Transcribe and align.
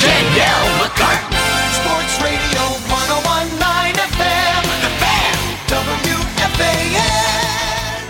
Danielle 0.00 0.68
McCartan. 0.78 1.34
Sports 1.74 2.22
Radio 2.22 2.62
1019 2.86 3.94
FM. 3.98 4.62
The 4.82 4.90
Fan. 5.02 5.34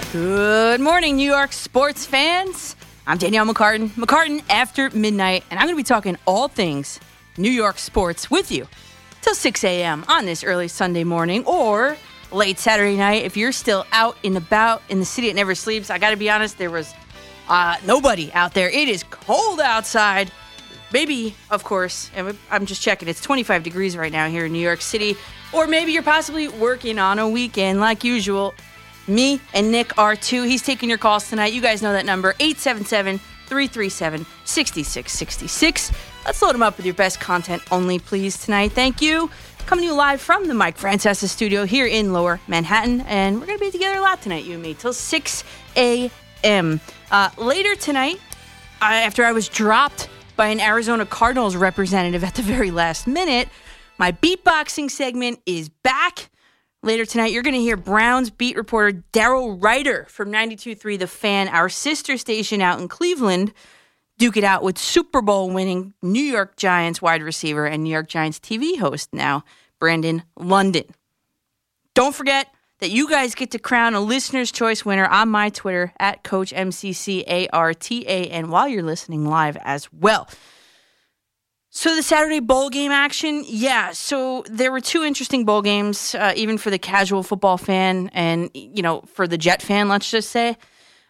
WFAN. 0.04 0.12
Good 0.12 0.80
morning, 0.80 1.16
New 1.16 1.30
York 1.30 1.52
sports 1.52 2.04
fans. 2.04 2.76
I'm 3.06 3.16
Danielle 3.16 3.46
McCartan, 3.46 3.88
McCartan 3.90 4.42
after 4.50 4.90
midnight, 4.90 5.44
and 5.50 5.58
I'm 5.58 5.64
going 5.64 5.76
to 5.76 5.82
be 5.82 5.82
talking 5.82 6.18
all 6.26 6.48
things 6.48 7.00
New 7.38 7.50
York 7.50 7.78
sports 7.78 8.30
with 8.30 8.52
you 8.52 8.68
till 9.22 9.34
6 9.34 9.64
a.m. 9.64 10.04
on 10.08 10.26
this 10.26 10.44
early 10.44 10.68
Sunday 10.68 11.04
morning 11.04 11.42
or 11.46 11.96
late 12.30 12.58
Saturday 12.58 12.98
night. 12.98 13.24
If 13.24 13.34
you're 13.34 13.52
still 13.52 13.86
out 13.92 14.18
and 14.22 14.36
about 14.36 14.82
in 14.90 14.98
the 14.98 15.06
city, 15.06 15.28
it 15.30 15.36
never 15.36 15.54
sleeps. 15.54 15.88
I 15.88 15.96
got 15.96 16.10
to 16.10 16.16
be 16.16 16.28
honest, 16.28 16.58
there 16.58 16.70
was 16.70 16.92
uh, 17.48 17.76
nobody 17.86 18.30
out 18.34 18.52
there. 18.52 18.68
It 18.68 18.88
is 18.88 19.04
cold 19.04 19.60
outside. 19.60 20.30
Maybe, 20.92 21.34
of 21.50 21.64
course, 21.64 22.10
and 22.14 22.36
I'm 22.50 22.66
just 22.66 22.80
checking. 22.80 23.08
It's 23.08 23.20
25 23.20 23.62
degrees 23.62 23.96
right 23.96 24.12
now 24.12 24.28
here 24.28 24.46
in 24.46 24.52
New 24.52 24.58
York 24.58 24.80
City. 24.80 25.16
Or 25.52 25.66
maybe 25.66 25.92
you're 25.92 26.02
possibly 26.02 26.48
working 26.48 26.98
on 26.98 27.18
a 27.18 27.28
weekend 27.28 27.80
like 27.80 28.04
usual. 28.04 28.54
Me 29.06 29.40
and 29.54 29.70
Nick 29.70 29.96
are 29.98 30.16
too. 30.16 30.42
He's 30.42 30.62
taking 30.62 30.88
your 30.88 30.98
calls 30.98 31.28
tonight. 31.28 31.52
You 31.52 31.62
guys 31.62 31.82
know 31.82 31.92
that 31.92 32.04
number 32.04 32.34
877 32.40 33.18
337 33.46 34.26
6666. 34.44 35.92
Let's 36.24 36.42
load 36.42 36.54
him 36.54 36.62
up 36.62 36.76
with 36.76 36.84
your 36.84 36.94
best 36.94 37.18
content 37.20 37.62
only, 37.70 37.98
please, 37.98 38.38
tonight. 38.38 38.72
Thank 38.72 39.00
you. 39.00 39.30
Coming 39.66 39.84
to 39.84 39.90
you 39.90 39.94
live 39.94 40.20
from 40.20 40.46
the 40.46 40.54
Mike 40.54 40.78
Francesa 40.78 41.28
studio 41.28 41.64
here 41.64 41.86
in 41.86 42.12
Lower 42.12 42.40
Manhattan. 42.48 43.02
And 43.02 43.38
we're 43.40 43.46
going 43.46 43.58
to 43.58 43.64
be 43.64 43.70
together 43.70 43.98
a 43.98 44.02
lot 44.02 44.22
tonight, 44.22 44.44
you 44.44 44.54
and 44.54 44.62
me, 44.62 44.74
till 44.74 44.92
6 44.92 45.44
a.m. 45.76 46.80
Uh, 47.10 47.30
later 47.36 47.74
tonight, 47.74 48.18
after 48.80 49.24
I 49.24 49.32
was 49.32 49.48
dropped 49.48 50.08
by 50.38 50.46
an 50.46 50.60
Arizona 50.60 51.04
Cardinals 51.04 51.56
representative 51.56 52.22
at 52.22 52.36
the 52.36 52.42
very 52.42 52.70
last 52.70 53.08
minute, 53.08 53.48
my 53.98 54.12
beatboxing 54.12 54.88
segment 54.88 55.40
is 55.44 55.68
back. 55.68 56.30
Later 56.84 57.04
tonight, 57.04 57.32
you're 57.32 57.42
going 57.42 57.56
to 57.56 57.60
hear 57.60 57.76
Browns 57.76 58.30
beat 58.30 58.56
reporter 58.56 59.02
Daryl 59.12 59.60
Ruiter 59.60 60.06
from 60.08 60.30
92.3 60.30 60.96
The 60.96 61.08
Fan, 61.08 61.48
our 61.48 61.68
sister 61.68 62.16
station 62.16 62.62
out 62.62 62.80
in 62.80 62.86
Cleveland, 62.86 63.52
duke 64.16 64.36
it 64.36 64.44
out 64.44 64.62
with 64.62 64.78
Super 64.78 65.20
Bowl 65.20 65.50
winning 65.50 65.92
New 66.02 66.22
York 66.22 66.56
Giants 66.56 67.02
wide 67.02 67.22
receiver 67.22 67.66
and 67.66 67.82
New 67.82 67.90
York 67.90 68.08
Giants 68.08 68.38
TV 68.38 68.78
host 68.78 69.12
now, 69.12 69.44
Brandon 69.80 70.22
London. 70.36 70.84
Don't 71.94 72.14
forget 72.14 72.46
that 72.80 72.90
you 72.90 73.08
guys 73.10 73.34
get 73.34 73.50
to 73.52 73.58
crown 73.58 73.94
a 73.94 74.00
listener's 74.00 74.52
choice 74.52 74.84
winner 74.84 75.06
on 75.06 75.28
my 75.28 75.50
Twitter 75.50 75.92
at 75.98 76.22
Coach 76.22 76.52
MCCARTA 76.52 78.28
and 78.30 78.50
while 78.50 78.68
you're 78.68 78.82
listening 78.82 79.26
live 79.26 79.56
as 79.58 79.92
well. 79.92 80.28
So 81.70 81.94
the 81.94 82.02
Saturday 82.02 82.40
bowl 82.40 82.70
game 82.70 82.90
action, 82.90 83.44
yeah. 83.46 83.92
So 83.92 84.42
there 84.50 84.72
were 84.72 84.80
two 84.80 85.04
interesting 85.04 85.44
bowl 85.44 85.60
games, 85.60 86.14
uh, 86.14 86.32
even 86.34 86.56
for 86.56 86.70
the 86.70 86.78
casual 86.78 87.22
football 87.22 87.58
fan, 87.58 88.10
and 88.14 88.50
you 88.54 88.82
know, 88.82 89.02
for 89.02 89.28
the 89.28 89.36
Jet 89.36 89.60
fan. 89.60 89.88
Let's 89.88 90.10
just 90.10 90.30
say, 90.30 90.56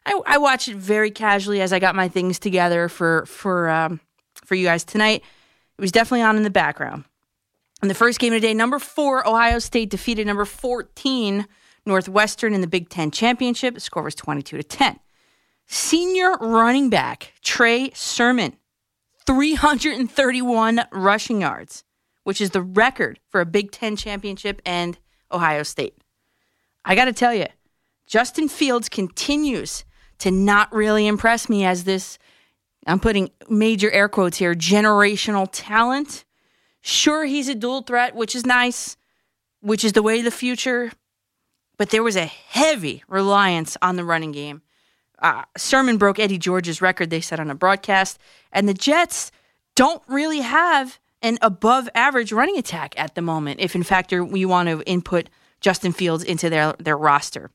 I, 0.05 0.21
I 0.27 0.39
watched 0.39 0.69
it 0.69 0.77
very 0.77 1.11
casually 1.11 1.61
as 1.61 1.73
I 1.73 1.79
got 1.79 1.95
my 1.95 2.09
things 2.09 2.39
together 2.39 2.89
for 2.89 3.25
for 3.27 3.69
um, 3.69 4.01
for 4.45 4.57
you 4.57 4.65
guys 4.67 4.85
tonight. 4.85 5.23
It 5.79 5.81
was 5.81 5.93
definitely 5.93 6.23
on 6.23 6.37
in 6.37 6.43
the 6.43 6.51
background. 6.51 7.05
In 7.81 7.89
the 7.89 7.95
first 7.95 8.19
game 8.19 8.33
of 8.33 8.41
the 8.41 8.47
day, 8.49 8.53
number 8.53 8.81
four 8.81 9.27
Ohio 9.27 9.61
State 9.61 9.91
defeated 9.91 10.27
number 10.27 10.45
fourteen 10.45 11.47
Northwestern 11.89 12.55
in 12.55 12.61
the 12.61 12.69
Big 12.69 12.89
Ten 12.89 13.11
championship. 13.11 13.75
The 13.75 13.81
score 13.81 14.05
was 14.05 14.15
twenty 14.15 14.43
two 14.43 14.57
to 14.57 14.63
ten. 14.63 15.01
Senior 15.67 16.37
running 16.37 16.89
back 16.89 17.35
Trey 17.43 17.91
Sermon 17.93 18.57
331 19.27 20.81
rushing 20.91 21.43
yards, 21.43 21.85
which 22.25 22.41
is 22.41 22.51
the 22.51 22.63
record 22.63 23.21
for 23.29 23.43
a 23.43 23.47
Big 23.47 23.71
Ten 23.71 23.97
championship 23.97 24.63
and 24.65 24.97
Ohio 25.31 25.63
State. 25.63 25.99
I 26.85 26.95
got 26.95 27.05
to 27.05 27.13
tell 27.13 27.35
you, 27.35 27.45
Justin 28.07 28.49
Fields 28.49 28.89
continues 28.89 29.85
to 30.21 30.31
not 30.31 30.73
really 30.73 31.07
impress 31.07 31.51
me 31.51 31.67
as 31.67 31.85
this, 31.85 32.19
I'm 32.87 32.99
putting 32.99 33.31
major 33.51 33.91
air 33.91 34.09
quotes 34.09 34.39
here, 34.39 34.55
generational 34.55 35.47
talent. 35.53 36.25
Sure, 36.81 37.27
he's 37.27 37.49
a 37.49 37.55
dual 37.55 37.83
threat, 37.83 38.15
which 38.15 38.35
is 38.35 38.47
nice, 38.47 38.97
which 39.61 39.85
is 39.85 39.93
the 39.93 40.03
way 40.03 40.21
of 40.21 40.25
the 40.25 40.31
future, 40.31 40.91
but 41.79 41.91
there 41.91 42.03
was 42.03 42.17
a 42.17 42.27
heavy 42.27 43.03
reliance 43.09 43.77
on 43.81 43.97
the 43.97 44.05
running 44.05 44.33
game 44.33 44.61
uh, 45.21 45.45
Sermon 45.57 45.99
broke 45.99 46.19
Eddie 46.19 46.39
George's 46.39 46.81
record, 46.81 47.11
they 47.11 47.21
said 47.21 47.41
on 47.41 47.51
a 47.51 47.55
broadcast. 47.55 48.19
And 48.53 48.69
the 48.69 48.75
Jets 48.75 49.33
don't 49.75 50.03
really 50.09 50.41
have 50.41 50.99
an 51.23 51.39
above 51.43 51.89
average 51.95 52.33
running 52.33 52.57
attack 52.57 52.95
at 52.97 53.15
the 53.15 53.23
moment, 53.23 53.61
if 53.61 53.75
in 53.75 53.83
fact 53.83 54.13
we 54.13 54.45
want 54.45 54.69
to 54.69 54.83
input 54.87 55.29
Justin 55.61 55.93
Fields 55.93 56.23
into 56.23 56.49
their, 56.49 56.75
their 56.79 56.97
roster. 56.97 57.51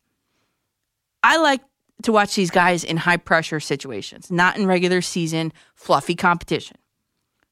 I 1.23 1.37
like 1.37 1.61
to 2.01 2.11
watch 2.11 2.35
these 2.35 2.51
guys 2.51 2.83
in 2.83 2.97
high 2.97 3.17
pressure 3.17 3.61
situations, 3.61 4.29
not 4.29 4.57
in 4.57 4.67
regular 4.67 5.01
season, 5.01 5.53
fluffy 5.73 6.15
competition. 6.15 6.77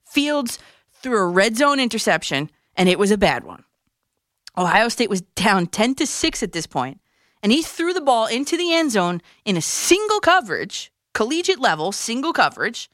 Fields 0.03 0.59
threw 0.91 1.17
a 1.17 1.27
red 1.27 1.55
zone 1.55 1.79
interception, 1.79 2.49
and 2.75 2.89
it 2.89 2.99
was 2.99 3.11
a 3.11 3.17
bad 3.17 3.45
one. 3.45 3.63
Ohio 4.57 4.89
State 4.89 5.09
was 5.09 5.22
down 5.22 5.67
10 5.67 5.95
to 5.95 6.06
6 6.06 6.44
at 6.44 6.51
this 6.51 6.67
point 6.67 7.00
and 7.44 7.51
he 7.51 7.62
threw 7.62 7.94
the 7.94 8.01
ball 8.01 8.28
into 8.28 8.56
the 8.56 8.73
end 8.73 8.91
zone 8.91 9.22
in 9.45 9.57
a 9.57 9.62
single 9.62 10.19
coverage, 10.19 10.91
collegiate 11.13 11.59
level, 11.59 11.91
single 11.91 12.34
coverage, 12.34 12.89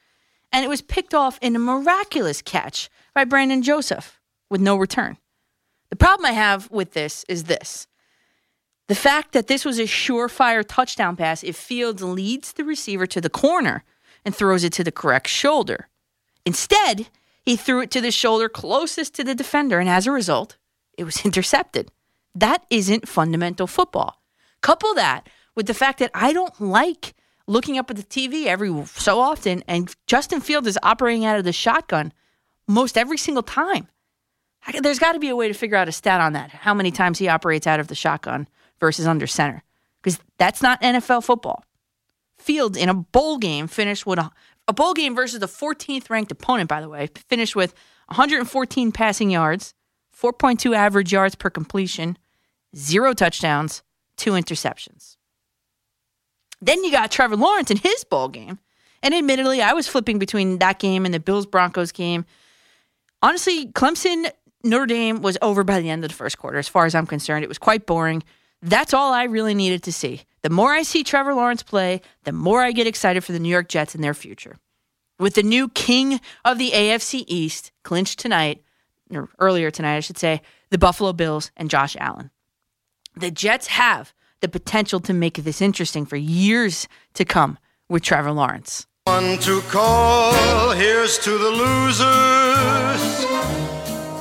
and 0.51 0.63
it 0.63 0.69
was 0.69 0.81
picked 0.81 1.13
off 1.13 1.37
in 1.41 1.55
a 1.55 1.59
miraculous 1.59 2.41
catch 2.41 2.89
by 3.13 3.25
Brandon 3.25 3.61
Joseph 3.61 4.21
with 4.49 4.61
no 4.61 4.77
return. 4.77 5.17
The 5.89 5.95
problem 5.95 6.25
I 6.25 6.31
have 6.31 6.69
with 6.71 6.93
this 6.93 7.25
is 7.27 7.45
this. 7.45 7.87
The 8.87 8.95
fact 8.95 9.33
that 9.33 9.47
this 9.47 9.65
was 9.65 9.79
a 9.79 9.83
surefire 9.83 10.63
touchdown 10.65 11.17
pass 11.17 11.43
if 11.43 11.57
Fields 11.57 12.01
leads 12.01 12.53
the 12.53 12.63
receiver 12.63 13.05
to 13.07 13.19
the 13.19 13.29
corner 13.29 13.83
and 14.23 14.33
throws 14.33 14.63
it 14.63 14.71
to 14.73 14.83
the 14.83 14.91
correct 14.91 15.27
shoulder. 15.27 15.89
Instead, 16.45 17.07
he 17.43 17.57
threw 17.57 17.81
it 17.81 17.91
to 17.91 18.01
the 18.01 18.11
shoulder 18.11 18.47
closest 18.47 19.13
to 19.15 19.25
the 19.25 19.35
defender, 19.35 19.79
and 19.79 19.89
as 19.89 20.07
a 20.07 20.11
result, 20.11 20.57
it 20.97 21.03
was 21.03 21.21
intercepted. 21.25 21.91
That 22.35 22.65
isn't 22.69 23.07
fundamental 23.07 23.67
football. 23.67 24.21
Couple 24.61 24.93
that 24.95 25.29
with 25.55 25.67
the 25.67 25.73
fact 25.73 25.99
that 25.99 26.11
I 26.13 26.33
don't 26.33 26.59
like 26.59 27.15
looking 27.47 27.77
up 27.77 27.89
at 27.89 27.95
the 27.95 28.03
TV 28.03 28.45
every 28.45 28.69
so 28.85 29.19
often, 29.19 29.63
and 29.67 29.93
Justin 30.05 30.41
Field 30.41 30.67
is 30.67 30.77
operating 30.83 31.25
out 31.25 31.37
of 31.37 31.45
the 31.45 31.53
shotgun 31.53 32.11
most 32.67 32.97
every 32.97 33.17
single 33.17 33.43
time. 33.43 33.87
There's 34.81 34.99
got 34.99 35.13
to 35.13 35.19
be 35.19 35.29
a 35.29 35.35
way 35.35 35.47
to 35.47 35.53
figure 35.53 35.77
out 35.77 35.87
a 35.87 35.93
stat 35.93 36.19
on 36.19 36.33
that. 36.33 36.51
How 36.51 36.73
many 36.73 36.91
times 36.91 37.19
he 37.19 37.29
operates 37.29 37.65
out 37.65 37.79
of 37.79 37.87
the 37.87 37.95
shotgun 37.95 38.47
versus 38.79 39.07
under 39.07 39.25
center? 39.25 39.63
Because 40.01 40.19
that's 40.37 40.61
not 40.61 40.81
NFL 40.81 41.23
football. 41.23 41.63
Fields 42.37 42.77
in 42.77 42.89
a 42.89 42.93
bowl 42.93 43.37
game 43.37 43.67
finished 43.67 44.05
with 44.05 44.19
a, 44.19 44.29
a 44.67 44.73
bowl 44.73 44.93
game 44.93 45.15
versus 45.15 45.39
the 45.39 45.47
14th 45.47 46.09
ranked 46.09 46.31
opponent, 46.31 46.69
by 46.69 46.81
the 46.81 46.89
way, 46.89 47.09
finished 47.29 47.55
with 47.55 47.73
114 48.07 48.91
passing 48.91 49.29
yards, 49.29 49.73
4.2 50.19 50.75
average 50.75 51.11
yards 51.11 51.35
per 51.35 51.49
completion, 51.49 52.17
zero 52.75 53.13
touchdowns, 53.13 53.83
two 54.15 54.31
interceptions. 54.31 55.17
Then 56.61 56.83
you 56.83 56.91
got 56.91 57.11
Trevor 57.11 57.35
Lawrence 57.35 57.69
in 57.69 57.77
his 57.77 58.03
bowl 58.03 58.29
game. 58.29 58.59
And 59.03 59.13
admittedly, 59.13 59.61
I 59.61 59.73
was 59.73 59.87
flipping 59.87 60.17
between 60.17 60.57
that 60.57 60.79
game 60.79 61.05
and 61.05 61.13
the 61.13 61.19
Bills 61.19 61.45
Broncos 61.45 61.91
game. 61.91 62.25
Honestly, 63.21 63.67
Clemson 63.67 64.31
Notre 64.63 64.87
Dame 64.87 65.21
was 65.21 65.37
over 65.41 65.63
by 65.63 65.79
the 65.79 65.89
end 65.89 66.03
of 66.03 66.09
the 66.09 66.15
first 66.15 66.39
quarter, 66.39 66.57
as 66.57 66.67
far 66.67 66.85
as 66.85 66.95
I'm 66.95 67.05
concerned. 67.05 67.43
It 67.43 67.47
was 67.47 67.59
quite 67.59 67.85
boring. 67.85 68.23
That's 68.61 68.93
all 68.93 69.13
I 69.13 69.23
really 69.25 69.53
needed 69.53 69.83
to 69.83 69.93
see. 69.93 70.23
The 70.41 70.49
more 70.49 70.73
I 70.73 70.81
see 70.81 71.03
Trevor 71.03 71.35
Lawrence 71.35 71.61
play, 71.61 72.01
the 72.23 72.31
more 72.31 72.63
I 72.63 72.71
get 72.71 72.87
excited 72.87 73.23
for 73.23 73.33
the 73.33 73.39
New 73.39 73.49
York 73.49 73.69
Jets 73.69 73.93
and 73.93 74.03
their 74.03 74.15
future. 74.15 74.57
With 75.19 75.35
the 75.35 75.43
new 75.43 75.69
king 75.69 76.19
of 76.43 76.57
the 76.57 76.71
AFC 76.71 77.23
East 77.27 77.71
clinched 77.83 78.19
tonight, 78.19 78.63
or 79.11 79.29
earlier 79.39 79.71
tonight, 79.71 79.97
I 79.97 80.01
should 80.01 80.17
say, 80.17 80.41
the 80.69 80.77
Buffalo 80.77 81.13
Bills 81.13 81.51
and 81.55 81.69
Josh 81.69 81.95
Allen 81.99 82.31
the 83.19 83.31
Jets 83.31 83.67
have 83.67 84.13
the 84.41 84.47
potential 84.47 84.99
to 85.01 85.13
make 85.13 85.35
this 85.35 85.61
interesting 85.61 86.05
for 86.05 86.15
years 86.15 86.87
to 87.15 87.25
come 87.25 87.57
with 87.89 88.03
Trevor 88.03 88.31
Lawrence. 88.31 88.85
One 89.05 89.37
to 89.39 89.61
call, 89.61 90.71
here's 90.71 91.17
to 91.19 91.31
the 91.31 91.49
losers. 91.49 92.05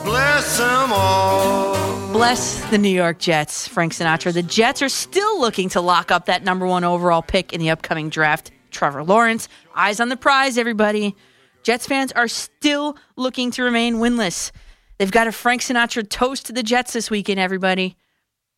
Bless 0.05 0.59
them 0.59 0.93
all. 0.93 2.13
Bless 2.13 2.65
the 2.71 2.79
New 2.79 2.89
York 2.89 3.19
Jets, 3.19 3.69
Frank 3.69 3.93
Sinatra. 3.93 4.33
The 4.33 4.43
Jets 4.43 4.81
are 4.81 4.89
still 4.89 5.41
looking 5.41 5.69
to 5.71 5.81
lock 5.81 6.11
up 6.11 6.27
that 6.27 6.45
number 6.45 6.67
one 6.67 6.85
overall 6.85 7.23
pick 7.23 7.53
in 7.53 7.61
the 7.61 7.71
upcoming 7.71 8.09
draft, 8.09 8.53
Trevor 8.71 9.05
Lawrence. 9.05 9.49
Eyes 9.75 10.01
on 10.01 10.09
the 10.09 10.17
prize, 10.17 10.57
everybody. 10.57 11.15
Jets 11.63 11.87
fans 11.87 12.13
are 12.13 12.29
still 12.29 12.97
looking 13.17 13.51
to 13.51 13.65
remain 13.65 13.97
winless. 13.97 14.53
They've 14.99 15.11
got 15.11 15.27
a 15.27 15.33
Frank 15.33 15.63
Sinatra 15.63 16.09
toast 16.09 16.47
to 16.47 16.53
the 16.53 16.63
Jets 16.63 16.93
this 16.93 17.11
weekend, 17.11 17.39
everybody. 17.39 17.97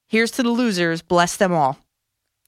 Here's 0.07 0.31
to 0.33 0.43
the 0.43 0.51
losers, 0.51 1.03
bless 1.03 1.37
them 1.37 1.53
all. 1.53 1.79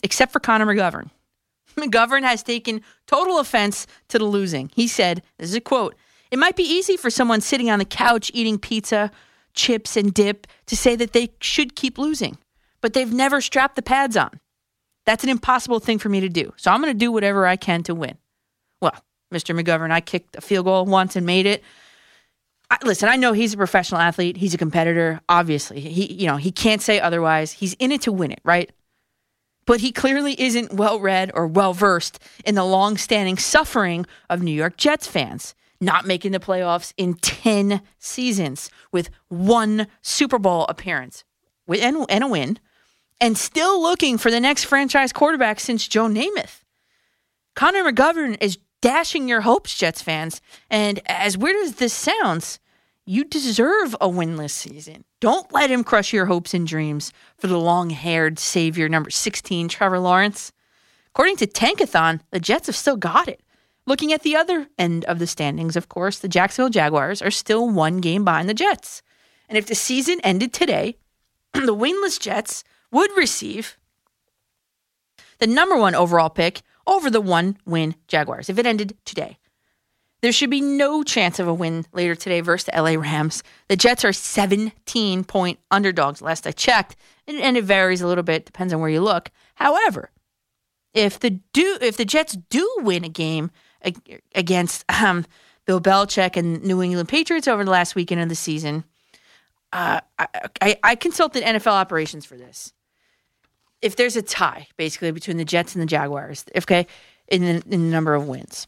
Except 0.03 0.33
for 0.33 0.41
Connor 0.41 0.67
McGovern. 0.67 1.11
McGovern 1.77 2.23
has 2.23 2.43
taken 2.43 2.83
total 3.07 3.39
offense 3.39 3.87
to 4.09 4.19
the 4.19 4.25
losing. 4.25 4.71
He 4.75 4.87
said, 4.89 5.23
this 5.39 5.51
is 5.51 5.55
a 5.55 5.61
quote, 5.61 5.95
It 6.31 6.39
might 6.39 6.57
be 6.57 6.63
easy 6.63 6.97
for 6.97 7.11
someone 7.11 7.41
sitting 7.41 7.71
on 7.71 7.79
the 7.79 7.85
couch 7.85 8.31
eating 8.33 8.59
pizza, 8.59 9.11
chips, 9.55 9.97
and 9.97 10.15
dip 10.15 10.47
to 10.67 10.77
say 10.77 10.97
that 10.97 11.13
they 11.13 11.33
should 11.41 11.75
keep 11.75 11.99
losing, 11.99 12.39
but 12.81 12.93
they've 12.93 13.13
never 13.13 13.41
strapped 13.41 13.77
the 13.77 13.83
pads 13.83 14.17
on. 14.17 14.41
That's 15.05 15.25
an 15.25 15.31
impossible 15.31 15.81
thing 15.81 15.99
for 15.99 16.09
me 16.09 16.21
to 16.21 16.29
do. 16.29 16.53
So 16.57 16.71
I'm 16.71 16.81
going 16.81 16.93
to 16.93 16.99
do 16.99 17.11
whatever 17.11 17.47
I 17.47 17.57
can 17.57 17.83
to 17.85 17.95
win. 17.95 18.17
Well, 18.81 18.95
Mr. 19.33 19.59
McGovern, 19.59 19.91
I 19.91 20.01
kicked 20.01 20.37
a 20.37 20.41
field 20.41 20.67
goal 20.67 20.85
once 20.87 21.17
and 21.17 21.27
made 21.27 21.47
it. 21.47 21.63
I, 22.71 22.79
listen, 22.85 23.09
I 23.09 23.17
know 23.17 23.33
he's 23.33 23.53
a 23.53 23.57
professional 23.57 24.01
athlete. 24.01 24.37
He's 24.37 24.55
a 24.55 24.59
competitor. 24.59 25.21
Obviously, 25.29 25.81
he 25.81 26.13
you 26.13 26.27
know 26.27 26.37
he 26.37 26.53
can't 26.53 26.81
say 26.81 27.01
otherwise. 27.01 27.53
He's 27.53 27.75
in 27.75 27.93
it 27.93 28.03
to 28.03 28.13
win 28.13 28.31
it, 28.31 28.41
right? 28.45 28.71
But 29.67 29.81
he 29.81 29.93
clearly 29.93 30.41
isn't 30.41 30.73
well 30.73 31.01
read 31.01 31.31
or 31.35 31.47
well 31.47 31.73
versed 31.73 32.19
in 32.45 32.55
the 32.55 32.65
long-standing 32.65 33.39
suffering 33.39 34.07
of 34.29 34.43
New 34.43 34.53
York 34.53 34.77
Jets 34.77 35.07
fans 35.07 35.55
not 35.81 36.07
making 36.07 36.33
the 36.33 36.41
playoffs 36.41 36.93
in 36.97 37.15
10 37.15 37.81
seasons 37.99 38.71
with 38.93 39.11
one 39.29 39.87
Super 40.03 40.39
Bowl 40.39 40.67
appearance 40.69 41.25
and, 41.69 42.05
and 42.09 42.25
a 42.25 42.29
win, 42.29 42.59
and 43.21 43.39
still 43.39 43.81
looking 43.81 44.19
for 44.19 44.31
the 44.31 44.41
next 44.41 44.65
franchise 44.65 45.13
quarterback 45.13 45.61
since 45.61 45.89
Joe 45.89 46.07
Namath. 46.07 46.63
Connor 47.55 47.85
McGovern 47.85 48.37
is 48.41 48.59
dashing 48.81 49.29
your 49.29 49.43
hopes, 49.43 49.77
Jets 49.77 50.03
fans. 50.03 50.41
And 50.71 51.01
as 51.07 51.37
weird 51.37 51.57
as 51.57 51.77
this 51.77 51.93
sounds, 51.93 52.59
you 53.07 53.25
deserve 53.25 53.97
a 54.01 54.09
winless 54.09 54.51
season. 54.51 55.05
Don't 55.21 55.53
let 55.53 55.71
him 55.71 55.85
crush 55.85 56.13
your 56.13 56.27
hopes 56.27 56.55
and 56.55 56.67
dreams 56.67 57.13
for 57.39 57.47
the 57.47 57.59
long 57.59 57.91
haired 57.91 58.39
savior, 58.39 58.89
number 58.89 59.11
16, 59.11 59.69
Trevor 59.69 59.99
Lawrence. 59.99 60.53
According 61.09 61.37
to 61.39 61.47
Tankathon, 61.47 62.21
the 62.31 62.41
Jets 62.41 62.69
have 62.69 62.77
still 62.77 62.97
got 62.97 63.29
it. 63.29 63.43
Looking 63.87 64.13
at 64.13 64.23
the 64.23 64.37
other 64.37 64.69
end 64.79 65.05
of 65.07 65.19
the 65.19 65.27
standings, 65.27 65.75
of 65.75 65.89
course, 65.89 66.19
the 66.19 66.29
Jacksonville 66.29 66.71
Jaguars 66.71 67.21
are 67.21 67.31
still 67.31 67.69
one 67.69 68.01
game 68.01 68.25
behind 68.25 68.49
the 68.49 68.55
Jets. 68.55 69.03
And 69.49 69.59
if 69.59 69.67
the 69.67 69.75
season 69.75 70.21
ended 70.23 70.53
today, 70.53 70.97
the 71.53 71.75
winless 71.75 72.21
Jets 72.21 72.63
would 72.93 73.11
receive 73.17 73.77
the 75.39 75.47
number 75.47 75.77
one 75.77 75.95
overall 75.95 76.31
pick 76.31 76.63
over 76.91 77.09
the 77.09 77.21
one 77.21 77.57
win 77.65 77.95
Jaguars 78.09 78.51
if 78.51 78.59
it 78.59 78.67
ended 78.67 78.97
today. 79.07 79.39
There 80.21 80.33
should 80.33 80.51
be 80.51 80.61
no 80.61 81.03
chance 81.03 81.39
of 81.39 81.49
a 81.49 81.55
win 81.55 81.87
later 81.95 82.15
today 82.15 82.43
versus 82.43 82.67
the 82.67 82.83
LA 82.83 83.01
Rams. 83.01 83.43
The 83.69 83.77
Jets 83.77 84.05
are 84.05 84.13
17 84.13 85.25
point 85.25 85.59
underdogs, 85.71 86.21
last 86.21 86.47
I 86.47 86.53
checked, 86.53 86.97
and, 87.27 87.57
it 87.57 87.65
varies 87.65 88.03
a 88.03 88.07
little 88.07 88.25
bit, 88.25 88.45
depends 88.45 88.75
on 88.75 88.81
where 88.81 88.91
you 88.91 89.01
look. 89.01 89.31
However, 89.55 90.11
if 90.93 91.19
the 91.21 91.31
do 91.53 91.79
if 91.81 91.97
the 91.97 92.05
Jets 92.05 92.37
do 92.51 92.69
win 92.81 93.05
a 93.05 93.09
game 93.09 93.51
against 94.35 94.85
um, 94.91 95.25
Bill 95.65 95.81
Belichick 95.81 96.37
and 96.37 96.63
New 96.65 96.83
England 96.83 97.09
Patriots 97.09 97.49
over 97.49 97.65
the 97.65 97.71
last 97.71 97.95
weekend 97.95 98.21
of 98.21 98.29
the 98.29 98.35
season, 98.35 98.85
uh, 99.73 100.01
I, 100.19 100.27
I, 100.61 100.79
I 100.83 100.95
consulted 100.97 101.45
NFL 101.45 101.69
operations 101.69 102.27
for 102.27 102.37
this. 102.37 102.75
If 103.83 103.97
there's 103.97 104.17
a 104.17 104.23
tie, 104.23 104.69
basically 104.77 105.11
between 105.11 105.37
the 105.37 105.45
Jets 105.45 105.75
and 105.75 105.83
the 105.83 105.87
Jaguars, 105.87 106.45
okay, 106.57 106.87
in 107.29 107.43
the, 107.43 107.63
in 107.71 107.83
the 107.83 107.91
number 107.91 108.15
of 108.15 108.29
wins, 108.29 108.67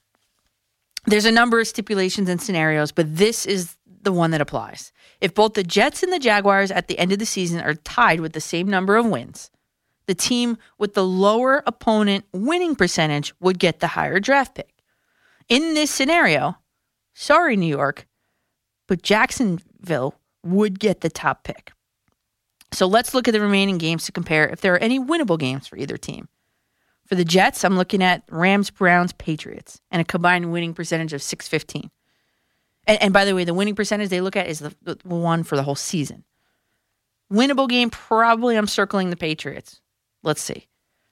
there's 1.07 1.25
a 1.25 1.33
number 1.33 1.61
of 1.61 1.67
stipulations 1.67 2.29
and 2.29 2.41
scenarios, 2.41 2.93
but 2.93 3.17
this 3.17 3.45
is 3.45 3.77
the 4.03 4.13
one 4.13 4.31
that 4.31 4.41
applies. 4.41 4.93
If 5.21 5.35
both 5.35 5.55
the 5.55 5.65
Jets 5.65 6.03
and 6.03 6.13
the 6.13 6.19
Jaguars 6.19 6.71
at 6.71 6.89
the 6.89 6.99
end 6.99 7.13
of 7.13 7.19
the 7.19 7.27
season 7.27 7.61
are 7.61 7.75
tied 7.75 8.21
with 8.21 8.33
the 8.33 8.41
same 8.41 8.69
number 8.69 8.97
of 8.97 9.07
wins, 9.07 9.51
the 10.07 10.15
team 10.15 10.59
with 10.79 10.95
the 10.95 11.05
lower 11.05 11.63
opponent 11.67 12.25
winning 12.33 12.75
percentage 12.75 13.33
would 13.41 13.59
get 13.59 13.81
the 13.81 13.89
higher 13.89 14.21
draft 14.21 14.55
pick. 14.55 14.75
In 15.49 15.75
this 15.75 15.91
scenario, 15.91 16.57
sorry, 17.15 17.57
New 17.57 17.67
York, 17.67 18.07
but 18.89 19.03
Jacksonville 19.03 20.15
would 20.43 20.81
get 20.81 21.01
the 21.01 21.11
top 21.11 21.45
pick. 21.45 21.73
So 22.73 22.87
let's 22.87 23.15
look 23.15 23.29
at 23.29 23.33
the 23.33 23.41
remaining 23.41 23.79
games 23.79 24.07
to 24.07 24.13
compare 24.13 24.49
if 24.49 24.61
there 24.61 24.75
are 24.75 24.79
any 24.79 24.99
winnable 24.99 25.39
games 25.39 25.67
for 25.67 25.77
either 25.77 25.97
team. 25.97 26.29
For 27.07 27.15
the 27.15 27.25
Jets, 27.25 27.65
I'm 27.65 27.77
looking 27.77 28.03
at 28.03 28.23
Rams, 28.31 28.71
Browns, 28.71 29.13
Patriots, 29.13 29.81
and 29.91 30.01
a 30.01 30.05
combined 30.05 30.51
winning 30.53 30.73
percentage 30.73 31.13
of 31.13 31.23
615. 31.23 31.91
And, 32.87 33.03
and 33.03 33.13
by 33.13 33.25
the 33.25 33.35
way, 33.35 33.45
the 33.45 33.55
winning 33.55 33.75
percentage 33.75 34.09
they 34.09 34.21
look 34.21 34.37
at 34.37 34.49
is 34.49 34.61
the, 34.61 34.75
the 34.83 34.97
one 35.05 35.43
for 35.43 35.57
the 35.57 35.63
whole 35.63 35.75
season. 35.75 36.25
Winnable 37.31 37.69
game, 37.69 37.91
probably 37.91 38.57
I'm 38.57 38.67
circling 38.67 39.11
the 39.11 39.17
Patriots. 39.17 39.81
Let's 40.23 40.43
see. 40.43 40.69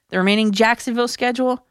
The 0.09 0.17
remaining 0.17 0.51
Jacksonville 0.51 1.07
schedule, 1.07 1.65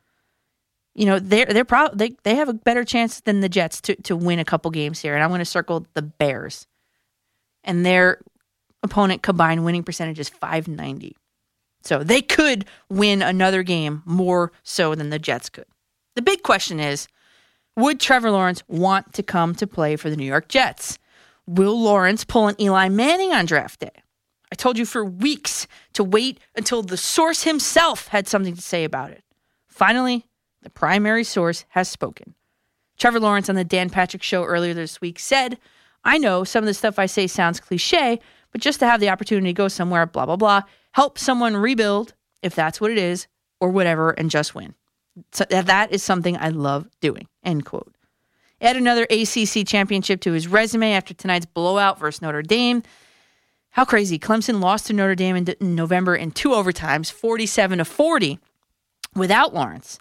you 0.95 1.07
know, 1.07 1.19
they're 1.19 1.47
they're 1.47 1.65
probably 1.65 2.09
they, 2.09 2.17
they 2.25 2.35
have 2.37 2.49
a 2.49 2.55
better 2.55 2.85
chance 2.85 3.21
than 3.21 3.41
the 3.41 3.49
Jets 3.49 3.81
to, 3.83 3.95
to 4.03 4.17
win 4.17 4.39
a 4.39 4.45
couple 4.45 4.71
games 4.71 5.01
here. 5.01 5.15
And 5.15 5.23
I'm 5.23 5.31
going 5.31 5.41
to 5.41 5.45
circle 5.45 5.87
the 5.95 6.03
Bears. 6.03 6.67
And 7.63 7.85
their 7.85 8.21
opponent 8.83 9.23
combined 9.23 9.65
winning 9.65 9.83
percentage 9.83 10.19
is 10.19 10.29
590. 10.29 11.17
So 11.83 12.03
they 12.03 12.23
could 12.23 12.67
win 12.89 13.23
another 13.23 13.63
game 13.63 14.03
more 14.05 14.53
so 14.63 14.95
than 14.95 15.11
the 15.11 15.19
Jets 15.19 15.49
could. 15.49 15.67
The 16.15 16.23
big 16.23 16.43
question 16.43 16.81
is 16.81 17.09
would 17.77 18.01
Trevor 18.01 18.31
Lawrence 18.31 18.63
want 18.69 19.13
to 19.15 19.23
come 19.23 19.55
to 19.55 19.67
play 19.67 19.97
for 19.97 20.11
the 20.11 20.17
New 20.17 20.27
York 20.27 20.49
Jets? 20.49 20.99
Will 21.47 21.81
Lawrence 21.81 22.25
pull 22.25 22.49
an 22.49 22.61
Eli 22.61 22.89
Manning 22.89 23.33
on 23.33 23.47
draft 23.47 23.81
day? 23.81 24.03
I 24.53 24.57
told 24.57 24.77
you 24.77 24.85
for 24.85 25.05
weeks 25.05 25.67
to 25.95 26.05
wait 26.05 26.41
until 26.57 26.83
the 26.83 26.97
source 26.97 27.45
himself 27.45 28.09
had 28.09 28.27
something 28.27 28.55
to 28.55 28.61
say 28.61 28.85
about 28.85 29.13
it. 29.13 29.23
Finally, 29.69 30.27
the 30.63 30.71
primary 30.71 31.25
source 31.25 31.65
has 31.71 31.89
spoken. 31.89 32.35
Trevor 32.99 33.21
Lawrence 33.21 33.49
on 33.49 33.55
the 33.55 33.65
Dan 33.65 33.89
Patrick 33.89 34.23
Show 34.23 34.45
earlier 34.45 34.75
this 34.75 35.01
week 35.01 35.19
said, 35.19 35.59
I 36.05 36.19
know 36.19 36.45
some 36.45 36.65
of 36.65 36.67
the 36.67 36.75
stuff 36.75 36.99
I 36.99 37.07
say 37.07 37.27
sounds 37.27 37.61
cliche, 37.61 38.21
but 38.53 38.61
just 38.61 38.81
to 38.81 38.87
have 38.87 39.01
the 39.01 39.11
opportunity 39.11 39.49
to 39.49 39.57
go 39.57 39.69
somewhere, 39.69 40.07
blah, 40.07 40.27
blah, 40.27 40.37
blah, 40.37 40.63
help 40.93 41.19
someone 41.19 41.57
rebuild, 41.57 42.15
if 42.43 42.55
that's 42.55 42.81
what 42.81 42.91
it 42.91 42.99
is, 42.99 43.27
or 43.61 43.71
whatever, 43.71 44.11
and 44.11 44.31
just 44.31 44.55
win. 44.55 44.75
So 45.33 45.45
that 45.49 45.93
is 45.93 46.03
something 46.03 46.37
I 46.37 46.49
love 46.49 46.89
doing. 47.01 47.27
End 47.45 47.65
quote. 47.65 47.95
Add 48.61 48.77
another 48.77 49.07
ACC 49.11 49.67
championship 49.67 50.21
to 50.23 50.33
his 50.33 50.47
resume 50.47 50.93
after 50.93 51.15
tonight's 51.15 51.47
blowout 51.47 51.99
versus 51.99 52.21
Notre 52.21 52.43
Dame. 52.43 52.83
How 53.71 53.85
crazy. 53.85 54.19
Clemson 54.19 54.61
lost 54.61 54.87
to 54.87 54.93
Notre 54.93 55.15
Dame 55.15 55.37
in 55.37 55.57
November 55.61 56.15
in 56.15 56.31
two 56.31 56.51
overtimes, 56.51 57.11
47 57.11 57.79
to 57.79 57.85
40, 57.85 58.39
without 59.15 59.55
Lawrence. 59.55 59.99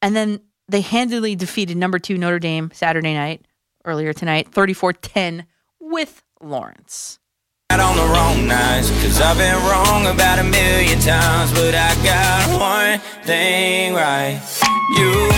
And 0.00 0.16
then 0.16 0.40
they 0.68 0.80
handily 0.80 1.36
defeated 1.36 1.76
number 1.76 1.98
two 1.98 2.16
Notre 2.16 2.38
Dame 2.38 2.70
Saturday 2.72 3.14
night, 3.14 3.46
earlier 3.84 4.12
tonight, 4.12 4.52
34 4.52 4.94
10 4.94 5.46
with 5.80 6.22
Lawrence. 6.40 7.18
On 7.80 7.96
the 7.96 8.04
wrong 8.04 8.46
nights, 8.46 8.90
cause 9.02 9.20
I've 9.20 9.38
been 9.38 9.56
wrong 9.64 10.06
about 10.06 10.38
a 10.38 10.44
million 10.44 10.98
times, 11.00 11.52
but 11.52 11.74
I 11.74 11.94
got 12.04 12.60
one 12.60 13.00
thing 13.24 13.94
right. 13.94 14.40
You. 14.96 15.30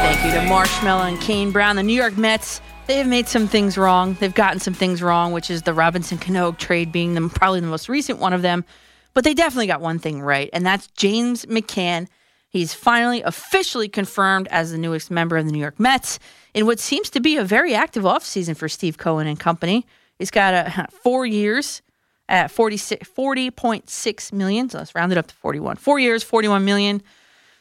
Thank 0.00 0.24
you 0.24 0.30
to 0.32 0.46
Marshmello 0.46 1.08
and 1.08 1.20
Kane 1.20 1.50
Brown. 1.50 1.76
The 1.76 1.82
New 1.82 1.92
York 1.92 2.16
Mets, 2.16 2.60
they 2.86 2.98
have 2.98 3.08
made 3.08 3.26
some 3.26 3.48
things 3.48 3.76
wrong. 3.76 4.16
They've 4.20 4.32
gotten 4.32 4.60
some 4.60 4.74
things 4.74 5.02
wrong, 5.02 5.32
which 5.32 5.50
is 5.50 5.62
the 5.62 5.74
Robinson 5.74 6.18
Cano 6.18 6.52
trade 6.52 6.92
being 6.92 7.14
the, 7.14 7.28
probably 7.28 7.60
the 7.60 7.66
most 7.66 7.88
recent 7.88 8.18
one 8.18 8.32
of 8.32 8.42
them. 8.42 8.64
But 9.12 9.24
they 9.24 9.34
definitely 9.34 9.66
got 9.66 9.80
one 9.80 9.98
thing 9.98 10.22
right, 10.22 10.50
and 10.52 10.64
that's 10.64 10.86
James 10.88 11.46
McCann 11.46 12.08
He's 12.52 12.74
finally 12.74 13.22
officially 13.22 13.88
confirmed 13.88 14.46
as 14.48 14.72
the 14.72 14.78
newest 14.78 15.10
member 15.10 15.38
of 15.38 15.46
the 15.46 15.52
New 15.52 15.58
York 15.58 15.80
Mets 15.80 16.18
in 16.52 16.66
what 16.66 16.78
seems 16.78 17.08
to 17.08 17.18
be 17.20 17.38
a 17.38 17.44
very 17.44 17.74
active 17.74 18.02
offseason 18.02 18.54
for 18.54 18.68
Steve 18.68 18.98
Cohen 18.98 19.26
and 19.26 19.40
company. 19.40 19.86
He's 20.22 20.30
got 20.30 20.54
a, 20.54 20.86
four 21.02 21.26
years 21.26 21.82
at 22.28 22.52
40.6 22.52 24.32
million. 24.32 24.70
So 24.70 24.78
let's 24.78 24.94
round 24.94 25.10
it 25.10 25.18
up 25.18 25.26
to 25.26 25.34
41. 25.34 25.74
Four 25.78 25.98
years, 25.98 26.22
41 26.22 26.64
million. 26.64 27.02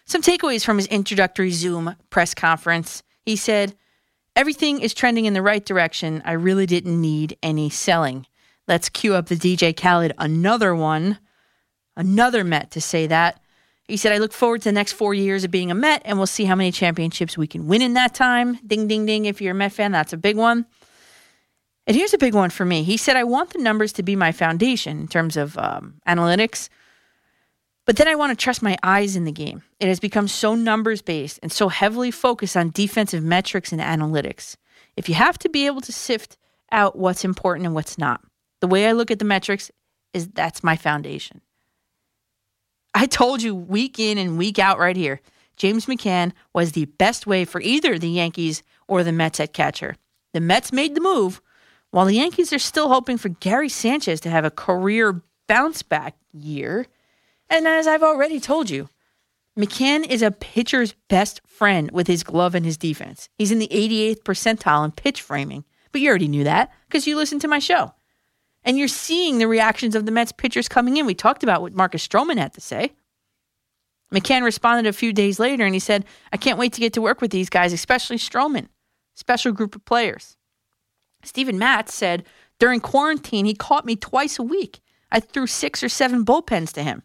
Some 0.05 0.21
takeaways 0.21 0.63
from 0.63 0.77
his 0.77 0.85
introductory 0.85 1.49
Zoom 1.49 1.95
press 2.11 2.35
conference. 2.35 3.01
He 3.25 3.35
said, 3.35 3.75
Everything 4.35 4.79
is 4.79 4.93
trending 4.93 5.25
in 5.25 5.33
the 5.33 5.41
right 5.41 5.65
direction. 5.65 6.21
I 6.23 6.33
really 6.33 6.67
didn't 6.67 7.01
need 7.01 7.35
any 7.41 7.71
selling. 7.71 8.27
Let's 8.67 8.89
cue 8.89 9.15
up 9.15 9.25
the 9.25 9.35
DJ 9.35 9.75
Khaled, 9.75 10.13
another 10.19 10.75
one, 10.75 11.17
another 11.97 12.43
Met 12.43 12.69
to 12.71 12.79
say 12.79 13.07
that. 13.07 13.41
He 13.87 13.97
said, 13.97 14.13
I 14.13 14.19
look 14.19 14.33
forward 14.33 14.61
to 14.61 14.69
the 14.69 14.73
next 14.73 14.93
four 14.93 15.15
years 15.15 15.43
of 15.43 15.49
being 15.49 15.71
a 15.71 15.75
Met, 15.75 16.03
and 16.05 16.19
we'll 16.19 16.27
see 16.27 16.45
how 16.45 16.53
many 16.53 16.71
championships 16.71 17.39
we 17.39 17.47
can 17.47 17.65
win 17.65 17.81
in 17.81 17.95
that 17.95 18.13
time. 18.13 18.59
Ding, 18.67 18.87
ding, 18.87 19.07
ding. 19.07 19.25
If 19.25 19.41
you're 19.41 19.53
a 19.53 19.55
Met 19.55 19.71
fan, 19.71 19.91
that's 19.91 20.13
a 20.13 20.17
big 20.17 20.37
one. 20.37 20.67
And 21.91 21.97
here's 21.97 22.13
a 22.13 22.17
big 22.17 22.33
one 22.33 22.51
for 22.51 22.63
me. 22.63 22.83
He 22.83 22.95
said, 22.95 23.17
I 23.17 23.25
want 23.25 23.49
the 23.49 23.59
numbers 23.59 23.91
to 23.91 24.01
be 24.01 24.15
my 24.15 24.31
foundation 24.31 24.97
in 24.97 25.09
terms 25.09 25.35
of 25.35 25.57
um, 25.57 25.95
analytics, 26.07 26.69
but 27.85 27.97
then 27.97 28.07
I 28.07 28.15
want 28.15 28.31
to 28.31 28.41
trust 28.41 28.63
my 28.63 28.77
eyes 28.81 29.17
in 29.17 29.25
the 29.25 29.31
game. 29.33 29.61
It 29.77 29.89
has 29.89 29.99
become 29.99 30.29
so 30.29 30.55
numbers 30.55 31.01
based 31.01 31.37
and 31.43 31.51
so 31.51 31.67
heavily 31.67 32.09
focused 32.09 32.55
on 32.55 32.69
defensive 32.69 33.25
metrics 33.25 33.73
and 33.73 33.81
analytics. 33.81 34.55
If 34.95 35.09
you 35.09 35.15
have 35.15 35.37
to 35.39 35.49
be 35.49 35.65
able 35.65 35.81
to 35.81 35.91
sift 35.91 36.37
out 36.71 36.97
what's 36.97 37.25
important 37.25 37.65
and 37.65 37.75
what's 37.75 37.97
not, 37.97 38.21
the 38.61 38.67
way 38.67 38.87
I 38.87 38.93
look 38.93 39.11
at 39.11 39.19
the 39.19 39.25
metrics 39.25 39.69
is 40.13 40.29
that's 40.29 40.63
my 40.63 40.77
foundation. 40.77 41.41
I 42.93 43.05
told 43.05 43.41
you 43.41 43.53
week 43.53 43.99
in 43.99 44.17
and 44.17 44.37
week 44.37 44.59
out 44.59 44.79
right 44.79 44.95
here, 44.95 45.19
James 45.57 45.87
McCann 45.87 46.31
was 46.53 46.71
the 46.71 46.85
best 46.85 47.27
way 47.27 47.43
for 47.43 47.59
either 47.59 47.99
the 47.99 48.07
Yankees 48.07 48.63
or 48.87 49.03
the 49.03 49.11
Mets 49.11 49.41
at 49.41 49.51
catcher. 49.51 49.97
The 50.31 50.39
Mets 50.39 50.71
made 50.71 50.95
the 50.95 51.01
move, 51.01 51.41
while 51.91 52.05
the 52.05 52.15
Yankees 52.15 52.51
are 52.51 52.59
still 52.59 52.89
hoping 52.89 53.17
for 53.17 53.29
Gary 53.29 53.69
Sanchez 53.69 54.19
to 54.21 54.29
have 54.29 54.45
a 54.45 54.51
career 54.51 55.21
bounce 55.47 55.83
back 55.83 56.15
year. 56.33 56.87
And 57.49 57.67
as 57.67 57.85
I've 57.87 58.03
already 58.03 58.39
told 58.39 58.69
you, 58.69 58.89
McCann 59.59 60.07
is 60.07 60.21
a 60.21 60.31
pitcher's 60.31 60.95
best 61.09 61.41
friend 61.45 61.91
with 61.91 62.07
his 62.07 62.23
glove 62.23 62.55
and 62.55 62.65
his 62.65 62.77
defense. 62.77 63.27
He's 63.37 63.51
in 63.51 63.59
the 63.59 63.67
88th 63.67 64.23
percentile 64.23 64.85
in 64.85 64.91
pitch 64.91 65.21
framing, 65.21 65.65
but 65.91 65.99
you 65.99 66.09
already 66.09 66.29
knew 66.29 66.45
that 66.45 66.71
because 66.87 67.05
you 67.05 67.17
listened 67.17 67.41
to 67.41 67.49
my 67.49 67.59
show. 67.59 67.93
And 68.63 68.77
you're 68.77 68.87
seeing 68.87 69.37
the 69.39 69.47
reactions 69.47 69.95
of 69.95 70.05
the 70.05 70.11
Mets 70.11 70.31
pitchers 70.31 70.69
coming 70.69 70.95
in. 70.95 71.05
We 71.05 71.15
talked 71.15 71.43
about 71.43 71.61
what 71.61 71.73
Marcus 71.73 72.07
Stroman 72.07 72.37
had 72.37 72.53
to 72.53 72.61
say. 72.61 72.93
McCann 74.13 74.43
responded 74.43 74.87
a 74.87 74.93
few 74.93 75.11
days 75.11 75.39
later 75.39 75.65
and 75.65 75.73
he 75.73 75.79
said, 75.79 76.05
I 76.31 76.37
can't 76.37 76.59
wait 76.59 76.73
to 76.73 76.81
get 76.81 76.93
to 76.93 77.01
work 77.01 77.21
with 77.21 77.31
these 77.31 77.49
guys, 77.49 77.73
especially 77.73 78.17
Stroman. 78.17 78.67
Special 79.15 79.51
group 79.51 79.75
of 79.75 79.83
players. 79.83 80.37
Steven 81.23 81.57
Matz 81.57 81.93
said, 81.93 82.25
during 82.61 82.79
quarantine, 82.79 83.45
he 83.45 83.55
caught 83.55 83.85
me 83.85 83.95
twice 83.95 84.37
a 84.37 84.43
week. 84.43 84.81
I 85.11 85.19
threw 85.19 85.47
six 85.47 85.81
or 85.81 85.89
seven 85.89 86.23
bullpens 86.23 86.71
to 86.73 86.83
him. 86.83 87.01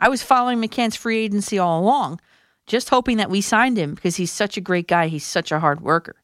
I 0.00 0.08
was 0.08 0.22
following 0.22 0.60
McCann's 0.60 0.96
free 0.96 1.18
agency 1.18 1.56
all 1.56 1.80
along, 1.80 2.20
just 2.66 2.88
hoping 2.88 3.16
that 3.16 3.30
we 3.30 3.40
signed 3.40 3.76
him 3.76 3.94
because 3.94 4.16
he's 4.16 4.32
such 4.32 4.56
a 4.56 4.60
great 4.60 4.88
guy. 4.88 5.06
He's 5.06 5.24
such 5.24 5.52
a 5.52 5.60
hard 5.60 5.80
worker. 5.80 6.16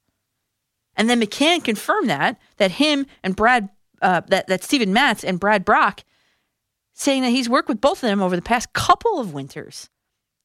And 0.96 1.08
then 1.08 1.20
McCann 1.20 1.62
confirmed 1.62 2.10
that 2.10 2.38
that 2.56 2.72
him 2.72 3.06
and 3.22 3.34
Brad, 3.34 3.68
uh, 4.02 4.22
that 4.28 4.46
that 4.48 4.62
Steven 4.62 4.92
Matz 4.92 5.24
and 5.24 5.40
Brad 5.40 5.64
Brach, 5.64 6.04
saying 6.92 7.22
that 7.22 7.30
he's 7.30 7.48
worked 7.48 7.68
with 7.68 7.80
both 7.80 8.02
of 8.02 8.08
them 8.08 8.22
over 8.22 8.36
the 8.36 8.42
past 8.42 8.72
couple 8.72 9.18
of 9.20 9.32
winters. 9.32 9.88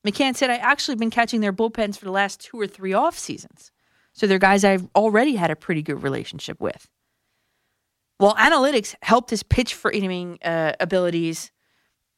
McCann 0.06 0.36
said, 0.36 0.50
"I 0.50 0.58
actually 0.58 0.96
been 0.96 1.10
catching 1.10 1.42
their 1.42 1.54
bullpens 1.54 1.98
for 1.98 2.06
the 2.06 2.12
last 2.12 2.40
two 2.40 2.60
or 2.60 2.68
three 2.68 2.94
off 2.94 3.18
seasons, 3.18 3.72
so 4.14 4.28
they're 4.28 4.40
guys 4.40 4.64
I've 4.64 4.88
already 4.96 5.36
had 5.36 5.52
a 5.52 5.56
pretty 5.56 5.82
good 5.82 6.04
relationship 6.04 6.60
with." 6.60 6.88
Well, 8.20 8.36
analytics 8.36 8.96
helped 9.02 9.30
his 9.30 9.44
pitch 9.44 9.74
framing 9.74 10.40
uh, 10.44 10.74
abilities 10.80 11.52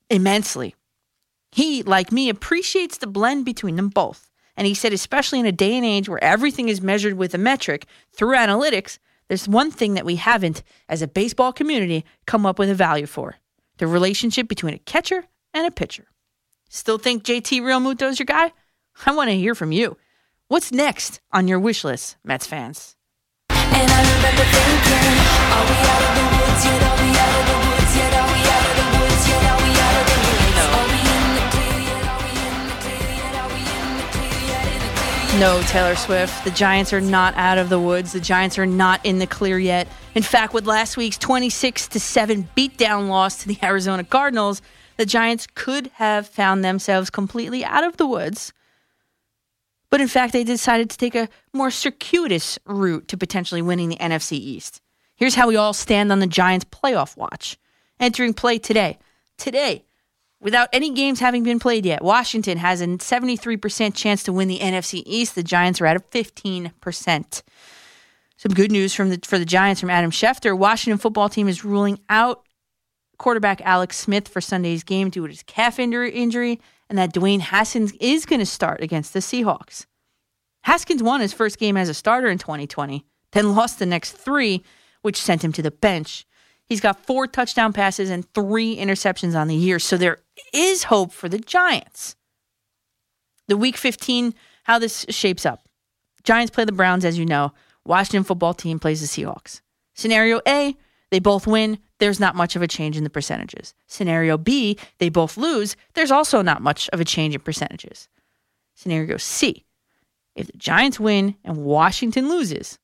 immensely. 0.10 0.76
He, 1.52 1.84
like 1.84 2.12
me, 2.12 2.30
appreciates 2.30 2.98
the 2.98 3.08
blend 3.08 3.46
between 3.46 3.76
them 3.76 3.90
both. 3.90 4.30
And 4.58 4.68
he 4.68 4.74
said, 4.74 4.94
especially 4.94 5.40
in 5.40 5.46
a 5.46 5.52
day 5.52 5.76
and 5.76 5.86
age 5.86 6.10
where 6.10 6.24
everything 6.24 6.70
is 6.70 6.82
measured 6.82 7.14
with 7.14 7.34
a 7.34 7.38
metric 7.38 7.86
through 8.14 8.36
analytics, 8.36 9.00
there's 9.28 9.48
one 9.48 9.72
thing 9.72 9.94
that 9.94 10.06
we 10.06 10.18
haven't, 10.18 10.64
as 10.90 11.02
a 11.02 11.08
baseball 11.08 11.54
community, 11.54 12.04
come 12.26 12.46
up 12.46 12.60
with 12.60 12.70
a 12.70 12.76
value 12.76 13.06
for 13.06 13.36
the 13.78 13.88
relationship 13.88 14.48
between 14.48 14.74
a 14.74 14.80
catcher 14.80 15.26
and 15.54 15.66
a 15.66 15.72
pitcher. 15.72 16.08
Still 16.70 16.98
think 16.98 17.24
JT 17.24 17.62
Realmuto 17.62 18.10
is 18.10 18.20
your 18.20 18.26
guy? 18.26 18.52
I 19.06 19.16
want 19.16 19.30
to 19.30 19.36
hear 19.36 19.56
from 19.56 19.72
you. 19.72 19.98
What's 20.52 20.74
next 20.74 21.22
on 21.32 21.48
your 21.48 21.62
wish 21.62 21.86
list, 21.86 22.18
Mets 22.26 22.46
fans? 22.46 22.98
No, 35.40 35.62
Taylor 35.68 35.96
Swift. 35.96 36.44
The 36.44 36.52
Giants 36.54 36.92
are 36.92 37.00
not 37.00 37.34
out 37.36 37.58
of 37.58 37.70
the 37.70 37.80
woods. 37.80 38.12
The 38.12 38.20
Giants 38.20 38.60
are 38.60 38.66
not 38.66 39.00
in 39.06 39.20
the 39.20 39.28
clear 39.28 39.58
yet. 39.58 39.88
In 40.16 40.22
fact, 40.22 40.54
with 40.54 40.66
last 40.66 40.98
week's 40.98 41.18
26 41.18 41.88
to 41.88 42.00
7 42.02 42.50
beatdown 42.58 43.08
loss 43.08 43.42
to 43.44 43.48
the 43.48 43.58
Arizona 43.64 44.04
Cardinals, 44.04 44.62
the 44.98 45.06
Giants 45.06 45.48
could 45.56 45.92
have 45.94 46.28
found 46.28 46.62
themselves 46.62 47.10
completely 47.10 47.64
out 47.64 47.86
of 47.86 47.96
the 47.96 48.06
woods. 48.06 48.52
But 49.92 50.02
in 50.02 50.08
fact, 50.08 50.34
they 50.34 50.44
decided 50.44 50.90
to 50.90 50.98
take 50.98 51.16
a 51.16 51.30
more 51.54 51.70
circuitous 51.70 52.58
route 52.66 53.10
to 53.10 53.18
potentially 53.18 53.62
winning 53.62 53.90
the 53.90 53.98
NFC 53.98 54.34
East. 54.34 54.82
Here's 55.16 55.36
how 55.36 55.50
we 55.50 55.58
all 55.58 55.74
stand 55.74 56.12
on 56.12 56.20
the 56.20 56.28
Giants' 56.28 56.66
playoff 56.66 57.16
watch. 57.18 57.58
Entering 58.00 58.34
play 58.34 58.58
today. 58.58 58.98
Today, 59.38 59.84
without 60.40 60.70
any 60.74 60.92
games 60.92 61.20
having 61.20 61.44
been 61.44 61.60
played 61.60 61.86
yet, 61.86 62.04
Washington 62.04 62.58
has 62.58 62.82
a 62.82 62.88
73% 62.88 63.94
chance 63.94 64.24
to 64.24 64.34
win 64.34 64.48
the 64.48 64.60
NFC 64.60 65.04
East. 65.06 65.36
The 65.36 65.44
Giants 65.44 65.82
are 65.82 65.86
at 65.86 65.98
a 65.98 66.00
15%. 66.00 67.44
Some 68.38 68.54
good 68.54 68.72
news 68.72 68.96
from 68.96 69.10
the 69.10 69.20
for 69.24 69.38
the 69.38 69.46
Giants 69.46 69.82
from 69.82 69.92
Adam 69.92 70.10
Schefter. 70.10 70.58
Washington 70.58 70.98
football 70.98 71.30
team 71.30 71.48
is 71.48 71.64
ruling 71.64 72.00
out 72.10 72.44
quarterback 73.20 73.62
Alex 73.62 73.98
Smith 73.98 74.28
for 74.28 74.42
Sunday's 74.42 74.84
game 74.84 75.12
due 75.12 75.28
to 75.28 75.30
his 75.30 75.44
calf 75.44 75.78
injury, 75.78 76.10
injury 76.12 76.60
and 76.92 76.98
that 76.98 77.14
Dwayne 77.14 77.40
Haskins 77.40 77.94
is 78.02 78.26
going 78.26 78.42
to 78.42 78.46
start 78.46 78.84
against 78.84 79.14
the 79.14 79.22
Seahawks. 79.22 79.86
Haskins 80.66 81.02
won 81.02 81.22
his 81.22 81.32
first 81.32 81.58
game 81.58 81.78
as 81.78 81.88
a 81.88 81.94
starter 81.94 82.28
in 82.28 82.38
2020, 82.38 83.06
then 83.32 83.56
lost 83.56 83.80
the 83.80 83.86
next 83.86 84.12
three, 84.12 84.62
which 85.02 85.16
sent 85.16 85.42
him 85.42 85.54
to 85.54 85.62
the 85.62 85.72
bench. 85.72 86.26
He's 86.66 86.82
got 86.82 87.06
four 87.06 87.28
touchdown 87.28 87.72
passes 87.72 88.10
and 88.10 88.30
three 88.34 88.76
interceptions 88.76 89.40
on 89.40 89.48
the 89.48 89.56
year, 89.56 89.80
so 89.80 89.96
there 89.96 90.18
is 90.54 90.84
hope 90.84 91.14
for 91.14 91.30
the 91.30 91.40
Giants. 91.40 92.18
The 93.48 93.56
week 93.56 93.78
15, 93.78 94.34
how 94.66 94.78
this 94.78 95.06
shapes 95.08 95.46
up. 95.46 95.66
Giants 96.26 96.52
play 96.52 96.66
the 96.66 96.74
Browns, 96.74 97.06
as 97.06 97.18
you 97.18 97.26
know. 97.26 97.54
Washington 97.86 98.26
football 98.26 98.54
team 98.54 98.80
plays 98.80 99.00
the 99.00 99.08
Seahawks. 99.08 99.62
Scenario 99.94 100.42
A, 100.46 100.76
they 101.12 101.20
both 101.20 101.46
win. 101.46 101.78
There's 102.00 102.20
not 102.20 102.36
much 102.36 102.56
of 102.56 102.62
a 102.62 102.68
change 102.68 102.98
in 102.98 103.04
the 103.04 103.10
percentages. 103.10 103.74
Scenario 103.86 104.38
B, 104.38 104.80
they 104.98 105.10
both 105.10 105.38
lose. 105.38 105.76
There's 105.94 106.12
also 106.12 106.42
not 106.42 106.62
much 106.62 106.90
of 106.90 107.00
a 107.00 107.06
change 107.06 107.36
in 107.36 107.42
percentages. 107.42 108.08
Scenario 108.74 109.18
C, 109.18 109.66
if 110.36 110.48
the 110.48 110.58
Giants 110.58 111.00
win 111.00 111.36
and 111.44 111.58
Washington 111.58 112.30
loses, 112.30 112.80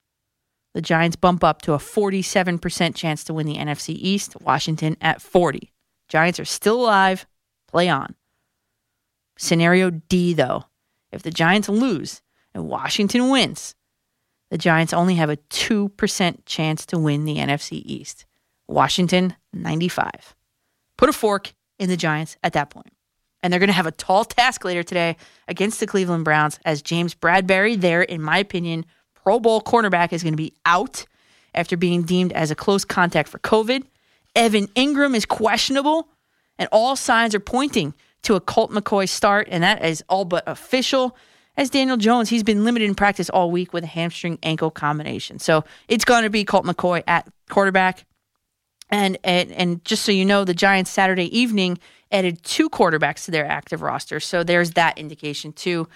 the 0.74 0.82
Giants 0.82 1.16
bump 1.16 1.44
up 1.44 1.62
to 1.64 1.74
a 1.74 1.80
47% 1.80 2.94
chance 2.94 3.24
to 3.24 3.34
win 3.34 3.48
the 3.48 3.58
NFC 3.58 3.96
East, 3.98 4.40
Washington 4.42 4.96
at 5.02 5.22
40. 5.22 5.72
Giants 6.08 6.40
are 6.40 6.46
still 6.46 6.82
alive. 6.82 7.26
Play 7.68 7.90
on. 7.90 8.16
Scenario 9.38 9.90
D, 9.90 10.34
though, 10.34 10.66
if 11.12 11.24
the 11.24 11.32
Giants 11.32 11.70
lose 11.70 12.22
and 12.54 12.68
Washington 12.68 13.30
wins, 13.30 13.76
the 14.50 14.58
Giants 14.58 14.94
only 14.94 15.16
have 15.16 15.30
a 15.30 15.38
2% 15.38 16.38
chance 16.46 16.86
to 16.88 16.98
win 16.98 17.26
the 17.26 17.38
NFC 17.38 17.82
East. 17.86 18.26
Washington, 18.68 19.36
95. 19.54 20.36
Put 20.98 21.10
a 21.10 21.14
fork 21.14 21.54
in 21.80 21.90
the 21.90 21.98
Giants 21.98 22.38
at 22.44 22.54
that 22.54 22.70
point. 22.70 22.94
And 23.44 23.52
they're 23.52 23.60
going 23.60 23.68
to 23.68 23.74
have 23.74 23.86
a 23.86 23.92
tall 23.92 24.26
task 24.26 24.66
later 24.66 24.84
today 24.84 25.16
against 25.48 25.80
the 25.80 25.88
Cleveland 25.88 26.26
Browns 26.26 26.60
as 26.66 26.82
James 26.82 27.14
Bradberry, 27.14 27.80
there, 27.80 28.02
in 28.02 28.22
my 28.22 28.40
opinion, 28.40 28.86
Pro 29.14 29.40
Bowl 29.40 29.62
cornerback, 29.62 30.12
is 30.12 30.24
going 30.24 30.34
to 30.34 30.38
be 30.38 30.54
out 30.66 31.06
after 31.54 31.78
being 31.78 32.04
deemed 32.04 32.34
as 32.34 32.52
a 32.52 32.56
close 32.56 32.84
contact 32.84 33.30
for 33.30 33.40
COVID. 33.40 33.84
Evan 34.36 34.68
Engram 34.70 35.16
is 35.16 35.26
questionable, 35.26 36.10
and 36.58 36.68
all 36.72 36.96
signs 36.96 37.36
are 37.36 37.40
pointing 37.40 37.94
to 38.24 38.36
a 38.36 38.42
Colt 38.42 38.72
McCoy 38.72 39.08
start, 39.08 39.48
and 39.50 39.64
that 39.64 39.84
is 39.84 40.04
all 40.10 40.26
but 40.26 40.44
official. 40.48 41.16
As 41.58 41.72
Daniel 41.72 41.98
Jones, 41.98 42.30
he's 42.30 42.44
been 42.44 42.64
limited 42.64 42.88
in 42.88 42.94
practice 42.94 43.30
all 43.32 43.50
week 43.50 43.74
with 43.74 43.84
a 43.84 43.88
hamstring 43.88 44.38
ankle 44.44 44.70
combination. 44.70 45.40
So 45.40 45.64
it's 45.88 46.06
going 46.06 46.24
to 46.24 46.30
be 46.30 46.46
Colt 46.46 46.66
McCoy 46.66 47.04
at 47.08 47.28
quarterback. 47.50 48.06
And, 48.90 49.18
and 49.24 49.52
and 49.52 49.84
just 49.84 50.06
so 50.06 50.14
you 50.14 50.24
know, 50.24 50.46
the 50.46 50.54
Giants 50.54 50.92
Saturday 50.92 51.38
evening 51.38 51.78
added 52.10 52.42
two 52.44 52.70
quarterbacks 52.70 53.26
to 53.26 53.32
their 53.32 53.46
active 53.46 53.82
roster. 53.82 54.22
So 54.22 54.44
there's 54.44 54.72
that 54.72 54.98
indication 54.98 55.52
too. 55.52 55.90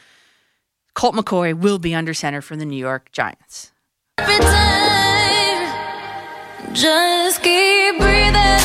Colt 0.94 1.16
McCoy 1.16 1.54
will 1.54 1.80
be 1.80 1.96
under 1.96 2.14
center 2.14 2.42
for 2.42 2.58
the 2.58 2.66
New 2.66 2.76
York 2.76 3.10
Giants. 3.14 3.72
Just 6.74 7.42
keep 7.44 7.98
breathing 7.98 8.61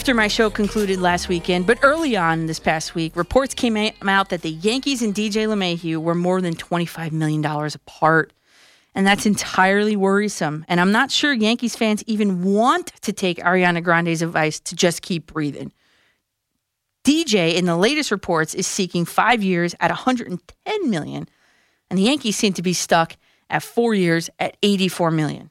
After 0.00 0.14
my 0.14 0.28
show 0.28 0.48
concluded 0.48 0.98
last 0.98 1.28
weekend, 1.28 1.66
but 1.66 1.78
early 1.82 2.16
on 2.16 2.46
this 2.46 2.58
past 2.58 2.94
week, 2.94 3.14
reports 3.14 3.52
came 3.52 3.76
out 3.76 4.30
that 4.30 4.40
the 4.40 4.48
Yankees 4.48 5.02
and 5.02 5.14
DJ 5.14 5.46
LeMahieu 5.46 5.98
were 5.98 6.14
more 6.14 6.40
than 6.40 6.54
$25 6.54 7.12
million 7.12 7.44
apart. 7.44 8.32
And 8.94 9.06
that's 9.06 9.26
entirely 9.26 9.96
worrisome. 9.96 10.64
And 10.68 10.80
I'm 10.80 10.90
not 10.90 11.10
sure 11.10 11.34
Yankees 11.34 11.76
fans 11.76 12.02
even 12.06 12.42
want 12.42 12.94
to 13.02 13.12
take 13.12 13.40
Ariana 13.40 13.84
Grande's 13.84 14.22
advice 14.22 14.58
to 14.60 14.74
just 14.74 15.02
keep 15.02 15.26
breathing. 15.26 15.70
DJ, 17.04 17.54
in 17.54 17.66
the 17.66 17.76
latest 17.76 18.10
reports, 18.10 18.54
is 18.54 18.66
seeking 18.66 19.04
five 19.04 19.42
years 19.42 19.74
at 19.80 19.90
110 19.90 20.90
million, 20.90 21.28
and 21.90 21.98
the 21.98 22.04
Yankees 22.04 22.38
seem 22.38 22.54
to 22.54 22.62
be 22.62 22.72
stuck 22.72 23.18
at 23.50 23.62
four 23.62 23.92
years 23.92 24.30
at 24.38 24.56
84 24.62 25.10
million. 25.10 25.50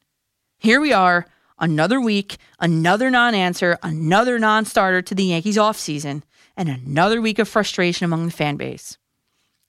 Here 0.57 0.81
we 0.81 0.91
are, 0.91 1.27
another 1.59 1.99
week, 2.01 2.37
another 2.59 3.09
non 3.09 3.35
answer, 3.35 3.77
another 3.83 4.39
non 4.39 4.65
starter 4.65 5.01
to 5.01 5.15
the 5.15 5.25
Yankees 5.25 5.57
offseason, 5.57 6.23
and 6.57 6.69
another 6.69 7.21
week 7.21 7.39
of 7.39 7.47
frustration 7.47 8.05
among 8.05 8.25
the 8.25 8.31
fan 8.31 8.55
base. 8.55 8.97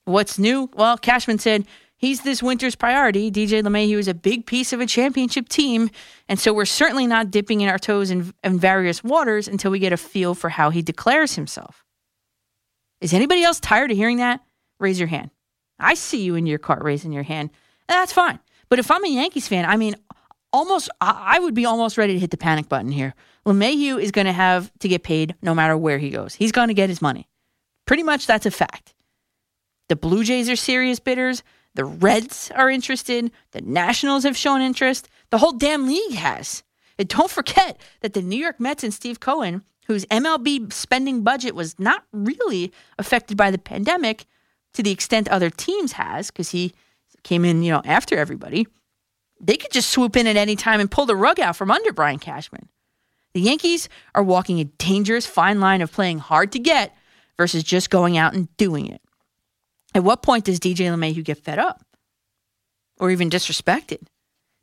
What's 0.05 0.39
new? 0.39 0.71
Well, 0.75 0.97
Cashman 0.97 1.39
said 1.39 1.67
he's 1.97 2.23
this 2.23 2.43
winter's 2.43 2.75
priority. 2.75 3.31
DJ 3.31 3.63
LeMahieu 3.63 3.99
is 3.99 4.09
a 4.09 4.15
big 4.15 4.47
piece 4.47 4.73
of 4.73 4.81
a 4.81 4.87
championship 4.87 5.49
team, 5.49 5.91
and 6.29 6.39
so 6.39 6.53
we're 6.53 6.65
certainly 6.65 7.07
not 7.07 7.31
dipping 7.31 7.61
in 7.61 7.69
our 7.69 7.79
toes 7.79 8.11
in, 8.11 8.33
in 8.43 8.59
various 8.59 9.05
waters 9.05 9.47
until 9.47 9.71
we 9.71 9.79
get 9.79 9.93
a 9.93 9.97
feel 9.97 10.35
for 10.35 10.49
how 10.49 10.71
he 10.71 10.83
declares 10.83 11.35
himself. 11.35 11.85
Is 13.01 13.15
anybody 13.15 13.43
else 13.43 13.61
tired 13.61 13.91
of 13.91 13.97
hearing 13.97 14.19
that? 14.19 14.41
raise 14.81 14.99
your 14.99 15.09
hand. 15.09 15.31
I 15.79 15.95
see 15.95 16.23
you 16.23 16.35
in 16.35 16.47
your 16.47 16.59
car 16.59 16.81
raising 16.83 17.13
your 17.13 17.23
hand. 17.23 17.51
That's 17.89 18.13
fine. 18.13 18.41
But 18.69 18.79
if 18.79 18.91
I'm 18.91 19.05
a 19.05 19.09
Yankees 19.09 19.47
fan, 19.47 19.65
I 19.65 19.77
mean, 19.77 19.95
almost, 20.53 20.91
I 21.01 21.39
would 21.39 21.55
be 21.55 21.65
almost 21.65 21.99
ready 21.99 22.15
to 22.15 22.19
hit 22.19 22.31
the 22.31 22.37
panic 22.37 22.69
button 22.69 22.93
here. 22.93 23.15
LeMahieu 23.47 24.01
is 24.01 24.11
going 24.11 24.27
to 24.27 24.33
have 24.33 24.71
to 24.81 24.89
get 24.89 25.03
paid 25.03 25.35
no 25.43 25.55
matter 25.55 25.77
where 25.77 25.99
he 25.99 26.11
goes. 26.11 26.35
He's 26.35 26.53
going 26.53 26.69
to 26.69 26.75
get 26.75 26.89
his 26.89 27.03
money. 27.03 27.29
Pretty 27.87 28.03
much 28.03 28.27
that's 28.27 28.47
a 28.47 28.51
fact. 28.51 28.95
The 29.89 29.97
Blue 29.97 30.23
Jays 30.23 30.49
are 30.49 30.57
serious 30.57 31.01
bidders. 31.01 31.43
The 31.75 31.85
Reds 31.85 32.51
are 32.55 32.71
interested. 32.71 33.31
The 33.53 33.61
Nationals 33.61 34.25
have 34.25 34.37
shown 34.37 34.61
interest. 34.61 35.09
The 35.31 35.39
whole 35.39 35.53
damn 35.53 35.87
league 35.87 36.15
has. 36.15 36.63
And 36.99 37.09
don't 37.09 37.31
forget 37.31 37.81
that 38.01 38.13
the 38.13 38.23
New 38.23 38.39
York 38.39 38.61
Mets 38.61 38.85
and 38.85 38.93
Steve 38.93 39.21
Cohen, 39.21 39.63
whose 39.87 40.05
MLB 40.07 40.73
spending 40.73 41.23
budget 41.23 41.55
was 41.55 41.79
not 41.79 42.05
really 42.13 42.73
affected 42.99 43.37
by 43.37 43.51
the 43.51 43.59
pandemic 43.59 44.27
to 44.75 44.83
the 44.83 44.91
extent 44.91 45.29
other 45.29 45.51
teams 45.51 45.93
has, 45.93 46.31
because 46.31 46.51
he 46.51 46.73
came 47.25 47.45
in, 47.45 47.63
you 47.63 47.73
know, 47.73 47.83
after 47.85 48.17
everybody, 48.17 48.69
they 49.41 49.57
could 49.57 49.73
just 49.73 49.91
swoop 49.91 50.17
in 50.17 50.27
at 50.27 50.37
any 50.37 50.57
time 50.57 50.81
and 50.81 50.91
pull 50.91 51.07
the 51.07 51.17
rug 51.17 51.41
out 51.41 51.57
from 51.57 51.71
under 51.71 51.93
Brian 51.93 52.19
Cashman. 52.19 52.69
The 53.33 53.41
Yankees 53.41 53.89
are 54.15 54.23
walking 54.23 54.61
a 54.61 54.65
dangerous 54.65 55.27
fine 55.27 55.61
line 55.61 55.83
of 55.83 55.93
playing 55.93 56.19
hard 56.19 56.53
to 56.53 56.59
get 56.59 56.95
versus 57.37 57.63
just 57.63 57.91
going 57.91 58.19
out 58.19 58.35
and 58.35 58.55
doing 58.57 58.87
it. 58.87 59.01
At 59.95 60.05
what 60.05 60.23
point 60.23 60.45
does 60.45 60.61
DJ 60.61 60.87
LeMahieu 60.95 61.25
get 61.25 61.39
fed 61.39 61.59
up 61.59 61.85
or 62.99 63.11
even 63.11 63.31
disrespected? 63.31 64.07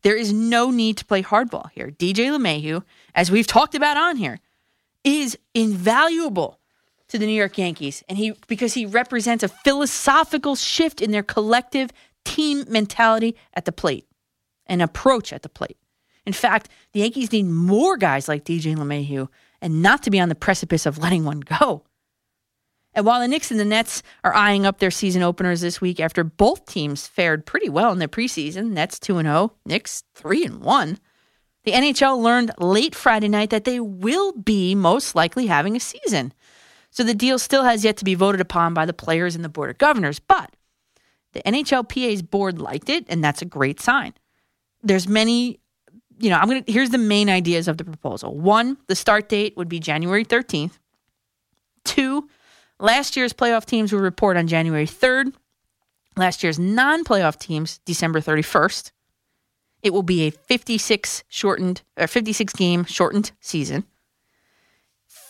There 0.03 0.15
is 0.15 0.31
no 0.31 0.69
need 0.69 0.97
to 0.97 1.05
play 1.05 1.23
hardball 1.23 1.71
here. 1.71 1.89
DJ 1.89 2.29
LeMahieu, 2.29 2.83
as 3.15 3.31
we've 3.31 3.47
talked 3.47 3.75
about 3.75 3.97
on 3.97 4.17
here, 4.17 4.39
is 5.03 5.37
invaluable 5.53 6.59
to 7.07 7.17
the 7.17 7.25
New 7.25 7.33
York 7.33 7.57
Yankees, 7.57 8.03
and 8.09 8.17
he 8.17 8.33
because 8.47 8.73
he 8.73 8.85
represents 8.85 9.43
a 9.43 9.47
philosophical 9.47 10.55
shift 10.55 11.01
in 11.01 11.11
their 11.11 11.23
collective 11.23 11.91
team 12.25 12.65
mentality 12.67 13.35
at 13.53 13.65
the 13.65 13.71
plate, 13.71 14.05
an 14.67 14.81
approach 14.81 15.33
at 15.33 15.41
the 15.41 15.49
plate. 15.49 15.77
In 16.25 16.33
fact, 16.33 16.69
the 16.91 16.99
Yankees 16.99 17.31
need 17.31 17.43
more 17.43 17.97
guys 17.97 18.27
like 18.27 18.43
DJ 18.43 18.75
LeMahieu, 18.75 19.29
and 19.61 19.81
not 19.81 20.03
to 20.03 20.11
be 20.11 20.19
on 20.19 20.29
the 20.29 20.35
precipice 20.35 20.85
of 20.85 20.97
letting 20.97 21.23
one 21.23 21.39
go. 21.39 21.83
And 22.93 23.05
while 23.05 23.19
the 23.19 23.27
Knicks 23.27 23.51
and 23.51 23.59
the 23.59 23.65
Nets 23.65 24.01
are 24.23 24.33
eyeing 24.33 24.65
up 24.65 24.79
their 24.79 24.91
season 24.91 25.21
openers 25.21 25.61
this 25.61 25.79
week 25.79 25.99
after 25.99 26.23
both 26.23 26.65
teams 26.65 27.07
fared 27.07 27.45
pretty 27.45 27.69
well 27.69 27.91
in 27.91 27.99
the 27.99 28.07
preseason, 28.07 28.71
Nets 28.71 28.99
2 28.99 29.21
0, 29.21 29.53
Knicks 29.65 30.03
3 30.15 30.45
and 30.45 30.61
1, 30.61 30.97
the 31.63 31.73
NHL 31.73 32.19
learned 32.19 32.51
late 32.57 32.95
Friday 32.95 33.27
night 33.27 33.49
that 33.51 33.65
they 33.65 33.79
will 33.79 34.31
be 34.31 34.73
most 34.73 35.15
likely 35.15 35.47
having 35.47 35.75
a 35.75 35.79
season. 35.79 36.33
So 36.89 37.03
the 37.03 37.13
deal 37.13 37.37
still 37.37 37.63
has 37.63 37.83
yet 37.83 37.97
to 37.97 38.05
be 38.05 38.15
voted 38.15 38.41
upon 38.41 38.73
by 38.73 38.85
the 38.85 38.93
players 38.93 39.35
and 39.35 39.45
the 39.45 39.49
Board 39.49 39.69
of 39.69 39.77
Governors, 39.77 40.19
but 40.19 40.55
the 41.33 41.41
NHLPA's 41.43 42.23
board 42.23 42.59
liked 42.59 42.89
it, 42.89 43.05
and 43.09 43.23
that's 43.23 43.41
a 43.41 43.45
great 43.45 43.79
sign. 43.79 44.13
There's 44.83 45.07
many, 45.07 45.59
you 46.19 46.29
know, 46.29 46.37
I'm 46.37 46.47
gonna 46.47 46.63
here's 46.67 46.89
the 46.89 46.97
main 46.97 47.29
ideas 47.29 47.67
of 47.67 47.77
the 47.77 47.83
proposal. 47.83 48.35
One, 48.35 48.77
the 48.87 48.95
start 48.95 49.29
date 49.29 49.55
would 49.57 49.69
be 49.69 49.79
January 49.79 50.25
13th. 50.25 50.77
Two, 51.83 52.29
last 52.79 53.15
year's 53.15 53.33
playoff 53.33 53.65
teams 53.65 53.91
will 53.91 54.01
report 54.01 54.37
on 54.37 54.47
January 54.47 54.85
3rd. 54.85 55.33
Last 56.15 56.43
year's 56.43 56.57
non-playoff 56.57 57.37
teams, 57.37 57.79
December 57.85 58.19
31st. 58.19 58.91
It 59.83 59.93
will 59.93 60.03
be 60.03 60.23
a 60.27 60.31
56 60.31 61.23
shortened 61.27 61.83
or 61.95 62.07
56 62.07 62.53
game 62.53 62.83
shortened 62.85 63.31
season. 63.39 63.85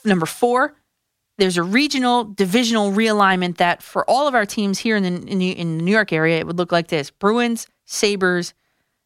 Number 0.06 0.26
4, 0.26 0.74
there's 1.38 1.58
a 1.58 1.64
regional 1.64 2.24
divisional 2.24 2.92
realignment 2.92 3.58
that 3.58 3.84
for 3.84 4.10
all 4.10 4.28
of 4.28 4.34
our 4.36 4.46
teams 4.46 4.80
here 4.80 4.96
in 4.96 5.04
the 5.04 5.32
in 5.32 5.40
the, 5.40 5.52
in 5.52 5.78
the 5.78 5.84
New 5.84 5.92
York 5.92 6.12
area 6.12 6.40
it 6.40 6.48
would 6.48 6.58
look 6.58 6.72
like 6.72 6.88
this. 6.88 7.12
Bruins, 7.12 7.68
Sabres, 7.86 8.54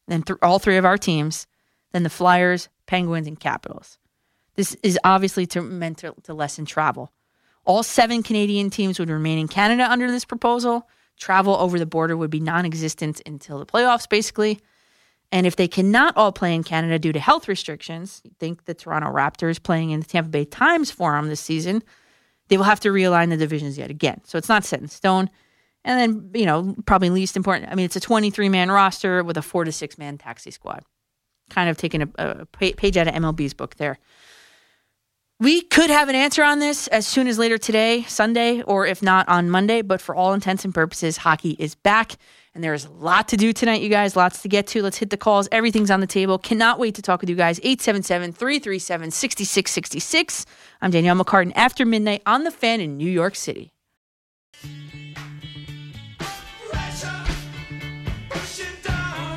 then 0.08 0.22
th- 0.22 0.38
all 0.42 0.58
three 0.58 0.76
of 0.76 0.84
our 0.84 0.98
teams, 0.98 1.46
then 1.92 2.02
the 2.02 2.10
Flyers, 2.10 2.68
Penguins 2.86 3.26
and 3.26 3.38
Capitals. 3.38 3.98
This 4.54 4.76
is 4.82 4.98
obviously 5.04 5.46
to, 5.46 5.62
meant 5.62 5.98
to, 5.98 6.14
to 6.24 6.34
lessen 6.34 6.64
travel. 6.64 7.12
All 7.64 7.82
seven 7.82 8.22
Canadian 8.22 8.70
teams 8.70 8.98
would 8.98 9.10
remain 9.10 9.38
in 9.38 9.48
Canada 9.48 9.90
under 9.90 10.10
this 10.10 10.24
proposal. 10.24 10.88
Travel 11.16 11.54
over 11.54 11.78
the 11.78 11.86
border 11.86 12.16
would 12.16 12.30
be 12.30 12.40
non 12.40 12.64
existent 12.64 13.22
until 13.24 13.58
the 13.58 13.66
playoffs, 13.66 14.08
basically. 14.08 14.58
And 15.30 15.46
if 15.46 15.56
they 15.56 15.68
cannot 15.68 16.16
all 16.16 16.32
play 16.32 16.54
in 16.54 16.62
Canada 16.62 16.98
due 16.98 17.12
to 17.12 17.20
health 17.20 17.48
restrictions, 17.48 18.22
think 18.38 18.64
the 18.64 18.74
Toronto 18.74 19.10
Raptors 19.10 19.62
playing 19.62 19.90
in 19.90 20.00
the 20.00 20.06
Tampa 20.06 20.28
Bay 20.28 20.44
Times 20.44 20.90
Forum 20.90 21.28
this 21.28 21.40
season, 21.40 21.82
they 22.48 22.58
will 22.58 22.64
have 22.64 22.80
to 22.80 22.90
realign 22.90 23.30
the 23.30 23.36
divisions 23.38 23.78
yet 23.78 23.90
again. 23.90 24.20
So 24.24 24.36
it's 24.36 24.48
not 24.48 24.64
set 24.64 24.80
in 24.80 24.88
stone. 24.88 25.30
And 25.84 25.98
then, 25.98 26.30
you 26.40 26.46
know, 26.46 26.76
probably 26.86 27.10
least 27.10 27.36
important, 27.36 27.70
I 27.70 27.74
mean, 27.74 27.84
it's 27.84 27.96
a 27.96 28.00
23 28.00 28.48
man 28.48 28.70
roster 28.70 29.24
with 29.24 29.36
a 29.36 29.42
four 29.42 29.64
to 29.64 29.72
six 29.72 29.98
man 29.98 30.18
taxi 30.18 30.50
squad. 30.50 30.84
Kind 31.50 31.68
of 31.68 31.76
taking 31.76 32.02
a, 32.02 32.08
a 32.18 32.46
page 32.46 32.96
out 32.96 33.08
of 33.08 33.14
MLB's 33.14 33.54
book 33.54 33.76
there. 33.76 33.98
We 35.40 35.60
could 35.62 35.90
have 35.90 36.08
an 36.08 36.14
answer 36.14 36.44
on 36.44 36.60
this 36.60 36.86
as 36.86 37.04
soon 37.04 37.26
as 37.26 37.36
later 37.36 37.58
today, 37.58 38.04
Sunday, 38.04 38.62
or 38.62 38.86
if 38.86 39.02
not 39.02 39.28
on 39.28 39.50
Monday. 39.50 39.82
But 39.82 40.00
for 40.00 40.14
all 40.14 40.32
intents 40.32 40.64
and 40.64 40.72
purposes, 40.72 41.16
hockey 41.16 41.56
is 41.58 41.74
back. 41.74 42.12
And 42.54 42.62
there 42.62 42.74
is 42.74 42.84
a 42.84 42.90
lot 42.90 43.26
to 43.28 43.36
do 43.36 43.52
tonight, 43.52 43.82
you 43.82 43.88
guys. 43.88 44.14
Lots 44.14 44.42
to 44.42 44.48
get 44.48 44.68
to. 44.68 44.82
Let's 44.82 44.98
hit 44.98 45.10
the 45.10 45.16
calls. 45.16 45.48
Everything's 45.50 45.90
on 45.90 45.98
the 45.98 46.06
table. 46.06 46.38
Cannot 46.38 46.78
wait 46.78 46.94
to 46.94 47.02
talk 47.02 47.22
with 47.22 47.28
you 47.28 47.34
guys. 47.34 47.58
877 47.64 48.32
337 48.32 49.10
6666. 49.10 50.46
I'm 50.80 50.92
Danielle 50.92 51.16
McCartan 51.16 51.50
after 51.56 51.84
midnight 51.84 52.22
on 52.24 52.44
the 52.44 52.52
fan 52.52 52.80
in 52.80 52.96
New 52.96 53.10
York 53.10 53.34
City. 53.34 53.72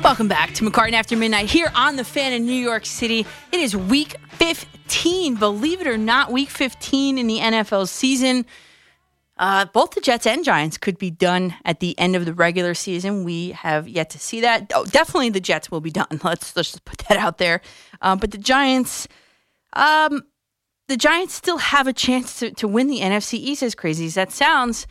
Welcome 0.06 0.28
back 0.28 0.54
to 0.54 0.64
McCartan 0.64 0.92
After 0.92 1.16
Midnight 1.16 1.50
here 1.50 1.68
on 1.74 1.96
the 1.96 2.04
fan 2.04 2.32
in 2.32 2.46
New 2.46 2.52
York 2.52 2.86
City. 2.86 3.26
It 3.50 3.58
is 3.58 3.76
week 3.76 4.14
15. 4.34 5.34
Believe 5.34 5.80
it 5.80 5.88
or 5.88 5.98
not, 5.98 6.30
week 6.30 6.48
15 6.48 7.18
in 7.18 7.26
the 7.26 7.40
NFL 7.40 7.88
season. 7.88 8.46
Uh, 9.36 9.64
both 9.64 9.90
the 9.96 10.00
Jets 10.00 10.24
and 10.24 10.44
Giants 10.44 10.78
could 10.78 10.96
be 10.96 11.10
done 11.10 11.56
at 11.64 11.80
the 11.80 11.98
end 11.98 12.14
of 12.14 12.24
the 12.24 12.32
regular 12.32 12.72
season. 12.72 13.24
We 13.24 13.50
have 13.50 13.88
yet 13.88 14.10
to 14.10 14.20
see 14.20 14.42
that. 14.42 14.70
Oh, 14.76 14.84
definitely 14.84 15.30
the 15.30 15.40
Jets 15.40 15.72
will 15.72 15.80
be 15.80 15.90
done. 15.90 16.06
Let's 16.22 16.54
let's 16.54 16.70
just 16.70 16.84
put 16.84 16.98
that 17.08 17.18
out 17.18 17.38
there. 17.38 17.60
Uh, 18.00 18.14
but 18.14 18.30
the 18.30 18.38
Giants, 18.38 19.08
um, 19.72 20.22
the 20.86 20.96
Giants 20.96 21.34
still 21.34 21.58
have 21.58 21.88
a 21.88 21.92
chance 21.92 22.38
to, 22.38 22.52
to 22.52 22.68
win 22.68 22.86
the 22.86 23.00
NFC 23.00 23.40
East. 23.40 23.64
As 23.64 23.74
crazy 23.74 24.06
as 24.06 24.14
that 24.14 24.30
sounds, 24.30 24.86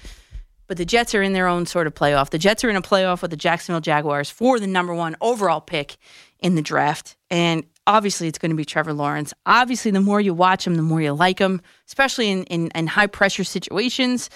but 0.68 0.78
the 0.78 0.86
Jets 0.86 1.14
are 1.16 1.22
in 1.22 1.34
their 1.34 1.48
own 1.48 1.66
sort 1.66 1.88
of 1.88 1.94
playoff. 1.94 2.30
The 2.30 2.38
Jets 2.38 2.64
are 2.64 2.70
in 2.70 2.76
a 2.76 2.82
playoff 2.82 3.22
with 3.22 3.32
the 3.32 3.38
Jacksonville 3.38 3.82
Jaguars 3.82 4.30
for 4.30 4.60
the 4.60 4.68
number 4.68 4.94
one 4.94 5.16
overall 5.22 5.62
pick 5.62 5.98
in 6.40 6.56
the 6.56 6.62
draft. 6.62 7.16
And 7.30 7.64
obviously, 7.88 8.28
it's 8.28 8.38
going 8.38 8.52
to 8.52 8.56
be 8.56 8.66
Trevor 8.66 8.94
Lawrence. 8.94 9.34
Obviously, 9.46 9.92
the 9.92 10.02
more 10.02 10.22
you 10.22 10.34
watch 10.34 10.66
him, 10.66 10.76
the 10.76 10.82
more 10.82 11.02
you 11.02 11.14
like 11.14 11.40
him, 11.40 11.62
especially 11.88 12.30
in, 12.30 12.44
in, 12.46 12.68
in 12.76 12.88
high 12.88 13.08
pressure 13.08 13.44
situations. 13.44 14.30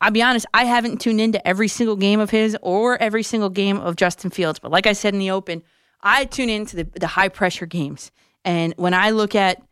I'll 0.00 0.10
be 0.10 0.22
honest, 0.22 0.44
I 0.52 0.64
haven't 0.64 1.00
tuned 1.00 1.20
into 1.20 1.46
every 1.46 1.68
single 1.68 1.96
game 1.96 2.20
of 2.20 2.30
his 2.30 2.56
or 2.60 3.00
every 3.00 3.22
single 3.22 3.48
game 3.48 3.78
of 3.78 3.96
Justin 3.96 4.30
Fields. 4.30 4.58
But 4.58 4.70
like 4.70 4.86
I 4.86 4.92
said 4.92 5.14
in 5.14 5.20
the 5.20 5.30
open, 5.30 5.62
I 6.02 6.26
tune 6.26 6.50
into 6.50 6.76
the, 6.76 6.84
the 7.00 7.06
high 7.06 7.30
pressure 7.30 7.66
games. 7.66 8.10
And 8.44 8.74
when 8.76 8.92
I 8.92 9.10
look 9.10 9.34
at 9.34 9.62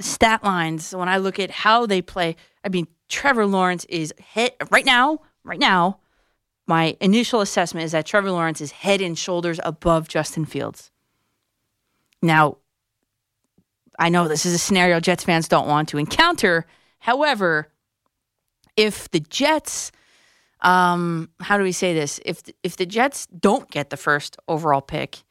stat 0.00 0.42
lines, 0.42 0.94
when 0.94 1.08
I 1.08 1.18
look 1.18 1.38
at 1.38 1.50
how 1.50 1.86
they 1.86 2.02
play, 2.02 2.36
I 2.64 2.68
mean, 2.68 2.88
Trevor 3.10 3.44
Lawrence 3.44 3.84
is 3.86 4.14
head 4.18 4.52
right 4.70 4.86
now, 4.86 5.20
right 5.44 5.58
now, 5.58 5.98
my 6.70 6.96
initial 7.00 7.40
assessment 7.40 7.84
is 7.84 7.90
that 7.90 8.06
Trevor 8.06 8.30
Lawrence 8.30 8.60
is 8.60 8.70
head 8.70 9.00
and 9.00 9.18
shoulders 9.18 9.58
above 9.64 10.06
Justin 10.06 10.44
Fields. 10.44 10.92
Now, 12.22 12.58
I 13.98 14.08
know 14.08 14.28
this 14.28 14.46
is 14.46 14.54
a 14.54 14.58
scenario 14.58 15.00
Jets 15.00 15.24
fans 15.24 15.48
don't 15.48 15.66
want 15.66 15.88
to 15.88 15.98
encounter. 15.98 16.66
However, 17.00 17.72
if 18.76 19.10
the 19.10 19.18
Jets, 19.18 19.90
um, 20.60 21.30
how 21.40 21.58
do 21.58 21.64
we 21.64 21.72
say 21.72 21.92
this? 21.92 22.20
If 22.24 22.42
if 22.62 22.76
the 22.76 22.86
Jets 22.86 23.26
don't 23.26 23.68
get 23.72 23.90
the 23.90 23.96
first 23.96 24.36
overall 24.46 24.80
pick, 24.80 25.24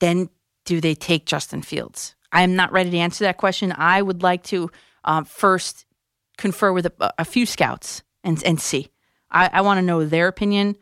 then 0.00 0.30
do 0.64 0.80
they 0.80 0.94
take 0.94 1.26
Justin 1.26 1.60
Fields? 1.60 2.14
I 2.32 2.42
am 2.42 2.56
not 2.56 2.72
ready 2.72 2.90
to 2.90 2.96
answer 2.96 3.24
that 3.24 3.36
question. 3.36 3.74
I 3.76 4.00
would 4.00 4.22
like 4.22 4.44
to 4.44 4.70
um, 5.04 5.26
first 5.26 5.84
confer 6.42 6.72
with 6.72 6.86
a, 6.86 7.14
a 7.18 7.24
few 7.24 7.46
scouts 7.46 8.02
and 8.22 8.42
and 8.44 8.60
see. 8.60 8.88
I, 9.30 9.48
I 9.50 9.60
want 9.62 9.78
to 9.78 9.82
know 9.82 10.04
their 10.04 10.28
opinion, 10.28 10.76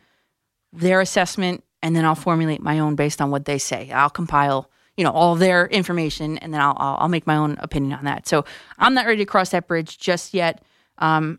their 0.73 1.01
assessment, 1.01 1.63
and 1.83 1.95
then 1.95 2.05
I'll 2.05 2.17
formulate 2.17 2.61
my 2.61 2.81
own 2.81 2.97
based 2.97 3.21
on 3.21 3.31
what 3.31 3.45
they 3.45 3.59
say. 3.59 3.93
I'll 3.93 4.11
compile, 4.11 4.69
you 4.97 5.05
know, 5.05 5.13
all 5.13 5.37
their 5.37 5.67
information, 5.69 6.39
and 6.39 6.53
then 6.53 6.61
I'll 6.61 6.77
I'll, 6.77 6.97
I'll 7.03 7.09
make 7.09 7.27
my 7.27 7.37
own 7.37 7.57
opinion 7.61 7.93
on 7.93 8.05
that. 8.07 8.27
So 8.27 8.45
I'm 8.79 8.95
not 8.95 9.07
ready 9.07 9.19
to 9.19 9.27
cross 9.27 9.51
that 9.51 9.69
bridge 9.69 9.99
just 9.99 10.35
yet. 10.35 10.65
Um, 10.99 11.39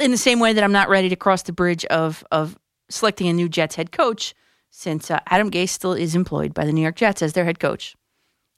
in 0.00 0.10
the 0.10 0.18
same 0.18 0.40
way 0.40 0.52
that 0.52 0.64
I'm 0.64 0.72
not 0.72 0.88
ready 0.88 1.08
to 1.08 1.16
cross 1.16 1.42
the 1.42 1.52
bridge 1.52 1.84
of 1.86 2.24
of 2.30 2.58
selecting 2.90 3.28
a 3.28 3.32
new 3.32 3.48
Jets 3.48 3.76
head 3.76 3.92
coach, 3.92 4.34
since 4.70 5.10
uh, 5.10 5.20
Adam 5.28 5.50
Gase 5.50 5.70
still 5.70 5.94
is 5.94 6.14
employed 6.14 6.52
by 6.52 6.64
the 6.66 6.72
New 6.72 6.82
York 6.82 6.96
Jets 6.96 7.22
as 7.22 7.32
their 7.32 7.44
head 7.44 7.60
coach. 7.60 7.96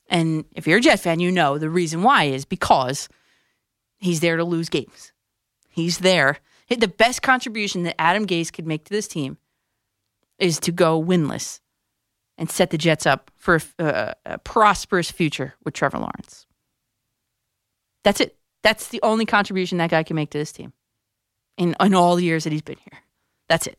And 0.09 0.45
if 0.55 0.67
you're 0.67 0.79
a 0.79 0.81
Jet 0.81 1.01
fan, 1.01 1.21
you 1.21 1.31
know 1.31 1.59
the 1.59 1.71
reason 1.71 2.03
why 2.03 2.25
is 2.25 2.45
because 2.45 3.09
he's 4.07 4.21
there 4.21 4.37
to 4.37 4.45
lose 4.45 4.69
games. 4.69 5.13
He's 5.69 5.99
there 5.99 6.39
The 6.69 6.89
best 6.89 7.23
contribution 7.23 7.83
that 7.83 8.01
Adam 8.01 8.27
Gase 8.27 8.53
could 8.53 8.67
make 8.67 8.85
to 8.85 8.91
this 8.91 9.07
team 9.07 9.37
is 10.39 10.59
to 10.61 10.73
go 10.73 11.03
winless 11.03 11.61
and 12.39 12.51
set 12.51 12.71
the 12.71 12.79
Jets 12.79 13.07
up 13.07 13.31
for 13.37 13.57
a, 13.57 13.61
a, 13.79 13.85
uh, 13.85 14.15
a 14.27 14.39
prosperous 14.39 15.11
future 15.11 15.55
with 15.65 15.75
Trevor 15.75 15.99
Lawrence. 15.99 16.47
That's 18.05 18.21
it. 18.21 18.37
That's 18.63 18.89
the 18.89 19.01
only 19.03 19.27
contribution 19.27 19.79
that 19.79 19.91
guy 19.91 20.03
can 20.03 20.17
make 20.17 20.31
to 20.31 20.39
this 20.39 20.53
team 20.53 20.73
in, 21.57 21.77
in 21.81 21.95
all 21.95 22.17
the 22.17 22.25
years 22.25 22.45
that 22.45 22.53
he's 22.53 22.63
been 22.63 22.79
here. 22.79 23.01
That's 23.49 23.67
it. 23.67 23.79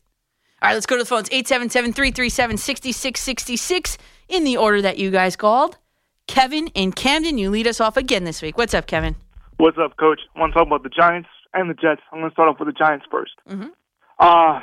All 0.60 0.68
right, 0.68 0.74
let's 0.74 0.86
go 0.86 0.96
to 0.96 1.02
the 1.02 1.08
phones 1.08 1.28
877 1.30 1.92
337 1.92 2.56
6666 2.56 3.98
in 4.28 4.44
the 4.44 4.56
order 4.56 4.82
that 4.82 4.98
you 4.98 5.10
guys 5.10 5.36
called. 5.36 5.78
Kevin 6.26 6.66
in 6.68 6.92
Camden, 6.92 7.38
you 7.38 7.50
lead 7.50 7.66
us 7.66 7.80
off 7.80 7.96
again 7.96 8.24
this 8.24 8.42
week. 8.42 8.58
What's 8.58 8.74
up, 8.74 8.86
Kevin? 8.86 9.16
What's 9.58 9.76
up, 9.78 9.96
Coach? 9.96 10.20
I 10.36 10.40
want 10.40 10.52
to 10.52 10.58
talk 10.58 10.66
about 10.66 10.82
the 10.84 10.88
Giants 10.88 11.28
and 11.52 11.68
the 11.68 11.74
Jets. 11.74 12.00
I'm 12.12 12.20
going 12.20 12.30
to 12.30 12.34
start 12.34 12.48
off 12.48 12.60
with 12.60 12.68
the 12.68 12.72
Giants 12.72 13.06
1st 13.12 13.30
Mhm. 13.48 13.70
Uh, 14.18 14.60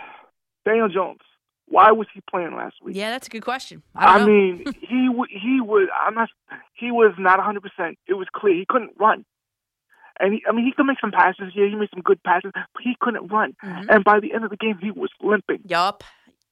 Daniel 0.66 0.90
Jones. 0.90 1.20
Why 1.68 1.92
was 1.92 2.08
he 2.14 2.22
playing 2.30 2.56
last 2.56 2.76
week? 2.84 2.96
Yeah, 2.96 3.10
that's 3.10 3.28
a 3.28 3.30
good 3.30 3.44
question. 3.44 3.82
I, 3.96 4.20
I, 4.20 4.26
mean, 4.26 4.64
he 4.82 5.08
w- 5.08 5.26
he 5.30 5.60
was. 5.62 5.90
I'm 6.06 6.14
not. 6.14 6.30
He 6.74 6.92
was 6.92 7.14
not 7.18 7.38
100. 7.40 7.62
percent 7.62 7.98
It 8.08 8.14
was 8.14 8.28
clear 8.34 8.54
he 8.54 8.66
couldn't 8.70 8.92
run. 9.00 9.26
And 10.20 10.34
he, 10.36 10.44
I 10.48 10.52
mean, 10.54 10.64
he 10.66 10.72
could 10.72 10.86
make 10.86 11.00
some 11.02 11.12
passes. 11.12 11.52
Yeah, 11.56 11.68
he 11.68 11.76
made 11.76 11.90
some 11.94 12.02
good 12.02 12.22
passes, 12.24 12.52
but 12.54 12.64
he 12.84 12.96
couldn't 13.02 13.28
run. 13.32 13.56
Mhm. 13.64 13.88
And 13.90 14.04
by 14.04 14.20
the 14.20 14.34
end 14.34 14.44
of 14.46 14.50
the 14.52 14.58
game, 14.58 14.78
he 14.82 14.92
was 14.92 15.10
limping. 15.22 15.62
Yup. 15.66 16.04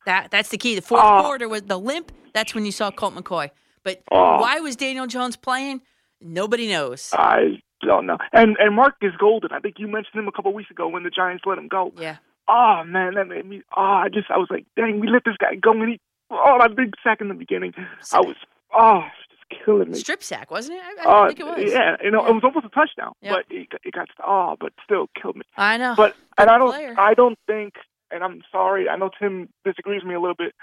That 0.05 0.31
that's 0.31 0.49
the 0.49 0.57
key. 0.57 0.75
The 0.75 0.81
fourth 0.81 1.01
Oh. 1.03 1.21
quarter 1.21 1.47
was 1.47 1.61
the 1.63 1.77
limp. 1.79 2.11
That's 2.33 2.53
when 2.55 2.65
you 2.65 2.71
saw 2.73 2.89
Colt 2.91 3.13
McCoy. 3.13 3.51
But 3.83 4.01
Oh. 4.11 4.39
why 4.41 4.59
was 4.59 4.75
Daniel 4.75 5.05
Jones 5.07 5.37
playing? 5.37 5.81
Nobody 6.19 6.67
knows. 6.67 7.13
I 7.13 7.61
don't 7.85 8.05
know. 8.05 8.17
And 8.31 8.55
and 8.59 8.75
Marcus 8.75 9.13
Golden. 9.19 9.51
I 9.51 9.59
think 9.59 9.75
you 9.77 9.87
mentioned 9.87 10.15
him 10.19 10.27
a 10.27 10.31
couple 10.31 10.53
weeks 10.53 10.71
ago 10.71 10.87
when 10.87 11.03
the 11.03 11.09
Giants 11.09 11.43
let 11.45 11.57
him 11.57 11.67
go. 11.67 11.91
Yeah. 11.97 12.17
Oh 12.47 12.83
man, 12.85 13.15
that 13.15 13.27
made 13.27 13.45
me. 13.45 13.61
Oh, 13.75 13.81
I 13.81 14.09
just 14.13 14.29
I 14.29 14.37
was 14.37 14.47
like, 14.49 14.65
dang, 14.75 14.99
we 14.99 15.07
let 15.09 15.23
this 15.25 15.37
guy 15.39 15.55
go, 15.55 15.71
and 15.71 15.89
he. 15.89 15.99
Oh, 16.29 16.57
that 16.59 16.75
big 16.75 16.93
sack 17.03 17.21
in 17.21 17.27
the 17.27 17.33
beginning. 17.33 17.73
I 18.11 18.19
was. 18.19 18.35
Oh, 18.75 19.03
just 19.29 19.63
killing 19.65 19.91
me. 19.91 19.99
Strip 19.99 20.23
sack, 20.23 20.49
wasn't 20.49 20.79
it? 20.79 20.83
I, 20.83 21.09
I 21.09 21.23
Uh, 21.23 21.27
think 21.27 21.39
it 21.41 21.45
was. 21.45 21.71
Yeah, 21.71 21.95
you 22.03 22.09
know, 22.11 22.23
Yeah. 22.23 22.29
it 22.29 22.33
was 22.33 22.43
almost 22.43 22.65
a 22.65 22.69
touchdown, 22.69 23.13
Yeah. 23.21 23.33
but 23.33 23.45
it, 23.49 23.67
it 23.83 23.93
got 23.93 24.07
oh, 24.25 24.55
but 24.59 24.73
still 24.83 25.07
killed 25.21 25.35
me. 25.35 25.43
I 25.57 25.77
know. 25.77 25.93
But 25.95 26.15
and 26.37 26.49
I 26.49 26.57
don't, 26.57 26.71
player. 26.71 26.95
I 26.97 27.13
don't 27.13 27.37
think, 27.45 27.73
and 28.09 28.23
I'm 28.23 28.41
sorry, 28.51 28.89
I 28.89 28.95
know 28.97 29.09
Tim 29.19 29.47
disagrees 29.63 30.01
with 30.01 30.09
me 30.09 30.15
a 30.15 30.19
little 30.19 30.35
bit, 30.37 30.53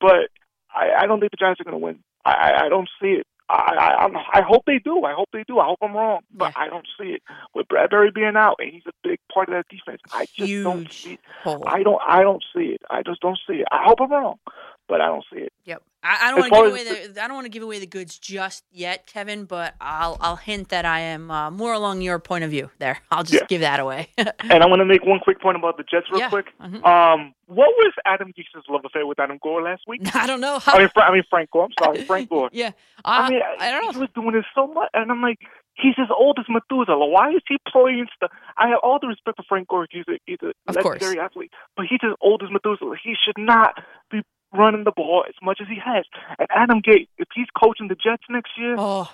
but 0.00 0.28
I, 0.74 0.90
I 1.04 1.06
don't 1.06 1.18
think 1.20 1.30
the 1.32 1.38
Giants 1.38 1.60
are 1.60 1.64
going 1.64 1.72
to 1.80 1.84
win. 1.84 2.00
I, 2.24 2.66
I 2.66 2.68
don't 2.68 2.88
see 3.00 3.12
it. 3.20 3.26
I, 3.48 3.74
I, 3.78 4.04
I'm, 4.04 4.16
I 4.16 4.42
hope 4.46 4.64
they 4.66 4.78
do. 4.78 5.04
I 5.04 5.12
hope 5.12 5.28
they 5.32 5.44
do. 5.46 5.58
I 5.60 5.66
hope 5.66 5.78
I'm 5.82 5.94
wrong, 5.94 6.20
but 6.36 6.52
Yeah. 6.56 6.62
I 6.62 6.68
don't 6.68 6.86
see 6.98 7.10
it. 7.10 7.22
With 7.54 7.68
Bradberry 7.68 8.12
being 8.12 8.36
out, 8.36 8.56
and 8.58 8.72
he's 8.72 8.86
a 8.86 8.92
big 9.02 9.20
part 9.32 9.48
of 9.48 9.54
that 9.54 9.68
defense, 9.68 10.00
I 10.12 10.26
just 10.36 10.52
don't 10.62 10.86
Huge 10.86 10.92
see. 11.04 11.18
hole. 11.44 11.62
I 11.66 11.82
don't. 11.82 12.00
I 12.06 12.22
don't 12.22 12.44
see 12.54 12.70
it. 12.74 12.82
I 12.90 13.02
just 13.02 13.20
don't 13.20 13.38
see 13.46 13.54
it. 13.54 13.66
I 13.70 13.84
hope 13.84 14.00
I'm 14.00 14.10
wrong, 14.10 14.38
but 14.88 15.00
I 15.00 15.06
don't 15.06 15.24
see 15.32 15.40
it. 15.40 15.52
Yep. 15.64 15.82
I, 16.02 16.28
I 16.28 16.30
don't 16.30 16.40
want 16.40 16.52
to 16.52 16.60
give 16.60 16.70
away 16.70 16.84
the 17.14 17.22
I 17.22 17.26
don't 17.26 17.34
want 17.34 17.44
to 17.46 17.50
give 17.50 17.62
away 17.64 17.78
the 17.80 17.86
goods 17.86 18.16
just 18.18 18.62
yet, 18.70 19.06
Kevin. 19.06 19.44
But 19.44 19.74
I'll 19.80 20.16
I'll 20.20 20.36
hint 20.36 20.68
that 20.68 20.84
I 20.84 21.00
am 21.00 21.30
uh, 21.30 21.50
more 21.50 21.72
along 21.72 22.00
your 22.02 22.18
point 22.20 22.44
of 22.44 22.50
view. 22.50 22.70
There, 22.78 22.98
I'll 23.10 23.24
just 23.24 23.34
Yeah. 23.42 23.46
give 23.48 23.60
that 23.62 23.80
away. 23.80 24.08
And 24.18 24.62
I 24.62 24.66
want 24.66 24.78
to 24.80 24.84
make 24.84 25.04
one 25.04 25.18
quick 25.18 25.40
point 25.40 25.56
about 25.56 25.76
the 25.76 25.82
Jets, 25.82 26.06
real 26.10 26.20
Yeah. 26.20 26.28
quick. 26.28 26.46
Mhm. 26.62 26.84
Um, 26.86 27.34
what 27.46 27.68
was 27.76 27.92
Adam 28.04 28.32
Gase's 28.36 28.64
love 28.68 28.82
affair 28.84 29.06
with 29.06 29.18
Adam 29.18 29.38
Gore 29.42 29.62
last 29.62 29.82
week? 29.88 30.02
I 30.14 30.26
don't 30.28 30.40
know. 30.40 30.60
I 30.66 30.78
mean, 30.78 30.88
Fra- 30.94 31.04
I 31.10 31.12
mean 31.12 31.24
Frank 31.28 31.50
Gore. 31.50 31.64
I'm 31.64 31.84
sorry, 31.84 32.04
Frank 32.10 32.28
Gore. 32.28 32.50
yeah. 32.52 32.70
I 33.04 33.26
I, 33.26 33.30
mean, 33.30 33.40
I 33.58 33.70
don't 33.72 33.86
he 33.86 33.92
know. 33.92 34.00
was 34.00 34.08
doing 34.14 34.32
this 34.32 34.44
so 34.54 34.66
much, 34.68 34.88
and 34.94 35.10
I'm 35.10 35.22
like, 35.22 35.38
he's 35.74 35.94
as 35.98 36.08
old 36.16 36.38
as 36.38 36.46
Methuselah. 36.48 37.06
Why 37.08 37.30
is 37.30 37.42
he 37.48 37.56
playing 37.68 38.06
stuff? 38.14 38.30
I 38.56 38.68
have 38.68 38.78
all 38.84 38.98
the 39.00 39.08
respect 39.08 39.36
for 39.38 39.42
Frank 39.48 39.66
Gore. 39.68 39.86
He's 39.90 40.04
a 40.08 40.18
he's 40.26 40.38
a 40.42 40.52
Of 40.68 40.76
course. 40.76 41.00
legendary 41.00 41.18
athlete, 41.24 41.52
but 41.76 41.86
he's 41.88 42.00
as 42.04 42.14
old 42.20 42.42
as 42.44 42.50
Methuselah. 42.52 42.96
He 43.02 43.14
should 43.24 43.38
not 43.38 43.82
be 44.10 44.22
running 44.52 44.84
the 44.84 44.92
ball 44.92 45.24
as 45.28 45.34
much 45.42 45.58
as 45.60 45.68
he 45.68 45.78
has. 45.84 46.04
And 46.38 46.48
Adam 46.50 46.80
Gates, 46.80 47.10
if 47.18 47.28
he's 47.34 47.46
coaching 47.58 47.88
the 47.88 47.94
Jets 47.94 48.22
next 48.28 48.50
year, 48.58 48.76
Oh, 48.78 49.10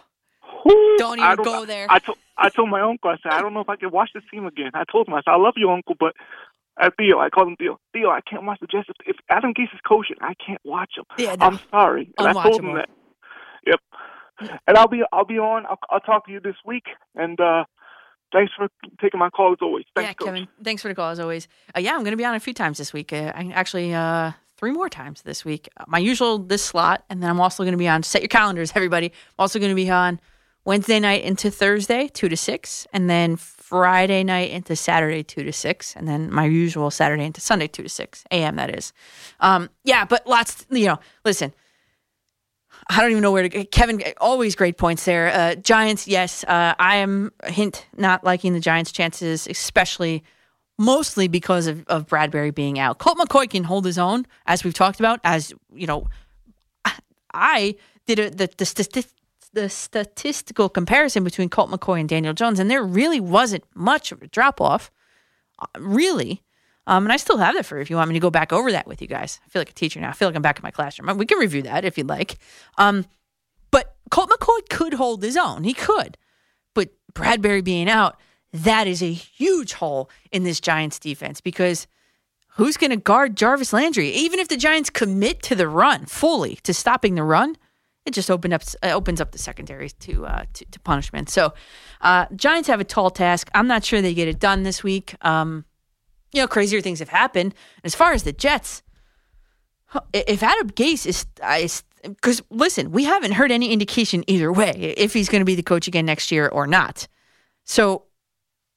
whoo, 0.64 0.97
Don't 0.99 1.21
I 1.21 1.33
even 1.33 1.45
go 1.45 1.64
there. 1.64 1.87
I 1.88 1.99
told 1.99 2.18
I 2.37 2.49
told 2.49 2.71
my 2.71 2.81
uncle, 2.81 3.11
I 3.11 3.16
said, 3.23 3.33
I 3.33 3.40
don't 3.42 3.55
know 3.55 3.61
if 3.61 3.68
I 3.68 3.77
can 3.77 3.90
watch 3.90 4.11
this 4.14 4.25
team 4.31 4.47
again. 4.47 4.71
I 4.75 4.85
told 4.90 5.09
him, 5.09 5.14
I 5.14 5.18
said, 5.18 5.33
I 5.33 5.37
love 5.37 5.55
you, 5.57 5.71
uncle, 5.71 5.97
but. 5.99 6.14
Uh, 6.81 6.88
Theo, 6.97 7.18
I 7.18 7.29
called 7.29 7.49
him 7.49 7.57
Theo. 7.57 7.79
Theo, 7.92 8.09
I 8.09 8.21
can't 8.23 8.45
watch 8.45 8.59
the 8.61 8.66
Jets. 8.66 8.88
If, 8.88 8.97
if 9.07 9.16
Adam 9.29 9.53
Gase 9.53 9.75
is 9.75 9.81
coaching, 9.87 10.16
I 10.23 10.33
can't 10.45 10.59
watch 10.64 10.92
him. 10.97 11.05
Yeah, 11.18 11.35
no. 11.35 11.45
I'm 11.45 11.61
sorry. 11.71 12.11
And 12.16 12.27
I 12.29 12.33
told 12.33 12.61
him 12.62 12.75
that. 12.77 12.88
Yep. 13.66 13.81
And 14.66 14.79
I'll 14.79 14.88
be 14.88 15.03
I'll 15.12 15.27
be 15.27 15.38
on. 15.38 15.66
I'll, 15.66 15.79
I'll 15.90 16.01
talk 16.01 16.25
to 16.27 16.33
you 16.33 16.40
this 16.40 16.57
week. 16.64 16.85
And 17.14 17.38
uh 17.38 17.64
thanks 18.33 18.53
for 18.57 18.68
taking 19.03 19.21
my 19.21 19.29
call 19.29 19.53
as 19.53 19.59
always. 19.61 19.85
Thanks, 19.95 20.09
yeah, 20.09 20.14
Coach. 20.14 20.27
Kevin. 20.27 20.49
Thanks 20.64 20.81
for 20.81 20.88
the 20.88 20.95
call 20.95 21.11
as 21.11 21.21
always. 21.21 21.47
Uh, 21.77 21.81
yeah, 21.81 21.92
I'm 21.92 22.01
going 22.01 22.12
to 22.12 22.16
be 22.16 22.25
on 22.25 22.35
a 22.35 22.40
few 22.40 22.55
times 22.55 22.79
this 22.79 22.92
week. 22.95 23.12
Uh, 23.12 23.33
I 23.35 23.53
actually 23.55 23.92
uh, 23.92 24.33
three 24.62 24.70
more 24.70 24.88
times 24.88 25.22
this 25.22 25.44
week. 25.44 25.68
Uh, 25.77 25.83
my 25.88 25.98
usual 25.98 26.38
this 26.38 26.64
slot, 26.64 27.03
and 27.11 27.20
then 27.20 27.29
I'm 27.29 27.40
also 27.40 27.64
going 27.64 27.72
to 27.72 27.79
be 27.79 27.88
on. 27.88 28.05
Set 28.05 28.22
your 28.22 28.29
calendars, 28.29 28.70
everybody. 28.77 29.07
I'm 29.07 29.42
also 29.42 29.59
going 29.59 29.72
to 29.72 29.75
be 29.75 29.90
on 29.90 30.20
Wednesday 30.64 31.01
night 31.01 31.25
into 31.25 31.51
Thursday, 31.51 32.07
two 32.07 32.29
to 32.29 32.37
six, 32.37 32.87
and 32.92 33.11
then 33.11 33.35
Friday 33.35 34.22
night 34.22 34.53
into 34.53 34.77
Saturday, 34.77 35.25
two 35.25 35.42
to 35.42 35.53
six, 35.53 35.96
and 35.96 36.07
then 36.07 36.33
my 36.33 36.44
usual 36.44 36.92
Saturday 36.92 37.25
into 37.25 37.40
Sunday, 37.40 37.66
two 37.66 37.83
to 37.83 37.88
six 37.88 38.22
a.m. 38.31 38.55
That 38.55 38.72
is. 38.72 38.92
Um, 39.40 39.68
yeah, 39.83 40.05
but 40.05 40.25
lots. 40.29 40.64
You 40.70 40.87
know, 40.87 41.01
listen. 41.25 41.53
I 42.88 43.01
don't 43.01 43.11
even 43.11 43.22
know 43.22 43.33
where 43.33 43.48
to. 43.48 43.64
Kevin, 43.64 44.01
always 44.20 44.55
great 44.55 44.79
points 44.79 45.05
there. 45.05 45.27
Uh, 45.35 45.55
Giants, 45.57 46.07
yes. 46.07 46.44
Uh, 46.44 46.75
I 46.79 46.96
am 46.96 47.33
hint 47.46 47.85
not 47.96 48.22
liking 48.22 48.53
the 48.53 48.61
Giants' 48.61 48.92
chances, 48.92 49.48
especially 49.48 50.22
mostly 50.83 51.29
because 51.29 51.66
of, 51.68 51.87
of 51.87 52.07
Bradberry 52.07 52.53
being 52.55 52.79
out. 52.79 52.99
Colt 52.99 53.16
McCoy 53.16 53.49
can 53.49 53.64
hold 53.64 53.85
his 53.85 53.99
own, 53.99 54.27
as 54.47 54.64
we've 54.64 54.75
talked 54.75 54.99
about. 54.99 55.21
As 55.23 55.53
you 55.73 55.87
know, 55.87 56.09
I 57.33 57.77
did 58.07 58.18
a, 58.18 58.31
the 58.31 58.49
the, 58.57 59.07
the 59.53 59.68
statistical 59.68 60.68
comparison 60.68 61.25
between 61.25 61.49
Colt 61.49 61.71
McCoy 61.71 62.01
and 62.01 62.09
Daniel 62.09 62.35
Jones, 62.35 62.59
and 62.59 62.71
there 62.71 62.83
really 62.83 63.21
wasn't 63.21 63.64
much 63.75 64.12
of 64.12 64.23
a 64.23 64.27
drop 64.27 64.61
off, 64.61 64.90
uh, 65.61 65.66
really. 65.79 66.42
Um, 66.88 67.05
and 67.05 67.12
I 67.12 67.16
still 67.16 67.38
have 67.38 67.55
that 67.55 67.64
for 67.64 67.79
if 67.79 67.88
you 67.90 67.97
want 67.97 68.09
me 68.09 68.14
to 68.14 68.21
go 68.21 68.31
back 68.31 68.53
over 68.53 68.73
that 68.73 68.88
with 68.88 69.01
you 69.01 69.07
guys. 69.07 69.38
I 69.47 69.49
feel 69.51 69.61
like 69.61 69.71
a 69.71 69.75
teacher 69.75 70.01
now. 70.01 70.09
I 70.09 70.12
feel 70.12 70.27
like 70.27 70.35
I'm 70.35 70.42
back 70.42 70.59
in 70.59 70.64
my 70.64 70.73
classroom. 70.73 71.16
We 71.16 71.27
can 71.27 71.38
review 71.38 71.62
that 71.62 71.85
if 71.85 71.97
you'd 71.97 72.09
like. 72.09 72.38
Um, 72.77 73.07
but 73.71 73.95
Colt 74.11 74.31
McCoy 74.31 74.68
could 74.68 74.95
hold 74.95 75.23
his 75.23 75.37
own. 75.37 75.62
He 75.62 75.75
could. 75.75 76.18
But 76.75 76.88
Bradbury 77.14 77.62
being 77.62 77.88
out, 77.88 78.16
that 78.53 78.87
is 78.87 79.03
a 79.03 79.12
huge 79.12 79.75
hole 79.75 80.11
in 80.31 80.45
this 80.45 80.61
Giants 80.61 80.99
defense 80.99 81.41
because 81.41 81.87
who's 82.57 82.77
going 82.77 82.91
to 82.91 82.97
guard 82.97 83.37
Jarvis 83.37 83.73
Landry? 83.73 84.11
Even 84.11 84.38
if 84.38 84.49
the 84.49 84.57
Giants 84.57 84.91
commit 84.91 85.43
to 85.45 85.55
the 85.55 85.69
run 85.69 86.07
fully 86.07 86.57
to 86.62 86.75
stopping 86.75 87.15
the 87.15 87.23
run, 87.23 87.57
it 88.05 88.12
just 88.12 88.31
opened 88.31 88.53
up 88.53 88.62
uh, 88.83 88.91
opens 88.91 89.21
up 89.21 89.33
the 89.33 89.38
secondary 89.38 89.88
to 89.91 90.27
uh, 90.27 90.45
to, 90.53 90.65
to 90.67 90.81
punishment. 90.81 91.31
So, 91.31 91.55
uh, 92.01 92.27
Giants 92.35 92.69
have 92.69 92.81
a 92.81 92.85
tall 92.85 93.11
task. 93.11 93.49
I'm 93.55 93.69
not 93.69 93.85
sure 93.85 94.03
they 94.03 94.15
get 94.15 94.29
it 94.29 94.41
done 94.41 94.65
this 94.65 94.83
week. 94.83 95.15
Um, 95.23 95.65
you 96.33 96.41
know, 96.41 96.49
crazier 96.49 96.81
things 96.81 96.99
have 96.99 97.11
happened. 97.11 97.55
As 97.85 97.95
far 97.95 98.12
as 98.12 98.25
the 98.25 98.33
Jets, 98.33 98.83
if 100.12 100.43
Adam 100.43 100.71
Gase 100.71 101.07
is, 101.07 101.27
is 101.59 101.85
because 102.03 102.43
listen, 102.51 102.91
we 102.91 103.05
haven't 103.05 103.33
heard 103.33 103.53
any 103.53 103.73
indication 103.73 104.25
either 104.27 104.53
way 104.53 104.95
if 104.97 105.12
he's 105.12 105.29
going 105.29 105.41
to 105.41 105.47
be 105.47 105.55
the 105.55 105.62
coach 105.62 105.87
again 105.87 106.07
next 106.07 106.33
year 106.33 106.49
or 106.49 106.67
not. 106.67 107.07
So, 107.65 108.05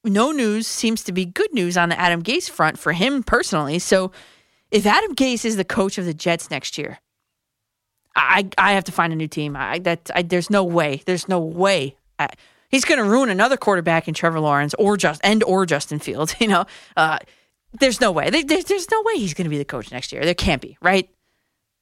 no 0.05 0.31
news 0.31 0.67
seems 0.67 1.03
to 1.03 1.11
be 1.11 1.25
good 1.25 1.53
news 1.53 1.77
on 1.77 1.89
the 1.89 1.99
Adam 1.99 2.23
Gase 2.23 2.49
front 2.49 2.79
for 2.79 2.93
him 2.93 3.23
personally. 3.23 3.79
So, 3.79 4.11
if 4.71 4.85
Adam 4.85 5.15
Gase 5.15 5.45
is 5.45 5.55
the 5.57 5.63
coach 5.65 5.97
of 5.97 6.05
the 6.05 6.13
Jets 6.13 6.49
next 6.49 6.77
year, 6.77 6.99
I 8.15 8.49
I 8.57 8.73
have 8.73 8.83
to 8.85 8.91
find 8.91 9.11
a 9.13 9.15
new 9.15 9.27
team. 9.27 9.55
I 9.55 9.79
that 9.79 10.09
I, 10.15 10.21
there's 10.21 10.49
no 10.49 10.63
way. 10.63 11.01
There's 11.05 11.27
no 11.27 11.39
way. 11.39 11.95
I, 12.17 12.29
he's 12.69 12.85
going 12.85 12.97
to 12.97 13.03
ruin 13.09 13.29
another 13.29 13.57
quarterback 13.57 14.07
in 14.07 14.13
Trevor 14.13 14.39
Lawrence 14.39 14.73
or 14.79 14.97
just 14.97 15.21
and 15.23 15.43
or 15.43 15.65
Justin 15.65 15.99
Fields. 15.99 16.35
You 16.41 16.47
know, 16.47 16.65
uh, 16.97 17.19
there's 17.79 17.99
no 17.99 18.11
way. 18.11 18.29
There, 18.29 18.43
there- 18.43 18.63
there's 18.63 18.89
no 18.89 19.01
way 19.03 19.15
he's 19.17 19.33
going 19.33 19.45
to 19.45 19.49
be 19.49 19.57
the 19.57 19.65
coach 19.65 19.91
next 19.91 20.11
year. 20.13 20.23
There 20.23 20.33
can't 20.33 20.61
be. 20.61 20.77
Right. 20.81 21.09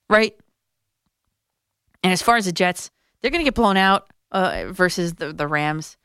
Right. 0.10 0.36
And 2.04 2.12
as 2.12 2.22
far 2.22 2.36
as 2.38 2.46
the 2.46 2.52
Jets, 2.52 2.92
they're 3.22 3.32
going 3.32 3.40
to 3.42 3.46
get 3.46 3.56
blown 3.56 3.78
out 3.78 4.08
uh, 4.32 4.66
versus 4.72 5.14
the 5.14 5.32
the 5.34 5.48
Rams. 5.48 5.98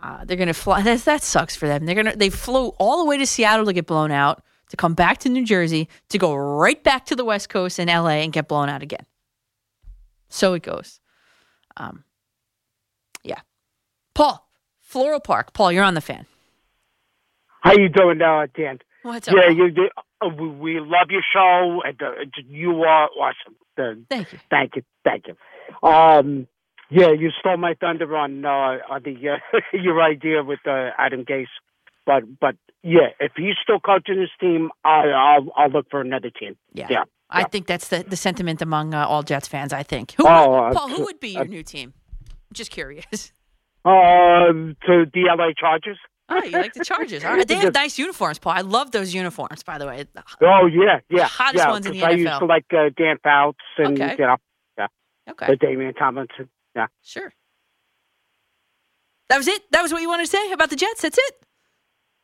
Uh, 0.00 0.24
they're 0.24 0.36
going 0.36 0.48
to 0.48 0.54
fly. 0.54 0.82
That, 0.82 1.00
that 1.00 1.22
sucks 1.22 1.56
for 1.56 1.66
them. 1.66 1.86
They're 1.86 1.94
going 1.94 2.06
to 2.06 2.16
they 2.16 2.30
flew 2.30 2.68
all 2.78 2.98
the 2.98 3.04
way 3.04 3.18
to 3.18 3.26
Seattle 3.26 3.66
to 3.66 3.72
get 3.72 3.86
blown 3.86 4.10
out, 4.10 4.42
to 4.70 4.76
come 4.76 4.94
back 4.94 5.18
to 5.18 5.28
New 5.28 5.44
Jersey, 5.44 5.88
to 6.10 6.18
go 6.18 6.34
right 6.34 6.82
back 6.82 7.06
to 7.06 7.16
the 7.16 7.24
West 7.24 7.48
Coast 7.48 7.78
and 7.78 7.88
LA 7.88 8.22
and 8.22 8.32
get 8.32 8.48
blown 8.48 8.68
out 8.68 8.82
again. 8.82 9.06
So 10.28 10.54
it 10.54 10.62
goes. 10.62 11.00
Um, 11.76 12.04
yeah. 13.22 13.40
Paul, 14.14 14.48
Floral 14.80 15.20
Park. 15.20 15.52
Paul, 15.52 15.72
you're 15.72 15.84
on 15.84 15.94
the 15.94 16.00
fan. 16.00 16.26
How 17.60 17.72
you 17.72 17.88
doing, 17.88 18.20
uh, 18.22 18.46
Dan? 18.54 18.78
What's 19.02 19.28
up? 19.28 19.34
Yeah, 19.36 19.50
you, 19.50 19.66
you 19.66 19.88
uh, 20.20 20.28
we, 20.28 20.48
we 20.48 20.80
love 20.80 21.10
your 21.10 21.22
show, 21.32 21.82
and 21.84 22.00
uh, 22.00 22.12
you 22.48 22.82
are 22.84 23.08
awesome. 23.08 23.56
Thank 24.08 24.32
you. 24.32 24.38
thank 24.50 24.76
you, 24.76 24.82
thank 25.04 25.24
you. 25.26 25.36
Um, 25.86 26.46
yeah, 26.90 27.10
you 27.12 27.30
stole 27.38 27.56
my 27.56 27.74
thunder 27.80 28.16
on 28.16 28.44
uh, 28.44 28.78
on 28.88 29.02
the 29.04 29.16
uh, 29.28 29.58
your 29.72 30.02
idea 30.02 30.42
with 30.42 30.60
uh, 30.66 30.90
Adam 30.98 31.24
Gase, 31.24 31.46
but 32.04 32.22
but 32.40 32.56
yeah, 32.82 33.08
if 33.20 33.32
he's 33.36 33.54
still 33.62 33.80
coaching 33.80 34.20
his 34.20 34.30
team, 34.40 34.70
I, 34.84 35.08
I'll 35.08 35.48
I'll 35.56 35.70
look 35.70 35.86
for 35.90 36.00
another 36.00 36.30
team. 36.30 36.56
Yeah. 36.72 36.86
Yeah. 36.90 37.04
I 37.28 37.40
yeah. 37.40 37.46
think 37.48 37.66
that's 37.66 37.88
the, 37.88 38.04
the 38.06 38.16
sentiment 38.16 38.62
among 38.62 38.94
uh, 38.94 39.04
all 39.04 39.24
Jets 39.24 39.48
fans, 39.48 39.72
I 39.72 39.82
think. 39.82 40.12
Who, 40.12 40.24
Oh, 40.28 40.70
Paul, 40.72 40.88
who 40.88 41.02
would 41.06 41.18
be 41.18 41.30
your 41.30 41.44
new 41.44 41.64
team? 41.64 41.92
Just 42.52 42.70
curious. 42.70 43.32
Um, 43.86 44.76
to 44.84 45.06
the 45.14 45.28
LA 45.38 45.50
Chargers. 45.56 45.96
Oh, 46.28 46.42
you 46.42 46.50
like 46.50 46.74
the 46.74 46.84
Chargers. 46.84 47.24
All 47.24 47.34
right. 47.34 47.46
They 47.46 47.54
have 47.54 47.72
nice 47.84 47.96
uniforms, 48.00 48.40
Paul. 48.40 48.54
I 48.54 48.62
love 48.62 48.90
those 48.90 49.14
uniforms, 49.14 49.62
by 49.62 49.78
the 49.78 49.86
way. 49.86 50.04
Oh 50.42 50.66
yeah, 50.66 50.98
yeah, 51.08 51.26
hottest 51.28 51.64
yeah. 51.64 51.70
ones 51.70 51.86
in 51.86 51.92
the 51.92 52.00
'cause 52.00 52.08
I 52.08 52.10
used 52.16 52.38
to 52.40 52.46
like 52.46 52.64
uh, 52.72 52.90
Dan 52.96 53.18
Fouts 53.22 53.58
and 53.78 54.00
Okay. 54.00 54.16
you 54.18 54.26
know 54.26 54.36
yeah, 54.76 54.86
Okay. 55.30 55.46
the 55.46 55.54
Damian 55.56 55.94
Tomlinson. 55.94 56.48
Yeah. 56.76 56.86
Sure. 57.02 57.32
That 59.28 59.38
was 59.38 59.48
it? 59.48 59.62
That 59.72 59.82
was 59.82 59.92
what 59.92 60.02
you 60.02 60.08
wanted 60.08 60.24
to 60.26 60.30
say 60.30 60.52
about 60.52 60.70
the 60.70 60.76
Jets? 60.76 61.02
That's 61.02 61.18
it? 61.18 61.34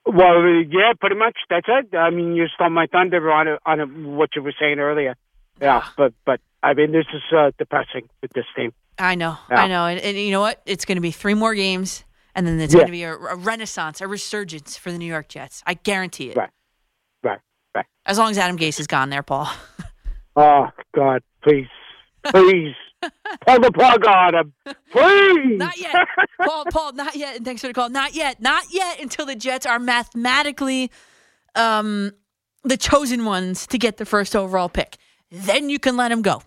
Well, 0.06 0.38
uh, 0.38 0.60
yeah, 0.70 0.92
pretty 1.00 1.16
much. 1.16 1.36
That's 1.50 1.66
it. 1.68 1.96
I 1.96 2.10
mean, 2.10 2.34
you 2.34 2.46
stole 2.54 2.70
my 2.70 2.86
thunder 2.86 3.30
on 3.32 3.48
it, 3.48 3.58
on 3.66 3.80
it, 3.80 3.86
what 3.86 4.30
you 4.36 4.42
were 4.42 4.54
saying 4.60 4.78
earlier. 4.78 5.14
Yeah, 5.60 5.80
Ah. 5.84 5.94
but 5.96 6.12
but 6.24 6.40
I 6.62 6.74
mean, 6.74 6.92
this 6.92 7.06
is 7.12 7.22
uh, 7.36 7.50
depressing 7.58 8.08
with 8.20 8.32
this 8.32 8.44
team. 8.56 8.72
I 8.98 9.14
know. 9.14 9.36
Yeah. 9.50 9.62
I 9.62 9.68
know. 9.68 9.86
And, 9.86 9.98
and 10.00 10.16
you 10.16 10.30
know 10.30 10.40
what? 10.40 10.60
It's 10.66 10.84
going 10.84 10.96
to 10.96 11.02
be 11.02 11.10
three 11.12 11.34
more 11.34 11.54
games, 11.54 12.04
and 12.34 12.46
then 12.46 12.60
it's 12.60 12.72
Yeah. 12.74 12.80
going 12.80 12.88
to 12.88 12.92
be 12.92 13.04
a, 13.04 13.14
a 13.14 13.36
renaissance, 13.36 14.00
a 14.00 14.06
resurgence 14.06 14.76
for 14.76 14.92
the 14.92 14.98
New 14.98 15.06
York 15.06 15.28
Jets. 15.28 15.62
I 15.66 15.74
guarantee 15.74 16.30
it. 16.30 16.36
Right. 16.36 16.50
Right, 17.24 17.38
right. 17.74 17.86
As 18.06 18.18
long 18.18 18.30
as 18.32 18.38
Adam 18.38 18.58
Gase 18.58 18.78
is 18.80 18.86
gone 18.86 19.10
there, 19.10 19.22
Paul. 19.22 19.48
Oh 20.34 20.68
God, 20.94 21.22
please, 21.42 21.66
please, 22.24 22.74
pull 23.46 23.60
the 23.60 23.72
plug 23.72 24.06
on 24.06 24.34
him, 24.34 24.52
please. 24.90 25.58
Not 25.58 25.78
yet. 25.78 25.94
Paul, 26.40 26.64
Paul, 26.70 26.92
not 26.92 27.16
yet. 27.16 27.36
And 27.36 27.44
thanks 27.44 27.60
for 27.60 27.68
the 27.68 27.74
call. 27.74 27.90
Not 27.90 28.14
yet. 28.14 28.40
Not 28.40 28.64
yet 28.70 29.00
until 29.00 29.26
the 29.26 29.34
Jets 29.34 29.66
are 29.66 29.78
mathematically 29.78 30.90
um, 31.54 32.12
the 32.64 32.76
chosen 32.76 33.24
ones 33.24 33.66
to 33.68 33.78
get 33.78 33.96
the 33.96 34.06
first 34.06 34.36
overall 34.36 34.68
pick. 34.68 34.96
Then 35.30 35.68
you 35.68 35.78
can 35.78 35.96
let 35.96 36.12
him 36.12 36.22
go. 36.22 36.42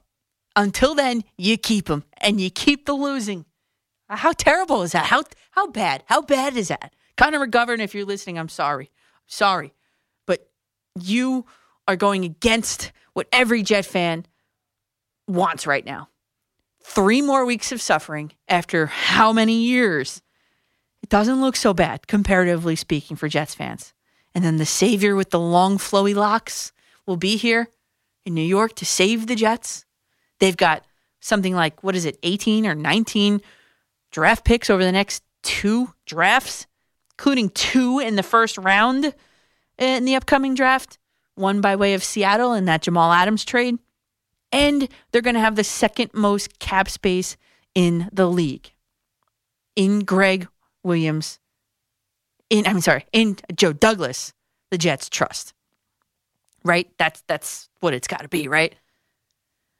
Until 0.55 0.95
then, 0.95 1.23
you 1.37 1.57
keep 1.57 1.89
him 1.89 2.03
and 2.17 2.39
you 2.39 2.49
keep 2.49 2.85
the 2.85 2.93
losing. 2.93 3.45
How 4.09 4.31
terrible 4.31 4.83
is 4.83 4.91
that? 4.93 5.05
How 5.05 5.23
how 5.51 5.67
bad? 5.67 6.03
How 6.05 6.21
bad 6.21 6.55
is 6.55 6.67
that? 6.67 6.93
Connor 7.17 7.45
McGovern, 7.45 7.79
if 7.79 7.95
you're 7.95 8.05
listening, 8.05 8.37
I'm 8.37 8.49
sorry. 8.49 8.91
sorry. 9.25 9.73
But 10.25 10.47
you 10.99 11.45
are 11.87 11.95
going 11.95 12.25
against 12.25 12.91
what 13.13 13.27
every 13.31 13.63
Jet 13.63 13.85
fan 13.85 14.25
wants 15.27 15.65
right 15.65 15.85
now. 15.85 16.09
Three 16.87 17.21
more 17.21 17.45
weeks 17.45 17.71
of 17.71 17.81
suffering 17.81 18.31
after 18.47 18.85
how 18.85 19.33
many 19.33 19.63
years? 19.63 20.21
It 21.01 21.09
doesn't 21.09 21.41
look 21.41 21.55
so 21.55 21.73
bad, 21.73 22.07
comparatively 22.07 22.75
speaking, 22.77 23.17
for 23.17 23.27
Jets 23.27 23.53
fans. 23.53 23.93
And 24.33 24.45
then 24.45 24.57
the 24.57 24.65
savior 24.65 25.15
with 25.15 25.31
the 25.31 25.39
long, 25.39 25.77
flowy 25.77 26.15
locks 26.15 26.71
will 27.05 27.17
be 27.17 27.37
here 27.37 27.67
in 28.23 28.33
New 28.33 28.41
York 28.41 28.75
to 28.75 28.85
save 28.85 29.27
the 29.27 29.35
Jets. 29.35 29.83
They've 30.39 30.55
got 30.55 30.85
something 31.19 31.53
like, 31.53 31.83
what 31.83 31.95
is 31.95 32.05
it, 32.05 32.17
18 32.23 32.65
or 32.65 32.75
19 32.75 33.41
draft 34.11 34.45
picks 34.45 34.69
over 34.69 34.83
the 34.83 34.91
next 34.91 35.23
two 35.41 35.93
drafts, 36.05 36.65
including 37.13 37.49
two 37.49 37.99
in 37.99 38.15
the 38.15 38.23
first 38.23 38.57
round 38.57 39.05
uh, 39.05 39.11
in 39.77 40.05
the 40.05 40.15
upcoming 40.15 40.53
draft, 40.53 40.97
one 41.33 41.61
by 41.61 41.75
way 41.75 41.93
of 41.93 42.03
Seattle 42.03 42.53
in 42.53 42.65
that 42.65 42.83
Jamal 42.83 43.11
Adams 43.11 43.43
trade. 43.43 43.79
And 44.55 44.87
they're 45.11 45.21
going 45.21 45.33
to 45.33 45.41
have 45.41 45.57
the 45.57 45.65
second 45.65 46.11
most 46.13 46.59
cap 46.59 46.89
space 46.89 47.35
in 47.75 48.09
the 48.13 48.25
league 48.25 48.71
in 49.75 50.05
Greg 50.05 50.47
Williams, 50.81 51.39
in 52.49 52.65
I'm 52.65 52.79
sorry, 52.79 53.05
in 53.11 53.35
Joe 53.53 53.73
Douglas, 53.73 54.33
the 54.71 54.77
Jets 54.77 55.09
trust. 55.09 55.53
Right? 56.63 56.89
That's 56.97 57.21
that's 57.27 57.69
what 57.81 57.93
it's 57.93 58.07
got 58.07 58.21
to 58.21 58.29
be, 58.29 58.47
right? 58.47 58.73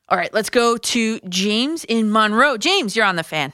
All 0.10 0.18
right, 0.18 0.32
let's 0.34 0.50
go 0.50 0.78
to 0.78 1.20
James 1.30 1.86
in 1.86 2.12
Monroe. 2.12 2.58
James, 2.58 2.98
you're 2.98 3.06
on 3.06 3.16
the 3.16 3.24
fan. 3.24 3.54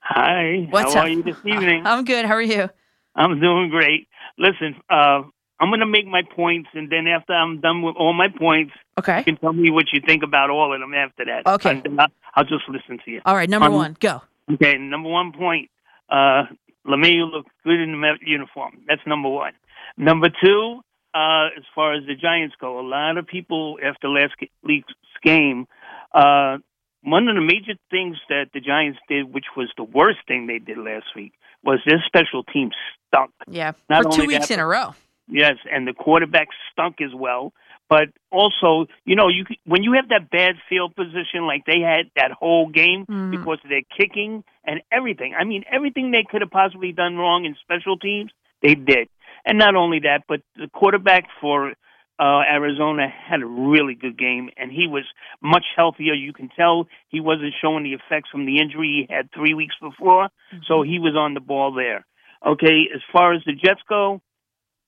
Hi. 0.00 0.66
What's 0.70 0.94
How 0.94 1.00
up? 1.00 1.06
are 1.06 1.08
you 1.10 1.22
this 1.22 1.36
evening? 1.44 1.86
I'm 1.86 2.04
good. 2.04 2.24
How 2.24 2.34
are 2.34 2.42
you? 2.42 2.70
I'm 3.14 3.38
doing 3.38 3.68
great. 3.68 4.08
Listen, 4.38 4.74
uh, 4.90 5.22
I'm 5.64 5.70
going 5.70 5.80
to 5.80 5.86
make 5.86 6.06
my 6.06 6.20
points, 6.36 6.68
and 6.74 6.90
then 6.90 7.06
after 7.06 7.32
I'm 7.32 7.58
done 7.62 7.80
with 7.80 7.96
all 7.96 8.12
my 8.12 8.28
points, 8.28 8.72
Okay. 8.98 9.18
you 9.20 9.24
can 9.24 9.36
tell 9.38 9.54
me 9.54 9.70
what 9.70 9.86
you 9.94 10.00
think 10.06 10.22
about 10.22 10.50
all 10.50 10.74
of 10.74 10.78
them 10.80 10.92
after 10.92 11.24
that. 11.24 11.46
Okay. 11.46 11.80
And 11.82 11.98
I'll, 11.98 12.08
I'll 12.34 12.44
just 12.44 12.68
listen 12.68 12.98
to 13.06 13.10
you. 13.10 13.22
All 13.24 13.34
right, 13.34 13.48
number 13.48 13.68
Um, 13.68 13.72
one, 13.74 13.96
go. 13.98 14.20
Okay, 14.52 14.76
number 14.76 15.08
one 15.08 15.32
point. 15.32 15.70
Uh, 16.10 16.42
LeMahieu 16.86 17.32
looked 17.32 17.48
good 17.64 17.80
in 17.80 17.98
the 17.98 18.12
uniform. 18.26 18.80
That's 18.86 19.00
number 19.06 19.30
one. 19.30 19.54
Number 19.96 20.28
two, 20.28 20.80
uh, 21.14 21.46
as 21.56 21.64
far 21.74 21.94
as 21.94 22.04
the 22.06 22.14
Giants 22.14 22.54
go, 22.60 22.78
a 22.78 22.86
lot 22.86 23.16
of 23.16 23.26
people 23.26 23.78
after 23.82 24.06
last 24.10 24.34
week's 24.62 24.92
game, 25.22 25.66
uh, 26.12 26.58
one 27.02 27.26
of 27.28 27.36
the 27.36 27.40
major 27.40 27.72
things 27.90 28.18
that 28.28 28.48
the 28.52 28.60
Giants 28.60 28.98
did, 29.08 29.32
which 29.32 29.46
was 29.56 29.70
the 29.78 29.84
worst 29.84 30.18
thing 30.28 30.46
they 30.46 30.58
did 30.58 30.76
last 30.76 31.06
week, 31.16 31.32
was 31.62 31.78
their 31.86 32.02
special 32.06 32.44
team 32.44 32.70
stunk. 33.08 33.30
Yeah, 33.48 33.72
Not 33.88 34.04
for 34.04 34.10
two 34.12 34.26
weeks 34.26 34.48
that, 34.48 34.54
in 34.54 34.60
a 34.60 34.66
row. 34.66 34.94
Yes, 35.28 35.54
and 35.70 35.86
the 35.86 35.92
quarterback 35.94 36.48
stunk 36.72 36.96
as 37.00 37.14
well. 37.14 37.52
But 37.88 38.08
also, 38.30 38.86
you 39.04 39.14
know, 39.14 39.28
you 39.28 39.44
when 39.66 39.82
you 39.82 39.92
have 39.92 40.08
that 40.08 40.30
bad 40.30 40.56
field 40.68 40.94
position 40.96 41.46
like 41.46 41.64
they 41.66 41.80
had 41.80 42.10
that 42.16 42.32
whole 42.32 42.68
game 42.68 43.04
Mhm. 43.06 43.30
because 43.30 43.58
of 43.62 43.70
their 43.70 43.82
kicking 43.96 44.42
and 44.64 44.80
everything. 44.90 45.34
I 45.38 45.44
mean, 45.44 45.64
everything 45.70 46.10
they 46.10 46.24
could 46.24 46.40
have 46.40 46.50
possibly 46.50 46.92
done 46.92 47.16
wrong 47.16 47.44
in 47.44 47.54
special 47.56 47.98
teams, 47.98 48.32
they 48.62 48.74
did. 48.74 49.08
And 49.44 49.58
not 49.58 49.76
only 49.76 50.00
that, 50.00 50.24
but 50.26 50.40
the 50.56 50.68
quarterback 50.68 51.28
for 51.40 51.74
uh, 52.18 52.42
Arizona 52.48 53.08
had 53.08 53.42
a 53.42 53.46
really 53.46 53.94
good 53.94 54.16
game, 54.16 54.48
and 54.56 54.70
he 54.70 54.86
was 54.86 55.04
much 55.42 55.64
healthier. 55.76 56.14
You 56.14 56.32
can 56.32 56.48
tell 56.48 56.86
he 57.08 57.18
wasn't 57.20 57.54
showing 57.60 57.82
the 57.82 57.92
effects 57.94 58.30
from 58.30 58.46
the 58.46 58.60
injury 58.60 59.06
he 59.08 59.12
had 59.14 59.32
three 59.32 59.52
weeks 59.52 59.74
before, 59.80 60.28
so 60.66 60.82
he 60.82 60.98
was 61.00 61.16
on 61.16 61.34
the 61.34 61.40
ball 61.40 61.72
there. 61.72 62.06
Okay, 62.46 62.88
as 62.94 63.00
far 63.12 63.32
as 63.34 63.42
the 63.44 63.52
Jets 63.52 63.82
go, 63.88 64.20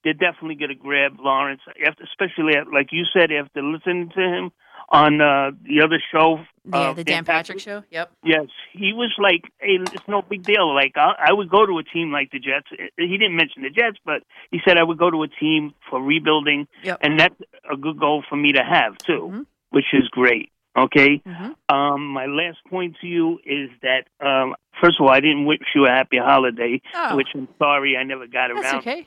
they're 0.07 0.13
definitely 0.31 0.55
going 0.55 0.69
to 0.69 0.77
grab 0.77 1.17
Lawrence, 1.19 1.63
after, 1.85 2.05
especially 2.05 2.55
at, 2.57 2.73
like 2.73 2.89
you 2.93 3.05
said, 3.13 3.33
after 3.33 3.61
listening 3.61 4.11
to 4.15 4.21
him 4.21 4.53
on 4.89 5.21
uh, 5.21 5.51
the 5.65 5.83
other 5.83 6.01
show. 6.13 6.39
Yeah, 6.65 6.77
uh, 6.91 6.93
the 6.93 7.03
Dan 7.03 7.25
Patrick 7.25 7.59
show. 7.59 7.83
Yep. 7.91 8.13
Yes, 8.25 8.47
he 8.73 8.93
was 8.93 9.13
like, 9.19 9.43
"Hey, 9.59 9.79
it's 9.81 10.07
no 10.07 10.23
big 10.23 10.45
deal." 10.45 10.73
Like 10.73 10.93
I, 10.97 11.15
I 11.31 11.33
would 11.33 11.51
go 11.51 11.67
to 11.67 11.79
a 11.79 11.83
team 11.83 12.13
like 12.13 12.31
the 12.31 12.39
Jets. 12.39 12.69
He 12.97 13.19
didn't 13.19 13.35
mention 13.37 13.63
the 13.63 13.71
Jets, 13.71 13.99
but 14.05 14.23
he 14.53 14.61
said 14.65 14.79
I 14.79 14.85
would 14.85 14.99
go 14.99 15.11
to 15.11 15.23
a 15.25 15.29
team 15.29 15.75
for 15.91 16.01
rebuilding, 16.01 16.69
Yep. 16.85 16.99
and 17.03 17.19
that's 17.19 17.35
a 17.71 17.77
good 17.77 17.99
goal 17.99 18.23
for 18.29 18.37
me 18.37 18.53
to 18.53 18.63
have 18.63 18.97
too, 18.99 19.31
Mhm. 19.33 19.47
which 19.71 19.87
is 19.93 20.07
great. 20.09 20.51
Okay. 20.77 21.21
Mhm. 21.27 21.55
Um, 21.69 22.07
my 22.07 22.27
last 22.27 22.59
point 22.69 22.97
to 23.01 23.07
you 23.09 23.41
is 23.45 23.71
that 23.83 24.05
um, 24.25 24.55
first 24.81 25.01
of 25.01 25.07
all, 25.07 25.11
I 25.13 25.21
didn't 25.21 25.47
wish 25.47 25.59
you 25.75 25.87
a 25.87 25.91
happy 25.91 26.19
holiday, 26.19 26.81
Oh. 26.95 27.17
which 27.17 27.29
I'm 27.35 27.49
sorry 27.59 27.97
I 27.97 28.03
never 28.05 28.27
got 28.27 28.51
That's 28.55 28.61
around. 28.73 28.79
okay. 28.79 29.07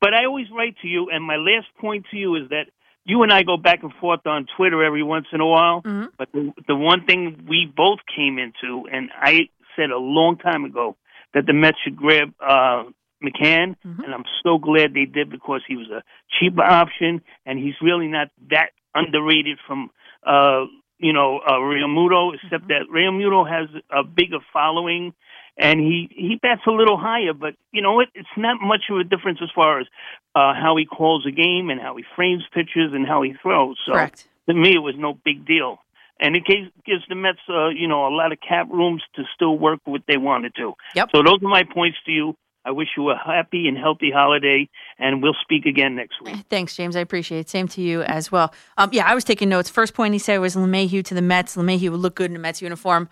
But 0.00 0.14
I 0.14 0.26
always 0.26 0.46
write 0.50 0.76
to 0.82 0.88
you, 0.88 1.08
and 1.10 1.24
my 1.24 1.36
last 1.36 1.66
point 1.80 2.06
to 2.10 2.16
you 2.16 2.36
is 2.36 2.48
that 2.50 2.66
you 3.04 3.22
and 3.22 3.32
I 3.32 3.42
go 3.44 3.56
back 3.56 3.82
and 3.82 3.92
forth 3.94 4.26
on 4.26 4.46
Twitter 4.56 4.82
every 4.82 5.02
once 5.02 5.26
in 5.32 5.40
a 5.40 5.46
while. 5.46 5.82
Mhm. 5.82 6.08
But 6.18 6.32
the, 6.32 6.52
the 6.66 6.76
one 6.76 7.06
thing 7.06 7.46
we 7.48 7.66
both 7.74 8.00
came 8.14 8.38
into, 8.38 8.88
and 8.90 9.10
I 9.14 9.48
said 9.76 9.90
a 9.90 9.98
long 9.98 10.36
time 10.36 10.64
ago, 10.64 10.96
that 11.34 11.46
the 11.46 11.52
Mets 11.52 11.78
should 11.84 11.96
grab 11.96 12.34
uh, 12.40 12.84
McCann, 13.22 13.76
Mhm. 13.86 14.04
and 14.04 14.14
I'm 14.14 14.24
so 14.42 14.58
glad 14.58 14.92
they 14.92 15.06
did 15.06 15.30
because 15.30 15.62
he 15.66 15.76
was 15.76 15.88
a 15.90 16.02
cheaper 16.38 16.62
option, 16.62 17.22
and 17.46 17.58
he's 17.58 17.80
really 17.80 18.08
not 18.08 18.28
that 18.50 18.70
underrated 18.94 19.58
from, 19.66 19.90
uh, 20.24 20.66
you 20.98 21.12
know, 21.12 21.38
uh, 21.38 21.58
Realmuto, 21.60 22.34
except 22.34 22.68
that 22.68 22.88
Realmuto 22.90 23.48
has 23.48 23.68
a 23.90 24.02
bigger 24.02 24.40
following, 24.52 25.14
and 25.58 25.80
he 25.80 26.08
he 26.10 26.38
bats 26.40 26.62
a 26.66 26.70
little 26.70 26.98
higher. 26.98 27.32
But 27.32 27.54
you 27.72 27.82
know 27.82 27.94
what? 27.94 28.08
It's 28.14 28.28
not 28.36 28.58
much 28.60 28.84
of 28.90 28.98
a 28.98 29.04
difference 29.04 29.38
as 29.42 29.48
far 29.54 29.80
as 29.80 29.86
uh, 30.34 30.54
how 30.54 30.76
he 30.76 30.84
calls 30.84 31.26
a 31.26 31.30
game 31.30 31.70
and 31.70 31.80
how 31.80 31.96
he 31.96 32.04
frames 32.14 32.44
pitches 32.52 32.92
and 32.92 33.06
how 33.06 33.22
he 33.22 33.34
throws. 33.42 33.78
So 33.86 33.92
Correct. 33.92 34.28
to 34.48 34.54
me, 34.54 34.74
it 34.74 34.80
was 34.80 34.94
no 34.98 35.18
big 35.24 35.46
deal. 35.46 35.78
And 36.18 36.34
it 36.34 36.44
gives, 36.46 36.70
gives 36.86 37.02
the 37.10 37.14
Mets, 37.14 37.40
uh, 37.46 37.68
you 37.68 37.86
know, 37.88 38.06
a 38.06 38.14
lot 38.14 38.32
of 38.32 38.38
cap 38.40 38.68
rooms 38.70 39.02
to 39.16 39.24
still 39.34 39.58
work 39.58 39.80
what 39.84 40.00
they 40.08 40.16
want 40.16 40.44
to 40.44 40.50
do. 40.50 40.72
Yep. 40.94 41.10
So 41.14 41.22
those 41.22 41.42
are 41.42 41.48
my 41.48 41.64
points 41.64 41.98
to 42.06 42.12
you. 42.12 42.34
I 42.64 42.70
wish 42.70 42.88
you 42.96 43.10
a 43.10 43.16
happy 43.16 43.68
and 43.68 43.78
healthy 43.78 44.10
holiday, 44.10 44.68
and 44.98 45.22
we'll 45.22 45.36
speak 45.40 45.66
again 45.66 45.94
next 45.94 46.20
week. 46.22 46.36
Thanks, 46.50 46.74
James. 46.74 46.96
I 46.96 47.00
appreciate 47.00 47.40
it. 47.40 47.48
Same 47.48 47.68
to 47.68 47.80
you 47.80 48.02
as 48.02 48.32
well. 48.32 48.52
Um, 48.76 48.90
yeah, 48.92 49.06
I 49.06 49.14
was 49.14 49.22
taking 49.22 49.48
notes. 49.48 49.70
First 49.70 49.94
point 49.94 50.14
he 50.14 50.18
said 50.18 50.38
was 50.38 50.56
LeMahieu 50.56 51.04
to 51.04 51.14
the 51.14 51.22
Mets. 51.22 51.54
LeMahieu 51.54 51.90
would 51.90 52.00
look 52.00 52.16
good 52.16 52.30
in 52.30 52.36
a 52.36 52.40
Mets 52.40 52.60
uniform. 52.60 53.08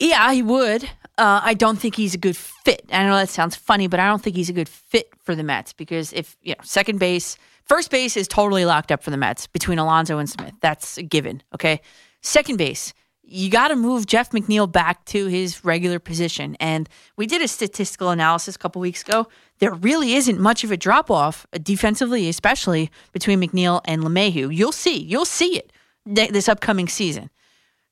Yeah, 0.00 0.32
he 0.32 0.42
would. 0.42 0.84
Uh, 1.18 1.40
I 1.44 1.52
don't 1.52 1.78
think 1.78 1.94
he's 1.94 2.14
a 2.14 2.18
good 2.18 2.36
fit. 2.36 2.82
I 2.90 3.04
know 3.04 3.14
that 3.16 3.28
sounds 3.28 3.54
funny, 3.54 3.86
but 3.86 4.00
I 4.00 4.06
don't 4.06 4.22
think 4.22 4.34
he's 4.34 4.48
a 4.48 4.54
good 4.54 4.68
fit 4.68 5.10
for 5.22 5.34
the 5.34 5.42
Mets 5.42 5.74
because 5.74 6.12
if 6.14 6.36
you 6.42 6.54
know, 6.54 6.60
second 6.64 6.98
base, 6.98 7.36
first 7.66 7.90
base 7.90 8.16
is 8.16 8.26
totally 8.26 8.64
locked 8.64 8.90
up 8.90 9.02
for 9.02 9.10
the 9.10 9.18
Mets 9.18 9.46
between 9.46 9.78
Alonso 9.78 10.18
and 10.18 10.28
Smith. 10.28 10.54
That's 10.62 10.96
a 10.96 11.02
given. 11.02 11.42
Okay, 11.54 11.82
second 12.22 12.56
base, 12.56 12.94
you 13.22 13.50
got 13.50 13.68
to 13.68 13.76
move 13.76 14.06
Jeff 14.06 14.30
McNeil 14.30 14.70
back 14.70 15.04
to 15.06 15.26
his 15.26 15.62
regular 15.64 15.98
position. 15.98 16.56
And 16.58 16.88
we 17.16 17.26
did 17.26 17.42
a 17.42 17.48
statistical 17.48 18.08
analysis 18.08 18.56
a 18.56 18.58
couple 18.58 18.80
weeks 18.80 19.02
ago. 19.02 19.28
There 19.58 19.74
really 19.74 20.14
isn't 20.14 20.40
much 20.40 20.64
of 20.64 20.72
a 20.72 20.76
drop 20.78 21.10
off 21.10 21.46
defensively, 21.62 22.28
especially 22.30 22.90
between 23.12 23.40
McNeil 23.40 23.82
and 23.84 24.02
LeMahieu. 24.02 24.54
You'll 24.54 24.72
see, 24.72 24.96
you'll 24.96 25.26
see 25.26 25.58
it 25.58 25.72
this 26.06 26.48
upcoming 26.48 26.88
season. 26.88 27.28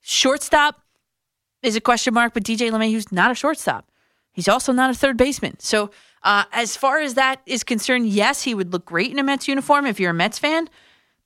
Shortstop 0.01 0.81
is 1.62 1.77
a 1.77 1.81
question 1.81 2.14
mark, 2.14 2.35
but 2.35 2.44
DJ 2.44 2.71
LeMahieu's 2.71 3.11
not 3.12 3.31
a 3.31 3.35
shortstop. 3.35 3.88
He's 4.33 4.49
also 4.49 4.73
not 4.73 4.90
a 4.90 4.94
third 4.94 5.16
baseman. 5.16 5.59
So, 5.59 5.90
uh, 6.23 6.44
as 6.53 6.77
far 6.77 7.01
as 7.01 7.14
that 7.14 7.40
is 7.47 7.64
concerned, 7.64 8.09
yes, 8.09 8.42
he 8.42 8.55
would 8.55 8.73
look 8.73 8.85
great 8.85 9.11
in 9.11 9.18
a 9.18 9.23
Mets 9.23 9.49
uniform 9.49 9.87
if 9.87 10.01
you're 10.01 10.11
a 10.11 10.14
Mets 10.14 10.38
fan, 10.38 10.68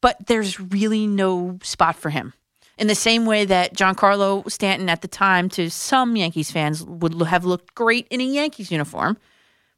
but 0.01 0.27
there's 0.27 0.61
really 0.61 1.07
no 1.07 1.59
spot 1.63 1.97
for 1.97 2.11
him. 2.11 2.35
In 2.79 2.87
the 2.87 2.95
same 2.95 3.27
way 3.27 3.45
that 3.45 3.75
Giancarlo 3.75 4.51
Stanton 4.51 4.89
at 4.89 5.03
the 5.03 5.09
time, 5.09 5.49
to 5.51 5.71
some 5.71 6.17
Yankees 6.17 6.51
fans, 6.51 6.85
would 6.85 7.21
have 7.23 7.45
looked 7.45 7.75
great 7.75 8.07
in 8.11 8.21
a 8.21 8.25
Yankees 8.25 8.71
uniform, 8.71 9.19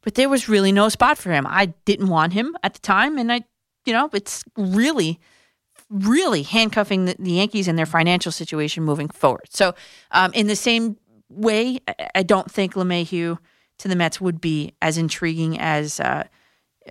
but 0.01 0.15
there 0.15 0.29
was 0.29 0.49
really 0.49 0.71
no 0.71 0.89
spot 0.89 1.17
for 1.17 1.31
him. 1.31 1.45
I 1.47 1.67
didn't 1.85 2.07
want 2.07 2.33
him 2.33 2.55
at 2.63 2.73
the 2.73 2.79
time, 2.79 3.17
and 3.17 3.31
I, 3.31 3.41
you 3.85 3.93
know, 3.93 4.09
it's 4.13 4.43
really 4.57 5.19
really 5.89 6.43
handcuffing 6.43 7.05
the, 7.05 7.15
the 7.19 7.31
Yankees 7.33 7.67
and 7.67 7.77
their 7.77 7.85
financial 7.85 8.31
situation 8.31 8.83
moving 8.83 9.07
forward. 9.07 9.47
So, 9.49 9.75
um, 10.11 10.33
in 10.33 10.47
the 10.47 10.55
same 10.55 10.97
way, 11.29 11.79
I- 12.15 12.23
don't 12.23 12.49
think 12.49 12.73
LeMahieu 12.73 13.37
to 13.77 13.87
the 13.87 13.95
Mets 13.95 14.19
would 14.19 14.41
be 14.41 14.73
as 14.81 14.97
intriguing 14.97 15.59
as, 15.59 15.99
uh, 15.99 16.23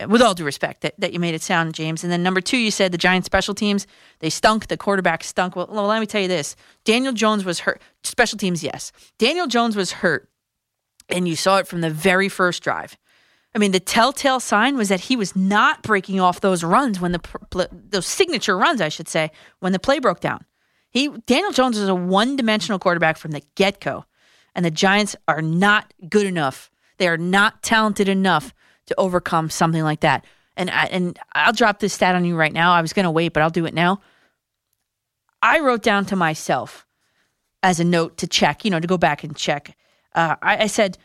with 0.08 0.20
all 0.20 0.34
due 0.34 0.44
respect, 0.44 0.82
that, 0.82 0.94
that 0.98 1.12
you 1.12 1.20
made 1.20 1.34
it 1.34 1.42
sound, 1.42 1.74
James. 1.74 2.02
And 2.02 2.12
then 2.12 2.22
number 2.22 2.40
two, 2.40 2.56
you 2.58 2.70
said 2.70 2.92
the 2.92 2.98
Giants 2.98 3.26
special 3.26 3.54
teams, 3.54 3.86
they 4.18 4.30
stunk. 4.30 4.66
The 4.66 4.76
quarterback 4.76 5.24
stunk. 5.24 5.56
Well, 5.56 5.68
well, 5.70 5.86
let 5.86 6.00
me 6.00 6.06
tell 6.06 6.20
you 6.20 6.28
this 6.28 6.56
Daniel 6.84 7.12
Jones 7.12 7.44
was 7.44 7.60
hurt. 7.60 7.80
Special 8.02 8.36
teams, 8.38 8.62
yes. 8.62 8.92
Daniel 9.18 9.46
Jones 9.46 9.76
was 9.76 9.92
hurt, 9.92 10.28
and 11.08 11.26
you 11.26 11.36
saw 11.36 11.58
it 11.58 11.66
from 11.66 11.80
the 11.80 11.90
very 11.90 12.28
first 12.28 12.62
drive. 12.62 12.96
I 13.54 13.58
mean, 13.58 13.70
the 13.70 13.80
telltale 13.80 14.40
sign 14.40 14.76
was 14.76 14.88
that 14.88 15.00
he 15.00 15.14
was 15.14 15.36
not 15.36 15.82
breaking 15.82 16.18
off 16.18 16.40
those 16.40 16.64
runs 16.64 17.00
when 17.00 17.12
the 17.12 17.68
those 17.70 18.06
signature 18.06 18.56
runs, 18.56 18.80
I 18.80 18.88
should 18.88 19.08
say, 19.08 19.30
when 19.60 19.72
the 19.72 19.78
play 19.78 20.00
broke 20.00 20.20
down. 20.20 20.44
He 20.90 21.08
Daniel 21.26 21.52
Jones 21.52 21.78
was 21.78 21.88
a 21.88 21.94
one-dimensional 21.94 22.78
quarterback 22.78 23.16
from 23.16 23.30
the 23.30 23.42
get-go, 23.54 24.04
and 24.54 24.64
the 24.64 24.70
Giants 24.70 25.14
are 25.28 25.42
not 25.42 25.94
good 26.08 26.26
enough. 26.26 26.70
They 26.98 27.08
are 27.08 27.16
not 27.16 27.62
talented 27.62 28.08
enough 28.08 28.52
to 28.86 28.94
overcome 28.98 29.50
something 29.50 29.82
like 29.82 30.00
that. 30.00 30.24
And 30.56 30.70
I, 30.70 30.84
and 30.86 31.18
I'll 31.32 31.52
drop 31.52 31.80
this 31.80 31.92
stat 31.92 32.14
on 32.14 32.24
you 32.24 32.36
right 32.36 32.52
now. 32.52 32.72
I 32.72 32.80
was 32.80 32.92
going 32.92 33.04
to 33.04 33.10
wait, 33.10 33.32
but 33.32 33.42
I'll 33.42 33.50
do 33.50 33.66
it 33.66 33.74
now. 33.74 34.00
I 35.42 35.60
wrote 35.60 35.82
down 35.82 36.06
to 36.06 36.16
myself 36.16 36.86
as 37.62 37.80
a 37.80 37.84
note 37.84 38.18
to 38.18 38.26
check, 38.26 38.64
you 38.64 38.70
know, 38.70 38.78
to 38.78 38.86
go 38.86 38.98
back 38.98 39.24
and 39.24 39.36
check. 39.36 39.76
Uh, 40.14 40.36
I, 40.40 40.64
I 40.64 40.66
said 40.66 40.98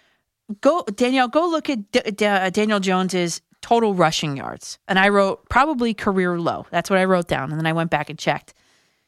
go 0.61 0.83
Danielle, 0.95 1.27
go 1.27 1.47
look 1.47 1.69
at 1.69 1.91
D- 1.91 2.11
D- 2.11 2.25
uh, 2.25 2.49
Daniel 2.49 2.79
Jones's 2.79 3.41
total 3.61 3.93
rushing 3.93 4.37
yards. 4.37 4.79
And 4.87 4.97
I 4.97 5.09
wrote 5.09 5.47
probably 5.49 5.93
career 5.93 6.39
low. 6.39 6.65
That's 6.71 6.89
what 6.89 6.99
I 6.99 7.05
wrote 7.05 7.27
down. 7.27 7.51
And 7.51 7.59
then 7.59 7.67
I 7.67 7.73
went 7.73 7.91
back 7.91 8.09
and 8.09 8.17
checked. 8.17 8.53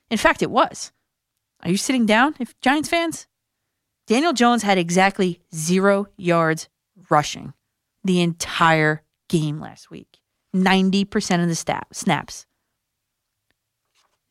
In 0.09 0.17
fact, 0.17 0.41
it 0.41 0.51
was. 0.51 0.91
Are 1.63 1.69
you 1.69 1.77
sitting 1.77 2.05
down, 2.05 2.35
if 2.39 2.59
Giants 2.59 2.89
fans? 2.89 3.27
Daniel 4.07 4.33
Jones 4.33 4.63
had 4.63 4.77
exactly 4.77 5.39
zero 5.53 6.07
yards 6.17 6.67
rushing 7.09 7.53
the 8.03 8.21
entire 8.21 9.03
game 9.29 9.59
last 9.59 9.89
week. 9.89 10.19
90% 10.55 11.41
of 11.41 11.47
the 11.47 11.55
sta- 11.55 11.83
snaps. 11.93 12.45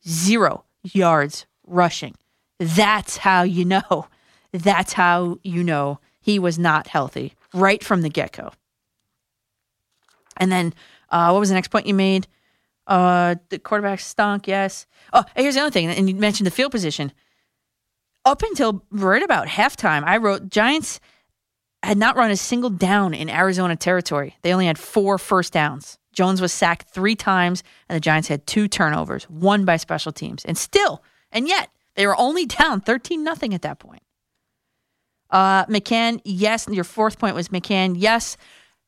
Zero 0.07 0.65
yards 0.83 1.45
rushing. 1.65 2.15
That's 2.59 3.17
how 3.17 3.43
you 3.43 3.65
know. 3.65 4.07
That's 4.51 4.93
how 4.93 5.37
you 5.43 5.63
know 5.63 5.99
he 6.21 6.39
was 6.39 6.57
not 6.57 6.87
healthy 6.87 7.33
right 7.53 7.83
from 7.83 8.01
the 8.01 8.09
get 8.09 8.31
go. 8.31 8.51
And 10.37 10.51
then, 10.51 10.73
uh, 11.09 11.29
what 11.31 11.39
was 11.39 11.49
the 11.49 11.55
next 11.55 11.69
point 11.69 11.87
you 11.87 11.93
made? 11.93 12.27
Uh, 12.87 13.35
the 13.49 13.59
quarterback 13.59 13.99
stunk. 13.99 14.47
Yes. 14.47 14.85
Oh, 15.13 15.23
here's 15.35 15.55
the 15.55 15.61
other 15.61 15.71
thing. 15.71 15.87
And 15.87 16.09
you 16.09 16.15
mentioned 16.15 16.47
the 16.47 16.51
field 16.51 16.71
position. 16.71 17.11
Up 18.23 18.43
until 18.43 18.83
right 18.91 19.23
about 19.23 19.47
halftime, 19.47 20.03
I 20.03 20.17
wrote 20.17 20.49
Giants 20.49 20.99
had 21.83 21.97
not 21.97 22.15
run 22.15 22.31
a 22.31 22.37
single 22.37 22.69
down 22.69 23.13
in 23.13 23.29
Arizona 23.29 23.75
territory. 23.75 24.35
They 24.41 24.53
only 24.53 24.67
had 24.67 24.77
four 24.77 25.17
first 25.17 25.53
downs. 25.53 25.97
Jones 26.13 26.41
was 26.41 26.53
sacked 26.53 26.89
three 26.89 27.15
times, 27.15 27.63
and 27.89 27.95
the 27.95 28.01
Giants 28.01 28.27
had 28.27 28.45
two 28.45 28.67
turnovers, 28.67 29.23
one 29.25 29.65
by 29.65 29.77
special 29.77 30.11
teams. 30.11 30.45
And 30.45 30.57
still, 30.57 31.03
and 31.31 31.47
yet, 31.47 31.69
they 31.95 32.05
were 32.05 32.19
only 32.19 32.45
down 32.59 32.81
13 32.81 33.23
nothing 33.23 33.53
at 33.53 33.63
that 33.63 33.79
point. 33.79 34.03
Uh, 35.31 35.65
McCann, 35.65 36.21
yes. 36.25 36.67
Your 36.69 36.83
fourth 36.83 37.17
point 37.17 37.35
was 37.35 37.49
McCann, 37.49 37.95
yes. 37.97 38.37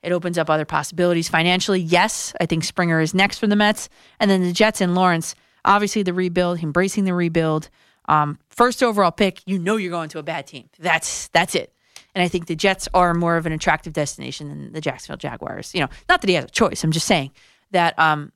It 0.04 0.12
opens 0.12 0.38
up 0.38 0.50
other 0.50 0.66
possibilities 0.66 1.30
financially. 1.30 1.80
Yes, 1.80 2.34
I 2.40 2.46
think 2.46 2.66
Springer 2.66 3.00
is 3.00 3.14
next 3.14 3.40
for 3.40 3.48
the 3.48 3.56
Mets, 3.56 3.88
and 4.20 4.30
then 4.30 4.44
the 4.44 4.52
Jets 4.52 4.82
and 4.82 4.96
Lawrence. 4.96 5.34
Obviously, 5.64 6.04
the 6.04 6.14
rebuild, 6.14 6.62
embracing 6.62 7.06
the 7.06 7.14
rebuild. 7.14 7.70
Um, 8.10 8.38
first 8.50 8.84
overall 8.84 9.12
pick, 9.12 9.42
you 9.46 9.58
know 9.58 9.78
you're 9.78 9.92
going 9.92 10.10
to 10.10 10.20
a 10.20 10.24
bad 10.24 10.46
team. 10.46 10.70
That's 10.78 11.30
that's 11.30 11.56
it. 11.56 11.74
And 12.16 12.22
I 12.22 12.28
think 12.28 12.48
the 12.48 12.56
Jets 12.56 12.90
are 12.94 13.14
more 13.14 13.38
of 13.38 13.46
an 13.46 13.54
attractive 13.54 13.94
destination 13.94 14.50
than 14.50 14.74
the 14.74 14.82
Jacksonville 14.82 15.18
Jaguars. 15.18 15.74
You 15.74 15.82
know, 15.82 15.90
not 16.10 16.22
that 16.22 16.28
he 16.28 16.36
has 16.36 16.46
a 16.46 16.50
choice. 16.50 16.84
I'm 16.84 16.92
just 16.92 17.08
saying 17.08 17.32
that 17.72 17.98
um, 17.98 18.34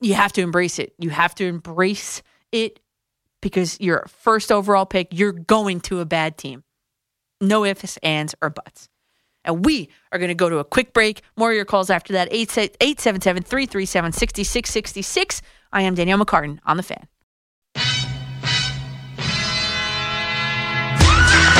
you 0.00 0.14
have 0.14 0.32
to 0.32 0.40
embrace 0.40 0.78
it. 0.78 0.94
You 0.98 1.10
have 1.10 1.34
to 1.36 1.44
embrace 1.44 2.22
it 2.50 2.80
because 3.42 3.78
you're 3.78 4.06
first 4.08 4.50
overall 4.50 4.86
pick. 4.86 5.08
You're 5.12 5.32
going 5.32 5.80
to 5.82 6.00
a 6.00 6.06
bad 6.06 6.38
team. 6.38 6.64
No 7.48 7.64
ifs, 7.64 7.96
ands, 7.98 8.34
or 8.42 8.50
buts. 8.50 8.88
And 9.44 9.64
we 9.64 9.90
are 10.10 10.18
going 10.18 10.28
to 10.28 10.34
go 10.34 10.48
to 10.48 10.58
a 10.58 10.64
quick 10.64 10.92
break. 10.94 11.22
More 11.36 11.50
of 11.50 11.56
your 11.56 11.64
calls 11.64 11.90
after 11.90 12.14
that. 12.14 12.32
877 12.32 13.42
337 13.42 14.12
6666. 14.12 15.42
I 15.72 15.82
am 15.82 15.94
Danielle 15.94 16.18
McCartan 16.18 16.60
on 16.64 16.76
the 16.76 16.82
fan. 16.82 17.06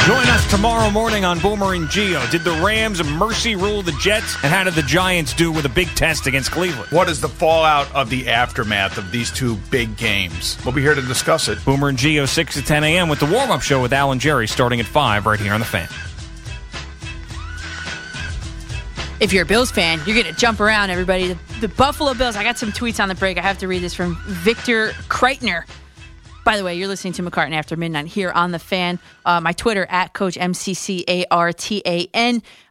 Join 0.06 0.26
us 0.26 0.50
tomorrow 0.50 0.90
morning 0.90 1.24
on 1.24 1.38
Boomer 1.38 1.72
and 1.72 1.86
Gio. 1.86 2.30
Did 2.30 2.44
the 2.44 2.52
Rams 2.62 3.02
mercy 3.02 3.56
rule 3.56 3.80
the 3.80 3.92
Jets? 3.92 4.34
And 4.44 4.52
how 4.52 4.62
did 4.62 4.74
the 4.74 4.82
Giants 4.82 5.32
do 5.32 5.50
with 5.50 5.64
a 5.64 5.68
big 5.70 5.88
test 5.94 6.26
against 6.26 6.50
Cleveland? 6.50 6.90
What 6.90 7.08
is 7.08 7.22
the 7.22 7.28
fallout 7.30 7.90
of 7.94 8.10
the 8.10 8.28
aftermath 8.28 8.98
of 8.98 9.10
these 9.10 9.30
two 9.30 9.56
big 9.70 9.96
games? 9.96 10.58
We'll 10.62 10.74
be 10.74 10.82
here 10.82 10.94
to 10.94 11.00
discuss 11.00 11.48
it. 11.48 11.64
Boomer 11.64 11.88
and 11.88 11.96
Gio, 11.96 12.28
6 12.28 12.54
to 12.54 12.60
10 12.60 12.84
a.m. 12.84 13.08
with 13.08 13.18
the 13.18 13.24
warm 13.24 13.50
up 13.50 13.62
show 13.62 13.80
with 13.80 13.94
Alan 13.94 14.18
Jerry 14.18 14.46
starting 14.46 14.78
at 14.78 14.84
5 14.84 15.24
right 15.24 15.40
here 15.40 15.54
on 15.54 15.60
the 15.60 15.64
fan. 15.64 15.88
If 19.20 19.32
you're 19.32 19.44
a 19.44 19.46
Bills 19.46 19.70
fan, 19.70 20.02
you're 20.04 20.20
going 20.22 20.30
to 20.30 20.38
jump 20.38 20.60
around, 20.60 20.90
everybody. 20.90 21.28
The, 21.28 21.38
the 21.62 21.68
Buffalo 21.68 22.12
Bills, 22.12 22.36
I 22.36 22.44
got 22.44 22.58
some 22.58 22.72
tweets 22.72 23.02
on 23.02 23.08
the 23.08 23.14
break. 23.14 23.38
I 23.38 23.40
have 23.40 23.56
to 23.56 23.68
read 23.68 23.82
this 23.82 23.94
from 23.94 24.20
Victor 24.26 24.90
Kreitner. 25.08 25.64
By 26.44 26.58
the 26.58 26.64
way, 26.64 26.74
you're 26.74 26.88
listening 26.88 27.14
to 27.14 27.22
McCartan 27.22 27.54
After 27.54 27.74
Midnight 27.74 28.06
here 28.06 28.30
on 28.30 28.50
the 28.50 28.58
fan. 28.58 28.98
Uh, 29.24 29.40
my 29.40 29.52
Twitter, 29.52 29.86
at 29.88 30.12
Coach 30.12 30.36
M-C-C-A-R-T-A-N. 30.36 30.82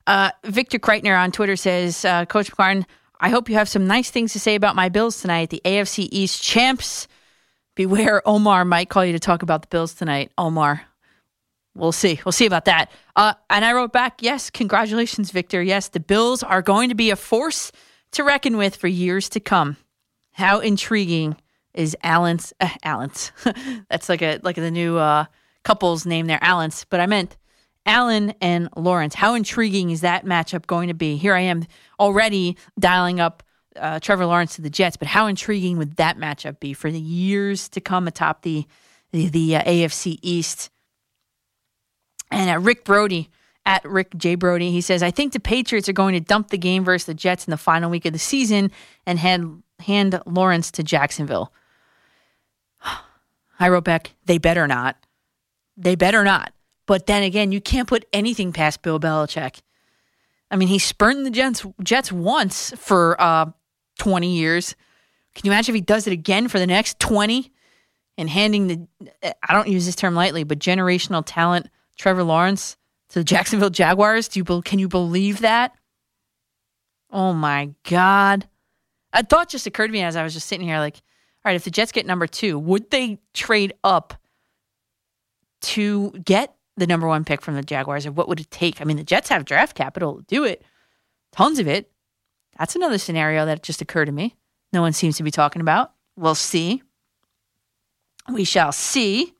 Uh, 0.05 0.29
Victor 0.43 0.77
Kreitner 0.77 1.19
on 1.19 1.31
Twitter 1.31 1.55
says, 1.55 2.05
uh, 2.05 2.25
Coach 2.25 2.51
McCartan, 2.51 2.85
I 3.19 3.29
hope 3.29 3.49
you 3.49 3.55
have 3.55 3.67
some 3.67 3.87
nice 3.87 4.11
things 4.11 4.33
to 4.33 4.39
say 4.39 4.53
about 4.53 4.75
my 4.75 4.89
Bills 4.89 5.19
tonight. 5.19 5.49
The 5.49 5.61
AFC 5.65 6.07
East 6.11 6.43
champs. 6.43 7.07
Beware, 7.75 8.21
Omar 8.27 8.63
might 8.63 8.89
call 8.89 9.03
you 9.03 9.13
to 9.13 9.19
talk 9.19 9.41
about 9.41 9.63
the 9.63 9.67
Bills 9.69 9.95
tonight. 9.95 10.31
Omar, 10.37 10.83
we'll 11.73 11.91
see. 11.91 12.19
We'll 12.23 12.31
see 12.31 12.45
about 12.45 12.65
that. 12.65 12.91
Uh, 13.15 13.33
and 13.49 13.65
I 13.65 13.73
wrote 13.73 13.91
back, 13.91 14.21
yes, 14.21 14.51
congratulations, 14.51 15.31
Victor. 15.31 15.63
Yes, 15.63 15.87
the 15.87 15.99
Bills 15.99 16.43
are 16.43 16.61
going 16.61 16.89
to 16.89 16.95
be 16.95 17.09
a 17.09 17.15
force 17.15 17.71
to 18.11 18.23
reckon 18.23 18.57
with 18.57 18.75
for 18.75 18.87
years 18.87 19.29
to 19.29 19.39
come. 19.39 19.77
How 20.33 20.59
intriguing 20.59 21.37
is 21.73 21.95
Allen's? 22.03 22.53
Uh, 22.59 22.69
Allen's. 22.83 23.31
That's 23.89 24.09
like 24.09 24.21
a 24.21 24.39
like 24.43 24.55
the 24.55 24.71
new 24.71 24.97
uh, 24.97 25.25
couple's 25.63 26.05
name 26.05 26.27
there, 26.27 26.43
Allen's. 26.43 26.85
But 26.89 26.99
I 26.99 27.05
meant 27.05 27.37
Allen 27.85 28.33
and 28.41 28.69
Lawrence. 28.75 29.15
How 29.15 29.33
intriguing 29.33 29.89
is 29.89 30.01
that 30.01 30.25
matchup 30.25 30.67
going 30.67 30.87
to 30.87 30.93
be? 30.93 31.17
Here 31.17 31.33
I 31.33 31.41
am 31.41 31.65
already 31.99 32.57
dialing 32.79 33.19
up 33.19 33.43
uh, 33.75 33.99
Trevor 33.99 34.25
Lawrence 34.25 34.55
to 34.55 34.61
the 34.61 34.69
Jets, 34.69 34.97
but 34.97 35.07
how 35.07 35.27
intriguing 35.27 35.77
would 35.77 35.95
that 35.97 36.17
matchup 36.17 36.59
be 36.59 36.73
for 36.73 36.91
the 36.91 36.99
years 36.99 37.69
to 37.69 37.81
come 37.81 38.07
atop 38.07 38.43
the 38.43 38.65
the, 39.11 39.29
the 39.29 39.55
uh, 39.57 39.63
AFC 39.63 40.17
East? 40.21 40.69
And 42.31 42.49
uh, 42.49 42.59
Rick 42.59 42.83
Brody 42.83 43.29
at 43.65 43.85
Rick 43.85 44.17
J. 44.17 44.35
Brody, 44.35 44.71
he 44.71 44.81
says, 44.81 45.03
I 45.03 45.11
think 45.11 45.33
the 45.33 45.39
Patriots 45.39 45.87
are 45.87 45.93
going 45.93 46.13
to 46.13 46.19
dump 46.19 46.49
the 46.49 46.57
game 46.57 46.83
versus 46.83 47.05
the 47.05 47.13
Jets 47.13 47.47
in 47.47 47.51
the 47.51 47.57
final 47.57 47.89
week 47.89 48.05
of 48.05 48.13
the 48.13 48.19
season 48.19 48.71
and 49.05 49.19
hand, 49.19 49.63
hand 49.79 50.19
Lawrence 50.25 50.71
to 50.71 50.83
Jacksonville. 50.83 51.53
I 53.59 53.69
wrote 53.69 53.83
back, 53.83 54.15
they 54.25 54.37
better 54.37 54.67
not. 54.67 54.97
They 55.77 55.95
better 55.95 56.23
not. 56.23 56.53
But 56.85 57.05
then 57.05 57.23
again, 57.23 57.51
you 57.51 57.61
can't 57.61 57.87
put 57.87 58.05
anything 58.11 58.51
past 58.51 58.81
Bill 58.81 58.99
Belichick. 58.99 59.61
I 60.51 60.55
mean, 60.55 60.67
he 60.67 60.79
spurned 60.79 61.25
the 61.25 61.31
Jets, 61.31 61.65
Jets 61.81 62.11
once 62.11 62.71
for 62.77 63.19
uh, 63.19 63.47
20 63.99 64.35
years. 64.35 64.75
Can 65.33 65.45
you 65.45 65.51
imagine 65.51 65.73
if 65.73 65.77
he 65.77 65.81
does 65.81 66.05
it 66.05 66.13
again 66.13 66.47
for 66.47 66.59
the 66.59 66.67
next 66.67 66.99
20? 66.99 67.51
and 68.17 68.29
handing 68.29 68.67
the 68.67 68.87
I 69.43 69.53
don't 69.53 69.67
use 69.67 69.85
this 69.85 69.95
term 69.95 70.15
lightly, 70.15 70.43
but 70.43 70.59
generational 70.59 71.23
talent 71.25 71.69
Trevor 71.97 72.23
Lawrence 72.23 72.77
to 73.09 73.19
the 73.19 73.23
Jacksonville 73.23 73.69
Jaguars. 73.69 74.27
Do 74.27 74.39
you 74.39 74.61
can 74.61 74.79
you 74.79 74.87
believe 74.87 75.41
that? 75.41 75.73
Oh 77.11 77.33
my 77.33 77.71
god. 77.89 78.47
A 79.13 79.23
thought 79.23 79.49
just 79.49 79.67
occurred 79.67 79.87
to 79.87 79.93
me 79.93 80.01
as 80.01 80.15
I 80.15 80.23
was 80.23 80.33
just 80.33 80.47
sitting 80.47 80.67
here 80.67 80.79
like, 80.79 81.01
right, 81.45 81.55
if 81.55 81.63
the 81.63 81.71
Jets 81.71 81.91
get 81.91 82.05
number 82.05 82.27
2, 82.27 82.57
would 82.59 82.89
they 82.91 83.19
trade 83.33 83.73
up 83.83 84.13
to 85.61 86.11
get 86.11 86.55
the 86.77 86.87
number 86.87 87.07
1 87.07 87.23
pick 87.23 87.41
from 87.41 87.55
the 87.55 87.61
Jaguars 87.61 88.05
or 88.05 88.11
what 88.11 88.27
would 88.27 88.39
it 88.39 88.51
take? 88.51 88.81
I 88.81 88.85
mean, 88.85 88.97
the 88.97 89.03
Jets 89.03 89.29
have 89.29 89.45
draft 89.45 89.75
capital 89.75 90.17
to 90.17 90.23
do 90.23 90.43
it. 90.43 90.63
Tons 91.31 91.59
of 91.59 91.67
it. 91.67 91.91
That's 92.57 92.75
another 92.75 92.97
scenario 92.97 93.45
that 93.45 93.63
just 93.63 93.81
occurred 93.81 94.05
to 94.05 94.11
me. 94.11 94.35
No 94.71 94.81
one 94.81 94.93
seems 94.93 95.17
to 95.17 95.23
be 95.23 95.31
talking 95.31 95.61
about. 95.61 95.93
We'll 96.15 96.35
see. 96.35 96.83
We 98.31 98.43
shall 98.43 98.71
see. 98.71 99.33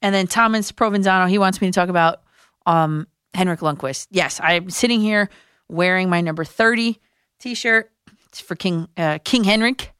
And 0.00 0.14
then 0.14 0.26
Thomas 0.26 0.70
Provenzano, 0.72 1.28
he 1.28 1.38
wants 1.38 1.60
me 1.60 1.68
to 1.68 1.72
talk 1.72 1.88
about 1.88 2.22
um, 2.66 3.06
Henrik 3.34 3.60
Lundqvist. 3.60 4.06
Yes, 4.10 4.40
I'm 4.42 4.70
sitting 4.70 5.00
here 5.00 5.28
wearing 5.68 6.08
my 6.08 6.20
number 6.20 6.44
30 6.44 7.00
t-shirt 7.40 7.90
It's 8.28 8.40
for 8.40 8.54
King 8.54 8.88
uh, 8.96 9.18
King 9.24 9.44
Henrik, 9.44 9.92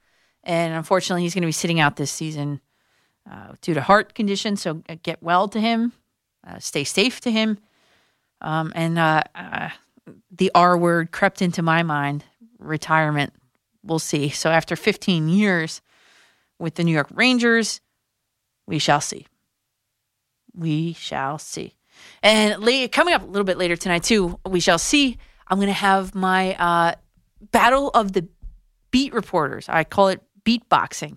and 0.49 0.73
unfortunately, 0.73 1.23
he's 1.23 1.35
going 1.35 1.43
to 1.43 1.49
be 1.49 1.53
sitting 1.53 1.79
out 1.79 1.97
this 1.97 2.11
season 2.11 2.61
uh, 3.31 3.53
due 3.61 3.75
to 3.75 3.83
heart 3.83 4.15
condition. 4.15 4.57
So 4.57 4.83
uh, 4.89 4.97
get 5.03 5.23
well 5.23 5.47
to 5.49 5.61
him, 5.61 5.93
uh, 6.45 6.59
stay 6.59 6.85
safe 6.85 7.21
to 7.21 7.31
him, 7.31 7.59
um, 8.41 8.73
and 8.75 8.99
uh, 8.99 9.23
uh, 9.35 9.69
the 10.31 10.51
R 10.55 10.77
word 10.79 11.13
crept 11.13 11.43
into 11.43 11.63
my 11.63 11.83
mind: 11.83 12.25
retirement. 12.59 13.35
We'll 13.85 13.99
see. 13.99 14.31
So 14.31 14.51
after 14.51 14.75
15 14.75 15.29
years 15.29 15.83
with 16.59 16.75
the 16.75 16.85
New 16.85 16.93
York 16.93 17.09
Rangers, 17.13 17.81
we 18.67 18.79
shall 18.79 19.01
see. 19.01 19.27
We 20.55 20.95
shall 20.95 21.39
see. 21.39 21.75
And 22.23 22.63
la- 22.63 22.89
coming 22.89 23.15
up 23.15 23.23
a 23.23 23.27
little 23.27 23.45
bit 23.45 23.57
later 23.59 23.77
tonight, 23.77 24.03
too, 24.03 24.39
we 24.47 24.61
shall 24.61 24.79
see. 24.79 25.19
I'm 25.47 25.59
going 25.59 25.69
to 25.69 25.73
have 25.73 26.15
my 26.15 26.55
uh, 26.57 26.95
battle 27.53 27.91
of 27.91 28.13
the 28.13 28.29
beat 28.91 29.13
reporters. 29.13 29.69
I 29.69 29.85
call 29.85 30.09
it 30.09 30.23
beatboxing. 30.49 31.17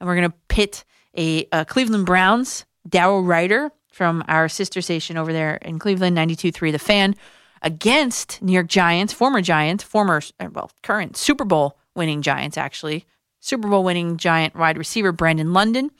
And 0.00 0.08
we're 0.08 0.16
going 0.16 0.30
to 0.30 0.36
pit 0.48 0.84
a, 1.16 1.46
uh 1.52 1.64
Cleveland 1.64 2.06
Browns, 2.06 2.64
Daryl 2.88 3.26
Ruiter 3.26 3.70
from 3.92 4.24
our 4.26 4.48
sister 4.48 4.80
station 4.80 5.16
over 5.16 5.32
there 5.32 5.56
in 5.56 5.78
Cleveland, 5.78 6.16
92.3 6.16 6.72
The 6.72 6.78
Fan, 6.78 7.14
against 7.60 8.40
New 8.42 8.52
York 8.52 8.66
Giants, 8.66 9.12
former 9.12 9.40
Giants, 9.42 9.84
former, 9.84 10.20
uh, 10.40 10.48
well, 10.52 10.70
current 10.82 11.16
Super 11.16 11.44
Bowl 11.44 11.78
winning 11.94 12.22
Giants, 12.22 12.56
actually. 12.56 13.06
Super 13.40 13.68
Bowl 13.68 13.84
winning 13.84 14.16
Giant 14.16 14.56
wide 14.56 14.78
receiver 14.78 15.12
Brandon 15.12 15.52
London 15.52 15.90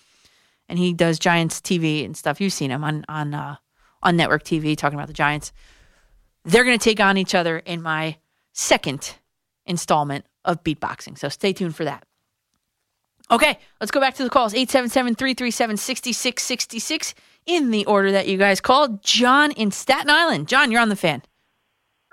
and 0.72 0.78
he 0.78 0.94
does 0.94 1.18
Giants 1.18 1.60
TV 1.60 2.02
and 2.02 2.16
stuff. 2.16 2.40
You've 2.40 2.52
seen 2.52 2.70
him 2.70 2.82
on 2.82 3.04
on 3.06 3.34
uh, 3.34 3.56
on 4.02 4.16
network 4.16 4.42
TV 4.42 4.74
talking 4.74 4.98
about 4.98 5.06
the 5.06 5.12
Giants. 5.12 5.52
They're 6.44 6.64
going 6.64 6.78
to 6.78 6.82
take 6.82 6.98
on 6.98 7.18
each 7.18 7.34
other 7.34 7.58
in 7.58 7.82
my 7.82 8.16
second 8.54 9.16
installment 9.66 10.24
of 10.46 10.64
beatboxing. 10.64 11.18
So 11.18 11.28
stay 11.28 11.52
tuned 11.52 11.76
for 11.76 11.84
that. 11.84 12.04
Okay, 13.32 13.58
let's 13.80 13.90
go 13.90 13.98
back 13.98 14.14
to 14.16 14.24
the 14.24 14.30
calls 14.30 14.52
877 14.52 15.14
337 15.14 15.76
6666 15.78 17.14
in 17.46 17.70
the 17.70 17.84
order 17.86 18.12
that 18.12 18.28
you 18.28 18.36
guys 18.36 18.60
called. 18.60 19.02
John 19.02 19.52
in 19.52 19.70
Staten 19.70 20.10
Island. 20.10 20.48
John, 20.48 20.70
you're 20.70 20.82
on 20.82 20.90
the 20.90 20.96
fan. 20.96 21.22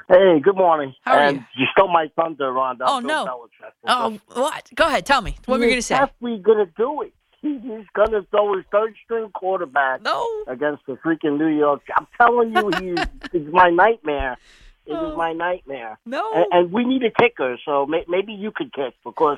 Hey, 0.08 0.40
good 0.40 0.56
morning. 0.56 0.96
How 1.02 1.14
are 1.16 1.20
and 1.20 1.38
you? 1.38 1.44
You 1.58 1.66
stole 1.74 1.90
my 1.92 2.08
thunder, 2.16 2.46
Rhonda. 2.52 2.80
Oh, 2.82 3.00
no. 3.00 3.48
Oh, 3.86 4.18
what? 4.34 4.70
Go 4.74 4.88
ahead. 4.88 5.06
Tell 5.06 5.22
me. 5.22 5.36
What 5.46 5.60
were 5.60 5.66
you 5.66 5.72
going 5.72 5.80
to 5.80 5.84
say? 5.84 5.98
definitely 5.98 6.40
going 6.40 6.66
to 6.66 6.72
do 6.78 7.02
it. 7.04 7.14
He's 7.42 7.86
going 7.94 8.12
to 8.12 8.26
throw 8.32 8.56
his 8.56 8.66
third 8.72 8.96
string 9.04 9.30
quarterback 9.34 10.02
No. 10.02 10.28
against 10.48 10.86
the 10.88 10.94
freaking 10.94 11.38
New 11.38 11.48
York. 11.48 11.82
I'm 11.96 12.08
telling 12.20 12.56
you, 12.56 12.70
he's 12.96 13.06
it's 13.34 13.54
my 13.54 13.70
nightmare. 13.70 14.38
It 14.86 14.94
Oh. 14.94 15.12
is 15.12 15.18
my 15.18 15.34
nightmare. 15.34 16.00
No. 16.06 16.32
And, 16.34 16.46
and 16.52 16.72
we 16.72 16.84
need 16.86 17.04
a 17.04 17.12
kicker, 17.12 17.58
so 17.64 17.86
may, 17.86 18.04
maybe 18.08 18.34
you 18.34 18.52
could 18.54 18.74
kick 18.74 18.96
because 19.06 19.38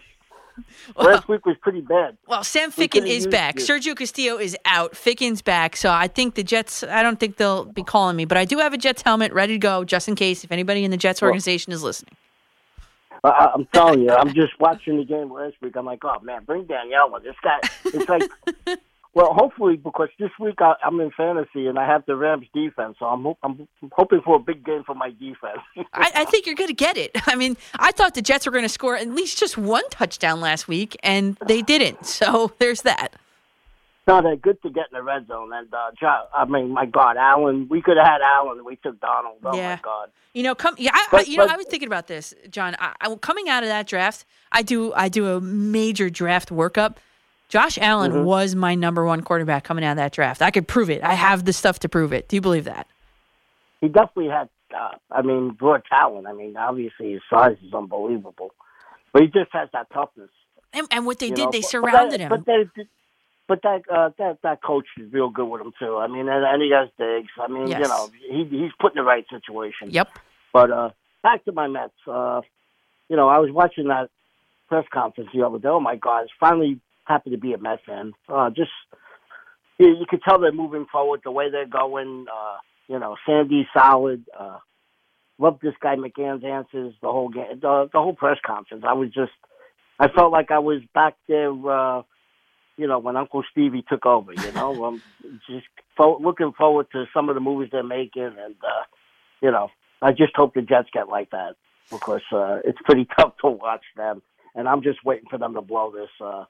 last 0.95 1.27
week 1.27 1.45
was 1.45 1.55
pretty 1.61 1.81
bad. 1.81 2.17
Well, 2.27 2.43
Sam 2.43 2.71
Ficken 2.71 3.07
is 3.07 3.27
back. 3.27 3.55
Sergio 3.57 3.95
Castillo 3.95 4.37
is 4.37 4.55
out. 4.65 4.93
Ficken's 4.93 5.41
back. 5.41 5.75
So 5.75 5.89
I 5.91 6.07
think 6.07 6.35
the 6.35 6.43
Jets, 6.43 6.83
I 6.83 7.03
don't 7.03 7.19
think 7.19 7.37
they'll 7.37 7.65
be 7.65 7.83
calling 7.83 8.15
me, 8.15 8.25
but 8.25 8.37
I 8.37 8.45
do 8.45 8.57
have 8.59 8.73
a 8.73 8.77
Jets 8.77 9.01
helmet 9.01 9.33
ready 9.33 9.53
to 9.53 9.59
go 9.59 9.83
just 9.83 10.07
in 10.07 10.15
case 10.15 10.43
if 10.43 10.51
anybody 10.51 10.83
in 10.83 10.91
the 10.91 10.97
Jets 10.97 11.21
Well- 11.21 11.29
organization 11.29 11.71
is 11.73 11.83
listening. 11.83 12.15
I- 13.23 13.51
I'm 13.53 13.65
telling 13.73 14.01
you, 14.01 14.09
I'm 14.09 14.33
just 14.33 14.59
watching 14.59 14.97
the 14.97 15.05
game 15.05 15.31
last 15.31 15.55
week. 15.61 15.75
I'm 15.75 15.85
like, 15.85 16.03
oh 16.03 16.19
man, 16.21 16.43
bring 16.43 16.63
Danielle. 16.65 17.15
in. 17.15 17.23
This 17.23 17.35
guy, 17.43 17.59
it's 17.85 18.09
like, 18.09 18.23
well, 19.13 19.33
hopefully 19.33 19.75
because 19.75 20.07
this 20.19 20.29
week 20.39 20.55
I, 20.61 20.73
I'm 20.85 20.99
in 21.01 21.11
fantasy 21.11 21.67
and 21.67 21.77
I 21.77 21.85
have 21.85 22.05
the 22.05 22.15
Rams 22.15 22.47
defense, 22.53 22.95
so 22.99 23.05
I'm 23.05 23.25
I'm 23.43 23.67
hoping 23.91 24.21
for 24.23 24.37
a 24.37 24.39
big 24.39 24.65
game 24.65 24.83
for 24.85 24.95
my 24.95 25.09
defense. 25.09 25.59
I, 25.93 26.11
I 26.15 26.25
think 26.25 26.45
you're 26.45 26.55
going 26.55 26.69
to 26.69 26.73
get 26.73 26.97
it. 26.97 27.11
I 27.27 27.35
mean, 27.35 27.57
I 27.79 27.91
thought 27.91 28.15
the 28.15 28.21
Jets 28.21 28.45
were 28.45 28.51
going 28.51 28.63
to 28.65 28.69
score 28.69 28.95
at 28.95 29.07
least 29.09 29.37
just 29.37 29.57
one 29.57 29.83
touchdown 29.89 30.39
last 30.39 30.67
week, 30.67 30.95
and 31.03 31.37
they 31.45 31.61
didn't. 31.61 32.05
So 32.05 32.53
there's 32.59 32.83
that. 32.83 33.15
no, 34.07 34.21
they're 34.21 34.35
good 34.37 34.61
to 34.63 34.69
get 34.69 34.85
in 34.91 34.97
the 34.97 35.03
red 35.03 35.27
zone. 35.27 35.51
And 35.53 35.73
uh, 35.73 35.91
Jo- 35.99 36.27
I 36.35 36.45
mean, 36.45 36.69
my 36.69 36.85
God, 36.85 37.17
Allen, 37.17 37.67
we 37.69 37.81
could 37.81 37.97
have 37.97 38.07
had 38.07 38.21
Allen, 38.21 38.63
we 38.65 38.77
took 38.77 38.99
Donald. 39.01 39.37
Oh 39.43 39.55
Yeah. 39.55 39.75
my 39.75 39.81
God. 39.81 40.09
You 40.33 40.43
know, 40.43 40.55
come. 40.55 40.75
Yeah, 40.77 40.91
I, 40.93 41.07
But- 41.11 41.27
you 41.27 41.35
know, 41.37 41.45
I 41.45 41.57
was 41.57 41.65
thinking 41.65 41.87
about 41.87 42.07
this, 42.07 42.33
John. 42.49 42.75
I, 42.79 42.93
I, 43.01 43.13
coming 43.15 43.49
out 43.49 43.63
of 43.63 43.69
that 43.69 43.87
draft, 43.87 44.25
I 44.53 44.61
do, 44.61 44.93
I 44.93 45.09
do 45.09 45.27
a 45.35 45.41
major 45.41 46.09
draft 46.09 46.47
workup. 46.49 46.95
Josh 47.51 47.77
Allen 47.81 48.13
Mhm. 48.13 48.23
was 48.23 48.55
my 48.55 48.75
number 48.75 49.05
one 49.05 49.21
quarterback 49.23 49.65
coming 49.65 49.83
out 49.83 49.91
of 49.91 49.97
that 49.97 50.13
draft. 50.13 50.41
I 50.41 50.51
could 50.51 50.69
prove 50.69 50.89
it. 50.89 51.03
I 51.03 51.15
have 51.15 51.43
the 51.43 51.51
stuff 51.51 51.79
to 51.79 51.89
prove 51.89 52.13
it. 52.13 52.29
Do 52.29 52.37
you 52.37 52.41
believe 52.41 52.63
that? 52.63 52.87
He 53.81 53.89
definitely 53.89 54.29
had. 54.29 54.47
Uh, 54.73 54.91
I 55.11 55.21
mean, 55.21 55.57
raw 55.59 55.79
talent. 55.79 56.27
I 56.27 56.31
mean, 56.31 56.55
obviously 56.55 57.11
his 57.11 57.21
size 57.29 57.57
is 57.61 57.73
unbelievable, 57.73 58.51
but 59.11 59.21
he 59.21 59.27
just 59.27 59.51
has 59.51 59.67
that 59.73 59.89
toughness. 59.93 60.29
And, 60.71 60.87
and 60.91 61.05
what 61.05 61.19
they 61.19 61.29
did, 61.29 61.45
know, 61.45 61.51
they 61.51 61.59
surrounded 61.61 62.29
but 62.29 62.45
that, 62.45 62.59
him. 62.59 62.69
But, 62.73 62.77
they, 62.77 62.85
but 63.49 63.61
that 63.63 63.81
uh, 63.93 64.09
that 64.17 64.37
that 64.43 64.63
coach 64.63 64.85
is 64.97 65.11
real 65.11 65.29
good 65.29 65.45
with 65.45 65.59
him 65.59 65.73
too. 65.77 65.97
I 65.97 66.07
mean, 66.07 66.29
and, 66.29 66.45
and 66.45 66.61
he 66.61 66.71
has 66.71 66.87
digs. 66.97 67.31
I 67.37 67.49
mean, 67.49 67.67
you 67.67 67.79
know, 67.79 68.09
he 68.29 68.45
he's 68.45 68.71
put 68.79 68.93
in 68.93 68.95
the 68.95 69.03
right 69.03 69.25
situation. 69.29 69.89
Yep. 69.89 70.07
But 70.53 70.71
uh, 70.71 70.91
back 71.21 71.43
to 71.43 71.51
my 71.51 71.67
Mets. 71.67 71.91
Uh, 72.07 72.39
you 73.09 73.17
know, 73.17 73.27
I 73.27 73.39
was 73.39 73.51
watching 73.51 73.89
that 73.89 74.09
press 74.69 74.85
conference 74.93 75.31
the 75.33 75.45
other 75.45 75.59
day. 75.59 75.67
Oh 75.67 75.81
my 75.81 75.97
God! 75.97 76.21
It's 76.23 76.31
finally 76.39 76.79
happy 77.11 77.31
to 77.31 77.37
be 77.37 77.53
a 77.53 77.57
Mets 77.57 77.81
fan. 77.85 78.13
Uh, 78.27 78.49
just 78.49 78.71
you, 79.77 79.87
you 79.87 80.05
could 80.07 80.21
tell 80.27 80.39
they're 80.39 80.51
moving 80.51 80.85
forward 80.91 81.21
the 81.23 81.31
way 81.31 81.49
they're 81.51 81.65
going. 81.65 82.25
Uh, 82.31 82.57
you 82.87 82.99
know, 82.99 83.15
Sandy's 83.25 83.67
solid. 83.73 84.25
Uh, 84.37 84.59
love 85.37 85.59
this 85.61 85.73
guy 85.81 85.95
McCann's 85.95 86.43
answers 86.43 86.93
the 87.01 87.11
whole 87.11 87.29
game, 87.29 87.59
the, 87.61 87.89
the 87.91 87.99
whole 87.99 88.13
press 88.13 88.37
conference. 88.45 88.83
I 88.87 88.93
was 88.93 89.09
just, 89.13 89.31
I 89.99 90.07
felt 90.07 90.31
like 90.31 90.51
I 90.51 90.59
was 90.59 90.81
back 90.93 91.15
there. 91.27 91.51
Uh, 91.51 92.03
you 92.77 92.87
know, 92.87 92.99
when 92.99 93.15
Uncle 93.15 93.43
Stevie 93.51 93.85
took 93.87 94.05
over. 94.05 94.33
You 94.33 94.51
know, 94.53 94.83
I'm 94.85 95.01
just 95.47 95.67
fo- 95.95 96.19
looking 96.19 96.51
forward 96.57 96.87
to 96.93 97.05
some 97.13 97.29
of 97.29 97.35
the 97.35 97.41
movies 97.41 97.69
they're 97.71 97.83
making, 97.83 98.23
and 98.23 98.55
uh, 98.63 98.83
you 99.41 99.51
know, 99.51 99.69
I 100.01 100.11
just 100.11 100.35
hope 100.35 100.53
the 100.53 100.61
Jets 100.61 100.89
get 100.91 101.07
like 101.07 101.29
that 101.31 101.55
because 101.91 102.23
uh, 102.33 102.57
it's 102.63 102.79
pretty 102.83 103.07
tough 103.19 103.33
to 103.41 103.51
watch 103.51 103.83
them, 103.95 104.21
and 104.55 104.67
I'm 104.67 104.81
just 104.81 105.03
waiting 105.05 105.29
for 105.29 105.37
them 105.37 105.53
to 105.53 105.61
blow 105.61 105.91
this. 105.91 106.09
Uh, 106.19 106.45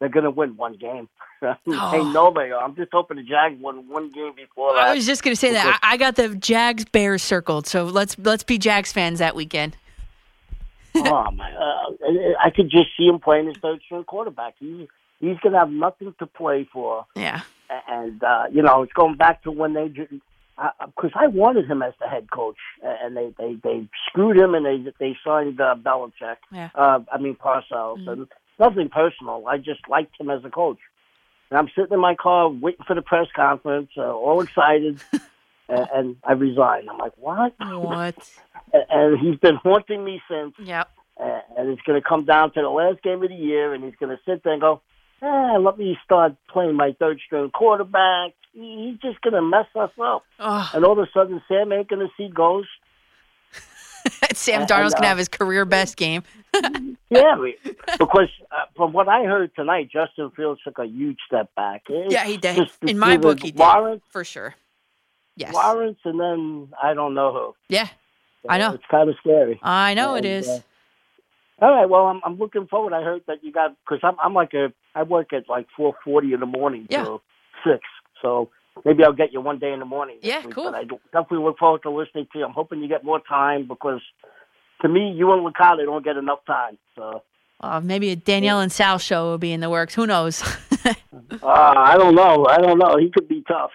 they're 0.00 0.08
going 0.08 0.24
to 0.24 0.30
win 0.30 0.56
one 0.56 0.76
game. 0.76 1.08
Oh. 1.46 1.90
they 1.92 2.02
know 2.02 2.32
they 2.32 2.52
are. 2.52 2.62
I'm 2.64 2.74
just 2.74 2.88
hoping 2.90 3.18
the 3.18 3.22
Jags 3.22 3.60
win 3.60 3.86
one 3.86 4.10
game 4.10 4.32
before 4.34 4.72
that. 4.72 4.82
I 4.82 4.94
was 4.94 5.04
just 5.04 5.22
going 5.22 5.34
to 5.34 5.38
say 5.38 5.52
that. 5.52 5.78
I, 5.82 5.92
I 5.92 5.96
got 5.98 6.16
the 6.16 6.34
Jags 6.36 6.86
Bears 6.86 7.22
circled, 7.22 7.66
so 7.66 7.84
let's 7.84 8.16
let's 8.18 8.42
be 8.42 8.56
Jags 8.56 8.92
fans 8.92 9.18
that 9.18 9.36
weekend. 9.36 9.76
oh 10.94 11.30
my! 11.32 11.52
Uh, 11.52 11.92
I 12.42 12.48
could 12.48 12.70
just 12.70 12.86
see 12.96 13.04
him 13.06 13.18
playing 13.18 13.48
his 13.48 13.58
third 13.60 13.82
string 13.84 14.04
quarterback. 14.04 14.54
He's 14.58 14.88
he's 15.20 15.36
going 15.40 15.52
to 15.52 15.58
have 15.58 15.70
nothing 15.70 16.14
to 16.18 16.26
play 16.26 16.66
for. 16.72 17.04
Yeah. 17.14 17.42
and 17.88 18.22
uh, 18.24 18.44
you 18.50 18.62
know 18.62 18.82
it's 18.82 18.92
going 18.94 19.16
back 19.16 19.42
to 19.42 19.50
when 19.50 19.74
they 19.74 19.88
did 19.88 20.08
because 20.86 21.10
I 21.14 21.26
wanted 21.26 21.66
him 21.66 21.82
as 21.82 21.92
the 22.00 22.08
head 22.08 22.30
coach, 22.30 22.56
and 22.82 23.16
they 23.16 23.34
they 23.38 23.58
they 23.62 23.88
screwed 24.08 24.38
him, 24.38 24.54
and 24.54 24.64
they 24.64 24.92
they 24.98 25.16
signed 25.24 25.60
uh, 25.60 25.74
Belichick. 25.78 26.36
Yeah. 26.52 26.70
Uh, 26.74 27.00
I 27.12 27.18
mean 27.18 27.34
Parcells, 27.36 28.08
and 28.08 28.28
nothing 28.58 28.88
personal. 28.88 29.44
I 29.48 29.58
just 29.58 29.80
liked 29.88 30.18
him 30.20 30.30
as 30.30 30.44
a 30.44 30.50
coach. 30.50 30.78
And 31.50 31.58
I'm 31.58 31.68
sitting 31.76 31.92
in 31.92 32.00
my 32.00 32.14
car 32.14 32.48
waiting 32.48 32.84
for 32.86 32.94
the 32.94 33.02
press 33.02 33.26
conference, 33.36 33.90
uh, 33.96 34.02
all 34.02 34.40
excited, 34.40 35.00
and, 35.68 35.86
and 35.94 36.16
I 36.24 36.32
resigned. 36.32 36.88
I'm 36.90 36.98
like, 36.98 37.12
what? 37.16 37.54
What? 37.58 38.16
And- 38.72 38.84
and 38.90 39.18
he's 39.20 39.38
been 39.38 39.54
haunting 39.56 40.04
me 40.04 40.20
since. 40.28 40.54
Yep. 40.58 40.88
Uh, 41.20 41.40
and 41.56 41.68
it's 41.68 41.82
going 41.82 42.00
to 42.00 42.08
come 42.08 42.24
down 42.24 42.52
to 42.54 42.60
the 42.60 42.68
last 42.68 43.00
game 43.04 43.22
of 43.22 43.28
the 43.28 43.34
year, 43.36 43.72
and 43.72 43.84
he's 43.84 43.94
going 44.00 44.10
to 44.10 44.20
sit 44.26 44.42
there 44.42 44.52
and 44.54 44.60
go, 44.60 44.80
eh, 45.22 45.58
let 45.58 45.78
me 45.78 45.96
start 46.04 46.34
playing 46.48 46.74
my 46.74 46.92
third 46.98 47.20
string 47.24 47.50
quarterback. 47.50 48.32
He- 48.52 48.90
He's 48.90 49.00
just 49.12 49.20
going 49.20 49.34
to 49.34 49.42
mess 49.42 49.66
us 49.76 49.90
up. 50.02 50.24
Oh. 50.40 50.70
And 50.74 50.84
all 50.84 50.92
of 50.92 50.98
a 50.98 51.10
sudden, 51.12 51.40
Sam 51.46 51.72
ain't 51.72 51.88
going 51.88 52.00
to 52.04 52.12
see 52.16 52.28
ghosts. 52.34 52.70
Sam 54.34 54.62
And, 54.62 54.70
Darnold's 54.70 54.94
uh, 54.94 54.98
gonna 54.98 55.08
have 55.08 55.18
his 55.18 55.28
career 55.28 55.64
best 55.64 55.96
game. 55.96 56.22
Yeah, 57.10 57.36
because 57.98 58.28
uh, 58.50 58.64
from 58.76 58.92
what 58.92 59.08
I 59.08 59.22
heard 59.24 59.54
tonight, 59.54 59.88
Justin 59.92 60.32
Fields 60.34 60.60
took 60.64 60.78
a 60.80 60.84
huge 60.86 61.18
step 61.26 61.54
back. 61.54 61.82
It's 61.88 62.12
Yeah, 62.12 62.24
he 62.24 62.36
did. 62.38 62.56
just 62.56 62.72
In 62.82 62.98
my 62.98 63.18
book, 63.18 63.40
he 63.40 63.52
did 63.52 63.58
Lawrence, 63.60 64.02
for 64.10 64.24
sure. 64.24 64.54
Yes. 65.36 65.54
Lawrence, 65.54 65.98
and 66.04 66.18
then 66.18 66.72
I 66.82 66.94
don't 66.94 67.14
know 67.14 67.32
who. 67.32 67.54
Yeah, 67.68 67.86
I 68.48 68.58
know. 68.58 68.72
It's 68.72 68.82
kind 68.90 69.08
of 69.08 69.14
scary. 69.20 69.60
I 69.62 69.94
know 69.94 70.14
it 70.16 70.24
And, 70.24 70.26
is. 70.44 70.48
uh, 70.48 70.60
all 71.60 71.70
right. 71.76 71.88
Well, 71.88 72.06
I'm 72.06 72.20
I'm 72.24 72.36
looking 72.38 72.66
forward. 72.66 72.92
I 72.92 73.02
heard 73.02 73.22
that 73.28 73.44
you 73.44 73.52
got 73.52 73.76
because 73.84 74.00
I'm 74.02 74.16
I'm 74.22 74.34
like 74.34 74.54
a 74.54 74.72
I 74.96 75.02
work 75.04 75.32
at 75.32 75.48
like 75.48 75.66
four 75.76 75.94
forty 76.02 76.32
in 76.32 76.40
the 76.40 76.46
morning 76.46 76.86
Yeah. 76.90 77.04
till 77.04 77.22
six. 77.64 77.80
So 78.22 78.50
maybe 78.84 79.04
I'll 79.04 79.12
get 79.12 79.32
you 79.32 79.40
one 79.40 79.58
day 79.58 79.72
in 79.72 79.78
the 79.78 79.84
morning. 79.84 80.18
Yeah, 80.22 80.44
week, 80.44 80.54
cool. 80.54 80.64
But 80.70 80.74
I 80.74 80.84
definitely 81.12 81.44
look 81.44 81.58
forward 81.58 81.82
to 81.82 81.90
listening 81.90 82.26
to 82.32 82.38
you. 82.38 82.44
I'm 82.44 82.52
hoping 82.52 82.80
you 82.80 82.88
get 82.88 83.04
more 83.04 83.20
time 83.20 83.66
because 83.68 84.00
to 84.82 84.88
me, 84.88 85.12
you 85.12 85.32
and 85.32 85.46
Licata 85.46 85.84
don't 85.84 86.04
get 86.04 86.16
enough 86.16 86.40
time. 86.46 86.78
So 86.96 87.22
Uh, 87.60 87.80
maybe 87.80 88.10
a 88.10 88.16
Danielle 88.16 88.60
and 88.60 88.72
Sal 88.72 88.98
show 88.98 89.24
will 89.24 89.38
be 89.38 89.52
in 89.52 89.60
the 89.60 89.70
works. 89.70 89.94
Who 89.94 90.06
knows? 90.06 90.42
uh, 90.84 90.94
I 91.42 91.96
don't 91.96 92.14
know. 92.14 92.46
I 92.46 92.58
don't 92.58 92.78
know. 92.78 92.96
He 92.98 93.10
could 93.10 93.28
be 93.28 93.42
tough. 93.46 93.70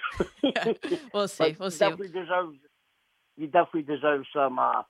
we'll 1.13 1.27
see. 1.27 1.51
But 1.53 1.59
We'll 1.59 1.69
he 1.69 1.75
see. 1.75 1.79
Definitely 1.79 2.07
deserves. 2.09 2.57
You 3.37 3.47
definitely 3.47 3.83
deserve 3.83 4.25
some 4.33 4.59
uh, 4.59 4.83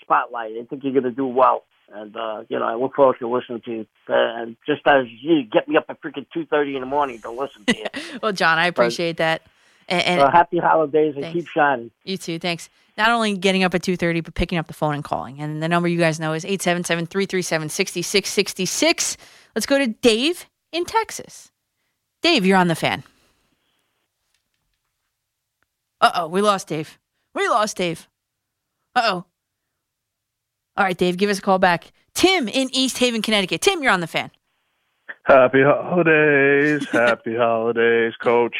spotlight. 0.00 0.52
I 0.52 0.64
think 0.64 0.84
you're 0.84 0.92
going 0.92 1.04
to 1.04 1.10
do 1.10 1.26
well, 1.26 1.64
and 1.92 2.16
uh, 2.16 2.44
you 2.48 2.56
know 2.58 2.64
I 2.64 2.74
look 2.76 2.94
forward 2.94 3.16
to 3.18 3.28
listening 3.28 3.62
to 3.64 3.70
you. 3.72 3.80
Uh, 4.08 4.14
and 4.14 4.56
just 4.64 4.82
as 4.86 5.06
you 5.20 5.42
get 5.42 5.68
me 5.68 5.76
up 5.76 5.86
at 5.88 6.00
freaking 6.00 6.24
two 6.32 6.46
thirty 6.46 6.76
in 6.76 6.80
the 6.82 6.86
morning 6.86 7.20
to 7.22 7.30
listen 7.30 7.64
to 7.66 7.76
you. 7.76 7.84
Well, 8.22 8.32
John, 8.32 8.58
I 8.58 8.66
appreciate 8.68 9.16
that. 9.18 9.42
And, 9.88 10.02
and 10.02 10.20
uh, 10.20 10.30
happy 10.30 10.58
holidays 10.58 11.14
and 11.14 11.24
Thanks. 11.24 11.36
keep 11.36 11.48
shining. 11.48 11.90
you 12.04 12.16
too. 12.16 12.38
Thanks. 12.38 12.68
Not 12.96 13.10
only 13.10 13.36
getting 13.36 13.62
up 13.62 13.74
at 13.74 13.82
2.30, 13.82 14.24
but 14.24 14.34
picking 14.34 14.58
up 14.58 14.66
the 14.66 14.72
phone 14.72 14.94
and 14.94 15.04
calling. 15.04 15.40
And 15.40 15.62
the 15.62 15.68
number 15.68 15.86
you 15.86 15.98
guys 15.98 16.18
know 16.18 16.32
is 16.32 16.44
877-337-6666. 16.44 19.16
Let's 19.54 19.66
go 19.66 19.78
to 19.78 19.86
Dave 19.86 20.46
in 20.72 20.84
Texas. 20.86 21.50
Dave, 22.22 22.46
you're 22.46 22.56
on 22.56 22.68
the 22.68 22.74
fan. 22.74 23.02
Uh-oh, 26.00 26.28
we 26.28 26.40
lost 26.40 26.68
Dave. 26.68 26.98
We 27.34 27.48
lost 27.48 27.76
Dave. 27.76 28.08
Uh-oh. 28.94 29.24
All 30.76 30.84
right, 30.84 30.96
Dave, 30.96 31.16
give 31.16 31.30
us 31.30 31.38
a 31.38 31.42
call 31.42 31.58
back. 31.58 31.92
Tim 32.14 32.48
in 32.48 32.68
East 32.72 32.98
Haven, 32.98 33.22
Connecticut. 33.22 33.60
Tim, 33.60 33.82
you're 33.82 33.92
on 33.92 34.00
the 34.00 34.06
fan. 34.06 34.30
Happy 35.24 35.62
holidays. 35.62 36.86
Happy 36.90 37.36
holidays, 37.36 38.14
coach. 38.22 38.56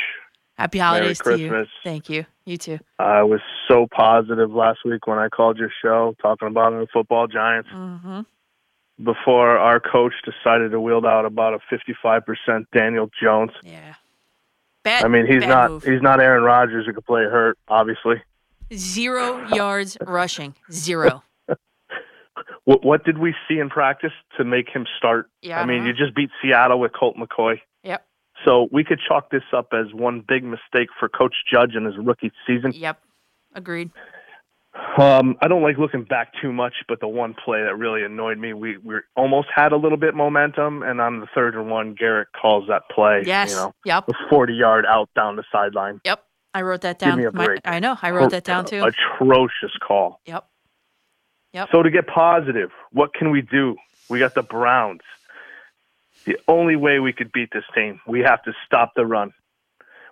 Happy 0.59 0.79
Merry 0.79 0.89
holidays 0.89 1.19
to 1.21 1.39
you. 1.39 1.49
Christmas. 1.49 1.69
Thank 1.85 2.09
you. 2.09 2.25
You 2.45 2.57
too. 2.57 2.79
I 2.99 3.23
was 3.23 3.41
so 3.69 3.87
positive 3.87 4.51
last 4.53 4.79
week 4.85 5.07
when 5.07 5.19
I 5.19 5.29
called 5.29 5.59
your 5.59 5.71
show 5.83 6.15
talking 6.23 6.49
about 6.49 6.71
the 6.71 6.87
football 6.93 7.27
giants 7.27 7.69
Mm-hmm. 7.73 8.21
before 9.05 9.59
our 9.59 9.81
coach 9.81 10.15
decided 10.25 10.71
to 10.71 10.81
wield 10.81 11.05
out 11.05 11.27
about 11.27 11.55
a 11.55 11.59
55% 11.75 12.67
Daniel 12.75 13.11
Jones. 13.21 13.51
Yeah. 13.63 13.95
Bad, 14.83 15.05
I 15.05 15.09
mean, 15.09 15.27
he's 15.27 15.45
not 15.47 15.71
move. 15.71 15.85
he's 15.85 16.01
not 16.01 16.21
Aaron 16.21 16.45
Rodgers 16.45 16.87
who 16.87 16.93
could 16.93 17.05
play 17.05 17.25
hurt, 17.25 17.59
obviously. 17.69 18.23
Zero 18.73 19.47
yards 19.49 19.97
rushing. 20.07 20.55
Zero. 20.73 21.23
What, 22.65 22.85
what 22.85 23.05
did 23.05 23.19
we 23.19 23.33
see 23.49 23.61
in 23.61 23.71
practice 23.71 24.11
to 24.37 24.45
make 24.45 24.69
him 24.69 24.87
start? 24.99 25.31
Yeah, 25.41 25.61
I 25.61 25.65
mean, 25.65 25.79
don't 25.79 25.87
you 25.87 25.93
just 25.93 26.17
beat 26.17 26.31
Seattle 26.43 26.81
with 26.81 26.93
Colt 26.93 27.15
McCoy. 27.17 27.61
Yep. 27.85 28.05
So 28.45 28.69
we 28.71 28.85
could 28.85 29.01
chalk 29.07 29.31
this 29.31 29.43
up 29.53 29.69
as 29.73 29.93
one 29.93 30.21
big 30.27 30.45
mistake 30.45 30.89
for 30.99 31.09
Coach 31.09 31.35
Judge 31.51 31.75
in 31.75 31.85
his 31.85 31.95
rookie 31.99 32.33
season. 32.47 32.73
Yep. 32.75 33.01
Agreed. 33.55 33.91
Um, 34.99 35.37
I 35.41 35.49
don't 35.49 35.63
like 35.63 35.79
looking 35.79 36.05
back 36.05 36.33
too 36.41 36.53
much, 36.53 36.75
but 36.87 37.01
the 37.01 37.09
one 37.09 37.35
play 37.45 37.63
that 37.63 37.77
really 37.79 38.03
annoyed 38.03 38.37
me, 38.39 38.53
we 38.53 38.77
we 38.79 38.97
almost 39.17 39.49
had 39.55 39.73
a 39.73 39.77
little 39.77 39.97
bit 39.97 40.15
momentum, 40.15 40.83
and 40.83 41.01
on 41.01 41.21
the 41.21 41.27
third 41.35 41.55
and 41.55 41.71
one, 41.71 41.95
Garrett 41.95 42.29
calls 42.39 42.69
that 42.69 42.83
play. 42.95 43.23
Yes. 43.25 43.51
You 43.51 43.57
know, 43.57 43.75
Yep. 43.87 44.09
a 44.11 44.13
forty 44.29 44.55
yard 44.55 44.85
out 44.87 45.09
down 45.17 45.37
the 45.37 45.45
sideline. 45.51 46.01
Yep. 46.05 46.23
I 46.53 46.63
wrote 46.63 46.83
that 46.83 46.99
down. 46.99 47.13
Give 47.13 47.19
me 47.19 47.25
a 47.25 47.33
My- 47.33 47.45
break. 47.47 47.61
I 47.65 47.79
know. 47.79 47.97
I 48.03 48.11
wrote 48.11 48.31
that 48.31 48.45
down 48.45 48.67
too. 48.67 48.85
Atrocious 48.85 49.73
call. 49.87 50.21
Yep. 50.27 50.45
Yep. 51.53 51.69
So 51.73 51.83
to 51.83 51.91
get 51.91 52.07
positive, 52.07 52.71
what 52.93 53.15
can 53.15 53.31
we 53.31 53.41
do? 53.41 53.77
We 54.11 54.19
got 54.19 54.35
the 54.35 54.43
Browns. 54.43 55.01
The 56.27 56.37
only 56.49 56.77
way 56.77 56.99
we 56.99 57.13
could 57.13 57.31
beat 57.33 57.51
this 57.53 57.65
team, 57.75 58.01
we 58.07 58.21
have 58.21 58.43
to 58.45 58.53
stop 58.67 58.93
the 58.97 59.07
run. 59.07 59.33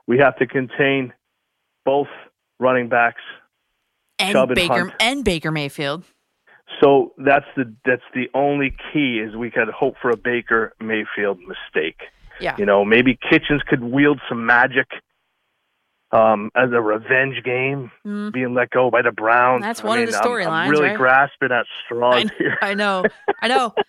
We 0.07 0.19
have 0.19 0.37
to 0.39 0.47
contain 0.47 1.13
both 1.85 2.09
running 2.61 2.89
backs. 2.89 3.21
and 4.19 4.33
Chubb 4.33 4.51
and 4.51 4.55
Baker 4.55 4.75
Hunt. 4.75 4.93
and 5.01 5.25
Baker 5.25 5.51
Mayfield. 5.51 6.05
So 6.81 7.13
that's 7.19 7.47
the 7.57 7.75
that's 7.85 8.03
the 8.15 8.29
only 8.35 8.75
key 8.93 9.19
is 9.19 9.35
we 9.37 9.51
could 9.51 9.69
hope 9.69 9.97
for 10.01 10.11
a 10.11 10.17
Baker 10.17 10.73
Mayfield 10.81 11.39
mistake. 11.41 12.01
Yeah. 12.41 12.57
You 12.59 12.67
know, 12.67 12.85
maybe 12.85 13.19
Kitchens 13.31 13.63
could 13.67 13.83
wield 13.83 14.21
some 14.29 14.47
magic 14.47 14.87
um, 16.13 16.51
as 16.55 16.71
a 16.73 16.81
revenge 16.81 17.43
game, 17.45 17.91
Mm. 18.07 18.33
being 18.33 18.55
let 18.55 18.71
go 18.71 18.91
by 18.91 19.03
the 19.03 19.11
Browns. 19.13 19.63
That's 19.63 19.83
I 19.83 19.87
one 19.87 19.99
of 19.99 20.05
mean, 20.05 20.13
the 20.13 20.19
I'm- 20.19 20.27
storylines, 20.27 20.47
I'm 20.67 20.71
really 20.71 20.89
right? 20.89 20.97
grasping 20.97 21.51
at 21.53 21.67
straws 21.85 22.25
I, 22.31 22.35
here. 22.39 22.59
I 22.63 22.75
know. 22.75 23.05
I 23.43 23.49
know. 23.49 23.75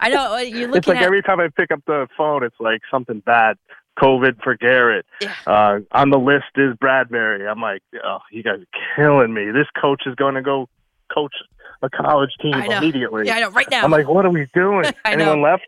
I 0.00 0.08
know. 0.08 0.34
Uh, 0.34 0.38
looking 0.42 0.74
It's 0.74 0.86
like 0.86 0.98
at 0.98 1.02
every 1.02 1.22
time 1.22 1.40
I 1.40 1.48
pick 1.48 1.70
up 1.70 1.80
the 1.86 2.08
phone, 2.16 2.42
it's 2.42 2.58
like 2.60 2.82
something 2.90 3.20
bad. 3.20 3.56
COVID 3.98 4.42
for 4.42 4.54
Garrett. 4.56 5.06
Yeah. 5.22 5.32
Uh, 5.46 5.78
on 5.92 6.10
the 6.10 6.18
list 6.18 6.44
is 6.56 6.74
Bradberry. 6.74 7.50
I'm 7.50 7.62
like, 7.62 7.82
oh, 8.04 8.18
you 8.30 8.42
guys 8.42 8.60
are 8.60 8.66
killing 8.94 9.32
me. 9.32 9.50
This 9.52 9.66
coach 9.80 10.02
is 10.04 10.14
going 10.16 10.34
to 10.34 10.42
go 10.42 10.68
coach 11.14 11.32
a 11.82 11.88
college 11.88 12.32
team 12.42 12.52
I 12.52 12.66
immediately. 12.76 13.26
Yeah, 13.26 13.36
I 13.36 13.40
know. 13.40 13.50
Right 13.50 13.70
now. 13.70 13.82
I'm 13.84 13.90
like, 13.90 14.06
what 14.06 14.26
are 14.26 14.30
we 14.30 14.48
doing? 14.52 14.84
I 15.04 15.14
know. 15.14 15.32
Anyone 15.32 15.42
left? 15.42 15.66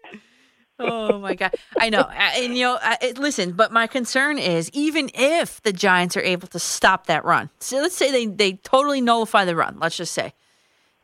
oh 0.81 1.19
my 1.19 1.35
god 1.35 1.53
i 1.79 1.91
know 1.91 2.03
and 2.37 2.57
you 2.57 2.63
know 2.63 2.79
it, 3.03 3.19
listen 3.19 3.51
but 3.51 3.73
my 3.73 3.89
concern 3.89 4.39
is 4.39 4.71
even 4.73 5.11
if 5.13 5.61
the 5.63 5.73
giants 5.73 6.17
are 6.17 6.21
able 6.23 6.47
to 6.47 6.61
stop 6.61 7.07
that 7.07 7.25
run 7.25 7.51
so 7.59 7.79
let's 7.79 7.97
say 7.97 8.13
they 8.13 8.27
they 8.27 8.53
totally 8.53 9.01
nullify 9.01 9.45
the 9.45 9.57
run 9.57 9.77
let's 9.81 9.97
just 9.97 10.13
say 10.13 10.33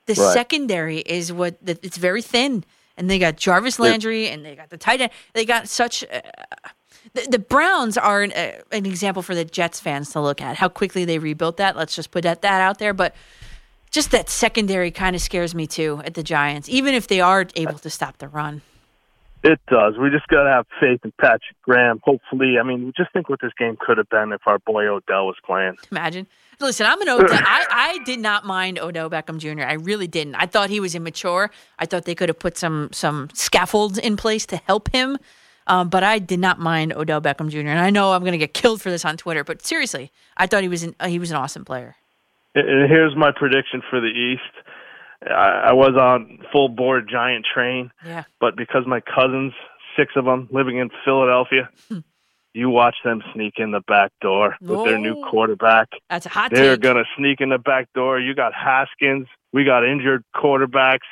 the 0.07 0.15
Right. 0.15 0.33
secondary 0.33 0.99
is 0.99 1.33
what 1.33 1.57
it's 1.67 1.97
very 1.97 2.23
thin 2.23 2.65
and 2.97 3.11
they 3.11 3.19
got 3.19 3.37
jarvis 3.37 3.79
landry 3.79 4.29
and 4.29 4.45
they 4.45 4.55
got 4.55 4.71
the 4.71 4.77
tight 4.77 5.01
end 5.01 5.11
they 5.33 5.45
got 5.45 5.69
such 5.69 6.05
uh, 6.05 6.21
the, 7.13 7.27
the 7.31 7.39
browns 7.39 7.97
are 7.99 8.23
an, 8.23 8.33
uh, 8.33 8.53
an 8.73 8.87
example 8.87 9.23
for 9.23 9.35
the 9.35 9.45
jets 9.45 9.81
fans 9.81 10.11
to 10.11 10.21
look 10.21 10.41
at 10.41 10.57
how 10.57 10.69
quickly 10.69 11.05
they 11.05 11.19
rebuilt 11.19 11.57
that 11.57 11.77
let's 11.77 11.95
just 11.95 12.11
put 12.11 12.23
that, 12.23 12.43
that 12.43 12.61
out 12.61 12.79
there 12.79 12.95
but 12.95 13.15
just 13.91 14.11
that 14.11 14.29
secondary 14.29 14.91
kind 14.91 15.15
of 15.15 15.23
scares 15.23 15.55
me 15.55 15.67
too 15.67 16.01
at 16.05 16.15
the 16.15 16.23
giants 16.23 16.69
even 16.69 16.95
if 16.95 17.09
they 17.09 17.21
are 17.21 17.47
able 17.57 17.79
to 17.79 17.91
stop 17.91 18.19
the 18.19 18.29
run 18.29 18.63
It 19.45 19.61
does. 19.69 19.99
We 19.99 20.09
just 20.09 20.27
got 20.29 20.45
to 20.45 20.51
have 20.51 20.67
faith 20.81 21.01
in 21.05 21.13
Patrick 21.21 21.61
Graham. 21.61 22.01
Hopefully, 22.03 22.57
I 22.59 22.63
mean, 22.63 22.95
just 22.97 23.13
think 23.13 23.29
what 23.29 23.43
this 23.43 23.53
game 23.59 23.77
could 23.79 23.99
have 23.99 24.09
been 24.09 24.33
if 24.33 24.41
our 24.47 24.59
boy 24.59 24.87
Odell 24.87 25.27
was 25.27 25.37
playing. 25.45 25.77
Imagine. 25.93 26.27
Listen, 26.61 26.87
I'm 26.87 27.01
an 27.03 27.09
Odell. 27.09 27.29
I, 27.33 27.67
I 27.71 27.99
did 28.05 28.21
not 28.21 28.45
mind 28.47 28.79
Odell 28.79 29.11
Beckham 29.11 29.39
Jr. 29.39 29.65
I 29.65 29.75
really 29.75 30.07
didn't. 30.07 30.35
I 30.37 30.47
thought 30.47 30.71
he 30.71 30.81
was 30.81 30.95
immature. 30.95 31.51
I 31.79 31.87
thought 31.87 32.05
they 32.05 32.15
could 32.15 32.29
have 32.29 32.39
put 32.39 32.57
some 32.57 32.89
some 32.93 33.29
scaffolds 33.35 33.99
in 33.99 34.17
place 34.17 34.47
to 34.47 34.57
help 34.57 34.91
him. 34.93 35.19
Um, 35.67 35.89
but 35.89 36.03
I 36.05 36.19
did 36.19 36.41
not 36.41 36.59
mind 36.59 36.93
Odell 36.93 37.21
Beckham 37.23 37.49
Jr. 37.49 37.61
And 37.61 37.79
I 37.81 37.89
know 37.91 38.13
I'm 38.13 38.21
going 38.21 38.33
to 38.33 38.39
get 38.39 38.53
killed 38.53 38.83
for 38.83 38.91
this 38.91 39.05
on 39.05 39.17
Twitter, 39.17 39.45
but 39.45 39.65
seriously, 39.65 40.13
I 40.37 40.47
thought 40.47 40.63
he 40.63 40.69
was 40.69 40.83
an, 40.83 40.95
uh, 41.01 41.07
he 41.09 41.19
was 41.19 41.31
an 41.31 41.37
awesome 41.39 41.65
player. 41.65 41.97
And 42.55 42.89
here's 42.91 43.17
my 43.17 43.31
prediction 43.35 43.83
for 43.91 43.99
the 44.01 44.09
East. 44.09 44.43
I, 45.27 45.69
I 45.69 45.73
was 45.73 45.97
on 45.99 46.41
full 46.53 46.69
board 46.69 47.09
giant 47.11 47.47
train, 47.53 47.91
Yeah. 48.05 48.25
but 48.41 48.57
because 48.57 48.83
my 48.87 49.01
cousins, 49.01 49.55
six 49.97 50.13
of 50.17 50.27
them, 50.27 50.49
living 50.53 50.77
in 50.77 50.91
Philadelphia, 51.05 51.71
Hmm. 51.89 52.01
You 52.55 52.71
watch 52.71 52.97
them 53.05 53.23
sneak 53.35 53.55
in 53.59 53.73
the 53.73 53.81
back 53.89 54.13
door 54.21 54.57
with 54.61 54.85
their 54.85 54.99
new 54.99 55.17
Oh. 55.19 55.31
quarterback. 55.31 55.89
That's 56.09 56.25
a 56.27 56.29
hot 56.31 56.51
They're 56.53 56.77
take. 56.77 56.83
gonna 56.83 57.05
sneak 57.17 57.41
in 57.41 57.49
the 57.51 57.59
back 57.59 57.89
door. 57.95 58.19
You 58.21 58.35
got 58.35 58.53
Haskins. 58.55 59.27
We 59.53 59.65
got 59.65 59.85
injured 59.85 60.25
quarterbacks, 60.35 61.07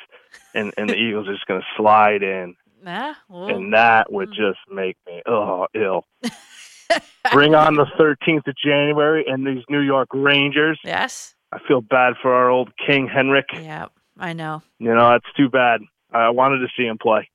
and 0.53 0.73
and 0.77 0.89
the 0.89 0.95
Eagles 1.03 1.27
are 1.27 1.33
just 1.33 1.45
gonna 1.45 1.65
slide 1.77 2.23
in, 2.23 2.55
Ah, 2.87 3.17
well, 3.29 3.47
and 3.49 3.73
that 3.73 4.11
would 4.11 4.29
just 4.29 4.59
make 4.71 4.97
me 5.05 5.21
oh 5.25 5.67
ill. 5.75 6.05
Bring 7.31 7.55
on 7.55 7.75
the 7.75 7.85
13th 7.97 8.45
of 8.47 8.55
January 8.57 9.25
and 9.27 9.47
these 9.47 9.63
New 9.69 9.79
York 9.79 10.09
Rangers. 10.13 10.79
yes. 10.83 11.35
I 11.51 11.59
feel 11.67 11.81
bad 11.81 12.13
for 12.21 12.33
our 12.33 12.49
old 12.49 12.71
King 12.77 13.07
Henrik. 13.07 13.45
Yeah, 13.53 13.87
I 14.19 14.33
know. 14.33 14.63
You 14.79 14.93
know, 14.95 15.09
that's 15.11 15.31
too 15.37 15.49
bad. 15.49 15.81
I 16.11 16.29
wanted 16.31 16.59
to 16.59 16.67
see 16.75 16.85
him 16.87 16.97
play. 16.97 17.29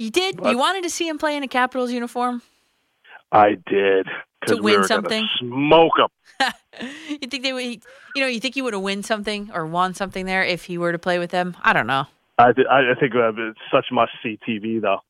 You 0.00 0.10
did. 0.10 0.40
You 0.44 0.58
wanted 0.58 0.82
to 0.82 0.90
see 0.90 1.06
him 1.08 1.16
play 1.18 1.36
in 1.36 1.42
a 1.44 1.48
Capitals 1.48 1.92
uniform. 1.92 2.42
I 3.32 3.56
did. 3.66 4.06
To 4.46 4.56
we 4.56 4.60
win 4.60 4.80
were 4.80 4.86
something? 4.86 5.26
Smoke 5.38 5.92
him. 5.98 6.08
You 7.10 7.28
think 7.28 7.42
they 7.42 7.52
would? 7.52 7.64
You 8.14 8.22
know, 8.22 8.26
you 8.26 8.40
think 8.40 8.54
he 8.54 8.62
would 8.62 8.72
have 8.72 8.82
won 8.82 9.02
something 9.02 9.50
or 9.52 9.66
won 9.66 9.92
something 9.92 10.24
there 10.24 10.42
if 10.42 10.64
he 10.64 10.78
were 10.78 10.92
to 10.92 10.98
play 10.98 11.18
with 11.18 11.30
them? 11.30 11.54
I 11.62 11.74
don't 11.74 11.86
know. 11.86 12.06
I, 12.38 12.52
th- 12.52 12.66
I 12.70 12.94
think 12.98 13.14
uh, 13.14 13.32
it's 13.36 13.58
such 13.70 13.86
must 13.92 14.12
see 14.22 14.38
TV 14.48 14.80
though. 14.80 15.00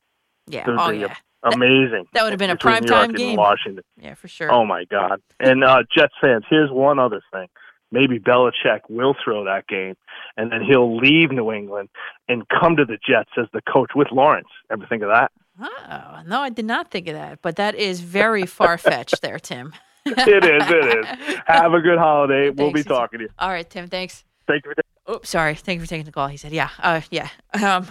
Yeah. 0.47 0.69
It 0.69 0.75
Oh 0.77 0.89
yeah. 0.89 1.15
amazing. 1.43 2.07
That 2.13 2.23
would 2.23 2.33
have 2.33 2.39
been 2.39 2.49
a 2.49 2.57
prime 2.57 2.83
time 2.83 3.13
game. 3.13 3.37
Washington. 3.37 3.83
Yeah, 3.97 4.15
for 4.15 4.27
sure. 4.27 4.51
Oh 4.51 4.65
my 4.65 4.83
God! 4.85 5.21
And 5.39 5.63
uh, 5.63 5.83
Jets 5.95 6.13
fans, 6.19 6.43
here's 6.49 6.69
one 6.71 6.99
other 6.99 7.21
thing: 7.31 7.47
maybe 7.91 8.19
Belichick 8.19 8.81
will 8.89 9.15
throw 9.23 9.45
that 9.45 9.67
game, 9.67 9.95
and 10.35 10.51
then 10.51 10.61
he'll 10.63 10.97
leave 10.97 11.31
New 11.31 11.51
England 11.51 11.89
and 12.27 12.43
come 12.49 12.75
to 12.75 12.85
the 12.85 12.97
Jets 13.07 13.31
as 13.37 13.45
the 13.53 13.61
coach 13.61 13.91
with 13.95 14.07
Lawrence. 14.11 14.49
Ever 14.69 14.85
think 14.87 15.03
of 15.03 15.09
that? 15.09 15.31
Oh, 15.61 16.21
no, 16.25 16.41
I 16.41 16.49
did 16.49 16.65
not 16.65 16.89
think 16.91 17.07
of 17.07 17.13
that, 17.13 17.41
but 17.41 17.57
that 17.57 17.75
is 17.75 18.01
very 18.01 18.45
far 18.45 18.77
fetched 18.77 19.21
there, 19.21 19.39
Tim. 19.39 19.73
it 20.05 20.43
is. 20.43 20.63
It 20.69 20.99
is. 21.29 21.39
Have 21.45 21.73
a 21.73 21.81
good 21.81 21.99
holiday. 21.99 22.49
we'll 22.49 22.71
be 22.71 22.83
talking 22.83 23.19
to 23.19 23.25
you. 23.25 23.29
All 23.37 23.49
right, 23.49 23.69
Tim, 23.69 23.87
thanks. 23.87 24.23
Thank 24.47 24.65
you 24.65 24.73
for 24.75 24.81
Oops, 25.13 25.29
sorry. 25.29 25.55
Thank 25.55 25.79
you 25.79 25.85
for 25.85 25.89
taking 25.89 26.05
the 26.05 26.11
call. 26.11 26.27
He 26.27 26.37
said, 26.37 26.51
"Yeah, 26.51 26.69
uh, 26.79 27.01
yeah." 27.09 27.29
Um, 27.61 27.87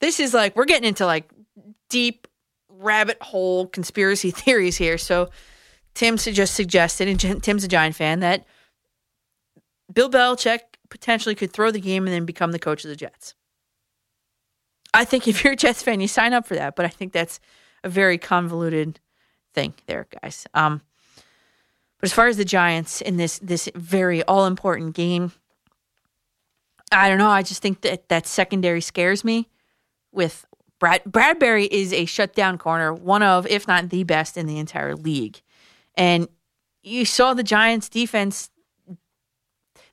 this 0.00 0.20
is 0.20 0.34
like 0.34 0.56
we're 0.56 0.64
getting 0.64 0.88
into 0.88 1.06
like 1.06 1.30
deep 1.88 2.26
rabbit 2.68 3.18
hole 3.22 3.66
conspiracy 3.66 4.30
theories 4.32 4.76
here. 4.76 4.98
So 4.98 5.30
Tim 5.94 6.16
just 6.16 6.54
suggested, 6.54 7.08
and 7.08 7.42
Tim's 7.42 7.64
a 7.64 7.68
Giant 7.68 7.94
fan, 7.94 8.20
that 8.20 8.44
Bill 9.92 10.10
Belichick 10.10 10.60
potentially 10.88 11.34
could 11.34 11.52
throw 11.52 11.70
the 11.70 11.80
game 11.80 12.06
and 12.06 12.12
then 12.12 12.24
become 12.24 12.52
the 12.52 12.58
coach 12.58 12.84
of 12.84 12.90
the 12.90 12.96
Jets. 12.96 13.34
I 14.92 15.04
think 15.04 15.28
if 15.28 15.44
you're 15.44 15.52
a 15.52 15.56
Jets 15.56 15.82
fan, 15.82 16.00
you 16.00 16.08
sign 16.08 16.32
up 16.32 16.46
for 16.46 16.54
that, 16.54 16.76
but 16.76 16.84
I 16.84 16.88
think 16.88 17.12
that's 17.12 17.40
a 17.84 17.88
very 17.88 18.18
convoluted 18.18 19.00
thing 19.54 19.74
there, 19.86 20.06
guys. 20.22 20.46
Um, 20.54 20.82
but 21.98 22.08
as 22.08 22.12
far 22.12 22.28
as 22.28 22.36
the 22.36 22.44
Giants 22.44 23.00
in 23.00 23.16
this 23.16 23.38
this 23.40 23.68
very 23.74 24.22
all 24.24 24.46
important 24.46 24.94
game, 24.94 25.32
I 26.90 27.08
don't 27.08 27.18
know. 27.18 27.30
I 27.30 27.42
just 27.42 27.62
think 27.62 27.82
that 27.82 28.08
that 28.08 28.26
secondary 28.26 28.80
scares 28.80 29.24
me. 29.24 29.48
With 30.12 30.44
Brad 30.80 31.04
Bradberry 31.04 31.68
is 31.70 31.92
a 31.92 32.04
shutdown 32.06 32.58
corner, 32.58 32.92
one 32.92 33.22
of 33.22 33.46
if 33.46 33.68
not 33.68 33.90
the 33.90 34.02
best 34.02 34.36
in 34.36 34.46
the 34.46 34.58
entire 34.58 34.96
league, 34.96 35.40
and 35.94 36.26
you 36.82 37.04
saw 37.04 37.34
the 37.34 37.42
Giants 37.42 37.88
defense. 37.88 38.50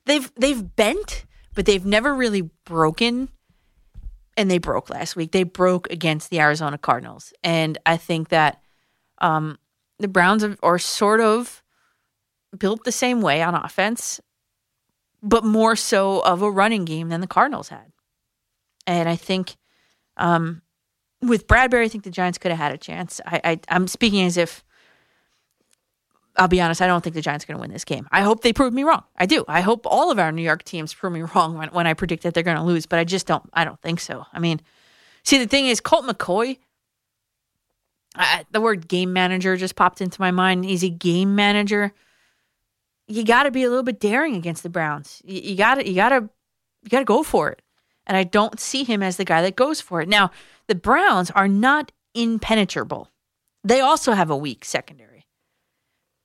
They've 0.06 0.32
they've 0.34 0.74
bent, 0.74 1.26
but 1.54 1.66
they've 1.66 1.84
never 1.84 2.14
really 2.14 2.50
broken. 2.64 3.28
And 4.38 4.50
they 4.50 4.58
broke 4.58 4.88
last 4.88 5.16
week. 5.16 5.32
They 5.32 5.42
broke 5.42 5.90
against 5.90 6.30
the 6.30 6.40
Arizona 6.40 6.78
Cardinals, 6.78 7.32
and 7.42 7.76
I 7.84 7.96
think 7.96 8.28
that 8.28 8.62
um, 9.20 9.58
the 9.98 10.08
Browns 10.08 10.44
are, 10.62 10.78
sort 10.78 11.20
of 11.20 11.62
built 12.56 12.84
the 12.84 12.92
same 12.92 13.20
way 13.20 13.42
on 13.42 13.54
offense, 13.54 14.20
but 15.22 15.44
more 15.44 15.74
so 15.76 16.20
of 16.20 16.40
a 16.40 16.50
running 16.50 16.84
game 16.84 17.08
than 17.08 17.20
the 17.20 17.26
Cardinals 17.26 17.68
had. 17.68 17.92
And 18.86 19.08
I 19.08 19.16
think 19.16 19.56
um, 20.16 20.62
with 21.20 21.46
Bradberry, 21.46 21.84
I 21.84 21.88
think 21.88 22.04
the 22.04 22.10
Giants 22.10 22.38
could 22.38 22.52
have 22.52 22.58
had 22.58 22.72
a 22.72 22.78
chance. 22.78 23.20
I, 23.26 23.40
I, 23.44 23.60
I'm 23.68 23.88
speaking 23.88 24.24
as 24.24 24.36
if, 24.36 24.64
I'll 26.38 26.48
be 26.48 26.60
honest, 26.60 26.80
I 26.80 26.86
don't 26.86 27.02
think 27.02 27.14
the 27.14 27.20
Giants 27.20 27.44
are 27.44 27.48
going 27.48 27.58
to 27.58 27.60
win 27.60 27.72
this 27.72 27.84
game. 27.84 28.06
I 28.12 28.22
hope 28.22 28.42
they 28.42 28.52
prove 28.52 28.72
me 28.72 28.84
wrong. 28.84 29.02
I 29.16 29.26
do. 29.26 29.44
I 29.48 29.60
hope 29.60 29.86
all 29.86 30.10
of 30.10 30.18
our 30.18 30.30
New 30.30 30.42
York 30.42 30.62
teams 30.62 30.94
prove 30.94 31.12
me 31.12 31.22
wrong 31.34 31.58
when, 31.58 31.68
when 31.70 31.86
I 31.86 31.94
predict 31.94 32.22
that 32.22 32.34
they're 32.34 32.42
going 32.42 32.56
to 32.56 32.62
lose, 32.62 32.86
but 32.86 32.98
I 32.98 33.04
just 33.04 33.26
don't. 33.26 33.48
I 33.52 33.64
don't 33.64 33.80
think 33.82 34.00
so. 34.00 34.24
I 34.32 34.38
mean, 34.38 34.60
see, 35.24 35.38
the 35.38 35.46
thing 35.46 35.66
is, 35.66 35.80
Colt 35.80 36.06
McCoy, 36.06 36.58
I, 38.14 38.46
the 38.50 38.60
word 38.60 38.88
game 38.88 39.12
manager 39.12 39.56
just 39.56 39.76
popped 39.76 40.00
into 40.00 40.20
my 40.20 40.30
mind. 40.30 40.64
He's 40.64 40.84
a 40.84 40.88
game 40.88 41.34
manager 41.34 41.92
you 43.08 43.24
got 43.24 43.44
to 43.44 43.50
be 43.50 43.64
a 43.64 43.68
little 43.68 43.82
bit 43.82 43.98
daring 43.98 44.36
against 44.36 44.62
the 44.62 44.68
Browns. 44.68 45.22
You 45.24 45.56
got 45.56 45.76
to 45.76 45.88
you 45.88 45.94
got 45.94 46.10
to 46.10 46.28
you 46.82 46.90
got 46.90 47.00
to 47.00 47.04
go 47.04 47.22
for 47.22 47.50
it. 47.50 47.62
And 48.06 48.16
I 48.16 48.24
don't 48.24 48.60
see 48.60 48.84
him 48.84 49.02
as 49.02 49.16
the 49.16 49.24
guy 49.24 49.42
that 49.42 49.56
goes 49.56 49.80
for 49.80 50.00
it. 50.00 50.08
Now, 50.08 50.30
the 50.66 50.74
Browns 50.74 51.30
are 51.32 51.48
not 51.48 51.92
impenetrable. 52.14 53.10
They 53.64 53.80
also 53.80 54.12
have 54.12 54.30
a 54.30 54.36
weak 54.36 54.64
secondary. 54.64 55.17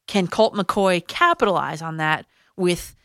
Can 0.07 0.27
Colt 0.27 0.53
McCoy 0.53 1.05
capitalize 1.07 1.81
on 1.81 1.97
that 1.97 2.25
with 2.57 2.95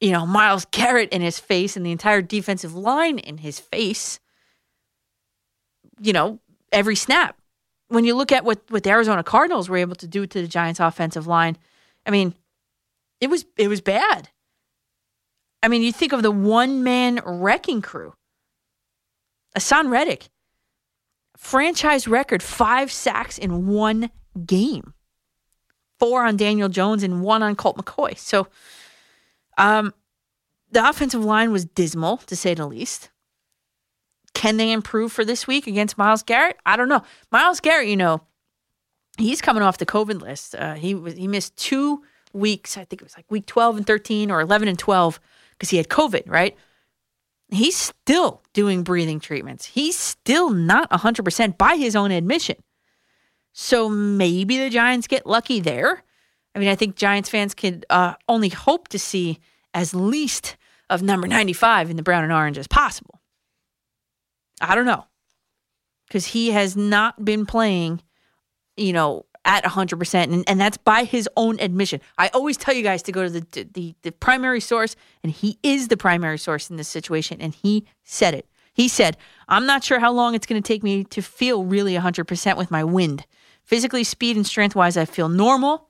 you 0.00 0.12
know 0.12 0.26
Myles 0.26 0.66
Garrett 0.70 1.10
in 1.10 1.22
his 1.22 1.38
face 1.38 1.76
and 1.76 1.84
the 1.84 1.92
entire 1.92 2.22
defensive 2.22 2.74
line 2.74 3.18
in 3.18 3.38
his 3.38 3.58
face? 3.58 4.20
You 6.00 6.12
know, 6.12 6.40
every 6.72 6.96
snap. 6.96 7.36
When 7.88 8.04
you 8.04 8.14
look 8.14 8.32
at 8.32 8.44
what 8.44 8.62
what 8.68 8.82
the 8.82 8.90
Arizona 8.90 9.22
Cardinals 9.22 9.68
were 9.68 9.76
able 9.76 9.96
to 9.96 10.06
do 10.06 10.26
to 10.26 10.42
the 10.42 10.48
Giants 10.48 10.80
offensive 10.80 11.26
line, 11.26 11.56
I 12.04 12.10
mean, 12.10 12.34
it 13.20 13.30
was 13.30 13.44
it 13.56 13.68
was 13.68 13.80
bad. 13.80 14.28
I 15.62 15.68
mean, 15.68 15.82
you 15.82 15.92
think 15.92 16.12
of 16.12 16.22
the 16.22 16.30
one 16.30 16.84
man 16.84 17.20
wrecking 17.24 17.82
crew. 17.82 18.14
Haason 19.56 19.90
Reddick, 19.90 20.28
franchise 21.36 22.06
record 22.06 22.42
five 22.42 22.92
sacks 22.92 23.38
in 23.38 23.66
one 23.66 24.10
game, 24.44 24.92
four 25.98 26.24
on 26.24 26.36
Daniel 26.36 26.68
Jones 26.68 27.02
and 27.02 27.22
one 27.22 27.42
on 27.42 27.56
Colt 27.56 27.76
McCoy. 27.76 28.18
So, 28.18 28.48
um, 29.58 29.94
the 30.70 30.86
offensive 30.88 31.24
line 31.24 31.52
was 31.52 31.64
dismal 31.64 32.18
to 32.18 32.36
say 32.36 32.54
the 32.54 32.66
least. 32.66 33.10
Can 34.34 34.58
they 34.58 34.70
improve 34.70 35.12
for 35.12 35.24
this 35.24 35.46
week 35.46 35.66
against 35.66 35.96
Myles 35.96 36.22
Garrett? 36.22 36.58
I 36.66 36.76
don't 36.76 36.88
know. 36.88 37.02
Myles 37.32 37.60
Garrett, 37.60 37.88
you 37.88 37.96
know, 37.96 38.20
he's 39.16 39.40
coming 39.40 39.62
off 39.62 39.78
the 39.78 39.86
COVID 39.86 40.20
list. 40.20 40.54
Uh, 40.54 40.74
he 40.74 40.94
was 40.94 41.14
he 41.14 41.26
missed 41.26 41.56
two 41.56 42.02
weeks. 42.32 42.76
I 42.76 42.84
think 42.84 43.00
it 43.00 43.04
was 43.04 43.16
like 43.16 43.30
week 43.30 43.46
12 43.46 43.78
and 43.78 43.86
13 43.86 44.30
or 44.30 44.40
11 44.40 44.68
and 44.68 44.78
12 44.78 45.20
because 45.52 45.70
he 45.70 45.78
had 45.78 45.88
COVID, 45.88 46.28
right? 46.28 46.56
He's 47.48 47.76
still 47.76 48.42
doing 48.52 48.82
breathing 48.82 49.20
treatments. 49.20 49.66
He's 49.66 49.96
still 49.96 50.50
not 50.50 50.90
100% 50.90 51.56
by 51.56 51.76
his 51.76 51.94
own 51.94 52.10
admission. 52.10 52.56
So 53.58 53.88
maybe 53.88 54.58
the 54.58 54.68
Giants 54.68 55.06
get 55.06 55.24
lucky 55.24 55.60
there. 55.60 56.04
I 56.54 56.58
mean, 56.58 56.68
I 56.68 56.74
think 56.74 56.94
Giants 56.94 57.30
fans 57.30 57.54
can 57.54 57.84
uh, 57.88 58.12
only 58.28 58.50
hope 58.50 58.88
to 58.88 58.98
see 58.98 59.40
as 59.72 59.94
least 59.94 60.58
of 60.90 61.00
number 61.00 61.26
95 61.26 61.88
in 61.88 61.96
the 61.96 62.02
brown 62.02 62.22
and 62.22 62.34
orange 62.34 62.58
as 62.58 62.66
possible. 62.66 63.18
I 64.60 64.74
don't 64.74 64.84
know. 64.84 65.06
Because 66.06 66.26
he 66.26 66.50
has 66.50 66.76
not 66.76 67.24
been 67.24 67.46
playing, 67.46 68.02
you 68.76 68.92
know, 68.92 69.24
at 69.46 69.64
100% 69.64 70.14
and, 70.14 70.44
and 70.46 70.60
that's 70.60 70.76
by 70.76 71.04
his 71.04 71.28
own 71.36 71.56
admission 71.60 72.00
i 72.18 72.26
always 72.34 72.56
tell 72.56 72.74
you 72.74 72.82
guys 72.82 73.00
to 73.00 73.12
go 73.12 73.22
to 73.22 73.30
the, 73.30 73.68
the 73.74 73.94
the 74.02 74.10
primary 74.10 74.60
source 74.60 74.96
and 75.22 75.30
he 75.30 75.56
is 75.62 75.86
the 75.86 75.96
primary 75.96 76.36
source 76.36 76.68
in 76.68 76.74
this 76.74 76.88
situation 76.88 77.40
and 77.40 77.54
he 77.54 77.86
said 78.02 78.34
it 78.34 78.48
he 78.74 78.88
said 78.88 79.16
i'm 79.48 79.64
not 79.64 79.84
sure 79.84 80.00
how 80.00 80.10
long 80.10 80.34
it's 80.34 80.46
going 80.46 80.60
to 80.60 80.66
take 80.66 80.82
me 80.82 81.04
to 81.04 81.22
feel 81.22 81.64
really 81.64 81.94
100% 81.94 82.56
with 82.56 82.72
my 82.72 82.82
wind 82.82 83.24
physically 83.66 84.04
speed 84.04 84.36
and 84.36 84.46
strength 84.46 84.74
wise 84.74 84.96
i 84.96 85.04
feel 85.04 85.28
normal 85.28 85.88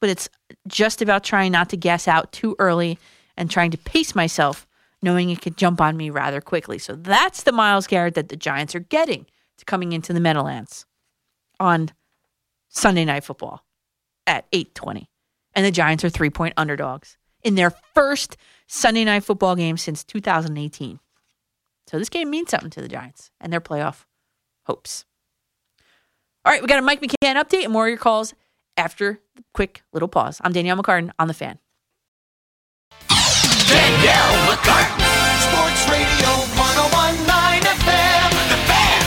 but 0.00 0.10
it's 0.10 0.28
just 0.68 1.02
about 1.02 1.24
trying 1.24 1.52
not 1.52 1.68
to 1.68 1.76
gas 1.76 2.06
out 2.06 2.32
too 2.32 2.56
early 2.58 2.98
and 3.36 3.50
trying 3.50 3.70
to 3.70 3.78
pace 3.78 4.14
myself 4.14 4.66
knowing 5.02 5.30
it 5.30 5.42
could 5.42 5.56
jump 5.56 5.80
on 5.80 5.96
me 5.96 6.10
rather 6.10 6.40
quickly 6.40 6.78
so 6.78 6.94
that's 6.94 7.42
the 7.42 7.52
myles 7.52 7.86
garrett 7.86 8.14
that 8.14 8.28
the 8.28 8.36
giants 8.36 8.74
are 8.74 8.80
getting 8.80 9.26
to 9.58 9.64
coming 9.64 9.92
into 9.92 10.12
the 10.12 10.20
meadowlands 10.20 10.86
on 11.58 11.90
Sunday 12.68 13.04
night 13.04 13.24
football 13.24 13.64
at 14.26 14.50
8:20. 14.50 15.06
And 15.54 15.64
the 15.64 15.70
Giants 15.70 16.04
are 16.04 16.10
3-point 16.10 16.52
underdogs 16.56 17.16
in 17.42 17.54
their 17.54 17.70
first 17.70 18.36
Sunday 18.66 19.04
night 19.04 19.24
football 19.24 19.56
game 19.56 19.78
since 19.78 20.04
2018. 20.04 21.00
So 21.86 21.98
this 21.98 22.10
game 22.10 22.28
means 22.28 22.50
something 22.50 22.70
to 22.70 22.82
the 22.82 22.88
Giants 22.88 23.30
and 23.40 23.52
their 23.52 23.60
playoff 23.60 24.04
hopes. 24.66 25.06
All 26.46 26.52
right, 26.52 26.62
we 26.62 26.68
got 26.68 26.78
a 26.78 26.82
Mike 26.82 27.00
McCann 27.00 27.34
update 27.34 27.64
and 27.64 27.72
more 27.72 27.86
of 27.86 27.88
your 27.88 27.98
calls 27.98 28.32
after 28.76 29.20
the 29.34 29.42
quick 29.52 29.82
little 29.92 30.06
pause. 30.06 30.40
I'm 30.44 30.52
Danielle 30.52 30.76
McCartan 30.76 31.10
on 31.18 31.26
the 31.26 31.34
fan. 31.34 31.58
Danielle 33.00 34.46
McCartan. 34.46 35.02
Sports 35.42 35.88
Radio 35.90 36.28
1019 36.54 37.62
FM. 37.62 38.30
The 38.46 38.58
Fan. 38.62 39.02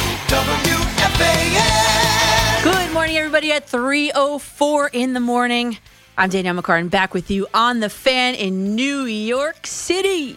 WFAN. 1.08 2.64
Good 2.66 2.92
morning, 2.92 3.16
everybody. 3.16 3.54
At 3.54 3.70
3:04 3.70 4.90
in 4.92 5.14
the 5.14 5.22
morning, 5.22 5.78
I'm 6.18 6.30
Danielle 6.30 6.62
McCartan 6.62 6.90
back 6.90 7.14
with 7.14 7.32
you 7.32 7.48
on 7.54 7.80
the 7.80 7.88
fan 7.88 8.36
in 8.36 8.76
New 8.76 9.04
York 9.04 9.66
City, 9.66 10.36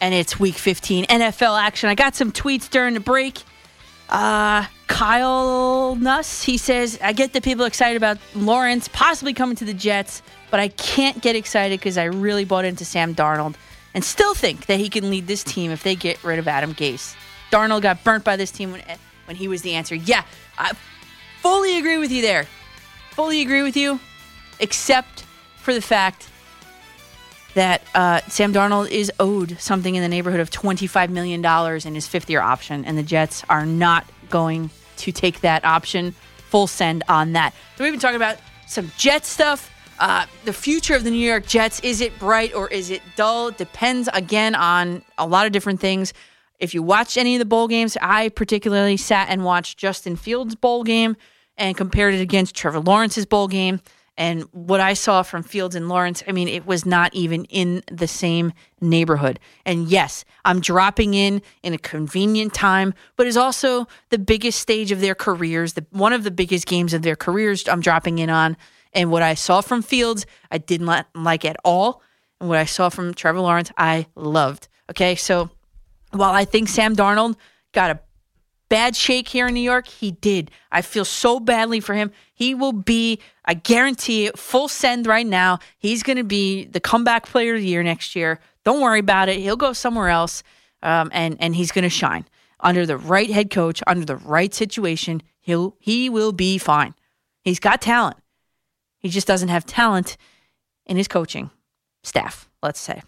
and 0.00 0.14
it's 0.14 0.38
Week 0.38 0.54
15 0.54 1.06
NFL 1.06 1.60
action. 1.60 1.90
I 1.90 1.96
got 1.96 2.14
some 2.14 2.30
tweets 2.30 2.70
during 2.70 2.94
the 2.94 3.00
break. 3.00 3.42
Uh, 4.08 4.66
Kyle 4.86 5.96
Nuss, 5.96 6.42
he 6.42 6.56
says, 6.56 6.98
I 7.02 7.12
get 7.12 7.32
the 7.32 7.40
people 7.40 7.64
excited 7.64 7.96
about 7.96 8.18
Lawrence 8.34 8.88
possibly 8.88 9.32
coming 9.32 9.56
to 9.56 9.64
the 9.64 9.74
Jets, 9.74 10.22
but 10.50 10.60
I 10.60 10.68
can't 10.68 11.20
get 11.20 11.36
excited 11.36 11.80
because 11.80 11.98
I 11.98 12.04
really 12.04 12.44
bought 12.44 12.64
into 12.64 12.84
Sam 12.84 13.14
Darnold 13.14 13.54
and 13.94 14.04
still 14.04 14.34
think 14.34 14.66
that 14.66 14.78
he 14.78 14.88
can 14.88 15.10
lead 15.10 15.26
this 15.26 15.42
team 15.42 15.70
if 15.70 15.82
they 15.82 15.94
get 15.94 16.22
rid 16.22 16.38
of 16.38 16.48
Adam 16.48 16.74
Gase. 16.74 17.14
Darnold 17.50 17.82
got 17.82 18.04
burnt 18.04 18.24
by 18.24 18.36
this 18.36 18.50
team 18.50 18.72
when, 18.72 18.82
when 19.26 19.36
he 19.36 19.48
was 19.48 19.62
the 19.62 19.74
answer. 19.74 19.94
Yeah, 19.94 20.24
I 20.58 20.72
fully 21.40 21.78
agree 21.78 21.98
with 21.98 22.10
you 22.10 22.20
there. 22.20 22.46
Fully 23.10 23.40
agree 23.40 23.62
with 23.62 23.76
you, 23.76 24.00
except 24.58 25.24
for 25.56 25.72
the 25.72 25.82
fact 25.82 26.28
that 27.54 27.82
uh, 27.94 28.20
Sam 28.28 28.52
Darnold 28.52 28.90
is 28.90 29.12
owed 29.20 29.58
something 29.60 29.94
in 29.94 30.02
the 30.02 30.08
neighborhood 30.08 30.40
of 30.40 30.50
$25 30.50 31.10
million 31.10 31.44
in 31.86 31.94
his 31.94 32.06
fifth 32.06 32.28
year 32.28 32.40
option, 32.40 32.84
and 32.84 32.98
the 32.98 33.02
Jets 33.02 33.44
are 33.48 33.64
not 33.64 34.04
going 34.34 34.68
to 34.96 35.12
take 35.12 35.42
that 35.42 35.64
option. 35.64 36.10
Full 36.50 36.66
send 36.66 37.04
on 37.08 37.34
that. 37.34 37.54
So 37.76 37.84
we've 37.84 37.92
been 37.92 38.00
talking 38.00 38.16
about 38.16 38.38
some 38.66 38.90
Jet 38.98 39.24
stuff. 39.24 39.70
Uh, 40.00 40.26
the 40.44 40.52
future 40.52 40.96
of 40.96 41.04
the 41.04 41.10
New 41.10 41.24
York 41.24 41.46
Jets 41.46 41.78
is 41.80 42.00
it 42.00 42.18
bright 42.18 42.52
or 42.52 42.66
is 42.66 42.90
it 42.90 43.00
dull? 43.14 43.52
Depends 43.52 44.08
again 44.12 44.56
on 44.56 45.04
a 45.18 45.24
lot 45.24 45.46
of 45.46 45.52
different 45.52 45.78
things. 45.78 46.12
If 46.58 46.74
you 46.74 46.82
watched 46.82 47.16
any 47.16 47.36
of 47.36 47.38
the 47.38 47.44
bowl 47.44 47.68
games, 47.68 47.96
I 48.02 48.28
particularly 48.30 48.96
sat 48.96 49.28
and 49.28 49.44
watched 49.44 49.78
Justin 49.78 50.16
Fields' 50.16 50.56
bowl 50.56 50.82
game 50.82 51.16
and 51.56 51.76
compared 51.76 52.14
it 52.14 52.20
against 52.20 52.56
Trevor 52.56 52.80
Lawrence's 52.80 53.26
bowl 53.26 53.46
game. 53.46 53.80
And 54.16 54.42
what 54.52 54.80
I 54.80 54.94
saw 54.94 55.22
from 55.22 55.42
Fields 55.42 55.74
and 55.74 55.88
Lawrence, 55.88 56.22
I 56.28 56.32
mean, 56.32 56.46
it 56.46 56.66
was 56.66 56.86
not 56.86 57.12
even 57.14 57.44
in 57.46 57.82
the 57.90 58.06
same 58.06 58.52
neighborhood. 58.80 59.40
And 59.66 59.88
yes, 59.88 60.24
I'm 60.44 60.60
dropping 60.60 61.14
in 61.14 61.42
in 61.64 61.74
a 61.74 61.78
convenient 61.78 62.54
time, 62.54 62.94
but 63.16 63.26
it's 63.26 63.36
also 63.36 63.88
the 64.10 64.18
biggest 64.18 64.60
stage 64.60 64.92
of 64.92 65.00
their 65.00 65.16
careers, 65.16 65.72
the 65.72 65.84
one 65.90 66.12
of 66.12 66.22
the 66.22 66.30
biggest 66.30 66.66
games 66.66 66.94
of 66.94 67.02
their 67.02 67.16
careers. 67.16 67.66
I'm 67.68 67.80
dropping 67.80 68.18
in 68.18 68.30
on, 68.30 68.56
and 68.92 69.10
what 69.10 69.22
I 69.22 69.34
saw 69.34 69.60
from 69.60 69.82
Fields, 69.82 70.26
I 70.52 70.58
didn't 70.58 70.86
like 71.14 71.44
at 71.44 71.56
all, 71.64 72.00
and 72.40 72.48
what 72.48 72.58
I 72.58 72.66
saw 72.66 72.90
from 72.90 73.14
Trevor 73.14 73.40
Lawrence, 73.40 73.72
I 73.76 74.06
loved. 74.14 74.68
Okay, 74.90 75.16
so 75.16 75.50
while 76.12 76.32
I 76.32 76.44
think 76.44 76.68
Sam 76.68 76.94
Darnold 76.94 77.34
got 77.72 77.90
a 77.90 77.98
bad 78.68 78.96
shake 78.96 79.28
here 79.28 79.46
in 79.48 79.54
New 79.54 79.60
York, 79.60 79.86
he 79.86 80.12
did. 80.12 80.50
I 80.72 80.82
feel 80.82 81.04
so 81.04 81.40
badly 81.40 81.80
for 81.80 81.94
him. 81.94 82.10
He 82.34 82.54
will 82.54 82.72
be, 82.72 83.20
I 83.44 83.54
guarantee 83.54 84.26
it, 84.26 84.38
full 84.38 84.68
send 84.68 85.06
right 85.06 85.26
now. 85.26 85.58
He's 85.78 86.02
going 86.02 86.16
to 86.16 86.24
be 86.24 86.64
the 86.64 86.80
comeback 86.80 87.26
player 87.26 87.54
of 87.54 87.60
the 87.60 87.66
year 87.66 87.82
next 87.82 88.16
year. 88.16 88.40
Don't 88.64 88.80
worry 88.80 89.00
about 89.00 89.28
it. 89.28 89.38
He'll 89.38 89.56
go 89.56 89.72
somewhere 89.72 90.08
else, 90.08 90.42
um, 90.82 91.10
and 91.12 91.36
and 91.40 91.54
he's 91.54 91.70
going 91.70 91.82
to 91.82 91.90
shine 91.90 92.26
under 92.60 92.86
the 92.86 92.96
right 92.96 93.30
head 93.30 93.50
coach, 93.50 93.82
under 93.86 94.04
the 94.04 94.16
right 94.16 94.52
situation. 94.54 95.22
He'll 95.40 95.76
he 95.78 96.08
will 96.08 96.32
be 96.32 96.58
fine. 96.58 96.94
He's 97.42 97.60
got 97.60 97.82
talent. 97.82 98.16
He 98.98 99.10
just 99.10 99.26
doesn't 99.26 99.48
have 99.48 99.66
talent 99.66 100.16
in 100.86 100.96
his 100.96 101.08
coaching 101.08 101.50
staff. 102.02 102.48
Let's 102.62 102.80
say. 102.80 103.02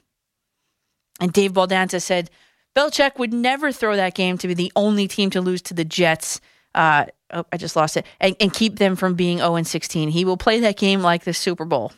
And 1.18 1.32
Dave 1.32 1.54
Baldanza 1.54 2.02
said 2.02 2.30
Belichick 2.76 3.18
would 3.18 3.32
never 3.32 3.72
throw 3.72 3.96
that 3.96 4.14
game 4.14 4.36
to 4.38 4.48
be 4.48 4.54
the 4.54 4.72
only 4.76 5.08
team 5.08 5.30
to 5.30 5.40
lose 5.40 5.62
to 5.62 5.74
the 5.74 5.84
Jets. 5.84 6.40
Uh, 6.74 7.06
oh, 7.32 7.46
I 7.50 7.56
just 7.56 7.74
lost 7.74 7.96
it, 7.96 8.04
and, 8.20 8.36
and 8.38 8.52
keep 8.52 8.78
them 8.78 8.96
from 8.96 9.14
being 9.14 9.38
0 9.38 9.56
and 9.56 9.66
16. 9.66 10.10
He 10.10 10.24
will 10.24 10.36
play 10.36 10.60
that 10.60 10.76
game 10.76 11.00
like 11.00 11.24
the 11.24 11.32
Super 11.32 11.64
Bowl. 11.64 11.92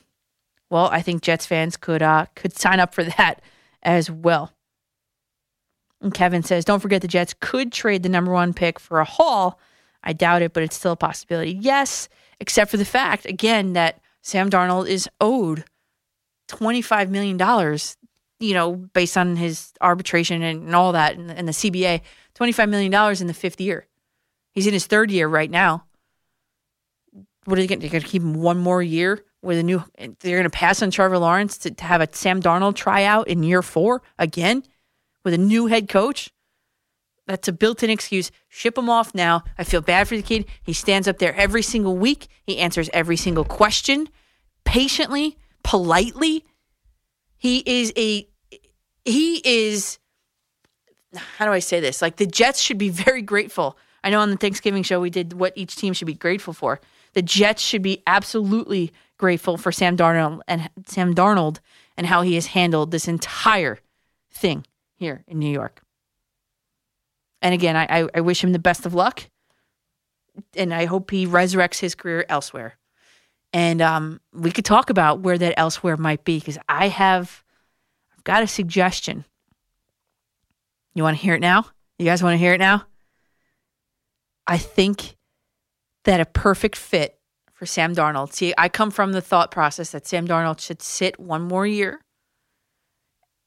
Well, 0.70 0.88
I 0.92 1.02
think 1.02 1.22
Jets 1.22 1.46
fans 1.46 1.76
could 1.76 2.02
uh, 2.02 2.26
could 2.36 2.56
sign 2.56 2.78
up 2.78 2.94
for 2.94 3.02
that 3.02 3.42
as 3.82 4.10
well. 4.10 4.52
And 6.00 6.14
Kevin 6.14 6.44
says, 6.44 6.64
don't 6.64 6.80
forget 6.80 7.02
the 7.02 7.08
Jets 7.08 7.34
could 7.40 7.72
trade 7.72 8.04
the 8.04 8.08
number 8.08 8.32
one 8.32 8.54
pick 8.54 8.78
for 8.78 9.00
a 9.00 9.04
haul. 9.04 9.58
I 10.04 10.12
doubt 10.12 10.42
it, 10.42 10.52
but 10.52 10.62
it's 10.62 10.76
still 10.76 10.92
a 10.92 10.96
possibility. 10.96 11.52
Yes, 11.52 12.08
except 12.38 12.70
for 12.70 12.76
the 12.76 12.84
fact, 12.84 13.26
again, 13.26 13.72
that 13.72 14.00
Sam 14.22 14.48
Darnold 14.48 14.88
is 14.88 15.08
owed 15.20 15.64
$25 16.48 17.08
million, 17.08 17.36
you 18.40 18.54
know, 18.54 18.72
based 18.74 19.16
on 19.16 19.36
his 19.36 19.72
arbitration 19.80 20.42
and, 20.42 20.64
and 20.64 20.74
all 20.74 20.92
that 20.92 21.16
and, 21.16 21.30
and 21.30 21.48
the 21.48 21.52
CBA, 21.52 22.00
$25 22.34 22.68
million 22.68 23.20
in 23.20 23.26
the 23.26 23.34
fifth 23.34 23.60
year. 23.60 23.86
He's 24.52 24.66
in 24.66 24.72
his 24.72 24.86
third 24.86 25.10
year 25.10 25.28
right 25.28 25.50
now. 25.50 25.84
What 27.44 27.58
are 27.58 27.62
they 27.62 27.66
going 27.66 27.80
to 27.80 28.00
keep 28.00 28.22
him 28.22 28.34
one 28.34 28.58
more 28.58 28.82
year 28.82 29.24
with 29.42 29.58
a 29.58 29.62
new? 29.62 29.82
They're 29.96 30.38
going 30.38 30.44
to 30.44 30.50
pass 30.50 30.82
on 30.82 30.90
Trevor 30.90 31.18
Lawrence 31.18 31.58
to, 31.58 31.70
to 31.70 31.84
have 31.84 32.00
a 32.00 32.08
Sam 32.12 32.42
Darnold 32.42 32.74
tryout 32.74 33.28
in 33.28 33.42
year 33.42 33.62
four 33.62 34.02
again 34.18 34.62
with 35.24 35.34
a 35.34 35.38
new 35.38 35.66
head 35.66 35.88
coach. 35.88 36.30
That's 37.26 37.48
a 37.48 37.52
built-in 37.52 37.90
excuse. 37.90 38.30
Ship 38.48 38.76
him 38.76 38.88
off 38.88 39.14
now. 39.14 39.44
I 39.58 39.64
feel 39.64 39.82
bad 39.82 40.08
for 40.08 40.16
the 40.16 40.22
kid. 40.22 40.46
He 40.62 40.72
stands 40.72 41.06
up 41.06 41.18
there 41.18 41.34
every 41.34 41.62
single 41.62 41.96
week. 41.96 42.26
He 42.44 42.58
answers 42.58 42.88
every 42.92 43.16
single 43.16 43.44
question 43.44 44.08
patiently, 44.64 45.38
politely. 45.62 46.44
He 47.38 47.62
is 47.64 47.92
a 47.96 48.28
he 49.04 49.40
is 49.44 49.98
how 51.14 51.46
do 51.46 51.52
I 51.52 51.60
say 51.60 51.80
this? 51.80 52.02
Like 52.02 52.16
the 52.16 52.26
Jets 52.26 52.60
should 52.60 52.78
be 52.78 52.90
very 52.90 53.22
grateful. 53.22 53.78
I 54.04 54.10
know 54.10 54.20
on 54.20 54.30
the 54.30 54.36
Thanksgiving 54.36 54.82
show 54.82 55.00
we 55.00 55.10
did 55.10 55.32
what 55.32 55.52
each 55.56 55.76
team 55.76 55.92
should 55.92 56.06
be 56.06 56.14
grateful 56.14 56.52
for. 56.52 56.80
The 57.14 57.22
Jets 57.22 57.62
should 57.62 57.82
be 57.82 58.02
absolutely 58.06 58.92
grateful 59.16 59.56
for 59.56 59.72
Sam 59.72 59.96
Darnold 59.96 60.40
and 60.46 60.70
Sam 60.86 61.14
Darnold 61.14 61.58
and 61.96 62.06
how 62.06 62.22
he 62.22 62.34
has 62.34 62.46
handled 62.46 62.90
this 62.90 63.08
entire 63.08 63.78
thing 64.30 64.64
here 64.94 65.24
in 65.26 65.38
New 65.38 65.50
York. 65.50 65.82
And 67.42 67.54
again, 67.54 67.76
I, 67.76 67.86
I, 67.88 68.08
I 68.14 68.20
wish 68.20 68.42
him 68.42 68.52
the 68.52 68.58
best 68.58 68.86
of 68.86 68.94
luck, 68.94 69.28
and 70.56 70.72
I 70.72 70.86
hope 70.86 71.10
he 71.10 71.26
resurrects 71.26 71.80
his 71.80 71.94
career 71.94 72.24
elsewhere. 72.28 72.77
And 73.52 73.80
um, 73.80 74.20
we 74.32 74.50
could 74.50 74.64
talk 74.64 74.90
about 74.90 75.20
where 75.20 75.38
that 75.38 75.58
elsewhere 75.58 75.96
might 75.96 76.24
be 76.24 76.38
because 76.38 76.58
I 76.68 76.88
have 76.88 77.42
I've 78.16 78.24
got 78.24 78.42
a 78.42 78.46
suggestion. 78.46 79.24
You 80.94 81.02
want 81.02 81.16
to 81.16 81.22
hear 81.22 81.34
it 81.34 81.40
now? 81.40 81.66
You 81.98 82.04
guys 82.04 82.22
want 82.22 82.34
to 82.34 82.38
hear 82.38 82.54
it 82.54 82.58
now? 82.58 82.84
I 84.46 84.58
think 84.58 85.16
that 86.04 86.20
a 86.20 86.26
perfect 86.26 86.76
fit 86.76 87.18
for 87.52 87.66
Sam 87.66 87.94
Darnold. 87.94 88.32
See, 88.32 88.54
I 88.56 88.68
come 88.68 88.90
from 88.90 89.12
the 89.12 89.20
thought 89.20 89.50
process 89.50 89.90
that 89.90 90.06
Sam 90.06 90.26
Darnold 90.26 90.60
should 90.60 90.82
sit 90.82 91.18
one 91.18 91.42
more 91.42 91.66
year 91.66 92.00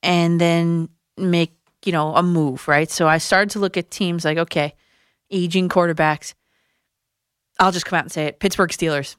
and 0.03 0.39
then 0.39 0.89
make, 1.17 1.53
you 1.85 1.91
know, 1.91 2.15
a 2.15 2.23
move, 2.23 2.67
right? 2.67 2.89
So 2.89 3.07
I 3.07 3.17
started 3.17 3.51
to 3.51 3.59
look 3.59 3.77
at 3.77 3.89
teams 3.89 4.25
like, 4.25 4.37
okay, 4.37 4.75
aging 5.29 5.69
quarterbacks. 5.69 6.33
I'll 7.59 7.71
just 7.71 7.85
come 7.85 7.97
out 7.97 8.05
and 8.05 8.11
say 8.11 8.25
it. 8.25 8.39
Pittsburgh 8.39 8.69
Steelers. 8.69 9.15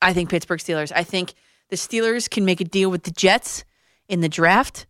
I 0.00 0.12
think 0.12 0.30
Pittsburgh 0.30 0.60
Steelers. 0.60 0.92
I 0.94 1.04
think 1.04 1.34
the 1.68 1.76
Steelers 1.76 2.30
can 2.30 2.44
make 2.44 2.60
a 2.60 2.64
deal 2.64 2.90
with 2.90 3.02
the 3.02 3.10
Jets 3.10 3.64
in 4.08 4.20
the 4.20 4.28
draft. 4.28 4.86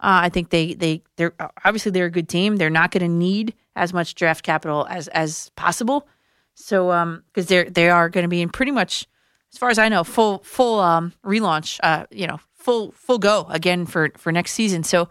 Uh, 0.00 0.22
I 0.22 0.28
think 0.28 0.50
they 0.50 0.74
they 0.74 1.02
they're 1.16 1.34
obviously 1.64 1.90
they're 1.90 2.06
a 2.06 2.10
good 2.10 2.28
team. 2.28 2.56
They're 2.56 2.70
not 2.70 2.90
going 2.90 3.02
to 3.02 3.08
need 3.08 3.54
as 3.74 3.92
much 3.92 4.14
draft 4.14 4.44
capital 4.44 4.86
as 4.88 5.08
as 5.08 5.50
possible. 5.56 6.06
So 6.54 6.90
um 6.90 7.22
because 7.28 7.46
they're 7.46 7.68
they 7.68 7.88
are 7.90 8.08
going 8.08 8.22
to 8.22 8.28
be 8.28 8.42
in 8.42 8.48
pretty 8.48 8.72
much 8.72 9.06
as 9.52 9.58
far 9.58 9.70
as 9.70 9.78
I 9.78 9.88
know 9.88 10.04
full 10.04 10.38
full 10.38 10.80
um 10.80 11.12
relaunch 11.24 11.80
uh 11.82 12.06
you 12.10 12.26
know 12.26 12.38
full 12.54 12.92
full 12.92 13.18
go 13.18 13.46
again 13.48 13.86
for 13.86 14.10
for 14.16 14.30
next 14.30 14.52
season. 14.52 14.84
So 14.84 15.08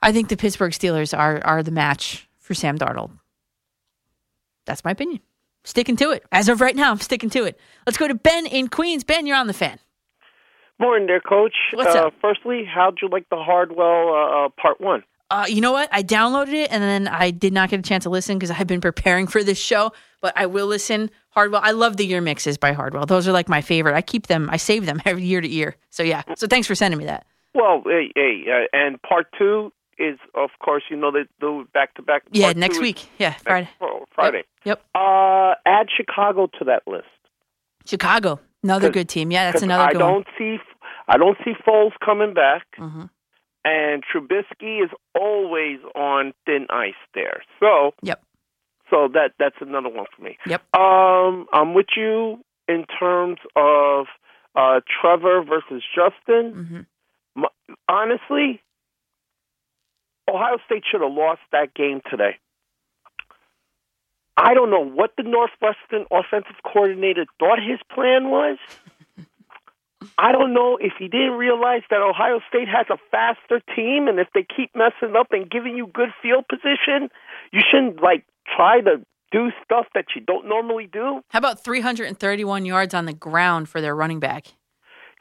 I 0.00 0.12
think 0.12 0.28
the 0.28 0.36
Pittsburgh 0.36 0.72
Steelers 0.72 1.16
are 1.16 1.40
are 1.44 1.62
the 1.62 1.70
match 1.70 2.28
for 2.38 2.54
Sam 2.54 2.78
Darnold. 2.78 3.10
That's 4.64 4.84
my 4.84 4.90
opinion. 4.90 5.20
Sticking 5.68 5.96
to 5.96 6.12
it. 6.12 6.24
As 6.32 6.48
of 6.48 6.62
right 6.62 6.74
now, 6.74 6.90
I'm 6.90 6.98
sticking 6.98 7.28
to 7.28 7.44
it. 7.44 7.60
Let's 7.84 7.98
go 7.98 8.08
to 8.08 8.14
Ben 8.14 8.46
in 8.46 8.68
Queens. 8.68 9.04
Ben, 9.04 9.26
you're 9.26 9.36
on 9.36 9.48
the 9.48 9.52
fan. 9.52 9.78
Morning 10.78 11.06
there, 11.06 11.20
Coach. 11.20 11.54
What's 11.74 11.94
uh, 11.94 12.06
up? 12.06 12.14
Firstly, 12.22 12.64
how'd 12.64 13.00
you 13.02 13.08
like 13.10 13.28
the 13.28 13.36
Hardwell 13.36 14.08
uh, 14.08 14.46
uh, 14.46 14.48
Part 14.58 14.80
One? 14.80 15.04
Uh, 15.30 15.44
you 15.46 15.60
know 15.60 15.72
what? 15.72 15.90
I 15.92 16.02
downloaded 16.02 16.54
it 16.54 16.72
and 16.72 16.82
then 16.82 17.06
I 17.06 17.30
did 17.32 17.52
not 17.52 17.68
get 17.68 17.80
a 17.80 17.82
chance 17.82 18.04
to 18.04 18.10
listen 18.10 18.38
because 18.38 18.50
I've 18.50 18.66
been 18.66 18.80
preparing 18.80 19.26
for 19.26 19.44
this 19.44 19.58
show. 19.58 19.92
But 20.22 20.32
I 20.36 20.46
will 20.46 20.66
listen. 20.66 21.10
Hardwell. 21.28 21.60
I 21.62 21.72
love 21.72 21.98
the 21.98 22.06
year 22.06 22.22
mixes 22.22 22.56
by 22.56 22.72
Hardwell. 22.72 23.04
Those 23.04 23.28
are 23.28 23.32
like 23.32 23.50
my 23.50 23.60
favorite. 23.60 23.94
I 23.94 24.00
keep 24.00 24.26
them. 24.26 24.48
I 24.50 24.56
save 24.56 24.86
them 24.86 25.02
every 25.04 25.24
year 25.24 25.42
to 25.42 25.48
year. 25.48 25.76
So 25.90 26.02
yeah. 26.02 26.22
So 26.36 26.46
thanks 26.46 26.66
for 26.66 26.74
sending 26.74 26.96
me 26.96 27.04
that. 27.04 27.26
Well, 27.54 27.82
hey, 27.84 28.10
hey 28.16 28.44
uh, 28.50 28.74
and 28.74 29.02
Part 29.02 29.26
Two 29.36 29.70
is, 29.98 30.18
of 30.34 30.50
course, 30.64 30.84
you 30.90 30.96
know 30.96 31.10
they 31.10 31.24
do 31.40 31.66
back 31.74 31.94
to 31.94 32.02
back. 32.02 32.22
Yeah, 32.32 32.52
next 32.52 32.76
is 32.76 32.82
week. 32.82 33.08
Yeah, 33.18 33.34
Friday. 33.42 33.68
fr- 33.78 33.86
Friday. 34.14 34.44
Yep. 34.64 34.82
Uh, 34.94 35.54
add 35.66 35.88
Chicago 35.96 36.46
to 36.58 36.64
that 36.66 36.82
list. 36.86 37.06
Chicago, 37.86 38.40
another 38.62 38.90
good 38.90 39.08
team. 39.08 39.30
Yeah, 39.30 39.50
that's 39.50 39.62
another 39.62 39.84
I 39.84 39.92
good 39.92 39.98
don't 39.98 40.12
one. 40.12 40.24
see, 40.38 40.58
I 41.08 41.16
don't 41.16 41.36
see 41.44 41.52
Foles 41.66 41.92
coming 42.04 42.34
back, 42.34 42.66
hmm 42.76 43.04
and 43.64 44.02
Trubisky 44.04 44.82
is 44.84 44.90
always 45.18 45.78
on 45.94 46.32
thin 46.46 46.66
ice 46.70 46.94
there. 47.14 47.42
So, 47.60 47.92
Yep. 48.02 48.22
so 48.88 49.08
that 49.12 49.32
that's 49.38 49.56
another 49.60 49.88
one 49.90 50.06
for 50.16 50.22
me. 50.22 50.38
Yep. 50.46 50.62
Um, 50.74 51.46
I'm 51.52 51.74
with 51.74 51.88
you 51.96 52.38
in 52.68 52.84
terms 52.98 53.38
of 53.56 54.06
uh, 54.54 54.80
Trevor 55.00 55.42
versus 55.42 55.82
Justin. 55.94 56.86
hmm 57.34 57.42
M- 57.44 57.74
honestly, 57.88 58.60
Ohio 60.28 60.58
State 60.66 60.84
should 60.90 61.00
have 61.00 61.12
lost 61.12 61.40
that 61.52 61.74
game 61.74 62.00
today. 62.10 62.36
I 64.36 64.54
don't 64.54 64.70
know 64.70 64.84
what 64.84 65.12
the 65.16 65.24
Northwestern 65.24 66.06
offensive 66.12 66.56
coordinator 66.64 67.26
thought 67.40 67.58
his 67.58 67.80
plan 67.92 68.30
was. 68.30 68.58
I 70.18 70.30
don't 70.30 70.54
know 70.54 70.78
if 70.80 70.92
he 70.98 71.08
didn't 71.08 71.32
realize 71.32 71.82
that 71.90 72.00
Ohio 72.00 72.40
State 72.48 72.68
has 72.68 72.86
a 72.88 72.98
faster 73.10 73.60
team, 73.74 74.06
and 74.06 74.20
if 74.20 74.28
they 74.34 74.46
keep 74.56 74.70
messing 74.76 75.16
up 75.16 75.28
and 75.32 75.50
giving 75.50 75.76
you 75.76 75.88
good 75.92 76.10
field 76.22 76.44
position, 76.48 77.10
you 77.52 77.60
shouldn't 77.68 78.00
like 78.00 78.24
try 78.56 78.80
to 78.80 79.04
do 79.32 79.50
stuff 79.64 79.86
that 79.94 80.06
you 80.14 80.22
don't 80.22 80.46
normally 80.48 80.88
do. 80.90 81.20
How 81.30 81.40
about 81.40 81.62
331 81.64 82.64
yards 82.64 82.94
on 82.94 83.06
the 83.06 83.12
ground 83.12 83.68
for 83.68 83.80
their 83.80 83.94
running 83.94 84.20
back? 84.20 84.46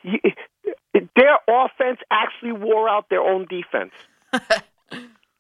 Their 0.04 1.40
offense 1.50 2.00
actually 2.12 2.54
wore 2.54 2.88
out 2.88 3.10
their 3.10 3.22
own 3.22 3.48
defense. 3.50 3.92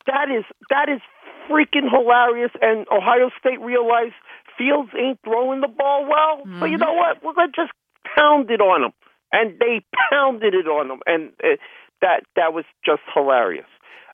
that 0.07 0.29
is 0.29 0.43
that 0.69 0.89
is 0.89 1.01
freaking 1.49 1.89
hilarious. 1.89 2.51
And 2.61 2.87
Ohio 2.91 3.29
State 3.39 3.61
realized 3.61 4.15
Fields 4.57 4.89
ain't 4.97 5.19
throwing 5.23 5.61
the 5.61 5.67
ball 5.67 6.07
well. 6.09 6.41
But 6.59 6.71
you 6.71 6.77
know 6.77 6.93
what? 6.93 7.23
We're 7.23 7.33
gonna 7.33 7.51
just 7.55 7.71
pounded 8.15 8.61
on 8.61 8.81
them, 8.81 8.93
and 9.31 9.59
they 9.59 9.85
pounded 10.09 10.53
it 10.53 10.67
on 10.67 10.87
them, 10.87 10.99
and 11.05 11.31
uh, 11.43 11.57
that 12.01 12.23
that 12.35 12.53
was 12.53 12.65
just 12.85 13.01
hilarious. 13.13 13.67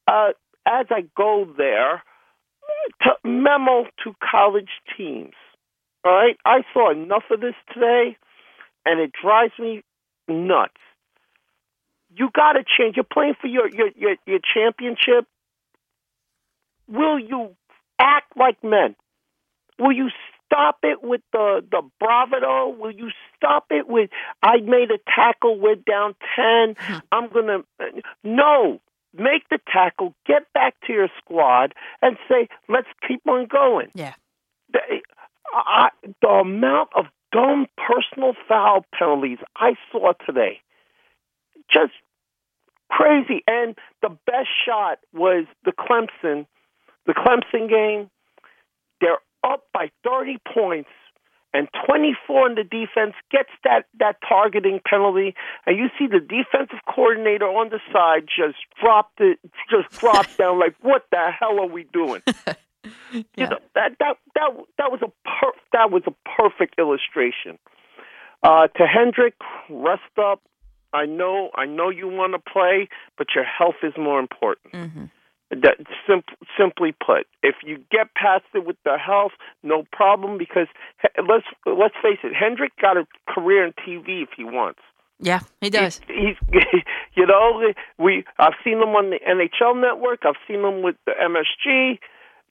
Uh, 0.08 0.32
as 0.66 0.88
I 0.89 1.06
go 1.16 1.48
there, 1.58 2.04
to 3.02 3.12
memo 3.24 3.86
to 4.04 4.14
college 4.20 4.70
teams. 4.98 5.34
All 6.06 6.14
right, 6.14 6.38
I 6.46 6.64
saw 6.74 6.91
enough 6.91 7.24
of 7.32 7.39
this 7.39 7.56
today, 7.74 8.18
and 8.86 9.00
it 9.00 9.12
drives 9.22 9.54
me 9.58 9.84
nuts. 10.28 10.74
You 12.16 12.30
got 12.36 12.54
to 12.54 12.64
change. 12.64 12.96
You're 12.98 13.06
playing 13.06 13.36
for 13.39 13.48
your 13.48 13.70
your 13.70 13.89
your, 13.96 14.16
your 14.26 14.39
championship. 14.54 15.28
Will 16.94 17.20
you 17.20 17.56
act 18.00 18.38
like 18.38 18.64
men? 18.64 18.96
Will 19.80 19.91
you 19.91 20.10
stop 20.46 20.78
it 20.84 21.04
with 21.04 21.22
the 21.32 21.66
the 21.70 21.82
bravado? 22.00 22.70
Will 22.70 22.91
you 22.91 23.10
stop 23.36 23.66
it 23.72 23.88
with 23.88 24.12
I 24.44 24.58
made 24.58 24.91
a 24.91 25.00
tackle, 25.14 25.60
we're 25.60 25.76
down 25.76 26.16
10. 26.36 26.76
Uh-huh. 26.78 27.02
I'm 27.12 27.30
going 27.30 27.48
to 27.48 28.02
No, 28.24 28.80
make 29.14 29.50
the 29.50 29.60
tackle, 29.72 30.14
get 30.28 30.52
back 30.54 30.76
to 30.86 30.94
your 30.94 31.10
squad 31.18 31.74
and 32.02 32.18
say, 32.30 32.48
"Let's 32.70 32.88
keep 33.08 33.22
on 33.28 33.48
going." 33.48 33.89
Yeah. 33.96 34.14
The, 34.72 34.80
I, 35.52 35.89
the 36.22 36.28
amount 36.28 36.89
of 36.96 37.06
dumb 37.32 37.68
personal 37.78 38.34
foul 38.48 38.86
penalties 38.98 39.39
I 39.56 39.76
saw 39.91 40.14
today, 40.26 40.62
just 41.72 41.94
crazy. 42.89 43.44
And 43.48 43.78
the 44.02 44.10
best 44.26 44.50
shot 44.66 45.00
was 45.14 45.46
the 45.66 45.72
Clemson, 45.72 46.46
the 47.06 47.14
Clemson 47.14 47.70
game. 47.70 48.10
They're 49.01 49.20
up 49.43 49.66
by 49.74 49.91
30 50.04 50.38
points, 50.54 50.89
and 51.54 51.68
24 51.86 52.49
in 52.49 52.56
the 52.56 52.64
defense 52.64 53.14
gets 53.32 53.49
that 53.64 53.86
that 53.99 54.18
targeting 54.28 54.80
penalty, 54.88 55.36
and 55.66 55.78
you 55.78 55.89
see 55.99 56.08
the 56.08 56.20
defensive 56.20 56.80
coordinator 56.88 57.45
on 57.45 57.70
the 57.70 57.80
side 57.91 58.28
just 58.28 58.58
drop 58.82 59.12
it, 59.20 59.39
just 59.70 59.89
drop 59.99 60.28
down 60.38 60.60
like, 60.60 60.76
what 60.82 61.06
the 61.12 61.32
hell 61.38 61.60
are 61.60 61.68
we 61.68 61.86
doing? 61.91 62.22
You 63.14 63.24
know, 63.38 63.60
that 63.76 63.95
that 63.99 64.18
that 64.36 64.49
that 64.78 64.91
was 64.91 64.99
a 65.01 65.08
per- 65.24 65.60
that 65.72 65.91
was 65.91 66.04
a 66.06 66.14
perfect 66.38 66.78
illustration. 66.78 67.58
Uh, 68.41 68.68
to 68.68 68.86
Henrik, 68.86 69.36
rest 69.70 70.01
up. 70.18 70.41
I 70.91 71.06
know 71.06 71.49
I 71.56 71.66
know 71.66 71.89
you 71.89 72.08
want 72.08 72.34
to 72.34 72.39
play, 72.39 72.89
but 73.18 73.28
your 73.36 73.45
health 73.45 73.76
is 73.84 73.93
more 73.97 74.20
important. 74.20 74.74
Mm-hmm. 74.74 75.06
That 75.62 75.78
sim- 76.08 76.24
simply 76.58 76.93
put, 76.93 77.28
if 77.43 77.56
you 77.64 77.78
get 77.91 78.14
past 78.16 78.45
it 78.56 78.66
with 78.66 78.78
the 78.86 78.97
health, 78.97 79.34
no 79.62 79.84
problem. 79.91 80.38
Because 80.38 80.68
let's 81.18 81.45
let's 81.66 81.95
face 82.01 82.20
it, 82.24 82.34
Henrik 82.34 82.72
got 82.82 82.97
a 82.97 83.06
career 83.28 83.66
in 83.66 83.74
TV 83.74 84.24
if 84.24 84.30
he 84.36 84.43
wants. 84.43 84.80
Yeah, 85.20 85.41
he 85.62 85.70
does. 85.70 86.01
He's, 86.08 86.36
you 87.16 87.26
know, 87.28 87.74
we 87.97 88.26
I've 88.39 88.54
seen 88.64 88.74
him 88.82 88.89
on 88.89 89.12
the 89.12 89.20
NHL 89.20 89.80
Network. 89.80 90.22
I've 90.26 90.36
seen 90.47 90.60
him 90.64 90.82
with 90.82 90.95
the 91.06 91.12
MSG. 91.14 91.99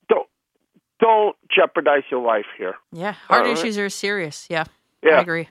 Don't 0.09 0.29
don't 1.01 1.37
jeopardize 1.55 2.05
your 2.11 2.25
life 2.25 2.47
here. 2.57 2.75
Yeah, 2.93 3.13
heart 3.13 3.43
All 3.43 3.47
right. 3.49 3.59
issues 3.59 3.77
are 3.79 3.91
serious. 3.91 4.47
Yeah, 4.49 4.65
Yeah. 5.03 5.19
I 5.19 5.21
agree. 5.21 5.49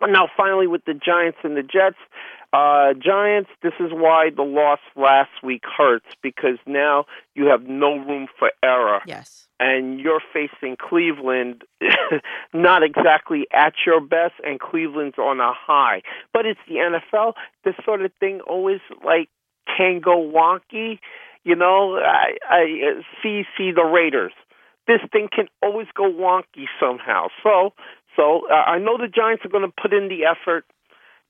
Now, 0.00 0.28
finally, 0.36 0.66
with 0.66 0.84
the 0.84 0.94
Giants 0.94 1.38
and 1.44 1.56
the 1.56 1.62
Jets, 1.62 1.96
uh, 2.52 2.92
Giants. 2.94 3.50
This 3.62 3.72
is 3.80 3.92
why 3.92 4.30
the 4.34 4.42
loss 4.42 4.80
last 4.96 5.42
week 5.42 5.62
hurts 5.76 6.06
because 6.22 6.58
now 6.66 7.06
you 7.34 7.46
have 7.46 7.62
no 7.62 7.96
room 7.96 8.28
for 8.38 8.50
error. 8.62 9.00
Yes. 9.06 9.48
And 9.58 10.00
you're 10.00 10.22
facing 10.32 10.76
Cleveland, 10.76 11.62
not 12.52 12.82
exactly 12.82 13.46
at 13.52 13.74
your 13.86 14.00
best, 14.00 14.34
and 14.44 14.58
Cleveland's 14.58 15.18
on 15.18 15.40
a 15.40 15.52
high. 15.52 16.02
But 16.32 16.46
it's 16.46 16.60
the 16.68 16.74
NFL. 16.76 17.34
This 17.64 17.74
sort 17.84 18.04
of 18.04 18.10
thing 18.18 18.40
always 18.40 18.80
like 19.04 19.28
can 19.76 20.00
go 20.00 20.16
wonky. 20.16 20.98
You 21.44 21.54
know, 21.56 21.96
I, 21.96 22.36
I 22.48 23.02
see 23.22 23.44
see 23.56 23.70
the 23.72 23.84
Raiders. 23.84 24.32
This 24.86 25.00
thing 25.12 25.28
can 25.32 25.46
always 25.62 25.86
go 25.94 26.10
wonky 26.10 26.66
somehow. 26.80 27.28
So, 27.42 27.72
so 28.16 28.48
uh, 28.50 28.54
I 28.54 28.78
know 28.78 28.98
the 28.98 29.06
Giants 29.06 29.44
are 29.44 29.48
going 29.48 29.64
to 29.64 29.72
put 29.80 29.92
in 29.92 30.08
the 30.08 30.24
effort. 30.24 30.64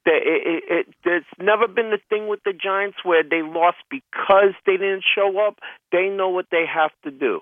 That 0.05 0.21
it, 0.25 0.43
it, 0.47 0.65
it, 0.69 0.95
there's 1.05 1.25
never 1.39 1.69
been 1.69 1.91
the 1.91 2.01
thing 2.11 2.29
with 2.29 2.41
the 2.45 2.53
Giants 2.53 2.99
where 3.05 3.23
they 3.23 3.43
lost 3.43 3.79
because 3.89 4.55
they 4.67 4.77
didn't 4.77 5.05
show 5.15 5.39
up. 5.47 5.59
They 5.93 6.09
know 6.09 6.29
what 6.29 6.47
they 6.51 6.65
have 6.67 6.91
to 7.05 7.11
do. 7.11 7.41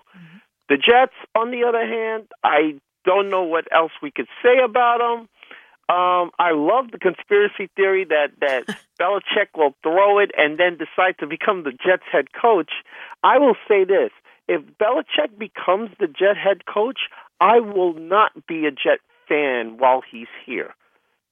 The 0.69 0.77
Jets, 0.77 1.15
on 1.35 1.51
the 1.51 1.65
other 1.65 1.85
hand, 1.85 2.29
I 2.45 2.79
don't 3.05 3.29
know 3.29 3.43
what 3.43 3.67
else 3.73 3.93
we 4.03 4.11
could 4.11 4.29
say 4.43 4.59
about 4.65 4.99
them. 4.99 5.29
Um, 5.89 6.31
I 6.39 6.53
love 6.53 6.93
the 6.93 6.99
conspiracy 6.99 7.69
theory 7.75 8.05
that 8.05 8.29
that 8.41 8.79
Belichick 9.01 9.57
will 9.57 9.75
throw 9.83 10.21
it 10.21 10.31
and 10.39 10.59
then 10.59 10.79
decide 10.79 11.19
to 11.19 11.27
become 11.27 11.65
the 11.65 11.73
Jets 11.73 12.05
head 12.13 12.27
coach. 12.33 12.71
I 13.25 13.39
will 13.39 13.57
say 13.67 13.83
this: 13.85 14.11
if 14.47 14.63
Belichick 14.79 15.37
becomes 15.39 15.91
the 15.99 16.07
Jet 16.07 16.37
head 16.37 16.67
coach, 16.67 17.01
I 17.41 17.59
will 17.59 17.95
not 17.95 18.47
be 18.47 18.67
a 18.67 18.71
Jet 18.71 19.01
fan 19.29 19.79
while 19.79 20.03
he's 20.09 20.29
here 20.47 20.75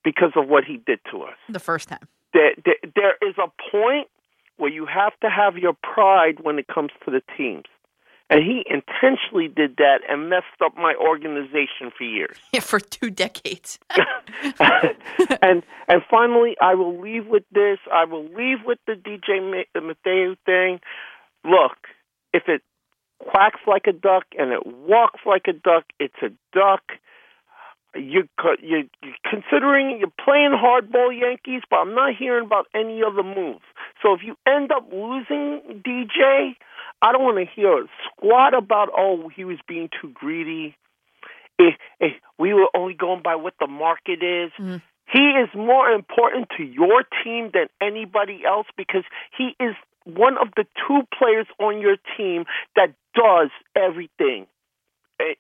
because 0.08 0.32
of 0.36 0.48
what 0.48 0.64
he 0.64 0.78
did 0.86 0.98
to 1.10 1.22
us. 1.22 1.36
The 1.50 1.60
first 1.60 1.88
time. 1.88 2.08
There, 2.32 2.52
there, 2.64 2.76
there 2.94 3.14
is 3.28 3.34
a 3.36 3.48
point 3.70 4.08
where 4.56 4.70
you 4.70 4.86
have 4.86 5.12
to 5.20 5.28
have 5.28 5.58
your 5.58 5.74
pride 5.82 6.40
when 6.40 6.58
it 6.58 6.66
comes 6.66 6.90
to 7.04 7.10
the 7.10 7.20
teams. 7.36 7.66
And 8.30 8.40
he 8.42 8.64
intentionally 8.68 9.48
did 9.48 9.76
that 9.76 10.00
and 10.08 10.30
messed 10.30 10.60
up 10.64 10.76
my 10.76 10.94
organization 10.94 11.90
for 11.96 12.04
years. 12.04 12.36
Yeah, 12.52 12.60
for 12.60 12.80
two 12.80 13.10
decades. 13.10 13.78
and 14.60 15.62
and 15.88 16.02
finally, 16.10 16.56
I 16.60 16.74
will 16.74 16.98
leave 17.00 17.26
with 17.26 17.44
this. 17.52 17.78
I 17.92 18.04
will 18.04 18.24
leave 18.24 18.58
with 18.64 18.78
the 18.86 18.94
DJ 18.94 19.64
Mateo 19.74 20.34
thing. 20.46 20.80
Look, 21.44 21.76
if 22.32 22.44
it 22.48 22.62
quacks 23.18 23.60
like 23.66 23.86
a 23.86 23.92
duck 23.92 24.24
and 24.38 24.52
it 24.52 24.66
walks 24.66 25.20
like 25.26 25.46
a 25.48 25.52
duck, 25.52 25.84
it's 26.00 26.20
a 26.22 26.30
duck. 26.52 26.82
You 27.94 28.28
you're 28.62 28.84
considering 29.28 29.98
you're 29.98 30.12
playing 30.22 30.52
hardball 30.52 31.18
Yankees, 31.18 31.62
but 31.70 31.76
I'm 31.76 31.94
not 31.94 32.14
hearing 32.16 32.44
about 32.44 32.66
any 32.74 33.02
other 33.02 33.22
moves. 33.22 33.64
So 34.02 34.12
if 34.12 34.20
you 34.22 34.36
end 34.46 34.70
up 34.72 34.88
losing 34.92 35.82
DJ, 35.84 36.54
I 37.00 37.12
don't 37.12 37.22
want 37.22 37.38
to 37.38 37.46
hear 37.54 37.84
a 37.84 37.86
squat 38.04 38.54
about 38.54 38.90
oh 38.96 39.30
he 39.34 39.44
was 39.44 39.58
being 39.66 39.88
too 40.00 40.10
greedy. 40.12 40.76
If, 41.58 41.74
if 41.98 42.12
we 42.38 42.54
were 42.54 42.68
only 42.76 42.94
going 42.94 43.22
by 43.22 43.36
what 43.36 43.54
the 43.58 43.66
market 43.66 44.22
is. 44.22 44.52
Mm-hmm. 44.58 44.76
He 45.10 45.20
is 45.20 45.48
more 45.54 45.88
important 45.90 46.48
to 46.58 46.62
your 46.62 47.02
team 47.24 47.50
than 47.54 47.68
anybody 47.80 48.42
else 48.46 48.66
because 48.76 49.04
he 49.36 49.56
is 49.58 49.74
one 50.04 50.36
of 50.36 50.48
the 50.54 50.64
two 50.86 51.00
players 51.18 51.46
on 51.58 51.80
your 51.80 51.96
team 52.16 52.44
that 52.76 52.94
does 53.14 53.48
everything 53.74 54.46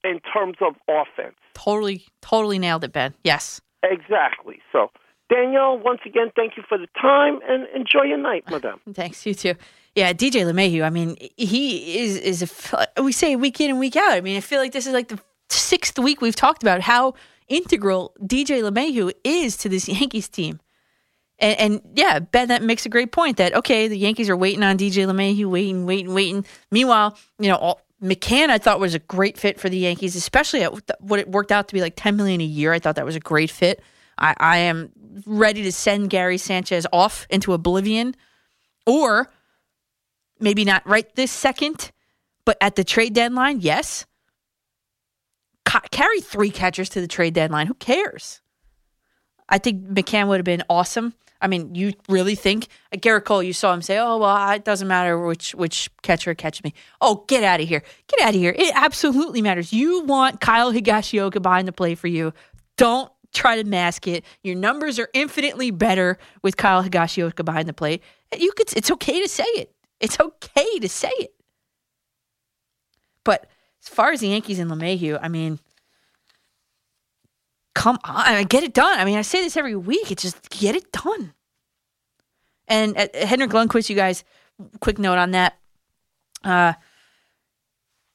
in 0.04 0.20
terms 0.20 0.56
of 0.60 0.74
offense. 0.88 1.36
totally, 1.54 2.04
totally 2.22 2.58
nailed 2.58 2.84
it, 2.84 2.92
Ben. 2.92 3.14
Yes. 3.24 3.60
Exactly. 3.82 4.60
So, 4.72 4.90
Danielle, 5.30 5.78
once 5.78 6.00
again, 6.04 6.32
thank 6.34 6.56
you 6.56 6.62
for 6.68 6.78
the 6.78 6.88
time 7.00 7.38
and 7.48 7.66
enjoy 7.74 8.04
your 8.04 8.18
night, 8.18 8.44
ah, 8.48 8.52
madam. 8.52 8.80
Thanks, 8.92 9.24
you 9.26 9.34
too. 9.34 9.54
Yeah, 9.94 10.12
DJ 10.12 10.44
LeMahieu. 10.50 10.84
I 10.84 10.90
mean, 10.90 11.16
he 11.36 11.98
is 11.98 12.16
is 12.18 12.42
a 12.72 13.02
we 13.02 13.12
say 13.12 13.36
week 13.36 13.60
in 13.60 13.70
and 13.70 13.78
week 13.78 13.96
out. 13.96 14.12
I 14.12 14.20
mean, 14.20 14.36
I 14.36 14.40
feel 14.40 14.60
like 14.60 14.72
this 14.72 14.86
is 14.86 14.92
like 14.92 15.08
the 15.08 15.18
sixth 15.50 15.98
week 15.98 16.20
we've 16.20 16.36
talked 16.36 16.62
about 16.62 16.80
how 16.80 17.14
integral 17.48 18.14
DJ 18.22 18.62
LeMahieu 18.62 19.12
is 19.24 19.56
to 19.58 19.68
this 19.68 19.88
Yankees 19.88 20.28
team. 20.28 20.60
And, 21.40 21.58
and 21.60 21.80
yeah, 21.94 22.18
Ben, 22.18 22.48
that 22.48 22.62
makes 22.62 22.84
a 22.86 22.88
great 22.88 23.12
point. 23.12 23.36
That 23.36 23.54
okay, 23.54 23.88
the 23.88 23.98
Yankees 23.98 24.28
are 24.28 24.36
waiting 24.36 24.62
on 24.62 24.78
DJ 24.78 25.06
LeMahieu, 25.06 25.46
waiting, 25.46 25.86
waiting, 25.86 26.14
waiting. 26.14 26.44
Meanwhile, 26.70 27.16
you 27.38 27.48
know, 27.48 27.56
all, 27.56 27.80
McCann 28.02 28.48
I 28.48 28.58
thought 28.58 28.78
was 28.80 28.94
a 28.94 29.00
great 29.00 29.36
fit 29.36 29.58
for 29.58 29.68
the 29.68 29.78
Yankees, 29.78 30.14
especially 30.14 30.62
at 30.62 30.72
what 31.00 31.18
it 31.18 31.28
worked 31.28 31.50
out 31.50 31.68
to 31.68 31.74
be 31.74 31.80
like 31.80 31.94
ten 31.96 32.16
million 32.16 32.40
a 32.40 32.44
year. 32.44 32.72
I 32.72 32.78
thought 32.78 32.96
that 32.96 33.04
was 33.04 33.16
a 33.16 33.20
great 33.20 33.50
fit. 33.50 33.82
I, 34.18 34.34
I 34.38 34.56
am 34.58 34.90
ready 35.26 35.62
to 35.62 35.72
send 35.72 36.10
Gary 36.10 36.38
Sanchez 36.38 36.86
off 36.92 37.26
into 37.30 37.52
oblivion, 37.52 38.14
or 38.86 39.30
maybe 40.40 40.64
not 40.64 40.86
right 40.86 41.12
this 41.16 41.32
second, 41.32 41.90
but 42.44 42.56
at 42.60 42.76
the 42.76 42.84
trade 42.84 43.14
deadline, 43.14 43.60
yes. 43.60 44.06
Ca- 45.64 45.82
carry 45.90 46.20
three 46.20 46.50
catchers 46.50 46.88
to 46.90 47.00
the 47.00 47.08
trade 47.08 47.34
deadline. 47.34 47.66
Who 47.66 47.74
cares? 47.74 48.40
I 49.48 49.58
think 49.58 49.88
McCann 49.88 50.28
would 50.28 50.38
have 50.38 50.44
been 50.44 50.62
awesome. 50.70 51.14
I 51.40 51.46
mean, 51.46 51.74
you 51.74 51.92
really 52.08 52.34
think 52.34 52.68
uh, 52.92 52.96
Gerrit 52.96 53.24
Cole? 53.24 53.42
You 53.42 53.52
saw 53.52 53.72
him 53.72 53.82
say, 53.82 53.98
"Oh 53.98 54.18
well, 54.18 54.50
it 54.52 54.64
doesn't 54.64 54.88
matter 54.88 55.18
which 55.18 55.54
which 55.54 55.90
catcher 56.02 56.34
catches 56.34 56.64
me." 56.64 56.74
Oh, 57.00 57.24
get 57.28 57.44
out 57.44 57.60
of 57.60 57.68
here! 57.68 57.82
Get 58.08 58.20
out 58.20 58.34
of 58.34 58.40
here! 58.40 58.54
It 58.56 58.72
absolutely 58.74 59.42
matters. 59.42 59.72
You 59.72 60.02
want 60.02 60.40
Kyle 60.40 60.72
Higashioka 60.72 61.40
behind 61.40 61.68
the 61.68 61.72
plate 61.72 61.98
for 61.98 62.08
you. 62.08 62.32
Don't 62.76 63.10
try 63.32 63.60
to 63.60 63.64
mask 63.64 64.06
it. 64.06 64.24
Your 64.42 64.56
numbers 64.56 64.98
are 64.98 65.08
infinitely 65.12 65.70
better 65.70 66.18
with 66.42 66.56
Kyle 66.56 66.82
Higashioka 66.82 67.44
behind 67.44 67.68
the 67.68 67.72
plate. 67.72 68.02
You 68.36 68.52
could. 68.52 68.72
It's 68.76 68.90
okay 68.90 69.20
to 69.22 69.28
say 69.28 69.46
it. 69.54 69.74
It's 70.00 70.18
okay 70.20 70.78
to 70.80 70.88
say 70.88 71.12
it. 71.18 71.34
But 73.24 73.46
as 73.82 73.88
far 73.88 74.12
as 74.12 74.20
the 74.20 74.28
Yankees 74.28 74.58
and 74.58 74.70
LeMahieu, 74.70 75.18
I 75.20 75.28
mean, 75.28 75.58
come 77.78 77.98
on, 78.02 78.22
I 78.26 78.38
mean, 78.38 78.46
get 78.48 78.64
it 78.64 78.74
done. 78.74 78.98
I 78.98 79.04
mean, 79.04 79.16
I 79.16 79.22
say 79.22 79.40
this 79.40 79.56
every 79.56 79.76
week. 79.76 80.10
It's 80.10 80.22
just 80.22 80.50
get 80.50 80.74
it 80.74 80.90
done. 80.90 81.32
And 82.66 82.98
uh, 82.98 83.06
Henrik 83.14 83.50
Lundqvist, 83.50 83.88
you 83.88 83.94
guys, 83.94 84.24
quick 84.80 84.98
note 84.98 85.16
on 85.16 85.30
that. 85.30 85.56
Uh, 86.42 86.72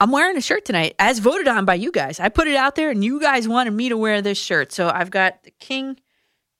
I'm 0.01 0.11
wearing 0.11 0.35
a 0.35 0.41
shirt 0.41 0.65
tonight, 0.65 0.95
as 0.99 1.19
voted 1.19 1.47
on 1.47 1.63
by 1.63 1.75
you 1.75 1.93
guys. 1.93 2.19
I 2.19 2.27
put 2.27 2.49
it 2.49 2.57
out 2.57 2.75
there, 2.75 2.89
and 2.89 3.05
you 3.05 3.21
guys 3.21 3.47
wanted 3.47 3.71
me 3.71 3.87
to 3.87 3.95
wear 3.95 4.21
this 4.21 4.37
shirt. 4.37 4.73
So 4.73 4.89
I've 4.89 5.09
got 5.09 5.41
the 5.43 5.51
King 5.51 5.97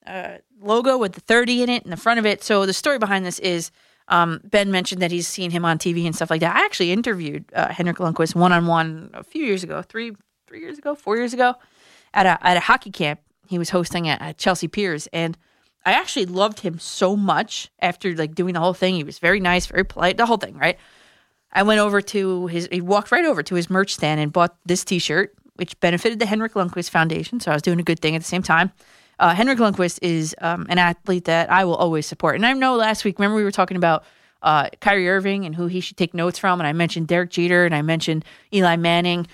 uh, 0.08 0.38
logo 0.62 0.98
with 0.98 1.12
the 1.12 1.22
30 1.22 1.64
in 1.64 1.70
it 1.70 1.84
in 1.84 1.92
the 1.92 1.98
front 1.98 2.20
of 2.20 2.26
it. 2.26 2.42
So 2.42 2.66
the 2.66 2.72
story 2.72 3.00
behind 3.00 3.26
this 3.26 3.38
is 3.40 3.70
um, 4.08 4.40
Ben 4.46 4.72
mentioned 4.72 5.02
that 5.02 5.12
he's 5.12 5.28
seen 5.28 5.52
him 5.52 5.66
on 5.66 5.78
TV 5.78 6.06
and 6.06 6.16
stuff 6.16 6.30
like 6.30 6.40
that. 6.40 6.56
I 6.56 6.64
actually 6.64 6.94
interviewed 6.94 7.44
uh, 7.54 7.68
Henrik 7.68 7.98
Lundqvist 7.98 8.34
one 8.34 8.54
on 8.54 8.66
one 8.66 9.10
a 9.14 9.26
few 9.26 9.44
years 9.44 9.62
ago, 9.62 9.82
three 9.82 10.14
three 10.48 10.62
years 10.62 10.78
ago, 10.78 10.96
four 10.96 11.18
years 11.18 11.34
ago, 11.34 11.56
at 12.14 12.26
a 12.26 12.46
at 12.46 12.58
a 12.58 12.62
hockey 12.62 12.92
camp 12.92 13.20
he 13.48 13.58
was 13.58 13.70
hosting 13.70 14.08
at, 14.08 14.22
at 14.22 14.38
Chelsea 14.38 14.68
Piers, 14.68 15.08
and 15.14 15.38
I 15.86 15.94
actually 15.94 16.26
loved 16.26 16.62
him 16.62 16.80
so 16.80 17.16
much 17.16 17.70
after 17.80 18.16
like 18.16 18.36
doing 18.36 18.54
the 18.54 18.60
whole 18.60 18.74
thing. 18.74 18.96
He 18.96 19.04
was 19.04 19.20
very 19.20 19.40
nice, 19.40 19.66
very 19.66 19.84
polite, 19.84 20.18
the 20.18 20.26
whole 20.26 20.38
thing, 20.38 20.58
right? 20.58 20.78
I 21.52 21.64
went 21.64 21.80
over 21.80 22.02
to 22.02 22.48
his, 22.48 22.68
he 22.72 22.82
walked 22.82 23.12
right 23.12 23.26
over 23.26 23.44
to 23.44 23.56
his 23.56 23.70
merch 23.70 23.94
stand 23.94 24.20
and 24.20 24.34
bought 24.34 24.58
this 24.66 24.84
T-shirt, 24.84 25.36
which 25.56 25.80
benefited 25.82 26.20
the 26.20 26.26
Henrik 26.26 26.54
Lundqvist 26.54 26.90
Foundation. 26.90 27.40
So 27.40 27.52
I 27.52 27.54
was 27.54 27.62
doing 27.62 27.80
a 27.80 27.84
good 27.84 28.00
thing 28.00 28.16
at 28.16 28.22
the 28.22 28.28
same 28.28 28.42
time. 28.42 28.72
Uh, 29.20 29.36
Henrik 29.36 29.60
Lundqvist 29.60 30.00
is 30.02 30.36
um, 30.42 30.66
an 30.70 30.80
athlete 30.80 31.26
that 31.26 31.52
I 31.52 31.66
will 31.66 31.76
always 31.76 32.08
support. 32.08 32.36
And 32.36 32.46
I 32.46 32.54
know 32.54 32.76
last 32.76 33.06
week, 33.06 33.20
remember 33.20 33.36
we 33.36 33.44
were 33.44 33.52
talking 33.52 33.78
about 33.78 34.04
uh, 34.42 34.70
Kyrie 34.82 35.08
Irving 35.08 35.46
and 35.46 35.54
who 35.54 35.68
he 35.68 35.80
should 35.80 35.98
take 35.98 36.14
notes 36.14 36.40
from, 36.40 36.60
and 36.60 36.68
I 36.68 36.74
mentioned 36.74 37.08
Derek 37.08 37.30
Jeter 37.30 37.66
and 37.66 37.76
I 37.76 37.84
mentioned 37.84 38.26
Eli 38.52 38.76
Manning. 38.78 39.28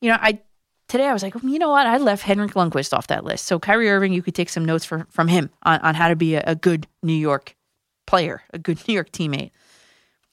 You 0.00 0.10
know, 0.10 0.18
I 0.20 0.40
today 0.88 1.06
I 1.06 1.12
was 1.12 1.22
like, 1.22 1.34
mm, 1.34 1.50
you 1.50 1.58
know 1.58 1.70
what? 1.70 1.86
I 1.86 1.98
left 1.98 2.22
Henrik 2.22 2.52
Lundqvist 2.52 2.96
off 2.96 3.06
that 3.08 3.24
list. 3.24 3.46
So 3.46 3.58
Kyrie 3.58 3.90
Irving, 3.90 4.12
you 4.12 4.22
could 4.22 4.34
take 4.34 4.48
some 4.48 4.64
notes 4.64 4.84
for, 4.84 5.06
from 5.10 5.28
him 5.28 5.50
on, 5.62 5.80
on 5.80 5.94
how 5.94 6.08
to 6.08 6.16
be 6.16 6.34
a, 6.34 6.44
a 6.46 6.54
good 6.54 6.86
New 7.02 7.14
York 7.14 7.56
player, 8.06 8.42
a 8.52 8.58
good 8.58 8.78
New 8.86 8.94
York 8.94 9.10
teammate. 9.10 9.50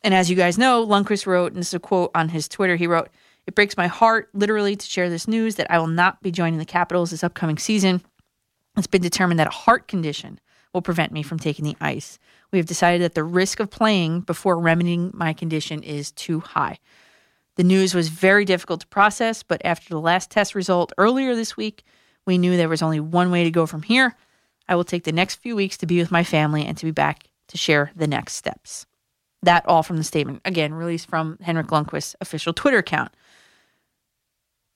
And 0.04 0.14
as 0.14 0.30
you 0.30 0.36
guys 0.36 0.58
know, 0.58 0.86
Lundqvist 0.86 1.28
wrote, 1.28 1.52
and 1.52 1.62
this 1.62 1.70
is 1.70 1.74
a 1.76 1.80
quote 1.80 2.12
on 2.16 2.30
his 2.30 2.48
Twitter, 2.48 2.76
he 2.76 2.88
wrote, 2.88 3.10
It 3.46 3.56
breaks 3.56 3.78
my 3.78 3.88
heart, 3.88 4.30
literally, 4.34 4.76
to 4.76 4.86
share 4.86 5.10
this 5.10 5.28
news 5.28 5.56
that 5.56 5.70
I 5.70 5.78
will 5.78 5.88
not 5.88 6.22
be 6.22 6.32
joining 6.32 6.60
the 6.60 6.66
Capitals 6.66 7.12
this 7.12 7.24
upcoming 7.24 7.58
season. 7.58 8.02
It's 8.78 8.88
been 8.88 9.02
determined 9.02 9.40
that 9.40 9.48
a 9.48 9.52
heart 9.52 9.88
condition 9.88 10.40
will 10.74 10.82
prevent 10.82 11.12
me 11.12 11.22
from 11.22 11.38
taking 11.38 11.66
the 11.66 11.76
ice. 11.82 12.18
We 12.52 12.58
have 12.58 12.66
decided 12.66 13.02
that 13.02 13.16
the 13.16 13.24
risk 13.24 13.60
of 13.60 13.70
playing 13.70 14.22
before 14.22 14.58
remedying 14.58 15.12
my 15.14 15.34
condition 15.34 15.84
is 15.84 16.12
too 16.12 16.40
high. 16.40 16.80
The 17.58 17.64
news 17.64 17.94
was 17.94 18.10
very 18.10 18.46
difficult 18.46 18.82
to 18.82 18.88
process, 18.88 19.44
but 19.44 19.62
after 19.66 19.90
the 19.90 20.00
last 20.00 20.32
test 20.32 20.56
result 20.56 20.94
earlier 20.98 21.36
this 21.36 21.58
week, 21.58 21.84
we 22.26 22.38
knew 22.38 22.56
there 22.56 22.70
was 22.70 22.82
only 22.82 23.00
one 23.00 23.32
way 23.32 23.44
to 23.44 23.52
go 23.52 23.66
from 23.66 23.82
here. 23.82 24.16
I 24.68 24.76
will 24.76 24.84
take 24.84 25.04
the 25.04 25.12
next 25.12 25.36
few 25.36 25.56
weeks 25.56 25.78
to 25.78 25.86
be 25.86 26.00
with 26.00 26.12
my 26.12 26.24
family 26.24 26.66
and 26.66 26.78
to 26.78 26.86
be 26.86 26.92
back 26.92 27.26
to 27.50 27.58
share 27.58 27.92
the 27.96 28.08
next 28.08 28.34
steps. 28.34 28.86
That 29.44 29.68
all 29.68 29.84
from 29.84 29.98
the 29.98 30.04
statement, 30.04 30.42
again, 30.46 30.74
released 30.74 31.10
from 31.10 31.38
Henrik 31.42 31.68
Lundqvist's 31.68 32.16
official 32.22 32.54
Twitter 32.54 32.78
account. 32.78 33.12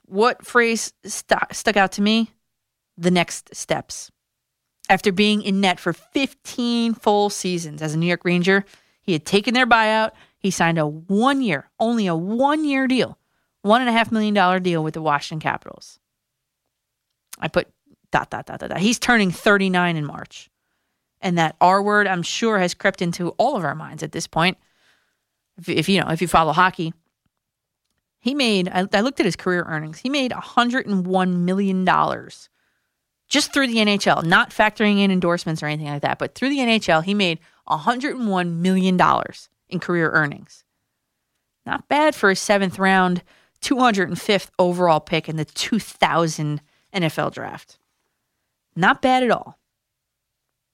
What 0.05 0.45
phrase 0.45 0.93
stu- 1.05 1.35
stuck 1.51 1.77
out 1.77 1.93
to 1.93 2.01
me? 2.01 2.31
The 2.97 3.11
next 3.11 3.55
steps. 3.55 4.11
After 4.89 5.11
being 5.11 5.41
in 5.41 5.61
net 5.61 5.79
for 5.79 5.93
15 5.93 6.93
full 6.95 7.29
seasons 7.29 7.81
as 7.81 7.93
a 7.93 7.97
New 7.97 8.05
York 8.05 8.25
Ranger, 8.25 8.65
he 9.01 9.13
had 9.13 9.25
taken 9.25 9.53
their 9.53 9.67
buyout. 9.67 10.11
He 10.45 10.51
signed 10.51 10.77
a 10.77 10.85
one 10.85 11.41
year, 11.41 11.71
only 11.79 12.05
a 12.05 12.13
one 12.13 12.65
year 12.65 12.85
deal, 12.85 13.17
one 13.63 13.81
and 13.81 13.89
a 13.89 13.91
half 13.91 14.11
million 14.11 14.35
dollar 14.35 14.59
deal 14.59 14.83
with 14.83 14.93
the 14.93 15.01
Washington 15.01 15.39
Capitals. 15.39 15.97
I 17.39 17.47
put 17.47 17.67
dot, 18.11 18.29
dot, 18.29 18.45
dot, 18.45 18.59
dot, 18.59 18.69
dot. 18.69 18.77
He's 18.77 18.99
turning 18.99 19.31
39 19.31 19.95
in 19.95 20.05
March. 20.05 20.51
And 21.19 21.39
that 21.39 21.55
R 21.59 21.81
word, 21.81 22.05
I'm 22.05 22.21
sure, 22.21 22.59
has 22.59 22.75
crept 22.75 23.01
into 23.01 23.29
all 23.39 23.55
of 23.55 23.63
our 23.63 23.73
minds 23.73 24.03
at 24.03 24.11
this 24.11 24.27
point. 24.27 24.59
If, 25.57 25.67
if 25.67 25.89
you 25.89 25.99
know, 25.99 26.09
if 26.11 26.21
you 26.21 26.27
follow 26.27 26.53
hockey, 26.53 26.93
he 28.19 28.35
made, 28.35 28.67
I, 28.67 28.85
I 28.93 29.01
looked 29.01 29.19
at 29.19 29.25
his 29.25 29.35
career 29.35 29.63
earnings. 29.67 29.97
He 29.97 30.09
made 30.09 30.29
$101 30.29 31.37
million 31.37 31.85
just 33.27 33.51
through 33.51 33.65
the 33.65 33.77
NHL, 33.77 34.23
not 34.23 34.51
factoring 34.51 34.99
in 34.99 35.09
endorsements 35.09 35.63
or 35.63 35.65
anything 35.65 35.91
like 35.91 36.03
that, 36.03 36.19
but 36.19 36.35
through 36.35 36.49
the 36.49 36.59
NHL, 36.59 37.03
he 37.03 37.15
made 37.15 37.39
$101 37.67 38.51
million 38.57 39.01
in 39.69 39.79
career 39.79 40.11
earnings. 40.11 40.63
Not 41.65 41.87
bad 41.87 42.15
for 42.15 42.29
a 42.29 42.35
seventh 42.35 42.77
round, 42.77 43.23
205th 43.61 44.49
overall 44.59 44.99
pick 44.99 45.27
in 45.27 45.37
the 45.37 45.45
2000 45.45 46.61
NFL 46.93 47.33
draft. 47.33 47.79
Not 48.75 49.01
bad 49.01 49.23
at 49.23 49.31
all. 49.31 49.57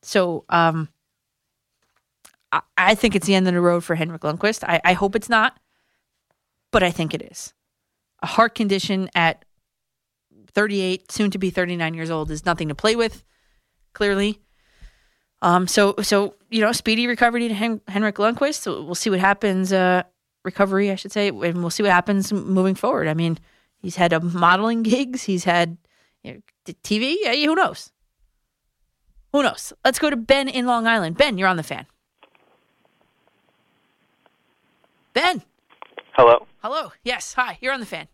So, 0.01 0.45
um, 0.49 0.89
I, 2.51 2.61
I 2.77 2.95
think 2.95 3.15
it's 3.15 3.27
the 3.27 3.35
end 3.35 3.47
of 3.47 3.53
the 3.53 3.61
road 3.61 3.83
for 3.83 3.95
Henrik 3.95 4.21
Lundqvist. 4.21 4.63
I, 4.63 4.81
I 4.83 4.93
hope 4.93 5.15
it's 5.15 5.29
not, 5.29 5.57
but 6.71 6.83
I 6.83 6.91
think 6.91 7.13
it 7.13 7.21
is. 7.21 7.53
A 8.21 8.27
heart 8.27 8.55
condition 8.55 9.09
at 9.15 9.45
38, 10.53 11.11
soon 11.11 11.31
to 11.31 11.37
be 11.37 11.49
39 11.49 11.93
years 11.93 12.09
old, 12.09 12.29
is 12.31 12.45
nothing 12.45 12.67
to 12.67 12.75
play 12.75 12.95
with, 12.95 13.23
clearly. 13.93 14.39
Um, 15.41 15.67
so, 15.67 15.95
so 16.01 16.35
you 16.49 16.61
know, 16.61 16.71
speedy 16.71 17.07
recovery 17.07 17.47
to 17.47 17.53
Hen- 17.53 17.81
Henrik 17.87 18.15
Lundqvist. 18.15 18.61
So 18.61 18.81
we'll 18.83 18.95
see 18.95 19.09
what 19.09 19.19
happens. 19.19 19.73
Uh, 19.73 20.03
recovery, 20.43 20.91
I 20.91 20.95
should 20.95 21.11
say, 21.11 21.29
and 21.29 21.61
we'll 21.61 21.69
see 21.69 21.83
what 21.83 21.91
happens 21.91 22.31
moving 22.33 22.75
forward. 22.75 23.07
I 23.07 23.13
mean, 23.13 23.37
he's 23.79 23.95
had 23.95 24.13
a 24.13 24.19
modeling 24.19 24.83
gigs. 24.83 25.23
He's 25.23 25.43
had 25.43 25.77
you 26.23 26.33
know, 26.33 26.39
TV. 26.83 27.15
Who 27.45 27.55
knows? 27.55 27.91
Who 29.33 29.43
knows? 29.43 29.71
Let's 29.85 29.97
go 29.99 30.09
to 30.09 30.17
Ben 30.17 30.47
in 30.49 30.65
Long 30.65 30.85
Island. 30.87 31.17
Ben, 31.17 31.37
you're 31.37 31.47
on 31.47 31.57
the 31.57 31.63
fan. 31.63 31.85
Ben, 35.13 35.41
Hello. 36.13 36.45
hello. 36.63 36.91
Yes, 37.03 37.33
hi. 37.33 37.57
You're 37.61 37.73
on 37.73 37.79
the 37.79 37.85
fan. 37.85 38.07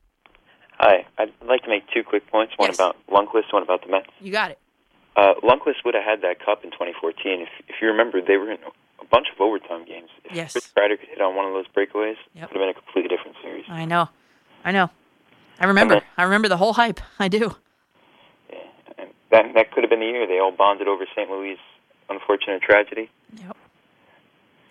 Hi. 0.80 1.06
I'd 1.18 1.32
like 1.46 1.64
to 1.64 1.70
make 1.70 1.84
two 1.94 2.04
quick 2.04 2.28
points. 2.30 2.54
One 2.58 2.74
about 2.74 2.96
Lundqvist, 3.10 3.52
one 3.52 3.64
about 3.64 3.84
the 3.84 3.92
Mets. 3.92 4.08
You 4.20 4.32
got 4.32 4.52
it. 4.52 4.60
Uh, 5.18 5.34
Lundqvist 5.44 5.84
would 5.84 5.96
have 5.96 6.04
had 6.04 6.22
that 6.22 6.40
cup 6.46 6.64
in 6.64 6.70
2014 6.72 7.42
if, 7.42 7.50
if 7.68 7.76
you 7.82 7.88
remember. 7.88 8.22
They 8.22 8.38
were 8.38 8.52
in 8.52 8.60
a 9.02 9.06
bunch 9.06 9.28
of 9.34 9.42
overtime 9.42 9.84
games. 9.86 10.10
If 10.24 10.36
Yes. 10.36 10.52
Chris 10.54 10.68
Kreider 10.78 10.98
could 11.00 11.10
hit 11.10 11.20
on 11.22 11.36
one 11.36 11.46
of 11.46 11.54
those 11.54 11.66
breakaways, 11.76 12.18
Yep. 12.36 12.52
it 12.52 12.54
would 12.54 12.62
have 12.62 12.62
been 12.62 12.70
a 12.70 12.74
completely 12.74 13.10
different 13.16 13.36
series. 13.42 13.66
I 13.68 13.86
know. 13.86 14.10
I 14.64 14.72
know. 14.72 14.90
I 15.60 15.66
remember. 15.66 16.02
I 16.18 16.24
remember 16.24 16.48
the 16.48 16.58
whole 16.58 16.74
hype. 16.74 17.00
I 17.20 17.28
do. 17.30 17.56
Yeah, 18.52 18.58
and 19.00 19.10
That 19.32 19.54
that 19.56 19.72
could 19.72 19.84
have 19.84 19.90
been 19.90 20.02
the 20.02 20.06
year 20.06 20.28
they 20.28 20.38
all 20.40 20.52
bonded 20.52 20.88
over 20.88 21.06
St. 21.16 21.30
Louis' 21.30 21.58
unfortunate 22.10 22.62
tragedy. 22.62 23.10
Yep. 23.34 23.58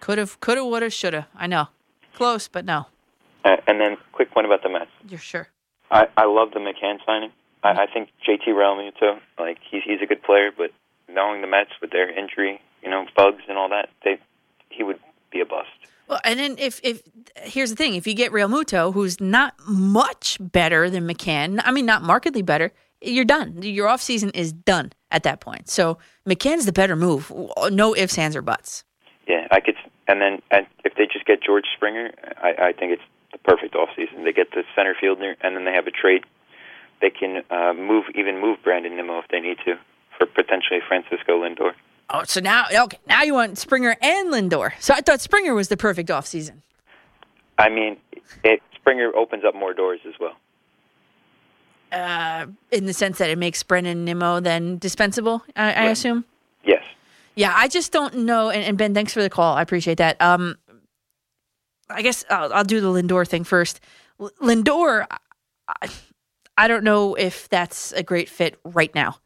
Could 0.01 0.19
have, 0.19 0.39
could 0.41 0.59
have, 0.59 0.67
would 0.67 0.83
have, 0.83 0.93
should 0.93 1.15
have. 1.15 1.27
I 1.35 1.49
know. 1.49 1.69
Close, 2.15 2.47
but 2.47 2.65
no. 2.65 2.87
Uh, 3.45 3.57
and 3.67 3.81
then, 3.81 3.97
quick 4.13 4.31
point 4.31 4.47
about 4.47 4.63
the 4.63 4.69
Mets. 4.69 4.91
You're 5.09 5.19
sure. 5.19 5.49
I 5.91 6.07
I 6.17 6.27
love 6.27 6.53
the 6.53 6.61
McCann 6.61 6.99
signing. 7.05 7.31
I, 7.63 7.71
I 7.71 7.87
think 7.93 8.11
JT 8.27 8.49
Realmuto, 8.49 9.19
like 9.39 9.59
he's 9.69 9.83
he's 9.85 10.01
a 10.03 10.07
good 10.07 10.23
player, 10.23 10.51
but 10.57 10.71
knowing 11.09 11.41
the 11.41 11.47
Mets 11.47 11.71
with 11.81 11.91
their 11.91 12.11
injury, 12.11 12.61
you 12.83 12.91
know, 12.91 13.07
bugs 13.17 13.43
and 13.49 13.59
all 13.59 13.69
that, 13.69 13.89
they 14.05 14.19
he 14.69 14.83
would 14.83 14.99
be 15.31 15.41
a 15.41 15.47
bust. 15.47 15.69
Well, 16.09 16.21
and 16.25 16.39
then 16.39 16.57
if 16.59 16.81
if 16.83 17.03
here's 17.37 17.71
the 17.71 17.77
thing, 17.77 17.95
if 17.95 18.07
you 18.07 18.15
get 18.15 18.33
Realmuto, 18.33 18.93
who's 18.93 19.21
not 19.21 19.55
much 19.67 20.39
better 20.41 20.89
than 20.89 21.07
McCann, 21.09 21.61
I 21.65 21.73
mean 21.73 21.87
not 21.87 22.03
markedly 22.03 22.43
better, 22.43 22.73
you're 23.01 23.25
done. 23.25 23.63
Your 23.63 23.89
off 23.89 24.01
season 24.01 24.31
is 24.31 24.53
done 24.53 24.93
at 25.11 25.23
that 25.25 25.41
point. 25.41 25.69
So 25.69 25.99
McCann's 26.27 26.67
the 26.67 26.73
better 26.73 26.97
move. 26.97 27.33
No 27.71 27.95
ifs, 27.95 28.19
ands, 28.19 28.37
or 28.37 28.43
buts. 28.43 28.85
Yeah, 29.27 29.47
I 29.51 29.61
could. 29.61 29.75
And 30.09 30.21
then, 30.21 30.41
and 30.51 30.67
if 30.85 30.95
they 30.95 31.07
just 31.07 31.27
get 31.27 31.43
George 31.43 31.65
Springer, 31.75 32.13
I, 32.41 32.69
I 32.69 32.73
think 32.73 32.93
it's 32.93 33.03
the 33.33 33.39
perfect 33.39 33.75
offseason. 33.75 34.25
They 34.25 34.33
get 34.33 34.53
the 34.53 34.63
center 34.75 34.95
fielder, 34.99 35.37
and 35.41 35.57
then 35.57 35.65
they 35.65 35.73
have 35.73 35.87
a 35.87 35.91
trade. 35.91 36.25
They 37.01 37.11
can 37.11 37.43
uh, 37.51 37.73
move, 37.75 38.05
even 38.15 38.41
move 38.41 38.59
Brandon 38.65 38.97
Nimmo 38.97 39.19
if 39.19 39.27
they 39.31 39.41
need 39.41 39.59
to, 39.65 39.77
for 40.17 40.27
potentially 40.27 40.81
Francisco 40.87 41.43
Lindor. 41.43 41.73
Oh, 42.09 42.23
so 42.25 42.41
now 42.41 42.67
okay, 42.73 42.99
now 43.07 43.23
you 43.23 43.35
want 43.35 43.59
Springer 43.59 43.97
and 44.01 44.33
Lindor. 44.33 44.73
So 44.81 44.95
I 44.95 45.01
thought 45.01 45.21
Springer 45.21 45.55
was 45.55 45.69
the 45.69 45.77
perfect 45.77 46.11
off 46.11 46.27
season. 46.27 46.63
I 47.59 47.69
mean, 47.69 47.97
it 48.45 48.63
Springer 48.77 49.15
opens 49.15 49.45
up 49.45 49.55
more 49.55 49.75
doors 49.75 50.01
as 50.07 50.15
well. 50.21 50.37
Uh, 51.93 52.47
in 52.71 52.87
the 52.87 52.93
sense 52.93 53.19
that 53.19 53.31
it 53.31 53.39
makes 53.39 53.63
Brandon 53.63 54.05
Nimmo 54.05 54.41
then 54.41 54.79
dispensable, 54.79 55.43
I, 55.55 55.73
I 55.73 55.85
assume. 55.87 56.25
Yes. 56.65 56.85
Yeah, 57.35 57.53
I 57.55 57.69
just 57.69 57.93
don't 57.93 58.19
know. 58.19 58.51
And, 58.51 58.65
and 58.65 58.79
Ben, 58.79 58.95
thanks 58.95 59.13
for 59.13 59.23
the 59.23 59.31
call. 59.31 59.57
I 59.57 59.63
appreciate 59.63 59.99
that. 59.99 60.21
Um, 60.21 60.57
I 61.89 62.03
guess 62.03 62.25
I'll, 62.31 62.53
I'll 62.53 62.65
do 62.65 62.81
the 62.81 62.89
Lindor 62.89 63.27
thing 63.27 63.45
first. 63.45 63.81
L- 64.21 64.31
Lindor, 64.41 65.07
I, 65.11 65.19
I 65.83 65.89
don't 66.69 66.85
know 66.85 67.15
if 67.15 67.49
that's 67.49 67.93
a 67.93 68.03
great 68.03 68.29
fit 68.29 68.59
right 68.65 68.95
now. 68.95 69.19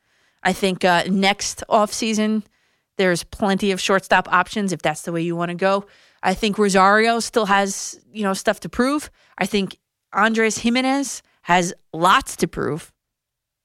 I 0.43 0.53
think 0.53 0.85
uh, 0.85 1.05
next 1.09 1.63
offseason, 1.69 2.43
there's 2.97 3.25
plenty 3.25 3.73
of 3.73 3.81
shortstop 3.81 4.31
options 4.33 4.73
if 4.73 4.83
that's 4.83 5.03
the 5.03 5.13
way 5.13 5.23
you 5.23 5.37
want 5.37 5.51
to 5.51 5.55
go. 5.55 5.87
I 6.23 6.35
think 6.35 6.59
Rosario 6.59 7.21
still 7.21 7.47
has, 7.47 8.01
you 8.13 8.23
know, 8.25 8.35
stuff 8.35 8.61
to 8.61 8.69
prove. 8.69 9.11
I 9.39 9.47
think 9.47 9.79
Andres 10.13 10.59
Gimenez 10.59 11.23
has 11.43 11.73
lots 11.93 12.37
to 12.37 12.49
prove. 12.49 12.93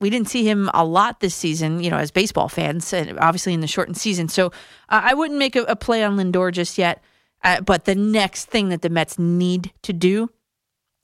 we 0.01 0.09
didn't 0.09 0.29
see 0.29 0.47
him 0.47 0.69
a 0.73 0.83
lot 0.83 1.19
this 1.19 1.33
season, 1.33 1.81
you 1.81 1.89
know, 1.89 1.97
as 1.97 2.11
baseball 2.11 2.49
fans, 2.49 2.91
and 2.93 3.17
obviously 3.19 3.53
in 3.53 3.61
the 3.61 3.67
shortened 3.67 3.97
season. 3.97 4.27
So 4.27 4.47
uh, 4.89 5.01
I 5.03 5.13
wouldn't 5.13 5.39
make 5.39 5.55
a, 5.55 5.63
a 5.63 5.75
play 5.75 6.03
on 6.03 6.17
Lindor 6.17 6.51
just 6.51 6.77
yet. 6.77 7.01
Uh, 7.43 7.61
but 7.61 7.85
the 7.85 7.95
next 7.95 8.45
thing 8.45 8.69
that 8.69 8.81
the 8.81 8.89
Mets 8.89 9.17
need 9.17 9.71
to 9.83 9.93
do 9.93 10.29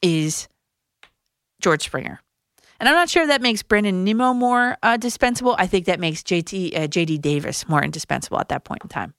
is 0.02 0.48
George 1.62 1.84
Springer. 1.84 2.20
And 2.82 2.90
I'm 2.90 2.96
not 2.96 3.12
sure 3.12 3.22
if 3.22 3.30
that 3.30 3.44
makes 3.44 3.62
Brandon 3.62 4.04
Nimmo 4.04 4.34
more 4.34 4.76
uh, 4.82 4.98
dispensable. 4.98 5.56
I 5.60 5.68
think 5.68 5.86
that 5.86 6.00
makes 6.00 6.24
JT, 6.24 6.76
uh, 6.76 6.88
JD 6.88 7.22
Davis 7.22 7.70
more 7.70 7.84
indispensable 7.84 8.40
at 8.40 8.50
that 8.50 8.64
point 8.64 8.82
in 8.82 8.90
time. 8.90 9.14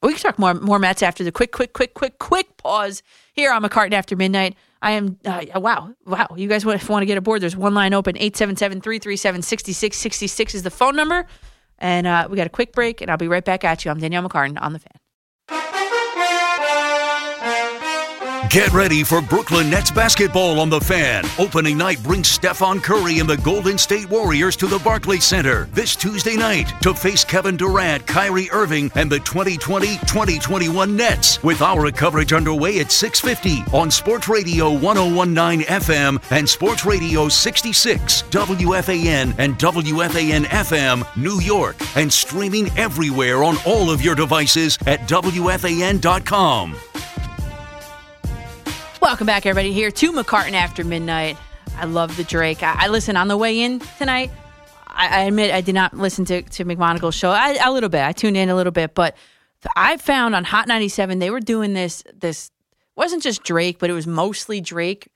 We 0.00 0.12
can 0.12 0.22
talk 0.22 0.38
more 0.38 0.54
more 0.54 0.78
Mets 0.78 1.02
after 1.02 1.24
the 1.24 1.32
quick, 1.32 1.50
quick, 1.50 1.72
quick, 1.72 1.92
quick, 1.92 2.20
quick 2.20 2.56
pause 2.56 3.02
here 3.32 3.52
on 3.52 3.64
McCartan 3.64 3.94
after 3.94 4.14
midnight. 4.14 4.54
I 4.80 4.92
am, 4.92 5.18
uh, 5.24 5.44
wow, 5.56 5.92
wow. 6.06 6.28
You 6.36 6.48
guys 6.48 6.64
want, 6.64 6.88
want 6.88 7.02
to 7.02 7.06
get 7.06 7.18
aboard? 7.18 7.42
There's 7.42 7.56
one 7.56 7.74
line 7.74 7.94
open 7.94 8.16
877 8.16 8.80
337 8.80 9.42
6666 9.42 10.54
is 10.54 10.62
the 10.62 10.70
phone 10.70 10.94
number. 10.94 11.26
And 11.78 12.06
uh, 12.06 12.28
we 12.30 12.36
got 12.36 12.46
a 12.46 12.50
quick 12.50 12.72
break, 12.72 13.00
and 13.00 13.10
I'll 13.10 13.16
be 13.16 13.26
right 13.26 13.44
back 13.44 13.64
at 13.64 13.84
you. 13.84 13.90
I'm 13.90 13.98
Danielle 13.98 14.22
McCartan 14.22 14.56
on 14.62 14.72
the 14.72 14.78
fan. 14.78 15.00
Get 18.46 18.72
ready 18.72 19.02
for 19.02 19.20
Brooklyn 19.20 19.68
Nets 19.68 19.90
basketball 19.90 20.58
on 20.58 20.70
the 20.70 20.80
fan. 20.80 21.24
Opening 21.38 21.76
night 21.76 22.02
brings 22.02 22.28
Stephen 22.28 22.80
Curry 22.80 23.18
and 23.18 23.28
the 23.28 23.36
Golden 23.36 23.76
State 23.76 24.08
Warriors 24.08 24.56
to 24.56 24.66
the 24.66 24.78
Barclays 24.78 25.24
Center 25.24 25.64
this 25.74 25.94
Tuesday 25.94 26.34
night 26.34 26.72
to 26.80 26.94
face 26.94 27.24
Kevin 27.24 27.58
Durant, 27.58 28.06
Kyrie 28.06 28.48
Irving, 28.50 28.90
and 28.94 29.10
the 29.10 29.18
2020-2021 29.18 30.90
Nets. 30.90 31.42
With 31.42 31.60
our 31.60 31.90
coverage 31.90 32.32
underway 32.32 32.78
at 32.78 32.86
6:50 32.86 33.74
on 33.74 33.90
Sports 33.90 34.28
Radio 34.28 34.70
1019 34.72 35.66
FM 35.66 36.22
and 36.30 36.48
Sports 36.48 36.86
Radio 36.86 37.28
66 37.28 38.22
WFAN 38.30 39.34
and 39.38 39.58
WFAN 39.58 40.44
FM 40.44 41.04
New 41.16 41.40
York 41.40 41.76
and 41.96 42.10
streaming 42.10 42.70
everywhere 42.78 43.44
on 43.44 43.56
all 43.66 43.90
of 43.90 44.00
your 44.00 44.14
devices 44.14 44.78
at 44.86 45.00
WFAN.com. 45.08 46.76
Welcome 49.00 49.28
back, 49.28 49.46
everybody, 49.46 49.72
here 49.72 49.92
to 49.92 50.12
McCartan 50.12 50.54
After 50.54 50.82
Midnight. 50.82 51.36
I 51.76 51.84
love 51.84 52.16
the 52.16 52.24
Drake. 52.24 52.64
I, 52.64 52.74
I 52.78 52.88
listen 52.88 53.16
on 53.16 53.28
the 53.28 53.36
way 53.36 53.60
in 53.60 53.78
tonight. 53.96 54.30
I, 54.88 55.20
I 55.20 55.24
admit 55.24 55.52
I 55.52 55.60
did 55.60 55.76
not 55.76 55.94
listen 55.94 56.24
to, 56.26 56.42
to 56.42 57.12
show 57.12 57.30
I, 57.30 57.56
a 57.64 57.72
little 57.72 57.88
bit. 57.88 58.02
I 58.02 58.10
tuned 58.10 58.36
in 58.36 58.48
a 58.48 58.56
little 58.56 58.72
bit, 58.72 58.96
but 58.96 59.16
I 59.76 59.98
found 59.98 60.34
on 60.34 60.42
Hot 60.42 60.66
97 60.66 61.20
they 61.20 61.30
were 61.30 61.38
doing 61.38 61.74
this. 61.74 62.02
This 62.12 62.50
wasn't 62.96 63.22
just 63.22 63.44
Drake, 63.44 63.78
but 63.78 63.88
it 63.88 63.92
was 63.92 64.08
mostly 64.08 64.60
Drake 64.60 65.08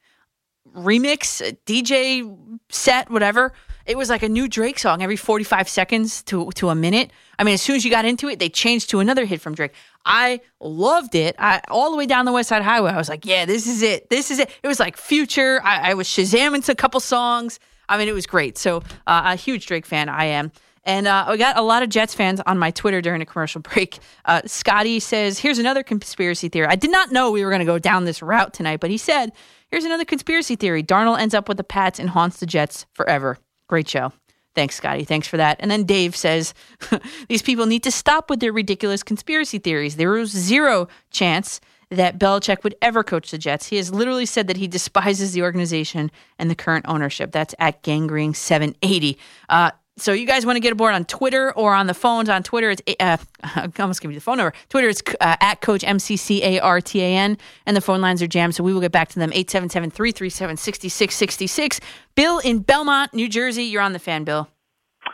remix, 0.76 1.42
uh, 1.46 1.52
DJ 1.66 2.60
set, 2.70 3.10
whatever. 3.10 3.52
It 3.86 3.96
was 3.96 4.08
like 4.08 4.22
a 4.22 4.28
new 4.28 4.48
Drake 4.48 4.78
song 4.78 5.02
every 5.02 5.16
45 5.16 5.68
seconds 5.68 6.22
to 6.24 6.50
to 6.52 6.68
a 6.68 6.74
minute. 6.74 7.10
I 7.38 7.44
mean, 7.44 7.54
as 7.54 7.62
soon 7.62 7.76
as 7.76 7.84
you 7.84 7.90
got 7.90 8.04
into 8.04 8.28
it, 8.28 8.38
they 8.38 8.48
changed 8.48 8.90
to 8.90 9.00
another 9.00 9.24
hit 9.24 9.40
from 9.40 9.54
Drake. 9.54 9.72
I 10.04 10.40
loved 10.60 11.14
it. 11.14 11.36
I, 11.38 11.60
all 11.68 11.90
the 11.90 11.96
way 11.96 12.06
down 12.06 12.24
the 12.24 12.32
West 12.32 12.48
Side 12.48 12.62
Highway, 12.62 12.90
I 12.90 12.96
was 12.96 13.08
like, 13.08 13.24
yeah, 13.24 13.44
this 13.44 13.66
is 13.66 13.82
it. 13.82 14.10
This 14.10 14.30
is 14.30 14.38
it. 14.38 14.50
It 14.62 14.68
was 14.68 14.80
like 14.80 14.96
Future. 14.96 15.60
I, 15.62 15.90
I 15.90 15.94
was 15.94 16.08
Shazamming 16.08 16.64
to 16.66 16.72
a 16.72 16.76
couple 16.76 17.00
songs. 17.00 17.58
I 17.88 17.98
mean, 17.98 18.08
it 18.08 18.14
was 18.14 18.26
great. 18.26 18.58
So, 18.58 18.78
uh, 19.06 19.22
a 19.24 19.36
huge 19.36 19.66
Drake 19.66 19.86
fan, 19.86 20.08
I 20.08 20.26
am. 20.26 20.52
And 20.84 21.06
uh, 21.06 21.26
I 21.28 21.36
got 21.36 21.56
a 21.56 21.62
lot 21.62 21.82
of 21.82 21.88
Jets 21.90 22.14
fans 22.14 22.40
on 22.44 22.58
my 22.58 22.72
Twitter 22.72 23.00
during 23.00 23.22
a 23.22 23.26
commercial 23.26 23.60
break. 23.72 23.98
Uh, 24.24 24.42
Scotty 24.46 24.98
says, 25.00 25.38
Here's 25.38 25.58
another 25.58 25.82
conspiracy 25.82 26.48
theory. 26.48 26.66
I 26.66 26.76
did 26.76 26.90
not 26.90 27.12
know 27.12 27.30
we 27.30 27.44
were 27.44 27.50
going 27.50 27.60
to 27.60 27.66
go 27.66 27.78
down 27.78 28.04
this 28.04 28.22
route 28.22 28.52
tonight, 28.52 28.80
but 28.80 28.90
he 28.90 28.98
said, 28.98 29.32
Here's 29.70 29.84
another 29.84 30.04
conspiracy 30.04 30.56
theory. 30.56 30.82
Darnold 30.82 31.20
ends 31.20 31.34
up 31.34 31.48
with 31.48 31.56
the 31.56 31.64
Pats 31.64 31.98
and 31.98 32.10
haunts 32.10 32.38
the 32.38 32.46
Jets 32.46 32.86
forever. 32.92 33.38
Great 33.72 33.88
show. 33.88 34.12
Thanks, 34.54 34.74
Scotty. 34.74 35.02
Thanks 35.04 35.26
for 35.26 35.38
that. 35.38 35.56
And 35.58 35.70
then 35.70 35.84
Dave 35.84 36.14
says, 36.14 36.52
These 37.30 37.40
people 37.40 37.64
need 37.64 37.82
to 37.84 37.90
stop 37.90 38.28
with 38.28 38.40
their 38.40 38.52
ridiculous 38.52 39.02
conspiracy 39.02 39.56
theories. 39.58 39.96
There 39.96 40.10
was 40.10 40.28
zero 40.30 40.88
chance 41.10 41.58
that 41.88 42.18
Belichick 42.18 42.64
would 42.64 42.74
ever 42.82 43.02
coach 43.02 43.30
the 43.30 43.38
Jets. 43.38 43.68
He 43.68 43.76
has 43.76 43.90
literally 43.90 44.26
said 44.26 44.46
that 44.48 44.58
he 44.58 44.68
despises 44.68 45.32
the 45.32 45.40
organization 45.40 46.10
and 46.38 46.50
the 46.50 46.54
current 46.54 46.84
ownership. 46.86 47.32
That's 47.32 47.54
at 47.58 47.82
Gangrene 47.82 48.34
780. 48.34 49.16
Uh, 49.48 49.70
so 49.98 50.12
you 50.12 50.26
guys 50.26 50.46
want 50.46 50.56
to 50.56 50.60
get 50.60 50.72
aboard 50.72 50.94
on 50.94 51.04
Twitter 51.04 51.52
or 51.52 51.74
on 51.74 51.86
the 51.86 51.94
phones? 51.94 52.28
On 52.28 52.42
Twitter, 52.42 52.70
it's 52.70 52.82
uh, 53.00 53.16
I 53.44 53.70
almost 53.78 54.00
give 54.00 54.10
you 54.10 54.16
the 54.16 54.22
phone 54.22 54.38
number. 54.38 54.52
Twitter 54.68 54.88
is 54.88 55.02
uh, 55.20 55.36
at 55.40 55.60
Coach 55.60 55.84
M 55.84 55.98
C 55.98 56.16
C 56.16 56.42
A 56.42 56.58
R 56.60 56.80
T 56.80 57.02
A 57.02 57.16
N, 57.16 57.36
and 57.66 57.76
the 57.76 57.80
phone 57.80 58.00
lines 58.00 58.22
are 58.22 58.26
jammed. 58.26 58.54
So 58.54 58.64
we 58.64 58.72
will 58.72 58.80
get 58.80 58.92
back 58.92 59.10
to 59.10 59.18
them. 59.18 59.30
877-337-6666. 59.32 61.80
Bill 62.14 62.38
in 62.38 62.60
Belmont, 62.60 63.12
New 63.12 63.28
Jersey. 63.28 63.64
You're 63.64 63.82
on 63.82 63.92
the 63.92 63.98
fan, 63.98 64.24
Bill. 64.24 64.48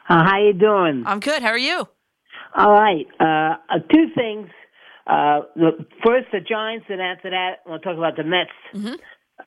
Uh, 0.09 0.24
how 0.24 0.39
you 0.39 0.53
doing? 0.53 1.03
I'm 1.07 1.18
good. 1.20 1.43
How 1.43 1.49
are 1.49 1.59
you? 1.59 1.89
All 2.57 2.72
right. 2.72 3.07
Uh, 3.20 3.57
uh, 3.68 3.79
two 3.93 4.07
things. 4.14 4.49
Uh, 5.07 5.41
the, 5.57 5.87
first, 6.05 6.29
the 6.33 6.41
Giants, 6.41 6.87
and 6.89 7.01
after 7.01 7.31
that, 7.31 7.61
I 7.64 7.70
want 7.70 7.83
to 7.83 7.89
talk 7.89 7.97
about 7.97 8.16
the 8.16 8.24
Mets. 8.24 8.51
Mm-hmm. 8.74 8.95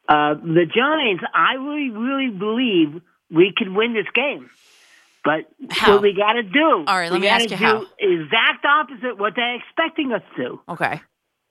Uh, 0.09 0.33
the 0.35 0.65
Giants, 0.65 1.23
I 1.33 1.55
really, 1.55 1.89
really 1.89 2.29
believe 2.29 3.01
we 3.29 3.53
could 3.55 3.69
win 3.69 3.93
this 3.93 4.07
game. 4.13 4.49
But 5.23 5.45
what 5.85 6.01
we 6.01 6.13
got 6.13 6.33
to 6.33 6.43
do, 6.43 6.83
All 6.87 6.97
right, 6.97 7.11
let 7.11 7.13
we 7.13 7.19
me 7.19 7.27
ask 7.27 7.49
you 7.49 7.57
how. 7.57 7.81
do 7.81 7.87
exact 7.99 8.65
opposite 8.65 9.19
what 9.19 9.33
they're 9.35 9.55
expecting 9.55 10.11
us 10.13 10.23
to. 10.37 10.59
Okay. 10.67 11.01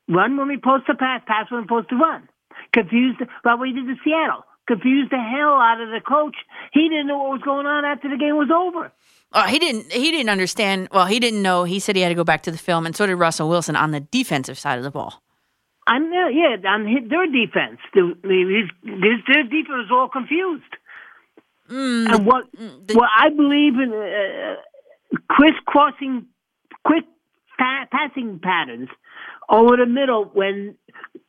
Run 0.08 0.36
when 0.36 0.48
we 0.48 0.56
post 0.56 0.86
to 0.86 0.94
pass, 0.94 1.22
pass 1.26 1.50
when 1.50 1.62
we 1.62 1.66
post 1.68 1.88
to 1.90 1.96
run. 1.96 2.28
Confused 2.72 3.20
about 3.20 3.58
what 3.58 3.68
we 3.68 3.72
did 3.72 3.86
to 3.86 3.94
Seattle. 4.04 4.44
Confused 4.66 5.10
the 5.12 5.18
hell 5.18 5.54
out 5.54 5.80
of 5.80 5.88
the 5.88 6.00
coach. 6.00 6.36
He 6.72 6.88
didn't 6.88 7.06
know 7.06 7.18
what 7.18 7.30
was 7.30 7.42
going 7.42 7.66
on 7.66 7.84
after 7.84 8.08
the 8.08 8.16
game 8.16 8.36
was 8.36 8.50
over. 8.50 8.92
Uh, 9.32 9.46
he 9.46 9.58
didn't. 9.58 9.92
He 9.92 10.10
didn't 10.10 10.28
understand. 10.30 10.88
Well, 10.92 11.06
he 11.06 11.20
didn't 11.20 11.42
know. 11.42 11.64
He 11.64 11.78
said 11.78 11.94
he 11.94 12.02
had 12.02 12.08
to 12.08 12.14
go 12.14 12.24
back 12.24 12.42
to 12.42 12.50
the 12.50 12.58
film, 12.58 12.86
and 12.86 12.94
so 12.96 13.06
did 13.06 13.14
Russell 13.14 13.48
Wilson 13.48 13.76
on 13.76 13.92
the 13.92 14.00
defensive 14.00 14.58
side 14.58 14.78
of 14.78 14.84
the 14.84 14.90
ball. 14.90 15.22
I'm 15.86 16.12
yeah, 16.12 16.56
on 16.68 16.84
their 16.84 17.26
defense. 17.26 17.78
The, 17.94 18.14
the, 18.22 18.62
his, 18.62 19.20
their 19.26 19.42
defense 19.42 19.68
was 19.68 19.90
all 19.90 20.08
confused. 20.08 20.62
Mm, 21.70 22.12
and 22.12 22.26
what 22.26 22.44
what 22.92 23.08
I 23.16 23.30
believe 23.30 23.74
in 23.74 23.92
uh, 23.92 25.16
crisscrossing, 25.28 26.26
quick 26.84 27.04
pa- 27.58 27.86
passing 27.92 28.40
patterns 28.42 28.88
over 29.48 29.76
the 29.76 29.86
middle 29.86 30.24
when 30.24 30.76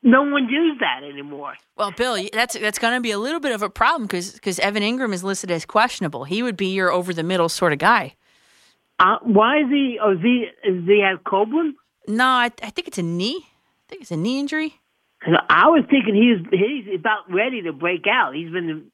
no 0.03 0.23
one 0.23 0.49
uses 0.49 0.79
that 0.79 1.03
anymore. 1.03 1.53
Well, 1.77 1.91
Bill, 1.91 2.17
that's 2.33 2.57
that's 2.57 2.79
going 2.79 2.95
to 2.95 3.01
be 3.01 3.11
a 3.11 3.19
little 3.19 3.39
bit 3.39 3.51
of 3.51 3.61
a 3.61 3.69
problem 3.69 4.07
because 4.07 4.33
because 4.33 4.59
Evan 4.59 4.83
Engram 4.83 5.13
is 5.13 5.23
listed 5.23 5.51
as 5.51 5.65
questionable. 5.65 6.23
He 6.23 6.41
would 6.41 6.57
be 6.57 6.67
your 6.67 6.91
over 6.91 7.13
the 7.13 7.23
middle 7.23 7.49
sort 7.49 7.73
of 7.73 7.79
guy. 7.79 8.15
Uh, 8.99 9.17
why 9.23 9.59
is 9.59 9.69
he? 9.69 9.99
Oh, 10.01 10.13
is 10.13 10.21
he? 10.21 10.45
Is 10.63 10.85
he 10.87 11.01
have 11.01 11.23
Copeland? 11.23 11.75
No, 12.07 12.25
I, 12.25 12.51
I 12.63 12.69
think 12.69 12.87
it's 12.87 12.97
a 12.97 13.03
knee. 13.03 13.45
I 13.45 13.89
think 13.89 14.01
it's 14.03 14.11
a 14.11 14.17
knee 14.17 14.39
injury. 14.39 14.79
I 15.49 15.67
was 15.67 15.83
thinking 15.89 16.15
he's 16.15 16.59
he's 16.59 16.99
about 16.99 17.31
ready 17.31 17.61
to 17.63 17.73
break 17.73 18.05
out. 18.07 18.33
He's 18.35 18.51
been. 18.51 18.91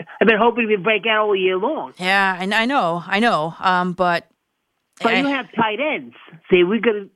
I've 0.00 0.28
been 0.28 0.38
hoping 0.38 0.68
to 0.68 0.78
break 0.78 1.06
out 1.06 1.26
all 1.26 1.36
year 1.36 1.56
long. 1.56 1.92
Yeah, 1.98 2.36
and 2.40 2.54
I 2.54 2.66
know, 2.66 3.02
I 3.06 3.20
know. 3.20 3.54
Um, 3.58 3.92
but 3.92 4.26
But 5.02 5.16
you 5.16 5.26
have 5.26 5.46
tight 5.54 5.78
ends. 5.80 6.14
See, 6.50 6.64
we 6.64 6.80
could. 6.80 7.10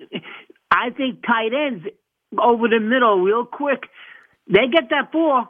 I 0.70 0.90
think 0.90 1.24
tight 1.26 1.52
ends 1.52 1.86
over 2.38 2.68
the 2.68 2.80
middle, 2.80 3.20
real 3.20 3.44
quick. 3.44 3.84
They 4.48 4.68
get 4.72 4.90
that 4.90 5.12
ball. 5.12 5.48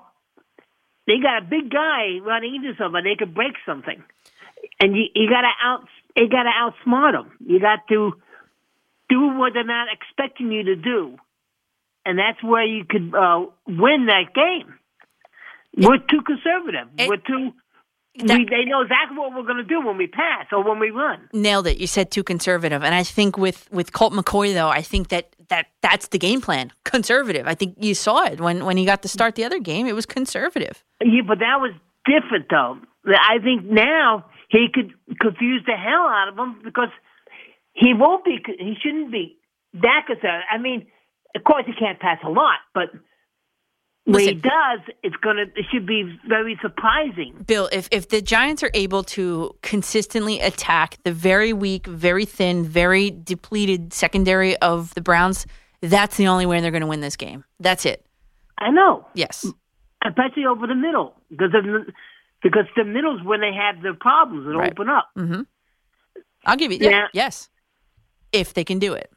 They 1.07 1.19
got 1.23 1.43
a 1.43 1.45
big 1.45 1.71
guy 1.71 2.19
running 2.23 2.55
into 2.57 2.75
something. 2.79 3.03
They 3.03 3.17
could 3.17 3.35
break 3.35 3.55
something, 3.67 4.03
and 4.81 4.97
you 4.97 5.05
you 5.15 5.29
got 5.29 5.43
to 5.43 5.53
out. 5.65 5.89
You 6.17 6.29
got 6.29 6.43
to 6.45 6.51
outsmart 6.51 7.13
them. 7.13 7.33
You 7.45 7.59
got 7.59 7.89
to 7.89 8.13
do 9.09 9.21
what 9.39 9.53
they're 9.55 9.65
not 9.65 9.89
expecting 9.93 10.53
you 10.53 10.63
to 10.65 10.77
do, 10.77 11.17
and 12.05 12.19
that's 12.19 12.43
where 12.43 12.65
you 12.65 12.85
could 12.85 13.15
uh, 13.15 13.47
win 13.67 14.07
that 14.07 14.35
game. 14.35 14.75
We're 15.77 15.99
too 15.99 16.21
conservative. 16.27 16.89
we're 16.99 17.17
too. 17.17 17.53
we, 18.19 18.27
they 18.27 18.65
know 18.67 18.83
exactly 18.83 19.17
what 19.17 19.35
we're 19.35 19.43
going 19.43 19.57
to 19.57 19.65
do 19.65 19.81
when 19.81 19.97
we 19.97 20.07
pass 20.07 20.47
or 20.53 20.63
when 20.63 20.79
we 20.79 20.91
run. 20.91 21.29
nailed 21.33 21.67
it. 21.67 21.79
You 21.79 21.87
said 21.87 22.11
too 22.11 22.23
conservative, 22.23 22.83
and 22.83 22.95
I 22.95 23.03
think 23.03 23.39
with 23.39 23.69
with 23.73 23.93
Colt 23.93 24.13
McCoy 24.13 24.53
though, 24.53 24.69
I 24.69 24.83
think 24.83 25.09
that 25.09 25.35
that 25.49 25.67
that's 25.81 26.09
the 26.09 26.19
game 26.19 26.41
plan. 26.41 26.73
Conservative. 26.85 27.47
I 27.47 27.55
think 27.55 27.77
you 27.79 27.95
saw 27.95 28.25
it 28.25 28.41
when 28.41 28.65
when 28.65 28.77
he 28.77 28.85
got 28.85 29.03
to 29.03 29.09
start 29.09 29.35
the 29.35 29.45
other 29.45 29.59
game. 29.59 29.87
It 29.87 29.95
was 29.95 30.07
conservative. 30.07 30.85
Yeah, 31.03 31.23
but 31.27 31.39
that 31.39 31.59
was 31.61 31.73
different 32.05 32.47
though. 32.51 32.79
I 33.07 33.39
think 33.43 33.65
now 33.65 34.27
he 34.49 34.67
could 34.73 34.93
confuse 35.21 35.63
the 35.67 35.73
hell 35.77 36.07
out 36.07 36.29
of 36.29 36.37
them 36.37 36.61
because 36.63 36.91
he 37.73 37.95
won't 37.95 38.25
be. 38.25 38.39
He 38.59 38.75
shouldn't 38.83 39.11
be 39.11 39.39
that 39.75 40.05
concerned. 40.07 40.45
I 40.53 40.59
mean, 40.59 40.87
of 41.35 41.45
course 41.45 41.65
he 41.67 41.73
can't 41.73 41.99
pass 41.99 42.19
a 42.25 42.29
lot, 42.29 42.59
but 42.75 42.91
when 44.05 44.21
he 44.21 44.35
does, 44.35 44.81
it's 45.03 45.15
gonna. 45.23 45.43
It 45.55 45.65
should 45.73 45.87
be 45.87 46.19
very 46.29 46.59
surprising. 46.61 47.35
Bill, 47.47 47.69
if 47.73 47.89
if 47.93 48.09
the 48.09 48.21
Giants 48.21 48.63
are 48.63 48.71
able 48.75 49.05
to 49.05 49.55
consistently 49.63 50.41
attack 50.41 50.99
the 51.05 51.13
very 51.13 51.53
weak, 51.53 51.87
very 51.87 52.25
thin, 52.25 52.65
very 52.65 53.11
depleted 53.11 53.93
secondary 53.93 54.57
of 54.59 54.93
the 54.95 55.01
Browns, 55.01 55.47
that's 55.81 56.17
the 56.17 56.27
only 56.27 56.47
way 56.47 56.61
they're 56.61 56.71
going 56.73 56.81
to 56.83 56.87
win 56.87 57.01
this 57.01 57.17
game. 57.17 57.45
That's 57.61 57.87
it. 57.87 58.05
I 58.59 58.71
know. 58.71 59.07
Yes. 59.15 59.47
especially 60.05 60.47
over 60.47 60.67
the 60.67 60.75
middle 60.75 61.15
because 61.31 61.55
of, 61.55 61.65
because 62.43 62.65
the 62.77 62.85
middle's 62.85 63.23
when 63.25 63.41
they 63.41 63.53
have 63.53 63.83
the 63.83 63.95
problems 64.01 64.47
and 64.49 64.57
Right. 64.59 64.73
open 64.73 64.89
up. 64.89 65.09
Mm-hmm. 65.17 65.43
I'll 66.45 66.57
give 66.57 66.73
you 66.73 66.79
yeah, 66.81 66.91
Yeah. 66.91 67.07
yes, 67.13 67.49
if 68.33 68.53
they 68.55 68.65
can 68.65 68.79
do 68.81 68.95
it. 68.95 69.11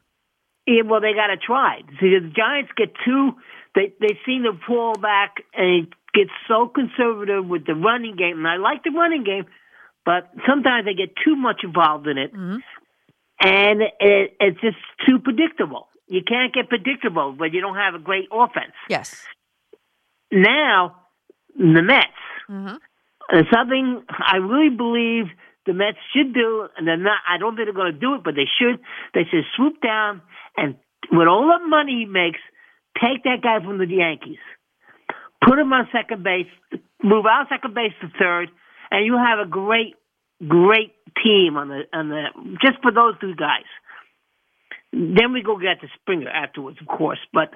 Yeah, 0.66 0.82
well, 0.84 1.00
they 1.00 1.12
got 1.12 1.28
to 1.28 1.36
try. 1.36 1.80
See, 2.00 2.10
the 2.18 2.30
Giants 2.36 2.70
get 2.76 2.92
too. 3.04 3.32
They 3.76 3.92
they 4.00 4.18
seem 4.26 4.42
to 4.42 4.58
fall 4.66 4.94
back 4.94 5.36
and 5.54 5.86
get 6.14 6.26
so 6.48 6.66
conservative 6.66 7.46
with 7.46 7.66
the 7.66 7.74
running 7.74 8.16
game. 8.16 8.38
And 8.38 8.48
I 8.48 8.56
like 8.56 8.82
the 8.82 8.90
running 8.90 9.22
game, 9.22 9.44
but 10.04 10.28
sometimes 10.48 10.86
they 10.86 10.94
get 10.94 11.10
too 11.24 11.36
much 11.36 11.60
involved 11.62 12.08
in 12.08 12.18
it, 12.18 12.32
Mm-hmm. 12.34 12.56
and 13.46 13.82
it, 14.00 14.36
it's 14.40 14.60
just 14.60 14.78
too 15.06 15.18
predictable. 15.20 15.86
You 16.08 16.22
can't 16.26 16.52
get 16.54 16.68
predictable 16.68 17.32
when 17.36 17.52
you 17.52 17.60
don't 17.60 17.76
have 17.76 17.94
a 17.94 17.98
great 17.98 18.28
offense. 18.32 18.72
Yes. 18.88 19.22
Now, 20.32 20.96
the 21.56 21.82
Mets. 21.82 22.06
Mm-hmm. 22.48 22.76
Something 23.52 24.02
I 24.08 24.36
really 24.36 24.74
believe 24.74 25.24
the 25.66 25.72
Mets 25.74 25.98
should 26.14 26.32
do, 26.32 26.68
and 26.76 26.86
they're 26.86 26.96
not. 26.96 27.18
I 27.28 27.38
don't 27.38 27.56
think 27.56 27.66
they're 27.66 27.74
going 27.74 27.92
to 27.92 27.98
do 27.98 28.14
it, 28.14 28.22
but 28.24 28.34
they 28.36 28.46
should. 28.58 28.80
They 29.14 29.24
should 29.30 29.44
swoop 29.56 29.80
down 29.82 30.22
and, 30.56 30.76
with 31.10 31.26
all 31.28 31.46
the 31.58 31.66
money 31.66 32.04
he 32.04 32.06
makes, 32.06 32.38
take 33.02 33.24
that 33.24 33.42
guy 33.42 33.64
from 33.64 33.78
the 33.78 33.86
Yankees, 33.86 34.38
put 35.46 35.58
him 35.58 35.72
on 35.72 35.88
second 35.92 36.22
base, 36.22 36.50
move 37.02 37.26
out 37.26 37.48
second 37.48 37.74
base 37.74 37.92
to 38.00 38.08
third, 38.18 38.48
and 38.90 39.04
you 39.04 39.16
have 39.16 39.38
a 39.38 39.48
great, 39.48 39.94
great 40.46 40.94
team 41.22 41.56
on 41.56 41.68
the 41.68 41.82
on 41.92 42.08
the 42.08 42.24
just 42.62 42.80
for 42.82 42.92
those 42.92 43.14
two 43.20 43.34
guys. 43.34 43.68
Then 44.92 45.32
we 45.32 45.42
go 45.42 45.56
get 45.58 45.80
to 45.80 45.88
Springer 46.00 46.30
afterwards, 46.30 46.78
of 46.80 46.86
course, 46.86 47.18
but 47.32 47.50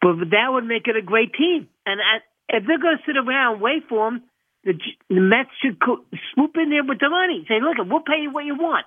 but 0.00 0.16
that 0.30 0.48
would 0.48 0.64
make 0.64 0.88
it 0.88 0.96
a 0.96 1.02
great 1.02 1.34
team. 1.34 1.68
And 1.86 2.00
I, 2.00 2.18
if 2.56 2.64
they're 2.66 2.78
going 2.78 2.96
to 2.96 3.04
sit 3.06 3.16
around 3.16 3.54
and 3.54 3.62
wait 3.62 3.84
for 3.88 4.08
him, 4.08 4.22
the, 4.64 4.74
the 5.08 5.20
Mets 5.20 5.50
should 5.62 5.80
co- 5.80 6.04
swoop 6.34 6.56
in 6.56 6.70
there 6.70 6.84
with 6.84 6.98
the 6.98 7.08
money. 7.08 7.44
Say, 7.48 7.60
look, 7.60 7.76
we'll 7.88 8.00
pay 8.00 8.22
you 8.22 8.32
what 8.32 8.44
you 8.44 8.56
want. 8.56 8.86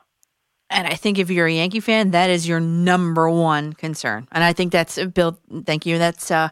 And 0.73 0.87
I 0.87 0.95
think 0.95 1.19
if 1.19 1.29
you're 1.29 1.45
a 1.45 1.53
Yankee 1.53 1.79
fan, 1.79 2.11
that 2.11 2.31
is 2.31 2.47
your 2.47 2.59
number 2.59 3.29
one 3.29 3.73
concern. 3.73 4.27
And 4.31 4.43
I 4.43 4.53
think 4.53 4.71
that's 4.71 4.97
uh, 4.97 5.05
Bill. 5.05 5.37
Thank 5.65 5.85
you. 5.85 5.99
That's 5.99 6.31
uh, 6.31 6.49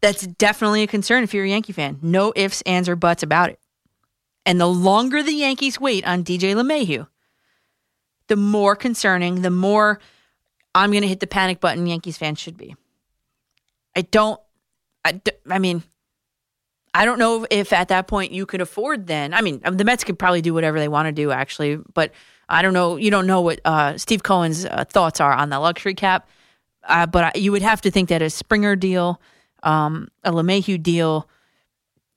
that's 0.00 0.26
definitely 0.26 0.84
a 0.84 0.86
concern 0.86 1.24
if 1.24 1.34
you're 1.34 1.44
a 1.44 1.48
Yankee 1.48 1.72
fan. 1.72 1.98
No 2.00 2.32
ifs, 2.36 2.62
ands, 2.62 2.88
or 2.88 2.94
buts 2.94 3.22
about 3.24 3.50
it. 3.50 3.58
And 4.46 4.60
the 4.60 4.68
longer 4.68 5.22
the 5.22 5.32
Yankees 5.32 5.80
wait 5.80 6.06
on 6.06 6.22
DJ 6.22 6.54
LeMahieu, 6.54 7.08
the 8.28 8.36
more 8.36 8.76
concerning, 8.76 9.42
the 9.42 9.50
more 9.50 9.98
I'm 10.74 10.90
going 10.90 11.02
to 11.02 11.08
hit 11.08 11.20
the 11.20 11.26
panic 11.26 11.60
button 11.60 11.86
Yankees 11.86 12.16
fans 12.16 12.38
should 12.38 12.56
be. 12.56 12.76
I 13.96 14.02
don't. 14.02 14.40
I, 15.04 15.20
I 15.50 15.58
mean, 15.58 15.82
I 16.94 17.04
don't 17.04 17.18
know 17.18 17.44
if 17.50 17.72
at 17.72 17.88
that 17.88 18.06
point 18.06 18.30
you 18.30 18.46
could 18.46 18.60
afford 18.60 19.08
then. 19.08 19.34
I 19.34 19.40
mean, 19.40 19.60
um, 19.64 19.76
the 19.76 19.84
Mets 19.84 20.04
could 20.04 20.18
probably 20.18 20.42
do 20.42 20.54
whatever 20.54 20.78
they 20.78 20.88
want 20.88 21.06
to 21.06 21.12
do, 21.12 21.32
actually, 21.32 21.78
but 21.92 22.12
I 22.54 22.62
don't 22.62 22.72
know. 22.72 22.96
You 22.96 23.10
don't 23.10 23.26
know 23.26 23.40
what 23.40 23.60
uh, 23.64 23.98
Steve 23.98 24.22
Cohen's 24.22 24.64
uh, 24.64 24.84
thoughts 24.88 25.20
are 25.20 25.32
on 25.32 25.50
the 25.50 25.58
luxury 25.58 25.94
cap, 25.94 26.28
uh, 26.84 27.06
but 27.06 27.24
I- 27.24 27.38
you 27.38 27.50
would 27.52 27.62
have 27.62 27.80
to 27.82 27.90
think 27.90 28.08
that 28.10 28.22
a 28.22 28.30
Springer 28.30 28.76
deal, 28.76 29.20
um, 29.62 30.08
a 30.22 30.30
LeMahieu 30.30 30.82
deal, 30.82 31.28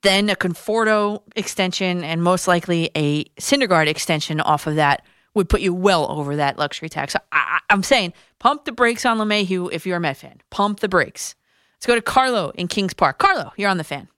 then 0.02 0.30
a 0.30 0.36
Conforto 0.36 1.22
extension, 1.34 2.04
and 2.04 2.22
most 2.22 2.46
likely 2.46 2.90
a 2.96 3.24
Syndergaard 3.40 3.88
extension 3.88 4.40
off 4.40 4.66
of 4.66 4.76
that 4.76 5.04
would 5.34 5.48
put 5.48 5.60
you 5.60 5.74
well 5.74 6.10
over 6.10 6.36
that 6.36 6.56
luxury 6.58 6.88
tax. 6.88 7.12
So 7.14 7.18
I, 7.32 7.58
I'm 7.70 7.82
saying 7.82 8.12
pump 8.38 8.64
the 8.64 8.72
brakes 8.72 9.04
on 9.04 9.18
LeMahieu 9.18 9.70
if 9.72 9.86
you're 9.86 9.96
a 9.96 10.00
Met 10.00 10.16
fan. 10.18 10.40
Pump 10.50 10.80
the 10.80 10.88
brakes. 10.88 11.34
Let's 11.76 11.86
go 11.86 11.94
to 11.94 12.02
Carlo 12.02 12.50
in 12.50 12.68
Kings 12.68 12.94
Park. 12.94 13.18
Carlo, 13.18 13.52
you're 13.56 13.70
on 13.70 13.76
the 13.78 13.84
fan. 13.84 14.08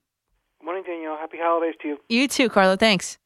Good 0.59 0.65
Morning, 0.65 0.83
Danielle. 0.85 1.17
Happy 1.17 1.37
holidays 1.39 1.75
to 1.81 1.87
you. 1.89 1.97
You 2.09 2.27
too, 2.27 2.49
Carlo. 2.49 2.75
Thanks. 2.75 3.17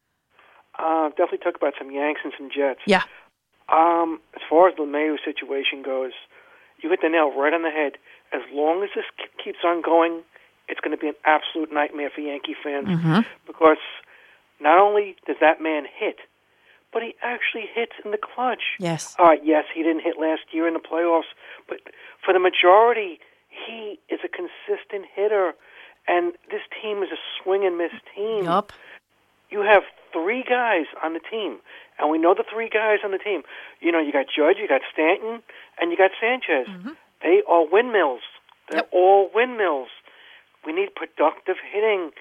Uh, 0.77 1.10
definitely 1.10 1.39
talk 1.39 1.56
about 1.56 1.73
some 1.77 1.91
Yanks 1.91 2.22
and 2.23 2.34
some 2.38 2.49
Jets. 2.56 2.81
Yeah. 2.85 3.03
Um, 3.72 4.19
as 4.35 4.41
far 4.49 4.68
as 4.69 4.76
the 4.77 4.85
Mayo 4.85 5.18
situation 5.23 5.81
goes, 5.84 6.11
you 6.81 6.89
hit 6.89 6.99
the 7.02 7.10
nail 7.10 7.31
right 7.35 7.53
on 7.53 7.64
the 7.64 7.72
head. 7.72 7.93
As 8.34 8.41
long 8.53 8.84
as 8.84 8.89
this 8.95 9.06
keeps 9.43 9.60
on 9.65 9.81
going, 9.81 10.22
it's 10.68 10.80
going 10.80 10.95
to 10.95 11.02
be 11.02 11.07
an 11.07 11.15
absolute 11.26 11.72
nightmare 11.73 12.10
for 12.14 12.22
Yankee 12.22 12.56
fans 12.61 12.88
Mm-hmm. 12.88 13.22
because 13.47 13.77
not 14.60 14.77
only 14.77 15.15
does 15.26 15.38
that 15.41 15.61
man 15.61 15.84
hit, 15.85 16.18
but 16.91 17.02
he 17.03 17.15
actually 17.23 17.65
hits 17.73 17.93
in 18.03 18.11
the 18.11 18.18
clutch. 18.18 18.64
Yes. 18.80 19.15
All 19.19 19.26
right, 19.27 19.41
yes, 19.43 19.65
he 19.73 19.84
didn't 19.84 20.02
hit 20.02 20.15
last 20.19 20.41
year 20.52 20.68
in 20.68 20.73
the 20.73 20.80
playoffs, 20.80 21.31
but 21.68 21.80
for 22.23 22.34
the 22.34 22.39
majority, 22.39 23.19
he 23.49 23.99
is 24.10 24.19
a 24.23 24.27
consistent 24.30 25.06
hitter. 25.14 25.53
And 26.07 26.34
this 26.52 26.61
team 26.81 27.02
is 27.03 27.10
a 27.11 27.18
swing 27.41 27.65
and 27.65 27.77
miss 27.77 27.91
team. 28.15 28.43
Yup. 28.45 28.72
You 29.49 29.61
have 29.61 29.84
three 30.16 30.44
guys 30.48 30.86
on 31.04 31.14
the 31.14 31.20
team, 31.20 31.58
and 32.00 32.10
we 32.10 32.18
know 32.18 32.34
the 32.34 32.46
three 32.52 32.70
guys 32.70 33.00
on 33.04 33.12
the 33.12 33.18
team. 33.18 33.44
You 33.82 33.92
know, 33.92 34.00
you 34.00 34.14
got 34.14 34.28
Judge, 34.32 34.58
you 34.62 34.68
got 34.68 34.82
Stanton, 34.94 35.44
and 35.80 35.92
you 35.92 35.98
got 35.98 36.12
Sanchez. 36.20 36.68
Mm-hmm. 36.72 36.90
They 37.22 37.42
are 37.48 37.66
windmills. 37.70 38.22
They're 38.70 38.90
all 38.92 39.30
windmills. 39.34 39.90
We 40.66 40.74
need 40.74 40.96
productive 40.96 41.58
hitting. 41.72 42.12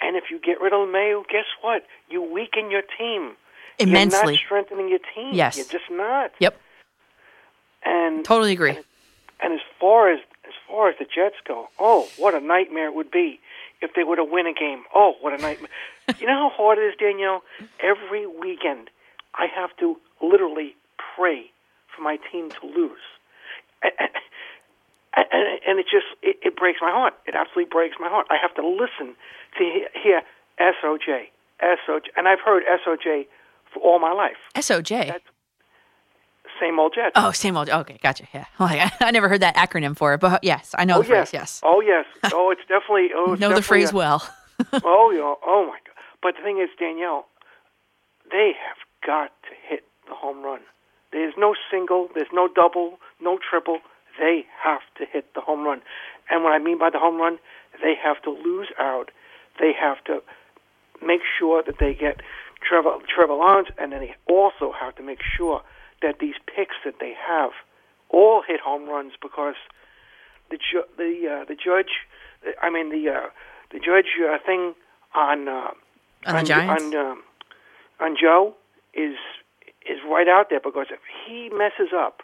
And 0.00 0.16
if 0.16 0.24
you 0.30 0.40
get 0.40 0.60
rid 0.60 0.72
of 0.72 0.88
Mayo, 0.88 1.22
guess 1.30 1.44
what? 1.60 1.82
You 2.10 2.22
weaken 2.22 2.70
your 2.70 2.82
team. 2.98 3.36
Immensely. 3.78 4.18
You're 4.20 4.32
not 4.32 4.38
strengthening 4.38 4.88
your 4.88 4.98
team. 5.14 5.34
Yes. 5.34 5.56
You're 5.56 5.66
just 5.66 5.90
not. 5.90 6.32
Yep. 6.40 6.58
And 7.84 8.24
Totally 8.24 8.52
agree. 8.52 8.76
and 9.40 9.52
as 9.52 9.60
far 9.80 10.12
as 10.12 10.20
as 10.44 10.54
far 10.68 10.88
as 10.88 10.96
the 10.98 11.04
Jets 11.04 11.36
go, 11.46 11.68
oh, 11.78 12.08
what 12.16 12.34
a 12.34 12.40
nightmare 12.40 12.86
it 12.86 12.94
would 12.94 13.10
be 13.10 13.40
if 13.82 13.92
they 13.94 14.04
were 14.04 14.16
to 14.16 14.24
win 14.24 14.46
a 14.46 14.54
game. 14.54 14.84
Oh, 14.94 15.14
what 15.20 15.32
a 15.38 15.42
nightmare! 15.42 15.70
you 16.20 16.26
know 16.26 16.48
how 16.48 16.50
hard 16.50 16.78
it 16.78 16.82
is, 16.82 16.94
Danielle. 16.98 17.42
Every 17.80 18.26
weekend, 18.26 18.88
I 19.34 19.46
have 19.54 19.76
to 19.78 19.96
literally 20.22 20.74
pray 21.16 21.50
for 21.94 22.02
my 22.02 22.18
team 22.30 22.50
to 22.50 22.66
lose, 22.66 23.04
and, 23.82 23.92
and, 25.16 25.26
and, 25.66 25.78
it 25.78 25.86
just 25.90 26.06
it, 26.22 26.36
it 26.42 26.56
breaks 26.56 26.78
my 26.80 26.90
heart. 26.90 27.14
It 27.26 27.34
absolutely 27.34 27.70
breaks 27.70 27.96
my 28.00 28.08
heart. 28.08 28.26
I 28.30 28.36
have 28.40 28.54
to 28.54 28.66
listen 28.66 29.14
to 29.58 29.64
he- 29.64 29.86
hear 30.00 30.22
SOJ, 30.58 31.28
SOJ, 31.60 32.02
and 32.16 32.28
I've 32.28 32.40
heard 32.40 32.62
SOJ 32.64 33.26
for 33.72 33.80
all 33.80 33.98
my 33.98 34.12
life. 34.12 34.36
SOJ. 34.54 35.20
Same 36.62 36.78
old 36.78 36.94
Jets. 36.94 37.12
Oh, 37.16 37.32
same 37.32 37.56
old. 37.56 37.68
Okay, 37.68 37.98
gotcha. 38.00 38.24
Yeah. 38.32 38.44
I, 38.60 38.92
I 39.00 39.10
never 39.10 39.28
heard 39.28 39.42
that 39.42 39.56
acronym 39.56 39.96
for 39.96 40.14
it, 40.14 40.20
but 40.20 40.44
yes, 40.44 40.76
I 40.78 40.84
know 40.84 40.98
oh 40.98 41.02
the 41.02 41.08
phrase. 41.08 41.30
yes. 41.32 41.60
Yes. 41.60 41.60
Oh 41.64 41.80
yes. 41.80 42.04
Oh, 42.32 42.50
it's 42.52 42.60
definitely. 42.62 43.08
Oh, 43.14 43.32
it's 43.32 43.40
know 43.40 43.52
the 43.52 43.62
phrase 43.62 43.90
a- 43.90 43.96
well. 43.96 44.22
oh, 44.84 45.10
yeah. 45.10 45.34
Oh 45.44 45.66
my 45.66 45.78
God. 45.84 45.94
But 46.22 46.36
the 46.36 46.42
thing 46.44 46.58
is, 46.58 46.68
Danielle, 46.78 47.26
they 48.30 48.52
have 48.64 48.76
got 49.04 49.32
to 49.42 49.54
hit 49.68 49.82
the 50.08 50.14
home 50.14 50.44
run. 50.44 50.60
There's 51.10 51.34
no 51.36 51.56
single. 51.68 52.08
There's 52.14 52.32
no 52.32 52.48
double. 52.48 52.98
No 53.20 53.38
triple. 53.38 53.78
They 54.20 54.44
have 54.62 54.82
to 54.98 55.04
hit 55.04 55.34
the 55.34 55.40
home 55.40 55.64
run. 55.64 55.82
And 56.30 56.44
what 56.44 56.52
I 56.52 56.58
mean 56.60 56.78
by 56.78 56.90
the 56.90 57.00
home 57.00 57.16
run, 57.20 57.38
they 57.82 57.94
have 58.00 58.22
to 58.22 58.30
lose 58.30 58.68
out. 58.78 59.10
They 59.58 59.72
have 59.78 60.02
to 60.04 60.22
make 61.04 61.22
sure 61.38 61.62
that 61.66 61.80
they 61.80 61.92
get 61.92 62.20
Trevor 62.66 62.98
Trevor 63.12 63.34
Lawrence, 63.34 63.70
and 63.78 63.90
then 63.90 64.00
they 64.00 64.14
also 64.28 64.72
have 64.78 64.94
to 64.94 65.02
make 65.02 65.20
sure 65.36 65.62
that 66.02 66.18
these 66.18 66.34
picks 66.46 66.76
that 66.84 66.94
they 67.00 67.14
have 67.26 67.50
all 68.08 68.42
hit 68.46 68.60
home 68.60 68.88
runs 68.88 69.12
because 69.20 69.54
the 70.50 70.58
ju- 70.58 70.88
the 70.96 71.40
uh, 71.40 71.44
the 71.44 71.54
judge, 71.54 72.04
I 72.60 72.70
mean 72.70 72.90
the 72.90 73.10
uh, 73.10 73.26
the 73.72 73.78
judge 73.78 74.18
uh, 74.20 74.38
thing 74.44 74.74
on 75.14 75.48
uh, 75.48 75.70
On 76.26 76.36
the 76.36 76.42
Giants? 76.42 76.84
on 76.84 76.94
um, 76.94 77.22
on 78.00 78.16
Joe 78.20 78.54
is 78.94 79.16
is 79.88 79.98
right 80.08 80.28
out 80.28 80.50
there 80.50 80.60
because 80.60 80.86
if 80.90 81.00
he 81.26 81.48
messes 81.50 81.92
up, 81.94 82.22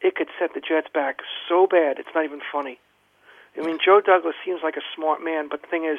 it 0.00 0.16
could 0.16 0.28
set 0.38 0.54
the 0.54 0.60
Jets 0.60 0.88
back 0.92 1.18
so 1.48 1.66
bad 1.66 1.98
it's 1.98 2.10
not 2.14 2.24
even 2.24 2.40
funny. 2.52 2.78
I 3.56 3.60
mean, 3.60 3.78
Joe 3.84 4.00
Douglas 4.00 4.34
seems 4.44 4.60
like 4.62 4.76
a 4.76 4.86
smart 4.96 5.22
man, 5.22 5.48
but 5.50 5.60
the 5.60 5.68
thing 5.68 5.84
is, 5.84 5.98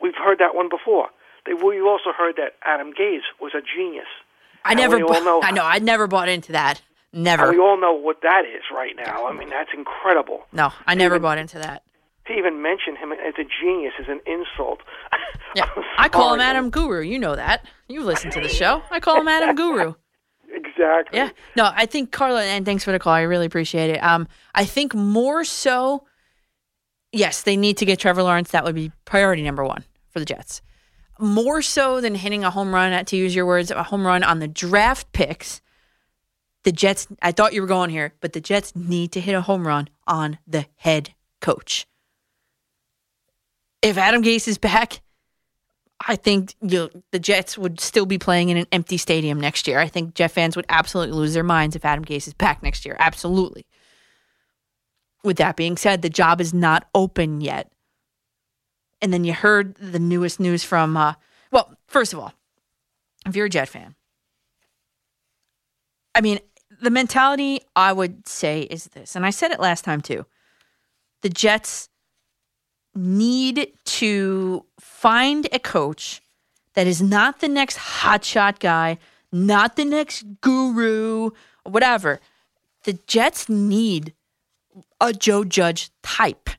we've 0.00 0.16
heard 0.16 0.38
that 0.38 0.54
one 0.54 0.68
before. 0.70 1.08
They, 1.44 1.52
we 1.52 1.80
also 1.80 2.10
heard 2.16 2.36
that 2.36 2.54
Adam 2.64 2.92
Gase 2.92 3.28
was 3.40 3.52
a 3.54 3.60
genius. 3.60 4.08
I 4.64 4.72
And 4.72 4.80
never. 4.80 4.96
we 4.96 5.02
all 5.02 5.14
bu- 5.14 5.24
know- 5.24 5.40
I 5.44 5.50
know. 5.52 5.64
I 5.64 5.78
never 5.78 6.06
bought 6.06 6.28
into 6.28 6.52
that. 6.52 6.80
Never. 7.12 7.50
we 7.50 7.58
all 7.58 7.80
know 7.80 7.92
what 7.94 8.20
that 8.22 8.42
is 8.44 8.62
right 8.74 8.94
now. 8.94 9.26
I 9.26 9.32
mean, 9.32 9.48
that's 9.48 9.70
incredible. 9.74 10.42
No, 10.52 10.70
I 10.86 10.94
never 10.94 11.18
bought 11.18 11.38
into 11.38 11.58
that. 11.58 11.82
To 12.26 12.34
even 12.34 12.60
mention 12.60 12.96
him 12.96 13.12
as 13.12 13.32
a 13.38 13.44
genius 13.44 13.94
is 13.98 14.06
an 14.08 14.20
insult. 14.26 14.80
Yeah. 15.54 15.64
I 15.96 16.10
call 16.10 16.34
him 16.34 16.40
Adam 16.40 16.68
Guru. 16.68 17.00
You 17.00 17.18
know 17.18 17.34
that. 17.34 17.64
You 17.88 18.02
listen 18.04 18.30
to 18.32 18.40
the 18.40 18.50
show. 18.50 18.82
I 18.90 19.00
call 19.00 19.18
him 19.18 19.28
Adam 19.28 19.54
Guru. 19.56 19.94
Exactly. 20.50 21.18
Yeah. 21.18 21.30
No, 21.56 21.70
I 21.74 21.84
think 21.86 22.10
Carla, 22.10 22.42
and 22.42 22.64
thanks 22.64 22.82
for 22.84 22.90
the 22.92 22.98
call. 22.98 23.12
I 23.12 23.20
really 23.22 23.44
appreciate 23.46 23.90
it. 23.90 23.98
Um, 24.02 24.26
I 24.54 24.64
think 24.64 24.94
more 24.94 25.44
so, 25.44 26.04
yes, 27.12 27.42
they 27.42 27.56
need 27.56 27.76
to 27.78 27.84
get 27.84 27.98
Trevor 27.98 28.22
Lawrence. 28.22 28.50
That 28.50 28.64
would 28.64 28.74
be 28.74 28.90
priority 29.04 29.42
number 29.42 29.62
one 29.64 29.84
for 30.10 30.20
the 30.20 30.24
Jets. 30.24 30.62
More 31.18 31.62
so 31.62 32.00
than 32.00 32.14
hitting 32.14 32.44
a 32.44 32.50
home 32.50 32.74
run, 32.74 33.04
to 33.04 33.16
use 33.16 33.34
your 33.34 33.46
words, 33.46 33.70
a 33.70 33.82
home 33.82 34.06
run 34.06 34.22
on 34.22 34.38
the 34.38 34.48
draft 34.48 35.12
picks. 35.12 35.60
The 36.64 36.72
Jets, 36.72 37.08
I 37.22 37.32
thought 37.32 37.52
you 37.52 37.60
were 37.60 37.66
going 37.68 37.90
here, 37.90 38.14
but 38.20 38.32
the 38.32 38.40
Jets 38.40 38.74
need 38.76 39.12
to 39.12 39.20
hit 39.20 39.34
a 39.34 39.40
home 39.40 39.66
run 39.66 39.88
on 40.06 40.38
the 40.46 40.66
head 40.76 41.14
coach. 41.40 41.86
If 43.80 43.96
Adam 43.96 44.22
Gase 44.22 44.48
is 44.48 44.58
back, 44.58 45.00
I 46.06 46.16
think 46.16 46.54
you 46.60 46.90
the 47.10 47.18
Jets 47.18 47.58
would 47.58 47.80
still 47.80 48.06
be 48.06 48.18
playing 48.18 48.50
in 48.50 48.56
an 48.56 48.66
empty 48.70 48.98
stadium 48.98 49.40
next 49.40 49.66
year. 49.66 49.78
I 49.78 49.88
think 49.88 50.14
Jet 50.14 50.28
fans 50.28 50.56
would 50.56 50.66
absolutely 50.68 51.16
lose 51.16 51.34
their 51.34 51.42
minds 51.42 51.74
if 51.74 51.84
Adam 51.84 52.04
Gase 52.04 52.28
is 52.28 52.34
back 52.34 52.62
next 52.62 52.84
year. 52.84 52.96
Absolutely. 52.98 53.66
With 55.24 55.38
that 55.38 55.56
being 55.56 55.76
said, 55.76 56.02
the 56.02 56.10
job 56.10 56.40
is 56.40 56.54
not 56.54 56.88
open 56.94 57.40
yet. 57.40 57.72
And 59.00 59.12
then 59.12 59.24
you 59.24 59.32
heard 59.32 59.76
the 59.76 59.98
newest 59.98 60.40
news 60.40 60.64
from, 60.64 60.96
uh, 60.96 61.14
well, 61.52 61.76
first 61.86 62.12
of 62.12 62.18
all, 62.18 62.32
if 63.26 63.36
you're 63.36 63.46
a 63.46 63.50
Jet 63.50 63.68
fan, 63.68 63.94
I 66.14 66.20
mean, 66.20 66.40
the 66.80 66.90
mentality 66.90 67.62
I 67.76 67.92
would 67.92 68.26
say 68.26 68.62
is 68.62 68.86
this, 68.86 69.14
and 69.14 69.24
I 69.24 69.30
said 69.30 69.50
it 69.50 69.60
last 69.60 69.84
time 69.84 70.00
too. 70.00 70.26
The 71.22 71.28
Jets 71.28 71.88
need 72.94 73.72
to 73.84 74.64
find 74.80 75.48
a 75.52 75.58
coach 75.58 76.20
that 76.74 76.86
is 76.86 77.02
not 77.02 77.40
the 77.40 77.48
next 77.48 77.78
hotshot 77.78 78.60
guy, 78.60 78.98
not 79.32 79.76
the 79.76 79.84
next 79.84 80.24
guru, 80.40 81.30
whatever. 81.64 82.20
The 82.84 82.94
Jets 83.06 83.48
need 83.48 84.14
a 85.00 85.12
Joe 85.12 85.44
Judge 85.44 85.90
type. 86.02 86.50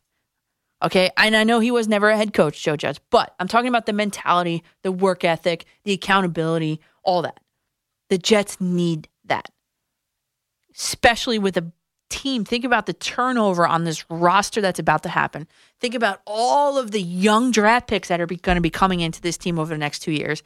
Okay. 0.84 1.10
And 1.18 1.36
I 1.36 1.44
know 1.44 1.60
he 1.60 1.72
was 1.72 1.88
never 1.88 2.10
a 2.10 2.18
head 2.18 2.34
coach, 2.34 2.62
Joe 2.62 2.76
Judge, 2.76 3.00
but 3.10 3.36
I'm 3.40 3.48
talking 3.48 3.68
about 3.68 3.86
the 3.86 3.94
mentality, 3.94 4.64
the 4.82 4.92
work 4.92 5.24
ethic, 5.24 5.66
the 5.84 5.94
accountability, 5.94 6.80
all 7.04 7.22
that. 7.22 7.40
The 8.10 8.18
Jets 8.18 8.60
need 8.60 9.08
that, 9.26 9.50
especially 10.76 11.38
with 11.38 11.58
a 11.58 11.72
team. 12.10 12.44
Think 12.44 12.66
about 12.66 12.86
the 12.86 12.94
turnover 12.94 13.68
on 13.68 13.84
this 13.84 14.04
roster 14.10 14.62
that's 14.62 14.80
about 14.80 15.04
to 15.04 15.10
happen. 15.10 15.48
Think 15.80 15.96
about 15.96 16.22
all 16.26 16.78
of 16.78 16.92
the 16.92 17.02
young 17.02 17.52
draft 17.52 17.88
picks 17.88 18.08
that 18.08 18.20
are 18.20 18.26
going 18.26 18.56
to 18.56 18.62
be 18.62 18.70
coming 18.70 19.00
into 19.00 19.22
this 19.22 19.38
team 19.38 19.60
over 19.60 19.74
the 19.74 19.78
next 19.78 20.00
two 20.00 20.12
years. 20.12 20.44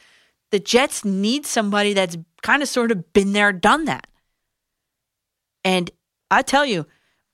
The 0.51 0.59
Jets 0.59 1.05
need 1.05 1.45
somebody 1.45 1.93
that's 1.93 2.17
kind 2.41 2.61
of 2.61 2.67
sort 2.67 2.91
of 2.91 3.13
been 3.13 3.33
there, 3.33 3.51
done 3.51 3.85
that. 3.85 4.07
And 5.63 5.89
I 6.29 6.41
tell 6.41 6.65
you, 6.65 6.85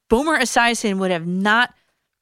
Boomer 0.09 0.39
Esiason 0.39 0.99
would 0.99 1.11
have 1.11 1.27
not, 1.27 1.73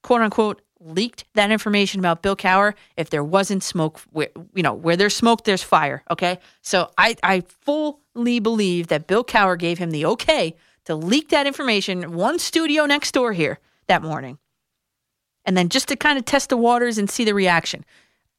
quote 0.01 0.21
unquote, 0.21 0.61
leaked 0.79 1.25
that 1.33 1.51
information 1.51 1.99
about 1.99 2.21
Bill 2.21 2.35
Cowher 2.35 2.73
if 2.95 3.09
there 3.09 3.23
wasn't 3.23 3.63
smoke. 3.63 3.99
Where, 4.11 4.29
you 4.53 4.63
know, 4.63 4.73
where 4.73 4.95
there's 4.95 5.15
smoke, 5.15 5.43
there's 5.43 5.63
fire. 5.63 6.03
Okay. 6.09 6.39
So 6.61 6.91
I, 6.97 7.15
I 7.23 7.41
fully 7.61 8.39
believe 8.39 8.87
that 8.87 9.07
Bill 9.07 9.23
Cowher 9.23 9.57
gave 9.57 9.77
him 9.77 9.91
the 9.91 10.05
okay 10.05 10.55
to 10.85 10.95
leak 10.95 11.29
that 11.29 11.47
information 11.47 12.13
one 12.13 12.39
studio 12.39 12.85
next 12.85 13.13
door 13.13 13.33
here 13.33 13.59
that 13.87 14.01
morning. 14.01 14.37
And 15.45 15.55
then 15.55 15.69
just 15.69 15.87
to 15.89 15.95
kind 15.95 16.17
of 16.17 16.25
test 16.25 16.49
the 16.49 16.57
waters 16.57 16.97
and 16.97 17.09
see 17.09 17.23
the 17.23 17.33
reaction. 17.33 17.85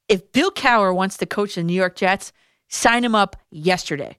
If 0.09 0.33
Bill 0.33 0.51
Cowher 0.51 0.95
wants 0.95 1.17
to 1.19 1.27
coach 1.27 1.55
the 1.55 1.63
New 1.63 1.75
York 1.75 1.97
Jets, 1.97 2.33
sign 2.69 3.05
him 3.05 3.15
up 3.15 3.37
yesterday. 3.51 4.17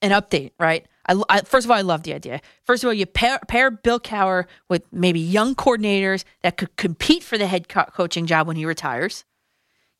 An 0.00 0.10
update, 0.10 0.52
right? 0.60 0.86
I, 1.08 1.20
I, 1.28 1.40
first 1.40 1.64
of 1.64 1.70
all, 1.70 1.76
I 1.76 1.82
love 1.82 2.02
the 2.02 2.14
idea. 2.14 2.40
First 2.64 2.84
of 2.84 2.88
all, 2.88 2.94
you 2.94 3.06
pair, 3.06 3.40
pair 3.48 3.70
Bill 3.70 3.98
Cowher 3.98 4.44
with 4.68 4.84
maybe 4.92 5.18
young 5.18 5.54
coordinators 5.54 6.24
that 6.42 6.56
could 6.58 6.76
compete 6.76 7.22
for 7.22 7.38
the 7.38 7.46
head 7.46 7.68
co- 7.68 7.84
coaching 7.84 8.26
job 8.26 8.46
when 8.46 8.56
he 8.56 8.66
retires. 8.66 9.24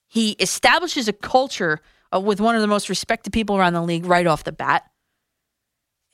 He 0.07 0.33
establishes 0.33 1.09
a 1.09 1.13
culture 1.13 1.81
uh, 2.15 2.21
with 2.21 2.41
one 2.41 2.55
of 2.55 2.61
the 2.61 2.67
most 2.67 2.89
respected 2.89 3.33
people 3.33 3.57
around 3.57 3.73
the 3.73 3.83
league 3.83 4.05
right 4.05 4.27
off 4.27 4.45
the 4.45 4.53
bat. 4.53 4.85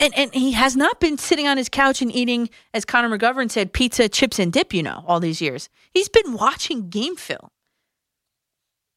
And, 0.00 0.12
and 0.16 0.34
he 0.34 0.52
has 0.52 0.76
not 0.76 0.98
been 1.00 1.18
sitting 1.18 1.46
on 1.46 1.56
his 1.56 1.68
couch 1.68 2.02
and 2.02 2.12
eating, 2.12 2.50
as 2.72 2.84
Connor 2.84 3.16
McGovern 3.16 3.50
said, 3.50 3.72
pizza, 3.72 4.08
chips, 4.08 4.40
and 4.40 4.52
dip, 4.52 4.74
you 4.74 4.82
know, 4.82 5.04
all 5.06 5.20
these 5.20 5.40
years. 5.40 5.68
He's 5.92 6.08
been 6.08 6.32
watching 6.32 6.88
game 6.88 7.14
film. 7.14 7.50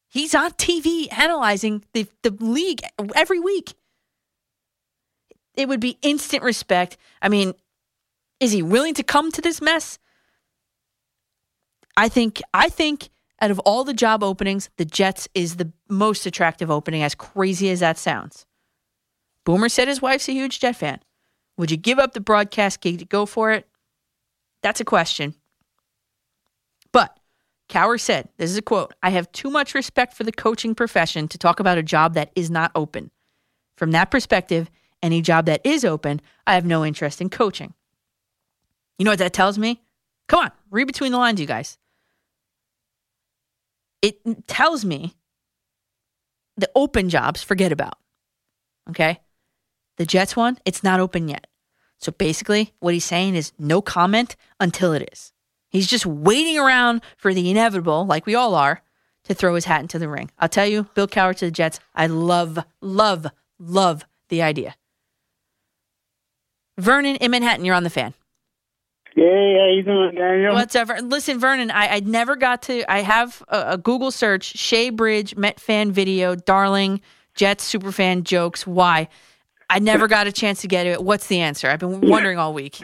He's 0.10 0.34
on 0.34 0.52
TV 0.52 1.08
analyzing 1.16 1.84
the, 1.94 2.08
the 2.24 2.32
league 2.32 2.82
every 3.14 3.40
week 3.40 3.76
it 5.58 5.68
would 5.68 5.82
be 5.82 5.98
instant 6.02 6.44
respect. 6.44 6.96
I 7.22 7.28
mean, 7.28 7.54
is 8.40 8.54
he 8.54 8.62
willing 8.62 8.94
to 8.94 9.04
come 9.04 9.32
to 9.32 9.42
this 9.42 9.62
mess? 9.62 10.00
I 11.98 12.08
think 12.08 12.42
I 12.54 12.70
think 12.70 13.10
out 13.42 13.52
of 13.52 13.60
all 13.60 13.84
the 13.84 13.94
job 13.94 14.24
openings, 14.24 14.70
the 14.78 14.86
Jets 14.86 15.28
is 15.34 15.58
the 15.58 15.72
most 15.90 16.26
attractive 16.26 16.72
opening, 16.72 17.04
as 17.04 17.16
crazy 17.16 17.70
as 17.70 17.82
that 17.82 17.98
sounds. 17.98 18.46
Boomer 19.44 19.70
said 19.70 19.88
his 19.88 20.02
wife's 20.02 20.30
a 20.30 20.34
huge 20.34 20.60
Jet 20.60 20.76
fan. 20.76 21.00
Would 21.58 21.72
you 21.72 21.78
give 21.78 22.00
up 22.00 22.14
the 22.14 22.20
broadcast 22.20 22.82
gig 22.82 23.00
to 23.00 23.06
go 23.06 23.26
for 23.26 23.52
it? 23.52 23.68
That's 24.62 24.80
a 24.80 24.86
question. 24.86 25.34
But 26.92 27.20
Cowher 27.70 28.00
said, 28.00 28.30
this 28.38 28.52
is 28.52 28.58
a 28.58 28.62
quote 28.62 28.94
I 29.02 29.10
have 29.10 29.32
too 29.32 29.50
much 29.50 29.74
respect 29.74 30.14
for 30.14 30.24
the 30.24 30.32
coaching 30.32 30.76
profession 30.76 31.28
to 31.30 31.38
talk 31.38 31.60
about 31.60 31.78
a 31.78 31.84
job 31.84 32.14
that 32.14 32.32
is 32.36 32.52
not 32.52 32.72
open. 32.76 33.12
From 33.76 33.92
that 33.92 34.12
perspective, 34.12 34.70
any 35.02 35.22
job 35.22 35.46
that 35.46 35.62
is 35.64 35.86
open, 35.86 36.22
I 36.46 36.56
have 36.56 36.66
no 36.66 36.86
interest 36.86 37.22
in 37.22 37.30
coaching. 37.30 37.74
You 38.98 39.06
know 39.06 39.12
what 39.12 39.20
that 39.20 39.34
tells 39.34 39.58
me? 39.58 39.82
Come 40.28 40.46
on, 40.46 40.52
read 40.72 40.88
between 40.88 41.12
the 41.12 41.18
lines, 41.18 41.40
you 41.40 41.48
guys. 41.48 41.78
It 44.02 44.48
tells 44.48 44.86
me 44.86 45.14
the 46.56 46.70
open 46.76 47.10
jobs, 47.10 47.44
forget 47.44 47.72
about. 47.72 47.98
Okay? 48.90 49.20
The 49.98 50.06
Jets 50.06 50.36
one, 50.36 50.58
it's 50.66 50.84
not 50.84 51.00
open 51.00 51.28
yet. 51.28 51.48
So 52.00 52.12
basically, 52.12 52.74
what 52.80 52.94
he's 52.94 53.06
saying 53.06 53.36
is 53.36 53.54
no 53.58 53.82
comment 53.82 54.36
until 54.60 54.94
it 54.94 55.10
is. 55.12 55.34
He's 55.70 55.88
just 55.88 56.06
waiting 56.06 56.58
around 56.58 57.02
for 57.18 57.34
the 57.34 57.50
inevitable, 57.50 58.06
like 58.06 58.26
we 58.26 58.36
all 58.36 58.56
are, 58.56 58.82
to 59.24 59.34
throw 59.34 59.56
his 59.56 59.66
hat 59.66 59.82
into 59.82 60.00
the 60.00 60.08
ring. 60.08 60.32
I'll 60.40 60.48
tell 60.48 60.66
you, 60.66 60.84
Bill 60.94 61.08
Cowher 61.08 61.36
to 61.36 61.46
the 61.46 61.52
Jets, 61.52 61.80
I 61.94 62.08
love, 62.08 62.60
love, 62.82 63.28
love 63.60 64.06
the 64.30 64.42
idea. 64.42 64.76
Vernon 66.78 67.16
in 67.18 67.32
Manhattan, 67.32 67.66
you're 67.66 67.76
on 67.76 67.84
the 67.84 67.90
fan. 67.90 68.14
Hey, 69.16 69.24
how 69.60 69.76
you 69.76 69.82
doing, 69.84 70.14
Daniel? 70.16 70.54
What's 70.54 70.76
up? 70.76 70.90
Listen, 71.02 71.40
Vernon, 71.40 71.72
I, 71.72 71.96
I 71.96 72.00
never 72.02 72.36
got 72.36 72.62
to. 72.64 72.90
I 72.92 73.02
have 73.02 73.44
a, 73.48 73.72
a 73.72 73.78
Google 73.78 74.12
search: 74.12 74.44
Shea 74.58 74.92
Bridge 74.92 75.36
Met 75.36 75.60
fan 75.60 75.92
video, 75.92 76.36
darling 76.36 77.02
Jets 77.34 77.64
super 77.64 77.92
fan 77.92 78.24
jokes. 78.24 78.68
Why? 78.68 79.08
I 79.70 79.80
never 79.80 80.08
got 80.08 80.28
a 80.28 80.32
chance 80.32 80.62
to 80.62 80.68
get 80.68 80.86
it. 80.86 81.04
What's 81.04 81.28
the 81.28 81.40
answer? 81.40 81.68
I've 81.68 81.80
been 81.80 82.00
wondering 82.02 82.38
all 82.38 82.54
week. 82.54 82.80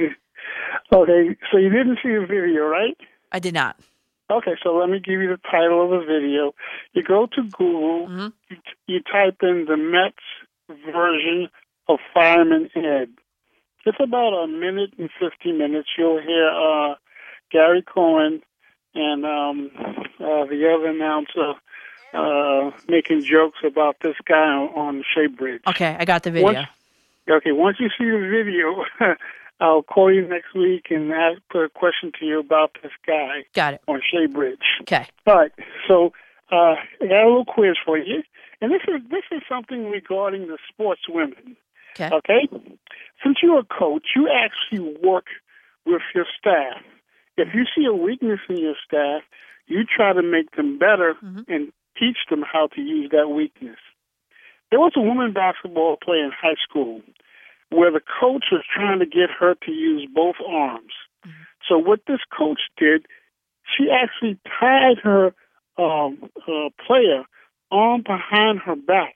Okay, 0.91 1.37
so 1.51 1.57
you 1.57 1.69
didn't 1.69 1.99
see 2.03 2.09
the 2.09 2.25
video, 2.27 2.65
right? 2.65 2.97
I 3.31 3.39
did 3.39 3.53
not. 3.53 3.79
Okay, 4.31 4.51
so 4.63 4.75
let 4.75 4.89
me 4.89 4.99
give 4.99 5.21
you 5.21 5.29
the 5.29 5.39
title 5.49 5.83
of 5.83 5.89
the 5.91 6.05
video. 6.05 6.53
You 6.93 7.03
go 7.03 7.27
to 7.27 7.43
Google, 7.43 8.07
Mm-hmm. 8.07 8.27
you, 8.49 8.57
you 8.87 8.99
type 9.01 9.37
in 9.43 9.65
the 9.67 9.77
Mets 9.77 10.17
version 10.91 11.47
of 11.87 11.99
Fireman 12.13 12.69
Ed. 12.75 13.09
It's 13.85 13.97
about 13.99 14.33
a 14.33 14.47
minute 14.47 14.93
and 14.97 15.09
50 15.19 15.51
minutes. 15.51 15.89
You'll 15.97 16.21
hear 16.21 16.47
uh, 16.49 16.95
Gary 17.51 17.83
Cohen 17.83 18.41
and 18.95 19.25
um, 19.25 19.71
uh, 20.19 20.45
the 20.45 20.73
other 20.73 20.87
announcer 20.87 21.53
uh, 22.13 22.71
making 22.87 23.23
jokes 23.23 23.59
about 23.65 23.97
this 24.01 24.15
guy 24.25 24.35
on, 24.35 24.69
on 24.69 25.03
Shea 25.13 25.27
Bridge. 25.27 25.61
Okay, 25.67 25.95
I 25.99 26.05
got 26.05 26.23
the 26.23 26.31
video. 26.31 26.53
Once, 26.53 26.67
okay, 27.29 27.51
once 27.51 27.77
you 27.79 27.89
see 27.97 28.05
the 28.05 28.27
video, 28.29 29.15
I'll 29.59 29.83
call 29.83 30.13
you 30.13 30.27
next 30.27 30.53
week 30.53 30.87
and 30.89 31.11
ask, 31.11 31.41
put 31.49 31.65
a 31.65 31.69
question 31.69 32.11
to 32.19 32.25
you 32.25 32.39
about 32.39 32.77
this 32.81 32.91
guy 33.05 33.45
Got 33.53 33.75
it. 33.75 33.81
on 33.87 34.01
Shea 34.11 34.27
Bridge. 34.27 34.59
Okay. 34.81 35.07
All 35.25 35.35
right. 35.35 35.51
So 35.87 36.13
uh, 36.51 36.75
I 37.01 37.07
got 37.07 37.23
a 37.23 37.27
little 37.27 37.45
quiz 37.45 37.75
for 37.83 37.97
you, 37.97 38.23
and 38.61 38.71
this 38.71 38.81
is 38.87 39.01
this 39.09 39.23
is 39.31 39.41
something 39.49 39.89
regarding 39.89 40.47
the 40.47 40.57
sports 40.69 41.01
women. 41.09 41.57
Okay. 41.95 42.15
Okay. 42.15 42.47
Since 43.23 43.37
you're 43.41 43.59
a 43.59 43.63
coach, 43.63 44.07
you 44.15 44.29
actually 44.29 44.97
work 45.03 45.25
with 45.85 46.01
your 46.13 46.25
staff. 46.37 46.81
If 47.37 47.49
you 47.53 47.65
see 47.75 47.85
a 47.85 47.93
weakness 47.93 48.39
in 48.49 48.57
your 48.57 48.75
staff, 48.85 49.21
you 49.67 49.83
try 49.85 50.13
to 50.13 50.21
make 50.21 50.55
them 50.55 50.77
better 50.77 51.15
and 51.47 51.71
teach 51.97 52.17
them 52.29 52.43
how 52.43 52.67
to 52.75 52.81
use 52.81 53.09
that 53.11 53.29
weakness. 53.29 53.77
There 54.71 54.79
was 54.79 54.93
a 54.95 55.01
woman 55.01 55.33
basketball 55.33 55.97
player 56.03 56.25
in 56.25 56.31
high 56.31 56.55
school 56.67 57.01
where 57.69 57.91
the 57.91 58.01
coach 58.01 58.45
was 58.51 58.63
trying 58.73 58.99
to 58.99 59.05
get 59.05 59.29
her 59.39 59.55
to 59.65 59.71
use 59.71 60.07
both 60.13 60.35
arms. 60.45 60.93
So 61.67 61.77
what 61.77 62.01
this 62.07 62.19
coach 62.37 62.59
did, 62.77 63.05
she 63.65 63.87
actually 63.89 64.39
tied 64.59 64.97
her 65.03 65.33
um, 65.77 66.29
uh, 66.47 66.69
player 66.85 67.23
arm 67.71 68.03
behind 68.03 68.59
her 68.59 68.75
back 68.75 69.15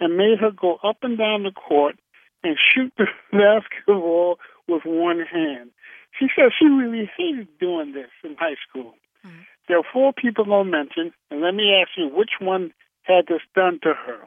and 0.00 0.16
made 0.16 0.38
her 0.40 0.50
go 0.50 0.78
up 0.82 0.98
and 1.02 1.18
down 1.18 1.42
the 1.42 1.52
court 1.52 1.96
and 2.42 2.56
shoot 2.72 2.92
the 2.96 3.06
basketball 3.32 4.38
with 4.66 4.82
one 4.84 5.20
hand. 5.20 5.70
She 6.18 6.26
said 6.34 6.50
she 6.58 6.66
really 6.66 7.10
hated 7.16 7.48
doing 7.58 7.92
this 7.92 8.10
in 8.24 8.36
high 8.36 8.56
school. 8.68 8.94
There 9.68 9.78
are 9.78 9.84
four 9.92 10.12
people 10.12 10.52
I'll 10.52 10.64
mention, 10.64 11.12
and 11.30 11.40
let 11.42 11.54
me 11.54 11.72
ask 11.80 11.90
you 11.96 12.08
which 12.08 12.32
one 12.40 12.72
had 13.02 13.26
this 13.28 13.42
done 13.54 13.78
to 13.82 13.94
her. 13.94 14.26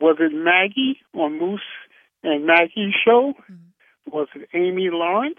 Was 0.00 0.16
it 0.18 0.32
Maggie 0.34 0.98
on 1.14 1.38
Moose 1.38 1.60
and 2.22 2.46
Maggie's 2.46 2.94
show? 3.04 3.34
Was 4.10 4.28
it 4.34 4.48
Amy 4.52 4.90
Lawrence? 4.90 5.38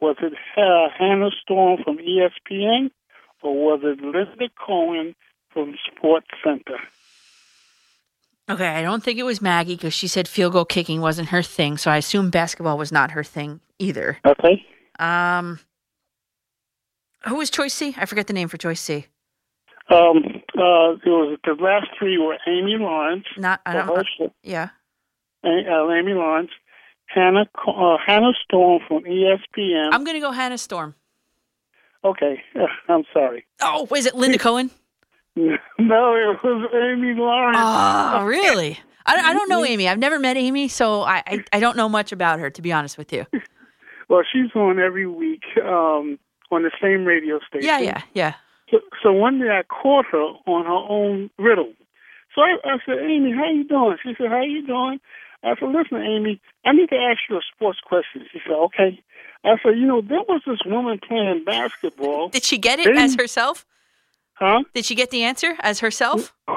Was 0.00 0.16
it 0.22 0.32
uh, 0.56 0.88
Hannah 0.96 1.30
Storm 1.42 1.82
from 1.84 1.98
ESPN? 1.98 2.90
Or 3.42 3.54
was 3.54 3.80
it 3.82 4.02
Linda 4.02 4.48
Cohn 4.56 5.14
from 5.52 5.74
Sports 5.86 6.28
Center. 6.44 6.78
Okay, 8.50 8.68
I 8.68 8.82
don't 8.82 9.02
think 9.02 9.18
it 9.18 9.22
was 9.22 9.40
Maggie 9.40 9.76
because 9.76 9.94
she 9.94 10.08
said 10.08 10.26
field 10.26 10.54
goal 10.54 10.64
kicking 10.64 11.00
wasn't 11.00 11.28
her 11.28 11.42
thing, 11.42 11.76
so 11.76 11.88
I 11.90 11.98
assume 11.98 12.30
basketball 12.30 12.76
was 12.76 12.90
not 12.90 13.12
her 13.12 13.22
thing 13.22 13.60
either. 13.78 14.18
Okay. 14.26 14.66
Um, 14.98 15.60
who 17.28 17.36
was 17.36 17.48
Choice 17.48 17.74
C? 17.74 17.94
I 17.96 18.06
forget 18.06 18.26
the 18.26 18.32
name 18.32 18.48
for 18.48 18.56
Choice 18.56 18.80
C. 18.80 19.06
Um, 19.88 20.42
uh, 20.58 20.94
it 20.94 21.06
was 21.06 21.38
the 21.44 21.54
last 21.60 21.86
three 21.98 22.18
were 22.18 22.38
Amy 22.46 22.76
Lawrence. 22.76 23.24
Not, 23.36 23.60
I 23.64 23.74
don't. 23.74 24.06
show. 24.18 24.32
Yeah. 24.42 24.70
Uh, 25.44 25.48
Amy 25.90 26.12
Lawrence, 26.12 26.50
Hannah 27.06 27.48
uh, 27.66 27.96
Hannah 28.04 28.32
Storm 28.44 28.80
from 28.86 29.04
ESPN. 29.04 29.90
I'm 29.92 30.04
gonna 30.04 30.20
go 30.20 30.32
Hannah 30.32 30.58
Storm. 30.58 30.94
okay, 32.04 32.42
I'm 32.88 33.04
sorry. 33.12 33.46
Oh, 33.60 33.86
is 33.94 34.06
it 34.06 34.14
Linda 34.14 34.38
Cohn? 34.38 34.70
No, 35.78 36.14
it 36.14 36.42
was 36.42 36.70
Amy 36.74 37.14
Lawrence. 37.14 37.56
Oh, 37.60 38.24
really? 38.24 38.78
I, 39.06 39.30
I 39.30 39.32
don't 39.32 39.48
know 39.48 39.64
Amy. 39.64 39.88
I've 39.88 39.98
never 39.98 40.18
met 40.18 40.36
Amy, 40.36 40.68
so 40.68 41.02
I, 41.02 41.22
I 41.26 41.44
I 41.54 41.60
don't 41.60 41.76
know 41.76 41.88
much 41.88 42.12
about 42.12 42.38
her 42.38 42.50
to 42.50 42.62
be 42.62 42.70
honest 42.72 42.98
with 42.98 43.12
you. 43.12 43.26
Well, 44.08 44.22
she's 44.30 44.50
on 44.54 44.78
every 44.78 45.06
week 45.06 45.42
um, 45.64 46.18
on 46.50 46.62
the 46.64 46.70
same 46.82 47.04
radio 47.04 47.38
station. 47.48 47.66
Yeah, 47.66 47.78
yeah, 47.78 48.02
yeah. 48.12 48.34
So, 48.70 48.80
so 49.02 49.12
one 49.12 49.40
day 49.40 49.48
I 49.48 49.62
caught 49.62 50.06
her 50.12 50.18
on 50.46 50.66
her 50.66 50.92
own 50.92 51.30
riddle. 51.38 51.72
So 52.34 52.42
I, 52.42 52.56
I 52.64 52.78
said, 52.84 52.98
Amy, 52.98 53.32
how 53.32 53.50
you 53.50 53.64
doing? 53.64 53.96
She 54.02 54.14
said, 54.18 54.28
how 54.30 54.42
you 54.42 54.66
doing? 54.66 55.00
I 55.42 55.54
said, 55.58 55.68
listen, 55.70 55.98
Amy, 56.02 56.40
I 56.64 56.72
need 56.72 56.88
to 56.90 56.96
ask 56.96 57.20
you 57.28 57.36
a 57.36 57.40
sports 57.54 57.78
question. 57.84 58.26
She 58.32 58.40
said, 58.46 58.52
okay. 58.52 59.00
I 59.44 59.56
said, 59.62 59.78
you 59.78 59.86
know, 59.86 60.02
there 60.02 60.22
was 60.28 60.42
this 60.46 60.60
woman 60.66 61.00
playing 61.06 61.44
basketball. 61.44 62.28
Did 62.28 62.44
she 62.44 62.58
get 62.58 62.78
it 62.78 62.94
They 62.94 63.00
as 63.00 63.14
herself? 63.14 63.64
Huh? 64.40 64.62
Did 64.74 64.86
she 64.86 64.94
get 64.94 65.10
the 65.10 65.24
answer 65.24 65.54
as 65.60 65.80
herself? 65.80 66.32
uh, 66.48 66.54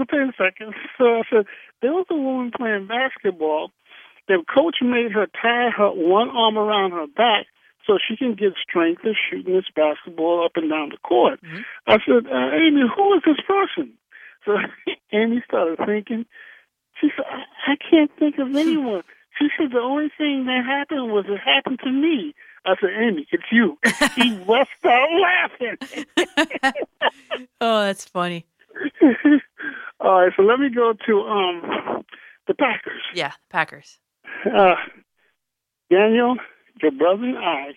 me 0.00 0.04
tell 0.08 0.20
you 0.20 0.30
a 0.30 0.32
second. 0.38 0.74
So 0.98 1.04
I 1.04 1.22
said, 1.30 1.46
there 1.82 1.92
was 1.92 2.06
a 2.10 2.14
woman 2.14 2.52
playing 2.56 2.86
basketball. 2.86 3.72
The 4.28 4.42
coach 4.54 4.76
made 4.80 5.10
her 5.12 5.26
tie 5.26 5.70
her 5.76 5.90
one 5.90 6.28
arm 6.30 6.56
around 6.56 6.92
her 6.92 7.06
back 7.06 7.46
so 7.86 7.98
she 7.98 8.16
can 8.16 8.34
get 8.34 8.52
strength 8.62 9.04
of 9.04 9.16
shooting 9.18 9.52
this 9.54 9.64
basketball 9.74 10.44
up 10.44 10.52
and 10.54 10.70
down 10.70 10.90
the 10.90 10.98
court. 10.98 11.40
I 11.88 11.98
said, 12.06 12.30
uh, 12.30 12.54
Amy, 12.54 12.82
who 12.86 13.14
is 13.14 13.22
this 13.26 13.40
person? 13.46 13.94
So 14.44 14.56
Amy 15.12 15.42
started 15.46 15.78
thinking. 15.84 16.26
She 17.00 17.08
said, 17.16 17.24
I, 17.28 17.72
I 17.72 17.76
can't 17.90 18.10
think 18.18 18.38
of 18.38 18.54
anyone. 18.56 19.02
She 19.38 19.48
said, 19.58 19.72
the 19.72 19.80
only 19.80 20.10
thing 20.16 20.46
that 20.46 20.64
happened 20.64 21.10
was 21.10 21.24
it 21.28 21.40
happened 21.40 21.80
to 21.82 21.90
me. 21.90 22.34
I 22.66 22.74
said, 22.80 22.90
Amy, 23.00 23.26
it's 23.30 23.42
you. 23.50 23.78
He 24.16 24.36
bust 24.38 24.68
out 24.84 25.08
laughing. 25.20 25.76
Oh, 27.62 27.82
that's 27.84 28.04
funny. 28.06 28.46
All 30.00 30.20
right, 30.22 30.32
so 30.36 30.42
let 30.42 30.58
me 30.58 30.68
go 30.70 30.94
to 31.06 31.20
um 31.20 32.02
the 32.46 32.54
Packers. 32.54 33.02
Yeah, 33.14 33.32
Packers. 33.50 33.98
Uh, 34.44 34.74
Daniel, 35.90 36.36
your 36.82 36.92
brother 36.92 37.24
and 37.24 37.38
I 37.38 37.74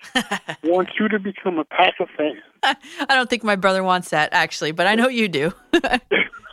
want 0.63 0.89
you 0.99 1.07
to 1.09 1.19
become 1.19 1.59
a 1.59 1.65
Packer 1.65 2.05
fan. 2.17 2.41
I 2.63 2.75
don't 3.09 3.29
think 3.29 3.43
my 3.43 3.55
brother 3.55 3.83
wants 3.83 4.09
that 4.09 4.29
actually, 4.31 4.71
but 4.71 4.87
I 4.87 4.95
know 4.95 5.07
you 5.07 5.27
do. 5.27 5.51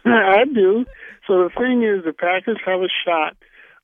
I 0.05 0.45
do. 0.53 0.85
So 1.27 1.45
the 1.45 1.51
thing 1.57 1.83
is, 1.85 2.05
the 2.05 2.13
Packers 2.13 2.59
have 2.65 2.81
a 2.81 2.89
shot. 3.05 3.37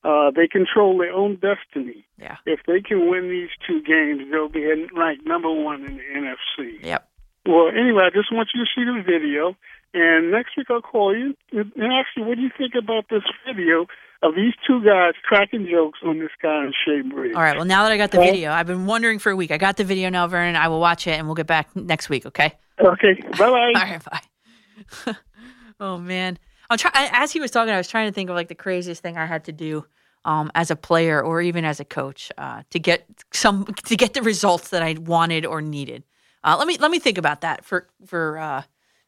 Uh, 0.04 0.30
they 0.30 0.46
control 0.46 0.96
their 0.98 1.12
own 1.12 1.34
destiny. 1.34 2.06
Yeah. 2.16 2.36
If 2.46 2.60
they 2.66 2.80
can 2.80 3.10
win 3.10 3.28
these 3.28 3.50
two 3.66 3.82
games, 3.82 4.30
they'll 4.30 4.48
be 4.48 4.62
in, 4.62 4.88
like 4.96 5.18
number 5.24 5.50
one 5.50 5.84
in 5.84 5.96
the 5.96 6.02
NFC. 6.14 6.84
Yep. 6.84 7.08
Well, 7.46 7.68
anyway, 7.68 8.04
I 8.06 8.10
just 8.10 8.32
want 8.32 8.48
you 8.54 8.64
to 8.64 8.70
see 8.74 8.84
the 8.84 9.02
video, 9.04 9.56
and 9.94 10.30
next 10.30 10.56
week 10.56 10.66
I'll 10.70 10.80
call 10.80 11.16
you 11.16 11.34
and 11.52 11.72
ask 11.76 12.08
you 12.16 12.24
what 12.24 12.36
do 12.36 12.42
you 12.42 12.50
think 12.56 12.74
about 12.74 13.06
this 13.08 13.22
video 13.46 13.86
of 14.22 14.34
these 14.34 14.54
two 14.66 14.82
guys 14.84 15.14
cracking 15.22 15.66
jokes 15.70 15.98
on 16.04 16.18
this 16.18 16.30
guy 16.42 16.64
in 16.64 16.72
Shea 16.84 17.02
Bridge. 17.02 17.34
All 17.34 17.42
right. 17.42 17.56
Well, 17.56 17.64
now 17.64 17.82
that 17.84 17.92
I 17.92 17.96
got 17.96 18.10
the 18.10 18.18
video, 18.18 18.50
I've 18.50 18.66
been 18.66 18.86
wondering 18.86 19.18
for 19.18 19.30
a 19.30 19.36
week. 19.36 19.50
I 19.50 19.58
got 19.58 19.76
the 19.76 19.84
video 19.84 20.08
now, 20.08 20.26
Vernon. 20.26 20.56
I 20.56 20.68
will 20.68 20.80
watch 20.80 21.06
it, 21.06 21.12
and 21.12 21.26
we'll 21.26 21.34
get 21.34 21.46
back 21.46 21.74
next 21.76 22.08
week. 22.08 22.26
Okay. 22.26 22.52
Okay. 22.80 23.14
Bye 23.32 23.36
bye. 23.38 23.72
All 23.76 23.82
right. 23.82 24.02
Bye. 24.04 25.16
oh 25.80 25.98
man, 25.98 26.38
I'm. 26.70 26.78
As 26.94 27.32
he 27.32 27.40
was 27.40 27.50
talking, 27.50 27.72
I 27.72 27.76
was 27.76 27.88
trying 27.88 28.08
to 28.08 28.12
think 28.12 28.30
of 28.30 28.36
like 28.36 28.48
the 28.48 28.54
craziest 28.54 29.02
thing 29.02 29.16
I 29.16 29.26
had 29.26 29.44
to 29.44 29.52
do 29.52 29.86
um, 30.24 30.50
as 30.54 30.70
a 30.70 30.76
player 30.76 31.22
or 31.22 31.40
even 31.40 31.64
as 31.64 31.80
a 31.80 31.84
coach 31.84 32.30
uh, 32.36 32.62
to 32.70 32.78
get 32.78 33.06
some 33.32 33.64
to 33.86 33.96
get 33.96 34.14
the 34.14 34.22
results 34.22 34.70
that 34.70 34.82
I 34.82 34.94
wanted 34.94 35.46
or 35.46 35.62
needed. 35.62 36.04
Uh, 36.44 36.56
let 36.58 36.68
me 36.68 36.76
let 36.78 36.90
me 36.90 36.98
think 36.98 37.18
about 37.18 37.42
that 37.42 37.64
for 37.64 37.88
for 38.04 38.38
uh, 38.38 38.62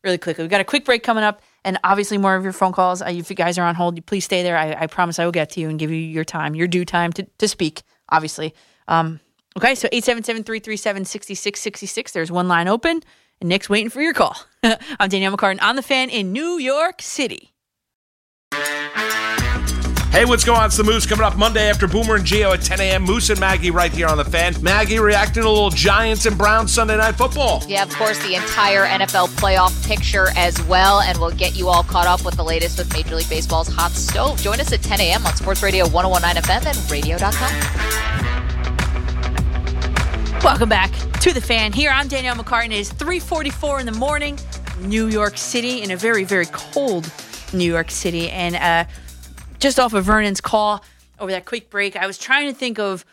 really 0.04 0.18
quickly. 0.18 0.44
We've 0.44 0.50
got 0.50 0.60
a 0.60 0.64
quick 0.64 0.84
break 0.84 1.02
coming 1.02 1.24
up, 1.24 1.42
and 1.64 1.78
obviously 1.84 2.18
more 2.18 2.36
of 2.36 2.44
your 2.44 2.52
phone 2.52 2.72
calls. 2.72 3.02
Uh, 3.02 3.06
if 3.08 3.30
you 3.30 3.36
guys 3.36 3.58
are 3.58 3.66
on 3.66 3.74
hold, 3.74 3.96
you 3.96 4.02
please 4.02 4.24
stay 4.24 4.42
there. 4.42 4.56
I, 4.56 4.72
I 4.72 4.86
promise 4.86 5.18
I 5.18 5.24
will 5.24 5.32
get 5.32 5.50
to 5.50 5.60
you 5.60 5.68
and 5.68 5.78
give 5.78 5.90
you 5.90 5.96
your 5.96 6.24
time, 6.24 6.54
your 6.54 6.68
due 6.68 6.84
time 6.84 7.12
to, 7.14 7.26
to 7.38 7.48
speak. 7.48 7.82
Obviously. 8.10 8.54
Um, 8.86 9.20
okay, 9.58 9.74
so 9.74 9.86
877-337-6666. 9.88 12.12
There's 12.12 12.32
one 12.32 12.48
line 12.48 12.68
open, 12.68 13.02
and 13.40 13.50
Nick's 13.50 13.68
waiting 13.68 13.90
for 13.90 14.00
your 14.00 14.14
call. 14.14 14.34
I'm 14.62 15.08
Danielle 15.08 15.36
McCartan 15.36 15.62
on 15.62 15.76
the 15.76 15.82
fan 15.82 16.10
in 16.10 16.32
New 16.32 16.58
York 16.58 17.02
City. 17.02 17.52
Hey, 20.10 20.24
what's 20.24 20.42
going 20.42 20.58
on? 20.58 20.66
It's 20.66 20.76
the 20.76 20.84
Moose 20.84 21.06
coming 21.06 21.24
up 21.24 21.36
Monday 21.36 21.68
after 21.68 21.86
Boomer 21.86 22.16
and 22.16 22.24
Gio 22.24 22.54
at 22.54 22.62
10 22.62 22.80
a.m. 22.80 23.02
Moose 23.02 23.28
and 23.28 23.38
Maggie 23.38 23.70
right 23.70 23.92
here 23.92 24.08
on 24.08 24.16
the 24.16 24.24
fan. 24.24 24.54
Maggie 24.62 24.98
reacting 24.98 25.42
to 25.42 25.48
a 25.48 25.50
little 25.50 25.70
Giants 25.70 26.24
and 26.24 26.36
Browns 26.36 26.72
Sunday 26.72 26.96
night 26.96 27.14
football. 27.14 27.62
Yeah, 27.68 27.82
of 27.84 27.94
course, 27.94 28.18
the 28.26 28.34
entire 28.34 28.86
NFL 28.86 29.28
playoff 29.38 29.86
picture 29.86 30.28
as 30.34 30.60
well, 30.62 31.02
and 31.02 31.18
we'll 31.18 31.30
get 31.30 31.54
you 31.54 31.68
all 31.68 31.84
caught 31.84 32.06
up 32.06 32.24
with 32.24 32.36
the 32.36 32.42
latest 32.42 32.78
with 32.78 32.92
Major 32.92 33.16
League 33.16 33.28
Baseball's 33.28 33.68
hot 33.68 33.92
stove. 33.92 34.40
Join 34.40 34.60
us 34.60 34.72
at 34.72 34.82
10 34.82 35.00
a.m. 35.02 35.26
on 35.26 35.36
Sports 35.36 35.62
Radio 35.62 35.86
1019 35.86 36.42
FM 36.42 36.66
and 36.66 36.90
radio.com. 36.90 38.47
Welcome 40.44 40.68
back 40.68 40.92
to 41.20 41.32
the 41.32 41.40
fan. 41.40 41.72
Here, 41.72 41.90
I'm 41.90 42.06
Danielle 42.06 42.36
McCartan. 42.36 42.66
It 42.66 42.78
is 42.78 42.92
3:44 42.92 43.80
in 43.80 43.86
the 43.86 43.92
morning, 43.92 44.38
New 44.80 45.08
York 45.08 45.36
City, 45.36 45.82
in 45.82 45.90
a 45.90 45.96
very, 45.96 46.24
very 46.24 46.46
cold 46.46 47.12
New 47.52 47.64
York 47.64 47.90
City, 47.90 48.30
and 48.30 48.54
uh, 48.56 48.84
just 49.58 49.80
off 49.80 49.94
of 49.94 50.04
Vernon's 50.04 50.40
call 50.40 50.84
over 51.18 51.30
that 51.32 51.44
quick 51.44 51.70
break, 51.70 51.96
I 51.96 52.06
was 52.06 52.18
trying 52.18 52.46
to 52.46 52.54
think 52.56 52.78
of, 52.78 53.04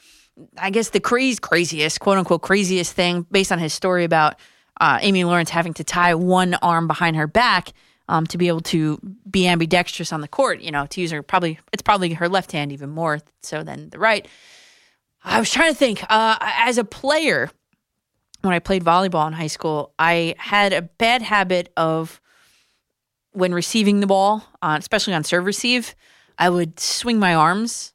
I 0.58 0.70
guess, 0.70 0.90
the 0.90 1.00
craziest, 1.00 2.00
quote 2.00 2.18
unquote, 2.18 2.42
craziest 2.42 2.94
thing 2.94 3.26
based 3.32 3.52
on 3.52 3.60
his 3.60 3.74
story 3.74 4.04
about 4.04 4.36
uh, 4.80 5.00
Amy 5.02 5.24
Lawrence 5.24 5.50
having 5.50 5.74
to 5.76 5.84
tie 5.84 6.14
one 6.16 6.54
arm 6.56 6.88
behind 6.88 7.16
her 7.16 7.28
back 7.28 7.74
um, 8.08 8.28
to 8.28 8.38
be 8.38 8.48
able 8.48 8.62
to 8.62 9.00
be 9.30 9.48
ambidextrous 9.48 10.14
on 10.14 10.22
the 10.22 10.28
court. 10.28 10.62
You 10.62 10.72
know, 10.72 10.86
to 10.88 11.02
use 11.02 11.12
her 11.12 11.24
probably, 11.24 11.60
it's 11.74 11.82
probably 11.82 12.14
her 12.14 12.30
left 12.30 12.52
hand 12.52 12.72
even 12.72 12.90
more 12.90 13.20
so 13.42 13.64
than 13.64 13.90
the 13.90 14.00
right. 14.00 14.28
I 15.26 15.40
was 15.40 15.52
trying 15.52 15.74
to 15.74 15.78
think. 15.78 16.04
Uh, 16.10 16.38
as 16.40 16.78
a 16.78 16.84
player, 16.84 17.50
when 18.42 18.54
I 18.54 18.60
played 18.60 18.84
volleyball 18.84 19.28
in 19.28 19.34
high 19.34 19.48
school, 19.48 19.94
I 19.98 20.36
had 20.38 20.72
a 20.72 20.84
bad 20.84 21.24
habit 21.24 21.74
of 21.76 22.22
when 23.32 23.54
receiving 23.54 24.00
the 24.00 24.08
ball, 24.08 24.44
uh, 24.62 24.78
especially 24.80 25.14
on 25.14 25.24
serve 25.24 25.46
receive, 25.46 25.96
I 26.38 26.50
would 26.50 26.80
swing 26.80 27.20
my 27.20 27.34
arms 27.34 27.94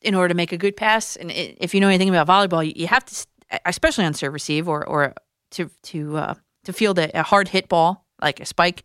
in 0.00 0.14
order 0.14 0.28
to 0.28 0.34
make 0.34 0.50
a 0.50 0.56
good 0.56 0.76
pass. 0.76 1.14
And 1.14 1.30
i 1.30 1.54
if 1.60 1.74
you 1.74 1.80
know 1.80 1.88
anything 1.88 2.08
about 2.08 2.26
volleyball, 2.26 2.66
you, 2.66 2.72
you 2.74 2.86
have 2.88 3.04
to, 3.04 3.26
especially 3.64 4.04
on 4.04 4.14
serve 4.14 4.32
receive 4.32 4.68
or 4.68 4.84
or 4.86 5.14
to 5.52 5.70
to 5.84 6.16
uh, 6.16 6.34
to 6.64 6.72
field 6.72 6.98
a, 6.98 7.16
a 7.18 7.22
hard 7.22 7.48
hit 7.48 7.68
ball 7.68 8.06
like 8.20 8.40
a 8.40 8.46
spike, 8.46 8.84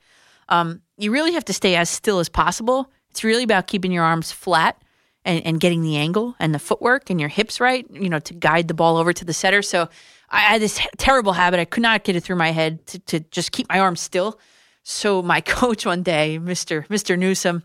um, 0.50 0.82
you 0.98 1.12
really 1.12 1.34
have 1.34 1.46
to 1.46 1.54
stay 1.54 1.76
as 1.76 1.90
still 1.90 2.20
as 2.20 2.30
possible. 2.30 2.92
It's 3.10 3.24
really 3.24 3.44
about 3.44 3.68
keeping 3.68 3.92
your 3.92 4.04
arms 4.04 4.32
flat 4.32 4.82
and, 5.28 5.46
and 5.46 5.60
getting 5.60 5.82
the 5.82 5.98
angle 5.98 6.36
and 6.40 6.56
the 6.56 6.60
footwork 6.60 7.10
and 7.10 7.20
your 7.20 7.30
hips 7.30 7.60
right, 7.60 7.86
you 7.92 8.10
know, 8.10 8.20
to 8.20 8.34
guide 8.34 8.68
the 8.68 8.74
ball 8.74 8.98
over 8.98 9.12
to 9.12 9.26
the 9.26 9.34
setter. 9.34 9.62
So 9.62 9.90
I 10.30 10.40
had 10.40 10.62
this 10.62 10.80
terrible 10.98 11.34
habit. 11.34 11.60
I 11.60 11.66
could 11.66 11.84
not 11.84 12.04
get 12.06 12.16
it 12.16 12.24
through 12.24 12.38
my 12.38 12.52
head 12.52 12.86
to, 12.88 13.00
to 13.00 13.20
just 13.20 13.52
keep 13.52 13.68
my 13.70 13.80
arms 13.80 14.00
still. 14.00 14.40
So 14.84 15.22
my 15.22 15.42
coach 15.60 15.86
one 15.86 16.02
day, 16.02 16.40
Mr. 16.42 16.88
Mr. 16.88 17.20
Newsom, 17.20 17.64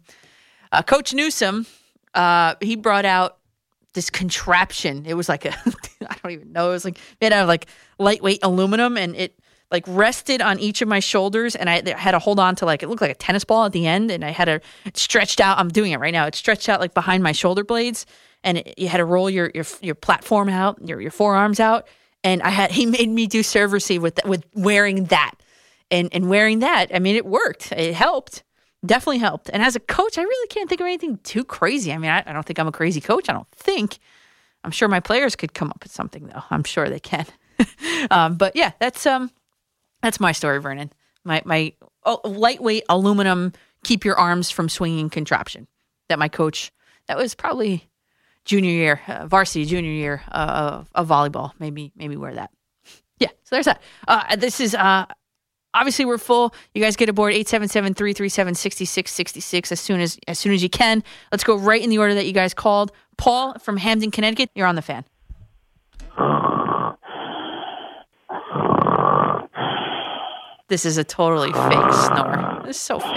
uh, 0.72 0.82
Coach 0.82 1.14
Newsom, 1.14 1.66
uh, 2.14 2.56
he 2.60 2.74
brought 2.74 3.04
out 3.04 3.38
this 3.94 4.10
contraption. 4.10 5.06
It 5.06 5.14
was 5.14 5.28
like 5.28 5.44
a, 5.44 5.50
I 6.08 6.16
don't 6.22 6.32
even 6.32 6.52
know. 6.52 6.70
It 6.70 6.72
was 6.72 6.84
like 6.84 6.98
made 7.20 7.32
out 7.32 7.42
of 7.42 7.48
like 7.48 7.66
lightweight 7.98 8.40
aluminum, 8.42 8.96
and 8.96 9.14
it 9.14 9.38
like 9.72 9.84
rested 9.88 10.42
on 10.42 10.58
each 10.58 10.82
of 10.82 10.88
my 10.88 11.00
shoulders, 11.00 11.56
and 11.56 11.68
I 11.68 11.82
had 11.96 12.12
to 12.12 12.18
hold 12.18 12.38
on 12.38 12.54
to 12.56 12.66
like 12.66 12.82
it 12.82 12.88
looked 12.88 13.02
like 13.02 13.10
a 13.10 13.14
tennis 13.14 13.44
ball 13.44 13.64
at 13.64 13.72
the 13.72 13.86
end, 13.86 14.10
and 14.10 14.24
I 14.24 14.30
had 14.30 14.48
a 14.48 14.60
stretched 14.94 15.40
out. 15.40 15.58
I'm 15.58 15.68
doing 15.68 15.92
it 15.92 15.98
right 15.98 16.12
now. 16.12 16.26
It 16.26 16.34
stretched 16.34 16.68
out 16.68 16.78
like 16.78 16.94
behind 16.94 17.22
my 17.22 17.32
shoulder 17.32 17.64
blades, 17.64 18.06
and 18.44 18.58
it, 18.58 18.74
you 18.78 18.88
had 18.88 18.98
to 18.98 19.04
roll 19.04 19.30
your 19.30 19.50
your 19.54 19.64
your 19.80 19.94
platform 19.94 20.48
out, 20.48 20.78
your 20.86 21.00
your 21.00 21.10
forearms 21.10 21.58
out, 21.58 21.88
and 22.22 22.42
I 22.42 22.50
had 22.50 22.70
he 22.78 22.86
made 22.86 23.08
me 23.08 23.26
do 23.26 23.42
serve 23.42 23.72
receive 23.72 24.02
with 24.02 24.20
with 24.24 24.44
wearing 24.54 25.04
that, 25.06 25.34
and 25.90 26.08
and 26.12 26.28
wearing 26.28 26.60
that. 26.60 26.94
I 26.94 26.98
mean, 26.98 27.16
it 27.16 27.26
worked. 27.26 27.72
It 27.72 27.94
helped. 27.94 28.44
Definitely 28.84 29.18
helped. 29.18 29.48
And 29.52 29.62
as 29.62 29.76
a 29.76 29.80
coach, 29.80 30.18
I 30.18 30.22
really 30.22 30.48
can't 30.48 30.68
think 30.68 30.80
of 30.80 30.86
anything 30.86 31.18
too 31.22 31.44
crazy. 31.44 31.92
I 31.92 31.98
mean, 31.98 32.10
I, 32.10 32.24
I 32.26 32.32
don't 32.32 32.44
think 32.44 32.58
I'm 32.58 32.66
a 32.66 32.72
crazy 32.72 33.00
coach. 33.00 33.28
I 33.28 33.32
don't 33.32 33.48
think. 33.52 33.98
I'm 34.64 34.72
sure 34.72 34.88
my 34.88 35.00
players 35.00 35.36
could 35.36 35.54
come 35.54 35.70
up 35.70 35.82
with 35.82 35.92
something 35.92 36.26
though. 36.26 36.42
I'm 36.50 36.64
sure 36.64 36.88
they 36.88 37.00
can. 37.00 37.26
um, 38.10 38.36
but 38.36 38.56
yeah, 38.56 38.72
that's 38.80 39.06
um, 39.06 39.30
that's 40.02 40.20
my 40.20 40.32
story, 40.32 40.60
Vernon. 40.60 40.92
My 41.24 41.42
my 41.44 41.72
a 42.04 42.16
lightweight 42.24 42.84
aluminum 42.88 43.52
keep 43.84 44.04
your 44.04 44.16
arms 44.16 44.50
from 44.50 44.68
swinging 44.68 45.10
contraption 45.10 45.68
that 46.08 46.18
my 46.18 46.28
coach. 46.28 46.72
That 47.08 47.18
was 47.18 47.34
probably 47.34 47.90
junior 48.44 48.70
year, 48.70 49.00
uh, 49.08 49.26
varsity 49.26 49.64
junior 49.64 49.90
year 49.90 50.22
uh, 50.30 50.80
of, 50.80 50.88
of 50.94 51.08
volleyball. 51.08 51.52
Maybe 51.58 51.92
maybe 51.96 52.16
wear 52.16 52.34
that. 52.34 52.50
Yeah, 53.18 53.28
so 53.44 53.56
there's 53.56 53.66
that. 53.66 53.82
Uh, 54.06 54.36
this 54.36 54.60
is 54.60 54.74
uh, 54.74 55.06
obviously 55.74 56.04
we're 56.04 56.18
full. 56.18 56.54
You 56.74 56.82
guys 56.82 56.96
get 56.96 57.08
aboard 57.08 57.34
877-337-6666 57.34 59.72
as 59.72 59.80
soon 59.80 60.00
as 60.00 60.18
as 60.28 60.38
soon 60.38 60.52
as 60.52 60.62
you 60.62 60.68
can. 60.68 61.02
Let's 61.30 61.44
go 61.44 61.56
right 61.56 61.82
in 61.82 61.90
the 61.90 61.98
order 61.98 62.14
that 62.14 62.26
you 62.26 62.32
guys 62.32 62.54
called. 62.54 62.92
Paul 63.16 63.54
from 63.58 63.76
Hamden, 63.76 64.10
Connecticut, 64.10 64.50
you're 64.54 64.66
on 64.66 64.74
the 64.74 64.82
fan. 64.82 65.04
This 70.72 70.86
is 70.86 70.96
a 70.96 71.04
totally 71.04 71.52
fake 71.52 71.92
snore. 71.92 72.62
This 72.64 72.76
is 72.76 72.80
so 72.82 72.98
fake. 72.98 73.10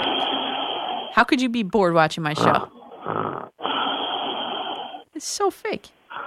How 1.14 1.24
could 1.26 1.40
you 1.40 1.48
be 1.48 1.62
bored 1.62 1.94
watching 1.94 2.22
my 2.22 2.34
show? 2.34 2.68
It's 5.14 5.24
so 5.24 5.50
fake. 5.50 5.88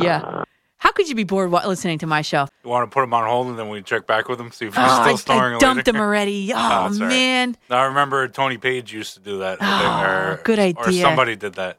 yeah. 0.00 0.42
How 0.78 0.90
could 0.90 1.08
you 1.08 1.14
be 1.14 1.22
bored 1.22 1.52
wa- 1.52 1.62
listening 1.64 1.98
to 2.00 2.08
my 2.08 2.22
show? 2.22 2.48
You 2.64 2.70
want 2.70 2.90
to 2.90 2.92
put 2.92 3.04
him 3.04 3.14
on 3.14 3.24
hold 3.24 3.46
and 3.46 3.56
then 3.56 3.68
we 3.68 3.82
check 3.82 4.08
back 4.08 4.28
with 4.28 4.40
him, 4.40 4.50
see 4.50 4.66
if 4.66 4.74
Oh, 4.76 4.82
he's 4.82 4.90
I, 4.90 5.02
still 5.04 5.18
snoring 5.18 5.54
I 5.54 5.58
dumped 5.58 5.86
later? 5.86 5.96
him 5.96 6.02
already. 6.02 6.50
Oh, 6.56 6.86
it's 6.86 6.96
all 6.96 7.02
right. 7.02 7.08
man. 7.08 7.56
No, 7.70 7.76
I 7.76 7.84
remember 7.84 8.26
Tony 8.26 8.58
Paige 8.58 8.92
used 8.92 9.14
to 9.14 9.20
do 9.20 9.38
that. 9.38 9.58
Oh, 9.60 10.02
or, 10.02 10.40
good 10.42 10.58
Or 10.58 10.62
idea. 10.62 11.02
somebody 11.02 11.36
did 11.36 11.54
that. 11.54 11.78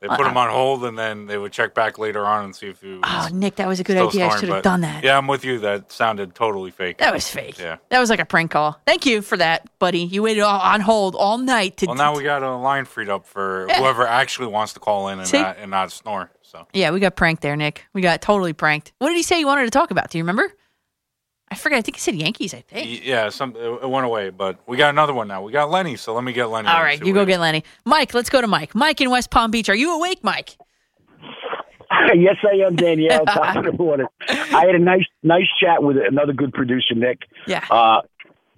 They 0.00 0.08
put 0.08 0.20
Uh, 0.20 0.28
him 0.30 0.36
on 0.36 0.50
hold 0.50 0.84
and 0.84 0.98
then 0.98 1.26
they 1.26 1.38
would 1.38 1.52
check 1.52 1.74
back 1.74 1.98
later 1.98 2.26
on 2.26 2.44
and 2.44 2.54
see 2.54 2.66
if 2.68 2.80
he 2.82 2.92
was 2.94 3.00
Oh, 3.04 3.28
Nick, 3.32 3.56
that 3.56 3.66
was 3.66 3.80
a 3.80 3.84
good 3.84 3.96
idea. 3.96 4.26
I 4.26 4.38
should 4.38 4.48
have 4.50 4.62
done 4.62 4.82
that. 4.82 5.02
Yeah, 5.02 5.16
I'm 5.16 5.26
with 5.26 5.44
you. 5.44 5.58
That 5.60 5.90
sounded 5.90 6.34
totally 6.34 6.70
fake. 6.70 6.98
That 6.98 7.14
was 7.14 7.28
fake. 7.28 7.58
Yeah. 7.58 7.76
That 7.88 7.98
was 8.00 8.10
like 8.10 8.20
a 8.20 8.24
prank 8.26 8.50
call. 8.50 8.80
Thank 8.86 9.06
you 9.06 9.22
for 9.22 9.36
that, 9.38 9.66
buddy. 9.78 10.00
You 10.00 10.22
waited 10.22 10.42
all, 10.42 10.60
on 10.60 10.80
hold 10.80 11.14
all 11.14 11.38
night 11.38 11.78
to. 11.78 11.86
Well, 11.86 11.94
now 11.94 12.14
we 12.14 12.22
got 12.24 12.42
a 12.42 12.54
line 12.56 12.84
freed 12.84 13.08
up 13.08 13.26
for 13.26 13.66
Yeah. 13.68 13.78
whoever 13.78 14.06
actually 14.06 14.48
wants 14.48 14.74
to 14.74 14.80
call 14.80 15.08
in 15.08 15.20
and 15.20 15.32
not 15.32 15.56
and 15.58 15.70
not 15.70 15.90
snore. 15.92 16.30
So 16.42 16.66
yeah, 16.72 16.90
we 16.90 17.00
got 17.00 17.16
pranked 17.16 17.42
there, 17.42 17.56
Nick. 17.56 17.86
We 17.92 18.02
got 18.02 18.20
totally 18.22 18.52
pranked. 18.52 18.92
What 18.98 19.08
did 19.08 19.16
he 19.16 19.22
say 19.22 19.36
he 19.38 19.44
wanted 19.44 19.64
to 19.64 19.70
talk 19.70 19.90
about? 19.90 20.10
Do 20.10 20.18
you 20.18 20.24
remember? 20.24 20.52
I 21.50 21.54
forget. 21.54 21.78
I 21.78 21.82
think 21.82 21.96
he 21.96 22.00
said 22.00 22.16
Yankees. 22.16 22.54
I 22.54 22.60
think. 22.60 23.04
Yeah, 23.04 23.28
some 23.28 23.54
it 23.56 23.82
it 23.82 23.88
went 23.88 24.04
away, 24.04 24.30
but 24.30 24.58
we 24.66 24.76
got 24.76 24.90
another 24.90 25.14
one 25.14 25.28
now. 25.28 25.42
We 25.42 25.52
got 25.52 25.70
Lenny, 25.70 25.96
so 25.96 26.14
let 26.14 26.24
me 26.24 26.32
get 26.32 26.46
Lenny. 26.46 26.68
All 26.68 26.76
and 26.76 26.84
right, 26.84 26.98
see 26.98 27.06
you 27.06 27.14
go 27.14 27.24
get 27.24 27.40
Lenny. 27.40 27.62
Mike, 27.84 28.14
let's 28.14 28.30
go 28.30 28.40
to 28.40 28.46
Mike. 28.46 28.74
Mike 28.74 29.00
in 29.00 29.10
West 29.10 29.30
Palm 29.30 29.50
Beach. 29.50 29.68
Are 29.68 29.76
you 29.76 29.94
awake, 29.96 30.22
Mike? 30.22 30.56
yes, 32.14 32.36
I 32.42 32.66
am, 32.66 32.74
Danielle. 32.76 33.24
Top 33.26 33.56
of 33.56 33.64
the 33.64 33.72
morning. 33.72 34.06
I 34.28 34.66
had 34.66 34.74
a 34.74 34.78
nice, 34.78 35.06
nice 35.22 35.46
chat 35.60 35.82
with 35.82 35.96
another 35.96 36.32
good 36.32 36.52
producer, 36.52 36.94
Nick. 36.94 37.22
Yeah. 37.46 37.64
Uh, 37.70 38.02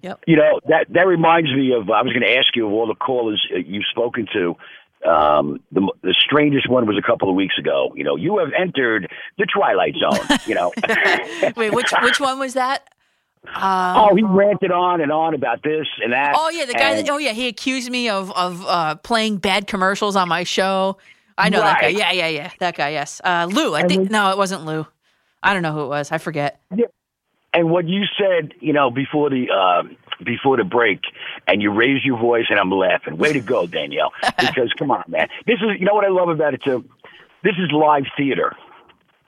Yep. 0.01 0.23
You 0.27 0.37
know 0.37 0.59
that 0.69 0.85
that 0.91 1.07
reminds 1.07 1.53
me 1.53 1.73
of. 1.73 1.89
I 1.89 2.01
was 2.01 2.13
going 2.13 2.25
to 2.25 2.33
ask 2.33 2.55
you 2.55 2.65
of 2.65 2.71
all 2.71 2.87
the 2.87 2.95
callers 2.95 3.45
uh, 3.53 3.57
you've 3.57 3.85
spoken 3.91 4.27
to. 4.33 4.55
Um, 5.05 5.59
the 5.71 5.81
the 6.01 6.13
strangest 6.25 6.69
one 6.69 6.85
was 6.85 6.97
a 6.97 7.01
couple 7.01 7.29
of 7.29 7.35
weeks 7.35 7.57
ago. 7.57 7.91
You 7.95 8.03
know, 8.03 8.15
you 8.17 8.37
have 8.39 8.49
entered 8.57 9.09
the 9.37 9.45
twilight 9.45 9.93
zone. 9.99 10.37
You 10.45 10.55
know. 10.55 10.73
Wait, 11.55 11.73
which 11.73 11.91
which 12.01 12.19
one 12.19 12.37
was 12.39 12.53
that? 12.55 12.87
Um, 13.47 13.53
oh, 13.97 14.15
he 14.15 14.21
ranted 14.23 14.71
on 14.71 14.99
and 14.99 15.11
on 15.13 15.33
about 15.33 15.63
this 15.63 15.87
and 16.03 16.11
that. 16.11 16.33
Oh 16.35 16.49
yeah, 16.49 16.65
the 16.65 16.73
guy. 16.73 16.89
and- 16.91 17.07
That, 17.07 17.11
oh 17.13 17.17
yeah, 17.17 17.31
he 17.31 17.47
accused 17.47 17.89
me 17.89 18.09
of 18.09 18.31
of 18.33 18.65
uh, 18.67 18.95
playing 18.95 19.37
bad 19.37 19.67
commercials 19.67 20.15
on 20.17 20.27
my 20.27 20.43
show. 20.43 20.97
I 21.37 21.47
know 21.47 21.61
that 21.61 21.79
guy. 21.79 21.87
Yeah, 21.87 22.11
yeah, 22.11 22.27
yeah. 22.27 22.51
That 22.59 22.75
guy. 22.75 22.89
Yes. 22.89 23.21
Uh, 23.23 23.47
Lou. 23.49 23.73
I 23.75 23.79
And 23.79 23.89
think 23.89 24.01
when- 24.03 24.11
no, 24.11 24.31
it 24.31 24.37
wasn't 24.37 24.65
Lou. 24.65 24.85
I 25.41 25.53
don't 25.53 25.63
know 25.63 25.71
who 25.71 25.83
it 25.83 25.87
was. 25.87 26.11
I 26.11 26.17
forget. 26.17 26.59
And 27.53 27.69
what 27.71 27.87
you 27.87 28.03
said, 28.19 28.53
you 28.59 28.73
know, 28.73 28.91
before 28.91 29.29
the 29.29 29.49
um, 29.49 29.95
before 30.23 30.57
the 30.57 30.63
break, 30.63 31.01
and 31.47 31.61
you 31.61 31.71
raise 31.71 32.03
your 32.03 32.17
voice, 32.17 32.45
and 32.49 32.59
I'm 32.59 32.71
laughing. 32.71 33.17
Way 33.17 33.33
to 33.33 33.39
go, 33.39 33.67
Danielle! 33.79 34.11
Because 34.39 34.73
come 34.77 34.91
on, 34.91 35.03
man, 35.07 35.27
this 35.45 35.57
is 35.61 35.79
you 35.79 35.85
know 35.85 35.93
what 35.93 36.05
I 36.05 36.09
love 36.09 36.29
about 36.29 36.53
it 36.53 36.63
too. 36.63 36.85
This 37.43 37.53
is 37.53 37.71
live 37.71 38.05
theater. 38.17 38.55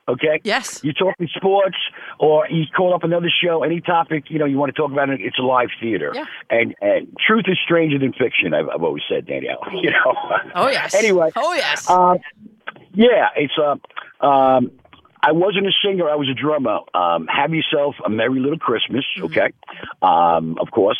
Okay. 0.08 0.42
Yes. 0.44 0.82
You're 0.84 0.94
talking 0.94 1.30
sports, 1.36 1.78
or 2.20 2.48
you 2.50 2.66
call 2.76 2.94
up 2.94 3.04
another 3.04 3.30
show, 3.30 3.64
any 3.64 3.80
topic 3.80 4.26
you 4.30 4.40
know 4.40 4.46
you 4.46 4.58
want 4.58 4.74
to 4.74 4.80
talk 4.80 4.92
about. 4.92 5.10
It, 5.10 5.22
it's 5.22 5.38
live 5.40 5.70
theater. 5.80 6.12
Yeah. 6.14 6.26
And 6.50 6.76
and 6.82 7.16
truth 7.26 7.46
is 7.48 7.58
stranger 7.64 7.98
than 7.98 8.12
fiction. 8.12 8.54
I've, 8.54 8.68
I've 8.68 8.84
always 8.84 9.04
said, 9.10 9.26
Danielle. 9.26 9.64
You 9.82 9.92
know. 9.92 10.16
Oh 10.54 10.68
yes. 10.68 10.94
Anyway. 10.94 11.32
Oh 11.36 11.54
yes. 11.54 11.90
Um, 11.90 12.18
yeah, 12.94 13.30
it's 13.36 13.54
uh, 13.58 14.26
um, 14.26 14.72
I 15.23 15.31
wasn't 15.31 15.68
a 15.68 15.72
singer. 15.85 16.10
I 16.10 16.15
was 16.15 16.30
a 16.30 16.34
drummer. 16.34 16.80
Um, 16.93 17.27
have 17.27 17.53
yourself 17.53 17.95
a 18.06 18.10
merry 18.10 18.39
little 18.39 18.57
Christmas, 18.57 19.06
okay? 19.22 19.52
Um, 20.02 20.57
of 20.60 20.72
course. 20.72 20.99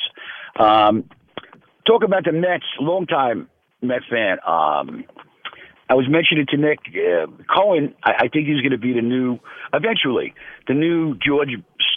Um, 0.60 1.10
talk 1.88 2.04
about 2.04 2.26
the 2.26 2.32
Mets. 2.32 2.66
Long 2.80 3.08
time 3.08 3.50
Met 3.82 4.02
fan. 4.10 4.38
Um, 4.46 5.06
I 5.90 5.96
was 5.96 6.08
mentioning 6.08 6.46
to 6.50 6.58
Nick 6.58 6.80
uh, 6.96 7.26
Cohen. 7.54 7.94
I, 8.04 8.12
I 8.20 8.28
think 8.30 8.48
he's 8.48 8.62
going 8.62 8.72
to 8.72 8.78
be 8.78 8.94
the 8.94 9.02
new, 9.02 9.40
eventually, 9.74 10.34
the 10.68 10.74
new 10.74 11.16
George 11.16 11.50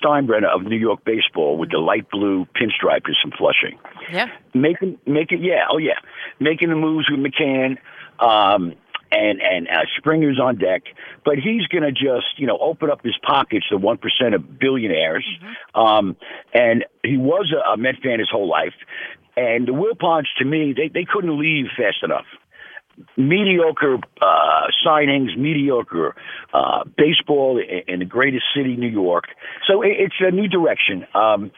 Steinbrenner 0.02 0.48
of 0.52 0.62
New 0.62 0.76
York 0.78 1.04
baseball 1.04 1.56
with 1.58 1.70
the 1.70 1.78
light 1.78 2.10
blue 2.10 2.46
pinstripe 2.56 3.04
and 3.04 3.16
some 3.22 3.32
flushing 3.38 3.78
Yeah. 4.10 4.26
making 4.52 4.98
making 5.06 5.42
yeah 5.44 5.64
oh 5.70 5.78
yeah 5.78 5.94
making 6.40 6.70
the 6.70 6.74
moves 6.76 7.08
with 7.10 7.20
McCann 7.20 7.78
um 8.18 8.74
and 9.14 9.40
and 9.40 9.68
uh, 9.68 9.84
Springer's 9.98 10.40
on 10.40 10.56
deck 10.56 10.82
but 11.24 11.34
he's 11.36 11.66
going 11.68 11.82
to 11.82 11.92
just 11.92 12.38
you 12.38 12.46
know 12.46 12.58
open 12.60 12.90
up 12.90 13.02
his 13.04 13.16
pockets 13.22 13.66
to 13.70 13.78
1% 13.78 14.34
of 14.34 14.58
billionaires 14.58 15.26
um 15.74 16.16
and 16.52 16.84
he 17.02 17.16
was 17.16 17.52
a, 17.52 17.72
a 17.72 17.76
Met 17.76 17.96
fan 18.02 18.18
his 18.18 18.30
whole 18.30 18.48
life 18.48 18.74
and 19.36 19.68
the 19.68 19.72
Wilpons 19.72 20.26
to 20.38 20.44
me 20.44 20.74
they 20.76 20.88
they 20.88 21.04
couldn't 21.10 21.38
leave 21.38 21.66
fast 21.76 22.02
enough 22.02 22.26
mediocre 23.16 23.96
uh, 24.22 24.66
signings, 24.86 25.36
mediocre 25.36 26.14
uh, 26.52 26.84
baseball 26.96 27.58
in, 27.58 27.94
in 27.94 27.98
the 28.00 28.04
greatest 28.04 28.44
city, 28.56 28.76
New 28.76 28.88
York. 28.88 29.24
So 29.66 29.82
it, 29.82 29.92
it's 29.98 30.14
a 30.20 30.30
new 30.30 30.48
direction. 30.48 31.06
Um, 31.14 31.50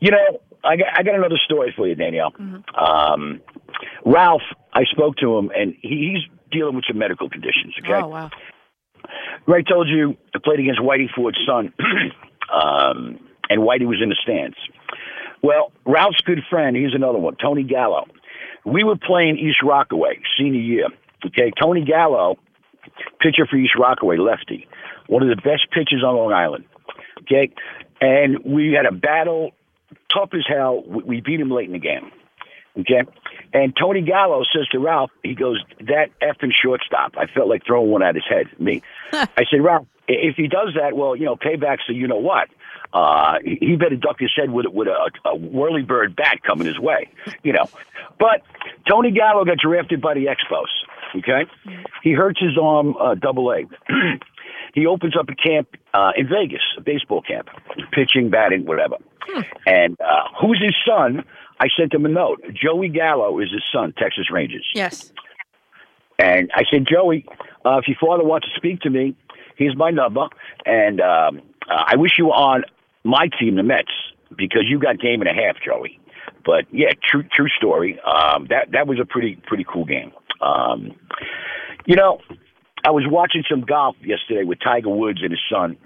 you 0.00 0.10
know, 0.10 0.40
I 0.64 0.76
got, 0.76 0.86
I 0.98 1.02
got 1.02 1.14
another 1.14 1.38
story 1.44 1.72
for 1.76 1.86
you, 1.86 1.94
Danielle. 1.94 2.32
Um, 2.74 3.40
Ralph, 4.04 4.42
I 4.72 4.84
spoke 4.84 5.16
to 5.16 5.38
him, 5.38 5.50
and 5.54 5.74
he, 5.80 6.12
he's 6.12 6.38
dealing 6.52 6.76
with 6.76 6.84
some 6.86 6.98
medical 6.98 7.28
conditions. 7.28 7.74
Okay, 7.82 7.94
Oh 7.94 8.08
wow. 8.08 8.30
Ray 9.46 9.64
told 9.64 9.88
you 9.88 10.16
I 10.34 10.38
played 10.42 10.60
against 10.60 10.80
Whitey 10.80 11.08
Ford's 11.14 11.38
son, 11.46 11.72
um, 12.52 13.18
and 13.50 13.62
Whitey 13.62 13.86
was 13.86 14.00
in 14.02 14.08
the 14.08 14.16
stands. 14.22 14.56
Well, 15.42 15.72
Ralph's 15.84 16.20
good 16.20 16.40
friend, 16.48 16.76
here's 16.76 16.94
another 16.94 17.18
one, 17.18 17.36
Tony 17.36 17.64
Gallo. 17.64 18.06
We 18.64 18.84
were 18.84 18.96
playing 18.96 19.38
East 19.38 19.58
Rockaway 19.64 20.20
senior 20.38 20.60
year. 20.60 20.86
Okay, 21.26 21.50
Tony 21.60 21.84
Gallo, 21.84 22.36
pitcher 23.20 23.46
for 23.46 23.56
East 23.56 23.74
Rockaway, 23.78 24.18
lefty, 24.18 24.68
one 25.08 25.22
of 25.22 25.28
the 25.28 25.36
best 25.42 25.68
pitchers 25.72 26.04
on 26.04 26.16
Long 26.16 26.32
Island. 26.32 26.64
Okay, 27.22 27.52
and 28.00 28.38
we 28.44 28.72
had 28.72 28.86
a 28.86 28.92
battle, 28.92 29.52
tough 30.12 30.30
as 30.34 30.44
hell. 30.46 30.82
We, 30.86 31.02
we 31.02 31.20
beat 31.20 31.40
him 31.40 31.50
late 31.50 31.66
in 31.66 31.72
the 31.72 31.78
game. 31.78 32.10
Okay, 32.78 33.02
and 33.52 33.74
Tony 33.78 34.00
Gallo 34.00 34.44
says 34.54 34.66
to 34.68 34.78
Ralph, 34.78 35.10
he 35.22 35.34
goes, 35.34 35.62
"That 35.80 36.08
effing 36.22 36.52
shortstop." 36.52 37.14
I 37.18 37.26
felt 37.26 37.48
like 37.48 37.66
throwing 37.66 37.90
one 37.90 38.02
at 38.02 38.14
his 38.14 38.24
head. 38.28 38.46
Me, 38.58 38.82
I 39.12 39.44
said, 39.50 39.62
Ralph, 39.62 39.86
if 40.08 40.36
he 40.36 40.48
does 40.48 40.74
that, 40.80 40.96
well, 40.96 41.14
you 41.14 41.26
know, 41.26 41.36
payback's 41.36 41.82
the 41.86 41.94
you 41.94 42.08
know 42.08 42.16
what. 42.16 42.48
Uh, 42.92 43.38
he 43.44 43.76
better 43.76 43.96
duck 43.96 44.16
his 44.18 44.30
head 44.36 44.50
with 44.50 44.66
with 44.68 44.88
a, 44.88 45.10
a 45.28 45.36
whirly 45.36 45.82
bird 45.82 46.14
bat 46.14 46.42
coming 46.46 46.66
his 46.66 46.78
way, 46.78 47.08
you 47.42 47.52
know. 47.52 47.68
But 48.18 48.42
Tony 48.88 49.10
Gallo 49.10 49.44
got 49.44 49.58
drafted 49.58 50.00
by 50.00 50.14
the 50.14 50.26
Expos. 50.26 50.66
Okay, 51.16 51.50
he 52.02 52.12
hurts 52.12 52.40
his 52.40 52.56
arm, 52.60 52.96
uh, 52.96 53.14
double 53.14 53.50
A. 53.50 53.62
he 54.74 54.86
opens 54.86 55.16
up 55.16 55.28
a 55.28 55.34
camp 55.34 55.68
uh, 55.94 56.12
in 56.16 56.28
Vegas, 56.28 56.62
a 56.78 56.80
baseball 56.80 57.22
camp, 57.22 57.48
pitching, 57.92 58.30
batting, 58.30 58.64
whatever. 58.64 58.96
And 59.66 59.98
uh, 60.00 60.28
who's 60.40 60.60
his 60.62 60.74
son? 60.86 61.24
I 61.62 61.68
sent 61.78 61.94
him 61.94 62.04
a 62.04 62.08
note. 62.08 62.42
Joey 62.52 62.88
Gallo 62.88 63.38
is 63.38 63.52
his 63.52 63.62
son, 63.72 63.94
Texas 63.96 64.32
Rangers. 64.32 64.68
Yes. 64.74 65.12
And 66.18 66.50
I 66.56 66.64
said, 66.68 66.88
Joey, 66.90 67.24
uh, 67.64 67.78
if 67.78 67.86
your 67.86 67.96
father 68.00 68.24
wants 68.24 68.48
to 68.48 68.54
speak 68.56 68.80
to 68.80 68.90
me, 68.90 69.14
here's 69.56 69.76
my 69.76 69.90
number. 69.90 70.26
And 70.66 71.00
um, 71.00 71.40
uh, 71.70 71.84
I 71.86 71.94
wish 71.94 72.12
you 72.18 72.26
were 72.26 72.32
on 72.32 72.64
my 73.04 73.28
team, 73.38 73.54
the 73.54 73.62
Mets, 73.62 73.92
because 74.36 74.64
you 74.66 74.80
got 74.80 74.98
game 74.98 75.20
and 75.20 75.30
a 75.30 75.32
half, 75.32 75.54
Joey. 75.64 76.00
But 76.44 76.64
yeah, 76.72 76.88
true 77.08 77.22
true 77.32 77.48
story. 77.56 78.00
Um, 78.00 78.48
that 78.50 78.72
that 78.72 78.88
was 78.88 78.98
a 79.00 79.04
pretty 79.04 79.36
pretty 79.46 79.64
cool 79.64 79.84
game. 79.84 80.10
Um, 80.40 80.90
you 81.86 81.94
know, 81.94 82.18
I 82.84 82.90
was 82.90 83.04
watching 83.08 83.44
some 83.48 83.60
golf 83.62 83.96
yesterday 84.02 84.44
with 84.44 84.58
Tiger 84.60 84.88
Woods 84.90 85.20
and 85.22 85.30
his 85.30 85.40
son, 85.50 85.76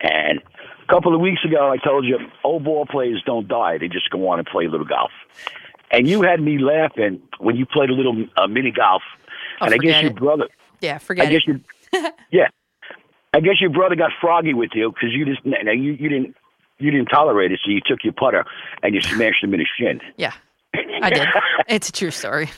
and 0.00 0.38
a 0.40 0.92
couple 0.92 1.14
of 1.14 1.20
weeks 1.20 1.44
ago 1.44 1.70
I 1.70 1.76
told 1.76 2.04
you 2.04 2.18
old 2.44 2.64
ball 2.64 2.86
players 2.86 3.22
don't 3.24 3.46
die; 3.48 3.78
they 3.78 3.88
just 3.88 4.10
go 4.10 4.28
on 4.28 4.38
and 4.38 4.46
play 4.46 4.66
a 4.66 4.68
little 4.70 4.86
golf. 4.86 5.10
And 5.90 6.08
you 6.08 6.22
had 6.22 6.40
me 6.40 6.58
laughing 6.58 7.20
when 7.38 7.56
you 7.56 7.66
played 7.66 7.90
a 7.90 7.92
little 7.94 8.24
uh, 8.36 8.46
mini 8.46 8.70
golf, 8.72 9.02
Oh, 9.60 9.66
and 9.66 9.74
I 9.74 9.78
guess 9.78 10.02
your 10.02 10.12
brother. 10.12 10.48
Yeah. 10.80 10.98
Forget 10.98 11.26
I 11.26 11.30
guess 11.30 11.42
it. 11.46 11.60
you, 11.92 12.10
yeah. 12.32 12.48
I 13.34 13.40
guess 13.40 13.60
your 13.60 13.70
brother 13.70 13.94
got 13.94 14.10
froggy 14.20 14.54
with 14.54 14.70
you 14.74 14.90
because 14.92 15.10
you 15.12 15.24
just 15.24 15.40
you 15.44 15.92
you 15.92 16.08
didn't 16.08 16.36
you 16.78 16.90
didn't 16.90 17.06
tolerate 17.06 17.52
it, 17.52 17.60
so 17.64 17.70
you 17.70 17.80
took 17.84 18.02
your 18.04 18.12
putter 18.14 18.44
and 18.82 18.94
you 18.94 19.00
smashed 19.02 19.42
him 19.44 19.54
in 19.54 19.60
his 19.60 19.68
shin. 19.78 20.00
Yeah, 20.16 20.32
I 20.74 21.10
did. 21.10 21.28
it's 21.68 21.88
a 21.88 21.92
true 21.92 22.10
story. 22.10 22.50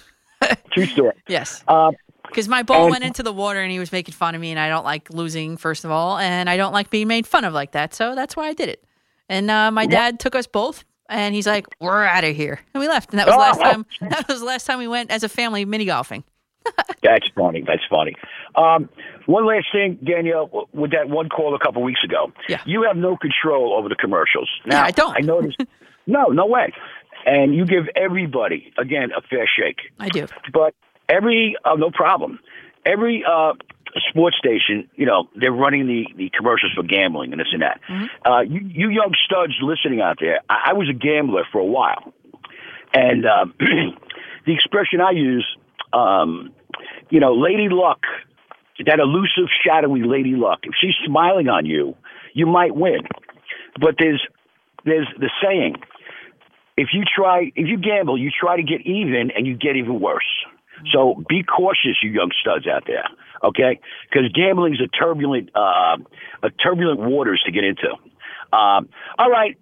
True 0.73 0.87
story. 0.87 1.13
Yes. 1.29 1.63
Um, 1.69 1.95
Because 2.35 2.49
my 2.49 2.65
ball 2.65 2.83
And- 2.87 2.91
went 2.91 3.05
into 3.05 3.23
the 3.23 3.33
water 3.33 3.61
and 3.63 3.71
he 3.71 3.79
was 3.79 3.93
making 3.93 4.13
fun 4.15 4.35
of 4.35 4.41
me, 4.41 4.51
and 4.51 4.59
I 4.59 4.69
don't 4.69 4.85
like 4.85 5.09
losing, 5.11 5.57
first 5.57 5.85
of 5.85 5.93
all, 5.93 6.19
and 6.19 6.51
I 6.51 6.57
don't 6.57 6.73
like 6.73 6.91
being 6.91 7.07
made 7.07 7.29
fun 7.29 7.45
of 7.45 7.53
like 7.55 7.71
that. 7.73 7.95
So 7.95 8.17
that's 8.17 8.35
why 8.37 8.49
I 8.49 8.53
did 8.55 8.69
it. 8.69 8.83
And 9.29 9.51
uh, 9.51 9.71
my 9.71 9.87
dad 9.87 10.19
took 10.19 10.35
us 10.35 10.49
both, 10.49 10.83
and 11.09 11.33
he's 11.35 11.47
like, 11.47 11.67
"We're 11.81 12.05
out 12.05 12.25
of 12.25 12.35
here," 12.35 12.61
and 12.75 12.81
we 12.81 12.89
left. 12.89 13.11
And 13.11 13.21
that 13.21 13.27
was 13.29 13.35
the 13.37 13.39
last 13.39 13.61
Oh. 13.61 13.63
time. 13.63 13.87
That 14.11 14.27
was 14.29 14.41
the 14.41 14.47
last 14.47 14.67
time 14.67 14.79
we 14.79 14.89
went 14.89 15.11
as 15.13 15.23
a 15.23 15.29
family 15.29 15.65
mini 15.65 15.85
golfing. 15.85 16.25
That's 17.03 17.29
funny. 17.37 17.63
That's 17.67 17.85
funny. 17.89 18.17
Um, 18.57 18.89
one 19.27 19.47
last 19.47 19.67
thing, 19.71 19.99
Danielle, 20.03 20.69
with 20.73 20.91
that 20.91 21.09
one 21.09 21.29
call 21.29 21.55
a 21.55 21.59
couple 21.59 21.83
weeks 21.83 22.03
ago. 22.05 22.33
Yeah. 22.49 22.61
You 22.67 22.83
have 22.83 22.97
no 22.97 23.17
control 23.17 23.75
over 23.79 23.89
the 23.89 23.97
commercials. 23.97 24.51
Now, 24.67 24.83
I 24.83 24.91
don't. 24.91 25.15
I 25.17 25.21
noticed. 25.21 25.59
no, 26.07 26.25
no 26.27 26.47
way. 26.47 26.73
And 27.27 27.55
you 27.55 27.65
give 27.65 27.85
everybody, 27.97 28.73
again, 28.79 29.11
a 29.17 29.21
fair 29.23 29.47
shake. 29.47 29.81
I 30.01 30.09
do. 30.09 30.27
But 30.53 30.75
every, 31.09 31.57
uh, 31.65 31.75
no 31.77 31.91
problem. 31.91 32.41
Every 32.87 33.25
uh, 33.25 33.55
sports 34.09 34.37
station, 34.37 34.89
you 34.97 35.07
know, 35.07 35.29
they're 35.37 35.53
running 35.53 35.87
the, 35.87 36.07
the 36.17 36.31
commercials 36.37 36.73
for 36.75 36.83
gambling 36.83 37.33
and 37.33 37.41
this 37.41 37.49
and 37.53 37.63
that. 37.63 37.81
Uh, 38.25 38.41
you, 38.41 38.61
you 38.61 38.91
young 38.91 39.15
studs 39.25 39.55
listening 39.63 40.01
out 40.01 40.19
there, 40.21 40.41
I, 40.49 40.71
I 40.71 40.73
was 40.75 40.89
a 40.89 40.95
gambler 40.95 41.45
for 41.51 41.61
a 41.61 41.65
while. 41.65 42.13
And 42.93 43.27
uh, 43.27 43.47
the 43.59 44.53
expression 44.53 45.01
I 45.01 45.11
use, 45.11 45.47
um, 45.93 46.53
you 47.11 47.21
know, 47.21 47.35
Lady 47.35 47.69
Luck, 47.71 48.01
that 48.85 48.99
elusive, 48.99 49.49
shadowy 49.65 50.03
Lady 50.03 50.35
Luck. 50.35 50.61
If 50.65 50.75
she's 50.81 50.95
smiling 51.07 51.49
on 51.49 51.67
you, 51.67 51.97
you 52.33 52.47
might 52.47 52.75
win. 52.75 53.01
But 53.81 53.97
there's 53.99 54.25
there's 54.85 55.09
the 55.19 55.31
saying: 55.43 55.77
if 56.77 56.89
you 56.93 57.05
try, 57.05 57.53
if 57.55 57.69
you 57.69 57.79
gamble, 57.79 58.19
you 58.19 58.31
try 58.31 58.57
to 58.57 58.63
get 58.63 58.81
even, 58.87 59.31
and 59.35 59.47
you 59.47 59.57
get 59.57 59.77
even 59.77 60.01
worse. 60.01 60.25
So 60.93 61.23
be 61.29 61.43
cautious, 61.43 61.97
you 62.03 62.11
young 62.11 62.31
studs 62.41 62.67
out 62.67 62.85
there, 62.87 63.05
okay? 63.43 63.81
Because 64.11 64.31
gambling's 64.33 64.81
a 64.81 64.89
turbulent, 64.89 65.51
uh, 65.55 65.97
a 66.43 66.51
turbulent 66.51 67.01
waters 67.01 67.43
to 67.47 67.53
get 67.53 67.65
into. 67.65 67.91
Um, 68.53 68.89
all 69.19 69.31
right, 69.31 69.57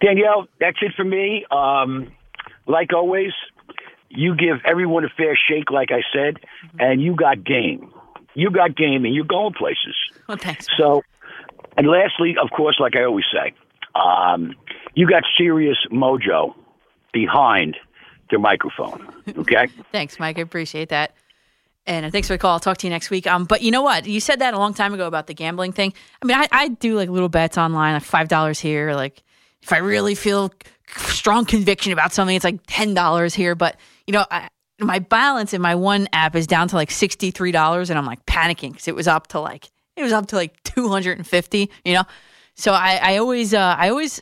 Danielle, 0.00 0.48
that's 0.58 0.78
it 0.80 0.92
for 0.96 1.04
me. 1.04 1.44
Um, 1.50 2.12
like 2.66 2.92
always, 2.92 3.32
you 4.08 4.34
give 4.36 4.56
everyone 4.64 5.04
a 5.04 5.08
fair 5.16 5.38
shake, 5.48 5.70
like 5.70 5.90
I 5.90 6.02
said, 6.12 6.38
and 6.78 7.00
you 7.02 7.14
got 7.14 7.44
game. 7.44 7.92
You 8.34 8.50
got 8.50 8.76
game, 8.76 9.04
and 9.04 9.14
you're 9.14 9.24
going 9.24 9.54
places. 9.54 9.96
Well, 10.28 10.36
thanks. 10.36 10.66
So, 10.76 11.02
and 11.76 11.86
lastly, 11.86 12.36
of 12.40 12.50
course, 12.50 12.78
like 12.80 12.96
I 12.96 13.04
always 13.04 13.24
say, 13.32 13.52
um, 13.94 14.54
you 14.94 15.08
got 15.08 15.24
serious 15.36 15.78
mojo 15.90 16.54
behind 17.12 17.76
the 18.30 18.38
microphone. 18.38 19.06
Okay. 19.36 19.68
Thanks, 19.92 20.18
Mike. 20.18 20.38
I 20.38 20.42
appreciate 20.42 20.90
that. 20.90 21.14
And 21.86 22.04
uh, 22.04 22.10
thanks 22.10 22.28
for 22.28 22.34
the 22.34 22.38
call. 22.38 22.52
I'll 22.52 22.60
talk 22.60 22.76
to 22.78 22.86
you 22.86 22.90
next 22.90 23.08
week. 23.08 23.26
Um, 23.26 23.46
but 23.46 23.62
you 23.62 23.70
know 23.70 23.80
what? 23.80 24.06
You 24.06 24.20
said 24.20 24.40
that 24.40 24.52
a 24.52 24.58
long 24.58 24.74
time 24.74 24.92
ago 24.92 25.06
about 25.06 25.26
the 25.26 25.32
gambling 25.32 25.72
thing. 25.72 25.94
I 26.20 26.26
mean, 26.26 26.36
I, 26.36 26.46
I 26.52 26.68
do 26.68 26.94
like 26.94 27.08
little 27.08 27.30
bets 27.30 27.56
online, 27.56 27.94
like 27.94 28.02
five 28.02 28.28
dollars 28.28 28.60
here. 28.60 28.92
Like 28.92 29.22
if 29.62 29.72
I 29.72 29.78
really 29.78 30.14
feel 30.14 30.52
strong 30.96 31.46
conviction 31.46 31.92
about 31.92 32.12
something, 32.12 32.36
it's 32.36 32.44
like 32.44 32.60
ten 32.66 32.92
dollars 32.92 33.32
here. 33.32 33.54
But 33.54 33.76
you 34.06 34.12
know, 34.12 34.26
I, 34.30 34.50
my 34.78 34.98
balance 34.98 35.54
in 35.54 35.62
my 35.62 35.76
one 35.76 36.08
app 36.12 36.36
is 36.36 36.46
down 36.46 36.68
to 36.68 36.76
like 36.76 36.90
sixty 36.90 37.30
three 37.30 37.52
dollars, 37.52 37.88
and 37.88 37.98
I'm 37.98 38.06
like 38.06 38.24
panicking 38.26 38.72
because 38.72 38.86
it 38.86 38.94
was 38.94 39.08
up 39.08 39.28
to 39.28 39.40
like 39.40 39.70
it 39.96 40.02
was 40.02 40.12
up 40.12 40.26
to 40.26 40.36
like 40.36 40.62
two 40.64 40.88
hundred 40.88 41.16
and 41.16 41.26
fifty. 41.26 41.70
You 41.86 41.94
know, 41.94 42.04
so 42.54 42.72
I, 42.72 43.00
I 43.02 43.16
always 43.16 43.54
uh, 43.54 43.76
I 43.78 43.88
always 43.88 44.20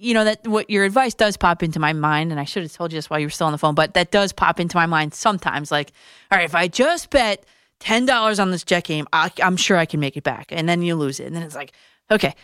you 0.00 0.14
know 0.14 0.24
that 0.24 0.46
what 0.46 0.68
your 0.70 0.84
advice 0.84 1.14
does 1.14 1.36
pop 1.36 1.62
into 1.62 1.78
my 1.78 1.92
mind 1.92 2.30
and 2.30 2.40
i 2.40 2.44
should 2.44 2.62
have 2.62 2.72
told 2.72 2.92
you 2.92 2.98
this 2.98 3.10
while 3.10 3.20
you 3.20 3.26
were 3.26 3.30
still 3.30 3.46
on 3.46 3.52
the 3.52 3.58
phone 3.58 3.74
but 3.74 3.94
that 3.94 4.10
does 4.10 4.32
pop 4.32 4.58
into 4.58 4.76
my 4.76 4.86
mind 4.86 5.14
sometimes 5.14 5.70
like 5.70 5.92
all 6.30 6.38
right 6.38 6.44
if 6.44 6.54
i 6.54 6.68
just 6.68 7.10
bet 7.10 7.44
$10 7.80 8.42
on 8.42 8.50
this 8.50 8.62
jet 8.62 8.84
game 8.84 9.06
I, 9.12 9.30
i'm 9.42 9.56
sure 9.56 9.76
i 9.76 9.86
can 9.86 10.00
make 10.00 10.16
it 10.16 10.24
back 10.24 10.46
and 10.50 10.68
then 10.68 10.82
you 10.82 10.94
lose 10.96 11.20
it 11.20 11.26
and 11.26 11.36
then 11.36 11.42
it's 11.42 11.54
like 11.54 11.72
okay 12.10 12.34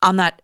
i'm 0.00 0.16
not 0.16 0.40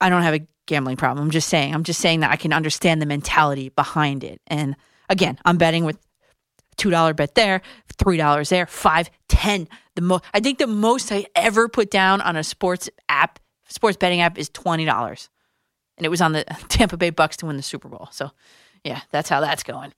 i 0.00 0.08
don't 0.08 0.22
have 0.22 0.34
a 0.34 0.46
gambling 0.66 0.96
problem 0.96 1.24
i'm 1.24 1.30
just 1.30 1.48
saying 1.48 1.74
i'm 1.74 1.84
just 1.84 2.00
saying 2.00 2.20
that 2.20 2.30
i 2.30 2.36
can 2.36 2.52
understand 2.52 3.00
the 3.00 3.06
mentality 3.06 3.68
behind 3.70 4.24
it 4.24 4.40
and 4.46 4.76
again 5.08 5.38
i'm 5.44 5.56
betting 5.56 5.84
with 5.84 5.98
two 6.78 6.90
dollar 6.90 7.12
bet 7.12 7.34
there, 7.34 7.60
three 7.98 8.16
dollars 8.16 8.48
there, 8.48 8.64
five, 8.64 9.10
ten. 9.28 9.68
The 9.96 10.00
most 10.00 10.24
I 10.32 10.40
think 10.40 10.56
the 10.58 10.66
most 10.66 11.12
I 11.12 11.26
ever 11.34 11.68
put 11.68 11.90
down 11.90 12.22
on 12.22 12.36
a 12.36 12.44
sports 12.44 12.88
app, 13.10 13.38
sports 13.68 13.98
betting 13.98 14.22
app, 14.22 14.38
is 14.38 14.48
twenty 14.48 14.86
dollars, 14.86 15.28
and 15.98 16.06
it 16.06 16.08
was 16.08 16.20
on 16.20 16.32
the 16.32 16.44
Tampa 16.68 16.96
Bay 16.96 17.10
Bucks 17.10 17.36
to 17.38 17.46
win 17.46 17.56
the 17.56 17.62
Super 17.62 17.88
Bowl. 17.88 18.08
So, 18.10 18.30
yeah, 18.84 19.02
that's 19.10 19.28
how 19.28 19.40
that's 19.40 19.62
going. 19.62 19.92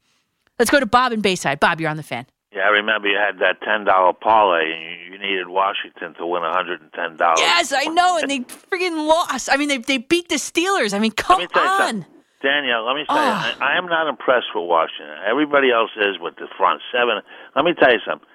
Let's 0.59 0.71
go 0.71 0.81
to 0.81 0.87
Bob 0.87 1.13
in 1.13 1.21
Bayside. 1.21 1.61
Bob, 1.61 1.81
you're 1.81 1.91
on 1.91 1.97
the 1.97 2.03
fan. 2.03 2.27
Yeah, 2.53 2.63
I 2.63 2.69
remember 2.69 3.09
you 3.09 3.17
had 3.17 3.39
that 3.39 3.63
ten 3.63 3.85
dollar 3.85 4.13
parlay, 4.13 4.73
and 4.73 5.13
you, 5.13 5.19
needed 5.21 5.49
Washington 5.49 6.15
to 6.15 6.27
win 6.27 6.43
a 6.43 6.53
hundred 6.53 6.81
and 6.81 6.93
ten 6.93 7.17
dollars. 7.17 7.41
Yes, 7.41 7.73
I 7.73 7.85
know, 7.85 8.19
and 8.19 8.31
they 8.31 8.41
freaking 8.41 9.07
lost. 9.07 9.49
I 9.53 9.57
mean, 9.57 9.69
they 9.69 9.79
they 9.79 9.99
beat 9.99 10.29
the 10.29 10.37
Steelers. 10.37 10.95
I 10.95 10.99
mean, 10.99 11.13
come 11.13 11.47
tell 11.47 11.63
on. 11.63 12.07
Danielle, 12.43 12.87
let 12.87 12.97
me 12.97 13.03
say, 13.03 13.15
you, 13.15 13.21
ah. 13.21 13.57
I, 13.61 13.75
I 13.75 13.79
am 13.79 13.87
not 13.87 14.09
impressed 14.09 14.47
with 14.55 14.67
Washington. 14.67 15.15
Everybody 15.29 15.71
else 15.71 15.91
is 15.97 16.19
with 16.19 16.37
the 16.37 16.49
front 16.57 16.81
seven. 16.91 17.21
Let 17.55 17.65
me 17.67 17.75
tell 17.79 17.93
you 17.93 18.01
something. 18.07 18.27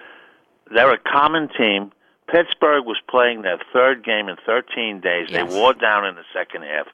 They're 0.72 0.92
a 0.92 0.98
common 0.98 1.48
team. 1.58 1.92
Pittsburgh 2.28 2.86
was 2.86 2.98
playing 3.08 3.42
their 3.42 3.58
third 3.72 4.04
game 4.04 4.28
in 4.28 4.36
13 4.44 5.00
days. 5.00 5.28
Yes. 5.30 5.32
They 5.32 5.58
wore 5.58 5.74
down 5.74 6.04
in 6.06 6.14
the 6.14 6.24
second 6.32 6.62
half. 6.62 6.86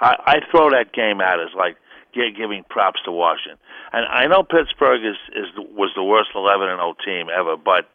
I, 0.00 0.14
I 0.26 0.36
throw 0.50 0.70
that 0.70 0.92
game 0.92 1.20
out 1.20 1.40
as 1.40 1.48
like 1.56 1.76
gi- 2.14 2.32
giving 2.36 2.64
props 2.68 3.00
to 3.04 3.12
Washington. 3.12 3.58
And 3.92 4.06
I 4.06 4.26
know 4.26 4.42
Pittsburgh 4.42 5.04
is, 5.04 5.16
is 5.36 5.46
was 5.76 5.90
the 5.96 6.04
worst 6.04 6.30
11 6.34 6.68
and 6.68 6.78
0 6.78 6.94
team 7.04 7.26
ever, 7.36 7.56
but 7.56 7.88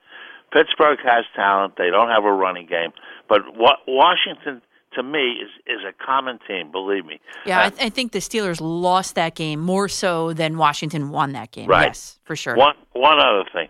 Pittsburgh 0.53 0.99
has 1.05 1.25
talent. 1.35 1.73
They 1.77 1.89
don't 1.89 2.09
have 2.09 2.23
a 2.23 2.31
running 2.31 2.67
game, 2.67 2.91
but 3.27 3.41
wa- 3.55 3.77
Washington 3.87 4.61
to 4.93 5.03
me 5.03 5.33
is 5.43 5.49
is 5.67 5.81
a 5.87 5.91
common 6.05 6.39
team. 6.47 6.71
Believe 6.71 7.05
me. 7.05 7.19
Yeah, 7.45 7.59
Uh, 7.59 7.65
I, 7.65 7.69
th- 7.69 7.81
I 7.81 7.89
think 7.89 8.11
the 8.13 8.19
Steelers 8.19 8.59
lost 8.61 9.15
that 9.15 9.35
game 9.35 9.59
more 9.59 9.89
so 9.89 10.31
than 10.33 10.57
Washington 10.57 11.09
won 11.09 11.33
that 11.33 11.51
game. 11.51 11.67
Right. 11.67 11.87
Yes, 11.87 12.19
for 12.23 12.35
sure. 12.35 12.55
One 12.55 12.75
one 12.93 13.19
other 13.19 13.43
thing. 13.51 13.67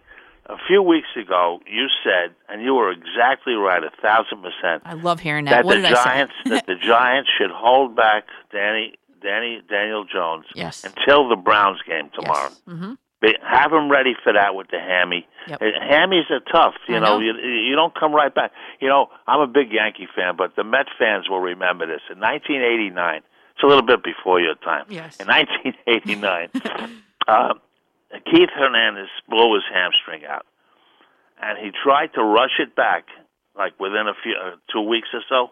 A 0.48 0.58
few 0.68 0.82
weeks 0.84 1.08
ago, 1.20 1.60
you 1.66 1.88
said, 2.04 2.36
and 2.50 2.62
you 2.62 2.76
were 2.76 2.92
exactly 2.92 3.54
right, 3.54 3.84
a 3.84 3.90
thousand 4.02 4.44
percent, 4.44 4.84
I 4.86 4.94
love 4.94 5.20
hearing 5.20 5.46
that. 5.46 5.52
that 5.52 5.66
what 5.66 5.76
the 5.76 5.82
did 5.82 5.94
I 5.94 5.96
say? 5.96 6.04
Giants 6.04 6.34
that 6.46 6.66
the 6.68 6.76
Giants 6.82 7.30
should 7.38 7.50
hold 7.52 7.96
back 7.96 8.26
Danny 8.52 8.94
Danny 9.24 9.62
Daniel 9.68 10.06
Jones 10.06 10.46
Yes. 10.54 10.84
until 10.84 11.28
the 11.30 11.36
Browns 11.36 11.80
game 11.88 12.10
tomorrow. 12.14 12.50
Mm-hmm. 12.68 12.94
Have 13.42 13.72
him 13.74 13.90
ready 13.90 14.14
for 14.24 14.34
that 14.34 14.54
with 14.54 14.68
the 14.70 14.78
hammy. 14.80 15.28
Yep. 15.48 15.60
Uh, 15.60 15.66
Hammies 15.82 16.30
are 16.30 16.42
tough. 16.52 16.76
You 16.88 17.00
know, 17.00 17.18
know. 17.18 17.20
you 17.20 17.34
you 17.34 17.76
don't 17.76 17.94
come 17.96 18.14
right 18.14 18.34
back. 18.34 18.52
You 18.80 18.88
know, 18.88 19.08
I'm 19.26 19.40
a 19.40 19.48
big 19.48 19.72
Yankee 19.72 20.08
fan, 20.16 20.36
but 20.38 20.56
the 20.56 20.64
Met 20.64 20.86
fans 21.00 21.28
will 21.28 21.40
remember 21.40 21.88
this. 21.88 22.02
In 22.12 22.20
1989, 22.20 23.22
it's 23.56 23.64
a 23.64 23.66
little 23.66 23.82
bit 23.82 24.04
before 24.04 24.40
your 24.40 24.54
time. 24.56 24.86
Yes. 24.90 25.18
In 25.20 25.28
1989, 25.28 26.50
uh, 27.28 27.54
Keith 28.24 28.50
Hernandez 28.56 29.10
blew 29.30 29.54
his 29.56 29.64
hamstring 29.72 30.26
out, 30.26 30.46
and 31.42 31.58
he 31.58 31.72
tried 31.72 32.14
to 32.16 32.24
rush 32.24 32.60
it 32.60 32.76
back, 32.76 33.06
like 33.58 33.80
within 33.80 34.08
a 34.08 34.14
few 34.22 34.36
uh, 34.36 34.56
two 34.72 34.82
weeks 34.82 35.10
or 35.14 35.22
so, 35.28 35.52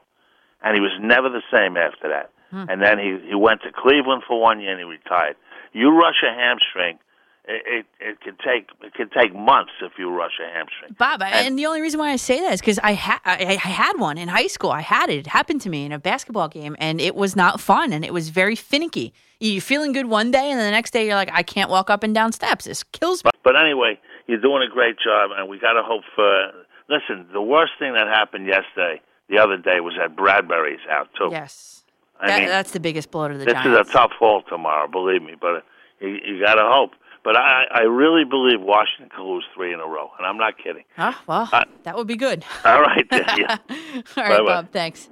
and 0.63 0.75
he 0.75 0.81
was 0.81 0.95
never 1.01 1.29
the 1.29 1.43
same 1.51 1.77
after 1.77 2.09
that. 2.09 2.31
Hmm. 2.51 2.69
And 2.69 2.81
then 2.81 2.99
he 2.99 3.17
he 3.27 3.35
went 3.35 3.61
to 3.63 3.71
Cleveland 3.71 4.23
for 4.27 4.39
one 4.39 4.61
year 4.61 4.71
and 4.71 4.79
he 4.79 4.85
retired. 4.85 5.35
You 5.73 5.89
rush 5.89 6.21
a 6.21 6.31
hamstring, 6.31 6.99
it 7.45 7.85
it, 7.99 8.21
can 8.21 8.35
take 8.43 8.69
it 8.81 8.93
can 8.93 9.09
take 9.09 9.35
months 9.35 9.71
if 9.81 9.93
you 9.97 10.09
rush 10.09 10.39
a 10.39 10.53
hamstring. 10.53 10.95
Bob, 10.97 11.21
I, 11.21 11.29
and 11.29 11.59
the 11.59 11.65
only 11.65 11.81
reason 11.81 11.99
why 11.99 12.11
I 12.11 12.15
say 12.15 12.39
that 12.39 12.53
is 12.53 12.61
because 12.61 12.79
I, 12.79 12.93
ha- 12.93 13.21
I, 13.25 13.59
I 13.63 13.69
had 13.69 13.99
one 13.99 14.17
in 14.17 14.29
high 14.29 14.47
school. 14.47 14.71
I 14.71 14.81
had 14.81 15.09
it. 15.09 15.19
It 15.19 15.27
happened 15.27 15.61
to 15.61 15.69
me 15.69 15.85
in 15.85 15.91
a 15.91 15.99
basketball 15.99 16.47
game, 16.47 16.75
and 16.79 17.01
it 17.01 17.15
was 17.15 17.35
not 17.35 17.59
fun, 17.59 17.91
and 17.91 18.05
it 18.05 18.13
was 18.13 18.29
very 18.29 18.55
finicky. 18.55 19.13
You're 19.39 19.61
feeling 19.61 19.91
good 19.91 20.05
one 20.05 20.31
day, 20.31 20.51
and 20.51 20.59
then 20.59 20.67
the 20.67 20.71
next 20.71 20.91
day 20.91 21.05
you're 21.05 21.15
like, 21.15 21.31
I 21.33 21.43
can't 21.43 21.69
walk 21.69 21.89
up 21.89 22.03
and 22.03 22.15
down 22.15 22.31
steps. 22.31 22.65
This 22.65 22.83
kills 22.83 23.23
me. 23.25 23.31
But, 23.43 23.53
but 23.53 23.61
anyway, 23.61 23.99
you're 24.27 24.41
doing 24.41 24.63
a 24.63 24.73
great 24.73 24.95
job, 25.03 25.31
and 25.35 25.49
we 25.49 25.59
got 25.59 25.73
to 25.73 25.83
hope 25.83 26.03
for. 26.15 26.51
Listen, 26.89 27.27
the 27.33 27.41
worst 27.41 27.73
thing 27.79 27.93
that 27.93 28.07
happened 28.07 28.45
yesterday, 28.45 29.01
the 29.29 29.39
other 29.39 29.57
day, 29.57 29.79
was 29.81 29.95
that 29.97 30.15
Bradberry's 30.15 30.85
out 30.89 31.09
too. 31.17 31.29
Yes, 31.31 31.83
I 32.19 32.27
that, 32.27 32.39
mean, 32.39 32.47
that's 32.47 32.71
the 32.71 32.79
biggest 32.79 33.11
blow 33.11 33.27
to 33.27 33.37
the 33.37 33.45
this 33.45 33.53
Giants. 33.53 33.89
is 33.89 33.89
a 33.89 33.91
tough 33.91 34.11
fall 34.17 34.43
tomorrow, 34.43 34.87
believe 34.87 35.21
me. 35.21 35.33
But 35.39 35.55
uh, 35.55 35.61
you, 35.99 36.19
you 36.25 36.41
got 36.41 36.55
to 36.55 36.63
hope. 36.65 36.91
But 37.23 37.37
I, 37.37 37.63
I 37.71 37.81
really 37.83 38.25
believe 38.25 38.59
Washington 38.61 39.09
can 39.15 39.23
lose 39.25 39.45
three 39.55 39.73
in 39.73 39.79
a 39.79 39.85
row, 39.87 40.11
and 40.17 40.27
I'm 40.27 40.37
not 40.37 40.57
kidding. 40.57 40.83
Ah, 40.97 41.21
well, 41.25 41.49
Uh, 41.53 41.63
that 41.83 41.95
would 41.95 42.07
be 42.07 42.17
good. 42.17 42.43
All 42.65 42.81
right. 42.81 43.05
Yeah. 43.11 43.57
All 43.69 44.23
right, 44.23 44.37
Bye-bye. 44.37 44.43
Bob. 44.43 44.71
Thanks. 44.71 45.09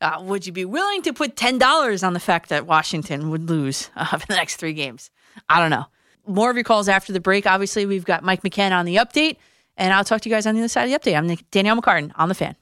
Uh, 0.00 0.20
would 0.24 0.44
you 0.44 0.52
be 0.52 0.64
willing 0.64 1.02
to 1.02 1.12
put 1.12 1.36
ten 1.36 1.58
dollars 1.58 2.02
on 2.02 2.12
the 2.12 2.20
fact 2.20 2.48
that 2.48 2.66
Washington 2.66 3.30
would 3.30 3.48
lose 3.48 3.90
uh, 3.94 4.04
for 4.18 4.26
the 4.28 4.34
next 4.34 4.56
three 4.56 4.72
games? 4.74 5.10
I 5.48 5.60
don't 5.60 5.70
know. 5.70 5.86
More 6.26 6.50
of 6.50 6.56
your 6.56 6.64
calls 6.64 6.88
after 6.88 7.12
the 7.12 7.20
break. 7.20 7.46
Obviously, 7.46 7.86
we've 7.86 8.04
got 8.04 8.24
Mike 8.24 8.42
McKenna 8.42 8.74
on 8.74 8.84
the 8.84 8.96
update, 8.96 9.36
and 9.76 9.92
I'll 9.94 10.04
talk 10.04 10.20
to 10.22 10.28
you 10.28 10.34
guys 10.34 10.46
on 10.46 10.54
the 10.56 10.60
other 10.60 10.68
side 10.68 10.90
of 10.90 10.90
the 11.02 11.10
update. 11.10 11.16
I'm 11.16 11.32
Danielle 11.52 11.80
McCartan 11.80 12.10
on 12.16 12.28
the 12.28 12.34
fan. 12.34 12.56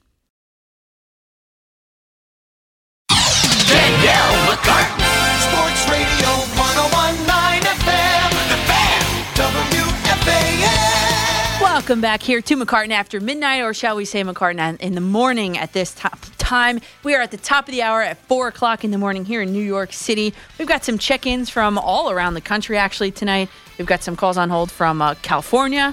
Welcome 11.91 12.03
back 12.03 12.23
here 12.23 12.41
to 12.41 12.57
McCartan 12.57 12.93
after 12.93 13.19
midnight, 13.19 13.63
or 13.63 13.75
shall 13.75 13.97
we 13.97 14.05
say 14.05 14.23
McCartan 14.23 14.79
in 14.79 14.95
the 14.95 15.01
morning 15.01 15.59
at 15.59 15.73
this 15.73 15.93
time. 16.39 16.81
We 17.03 17.17
are 17.17 17.21
at 17.21 17.33
the 17.33 17.37
top 17.37 17.67
of 17.67 17.73
the 17.73 17.83
hour 17.83 18.01
at 18.01 18.17
4 18.29 18.47
o'clock 18.47 18.85
in 18.85 18.93
the 18.93 18.97
morning 18.97 19.25
here 19.25 19.43
in 19.43 19.53
New 19.53 19.65
York 19.65 19.93
City. 19.93 20.33
We've 20.57 20.69
got 20.69 20.85
some 20.85 20.99
check 20.99 21.27
ins 21.27 21.51
from 21.51 21.79
all 21.79 22.13
around 22.13 22.35
the 22.35 22.41
country 22.41 22.79
actually 22.79 23.11
tonight. 23.11 23.49
We've 23.77 23.89
got 23.89 24.05
some 24.05 24.15
calls 24.15 24.39
on 24.39 24.51
hold 24.51 24.71
from 24.71 25.03
uh, 25.03 25.17
California, 25.23 25.93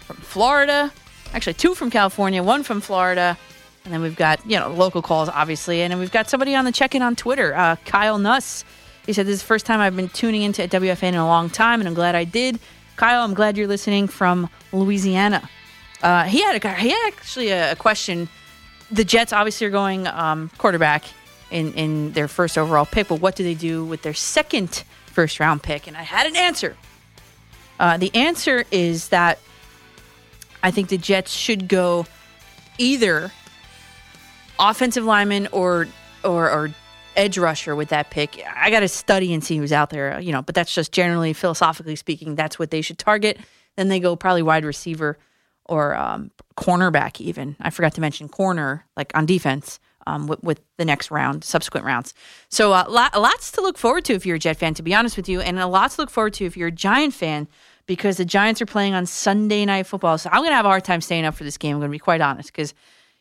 from 0.00 0.16
Florida, 0.16 0.92
actually, 1.32 1.54
two 1.54 1.76
from 1.76 1.92
California, 1.92 2.42
one 2.42 2.64
from 2.64 2.80
Florida. 2.80 3.38
And 3.84 3.94
then 3.94 4.02
we've 4.02 4.16
got, 4.16 4.44
you 4.50 4.58
know, 4.58 4.72
local 4.72 5.00
calls, 5.00 5.28
obviously. 5.28 5.82
And 5.82 5.92
then 5.92 6.00
we've 6.00 6.10
got 6.10 6.28
somebody 6.28 6.56
on 6.56 6.64
the 6.64 6.72
check 6.72 6.96
in 6.96 7.02
on 7.02 7.14
Twitter, 7.14 7.54
uh, 7.54 7.76
Kyle 7.84 8.18
Nuss. 8.18 8.64
He 9.06 9.12
said, 9.12 9.26
This 9.26 9.34
is 9.34 9.40
the 9.42 9.46
first 9.46 9.64
time 9.64 9.78
I've 9.78 9.94
been 9.94 10.08
tuning 10.08 10.42
into 10.42 10.66
WFAN 10.66 11.10
in 11.10 11.14
a 11.14 11.24
long 11.24 11.50
time, 11.50 11.80
and 11.80 11.86
I'm 11.86 11.94
glad 11.94 12.16
I 12.16 12.24
did. 12.24 12.58
Kyle, 12.96 13.22
I'm 13.22 13.34
glad 13.34 13.56
you're 13.56 13.68
listening 13.68 14.08
from 14.08 14.48
Louisiana. 14.72 15.48
Uh, 16.02 16.24
he 16.24 16.42
had 16.42 16.62
a, 16.62 16.74
he 16.74 16.90
had 16.90 17.12
actually 17.12 17.50
a, 17.50 17.76
question. 17.76 18.28
The 18.90 19.04
Jets 19.04 19.32
obviously 19.32 19.66
are 19.66 19.70
going 19.70 20.06
um, 20.06 20.50
quarterback 20.58 21.04
in, 21.50 21.72
in 21.74 22.12
their 22.12 22.28
first 22.28 22.56
overall 22.56 22.86
pick, 22.86 23.08
but 23.08 23.20
what 23.20 23.36
do 23.36 23.44
they 23.44 23.54
do 23.54 23.84
with 23.84 24.02
their 24.02 24.14
second 24.14 24.84
first 25.06 25.40
round 25.40 25.62
pick? 25.62 25.86
And 25.86 25.96
I 25.96 26.02
had 26.02 26.26
an 26.26 26.36
answer. 26.36 26.76
Uh, 27.78 27.98
the 27.98 28.14
answer 28.14 28.64
is 28.70 29.08
that 29.10 29.38
I 30.62 30.70
think 30.70 30.88
the 30.88 30.98
Jets 30.98 31.32
should 31.32 31.68
go 31.68 32.06
either 32.78 33.30
offensive 34.58 35.04
lineman 35.04 35.48
or 35.52 35.86
or, 36.24 36.50
or 36.50 36.74
edge 37.16 37.38
rusher 37.38 37.74
with 37.74 37.88
that 37.88 38.10
pick. 38.10 38.42
I 38.54 38.70
got 38.70 38.80
to 38.80 38.88
study 38.88 39.32
and 39.34 39.42
see 39.42 39.56
who's 39.56 39.72
out 39.72 39.90
there, 39.90 40.20
you 40.20 40.32
know, 40.32 40.42
but 40.42 40.54
that's 40.54 40.74
just 40.74 40.92
generally 40.92 41.32
philosophically 41.32 41.96
speaking, 41.96 42.34
that's 42.34 42.58
what 42.58 42.70
they 42.70 42.82
should 42.82 42.98
target. 42.98 43.38
Then 43.76 43.88
they 43.88 44.00
go 44.00 44.16
probably 44.16 44.42
wide 44.42 44.64
receiver 44.64 45.18
or 45.64 45.94
um, 45.96 46.30
cornerback, 46.56 47.20
even. 47.20 47.56
I 47.60 47.70
forgot 47.70 47.94
to 47.94 48.00
mention 48.00 48.28
corner, 48.28 48.86
like 48.96 49.12
on 49.14 49.26
defense. 49.26 49.80
Um, 50.08 50.28
with, 50.28 50.40
with 50.44 50.60
the 50.76 50.84
next 50.84 51.10
round, 51.10 51.42
subsequent 51.42 51.84
rounds. 51.84 52.14
So, 52.48 52.72
uh, 52.72 52.84
lot, 52.88 53.20
lots 53.20 53.50
to 53.50 53.60
look 53.60 53.76
forward 53.76 54.04
to 54.04 54.12
if 54.12 54.24
you're 54.24 54.36
a 54.36 54.38
Jet 54.38 54.56
fan, 54.56 54.72
to 54.74 54.82
be 54.84 54.94
honest 54.94 55.16
with 55.16 55.28
you, 55.28 55.40
and 55.40 55.58
a 55.58 55.66
lot 55.66 55.90
to 55.90 56.00
look 56.00 56.10
forward 56.10 56.32
to 56.34 56.44
if 56.44 56.56
you're 56.56 56.68
a 56.68 56.70
Giant 56.70 57.12
fan 57.12 57.48
because 57.86 58.16
the 58.16 58.24
Giants 58.24 58.62
are 58.62 58.66
playing 58.66 58.94
on 58.94 59.04
Sunday 59.04 59.64
Night 59.64 59.84
Football. 59.88 60.16
So, 60.18 60.30
I'm 60.30 60.42
going 60.42 60.50
to 60.50 60.54
have 60.54 60.64
a 60.64 60.68
hard 60.68 60.84
time 60.84 61.00
staying 61.00 61.24
up 61.24 61.34
for 61.34 61.42
this 61.42 61.58
game. 61.58 61.74
I'm 61.74 61.80
going 61.80 61.90
to 61.90 61.92
be 61.92 61.98
quite 61.98 62.20
honest 62.20 62.52
because 62.52 62.72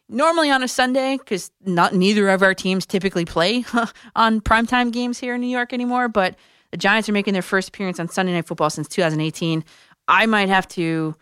normally 0.09 0.51
on 0.51 0.63
a 0.63 0.67
Sunday 0.67 1.17
because 1.17 1.51
not 1.65 1.93
neither 1.93 2.29
of 2.29 2.43
our 2.43 2.53
teams 2.53 2.85
typically 2.85 3.25
play 3.25 3.65
on 4.15 4.41
primetime 4.41 4.91
games 4.91 5.19
here 5.19 5.35
in 5.35 5.41
New 5.41 5.47
York 5.47 5.73
anymore. 5.73 6.07
But 6.07 6.35
the 6.71 6.77
Giants 6.77 7.09
are 7.09 7.13
making 7.13 7.33
their 7.33 7.41
first 7.41 7.69
appearance 7.69 7.99
on 7.99 8.09
Sunday 8.09 8.33
Night 8.33 8.47
Football 8.47 8.69
since 8.69 8.87
2018. 8.87 9.63
I 10.07 10.25
might 10.25 10.49
have 10.49 10.67
to, 10.69 11.15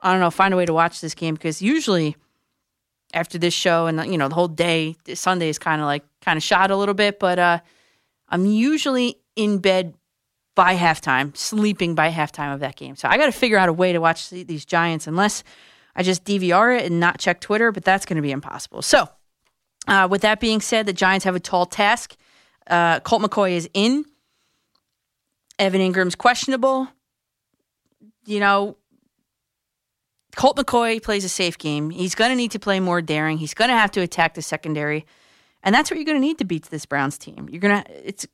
I 0.00 0.12
don't 0.12 0.20
know, 0.20 0.30
find 0.30 0.54
a 0.54 0.56
way 0.56 0.66
to 0.66 0.72
watch 0.72 1.00
this 1.00 1.14
game 1.14 1.34
because 1.34 1.60
usually 1.60 2.16
after 3.14 3.38
this 3.38 3.54
show 3.54 3.86
and 3.86 4.10
you 4.10 4.18
know 4.18 4.28
the 4.28 4.34
whole 4.34 4.48
day, 4.48 4.96
Sunday 5.14 5.48
is 5.48 5.58
kind 5.58 5.80
of 5.80 5.86
like 5.86 6.04
kind 6.20 6.36
of 6.36 6.42
shot 6.42 6.70
a 6.70 6.76
little 6.76 6.94
bit. 6.94 7.18
But 7.18 7.38
uh, 7.38 7.60
I'm 8.28 8.46
usually 8.46 9.18
in 9.36 9.58
bed 9.58 9.94
by 10.54 10.76
halftime, 10.76 11.36
sleeping 11.36 11.94
by 11.94 12.10
halftime 12.10 12.52
of 12.52 12.60
that 12.60 12.74
game. 12.76 12.96
So 12.96 13.08
I 13.08 13.16
got 13.16 13.26
to 13.26 13.32
figure 13.32 13.58
out 13.58 13.68
a 13.68 13.72
way 13.72 13.92
to 13.92 14.00
watch 14.00 14.30
these 14.30 14.64
Giants 14.64 15.06
unless 15.06 15.44
I 15.98 16.04
just 16.04 16.24
DVR 16.24 16.78
it 16.78 16.86
and 16.86 17.00
not 17.00 17.18
check 17.18 17.40
Twitter, 17.40 17.72
but 17.72 17.84
that's 17.84 18.06
going 18.06 18.16
to 18.16 18.22
be 18.22 18.30
impossible. 18.30 18.82
So, 18.82 19.08
uh, 19.88 20.06
with 20.08 20.22
that 20.22 20.38
being 20.38 20.60
said, 20.60 20.86
the 20.86 20.92
Giants 20.92 21.24
have 21.24 21.34
a 21.34 21.40
tall 21.40 21.66
task. 21.66 22.14
Uh, 22.68 23.00
Colt 23.00 23.20
McCoy 23.20 23.52
is 23.52 23.68
in. 23.74 24.04
Evan 25.58 25.80
Engram's 25.80 26.14
questionable. 26.14 26.86
You 28.26 28.38
know, 28.38 28.76
Colt 30.36 30.56
McCoy 30.56 31.02
plays 31.02 31.24
a 31.24 31.28
safe 31.28 31.58
game. 31.58 31.90
He's 31.90 32.14
going 32.14 32.30
to 32.30 32.36
need 32.36 32.52
to 32.52 32.60
play 32.60 32.78
more 32.78 33.02
daring. 33.02 33.38
He's 33.38 33.54
going 33.54 33.70
to 33.70 33.76
have 33.76 33.90
to 33.92 34.00
attack 34.00 34.34
the 34.34 34.42
secondary, 34.42 35.04
and 35.64 35.74
that's 35.74 35.90
what 35.90 35.96
you're 35.96 36.04
going 36.04 36.20
to 36.20 36.24
need 36.24 36.38
to 36.38 36.44
beat 36.44 36.66
this 36.66 36.86
Browns 36.86 37.18
team. 37.18 37.48
You're 37.50 37.60
going 37.60 37.82
to 37.82 38.08
it's 38.08 38.24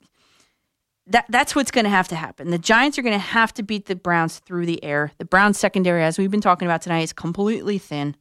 that 1.07 1.27
that's 1.29 1.55
what's 1.55 1.71
going 1.71 1.85
to 1.85 1.91
have 1.91 2.09
to 2.09 2.17
happen. 2.17 2.51
The 2.51 2.59
Giants 2.59 2.99
are 2.99 3.03
going 3.03 3.15
to 3.15 3.19
have 3.19 3.53
to 3.55 3.63
beat 3.63 3.87
the 3.87 3.97
Browns 3.97 4.39
through 4.39 4.67
the 4.67 4.83
air. 4.83 5.13
The 5.19 5.25
Browns 5.25 5.59
secondary, 5.59 6.03
as 6.03 6.19
we've 6.19 6.31
been 6.31 6.41
talking 6.41 6.67
about 6.67 6.83
tonight, 6.83 7.03
is 7.03 7.13
completely 7.13 7.79
thin. 7.79 8.17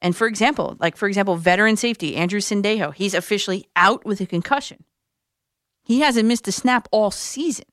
And 0.00 0.16
for 0.16 0.26
example, 0.26 0.76
like 0.80 0.96
for 0.96 1.08
example, 1.08 1.36
veteran 1.36 1.76
safety 1.76 2.16
Andrew 2.16 2.40
Sendejo, 2.40 2.94
he's 2.94 3.14
officially 3.14 3.66
out 3.76 4.04
with 4.04 4.20
a 4.20 4.26
concussion. 4.26 4.84
He 5.82 6.00
hasn't 6.00 6.28
missed 6.28 6.48
a 6.48 6.52
snap 6.52 6.88
all 6.92 7.10
season. 7.10 7.66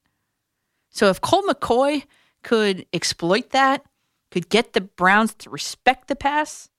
So 0.89 1.09
if 1.09 1.21
Colt 1.21 1.45
McCoy 1.47 2.03
could 2.43 2.85
exploit 2.93 3.51
that, 3.51 3.85
could 4.31 4.49
get 4.49 4.73
the 4.73 4.81
Browns 4.81 5.33
to 5.35 5.49
respect 5.49 6.07
the 6.07 6.15
pass, 6.15 6.69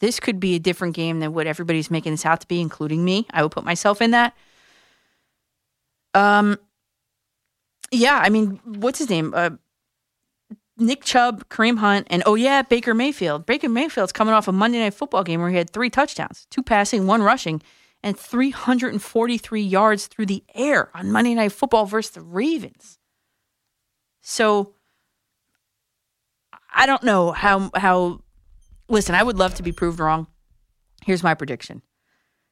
this 0.00 0.18
could 0.18 0.40
be 0.40 0.56
a 0.56 0.58
different 0.58 0.96
game 0.96 1.20
than 1.20 1.32
what 1.32 1.46
everybody's 1.46 1.90
making 1.90 2.12
this 2.12 2.26
out 2.26 2.40
to 2.40 2.48
be, 2.48 2.60
including 2.60 3.04
me. 3.04 3.26
I 3.30 3.42
will 3.42 3.50
put 3.50 3.64
myself 3.64 4.02
in 4.02 4.10
that. 4.10 4.34
Um, 6.12 6.58
yeah, 7.92 8.18
I 8.18 8.30
mean, 8.30 8.58
what's 8.64 8.98
his 8.98 9.10
name? 9.10 9.32
Uh, 9.34 9.50
Nick 10.78 11.04
Chubb, 11.04 11.48
Kareem 11.48 11.78
Hunt, 11.78 12.06
and 12.10 12.22
oh 12.26 12.34
yeah, 12.34 12.62
Baker 12.62 12.94
Mayfield. 12.94 13.46
Baker 13.46 13.68
Mayfield's 13.68 14.12
coming 14.12 14.34
off 14.34 14.48
a 14.48 14.52
Monday 14.52 14.78
Night 14.78 14.94
Football 14.94 15.22
game 15.22 15.40
where 15.40 15.50
he 15.50 15.56
had 15.56 15.70
three 15.70 15.90
touchdowns, 15.90 16.46
two 16.50 16.62
passing, 16.62 17.06
one 17.06 17.22
rushing, 17.22 17.62
and 18.02 18.18
343 18.18 19.62
yards 19.62 20.06
through 20.06 20.26
the 20.26 20.42
air 20.54 20.90
on 20.94 21.12
Monday 21.12 21.34
Night 21.34 21.52
Football 21.52 21.84
versus 21.84 22.12
the 22.12 22.22
Ravens. 22.22 22.98
So 24.22 24.74
I 26.72 26.86
don't 26.86 27.02
know 27.02 27.32
how 27.32 27.70
how. 27.74 28.20
Listen, 28.88 29.14
I 29.14 29.22
would 29.22 29.38
love 29.38 29.54
to 29.54 29.62
be 29.62 29.72
proved 29.72 30.00
wrong. 30.00 30.26
Here's 31.04 31.22
my 31.22 31.34
prediction: 31.34 31.82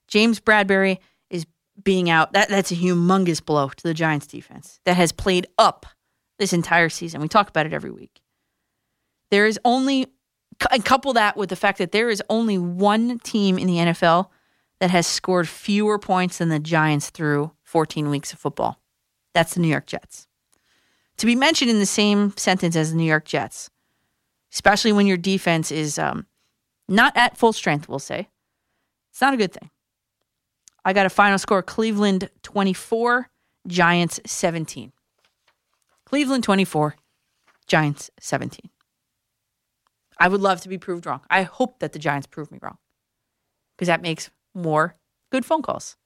James 0.06 0.38
Bradberry 0.40 0.98
being 1.82 2.10
out, 2.10 2.32
that, 2.32 2.48
that's 2.48 2.70
a 2.70 2.76
humongous 2.76 3.44
blow 3.44 3.68
to 3.68 3.82
the 3.82 3.94
Giants 3.94 4.26
defense 4.26 4.80
that 4.84 4.96
has 4.96 5.12
played 5.12 5.46
up 5.58 5.86
this 6.38 6.52
entire 6.52 6.88
season. 6.88 7.20
We 7.20 7.28
talk 7.28 7.48
about 7.48 7.66
it 7.66 7.72
every 7.72 7.90
week. 7.90 8.20
There 9.30 9.46
is 9.46 9.58
only, 9.64 10.06
and 10.70 10.84
couple 10.84 11.12
that 11.12 11.36
with 11.36 11.50
the 11.50 11.56
fact 11.56 11.78
that 11.78 11.92
there 11.92 12.08
is 12.08 12.22
only 12.28 12.58
one 12.58 13.18
team 13.20 13.58
in 13.58 13.66
the 13.66 13.76
NFL 13.76 14.28
that 14.80 14.90
has 14.90 15.06
scored 15.06 15.48
fewer 15.48 15.98
points 15.98 16.38
than 16.38 16.48
the 16.48 16.58
Giants 16.58 17.10
through 17.10 17.52
14 17.62 18.10
weeks 18.10 18.32
of 18.32 18.38
football. 18.38 18.80
That's 19.34 19.54
the 19.54 19.60
New 19.60 19.68
York 19.68 19.86
Jets. 19.86 20.26
To 21.18 21.26
be 21.26 21.36
mentioned 21.36 21.70
in 21.70 21.78
the 21.78 21.86
same 21.86 22.34
sentence 22.36 22.74
as 22.74 22.90
the 22.90 22.96
New 22.96 23.04
York 23.04 23.26
Jets, 23.26 23.70
especially 24.52 24.92
when 24.92 25.06
your 25.06 25.18
defense 25.18 25.70
is 25.70 25.98
um, 25.98 26.26
not 26.88 27.16
at 27.16 27.36
full 27.36 27.52
strength, 27.52 27.88
we'll 27.88 27.98
say, 27.98 28.28
it's 29.10 29.20
not 29.20 29.34
a 29.34 29.36
good 29.36 29.52
thing. 29.52 29.70
I 30.84 30.92
got 30.92 31.06
a 31.06 31.10
final 31.10 31.38
score 31.38 31.62
Cleveland 31.62 32.30
24, 32.42 33.28
Giants 33.66 34.20
17. 34.26 34.92
Cleveland 36.04 36.44
24, 36.44 36.96
Giants 37.66 38.10
17. 38.18 38.70
I 40.18 40.28
would 40.28 40.40
love 40.40 40.60
to 40.62 40.68
be 40.68 40.78
proved 40.78 41.06
wrong. 41.06 41.20
I 41.30 41.42
hope 41.42 41.78
that 41.80 41.92
the 41.92 41.98
Giants 41.98 42.26
prove 42.26 42.50
me 42.50 42.58
wrong 42.60 42.78
because 43.76 43.86
that 43.86 44.02
makes 44.02 44.30
more 44.54 44.96
good 45.30 45.44
phone 45.44 45.62
calls. 45.62 45.96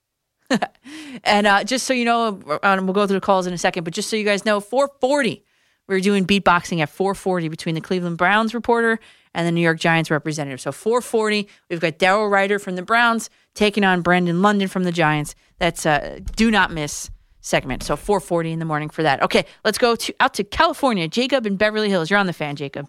and 1.23 1.47
uh, 1.47 1.63
just 1.63 1.85
so 1.85 1.93
you 1.93 2.05
know, 2.05 2.39
uh, 2.63 2.79
we'll 2.81 2.93
go 2.93 3.07
through 3.07 3.17
the 3.17 3.25
calls 3.25 3.47
in 3.47 3.53
a 3.53 3.57
second, 3.57 3.83
but 3.83 3.93
just 3.93 4.09
so 4.09 4.15
you 4.15 4.23
guys 4.23 4.45
know, 4.45 4.59
440, 4.59 5.43
we're 5.87 5.99
doing 5.99 6.25
beatboxing 6.25 6.79
at 6.81 6.89
440 6.89 7.49
between 7.49 7.75
the 7.75 7.81
Cleveland 7.81 8.17
Browns 8.17 8.53
reporter 8.53 8.99
and 9.33 9.45
the 9.45 9.51
New 9.51 9.61
York 9.61 9.79
Giants 9.79 10.09
representative. 10.09 10.61
So 10.61 10.71
440, 10.71 11.47
we've 11.69 11.79
got 11.79 11.99
Daryl 11.99 12.31
Ruiter 12.31 12.59
from 12.59 12.75
the 12.75 12.81
Browns 12.81 13.29
taking 13.55 13.83
on 13.83 14.01
Brandon 14.01 14.41
London 14.41 14.67
from 14.67 14.83
the 14.83 14.91
Giants. 14.91 15.33
That's 15.57 15.85
a 15.85 16.19
do 16.35 16.51
not 16.51 16.71
miss 16.71 17.09
segment. 17.41 17.83
So 17.83 17.95
440 17.95 18.51
in 18.51 18.59
the 18.59 18.65
morning 18.65 18.89
for 18.89 19.01
that. 19.03 19.21
Okay, 19.23 19.45
let's 19.63 19.77
go 19.77 19.95
to 19.95 20.13
out 20.19 20.33
to 20.35 20.43
California. 20.43 21.07
Jacob 21.07 21.45
in 21.45 21.55
Beverly 21.55 21.89
Hills. 21.89 22.09
You're 22.09 22.19
on 22.19 22.27
the 22.27 22.33
fan, 22.33 22.55
Jacob. 22.55 22.87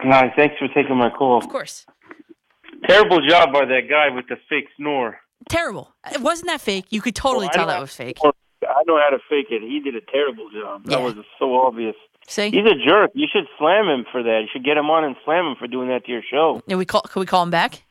Hi, 0.00 0.32
thanks 0.36 0.56
for 0.58 0.68
taking 0.68 0.96
my 0.96 1.10
call. 1.10 1.38
Of 1.38 1.48
course. 1.48 1.86
Terrible 2.86 3.20
job 3.26 3.52
by 3.52 3.64
that 3.64 3.88
guy 3.90 4.14
with 4.14 4.28
the 4.28 4.36
fake 4.48 4.68
snore. 4.76 5.18
Terrible. 5.48 5.92
It 6.12 6.20
wasn't 6.20 6.48
that 6.48 6.60
fake. 6.60 6.86
You 6.90 7.00
could 7.00 7.16
totally 7.16 7.46
Well, 7.46 7.54
tell 7.54 7.66
that 7.66 7.80
was 7.80 7.94
fake. 7.94 8.18
I 8.22 8.82
know 8.86 8.98
how 8.98 9.10
to 9.10 9.18
fake 9.28 9.46
it. 9.50 9.62
He 9.62 9.80
did 9.80 9.96
a 9.96 10.00
terrible 10.00 10.48
job. 10.50 10.82
Yeah. 10.84 10.96
That 10.96 11.02
was 11.02 11.14
so 11.38 11.56
obvious. 11.56 11.96
See? 12.28 12.50
He's 12.50 12.66
a 12.66 12.74
jerk. 12.86 13.10
You 13.14 13.26
should 13.32 13.46
slam 13.58 13.88
him 13.88 14.04
for 14.12 14.22
that. 14.22 14.40
You 14.42 14.48
should 14.52 14.64
get 14.64 14.76
him 14.76 14.90
on 14.90 15.04
and 15.04 15.16
slam 15.24 15.46
him 15.46 15.56
for 15.58 15.66
doing 15.66 15.88
that 15.88 16.04
to 16.04 16.12
your 16.12 16.22
show. 16.30 16.62
Yeah, 16.66 16.76
we 16.76 16.84
call. 16.84 17.00
Can 17.02 17.20
we 17.20 17.26
call 17.26 17.42
him 17.42 17.50
back? 17.50 17.82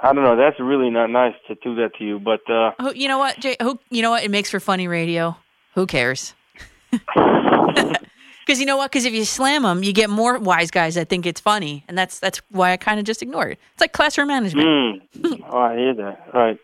I 0.00 0.12
don't 0.12 0.22
know. 0.22 0.36
That's 0.36 0.60
really 0.60 0.90
not 0.90 1.10
nice 1.10 1.34
to 1.48 1.56
do 1.56 1.74
that 1.76 1.94
to 1.98 2.04
you, 2.04 2.18
but 2.20 2.48
uh 2.50 2.72
Who, 2.80 2.94
you 2.94 3.08
know 3.08 3.18
what, 3.18 3.38
Jay? 3.40 3.56
Who, 3.60 3.78
you 3.90 4.02
know 4.02 4.10
what? 4.10 4.24
It 4.24 4.30
makes 4.30 4.50
for 4.50 4.60
funny 4.60 4.88
radio. 4.88 5.36
Who 5.74 5.86
cares? 5.86 6.34
Because 8.48 8.60
you 8.60 8.64
know 8.64 8.78
what? 8.78 8.90
Because 8.90 9.04
if 9.04 9.12
you 9.12 9.26
slam 9.26 9.62
them, 9.62 9.82
you 9.82 9.92
get 9.92 10.08
more 10.08 10.38
wise 10.38 10.70
guys 10.70 10.94
that 10.94 11.10
think 11.10 11.26
it's 11.26 11.38
funny, 11.38 11.84
and 11.86 11.98
that's 11.98 12.18
that's 12.18 12.40
why 12.50 12.72
I 12.72 12.78
kind 12.78 12.98
of 12.98 13.04
just 13.04 13.20
ignore 13.20 13.48
it. 13.48 13.58
It's 13.74 13.80
like 13.82 13.92
classroom 13.92 14.28
management. 14.28 15.02
Mm. 15.14 15.42
oh, 15.46 15.58
I 15.58 15.76
hear 15.76 15.94
that. 15.96 16.28
All 16.32 16.40
right. 16.40 16.58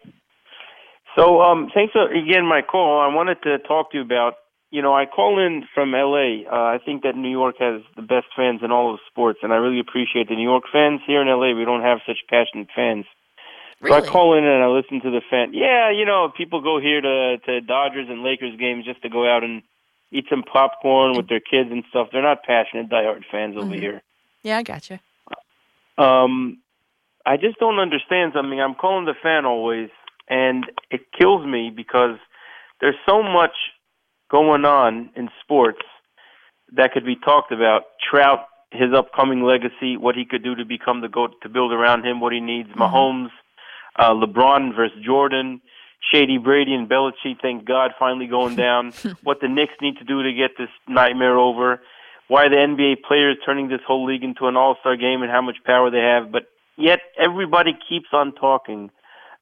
So, 1.15 1.43
um, 1.43 1.69
thanks 1.74 1.93
for 1.93 2.11
again 2.11 2.47
my 2.47 2.62
call. 2.62 3.02
I 3.02 3.15
wanted 3.15 3.43
to 3.43 3.59
talk 3.59 3.90
to 3.90 3.98
you 3.98 4.02
about 4.02 4.36
you 4.70 4.81
know, 4.81 4.94
I 4.94 5.05
call 5.05 5.39
in 5.39 5.62
from 5.74 5.93
LA. 5.93 6.48
Uh, 6.51 6.74
I 6.74 6.78
think 6.85 7.02
that 7.02 7.16
New 7.16 7.31
York 7.31 7.56
has 7.61 7.82
the 7.97 8.02
best 8.02 8.27
fans 8.35 8.61
in 8.65 8.73
all 8.73 8.94
of 8.94 8.98
sports, 9.11 9.40
and 9.43 9.52
I 9.52 9.56
really 9.56 9.78
appreciate 9.78 10.28
the 10.28 10.36
New 10.36 10.48
York 10.48 10.65
fans. 10.73 11.01
Here 11.06 11.20
in 11.20 11.28
LA, 11.28 11.55
we 11.55 11.66
don't 11.66 11.82
have 11.82 11.98
such 12.06 12.19
passionate 12.31 12.69
fans. 12.74 13.05
So 13.89 13.94
I 13.94 14.01
call 14.01 14.36
in 14.36 14.44
and 14.44 14.62
I 14.62 14.69
listen 14.69 15.01
to 15.02 15.11
the 15.11 15.20
fan. 15.31 15.52
Yeah, 15.52 15.90
you 15.90 16.05
know, 16.05 16.32
people 16.35 16.61
go 16.61 16.81
here 16.81 17.01
to 17.01 17.39
to 17.47 17.61
Dodgers 17.61 18.09
and 18.09 18.23
Lakers 18.23 18.56
games 18.59 18.85
just 18.85 19.02
to 19.02 19.09
go 19.09 19.28
out 19.28 19.44
and 19.44 19.62
eat 20.11 20.27
some 20.31 20.43
popcorn 20.43 21.16
with 21.16 21.28
their 21.28 21.40
kids 21.40 21.70
and 21.70 21.85
stuff. 21.90 22.09
They're 22.12 22.23
not 22.23 22.44
passionate 22.44 22.89
diehard 22.89 23.24
fans 23.31 23.56
over 23.56 23.74
Mhm. 23.74 23.81
here. 23.81 24.02
Yeah, 24.43 24.59
I 24.59 24.62
gotcha. 24.62 25.01
Um, 25.98 26.59
I 27.27 27.36
just 27.36 27.59
don't 27.59 27.78
understand 27.78 28.32
something. 28.35 28.61
I'm 28.61 28.74
calling 28.74 29.06
the 29.06 29.15
fan 29.15 29.44
always, 29.44 29.90
and 30.28 30.70
it 30.90 31.12
kills 31.12 31.47
me 31.47 31.70
because 31.70 32.19
there's 32.81 32.98
so 33.06 33.23
much 33.23 33.55
going 34.28 34.65
on 34.65 35.11
in 35.16 35.31
sports 35.40 35.82
that 36.73 36.93
could 36.93 37.05
be 37.05 37.16
talked 37.16 37.52
about. 37.52 37.85
Trout, 38.01 38.47
his 38.73 38.93
upcoming 38.93 39.43
legacy, 39.43 39.97
what 39.97 40.16
he 40.16 40.24
could 40.24 40.43
do 40.43 40.55
to 40.56 40.65
become 40.65 41.01
the 41.01 41.09
goat, 41.09 41.40
to 41.43 41.48
build 41.48 41.73
around 41.73 42.05
him 42.05 42.20
what 42.20 42.32
he 42.32 42.40
needs. 42.40 42.69
Mahomes, 42.70 43.31
uh, 43.97 44.11
LeBron 44.11 44.75
versus 44.75 44.99
Jordan, 45.05 45.61
Shady 46.12 46.39
Brady 46.39 46.75
and 46.75 46.89
Belichick. 46.89 47.41
Thank 47.41 47.65
God, 47.65 47.93
finally 47.99 48.27
going 48.27 48.57
down. 48.57 48.93
what 49.23 49.41
the 49.41 49.49
Knicks 49.49 49.75
need 49.81 49.99
to 49.99 50.05
do 50.05 50.23
to 50.23 50.33
get 50.33 50.53
this 50.59 50.69
nightmare 50.89 51.39
over. 51.39 51.81
Why 52.29 52.49
the 52.49 52.57
NBA 52.57 53.03
players 53.07 53.37
turning 53.45 53.69
this 53.69 53.81
whole 53.87 54.07
league 54.07 54.25
into 54.25 54.47
an 54.47 54.57
all-star 54.57 54.97
game 54.97 55.23
and 55.23 55.31
how 55.31 55.43
much 55.43 55.57
power 55.65 55.91
they 55.91 55.99
have, 55.99 56.33
but 56.33 56.45
yet 56.77 57.01
everybody 57.19 57.73
keeps 57.89 58.09
on 58.12 58.35
talking 58.35 58.91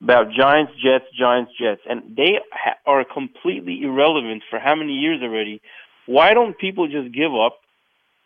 about 0.03 0.33
Giants, 0.37 0.73
Jets, 0.83 1.05
Giants, 1.17 1.53
Jets, 1.59 1.81
and 1.89 2.17
they 2.17 2.41
ha- 2.53 2.77
are 2.87 3.05
completely 3.05 3.83
irrelevant 3.83 4.43
for 4.51 4.59
how 4.59 4.75
many 4.75 4.95
years 4.95 5.23
already. 5.23 5.63
Why 6.07 6.35
don't 6.35 6.59
people 6.59 6.89
just 6.89 7.15
give 7.15 7.33
up 7.33 7.61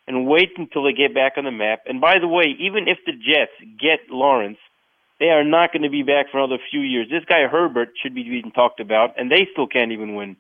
and 0.09 0.27
wait 0.27 0.53
until 0.57 0.85
they 0.85 0.95
get 0.95 1.15
back 1.15 1.35
on 1.37 1.45
the 1.45 1.51
map? 1.51 1.81
And 1.87 2.01
by 2.01 2.19
the 2.19 2.29
way, 2.29 2.57
even 2.59 2.89
if 2.89 2.99
the 3.05 3.13
Jets 3.13 3.53
get 3.79 4.11
Lawrence, 4.11 4.59
they 5.19 5.27
are 5.27 5.45
not 5.45 5.73
going 5.73 5.83
to 5.83 5.91
be 5.91 6.03
back 6.03 6.27
for 6.31 6.39
another 6.39 6.61
few 6.71 6.81
years. 6.81 7.09
This 7.11 7.25
guy 7.25 7.47
Herbert 7.51 7.91
should 8.03 8.15
be 8.15 8.23
being 8.23 8.53
talked 8.55 8.81
about, 8.81 9.19
and 9.19 9.31
they 9.31 9.49
still 9.53 9.67
can't 9.67 9.93
even 9.93 10.15
win. 10.15 10.37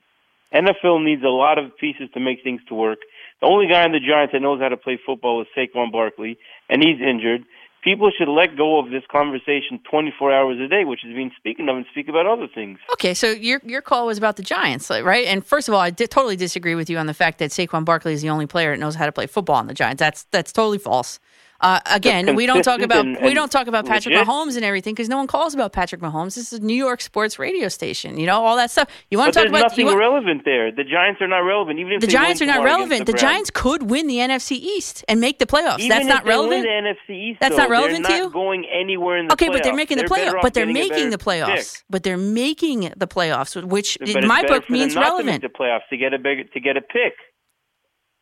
NFL 0.54 1.04
needs 1.04 1.22
a 1.24 1.28
lot 1.28 1.58
of 1.58 1.76
pieces 1.76 2.08
to 2.14 2.20
make 2.20 2.42
things 2.44 2.60
to 2.68 2.74
work. 2.74 2.98
The 3.40 3.46
only 3.46 3.66
guy 3.68 3.84
in 3.84 3.92
the 3.92 4.00
Giants 4.00 4.32
that 4.32 4.40
knows 4.40 4.60
how 4.60 4.68
to 4.68 4.76
play 4.76 4.98
football 5.04 5.42
is 5.42 5.48
Saquon 5.56 5.92
Barkley, 5.92 6.38
and 6.68 6.82
he's 6.82 7.00
injured. 7.00 7.44
People 7.82 8.10
should 8.16 8.28
let 8.28 8.56
go 8.56 8.80
of 8.80 8.90
this 8.90 9.04
conversation 9.12 9.78
24 9.88 10.32
hours 10.32 10.58
a 10.58 10.66
day, 10.66 10.84
which 10.84 11.04
is 11.04 11.14
being 11.14 11.30
speaking 11.36 11.68
of, 11.68 11.76
and 11.76 11.86
speak 11.92 12.08
about 12.08 12.26
other 12.26 12.48
things. 12.52 12.78
Okay, 12.94 13.14
so 13.14 13.30
your 13.30 13.60
your 13.64 13.80
call 13.80 14.06
was 14.06 14.18
about 14.18 14.36
the 14.36 14.42
Giants, 14.42 14.90
right? 14.90 15.26
And 15.26 15.44
first 15.44 15.68
of 15.68 15.74
all, 15.74 15.80
I 15.80 15.90
di- 15.90 16.06
totally 16.08 16.34
disagree 16.34 16.74
with 16.74 16.90
you 16.90 16.98
on 16.98 17.06
the 17.06 17.14
fact 17.14 17.38
that 17.38 17.50
Saquon 17.50 17.84
Barkley 17.84 18.12
is 18.12 18.22
the 18.22 18.30
only 18.30 18.46
player 18.46 18.72
that 18.72 18.80
knows 18.80 18.96
how 18.96 19.06
to 19.06 19.12
play 19.12 19.26
football 19.26 19.56
on 19.56 19.68
the 19.68 19.74
Giants. 19.74 20.00
That's 20.00 20.24
that's 20.32 20.52
totally 20.52 20.78
false. 20.78 21.20
Uh, 21.60 21.80
again, 21.86 22.34
we 22.36 22.44
don't 22.46 22.62
talk 22.62 22.80
about 22.80 23.04
and- 23.06 23.18
we 23.22 23.32
don't 23.32 23.50
talk 23.50 23.66
about 23.66 23.86
Patrick 23.86 24.14
legit. 24.14 24.28
Mahomes 24.28 24.56
and 24.56 24.64
everything 24.64 24.94
because 24.94 25.08
no 25.08 25.16
one 25.16 25.26
calls 25.26 25.54
about 25.54 25.72
Patrick 25.72 26.00
Mahomes. 26.02 26.34
This 26.34 26.52
is 26.52 26.58
a 26.60 26.62
New 26.62 26.74
York 26.74 27.00
sports 27.00 27.38
radio 27.38 27.68
station, 27.68 28.18
you 28.18 28.26
know 28.26 28.44
all 28.44 28.56
that 28.56 28.70
stuff. 28.70 28.88
You 29.10 29.18
want 29.18 29.32
to 29.32 29.40
talk 29.40 29.48
about 29.48 29.62
nothing 29.62 29.86
want, 29.86 29.98
relevant 29.98 30.42
there. 30.44 30.70
The 30.70 30.84
Giants 30.84 31.20
are 31.22 31.26
not 31.28 31.38
relevant, 31.40 31.78
even 31.78 31.92
if 31.94 32.00
the 32.02 32.06
Giants 32.08 32.42
are 32.42 32.46
not 32.46 32.62
relevant. 32.62 33.06
The 33.06 33.12
the, 33.12 33.18
Giants 33.18 33.50
could 33.50 33.90
win 33.90 34.06
the 34.06 34.18
NFC 34.18 34.52
East 34.52 35.04
and 35.08 35.20
make 35.20 35.38
the 35.38 35.46
playoffs. 35.46 35.78
Even 35.78 35.88
That's 35.88 36.06
not 36.06 36.24
they 36.24 36.30
win 36.36 36.50
relevant. 36.50 36.62
the 37.08 37.14
NFC 37.14 37.30
East, 37.30 37.40
That's 37.40 37.56
though, 37.56 37.62
not 37.62 37.70
relevant 37.70 38.04
to 38.06 38.12
you? 38.14 38.30
Going 38.30 38.66
anywhere 38.66 39.16
in 39.18 39.28
the 39.28 39.32
Okay, 39.32 39.48
but 39.48 39.62
they're 39.62 39.74
making 39.74 39.96
the 39.98 40.04
playoffs. 40.04 40.42
But 40.42 40.52
they're 40.54 40.66
making 40.66 41.10
the 41.10 41.18
playoffs. 41.18 41.56
pick. 41.78 41.84
But 41.88 42.02
they're 42.02 42.16
making 42.18 42.92
the 42.96 43.06
playoffs, 43.06 43.62
which 43.64 43.96
But 43.98 44.08
in 44.10 44.26
my 44.28 44.42
book 44.42 44.68
means 44.68 44.94
not 44.94 45.04
to 45.04 45.08
relevant. 45.08 45.42
the 45.42 45.48
playoffs 45.48 45.88
to 45.90 45.96
get 45.96 46.12
a 46.12 46.18
big 46.18 46.52
to 46.52 46.60
get 46.60 46.76
a 46.76 46.82
pick. 46.82 47.14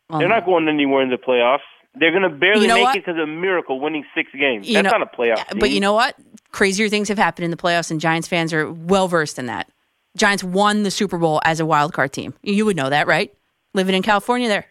Well, 0.09 0.21
They're 0.21 0.29
not 0.29 0.45
going 0.45 0.69
anywhere 0.69 1.03
in 1.03 1.11
the 1.11 1.17
playoffs. 1.17 1.61
They're 1.97 2.11
going 2.11 2.23
to 2.23 2.29
barely 2.37 2.63
You 2.63 2.69
know 2.69 2.75
make 2.75 2.85
what? 2.85 2.97
it 2.97 3.05
because 3.07 3.17
of 3.21 3.29
a 3.29 3.33
miracle, 3.33 3.81
winning 3.81 4.05
six 4.15 4.31
games. 4.33 4.67
You 4.67 4.75
That's 4.75 4.93
know- 4.93 4.99
not 4.99 5.03
a 5.13 5.17
playoff. 5.17 5.39
Uh, 5.51 5.55
but 5.59 5.71
you 5.71 5.81
know 5.81 5.93
what? 5.93 6.17
Crazier 6.51 6.89
things 6.89 7.09
have 7.09 7.19
happened 7.19 7.45
in 7.45 7.51
the 7.51 7.57
playoffs, 7.57 7.91
and 7.91 8.01
Giants 8.01 8.27
fans 8.29 8.53
are 8.53 8.71
well 8.71 9.09
versed 9.09 9.39
in 9.39 9.47
that. 9.47 9.69
Giants 10.17 10.45
won 10.45 10.83
the 10.85 10.91
Super 10.91 11.19
Bowl 11.19 11.41
as 11.45 11.61
a 11.61 11.67
wild 11.67 11.93
card 11.93 12.13
team. 12.13 12.35
You 12.43 12.65
would 12.67 12.77
know 12.77 12.91
that, 12.91 13.07
right? 13.07 13.33
Living 13.75 13.95
in 13.95 14.03
California, 14.03 14.49
there. 14.49 14.67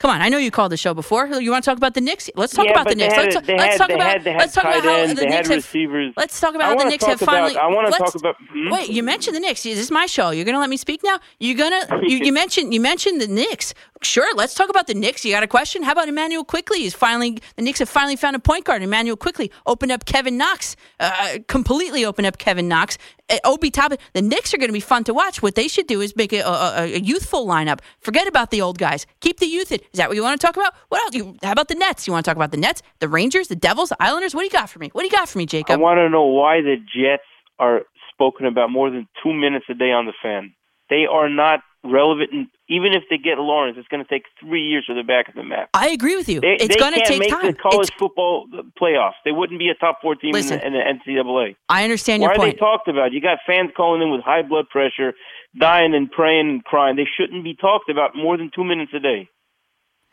Come 0.00 0.10
on, 0.10 0.22
I 0.22 0.30
know 0.30 0.38
you 0.38 0.50
called 0.50 0.72
the 0.72 0.78
show 0.78 0.94
before. 0.94 1.26
You 1.26 1.50
want 1.50 1.62
to 1.62 1.70
talk 1.70 1.76
about 1.76 1.92
the 1.92 2.00
Knicks? 2.00 2.30
Let's 2.34 2.54
talk 2.54 2.64
Yeah, 2.64 2.72
about 2.72 2.88
the 2.88 2.94
Knicks. 2.94 3.12
had 3.14 3.34
Let's, 3.34 3.46
they 3.46 3.56
let's 3.58 3.76
talk 3.76 3.90
about 3.90 4.06
had- 4.24 4.24
let's 4.38 4.54
talk 4.54 4.64
about 4.64 4.82
how 4.82 4.96
ends, 4.96 5.20
the 5.20 5.26
Knicks 5.26 5.48
have. 5.48 5.56
receivers. 5.58 6.14
Let's 6.16 6.40
talk 6.40 6.54
about 6.54 6.68
how 6.78 6.84
the 6.84 6.90
Knicks 6.90 7.04
talk 7.04 7.18
have 7.18 7.20
finally. 7.20 7.52
about- 7.52 7.70
I 7.70 7.74
wanna 7.74 7.90
talk 7.90 8.14
about- 8.14 8.36
hmm? 8.50 8.70
Wait, 8.70 8.88
you 8.88 9.02
mentioned 9.02 9.36
the 9.36 9.40
Knicks. 9.40 9.62
This 9.62 9.78
is 9.78 9.90
my 9.90 10.06
show. 10.06 10.30
You're 10.30 10.46
going 10.46 10.54
to 10.54 10.58
let 10.60 10.70
me 10.70 10.78
speak 10.78 11.02
now. 11.04 11.18
You're 11.38 11.56
gonna. 11.58 12.00
You, 12.08 12.16
you 12.18 12.32
mentioned 12.42 12.72
you 12.72 12.80
mentioned 12.80 13.20
the 13.20 13.28
Knicks. 13.28 13.74
Sure, 14.02 14.34
let's 14.34 14.54
talk 14.54 14.70
about 14.70 14.86
the 14.86 14.94
Knicks. 14.94 15.22
You 15.26 15.32
got 15.34 15.42
a 15.42 15.46
question? 15.46 15.82
How 15.82 15.92
about 15.92 16.08
Immanuel 16.08 16.42
Quickley? 16.44 16.78
He's 16.78 16.94
finally 16.94 17.38
the 17.56 17.62
Knicks 17.62 17.80
have 17.80 17.88
finally 17.90 18.16
found 18.16 18.34
a 18.34 18.38
point 18.38 18.64
guard. 18.64 18.82
Immanuel 18.82 19.18
Quickley 19.18 19.52
opened 19.66 19.92
up 19.92 20.06
Kevin 20.06 20.38
Knox. 20.38 20.74
Uh, 20.98 21.36
completely 21.48 22.06
opened 22.06 22.26
up 22.26 22.38
Kevin 22.38 22.66
Knox. 22.68 22.96
Uh, 23.28 23.36
Obi 23.44 23.70
Toppin. 23.70 23.98
The 24.14 24.22
Knicks 24.22 24.54
are 24.54 24.56
going 24.56 24.70
to 24.70 24.72
be 24.72 24.80
fun 24.80 25.04
to 25.04 25.12
watch. 25.12 25.42
What 25.42 25.54
they 25.54 25.68
should 25.68 25.86
do 25.86 26.00
is 26.00 26.16
make 26.16 26.32
a, 26.32 26.40
a, 26.40 26.84
a 26.84 26.98
youthful 26.98 27.46
lineup. 27.46 27.80
Forget 28.00 28.26
about 28.26 28.50
the 28.50 28.62
old 28.62 28.78
guys. 28.78 29.04
Keep 29.20 29.38
the 29.40 29.46
youth. 29.46 29.70
In. 29.70 29.80
Is 29.92 29.98
that 29.98 30.08
what 30.08 30.16
you 30.16 30.22
want 30.22 30.40
to 30.40 30.46
talk 30.46 30.56
about? 30.56 30.74
What 30.88 31.02
else? 31.02 31.14
You, 31.14 31.36
how 31.42 31.52
about 31.52 31.68
the 31.68 31.74
Nets? 31.74 32.06
You 32.06 32.12
want 32.12 32.24
to 32.24 32.28
talk 32.30 32.36
about 32.36 32.52
the 32.52 32.56
Nets, 32.56 32.82
the 33.00 33.08
Rangers, 33.08 33.48
the 33.48 33.56
Devils, 33.56 33.88
the 33.88 33.96
Islanders? 34.00 34.34
What 34.34 34.42
do 34.42 34.44
you 34.46 34.50
got 34.50 34.70
for 34.70 34.78
me? 34.78 34.90
What 34.92 35.02
do 35.02 35.06
you 35.06 35.10
got 35.12 35.28
for 35.28 35.38
me, 35.38 35.46
Jacob? 35.46 35.74
I 35.74 35.82
want 35.82 35.98
to 35.98 36.08
know 36.08 36.26
why 36.26 36.60
the 36.60 36.76
Jets 36.76 37.24
are 37.58 37.82
spoken 38.12 38.46
about 38.46 38.70
more 38.70 38.90
than 38.90 39.08
two 39.22 39.32
minutes 39.32 39.66
a 39.68 39.74
day 39.74 39.90
on 39.90 40.06
the 40.06 40.12
fan. 40.22 40.54
They 40.90 41.06
are 41.10 41.28
not 41.28 41.60
relevant. 41.82 42.30
And 42.32 42.46
even 42.68 42.92
if 42.92 43.04
they 43.10 43.16
get 43.16 43.38
Lawrence, 43.38 43.76
it's 43.78 43.88
going 43.88 44.04
to 44.04 44.08
take 44.08 44.24
three 44.40 44.62
years 44.62 44.84
for 44.86 44.94
the 44.94 45.02
back 45.02 45.28
of 45.28 45.34
the 45.34 45.42
map. 45.42 45.70
I 45.74 45.88
agree 45.88 46.14
with 46.16 46.28
you. 46.28 46.40
They, 46.40 46.56
it's 46.60 46.76
going 46.76 46.94
to 46.94 47.04
take 47.04 47.18
make 47.18 47.30
time. 47.30 47.46
the 47.46 47.54
college 47.54 47.88
It's- 47.88 47.98
football 47.98 48.46
uh, 48.56 48.62
playoffs. 48.80 49.18
They 49.24 49.32
wouldn't 49.32 49.58
be 49.58 49.70
a 49.70 49.74
top 49.74 49.98
four 50.02 50.14
team 50.14 50.34
in 50.36 50.46
the, 50.46 50.66
in 50.66 50.72
the 50.72 50.78
NCAA. 50.78 51.56
I 51.68 51.82
understand 51.84 52.22
Why 52.22 52.34
your 52.34 52.40
are 52.42 52.50
they 52.50 52.56
talked 52.56 52.86
about? 52.88 53.12
You 53.12 53.20
got 53.20 53.38
fans 53.46 53.70
calling 53.76 54.02
in 54.02 54.10
with 54.10 54.20
high 54.22 54.42
blood 54.42 54.68
pressure, 54.68 55.14
dying 55.58 55.94
and 55.94 56.10
praying 56.10 56.48
and 56.48 56.64
crying. 56.64 56.96
They 56.96 57.08
shouldn't 57.18 57.42
be 57.44 57.54
talked 57.54 57.88
about 57.88 58.14
more 58.14 58.36
than 58.36 58.50
two 58.54 58.64
minutes 58.64 58.92
a 58.94 59.00
day. 59.00 59.28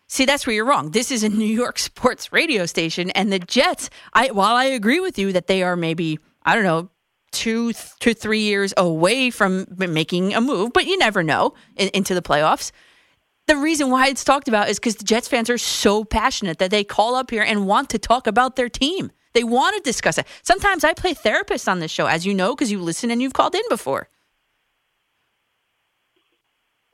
See, 0.08 0.26
that's 0.26 0.48
where 0.48 0.56
you're 0.56 0.66
wrong. 0.66 0.92
This 0.92 1.12
is 1.12 1.24
a 1.24 1.30
New 1.30 1.46
York 1.46 1.80
sports 1.80 2.32
radio 2.32 2.66
station, 2.66 3.10
and 3.12 3.32
the 3.32 3.40
Jets. 3.40 3.90
I 4.14 4.32
while 4.32 4.56
I 4.56 4.66
agree 4.66 5.00
with 5.00 5.20
you 5.20 5.34
that 5.34 5.48
they 5.48 5.64
are 5.64 5.76
maybe 5.76 6.20
I 6.44 6.56
don't 6.56 6.64
know 6.64 6.90
two 7.32 7.74
to 8.00 8.14
three 8.14 8.42
years 8.42 8.74
away 8.78 9.30
from 9.30 9.68
making 9.78 10.34
a 10.34 10.42
move, 10.42 10.72
but 10.74 10.86
you 10.86 10.98
never 10.98 11.24
know 11.24 11.54
in, 11.76 11.90
into 11.90 12.14
the 12.14 12.22
playoffs. 12.22 12.72
The 13.48 13.58
reason 13.58 13.92
why 13.92 14.08
it's 14.08 14.24
talked 14.24 14.48
about 14.48 14.70
is 14.70 14.80
because 14.80 14.96
the 14.96 15.06
Jets 15.06 15.28
fans 15.28 15.50
are 15.50 15.58
so 15.58 16.04
passionate 16.04 16.58
that 16.60 16.72
they 16.72 16.84
call 16.84 17.16
up 17.16 17.30
here 17.30 17.44
and 17.44 17.68
want 17.68 17.90
to 17.92 18.00
talk 18.00 18.28
about 18.28 18.56
their 18.56 18.70
team. 18.70 19.12
They 19.34 19.44
want 19.44 19.76
to 19.76 19.82
discuss 19.82 20.18
it. 20.18 20.26
Sometimes 20.42 20.84
I 20.84 20.94
play 20.94 21.14
therapist 21.14 21.70
on 21.70 21.80
this 21.80 21.92
show, 21.92 22.08
as 22.08 22.26
you 22.26 22.34
know, 22.34 22.56
because 22.56 22.72
you 22.72 22.82
listen 22.82 23.12
and 23.12 23.22
you've 23.22 23.34
called 23.34 23.56
in 23.56 23.62
before. 23.70 24.10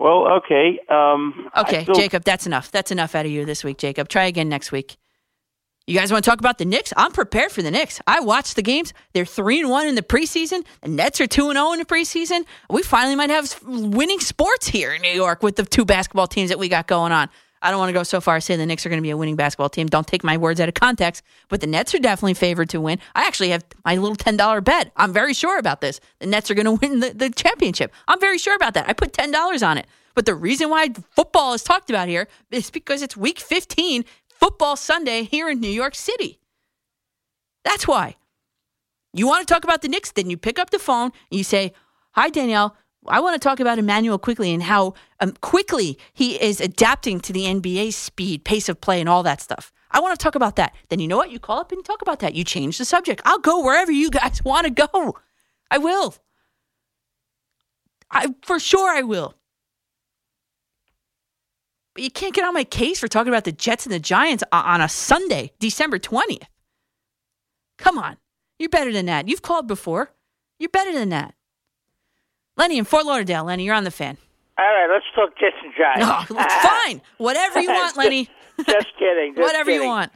Well, 0.03 0.27
okay. 0.39 0.79
Um, 0.89 1.49
Okay, 1.55 1.83
still- 1.83 1.95
Jacob, 1.95 2.25
that's 2.25 2.45
enough. 2.45 2.69
That's 2.71 2.91
enough 2.91 3.15
out 3.15 3.25
of 3.25 3.31
you 3.31 3.45
this 3.45 3.63
week, 3.63 3.77
Jacob. 3.77 4.09
Try 4.09 4.25
again 4.25 4.49
next 4.49 4.73
week. 4.73 4.97
You 5.87 5.97
guys 5.97 6.11
want 6.11 6.25
to 6.25 6.29
talk 6.29 6.39
about 6.39 6.57
the 6.57 6.65
Knicks? 6.65 6.91
I'm 6.97 7.13
prepared 7.13 7.51
for 7.53 7.61
the 7.61 7.71
Knicks. 7.71 8.01
I 8.05 8.19
watched 8.19 8.57
the 8.57 8.61
games. 8.61 8.93
They're 9.13 9.25
three 9.25 9.61
and 9.61 9.69
one 9.69 9.87
in 9.87 9.95
the 9.95 10.01
preseason. 10.01 10.65
The 10.81 10.89
Nets 10.89 11.21
are 11.21 11.27
two 11.27 11.49
and 11.49 11.57
zero 11.57 11.71
in 11.71 11.79
the 11.79 11.85
preseason. 11.85 12.43
We 12.69 12.83
finally 12.83 13.15
might 13.15 13.29
have 13.29 13.57
winning 13.63 14.19
sports 14.19 14.67
here 14.67 14.93
in 14.93 15.01
New 15.01 15.11
York 15.11 15.41
with 15.41 15.55
the 15.55 15.63
two 15.63 15.85
basketball 15.85 16.27
teams 16.27 16.49
that 16.49 16.59
we 16.59 16.67
got 16.67 16.87
going 16.87 17.13
on. 17.13 17.29
I 17.63 17.71
don't 17.71 17.79
want 17.79 17.89
to 17.89 17.93
go 17.93 18.03
so 18.03 18.19
far 18.19 18.35
as 18.35 18.45
say 18.45 18.57
the 18.57 18.65
Knicks 18.65 18.85
are 18.85 18.89
going 18.89 18.99
to 18.99 19.03
be 19.03 19.09
a 19.09 19.17
winning 19.17 19.37
basketball 19.37 19.69
team. 19.69 19.87
Don't 19.87 20.05
take 20.05 20.23
my 20.23 20.35
words 20.35 20.59
out 20.59 20.67
of 20.67 20.75
context. 20.75 21.23
But 21.47 21.61
the 21.61 21.67
Nets 21.67 21.95
are 21.95 21.99
definitely 21.99 22.33
favored 22.33 22.69
to 22.69 22.81
win. 22.81 22.99
I 23.15 23.25
actually 23.25 23.49
have 23.49 23.63
my 23.85 23.95
little 23.95 24.17
ten 24.17 24.35
dollar 24.35 24.59
bet. 24.59 24.91
I'm 24.97 25.13
very 25.13 25.33
sure 25.33 25.57
about 25.57 25.79
this. 25.79 26.01
The 26.19 26.27
Nets 26.27 26.51
are 26.51 26.55
going 26.55 26.65
to 26.65 26.73
win 26.73 26.99
the, 26.99 27.11
the 27.11 27.29
championship. 27.29 27.93
I'm 28.07 28.19
very 28.19 28.37
sure 28.37 28.53
about 28.55 28.73
that. 28.73 28.89
I 28.89 28.93
put 28.93 29.13
ten 29.13 29.31
dollars 29.31 29.63
on 29.63 29.77
it. 29.77 29.87
But 30.13 30.25
the 30.25 30.35
reason 30.35 30.69
why 30.69 30.89
football 31.15 31.53
is 31.53 31.63
talked 31.63 31.89
about 31.89 32.07
here 32.07 32.27
is 32.51 32.69
because 32.69 33.01
it's 33.01 33.17
Week 33.17 33.39
15, 33.39 34.05
Football 34.27 34.75
Sunday 34.75 35.23
here 35.23 35.49
in 35.49 35.59
New 35.59 35.69
York 35.69 35.95
City. 35.95 36.39
That's 37.63 37.87
why. 37.87 38.17
You 39.13 39.25
want 39.25 39.47
to 39.47 39.51
talk 39.51 39.63
about 39.63 39.81
the 39.81 39.87
Knicks? 39.87 40.11
Then 40.11 40.29
you 40.29 40.37
pick 40.37 40.59
up 40.59 40.69
the 40.69 40.79
phone 40.79 41.11
and 41.31 41.37
you 41.37 41.43
say, 41.43 41.73
Hi, 42.11 42.29
Danielle. 42.29 42.75
I 43.07 43.19
want 43.19 43.39
to 43.39 43.45
talk 43.45 43.59
about 43.59 43.79
Immanuel 43.79 44.17
Quickley 44.17 44.53
and 44.53 44.63
how 44.63 44.93
um, 45.19 45.33
quickly 45.41 45.97
he 46.13 46.41
is 46.41 46.61
adapting 46.61 47.19
to 47.21 47.33
the 47.33 47.45
NBA 47.45 47.93
speed, 47.93 48.45
pace 48.45 48.69
of 48.69 48.79
play, 48.79 48.99
and 48.99 49.09
all 49.09 49.23
that 49.23 49.41
stuff. 49.41 49.71
I 49.91 49.99
want 49.99 50.17
to 50.17 50.23
talk 50.23 50.35
about 50.35 50.55
that. 50.55 50.73
Then 50.89 50.99
you 50.99 51.07
know 51.07 51.17
what? 51.17 51.31
You 51.31 51.39
call 51.39 51.59
up 51.59 51.71
and 51.71 51.83
talk 51.83 52.01
about 52.01 52.19
that. 52.19 52.33
You 52.33 52.43
change 52.43 52.77
the 52.77 52.85
subject. 52.85 53.21
I'll 53.25 53.39
go 53.39 53.63
wherever 53.63 53.91
you 53.91 54.09
guys 54.09 54.41
want 54.45 54.65
to 54.65 54.87
go. 54.87 55.15
I 55.69 55.77
will. 55.77 56.15
I 58.09 58.33
for 58.43 58.59
sure 58.59 58.89
I 58.95 59.01
will. 59.01 59.35
But 61.93 62.03
you 62.03 62.11
can't 62.11 62.33
get 62.33 62.45
on 62.45 62.53
my 62.53 62.63
case 62.63 62.99
for 62.99 63.07
talking 63.07 63.31
about 63.31 63.43
the 63.43 63.51
Jets 63.51 63.85
and 63.85 63.93
the 63.93 63.99
Giants 63.99 64.43
on 64.51 64.81
a 64.81 64.89
Sunday, 64.89 65.51
December 65.59 65.99
20th. 65.99 66.43
Come 67.77 67.99
on. 67.99 68.17
You're 68.57 68.69
better 68.69 68.91
than 68.91 69.05
that. 69.07 69.27
You've 69.27 69.41
called 69.41 69.67
before. 69.67 70.11
You're 70.57 70.69
better 70.69 70.93
than 70.93 71.09
that. 71.09 71.35
Lenny 72.55 72.77
in 72.77 72.85
Fort 72.85 73.05
Lauderdale. 73.05 73.43
Lenny, 73.45 73.65
you're 73.65 73.75
on 73.75 73.83
the 73.83 73.91
fan. 73.91 74.17
All 74.57 74.65
right, 74.65 74.87
let's 74.91 75.05
talk 75.15 75.37
Jets 75.39 75.57
and. 75.63 75.73
Oh, 76.03 76.25
fine. 76.85 77.01
Whatever 77.17 77.59
you 77.61 77.69
want, 77.69 77.97
Lenny. 78.01 78.29
just 78.57 78.93
kidding. 78.99 79.33
Just 79.35 79.41
Whatever 79.41 79.71
you 79.71 79.85
want. 79.85 80.11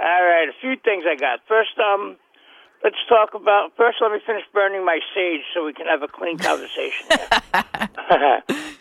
All 0.00 0.06
right, 0.24 0.48
a 0.48 0.56
few 0.60 0.76
things 0.82 1.04
I 1.06 1.14
got. 1.14 1.40
First, 1.46 1.76
um, 1.78 2.16
let's 2.82 2.96
talk 3.08 3.34
about. 3.34 3.76
First, 3.76 3.98
let 4.00 4.10
me 4.10 4.18
finish 4.24 4.42
burning 4.52 4.84
my 4.84 4.98
sage 5.14 5.42
so 5.52 5.64
we 5.64 5.72
can 5.74 5.86
have 5.86 6.02
a 6.02 6.08
clean 6.08 6.38
conversation. 6.38 7.06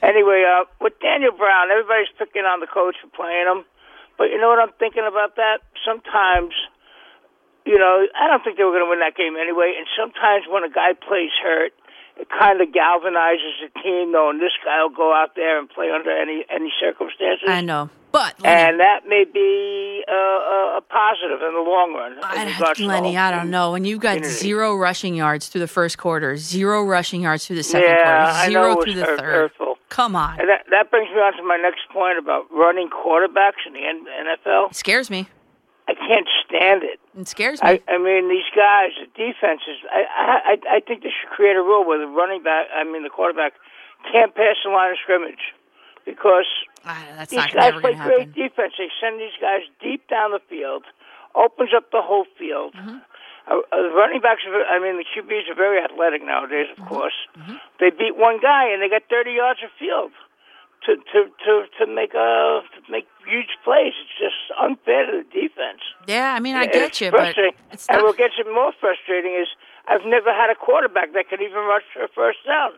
anyway, 0.02 0.48
uh, 0.48 0.64
with 0.80 0.94
Daniel 1.02 1.36
Brown, 1.36 1.70
everybody's 1.70 2.10
picking 2.18 2.44
on 2.48 2.62
the 2.62 2.68
coach 2.68 2.96
for 3.04 3.12
playing 3.12 3.46
him, 3.52 3.66
but 4.18 4.32
you 4.32 4.40
know 4.40 4.48
what 4.48 4.60
I'm 4.60 4.74
thinking 4.80 5.04
about 5.06 5.36
that? 5.36 5.60
Sometimes, 5.86 6.56
you 7.66 7.78
know, 7.78 8.08
I 8.16 8.28
don't 8.32 8.42
think 8.44 8.58
they 8.58 8.64
were 8.64 8.72
going 8.74 8.88
to 8.88 8.90
win 8.90 9.04
that 9.04 9.14
game 9.20 9.36
anyway. 9.36 9.76
And 9.78 9.86
sometimes 9.94 10.48
when 10.50 10.64
a 10.64 10.72
guy 10.72 10.94
plays 10.96 11.36
hurt, 11.44 11.74
it 12.22 12.28
kind 12.30 12.62
of 12.62 12.68
galvanizes 12.70 13.54
the 13.64 13.82
team, 13.82 14.12
knowing 14.12 14.38
this 14.40 14.52
guy 14.64 14.82
will 14.84 14.90
go 14.96 15.14
out 15.14 15.36
there 15.36 15.58
and 15.60 15.68
play 15.70 15.90
under 15.90 16.12
any 16.12 16.46
any 16.50 16.72
circumstances. 16.80 17.48
I 17.48 17.62
know. 17.62 17.90
But 18.12 18.36
And 18.44 18.80
that 18.82 19.08
may 19.08 19.24
be 19.24 20.04
uh, 20.06 20.14
a, 20.14 20.78
a 20.80 20.82
positive 20.82 21.42
in 21.48 21.54
the 21.54 21.62
long 21.62 21.94
run. 21.96 22.12
in 22.38 22.48
regards 22.54 22.78
to 22.80 22.84
the 22.84 22.90
Lenny, 22.90 23.18
I 23.18 23.32
don't 23.32 23.50
know. 23.50 23.72
When 23.72 23.86
you've 23.86 24.02
got 24.02 24.16
community. 24.18 24.34
zero 24.38 24.76
rushing 24.76 25.16
yards 25.16 25.48
through 25.48 25.62
the 25.62 25.68
first 25.70 25.98
quarter, 25.98 26.36
zero 26.36 26.84
rushing 26.84 27.22
yards 27.22 27.48
through 27.48 27.56
the 27.56 27.64
second 27.64 27.88
yeah, 27.90 28.04
quarter, 28.04 28.38
I 28.38 28.50
zero 28.50 28.84
through 28.84 28.94
the 28.96 29.06
hurt- 29.06 29.20
third. 29.20 29.26
hurtful. 29.34 29.76
Come 29.88 30.18
on. 30.18 30.40
And 30.42 30.50
that, 30.50 30.66
that 30.72 30.92
brings 30.92 31.10
me 31.10 31.22
on 31.22 31.38
to 31.38 31.44
my 31.44 31.56
next 31.56 31.88
point 31.94 32.18
about 32.18 32.52
running 32.52 32.90
quarterbacks 32.90 33.64
in 33.66 33.72
the 33.74 33.80
NFL. 33.80 34.72
It 34.72 34.76
scares 34.76 35.10
me. 35.10 35.28
I 35.88 35.94
can't 35.96 36.28
stand 36.46 36.84
it. 36.84 37.00
It 37.18 37.28
scares 37.28 37.62
me. 37.62 37.70
I, 37.70 37.82
I 37.88 37.98
mean, 37.98 38.30
these 38.30 38.48
guys, 38.56 38.92
the 39.00 39.08
defenses. 39.18 39.82
I, 39.92 40.06
I 40.08 40.54
I 40.54 40.78
I 40.78 40.80
think 40.80 41.04
they 41.04 41.10
should 41.10 41.30
create 41.30 41.56
a 41.56 41.62
rule 41.62 41.86
where 41.86 42.00
the 42.00 42.08
running 42.08 42.44
back, 42.44 42.68
I 42.74 42.84
mean, 42.84 43.04
the 43.04 43.10
quarterback, 43.10 43.54
can't 44.12 44.34
pass 44.36 44.56
the 44.64 44.72
line 44.72 44.92
of 44.92 44.98
scrimmage 45.02 45.54
because 46.06 46.46
that's 46.86 47.32
these 47.32 47.40
not 47.40 47.54
guys 47.54 47.82
play 47.82 47.96
great 47.96 48.34
defense. 48.34 48.74
They 48.78 48.90
send 49.02 49.20
these 49.20 49.36
guys 49.42 49.62
deep 49.82 50.08
down 50.08 50.32
the 50.32 50.42
field, 50.50 50.84
opens 51.36 51.72
up 51.76 51.92
the 51.92 52.02
whole 52.02 52.26
field. 52.38 52.74
Mm-hmm. 52.74 52.98
Uh, 53.48 53.58
uh, 53.58 53.82
the 53.82 53.94
running 53.98 54.22
backs, 54.22 54.42
are, 54.46 54.64
I 54.70 54.80
mean, 54.80 55.02
the 55.02 55.06
QBs 55.06 55.50
are 55.50 55.56
very 55.56 55.84
athletic 55.84 56.24
nowadays. 56.24 56.68
Mm-hmm. 56.72 56.84
Of 56.84 56.90
course, 56.90 57.18
they 57.80 57.90
beat 57.90 58.16
one 58.16 58.40
guy 58.40 58.70
and 58.70 58.82
they 58.82 58.90
got 58.90 59.04
30 59.10 59.32
yards 59.32 59.60
of 59.64 59.70
field 59.78 60.12
to 60.86 60.96
to 60.98 61.20
to 61.46 61.54
to 61.80 61.84
make 61.88 62.14
a 62.14 62.62
to 62.76 62.92
make 62.92 63.08
huge 63.26 63.54
plays. 63.64 63.94
It's 64.02 64.18
just 64.18 64.40
unfair 64.60 65.06
to 65.06 65.24
the 65.24 65.30
defense. 65.30 65.82
Yeah, 66.08 66.34
I 66.34 66.40
mean, 66.40 66.56
I 66.56 66.66
get 66.66 66.90
it's 66.90 67.02
you, 67.02 67.12
but 67.12 67.36
frustrating. 67.36 67.54
and 67.90 68.02
what 68.04 68.18
gets 68.18 68.34
it 68.40 68.48
more 68.50 68.74
frustrating 68.80 69.36
is 69.36 69.48
I've 69.88 70.06
never 70.06 70.34
had 70.34 70.50
a 70.50 70.56
quarterback 70.56 71.14
that 71.14 71.30
could 71.30 71.42
even 71.42 71.62
rush 71.70 71.84
for 71.94 72.04
a 72.04 72.08
first 72.10 72.40
down. 72.46 72.72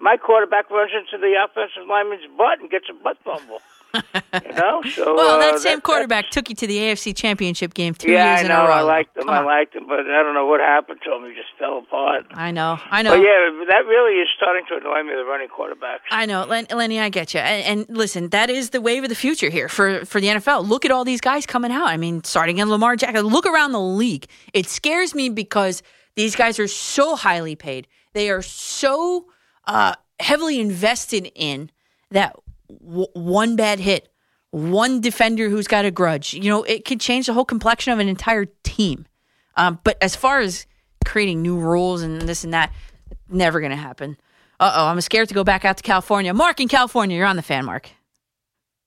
My 0.00 0.16
quarterback 0.16 0.70
runs 0.70 0.92
into 0.94 1.18
the 1.18 1.34
offensive 1.42 1.88
lineman's 1.88 2.28
butt 2.36 2.60
and 2.60 2.70
gets 2.70 2.86
a 2.88 2.94
butt 2.94 3.18
fumble. 3.24 3.60
You 3.94 4.52
know, 4.52 4.82
so 4.92 5.14
well, 5.16 5.36
uh, 5.36 5.38
that 5.38 5.60
same 5.60 5.76
that- 5.78 5.82
quarterback 5.82 6.30
took 6.30 6.48
you 6.48 6.54
to 6.56 6.66
the 6.66 6.78
AFC 6.78 7.14
Championship 7.16 7.74
game 7.74 7.94
two 7.94 8.10
yeah, 8.12 8.34
years 8.40 8.42
I 8.42 8.44
in 8.44 8.50
a 8.50 8.68
row. 8.68 8.74
I 8.74 8.80
liked 8.82 9.16
him. 9.16 9.24
Come 9.24 9.30
I 9.34 9.38
on. 9.38 9.46
liked 9.46 9.74
him, 9.74 9.86
but 9.88 10.00
I 10.00 10.22
don't 10.22 10.34
know 10.34 10.46
what 10.46 10.60
happened 10.60 11.00
to 11.04 11.12
him. 11.14 11.24
He 11.24 11.30
just 11.34 11.48
fell 11.58 11.78
apart. 11.78 12.26
I 12.32 12.50
know. 12.50 12.78
I 12.90 13.02
know. 13.02 13.10
But 13.10 13.22
yeah, 13.22 13.64
that 13.70 13.84
really 13.86 14.20
is 14.20 14.28
starting 14.36 14.64
to 14.68 14.76
annoy 14.76 15.02
me. 15.02 15.14
The 15.16 15.24
running 15.24 15.48
quarterbacks. 15.48 16.00
I 16.10 16.26
know, 16.26 16.44
Len- 16.44 16.66
Lenny. 16.74 17.00
I 17.00 17.08
get 17.08 17.34
you. 17.34 17.40
And, 17.40 17.88
and 17.88 17.96
listen, 17.96 18.28
that 18.30 18.50
is 18.50 18.70
the 18.70 18.80
wave 18.80 19.02
of 19.02 19.08
the 19.08 19.14
future 19.14 19.48
here 19.50 19.68
for 19.68 20.04
for 20.04 20.20
the 20.20 20.28
NFL. 20.28 20.68
Look 20.68 20.84
at 20.84 20.90
all 20.90 21.04
these 21.04 21.20
guys 21.20 21.46
coming 21.46 21.72
out. 21.72 21.86
I 21.88 21.96
mean, 21.96 22.24
starting 22.24 22.58
in 22.58 22.68
Lamar 22.68 22.96
Jackson. 22.96 23.26
Look 23.26 23.46
around 23.46 23.72
the 23.72 23.80
league. 23.80 24.26
It 24.52 24.66
scares 24.66 25.14
me 25.14 25.28
because 25.28 25.82
these 26.14 26.36
guys 26.36 26.58
are 26.58 26.68
so 26.68 27.16
highly 27.16 27.56
paid. 27.56 27.86
They 28.12 28.30
are 28.30 28.42
so 28.42 29.26
uh, 29.66 29.94
heavily 30.20 30.60
invested 30.60 31.30
in 31.34 31.70
that 32.10 32.34
w- 32.68 33.08
one 33.14 33.56
bad 33.56 33.78
hit, 33.80 34.08
one 34.50 35.00
defender 35.00 35.48
who's 35.48 35.66
got 35.66 35.84
a 35.84 35.90
grudge. 35.90 36.34
You 36.34 36.50
know, 36.50 36.62
it 36.62 36.84
could 36.84 37.00
change 37.00 37.26
the 37.26 37.34
whole 37.34 37.44
complexion 37.44 37.92
of 37.92 37.98
an 37.98 38.08
entire 38.08 38.46
team. 38.62 39.06
Um, 39.56 39.78
but 39.84 39.96
as 40.02 40.14
far 40.14 40.40
as 40.40 40.66
creating 41.04 41.42
new 41.42 41.58
rules 41.58 42.02
and 42.02 42.22
this 42.22 42.44
and 42.44 42.54
that, 42.54 42.72
never 43.28 43.60
going 43.60 43.70
to 43.70 43.76
happen. 43.76 44.16
Uh 44.60 44.72
oh, 44.74 44.86
I'm 44.86 45.00
scared 45.00 45.28
to 45.28 45.34
go 45.34 45.44
back 45.44 45.64
out 45.64 45.76
to 45.76 45.82
California. 45.82 46.34
Mark 46.34 46.60
in 46.60 46.68
California, 46.68 47.16
you're 47.16 47.26
on 47.26 47.36
the 47.36 47.42
fan, 47.42 47.64
Mark. 47.64 47.90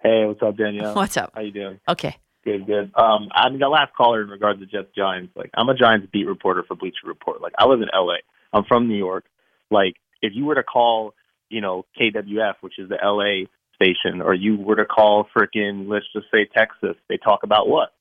Hey, 0.02 0.26
what's 0.26 0.42
up, 0.42 0.58
Danielle? 0.58 0.96
What's 0.96 1.16
up? 1.16 1.32
How 1.36 1.42
you 1.42 1.52
doing? 1.52 1.80
Okay. 1.88 2.18
Good, 2.44 2.66
good. 2.66 2.92
Um, 2.96 3.30
I 3.34 3.50
mean, 3.50 3.60
the 3.60 3.68
last 3.70 3.94
caller 3.96 4.24
in 4.24 4.30
regards 4.30 4.60
to 4.60 4.66
Jets 4.66 4.90
Giants. 4.96 5.32
Like, 5.36 5.52
I'm 5.54 5.70
a 5.70 5.76
Giants 5.76 6.08
beat 6.12 6.26
reporter 6.26 6.64
for 6.68 6.76
Bleacher 6.76 7.06
Report. 7.06 7.40
Like, 7.40 7.54
I 7.58 7.66
live 7.66 7.82
in 7.82 7.90
L.A. 7.94 8.18
I'm 8.52 8.64
from 8.64 8.88
New 8.88 8.98
York. 8.98 9.26
Like, 9.70 9.94
if 10.24 10.34
you 10.36 10.46
were 10.46 10.56
to 10.56 10.64
call, 10.64 11.14
you 11.50 11.62
know, 11.62 11.86
KWF, 12.00 12.56
which 12.62 12.80
is 12.80 12.90
the 12.90 12.98
L.A. 13.02 13.48
station, 13.82 14.22
or 14.22 14.34
you 14.34 14.58
were 14.58 14.76
to 14.76 14.86
call 14.86 15.28
frickin', 15.36 15.90
let's 15.90 16.06
just 16.14 16.28
say 16.32 16.48
Texas, 16.56 16.96
they 17.10 17.18
talk 17.18 17.44
about 17.44 17.68
what? 17.68 17.94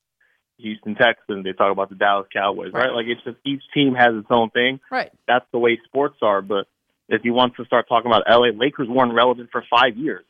Houston 0.58 0.94
Texans. 0.94 1.44
They 1.44 1.52
talk 1.52 1.72
about 1.72 1.88
the 1.88 1.94
Dallas 1.94 2.26
Cowboys, 2.32 2.72
right? 2.72 2.88
Right. 2.88 2.94
Like, 2.94 3.06
it's 3.06 3.22
just 3.24 3.38
each 3.46 3.62
team 3.74 3.94
has 3.94 4.14
its 4.14 4.28
own 4.30 4.50
thing. 4.50 4.80
Right. 4.90 5.10
That's 5.26 5.46
the 5.52 5.58
way 5.58 5.78
sports 5.86 6.16
are. 6.22 6.42
But 6.42 6.66
if 7.08 7.22
you 7.24 7.32
want 7.32 7.56
to 7.56 7.64
start 7.64 7.86
talking 7.88 8.10
about 8.10 8.24
L.A., 8.28 8.52
Lakers 8.52 8.88
weren't 8.88 9.14
relevant 9.14 9.50
for 9.50 9.64
five 9.70 9.96
years. 9.96 10.24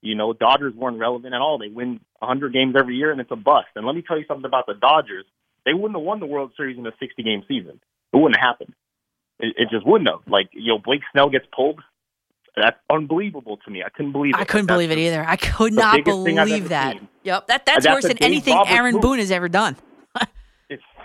You 0.00 0.14
know, 0.14 0.32
Dodgers 0.32 0.74
weren't 0.74 0.98
relevant 0.98 1.34
at 1.34 1.40
all. 1.40 1.58
They 1.58 1.68
win 1.68 2.00
100 2.18 2.52
games 2.52 2.74
every 2.78 2.96
year, 2.96 3.10
and 3.10 3.20
it's 3.20 3.30
a 3.30 3.36
bust. 3.36 3.68
And 3.74 3.86
let 3.86 3.94
me 3.94 4.02
tell 4.06 4.18
you 4.18 4.24
something 4.28 4.44
about 4.44 4.66
the 4.66 4.74
Dodgers. 4.74 5.24
They 5.64 5.74
wouldn't 5.74 5.96
have 5.96 6.04
won 6.04 6.20
the 6.20 6.26
World 6.26 6.52
Series 6.56 6.78
in 6.78 6.86
a 6.86 6.92
60 7.00 7.22
game 7.22 7.42
season. 7.48 7.80
It 8.12 8.16
wouldn't 8.16 8.36
have 8.36 8.46
happened. 8.46 8.74
It, 9.40 9.54
it 9.56 9.68
just 9.70 9.86
wouldn't 9.86 10.08
have. 10.08 10.20
Like, 10.26 10.50
you 10.52 10.72
know, 10.72 10.78
Blake 10.78 11.02
Snell 11.12 11.30
gets 11.30 11.46
pulled. 11.54 11.80
That's 12.62 12.76
unbelievable 12.90 13.58
to 13.64 13.70
me. 13.70 13.82
I 13.84 13.88
couldn't 13.90 14.12
believe 14.12 14.34
it. 14.34 14.40
I 14.40 14.44
couldn't 14.44 14.66
That's 14.66 14.76
believe 14.76 14.90
it 14.90 14.98
either. 14.98 15.24
I 15.26 15.36
could 15.36 15.72
not 15.72 15.96
biggest 15.96 16.24
thing 16.24 16.38
I've 16.38 16.48
believe 16.48 16.68
that. 16.70 16.92
seen. 16.98 17.08
Yep, 17.24 17.46
that 17.48 17.66
that's, 17.66 17.84
that's 17.84 17.94
worse 17.94 18.04
than 18.12 18.22
anything 18.22 18.54
Roberts 18.54 18.72
Aaron 18.74 18.94
move. 18.94 19.02
Boone 19.02 19.18
has 19.18 19.30
ever 19.30 19.48
done. 19.48 19.76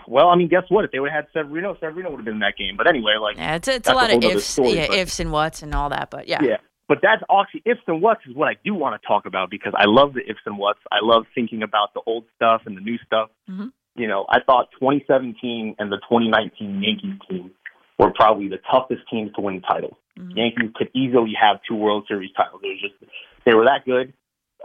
Well, 0.05 0.27
I 0.27 0.35
mean, 0.35 0.49
guess 0.49 0.63
what? 0.67 0.83
If 0.83 0.91
they 0.91 0.99
would 0.99 1.11
have 1.11 1.23
had 1.31 1.31
Severino, 1.31 1.75
Severino 1.79 2.09
would 2.09 2.17
have 2.17 2.25
been 2.25 2.33
in 2.33 2.39
that 2.41 2.57
game. 2.57 2.75
But 2.75 2.87
anyway, 2.87 3.13
like, 3.21 3.37
Yeah, 3.37 3.55
it's, 3.55 3.69
it's 3.69 3.87
a 3.87 3.93
lot 3.93 4.09
whole 4.09 4.17
of 4.17 4.23
ifs, 4.35 4.45
story, 4.45 4.73
yeah, 4.73 4.87
but- 4.87 4.97
ifs 4.97 5.21
and 5.21 5.31
whats 5.31 5.63
and 5.63 5.73
all 5.73 5.87
that. 5.89 6.09
But 6.09 6.27
yeah, 6.27 6.41
Yeah. 6.43 6.57
But 6.89 6.97
that's 7.01 7.23
actually 7.31 7.61
ifs 7.65 7.79
and 7.87 8.01
whats 8.01 8.19
is 8.27 8.35
what 8.35 8.49
I 8.49 8.55
do 8.65 8.73
want 8.75 9.01
to 9.01 9.07
talk 9.07 9.25
about 9.25 9.49
because 9.49 9.71
I 9.77 9.85
love 9.85 10.13
the 10.13 10.19
ifs 10.29 10.41
and 10.45 10.57
whats. 10.57 10.79
I 10.91 10.97
love 11.01 11.23
thinking 11.33 11.63
about 11.63 11.93
the 11.93 12.01
old 12.05 12.25
stuff 12.35 12.63
and 12.65 12.75
the 12.75 12.81
new 12.81 12.97
stuff. 13.05 13.29
Mhm. 13.49 13.71
You 13.95 14.09
know, 14.09 14.25
I 14.27 14.39
thought 14.45 14.67
2017 14.81 15.75
and 15.79 15.89
the 15.89 15.97
2019 16.09 16.83
Yankees 16.83 17.21
team 17.29 17.51
were 17.97 18.11
probably 18.11 18.49
the 18.49 18.59
toughest 18.69 19.03
teams 19.09 19.31
to 19.35 19.41
win 19.41 19.61
titles. 19.61 19.95
Yankees 20.15 20.71
could 20.75 20.89
easily 20.93 21.33
have 21.39 21.59
two 21.67 21.75
World 21.75 22.05
Series 22.07 22.31
titles. 22.35 22.61
It 22.63 22.67
was 22.67 22.81
just 22.81 23.11
they 23.45 23.53
were 23.53 23.65
that 23.65 23.85
good. 23.85 24.13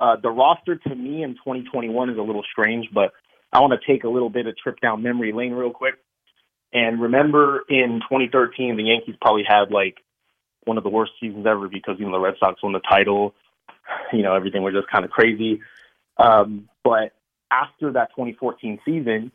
Uh, 0.01 0.17
the 0.23 0.31
roster 0.31 0.77
to 0.77 0.95
me 0.95 1.23
in 1.23 1.35
2021 1.35 2.11
is 2.11 2.19
a 2.19 2.23
little 2.23 2.45
strange, 2.53 2.89
but 2.93 3.13
I 3.53 3.61
want 3.61 3.73
to 3.73 3.93
take 3.93 4.05
a 4.05 4.09
little 4.09 4.31
bit 4.31 4.47
of 4.47 4.57
trip 4.57 4.81
down 4.81 5.03
memory 5.03 5.33
lane 5.33 5.53
real 5.53 5.71
quick. 5.71 5.95
And 6.73 7.01
remember 7.01 7.65
in 7.69 8.01
2013, 8.09 8.77
the 8.77 8.85
Yankees 8.85 9.17
probably 9.21 9.45
had 9.49 9.71
like 9.71 9.97
one 10.65 10.77
of 10.77 10.85
the 10.85 10.91
worst 10.91 11.13
seasons 11.21 11.47
ever 11.47 11.67
because 11.69 11.97
even 11.99 12.13
the 12.13 12.21
Red 12.21 12.35
Sox 12.39 12.63
won 12.63 12.73
the 12.73 12.81
title. 12.81 13.35
You 14.13 14.23
know, 14.23 14.35
everything 14.35 14.63
was 14.63 14.75
just 14.75 14.89
kind 14.89 15.05
of 15.07 15.11
crazy. 15.11 15.63
Um, 16.19 16.69
but 16.85 17.13
after 17.51 17.93
that 17.93 18.11
2014 18.11 18.81
season, 18.85 19.33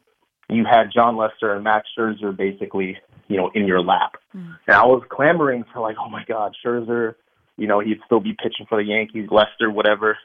you 0.50 0.64
had 0.64 0.92
Jon 0.94 1.18
Lester 1.18 1.54
and 1.54 1.64
Max 1.64 1.88
Scherzer 1.98 2.36
basically, 2.36 2.98
you 3.28 3.38
know, 3.38 3.52
in 3.54 3.66
your 3.66 3.82
lap. 3.82 4.14
And 4.34 4.56
I 4.68 4.86
was 4.86 5.04
clamoring 5.10 5.66
for 5.74 5.80
like, 5.80 5.96
oh 6.00 6.10
my 6.10 6.24
God, 6.28 6.56
Scherzer, 6.66 7.16
you 7.58 7.68
know, 7.68 7.80
he'd 7.80 8.00
still 8.06 8.20
be 8.20 8.34
pitching 8.34 8.66
for 8.68 8.82
the 8.82 8.88
Yankees, 8.88 9.28
Lester, 9.32 9.72
whatever. 9.72 10.18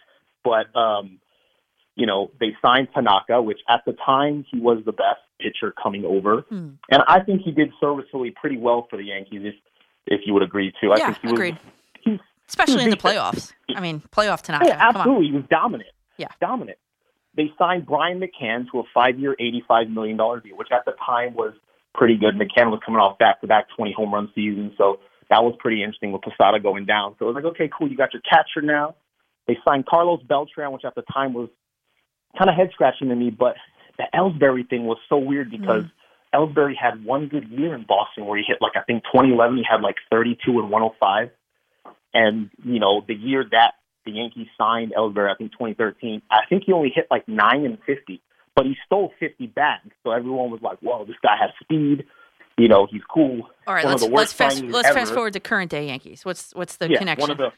But 0.45 0.75
um, 0.79 1.19
you 1.95 2.07
know, 2.07 2.31
they 2.41 2.57
signed 2.63 2.89
Tanaka, 2.95 3.43
which 3.43 3.59
at 3.69 3.83
the 3.87 3.95
time 4.05 4.45
he 4.51 4.61
was 4.61 4.83
the 4.85 4.93
best 4.93 5.21
pitcher 5.41 5.75
coming 5.83 6.05
over. 6.05 6.43
Hmm. 6.49 6.71
And 6.91 7.03
I 7.07 7.21
think 7.21 7.43
he 7.43 7.51
did 7.51 7.71
serviceably 7.81 8.31
pretty 8.31 8.57
well 8.57 8.87
for 8.89 8.97
the 8.97 9.05
Yankees, 9.05 9.43
if 9.45 9.55
if 10.07 10.21
you 10.27 10.33
would 10.35 10.43
agree 10.43 10.73
too. 10.81 10.93
I 10.93 10.99
yeah, 10.99 11.07
think 11.07 11.19
he 11.19 11.27
was 11.27 11.33
agreed. 11.33 11.59
Especially 12.49 12.85
in 12.85 12.91
the 12.91 12.97
playoffs. 12.97 13.53
I 13.75 13.81
mean, 13.81 14.03
playoff 14.11 14.41
Tanaka. 14.41 14.67
yeah, 14.67 14.79
Come 14.79 14.89
on. 14.89 14.97
absolutely. 15.03 15.27
He 15.27 15.33
was 15.33 15.45
dominant. 15.51 15.91
Yeah. 16.17 16.29
Dominant. 16.41 16.79
They 17.37 17.53
signed 17.59 17.85
Brian 17.87 18.21
McCann 18.21 18.71
to 18.73 18.81
a 18.81 18.83
five 18.95 19.19
year, 19.19 19.37
$85 19.39 19.91
million 19.91 20.17
deal, 20.17 20.57
which 20.57 20.69
at 20.73 20.85
the 20.87 20.93
time 21.05 21.35
was 21.35 21.53
pretty 21.99 22.17
good. 22.17 22.35
McCann 22.37 22.71
was 22.71 22.81
coming 22.87 23.01
off 23.01 23.19
back 23.19 23.41
to 23.41 23.49
back 23.49 23.67
20 23.77 23.93
home 23.93 24.15
run 24.15 24.31
seasons, 24.35 24.73
so 24.79 25.01
that 25.29 25.43
was 25.43 25.55
pretty 25.59 25.83
interesting 25.83 26.13
with 26.13 26.23
Posada 26.23 26.61
going 26.61 26.87
down. 26.87 27.17
So 27.19 27.27
it 27.27 27.35
was 27.35 27.35
like, 27.35 27.53
okay, 27.53 27.69
cool, 27.77 27.91
you 27.91 27.97
got 27.97 28.15
your 28.15 28.23
catcher 28.23 28.63
now. 28.63 28.95
They 29.49 29.59
signed 29.67 29.87
Carlos 29.87 30.23
Beltran, 30.23 30.73
which 30.73 30.85
at 30.85 30.95
the 30.95 31.03
time 31.13 31.35
was 31.35 31.49
kind 32.39 32.49
of 32.49 32.57
head 32.57 32.71
scratching 32.73 33.09
to 33.09 33.17
me, 33.17 33.31
but 33.31 33.57
the 33.99 34.05
Ellsbury 34.15 34.69
thing 34.69 34.85
was 34.85 34.99
so 35.09 35.19
weird 35.19 35.51
because 35.51 35.85
mm. 35.85 35.91
Ellsbury 36.33 36.75
had 36.81 37.05
one 37.05 37.27
good 37.27 37.49
year 37.49 37.75
in 37.75 37.85
Boston 37.87 38.27
where 38.27 38.39
he 38.39 38.45
hit 38.47 38.59
like 38.61 38.77
I 38.77 38.83
think 38.83 39.03
2011 39.05 39.57
he 39.57 39.65
had 39.69 39.81
like 39.81 39.97
32 40.11 40.61
and 40.61 40.71
105, 40.71 41.31
and 42.15 42.51
you 42.65 42.79
know 42.79 43.03
the 43.07 43.15
year 43.15 43.45
that 43.51 43.73
the 44.05 44.13
Yankees 44.13 44.47
signed 44.57 44.93
Ellsbury, 44.97 45.31
I 45.31 45.35
think 45.35 45.53
2013, 45.53 46.23
I 46.31 46.41
think 46.49 46.65
he 46.67 46.73
only 46.73 46.93
hit 46.95 47.09
like 47.11 47.27
nine 47.29 47.65
and 47.65 47.79
50, 47.85 48.23
but 48.59 48.67
he 48.67 48.77
stole 48.85 49.13
50 49.21 49.47
bags, 49.47 49.91
so 50.03 50.11
everyone 50.11 50.51
was 50.51 50.61
like, 50.63 50.79
"Whoa, 50.81 51.05
this 51.05 51.17
guy 51.23 51.37
has 51.41 51.51
speed." 51.63 52.05
You 52.57 52.67
know, 52.67 52.89
he's 52.91 53.03
cool. 53.09 53.49
All 53.69 53.75
right, 53.75 53.85
one 53.85 53.93
let's 53.93 54.03
let's 54.05 54.33
fast 54.33 54.63
let's 54.65 54.89
ever. 54.89 54.99
fast 54.99 55.15
forward 55.15 55.35
to 55.35 55.41
current 55.41 55.71
day 55.71 55.87
Yankees. 55.87 56.25
What's 56.25 56.53
what's 56.55 56.77
the 56.77 56.91
yeah, 56.91 56.99
connection? 56.99 57.23
One 57.23 57.31
of 57.31 57.39
the 57.39 57.51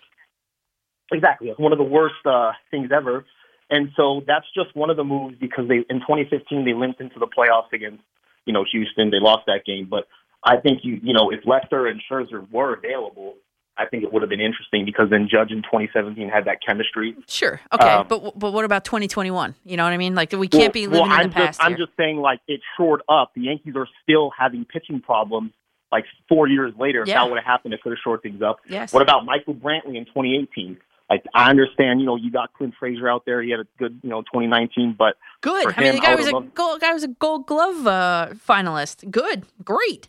Exactly. 1.13 1.53
One 1.57 1.73
of 1.73 1.79
the 1.79 1.85
worst 1.85 2.25
uh, 2.25 2.53
things 2.71 2.91
ever. 2.95 3.25
And 3.69 3.91
so 3.97 4.23
that's 4.27 4.47
just 4.55 4.75
one 4.75 4.91
of 4.91 4.97
the 4.97 5.05
moves 5.05 5.37
because 5.41 5.69
they 5.69 5.85
in 5.89 6.01
2015 6.01 6.65
they 6.65 6.75
limped 6.75 7.01
into 7.01 7.19
the 7.19 7.27
playoffs 7.27 7.73
against 7.73 8.03
you 8.45 8.53
know 8.53 8.65
Houston. 8.71 9.11
They 9.11 9.21
lost 9.21 9.47
that 9.47 9.65
game, 9.65 9.87
but 9.89 10.07
I 10.45 10.57
think 10.57 10.81
you 10.83 11.01
you 11.03 11.15
know 11.15 11.31
if 11.31 11.41
Lester 11.47 11.87
and 11.87 12.01
Scherzer 12.11 12.51
were 12.51 12.75
available, 12.75 13.35
I 13.81 13.87
think 13.87 14.03
it 14.05 14.13
would 14.13 14.23
have 14.23 14.29
been 14.29 14.41
interesting 14.41 14.85
because 14.85 15.09
then 15.11 15.29
Judge 15.31 15.51
in 15.51 15.63
2017 15.63 16.29
had 16.29 16.45
that 16.45 16.59
chemistry. 16.67 17.17
Sure. 17.27 17.61
Okay. 17.73 17.89
Um, 17.89 18.07
but 18.09 18.39
but 18.39 18.53
what 18.53 18.65
about 18.65 18.85
2021? 18.85 19.55
You 19.65 19.77
know 19.77 19.85
what 19.85 19.93
I 19.93 19.97
mean? 19.97 20.15
Like 20.15 20.33
we 20.33 20.49
can't 20.49 20.73
be 20.73 20.87
living 20.87 21.09
well, 21.09 21.11
I'm 21.11 21.23
in 21.25 21.29
the 21.31 21.35
past 21.35 21.63
I'm 21.63 21.71
here. 21.73 21.87
just 21.87 21.97
saying, 21.97 22.19
like 22.19 22.41
it 22.47 22.61
shored 22.77 23.03
up. 23.09 23.33
The 23.35 23.43
Yankees 23.43 23.75
are 23.77 23.89
still 24.03 24.31
having 24.39 24.65
pitching 24.65 25.01
problems. 25.01 25.53
Like 25.91 26.05
four 26.29 26.47
years 26.47 26.73
later, 26.79 27.03
if 27.03 27.09
Yeah. 27.09 27.15
that 27.25 27.31
would 27.31 27.39
have 27.39 27.45
happened, 27.47 27.75
it 27.75 27.83
could 27.83 27.91
have 27.91 27.99
shored 28.05 28.23
things 28.23 28.43
up. 28.43 28.59
Yes. 28.69 28.93
What 28.93 29.03
about 29.03 29.25
Michael 29.25 29.55
Brantley 29.55 29.97
in 29.97 30.05
2018? 30.05 30.77
Like 31.09 31.25
I 31.35 31.51
understand, 31.51 31.99
you 31.99 32.07
know, 32.07 32.15
you 32.15 32.31
got 32.31 32.53
Clint 32.55 32.75
Frazier 32.79 33.09
out 33.09 33.25
there. 33.27 33.43
He 33.43 33.51
had 33.51 33.59
a 33.59 33.67
good, 33.79 33.99
you 34.05 34.09
know, 34.11 34.23
2019, 34.23 34.95
but 34.97 35.17
Good. 35.41 35.75
I 35.77 35.81
mean, 35.81 35.95
the 35.97 36.01
guy 36.01 36.15
was 36.15 36.29
a 36.29 36.33
loved- 36.33 36.55
gold 36.55 36.81
guy 36.81 36.93
was 36.93 37.03
a 37.03 37.09
Gold 37.09 37.47
Glove 37.47 37.87
uh, 37.89 38.29
finalist. 38.49 39.11
Good. 39.11 39.47
Great. 39.65 40.09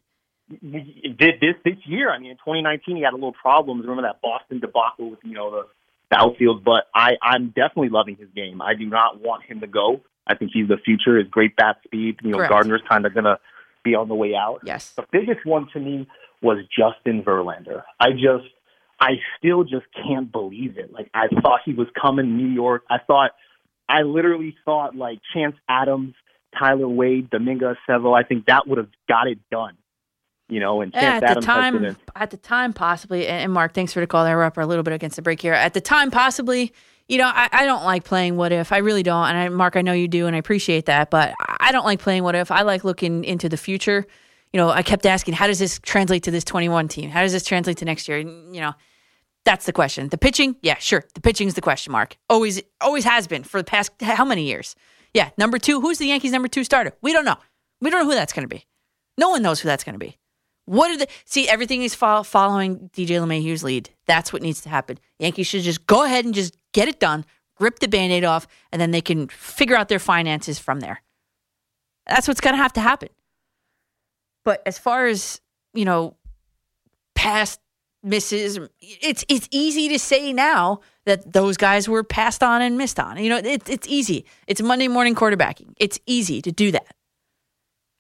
Did 0.61 1.40
this 1.40 1.56
this 1.64 1.78
year. 1.86 2.11
I 2.11 2.19
mean, 2.19 2.32
in 2.32 2.38
2019, 2.38 2.98
he 2.98 3.03
had 3.03 3.14
a 3.14 3.15
little 3.15 3.34
problems. 3.34 3.84
Remember 3.84 4.03
that 4.03 4.22
Boston 4.22 4.60
debacle 4.60 5.11
with 5.11 5.19
you 5.23 5.34
know 5.34 5.52
the, 5.52 5.61
the 6.10 6.18
outfield. 6.18 6.64
But 6.64 6.86
I 6.94 7.11
I'm 7.22 7.48
definitely 7.48 7.90
loving 7.90 8.15
his 8.15 8.30
game. 8.36 8.61
I 8.61 8.73
do 8.73 8.86
not 8.86 9.22
want 9.22 9.44
him 9.44 9.61
to 9.61 9.68
go. 9.68 10.02
I 10.28 10.36
think 10.36 10.52
he's 10.53 10.68
the 10.68 10.78
future. 10.78 11.18
His 11.18 11.28
great 11.28 11.56
bat 11.56 11.78
speed. 11.84 12.19
You 12.23 12.32
know, 12.32 12.38
Correct. 12.38 12.53
Gardner's 12.53 12.84
kind 12.88 13.06
of 13.06 13.14
gonna 13.14 13.40
be 13.84 13.95
on 13.95 14.07
the 14.07 14.15
way 14.15 14.36
out. 14.36 14.61
Yes. 14.65 14.91
The 14.91 15.06
biggest 15.11 15.45
one 15.45 15.68
to 15.73 15.80
me 15.80 16.07
was 16.41 16.57
Justin 16.78 17.23
Verlander. 17.23 17.84
I 17.99 18.11
just 18.11 18.49
I 18.99 19.14
still 19.38 19.64
just 19.64 19.86
can't 19.95 20.32
believe 20.32 20.78
it. 20.78 20.94
Like 20.94 21.10
I 21.14 21.28
thought 21.41 21.61
he 21.65 21.73
was 21.73 21.88
coming 21.99 22.26
to 22.26 22.32
New 22.32 22.53
York. 22.53 22.84
I 22.90 22.98
thought 23.06 23.32
I 23.90 24.03
literally 24.03 24.56
thought 24.64 24.95
like 24.95 25.19
Chance 25.34 25.56
Adams, 25.68 26.14
Tyler 26.57 26.88
Wade, 26.88 27.30
Domingo 27.30 27.73
Acevedo. 27.73 28.18
I 28.18 28.23
think 28.23 28.45
that 28.45 28.68
would 28.68 28.78
have 28.78 28.90
got 29.07 29.28
it 29.28 29.40
done. 29.49 29.76
You 30.52 30.60
know, 30.60 30.82
and 30.82 30.94
Yeah, 30.94 30.99
at 30.99 31.19
the 31.22 31.28
Adams 31.28 31.45
has 31.45 31.56
time, 31.56 31.98
at 32.14 32.30
the 32.30 32.38
time, 32.38 32.73
possibly. 32.73 33.26
And 33.26 33.53
Mark, 33.53 33.73
thanks 33.73 33.94
for 33.94 34.02
the 34.02 34.07
call. 34.07 34.26
There, 34.26 34.36
we're 34.36 34.44
up 34.44 34.57
a 34.57 34.61
little 34.65 34.84
bit 34.84 34.94
against 34.94 35.15
the 35.15 35.22
break 35.22 35.41
here. 35.41 35.53
At 35.53 35.73
the 35.73 35.80
time, 35.80 36.11
possibly. 36.11 36.73
You 37.07 37.19
know, 37.19 37.32
I, 37.34 37.48
I 37.53 37.65
don't 37.65 37.86
like 37.86 38.03
playing 38.03 38.36
what 38.36 38.52
if. 38.52 38.73
I 38.73 38.80
really 38.80 39.02
don't. 39.02 39.30
And 39.30 39.38
I, 39.38 39.48
Mark, 39.48 39.78
I 39.78 39.82
know 39.82 39.94
you 39.94 40.10
do, 40.10 40.28
and 40.28 40.36
I 40.36 40.40
appreciate 40.40 40.88
that. 40.88 41.10
But 41.10 41.34
I 41.61 41.72
don't 41.72 41.86
like 41.86 41.99
playing 41.99 42.23
what 42.23 42.36
if. 42.36 42.52
I 42.52 42.64
like 42.64 42.84
looking 42.84 43.23
into 43.23 43.48
the 43.48 43.56
future. 43.56 44.06
You 44.52 44.57
know, 44.57 44.69
I 44.69 44.84
kept 44.84 45.06
asking, 45.06 45.36
how 45.36 45.48
does 45.48 45.57
this 45.57 45.80
translate 45.80 46.23
to 46.23 46.32
this 46.32 46.44
21 46.44 46.90
team? 46.90 47.10
How 47.10 47.22
does 47.22 47.32
this 47.32 47.45
translate 47.45 47.78
to 47.78 47.86
next 47.86 48.10
year? 48.10 48.18
And, 48.18 48.53
you 48.53 48.60
know, 48.60 48.73
that's 49.45 49.65
the 49.65 49.72
question. 49.72 50.10
The 50.10 50.18
pitching, 50.18 50.57
yeah, 50.61 50.78
sure. 50.80 51.06
The 51.14 51.22
pitching 51.22 51.48
is 51.48 51.53
the 51.53 51.61
question 51.61 51.94
mark. 51.94 52.18
Always, 52.30 52.61
always 52.82 53.06
has 53.06 53.26
been 53.26 53.44
for 53.44 53.57
the 53.57 53.64
past 53.64 53.91
how 54.02 54.26
many 54.26 54.44
years? 54.44 54.76
Yeah, 55.14 55.30
number 55.38 55.57
two. 55.57 55.80
Who's 55.80 55.98
the 55.98 56.07
Yankees' 56.07 56.34
number 56.34 56.49
two 56.49 56.65
starter? 56.65 56.91
We 57.02 57.14
don't 57.14 57.23
know. 57.23 57.38
We 57.80 57.90
don't 57.90 58.02
know 58.02 58.10
who 58.10 58.15
that's 58.15 58.34
going 58.34 58.48
to 58.48 58.53
be. 58.53 58.65
No 59.18 59.30
one 59.30 59.41
knows 59.41 59.61
who 59.61 59.68
that's 59.68 59.84
going 59.84 59.95
to 59.95 59.99
be. 59.99 60.18
What 60.65 60.91
are 60.91 60.97
the 60.97 61.07
see? 61.25 61.49
Everything 61.49 61.81
is 61.81 61.95
fol- 61.95 62.23
following 62.23 62.89
DJ 62.93 63.19
LeMahieu's 63.19 63.63
lead. 63.63 63.89
That's 64.05 64.31
what 64.31 64.41
needs 64.41 64.61
to 64.61 64.69
happen. 64.69 64.99
Yankees 65.19 65.47
should 65.47 65.63
just 65.63 65.88
go 65.88 66.03
ahead 66.03 66.25
and 66.25 66.33
just 66.33 66.55
get 66.73 66.88
it 66.88 66.99
done, 66.99 67.25
rip 67.59 67.79
the 67.79 67.88
band-aid 67.88 68.23
off, 68.23 68.47
and 68.71 68.81
then 68.81 68.91
they 68.91 69.01
can 69.01 69.27
figure 69.27 69.75
out 69.75 69.89
their 69.89 69.99
finances 69.99 70.59
from 70.59 70.79
there. 70.79 71.01
That's 72.07 72.27
what's 72.27 72.41
going 72.41 72.53
to 72.53 72.61
have 72.61 72.73
to 72.73 72.81
happen. 72.81 73.09
But 74.43 74.61
as 74.65 74.77
far 74.77 75.07
as 75.07 75.41
you 75.73 75.85
know, 75.85 76.15
past 77.15 77.59
misses, 78.03 78.59
it's 78.81 79.25
it's 79.29 79.47
easy 79.51 79.89
to 79.89 79.99
say 79.99 80.33
now 80.33 80.81
that 81.05 81.33
those 81.33 81.57
guys 81.57 81.88
were 81.89 82.03
passed 82.03 82.43
on 82.43 82.61
and 82.61 82.77
missed 82.77 82.99
on. 82.99 83.17
You 83.17 83.29
know, 83.29 83.38
it, 83.38 83.69
it's 83.69 83.88
easy. 83.88 84.25
It's 84.47 84.61
Monday 84.61 84.88
morning 84.88 85.15
quarterbacking. 85.15 85.73
It's 85.77 85.99
easy 86.05 86.41
to 86.41 86.51
do 86.51 86.71
that. 86.71 86.95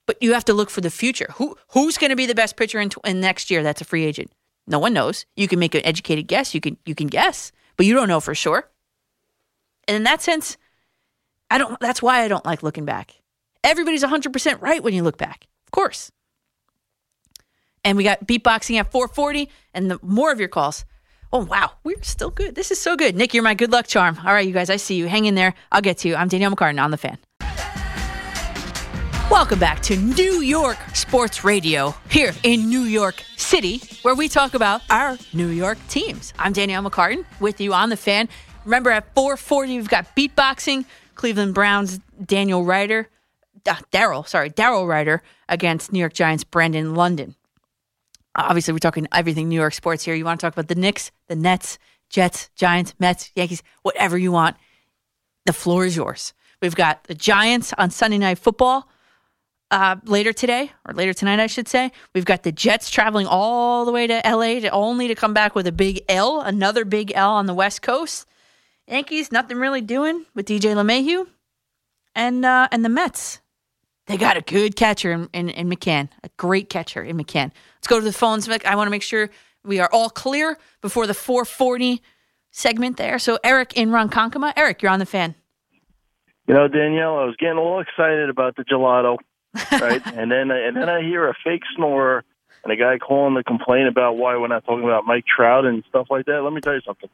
But 0.07 0.21
you 0.21 0.33
have 0.33 0.45
to 0.45 0.53
look 0.53 0.69
for 0.69 0.81
the 0.81 0.89
future. 0.89 1.27
Who 1.35 1.55
who's 1.69 1.97
going 1.97 2.09
to 2.09 2.15
be 2.15 2.25
the 2.25 2.35
best 2.35 2.57
pitcher 2.57 2.79
in, 2.79 2.89
in 3.05 3.19
next 3.21 3.51
year? 3.51 3.63
That's 3.63 3.81
a 3.81 3.85
free 3.85 4.03
agent. 4.05 4.31
No 4.67 4.79
one 4.79 4.93
knows. 4.93 5.25
You 5.35 5.47
can 5.47 5.59
make 5.59 5.75
an 5.75 5.85
educated 5.85 6.27
guess. 6.27 6.53
You 6.53 6.61
can 6.61 6.77
you 6.85 6.95
can 6.95 7.07
guess, 7.07 7.51
but 7.77 7.85
you 7.85 7.93
don't 7.93 8.07
know 8.07 8.19
for 8.19 8.35
sure. 8.35 8.69
And 9.87 9.95
in 9.95 10.03
that 10.03 10.21
sense, 10.21 10.57
I 11.49 11.57
don't. 11.57 11.79
That's 11.79 12.01
why 12.01 12.21
I 12.21 12.27
don't 12.27 12.45
like 12.45 12.63
looking 12.63 12.85
back. 12.85 13.21
Everybody's 13.63 14.01
100 14.01 14.33
percent 14.33 14.61
right 14.61 14.83
when 14.83 14.93
you 14.93 15.03
look 15.03 15.17
back. 15.17 15.47
Of 15.67 15.71
course. 15.71 16.11
And 17.83 17.97
we 17.97 18.03
got 18.03 18.27
beatboxing 18.27 18.79
at 18.79 18.91
440, 18.91 19.49
and 19.73 19.89
the 19.89 19.99
more 20.03 20.31
of 20.31 20.39
your 20.39 20.49
calls. 20.49 20.85
Oh 21.33 21.45
wow, 21.45 21.71
we're 21.83 22.01
still 22.03 22.29
good. 22.29 22.55
This 22.55 22.71
is 22.71 22.79
so 22.79 22.95
good. 22.95 23.15
Nick, 23.15 23.33
you're 23.33 23.43
my 23.43 23.53
good 23.53 23.71
luck 23.71 23.87
charm. 23.87 24.17
All 24.25 24.33
right, 24.33 24.45
you 24.45 24.53
guys, 24.53 24.69
I 24.69 24.75
see 24.75 24.95
you. 24.95 25.07
Hang 25.07 25.25
in 25.25 25.35
there. 25.35 25.53
I'll 25.71 25.81
get 25.81 25.99
to 25.99 26.07
you. 26.07 26.15
I'm 26.15 26.27
Danielle 26.27 26.51
McCartan 26.51 26.81
on 26.81 26.91
the 26.91 26.97
fan. 26.97 27.17
Welcome 29.31 29.59
back 29.59 29.81
to 29.83 29.95
New 29.95 30.41
York 30.41 30.77
Sports 30.93 31.45
Radio 31.45 31.95
here 32.09 32.33
in 32.43 32.67
New 32.67 32.81
York 32.81 33.23
City, 33.37 33.81
where 34.01 34.13
we 34.13 34.27
talk 34.27 34.55
about 34.55 34.81
our 34.89 35.17
New 35.31 35.47
York 35.47 35.77
teams. 35.87 36.33
I'm 36.37 36.51
Danielle 36.51 36.83
McCartan 36.83 37.23
with 37.39 37.61
you 37.61 37.73
on 37.73 37.87
the 37.87 37.95
fan. 37.95 38.27
Remember 38.65 38.89
at 38.89 39.15
440, 39.15 39.77
we've 39.77 39.87
got 39.87 40.13
beatboxing, 40.17 40.83
Cleveland 41.15 41.53
Browns, 41.53 42.01
Daniel 42.25 42.65
Ruiter, 42.65 43.07
uh, 43.65 43.75
Daryl, 43.93 44.27
sorry, 44.27 44.49
Daryl 44.49 44.85
Ruiter 44.85 45.23
against 45.47 45.93
New 45.93 45.99
York 45.99 46.13
Giants, 46.13 46.43
Brandon 46.43 46.93
London. 46.93 47.35
Obviously, 48.35 48.73
we're 48.73 48.79
talking 48.79 49.07
everything 49.13 49.47
New 49.47 49.55
York 49.55 49.73
sports 49.73 50.03
here. 50.03 50.13
You 50.13 50.25
want 50.25 50.41
to 50.41 50.45
talk 50.45 50.53
about 50.53 50.67
the 50.67 50.75
Knicks, 50.75 51.09
the 51.29 51.37
Nets, 51.37 51.79
Jets, 52.09 52.49
Giants, 52.57 52.95
Mets, 52.99 53.31
Yankees, 53.37 53.63
whatever 53.83 54.17
you 54.17 54.33
want. 54.33 54.57
The 55.45 55.53
floor 55.53 55.85
is 55.85 55.95
yours. 55.95 56.33
We've 56.61 56.75
got 56.75 57.05
the 57.05 57.15
Giants 57.15 57.73
on 57.77 57.91
Sunday 57.91 58.17
Night 58.17 58.37
Football 58.37 58.89
uh, 59.71 59.95
later 60.03 60.33
today, 60.33 60.71
or 60.87 60.93
later 60.93 61.13
tonight, 61.13 61.39
I 61.39 61.47
should 61.47 61.67
say. 61.67 61.91
We've 62.13 62.25
got 62.25 62.43
the 62.43 62.51
Jets 62.51 62.89
traveling 62.89 63.25
all 63.25 63.85
the 63.85 63.91
way 63.91 64.05
to 64.05 64.21
LA 64.23 64.59
to 64.59 64.69
only 64.69 65.07
to 65.07 65.15
come 65.15 65.33
back 65.33 65.55
with 65.55 65.65
a 65.65 65.71
big 65.71 66.01
L, 66.07 66.41
another 66.41 66.85
big 66.85 67.11
L 67.15 67.31
on 67.31 67.45
the 67.45 67.53
West 67.53 67.81
Coast. 67.81 68.27
Yankees, 68.87 69.31
nothing 69.31 69.57
really 69.57 69.81
doing 69.81 70.25
with 70.35 70.45
DJ 70.45 70.75
LeMahieu, 70.75 71.25
and 72.13 72.45
uh, 72.45 72.67
and 72.71 72.83
the 72.83 72.89
Mets. 72.89 73.39
They 74.07 74.17
got 74.17 74.35
a 74.35 74.41
good 74.41 74.75
catcher 74.75 75.11
in, 75.11 75.29
in, 75.31 75.49
in 75.49 75.69
McCann, 75.69 76.09
a 76.23 76.29
great 76.35 76.69
catcher 76.69 77.01
in 77.01 77.17
McCann. 77.17 77.51
Let's 77.77 77.87
go 77.87 77.99
to 77.99 78.03
the 78.03 78.11
phones. 78.11 78.49
I 78.49 78.75
want 78.75 78.87
to 78.87 78.91
make 78.91 79.03
sure 79.03 79.29
we 79.63 79.79
are 79.79 79.89
all 79.93 80.09
clear 80.09 80.57
before 80.81 81.07
the 81.07 81.13
440 81.13 82.01
segment 82.49 82.97
there. 82.97 83.19
So 83.19 83.39
Eric 83.43 83.77
in 83.77 83.89
Ronkonkoma. 83.89 84.53
Eric, 84.57 84.81
you're 84.81 84.91
on 84.91 84.99
the 84.99 85.05
fan. 85.05 85.35
You 86.47 86.55
know, 86.55 86.67
Danielle, 86.67 87.19
I 87.19 87.25
was 87.25 87.35
getting 87.39 87.57
a 87.57 87.61
little 87.61 87.79
excited 87.79 88.29
about 88.29 88.57
the 88.57 88.63
gelato, 88.63 89.17
right? 89.71 90.01
and 90.15 90.31
then 90.31 90.51
and 90.51 90.75
then 90.75 90.89
I 90.89 91.01
hear 91.01 91.27
a 91.27 91.33
fake 91.43 91.63
snore 91.75 92.23
and 92.63 92.71
a 92.71 92.75
guy 92.75 92.97
calling 92.97 93.35
to 93.35 93.43
complain 93.43 93.87
about 93.87 94.17
why 94.17 94.37
we're 94.37 94.47
not 94.47 94.65
talking 94.65 94.83
about 94.83 95.05
Mike 95.05 95.25
Trout 95.25 95.65
and 95.65 95.83
stuff 95.89 96.07
like 96.09 96.25
that. 96.27 96.41
Let 96.41 96.53
me 96.53 96.61
tell 96.61 96.73
you 96.75 96.81
something. 96.85 97.09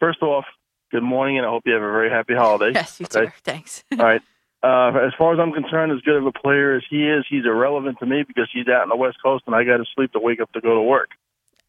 First 0.00 0.22
off, 0.22 0.44
good 0.90 1.02
morning, 1.02 1.38
and 1.38 1.46
I 1.46 1.50
hope 1.50 1.62
you 1.66 1.72
have 1.72 1.82
a 1.82 1.90
very 1.92 2.10
happy 2.10 2.34
holiday. 2.34 2.72
Yes, 2.74 2.98
you 3.00 3.06
too. 3.06 3.30
Thanks. 3.44 3.84
All 3.98 4.04
right. 4.04 4.22
Uh, 4.62 4.88
as 5.06 5.12
far 5.16 5.32
as 5.32 5.38
I'm 5.38 5.52
concerned, 5.52 5.92
as 5.92 6.00
good 6.00 6.16
of 6.16 6.26
a 6.26 6.32
player 6.32 6.74
as 6.76 6.82
he 6.88 7.06
is, 7.06 7.24
he's 7.28 7.44
irrelevant 7.44 7.98
to 8.00 8.06
me 8.06 8.24
because 8.26 8.48
he's 8.52 8.66
out 8.68 8.82
on 8.82 8.88
the 8.88 8.96
West 8.96 9.18
Coast 9.22 9.44
and 9.46 9.54
I 9.54 9.64
got 9.64 9.76
to 9.76 9.84
sleep 9.94 10.12
to 10.12 10.18
wake 10.18 10.40
up 10.40 10.50
to 10.52 10.60
go 10.60 10.74
to 10.74 10.80
work. 10.82 11.10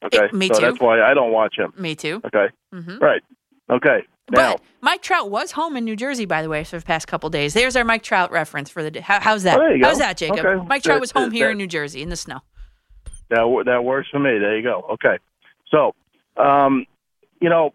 Okay, 0.04 0.30
me 0.32 0.48
so 0.48 0.56
too. 0.56 0.62
that's 0.62 0.80
why 0.80 1.02
I 1.02 1.14
don't 1.14 1.32
watch 1.32 1.58
him. 1.58 1.74
Me 1.78 1.96
too. 1.96 2.22
Okay, 2.26 2.48
Mhm. 2.74 3.00
right. 3.02 3.22
Okay, 3.70 4.04
now 4.32 4.54
But 4.54 4.62
Mike 4.82 5.02
Trout 5.02 5.30
was 5.30 5.52
home 5.52 5.76
in 5.76 5.84
New 5.86 5.96
Jersey, 5.96 6.26
by 6.26 6.42
the 6.42 6.50
way, 6.50 6.64
for 6.64 6.80
the 6.80 6.86
past 6.86 7.08
couple 7.08 7.30
days. 7.30 7.54
There's 7.54 7.76
our 7.76 7.84
Mike 7.84 8.04
Trout 8.04 8.32
reference 8.32 8.70
for 8.70 8.82
the 8.84 8.92
day. 8.92 9.02
How, 9.02 9.20
how's 9.20 9.44
that? 9.44 9.58
Oh, 9.58 9.62
there 9.62 9.76
you 9.76 9.82
go. 9.82 9.90
How's 9.90 10.00
that, 10.00 10.18
Jacob? 10.18 10.46
Okay. 10.46 10.66
Mike 10.68 10.84
Trout 10.84 10.96
That- 10.96 11.02
was 11.02 11.12
home 11.12 11.32
here 11.32 11.48
that- 11.48 11.52
in 11.52 11.58
New 11.58 11.68
Jersey 11.68 12.02
in 12.02 12.10
the 12.10 12.16
snow. 12.16 12.40
That 13.30 13.64
that 13.66 13.84
works 13.84 14.08
for 14.10 14.20
me. 14.20 14.40
There 14.40 14.56
you 14.58 14.64
go. 14.64 14.86
Okay. 14.94 15.18
So, 15.70 15.94
um, 16.42 16.86
you 17.42 17.50
know, 17.50 17.74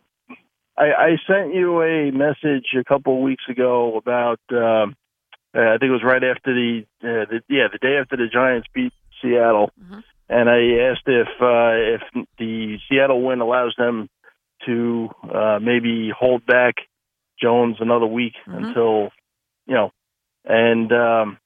I, 0.78 0.84
I 0.84 1.16
sent 1.26 1.54
you 1.54 1.82
a 1.82 2.10
message 2.10 2.66
a 2.78 2.84
couple 2.84 3.16
of 3.16 3.22
weeks 3.22 3.44
ago 3.48 3.96
about. 3.98 4.40
Um, 4.50 4.96
uh, 5.54 5.60
I 5.60 5.76
think 5.78 5.90
it 5.90 5.90
was 5.90 6.02
right 6.02 6.24
after 6.24 6.54
the, 6.54 6.86
uh, 7.02 7.26
the 7.28 7.40
yeah 7.50 7.68
the 7.70 7.76
day 7.76 7.98
after 8.00 8.16
the 8.16 8.28
Giants 8.32 8.66
beat 8.72 8.94
Seattle, 9.20 9.70
and 10.30 10.48
I 10.48 10.88
asked 10.90 11.06
if 11.06 11.28
uh, 11.42 11.96
if 12.16 12.26
the 12.38 12.78
Seattle 12.88 13.22
win 13.22 13.42
allows 13.42 13.74
them 13.76 14.08
to 14.66 15.08
uh, 15.32 15.58
maybe 15.60 16.10
hold 16.16 16.44
back 16.46 16.76
Jones 17.40 17.76
another 17.80 18.06
week 18.06 18.34
until 18.46 19.10
you 19.66 19.74
know, 19.74 19.90
and 20.44 20.92
um, 20.92 21.38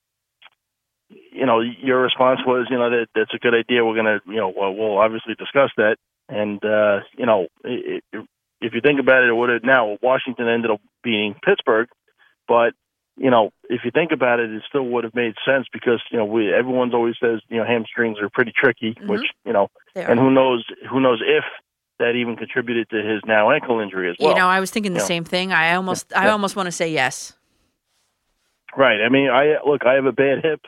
you 1.09 1.47
know 1.47 1.61
your 1.61 2.03
response 2.03 2.41
was 2.47 2.67
you 2.71 2.79
know 2.79 2.91
that 2.91 3.07
that's 3.15 3.35
a 3.35 3.39
good 3.39 3.55
idea. 3.55 3.85
We're 3.85 3.97
gonna 3.97 4.21
you 4.27 4.37
know 4.37 4.53
well, 4.57 4.75
we'll 4.75 4.99
obviously 4.99 5.35
discuss 5.35 5.71
that, 5.77 5.97
and 6.29 6.63
uh, 6.65 7.01
you 7.17 7.27
know 7.27 7.47
it, 7.65 8.03
it, 8.13 8.27
if 8.61 8.73
you 8.75 8.81
think 8.81 9.01
about 9.01 9.23
it, 9.23 9.29
it 9.29 9.35
would 9.35 9.51
have 9.51 9.65
now 9.65 9.99
Washington 10.03 10.49
ended 10.49 10.71
up 10.71 10.81
beating 11.03 11.35
Pittsburgh, 11.45 11.89
but 12.49 12.73
you 13.17 13.31
know 13.31 13.51
if 13.69 13.83
you 13.85 13.91
think 13.91 14.13
about 14.13 14.41
it, 14.41 14.51
it 14.51 14.63
still 14.69 14.85
would 14.85 15.05
have 15.05 15.15
made 15.15 15.35
sense 15.47 15.67
because 15.73 16.03
you 16.11 16.19
know 16.19 16.25
we 16.25 16.53
everyone's 16.53 16.95
always 16.95 17.15
says 17.21 17.41
you 17.49 17.59
know 17.59 17.65
hamstrings 17.65 18.19
are 18.21 18.31
pretty 18.31 18.53
tricky, 18.55 18.97
which 19.07 19.27
you 19.45 19.53
know, 19.53 19.69
and 20.11 20.19
who 20.19 20.31
knows 20.31 20.65
who 20.91 21.01
knows 21.01 21.23
if 21.25 21.45
that 21.99 22.15
even 22.15 22.37
contributed 22.37 22.91
to 22.91 22.97
his 22.97 23.23
now 23.27 23.51
ankle 23.51 23.81
injury 23.81 24.11
as 24.11 24.17
well. 24.19 24.31
you 24.31 24.37
know, 24.37 24.49
I 24.49 24.61
was 24.61 24.71
thinking 24.71 24.93
the 24.93 25.01
know. 25.01 25.05
same 25.05 25.25
thing. 25.25 25.53
I 25.53 25.75
almost, 25.75 26.15
I 26.15 26.29
almost 26.29 26.57
want 26.57 26.67
to 26.67 26.73
say 26.73 26.91
yes. 26.91 27.35
Right. 28.77 29.01
I 29.05 29.09
mean, 29.09 29.31
I 29.31 29.57
look. 29.67 29.87
I 29.87 29.95
have 29.95 30.05
a 30.05 30.13
bad 30.13 30.45
hip, 30.45 30.61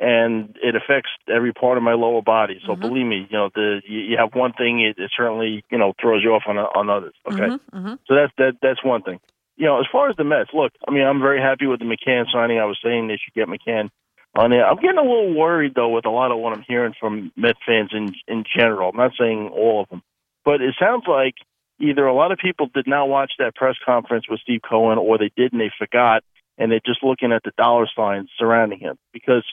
and 0.00 0.56
it 0.62 0.74
affects 0.74 1.10
every 1.32 1.52
part 1.52 1.76
of 1.76 1.82
my 1.82 1.94
lower 1.94 2.22
body. 2.22 2.54
Mm-hmm. 2.54 2.66
So 2.66 2.76
believe 2.76 3.06
me, 3.06 3.26
you 3.30 3.36
know, 3.36 3.50
the 3.54 3.80
you, 3.86 4.00
you 4.00 4.16
have 4.18 4.34
one 4.34 4.52
thing, 4.52 4.80
it, 4.80 4.98
it 4.98 5.10
certainly 5.16 5.64
you 5.70 5.78
know 5.78 5.92
throws 6.00 6.22
you 6.24 6.30
off 6.30 6.42
on 6.48 6.58
on 6.58 6.90
others. 6.90 7.14
Okay. 7.30 7.56
Mm-hmm. 7.72 7.94
So 8.06 8.14
that's 8.14 8.32
that. 8.38 8.52
That's 8.62 8.82
one 8.84 9.02
thing. 9.02 9.20
You 9.56 9.66
know, 9.66 9.78
as 9.78 9.86
far 9.90 10.10
as 10.10 10.16
the 10.16 10.24
Mets, 10.24 10.50
look. 10.52 10.72
I 10.86 10.90
mean, 10.90 11.04
I'm 11.04 11.20
very 11.20 11.40
happy 11.40 11.66
with 11.66 11.78
the 11.78 11.86
McCann 11.86 12.24
signing. 12.32 12.58
I 12.58 12.66
was 12.66 12.78
saying 12.82 13.08
they 13.08 13.18
should 13.22 13.34
get 13.34 13.48
McCann 13.48 13.90
on 14.36 14.50
there. 14.50 14.66
I'm 14.66 14.76
getting 14.76 14.98
a 14.98 15.02
little 15.02 15.34
worried 15.34 15.74
though 15.74 15.88
with 15.88 16.04
a 16.04 16.10
lot 16.10 16.32
of 16.32 16.38
what 16.38 16.52
I'm 16.52 16.64
hearing 16.66 16.94
from 16.98 17.32
Met 17.36 17.56
fans 17.64 17.90
in 17.92 18.12
in 18.26 18.44
general. 18.56 18.90
I'm 18.90 18.96
not 18.96 19.12
saying 19.18 19.50
all 19.54 19.82
of 19.82 19.88
them, 19.88 20.02
but 20.46 20.62
it 20.62 20.74
sounds 20.80 21.04
like 21.06 21.34
either 21.78 22.06
a 22.06 22.14
lot 22.14 22.32
of 22.32 22.38
people 22.38 22.68
did 22.72 22.86
not 22.86 23.10
watch 23.10 23.32
that 23.38 23.54
press 23.54 23.74
conference 23.84 24.24
with 24.30 24.40
Steve 24.40 24.60
Cohen, 24.66 24.96
or 24.96 25.18
they 25.18 25.30
did 25.36 25.52
and 25.52 25.60
they 25.60 25.70
forgot, 25.78 26.22
and 26.56 26.72
they're 26.72 26.80
just 26.86 27.02
looking 27.04 27.32
at 27.32 27.42
the 27.42 27.52
dollar 27.58 27.86
signs 27.94 28.30
surrounding 28.38 28.78
him 28.78 28.96
because 29.12 29.44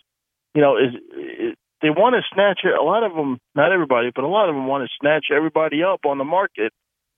you 0.55 0.61
know 0.61 0.77
is. 0.77 0.93
is 1.27 1.55
they 1.81 1.89
want 1.89 2.15
to 2.15 2.21
snatch 2.33 2.61
it. 2.63 2.73
A 2.73 2.81
lot 2.81 3.03
of 3.03 3.13
them, 3.13 3.39
not 3.55 3.73
everybody, 3.73 4.09
but 4.15 4.23
a 4.23 4.27
lot 4.27 4.47
of 4.47 4.55
them 4.55 4.67
want 4.67 4.87
to 4.87 4.95
snatch 5.01 5.25
everybody 5.35 5.83
up 5.83 5.99
on 6.05 6.17
the 6.17 6.23
market. 6.23 6.71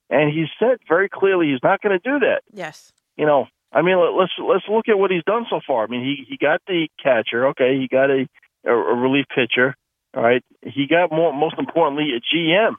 And 0.10 0.34
he 0.34 0.48
said 0.58 0.78
very 0.90 1.08
clearly 1.08 1.52
he's 1.52 1.62
not 1.62 1.82
going 1.84 2.00
to 2.00 2.10
do 2.12 2.18
that 2.26 2.42
Yes. 2.52 2.92
you 3.16 3.28
know, 3.28 3.46
I 3.72 3.84
mean, 3.84 4.00
let- 4.00 4.14
let's 4.20 4.32
let's 4.40 4.66
look 4.68 4.90
at 4.90 4.98
what 4.98 5.12
he's 5.12 5.24
done 5.24 5.46
so 5.52 5.60
far. 5.68 5.84
I 5.84 5.88
mean, 5.88 6.02
he 6.04 6.26
he 6.28 6.38
got 6.38 6.62
the 6.66 6.88
catcher, 6.98 7.50
okay, 7.50 7.78
he 7.78 7.88
got 7.88 8.10
a 8.10 8.26
a, 8.66 8.72
a 8.74 8.96
relief 8.96 9.28
pitcher, 9.36 9.76
all 10.16 10.24
right. 10.24 10.42
He 10.64 10.88
got 10.88 11.12
more, 11.12 11.32
most 11.32 11.60
importantly, 11.60 12.14
a 12.18 12.36
GM 12.36 12.74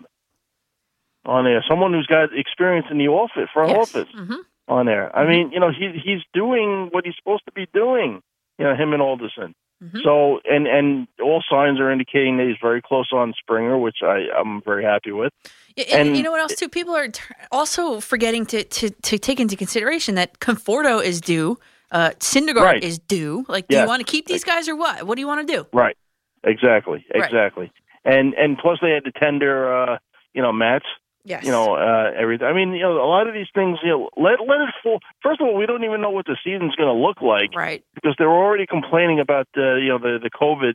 on 1.27 1.45
there, 1.45 1.63
someone 1.69 1.93
who's 1.93 2.07
got 2.07 2.31
experience 2.37 2.87
in 2.91 2.99
the 2.99 3.09
office, 3.09 3.49
front 3.53 3.77
office 3.77 4.09
Mm-hmm. 4.17 4.41
on 4.69 4.87
there. 4.87 5.15
I 5.17 5.27
mean, 5.29 5.51
you 5.53 5.61
know, 5.61 5.71
he 5.71 6.01
he's 6.03 6.23
doing 6.33 6.89
what 6.93 7.05
he's 7.05 7.15
supposed 7.19 7.45
to 7.47 7.53
be 7.53 7.67
doing. 7.75 8.23
You 8.59 8.65
know, 8.65 8.75
him 8.75 8.93
and 8.95 9.03
Alderson. 9.03 9.55
Mm-hmm. 9.85 9.99
So, 10.05 10.41
and 10.47 10.67
and 10.67 11.07
all 11.23 11.43
signs 11.51 11.79
are 11.81 11.91
indicating 11.93 12.39
that 12.39 12.47
he's 12.47 12.57
very 12.63 12.81
close 12.81 13.11
on 13.13 13.35
Springer, 13.39 13.77
which 13.77 13.99
I 14.03 14.29
I'm 14.39 14.63
very 14.63 14.83
happy 14.85 15.13
with. 15.13 15.33
Yeah, 15.77 15.85
And, 15.93 16.09
And- 16.09 16.17
you 16.17 16.23
know 16.23 16.31
what 16.31 16.41
else 16.41 16.55
too? 16.55 16.69
People 16.71 16.95
are 16.97 17.09
also 17.53 18.01
forgetting 18.01 18.47
to, 18.47 18.65
to, 18.65 18.89
to 18.91 19.19
take 19.19 19.39
into 19.41 19.57
consideration 19.57 20.15
that 20.15 20.39
Conforto 20.39 21.05
is 21.05 21.21
due, 21.21 21.59
uh, 21.91 22.11
Syndergaard 22.19 22.63
Right. 22.63 22.83
is 22.83 22.99
due. 22.99 23.45
Like, 23.49 23.69
do 23.69 23.75
Yes. 23.77 23.83
you 23.83 23.89
want 23.89 24.01
to 24.07 24.11
keep 24.11 24.27
these 24.27 24.43
guys 24.45 24.67
or 24.71 24.77
what? 24.77 25.03
What 25.07 25.17
do 25.17 25.21
you 25.21 25.27
want 25.27 25.47
to 25.47 25.53
do? 25.55 25.67
Right. 25.75 25.97
Exactly. 26.45 27.05
Right. 27.15 27.25
Exactly. 27.25 27.71
And 28.07 28.33
and 28.35 28.57
plus 28.57 28.79
they 28.81 28.91
had 28.93 29.05
to 29.05 29.13
tender 29.13 29.55
uh 29.77 29.99
you 30.33 30.41
know 30.41 30.53
Matz. 30.53 30.87
Yes. 31.27 31.45
You 31.45 31.51
know 31.51 31.75
uh 31.75 32.13
everything. 32.17 32.47
I 32.47 32.53
mean 32.53 32.73
you 32.73 32.83
know 32.83 33.03
a 33.03 33.11
lot 33.11 33.27
of 33.27 33.35
these 33.35 33.51
things 33.53 33.79
you 33.83 33.91
know 33.91 34.11
let 34.17 34.41
let 34.41 34.61
it 34.61 34.75
fall. 34.83 35.01
First 35.23 35.41
of 35.41 35.49
all, 35.49 35.57
we 35.57 35.67
don't 35.67 35.83
even 35.83 36.01
know 36.01 36.11
what 36.11 36.27
the 36.27 36.37
season's 36.45 36.77
going 36.77 36.89
to 36.89 37.01
look 37.07 37.21
like. 37.21 37.55
Right. 37.55 37.83
Because 37.95 38.15
they're 38.17 38.31
already 38.31 38.67
complaining 38.67 39.19
about 39.19 39.49
uh, 39.57 39.75
you 39.75 39.89
know 39.89 39.99
the 39.99 40.19
the 40.23 40.31
COVID 40.31 40.75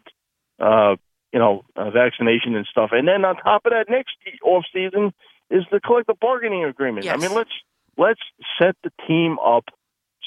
uh 0.60 0.96
you 1.32 1.40
know 1.40 1.64
uh, 1.78 1.90
vaccination 1.90 2.56
and 2.56 2.68
stuff. 2.70 2.90
And 2.92 3.08
then 3.08 3.24
on 3.24 3.38
top 3.38 3.66
of 3.66 3.72
that, 3.72 3.86
next 3.90 4.16
off 4.44 4.66
season 4.74 5.14
is 5.50 5.64
the 5.72 5.80
collective 5.80 6.20
bargaining 6.20 6.66
agreement. 6.66 7.08
I 7.08 7.16
mean 7.16 7.34
let's 7.34 7.56
let's 7.98 8.22
set 8.60 8.76
the 8.84 8.92
team 9.08 9.40
up 9.40 9.66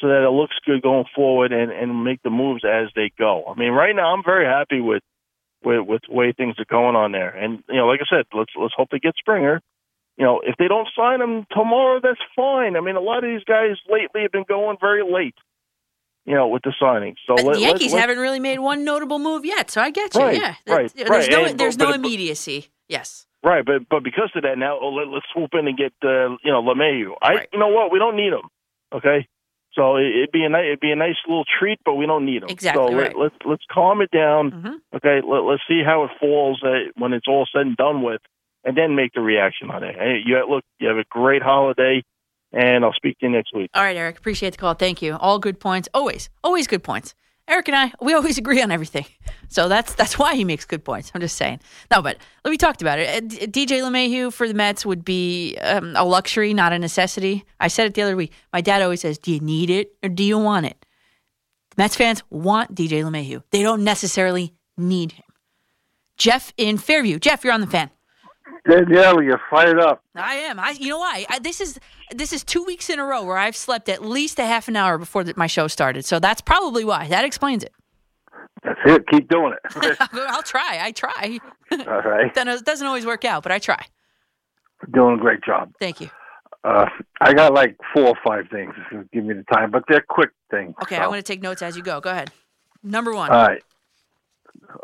so 0.00 0.08
that 0.08 0.26
it 0.26 0.30
looks 0.30 0.56
good 0.64 0.82
going 0.82 1.04
forward 1.14 1.52
and 1.52 1.70
and 1.70 2.02
make 2.04 2.22
the 2.22 2.30
moves 2.30 2.64
as 2.64 2.88
they 2.96 3.12
go. 3.18 3.44
I 3.46 3.58
mean, 3.58 3.72
right 3.72 3.94
now 3.94 4.14
I'm 4.14 4.24
very 4.24 4.46
happy 4.46 4.80
with 4.80 5.02
with 5.62 5.86
with 5.86 6.02
the 6.08 6.14
way 6.14 6.32
things 6.32 6.56
are 6.58 6.64
going 6.64 6.96
on 6.96 7.12
there. 7.12 7.30
And 7.30 7.62
you 7.68 7.76
know, 7.76 7.86
like 7.86 8.00
I 8.00 8.16
said, 8.16 8.26
let's 8.32 8.52
let's 8.58 8.74
hope 8.76 8.88
they 8.90 8.98
get 8.98 9.14
Springer. 9.18 9.60
You 10.16 10.24
know, 10.24 10.40
if 10.44 10.54
they 10.58 10.68
don't 10.68 10.88
sign 10.96 11.20
him 11.20 11.46
tomorrow, 11.50 11.98
that's 12.02 12.20
fine. 12.36 12.76
I 12.76 12.80
mean, 12.80 12.96
a 12.96 13.00
lot 13.00 13.24
of 13.24 13.30
these 13.30 13.42
guys 13.44 13.76
lately 13.90 14.22
have 14.22 14.32
been 14.32 14.44
going 14.48 14.76
very 14.80 15.02
late. 15.02 15.34
You 16.26 16.34
know, 16.34 16.48
with 16.48 16.62
the 16.62 16.72
signing. 16.80 17.16
So 17.26 17.34
let, 17.34 17.54
the 17.56 17.60
Yankees 17.60 17.92
let, 17.92 18.00
haven't 18.00 18.18
really 18.18 18.40
made 18.40 18.58
one 18.58 18.82
notable 18.84 19.18
move 19.18 19.44
yet, 19.44 19.70
so 19.70 19.82
I 19.82 19.90
get 19.90 20.14
you. 20.14 20.20
Right, 20.22 20.40
yeah. 20.40 20.54
right, 20.66 20.90
There's 20.94 21.10
right. 21.10 21.30
no 21.30 21.44
And- 21.44 21.60
there's 21.60 21.76
but- 21.76 21.84
no 21.84 21.90
but- 21.90 21.96
immediacy. 21.96 22.68
Yes. 22.88 23.26
Right, 23.42 23.62
but 23.62 23.86
but 23.90 24.02
because 24.02 24.30
of 24.34 24.42
that, 24.44 24.56
now 24.56 24.78
oh, 24.80 24.88
let, 24.88 25.08
let's 25.08 25.26
swoop 25.34 25.50
in 25.52 25.68
and 25.68 25.76
get 25.76 25.92
uh, 26.02 26.30
you 26.42 26.50
know 26.50 26.62
LeMahieu. 26.62 27.12
I 27.20 27.46
you 27.52 27.58
know 27.58 27.68
what? 27.68 27.92
We 27.92 27.98
don't 27.98 28.16
need 28.16 28.32
him. 28.32 28.48
Okay, 28.90 29.28
so 29.74 29.96
it, 29.96 30.06
it'd 30.16 30.32
be 30.32 30.44
a 30.44 30.48
nice 30.48 30.64
it'd 30.64 30.80
be 30.80 30.92
a 30.92 30.96
nice 30.96 31.16
little 31.28 31.44
treat, 31.58 31.78
but 31.84 31.92
we 31.96 32.06
don't 32.06 32.24
need 32.24 32.42
him. 32.42 32.48
Exactly 32.48 32.86
So 32.88 32.96
right. 32.96 33.10
Mm-hmm. 33.10 33.18
let, 33.20 33.32
let's 33.32 33.34
let's 33.44 33.62
calm 33.70 34.00
it 34.00 34.10
down. 34.10 34.80
Okay, 34.96 35.20
let, 35.22 35.40
let's 35.44 35.62
see 35.68 35.82
how 35.84 36.04
it 36.04 36.10
falls 36.18 36.62
uh, 36.64 36.88
when 36.96 37.12
it's 37.12 37.28
all 37.28 37.46
said 37.54 37.66
and 37.66 37.76
done 37.76 38.00
with, 38.00 38.22
and 38.64 38.76
then 38.76 38.94
make 38.94 39.12
the 39.12 39.20
reaction 39.20 39.70
on 39.70 39.82
it. 39.82 39.94
Hey, 39.96 40.20
you 40.24 40.42
look, 40.48 40.64
you 40.78 40.88
have 40.88 40.96
a 40.96 41.04
great 41.08 41.42
holiday, 41.42 42.02
and 42.52 42.84
I'll 42.84 42.92
speak 42.92 43.18
to 43.18 43.26
you 43.26 43.32
next 43.32 43.54
week. 43.54 43.70
All 43.74 43.82
right, 43.82 43.96
Eric. 43.96 44.18
Appreciate 44.18 44.50
the 44.50 44.58
call. 44.58 44.74
Thank 44.74 45.02
you. 45.02 45.16
All 45.16 45.38
good 45.38 45.60
points. 45.60 45.88
Always, 45.94 46.30
always 46.42 46.66
good 46.66 46.82
points. 46.82 47.14
Eric 47.46 47.68
and 47.68 47.76
I, 47.76 47.92
we 48.00 48.14
always 48.14 48.38
agree 48.44 48.62
on 48.62 48.70
everything. 48.70 49.04
So 49.48 49.68
that's 49.68 49.94
that's 49.94 50.18
why 50.18 50.34
he 50.34 50.44
makes 50.44 50.64
good 50.64 50.84
points. 50.84 51.12
I'm 51.14 51.20
just 51.20 51.36
saying. 51.36 51.60
No, 51.90 52.00
but 52.02 52.16
we 52.44 52.56
talked 52.56 52.82
about 52.82 52.98
it. 52.98 53.08
Uh, 53.08 53.46
DJ 53.46 53.82
LeMahieu 53.82 54.32
for 54.32 54.48
the 54.48 54.54
Mets 54.54 54.86
would 54.86 55.04
be 55.04 55.56
um, 55.60 55.94
a 55.96 56.04
luxury, 56.04 56.54
not 56.54 56.72
a 56.72 56.78
necessity. 56.78 57.44
I 57.60 57.68
said 57.68 57.86
it 57.86 57.94
the 57.94 58.02
other 58.02 58.16
week. 58.16 58.32
My 58.52 58.60
dad 58.60 58.82
always 58.82 59.02
says, 59.02 59.18
"Do 59.18 59.32
you 59.32 59.40
need 59.40 59.70
it 59.70 59.94
or 60.02 60.08
do 60.08 60.24
you 60.24 60.38
want 60.38 60.66
it?" 60.66 60.86
Mets 61.76 61.96
fans 61.96 62.22
want 62.30 62.74
DJ 62.74 63.02
LeMahieu. 63.02 63.42
They 63.50 63.62
don't 63.62 63.84
necessarily 63.84 64.54
need 64.76 65.12
him. 65.12 65.24
Jeff 66.16 66.52
in 66.56 66.78
Fairview. 66.78 67.18
Jeff, 67.18 67.44
you're 67.44 67.52
on 67.52 67.60
the 67.60 67.66
fan. 67.66 67.90
Danielle, 68.68 69.22
you're 69.22 69.40
fired 69.50 69.80
up. 69.80 70.02
I 70.14 70.36
am. 70.36 70.58
I. 70.58 70.70
You 70.70 70.88
know 70.88 70.98
why? 70.98 71.26
I, 71.28 71.38
this 71.38 71.60
is 71.60 71.78
this 72.10 72.32
is 72.32 72.44
two 72.44 72.62
weeks 72.62 72.90
in 72.90 72.98
a 72.98 73.04
row 73.04 73.24
where 73.24 73.36
I've 73.36 73.56
slept 73.56 73.88
at 73.88 74.02
least 74.02 74.38
a 74.38 74.44
half 74.44 74.68
an 74.68 74.76
hour 74.76 74.98
before 74.98 75.24
the, 75.24 75.34
my 75.36 75.46
show 75.46 75.66
started. 75.66 76.04
So 76.04 76.18
that's 76.18 76.40
probably 76.40 76.84
why. 76.84 77.08
That 77.08 77.24
explains 77.24 77.62
it. 77.62 77.72
That's 78.62 78.80
it. 78.86 79.06
Keep 79.08 79.28
doing 79.28 79.52
it. 79.52 79.96
I'll 80.12 80.42
try. 80.42 80.78
I 80.80 80.92
try. 80.92 81.38
All 81.72 82.02
right. 82.02 82.34
Then 82.34 82.48
it 82.48 82.64
doesn't 82.64 82.86
always 82.86 83.04
work 83.04 83.24
out, 83.24 83.42
but 83.42 83.52
I 83.52 83.58
try. 83.58 83.84
Doing 84.92 85.18
a 85.18 85.18
great 85.18 85.42
job. 85.44 85.72
Thank 85.80 86.00
you. 86.00 86.10
Uh, 86.62 86.86
I 87.20 87.34
got 87.34 87.52
like 87.52 87.76
four 87.92 88.08
or 88.08 88.14
five 88.26 88.46
things. 88.50 88.72
Give 89.12 89.24
me 89.24 89.34
the 89.34 89.44
time, 89.52 89.70
but 89.70 89.84
they're 89.88 90.04
quick 90.08 90.30
things. 90.50 90.74
Okay, 90.82 90.96
so. 90.96 91.02
I 91.02 91.06
want 91.08 91.18
to 91.18 91.32
take 91.32 91.42
notes 91.42 91.60
as 91.60 91.76
you 91.76 91.82
go. 91.82 92.00
Go 92.00 92.10
ahead. 92.10 92.30
Number 92.82 93.14
one. 93.14 93.30
All 93.30 93.46
right. 93.46 93.62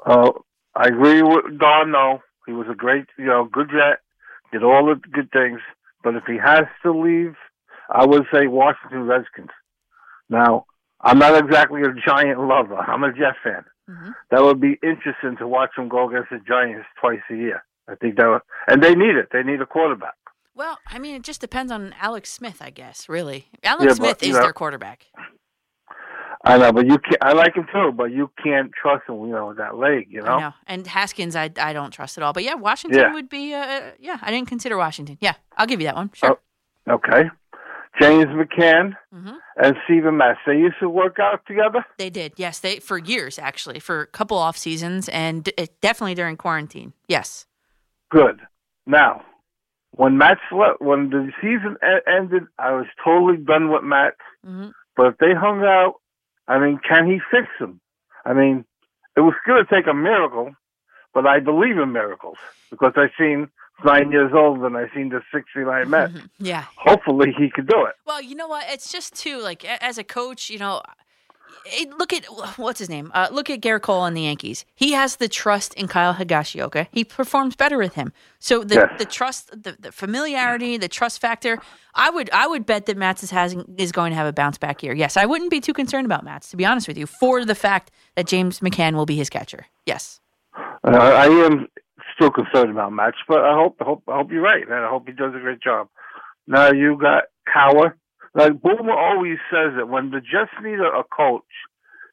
Uh, 0.04 0.30
I 0.74 0.88
agree 0.88 1.22
with 1.22 1.58
Don. 1.58 1.90
No, 1.90 2.20
he 2.46 2.52
was 2.52 2.66
a 2.70 2.74
great, 2.74 3.06
you 3.18 3.26
know, 3.26 3.44
good 3.50 3.70
jet. 3.70 4.00
Did 4.52 4.62
all 4.64 4.86
the 4.86 4.96
good 5.10 5.30
things. 5.32 5.60
But 6.02 6.14
if 6.16 6.24
he 6.26 6.36
has 6.38 6.64
to 6.82 6.92
leave, 6.92 7.34
I 7.90 8.04
would 8.06 8.24
say 8.32 8.46
Washington 8.46 9.04
Redskins. 9.06 9.50
Now, 10.28 10.64
I'm 11.00 11.18
not 11.18 11.36
exactly 11.42 11.82
a 11.82 11.92
giant 12.06 12.40
lover. 12.40 12.76
I'm 12.76 13.04
a 13.04 13.12
Jet 13.12 13.34
fan. 13.42 13.64
Mm-hmm. 13.88 14.10
That 14.30 14.42
would 14.42 14.60
be 14.60 14.78
interesting 14.82 15.36
to 15.38 15.48
watch 15.48 15.70
them 15.76 15.88
go 15.88 16.08
against 16.08 16.30
the 16.30 16.38
Giants 16.46 16.86
twice 17.00 17.20
a 17.30 17.34
year. 17.34 17.64
I 17.88 17.96
think 17.96 18.16
that 18.16 18.26
would, 18.28 18.42
and 18.68 18.82
they 18.82 18.94
need 18.94 19.16
it. 19.16 19.28
They 19.32 19.42
need 19.42 19.60
a 19.60 19.66
quarterback. 19.66 20.14
Well, 20.54 20.78
I 20.86 20.98
mean, 20.98 21.16
it 21.16 21.22
just 21.22 21.40
depends 21.40 21.72
on 21.72 21.94
Alex 22.00 22.30
Smith, 22.30 22.58
I 22.60 22.70
guess. 22.70 23.08
Really, 23.08 23.46
Alex 23.64 23.84
Yeah, 23.86 23.94
Smith 23.94 24.22
you 24.22 24.30
is 24.30 24.36
know- 24.36 24.42
their 24.42 24.52
quarterback. 24.52 25.06
I 26.42 26.56
know, 26.56 26.72
but 26.72 26.86
you 26.86 26.96
can't. 26.98 27.18
I 27.20 27.32
like 27.32 27.54
him 27.54 27.66
too, 27.72 27.92
but 27.92 28.12
you 28.12 28.30
can't 28.42 28.72
trust 28.72 29.06
him. 29.08 29.16
You 29.26 29.32
know, 29.32 29.48
with 29.48 29.58
that 29.58 29.76
leg. 29.76 30.06
You 30.10 30.22
know. 30.22 30.32
I 30.36 30.40
know. 30.40 30.52
And 30.66 30.86
Haskins, 30.86 31.36
I 31.36 31.50
I 31.60 31.72
don't 31.74 31.90
trust 31.90 32.16
at 32.16 32.24
all. 32.24 32.32
But 32.32 32.44
yeah, 32.44 32.54
Washington 32.54 32.98
Yeah. 33.00 33.12
would 33.12 33.28
be. 33.28 33.52
Uh, 33.54 33.90
yeah, 33.98 34.18
I 34.22 34.30
didn't 34.30 34.48
consider 34.48 34.76
Washington. 34.78 35.18
Yeah, 35.20 35.34
I'll 35.58 35.66
give 35.66 35.80
you 35.80 35.86
that 35.86 35.96
one. 35.96 36.10
Sure. 36.14 36.38
Okay. 36.88 37.28
James 38.00 38.26
McCann 38.28 38.96
Mhm. 39.12 39.36
and 39.62 39.76
Steven 39.84 40.16
Matz. 40.16 40.38
They 40.46 40.56
used 40.56 40.78
to 40.80 40.88
work 40.88 41.18
out 41.18 41.44
together. 41.46 41.84
They 41.98 42.08
did. 42.08 42.32
Yes, 42.36 42.58
they 42.60 42.78
for 42.78 42.96
years 42.96 43.38
actually, 43.38 43.78
for 43.80 44.02
a 44.02 44.06
couple 44.06 44.38
off 44.38 44.56
seasons, 44.56 45.08
and 45.10 45.44
d- 45.44 45.52
definitely 45.82 46.14
during 46.14 46.36
quarantine. 46.38 46.94
Yes. 47.08 47.46
Good. 48.10 48.40
Now, 48.86 49.24
when 49.90 50.16
Matt 50.16 50.38
slept, 50.48 50.80
when 50.80 51.10
the 51.10 51.30
season 51.42 51.76
e- 51.84 52.00
ended, 52.10 52.44
I 52.58 52.70
was 52.72 52.86
totally 53.04 53.36
done 53.36 53.70
with 53.70 53.82
Matt. 53.82 54.14
Mm-hmm. 54.46 54.68
But 54.96 55.06
if 55.08 55.18
they 55.18 55.34
hung 55.34 55.62
out, 55.64 55.96
I 56.50 56.58
mean, 56.58 56.80
can 56.86 57.06
he 57.06 57.20
fix 57.30 57.46
them? 57.60 57.80
I 58.24 58.34
mean, 58.34 58.64
it 59.16 59.20
was 59.20 59.34
going 59.46 59.64
to 59.64 59.70
take 59.72 59.86
a 59.86 59.94
miracle, 59.94 60.52
but 61.14 61.24
I 61.24 61.38
believe 61.38 61.78
in 61.78 61.92
miracles 61.92 62.38
because 62.70 62.92
I've 62.96 63.12
seen 63.16 63.48
nine 63.84 64.02
mm-hmm. 64.02 64.12
years 64.12 64.32
old 64.34 64.58
and 64.64 64.76
I've 64.76 64.90
seen 64.92 65.10
the 65.10 65.22
69 65.32 65.88
Mets. 65.88 66.12
Mm-hmm. 66.12 66.26
Yeah. 66.38 66.64
Hopefully 66.76 67.32
he 67.38 67.50
could 67.50 67.68
do 67.68 67.86
it. 67.86 67.94
Well, 68.04 68.20
you 68.20 68.34
know 68.34 68.48
what? 68.48 68.64
It's 68.68 68.90
just 68.90 69.14
too 69.14 69.40
like 69.40 69.64
as 69.64 69.96
a 69.96 70.04
coach, 70.04 70.50
you 70.50 70.58
know. 70.58 70.82
Look 71.98 72.12
at 72.12 72.24
what's 72.56 72.78
his 72.78 72.88
name. 72.88 73.10
Uh, 73.14 73.28
look 73.30 73.48
at 73.50 73.60
Gerrit 73.60 73.82
Cole 73.82 74.00
on 74.00 74.14
the 74.14 74.22
Yankees. 74.22 74.64
He 74.74 74.92
has 74.92 75.16
the 75.16 75.28
trust 75.28 75.74
in 75.74 75.86
Kyle 75.88 76.14
Higashioka. 76.14 76.88
He 76.90 77.04
performs 77.04 77.54
better 77.56 77.78
with 77.78 77.94
him. 77.94 78.12
So 78.38 78.64
the, 78.64 78.74
Yes. 78.76 78.88
the 78.98 79.04
trust, 79.04 79.50
the, 79.62 79.76
the 79.78 79.92
familiarity, 79.92 80.76
the 80.78 80.88
trust 80.88 81.20
factor. 81.20 81.58
I 81.94 82.10
would 82.10 82.30
I 82.32 82.46
would 82.46 82.66
bet 82.66 82.86
that 82.86 82.96
Matz 82.96 83.22
is 83.22 83.30
has 83.30 83.54
is 83.76 83.92
going 83.92 84.10
to 84.10 84.16
have 84.16 84.26
a 84.26 84.32
bounce 84.32 84.58
back 84.58 84.82
year. 84.82 84.94
Yes, 84.94 85.16
I 85.16 85.26
wouldn't 85.26 85.50
be 85.50 85.60
too 85.60 85.72
concerned 85.72 86.06
about 86.06 86.24
Matz 86.24 86.50
to 86.50 86.56
be 86.56 86.64
honest 86.64 86.88
with 86.88 86.96
you. 86.98 87.06
For 87.06 87.44
the 87.44 87.54
fact 87.54 87.90
that 88.16 88.26
James 88.26 88.60
McCann 88.60 88.94
will 88.94 89.06
be 89.06 89.16
his 89.16 89.28
catcher. 89.30 89.66
Yes. 89.86 90.20
Uh, 90.56 90.90
I 90.96 91.26
am 91.26 91.66
still 92.14 92.30
concerned 92.30 92.70
about 92.70 92.92
Matz, 92.92 93.16
but 93.28 93.40
I 93.44 93.54
hope 93.54 93.76
I 93.80 93.84
hope 93.84 94.02
I 94.08 94.16
hope 94.16 94.30
you're 94.32 94.42
right, 94.42 94.64
and 94.64 94.74
I 94.74 94.88
hope 94.88 95.06
he 95.06 95.12
does 95.12 95.34
a 95.34 95.40
great 95.40 95.60
job. 95.60 95.88
Now 96.46 96.70
you 96.72 96.96
got 96.96 97.24
Cowher. 97.54 97.94
Like 98.34 98.60
Boomer 98.62 98.92
always 98.92 99.38
says 99.50 99.72
it 99.78 99.88
when 99.88 100.10
the 100.10 100.20
Jets 100.20 100.52
need 100.62 100.78
a, 100.78 101.00
a 101.00 101.04
coach. 101.04 101.42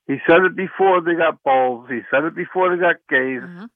He 0.07 0.17
said 0.25 0.41
it 0.45 0.55
before 0.55 1.01
they 1.01 1.13
got 1.15 1.43
Bowles. 1.43 1.87
He 1.89 1.99
said 2.09 2.23
it 2.23 2.35
before 2.35 2.73
they 2.75 2.79
got 2.81 2.95
Gase. 3.11 3.67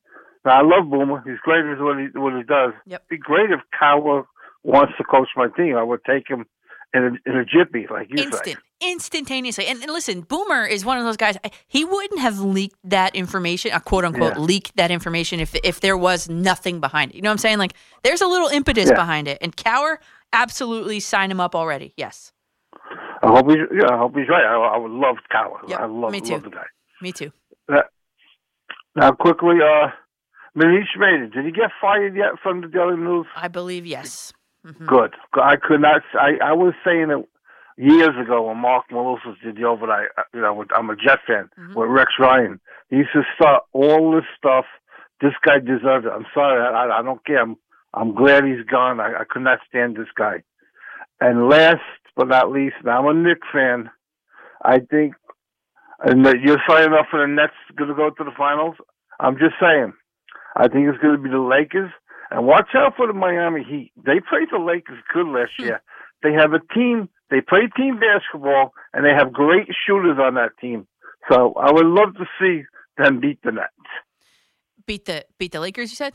Now 0.46 0.60
I 0.60 0.62
love 0.64 0.90
Boomer. 0.90 1.22
He's 1.26 1.40
great 1.44 1.66
at 1.66 1.80
what 1.80 2.00
he 2.00 2.08
what 2.18 2.36
he 2.36 2.44
does. 2.44 2.74
Yep. 2.88 3.08
Be 3.10 3.18
great 3.18 3.52
if 3.52 3.60
Cowher 3.80 4.26
wants 4.64 4.94
to 4.98 5.04
coach 5.04 5.28
my 5.36 5.48
team. 5.56 5.76
I 5.76 5.84
would 5.84 6.04
take 6.06 6.28
him 6.28 6.46
in 6.94 7.04
a, 7.26 7.30
in 7.30 7.38
a 7.38 7.46
jiffy, 7.46 7.86
like 7.92 8.08
you 8.10 8.18
say. 8.18 8.24
Instant, 8.26 8.60
instantaneously. 8.82 9.66
And, 9.68 9.82
and 9.82 9.92
listen, 9.92 10.22
Boomer 10.22 10.66
is 10.66 10.84
one 10.84 10.98
of 10.98 11.04
those 11.06 11.18
guys. 11.18 11.38
He 11.68 11.86
wouldn't 11.86 12.20
have 12.20 12.40
leaked 12.40 12.76
that 12.86 13.16
information, 13.16 13.72
uh, 13.72 13.80
quote 13.80 14.04
unquote, 14.06 14.34
Yeah. 14.36 14.42
leaked 14.42 14.76
that 14.78 14.92
information 14.92 15.40
if 15.40 15.54
if 15.64 15.80
there 15.82 15.98
was 15.98 16.28
nothing 16.30 16.80
behind 16.80 17.12
it. 17.12 17.16
You 17.18 17.22
know 17.22 17.30
what 17.30 17.34
I'm 17.34 17.38
saying? 17.40 17.58
Like, 17.60 17.74
there's 18.04 18.22
a 18.22 18.28
little 18.28 18.50
impetus 18.50 18.88
Yeah. 18.90 18.96
behind 18.96 19.28
it. 19.28 19.38
And 19.42 19.56
Cowher, 19.56 19.98
absolutely 20.34 21.00
sign 21.00 21.32
him 21.32 21.40
up 21.40 21.56
already. 21.56 21.94
Yes, 21.98 22.32
I 23.24 23.28
hope 23.28 23.50
he's 23.50 23.58
yeah. 23.74 23.94
I 23.94 23.98
hope 23.98 24.16
he's 24.16 24.28
right. 24.30 24.44
I, 24.46 24.56
I 24.76 24.78
would 24.78 24.92
love 24.92 25.18
Cowher. 25.34 25.68
Yep, 25.68 25.80
I 25.80 25.86
love 25.86 26.12
me 26.12 26.22
too. 26.22 26.34
love 26.34 26.44
the 26.44 26.50
guy. 26.50 26.66
me 27.02 27.12
too. 27.12 27.32
Now, 27.70 27.84
now 28.96 29.12
quickly, 29.12 29.56
uh, 29.64 29.88
Manish 30.58 30.96
Rader, 31.00 31.28
did 31.28 31.46
he 31.46 31.52
get 31.52 31.72
fired 31.80 32.16
yet 32.16 32.32
from 32.44 32.62
the 32.62 32.68
Daily 32.68 32.98
News? 32.98 33.26
I 33.36 33.48
believe 33.48 33.86
yes. 33.86 34.34
Mhm. 34.66 34.86
Good. 34.86 35.14
I 35.34 35.56
could 35.56 35.82
not. 35.82 36.02
I 36.14 36.38
I 36.44 36.54
was 36.54 36.74
saying 36.86 37.10
it 37.10 37.28
years 37.78 38.16
ago 38.22 38.44
when 38.48 38.58
Mark 38.58 38.86
Malusis 38.92 39.40
did 39.44 39.56
the 39.56 39.64
overnight. 39.64 40.10
uh, 40.18 40.24
You 40.34 40.42
know, 40.42 40.54
with, 40.54 40.68
I'm 40.76 40.90
a 40.90 40.96
Jet 40.96 41.20
fan 41.26 41.50
with 41.76 41.90
Rex 41.90 42.12
Ryan. 42.20 42.60
He 42.90 42.98
used 42.98 43.14
to 43.14 43.24
start 43.36 43.64
all 43.74 44.12
this 44.12 44.26
stuff. 44.38 44.66
This 45.22 45.34
guy 45.44 45.60
deserves 45.60 46.06
it. 46.06 46.12
I'm 46.14 46.26
sorry. 46.34 46.62
I, 46.62 46.86
I, 46.86 47.00
I 47.00 47.02
don't 47.02 47.24
care. 47.26 47.42
I'm 47.42 47.56
I'm 47.94 48.16
glad 48.16 48.46
he's 48.46 48.66
gone. 48.70 49.00
I, 49.00 49.22
I 49.22 49.24
could 49.30 49.44
not 49.44 49.60
stand 49.68 49.96
this 49.96 50.08
guy. 50.18 50.44
And 51.20 51.50
last 51.50 51.82
but 52.16 52.28
not 52.28 52.52
least, 52.52 52.76
now 52.84 53.08
I'm 53.08 53.18
a 53.18 53.20
Knicks 53.20 53.48
fan. 53.54 53.90
I 54.64 54.80
think, 54.80 55.16
and 56.04 56.26
that 56.26 56.42
you're 56.42 56.62
signing 56.68 56.94
up 56.94 57.08
for 57.10 57.20
the 57.20 57.28
Nets 57.28 57.54
going 57.76 57.90
to 57.90 57.96
go 57.96 58.10
to 58.10 58.24
the 58.24 58.32
finals. 58.38 58.76
I'm 59.20 59.38
just 59.38 59.56
saying. 59.60 59.94
I 60.56 60.68
think 60.68 60.88
it's 60.88 61.02
going 61.02 61.16
to 61.16 61.22
be 61.22 61.30
the 61.30 61.40
Lakers. 61.40 61.92
And 62.30 62.46
watch 62.46 62.70
out 62.76 62.94
for 62.96 63.08
the 63.08 63.14
Miami 63.14 63.64
Heat. 63.64 63.92
They 63.98 64.20
played 64.20 64.50
the 64.52 64.60
Lakers 64.60 65.00
good 65.14 65.28
last 65.28 65.52
hmm. 65.58 65.66
year. 65.66 65.82
They 66.24 66.34
have 66.34 66.54
a 66.54 66.60
team. 66.74 67.10
They 67.30 67.42
play 67.42 67.70
team 67.76 68.00
basketball, 68.00 68.74
and 68.94 69.06
they 69.06 69.14
have 69.18 69.34
great 69.34 69.68
shooters 69.86 70.18
on 70.20 70.36
that 70.36 70.52
team. 70.60 70.88
So 71.32 71.54
I 71.54 71.72
would 71.72 71.86
love 71.86 72.14
to 72.16 72.26
see 72.40 72.64
them 72.98 73.20
beat 73.20 73.40
the 73.44 73.52
Nets. 73.52 73.72
Beat 74.86 75.06
the 75.06 75.26
beat 75.38 75.52
the 75.52 75.60
Lakers. 75.60 75.92
You 75.92 75.96
said. 75.96 76.14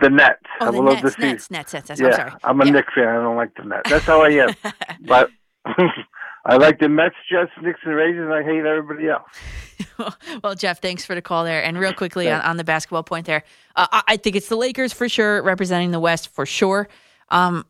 The 0.00 0.10
Nets. 0.10 0.38
Oh, 0.60 0.68
I 0.68 0.70
the 0.70 0.82
Nets, 0.82 1.16
see. 1.16 1.22
Nets, 1.22 1.50
Nets, 1.50 1.72
Nets, 1.72 1.88
Nets. 1.88 2.00
Yeah, 2.00 2.06
I'm 2.08 2.14
sorry. 2.14 2.32
I'm 2.44 2.60
a 2.60 2.64
Knicks 2.66 2.92
fan. 2.94 3.08
I 3.08 3.14
don't 3.14 3.36
like 3.36 3.54
the 3.56 3.64
Nets. 3.64 3.88
That's 3.88 4.04
how 4.04 4.22
I 4.22 4.28
am. 4.30 4.54
but 5.00 5.30
I 6.44 6.56
like 6.56 6.78
the 6.78 6.88
Mets, 6.88 7.14
Jets, 7.30 7.52
Knicks, 7.62 7.80
and 7.84 7.94
Rangers. 7.94 8.24
and 8.24 8.34
I 8.34 8.42
hate 8.42 8.66
everybody 8.66 9.08
else. 9.08 10.16
well, 10.42 10.54
Jeff, 10.54 10.82
thanks 10.82 11.04
for 11.04 11.14
the 11.14 11.22
call 11.22 11.44
there. 11.44 11.62
And 11.62 11.78
real 11.78 11.94
quickly 11.94 12.30
on, 12.30 12.40
on 12.42 12.56
the 12.56 12.64
basketball 12.64 13.02
point 13.02 13.26
there, 13.26 13.44
uh, 13.76 13.86
I, 13.90 14.02
I 14.08 14.16
think 14.16 14.36
it's 14.36 14.48
the 14.48 14.56
Lakers 14.56 14.92
for 14.92 15.08
sure, 15.08 15.42
representing 15.42 15.90
the 15.90 16.00
West 16.00 16.28
for 16.28 16.44
sure. 16.44 16.88
Um, 17.30 17.64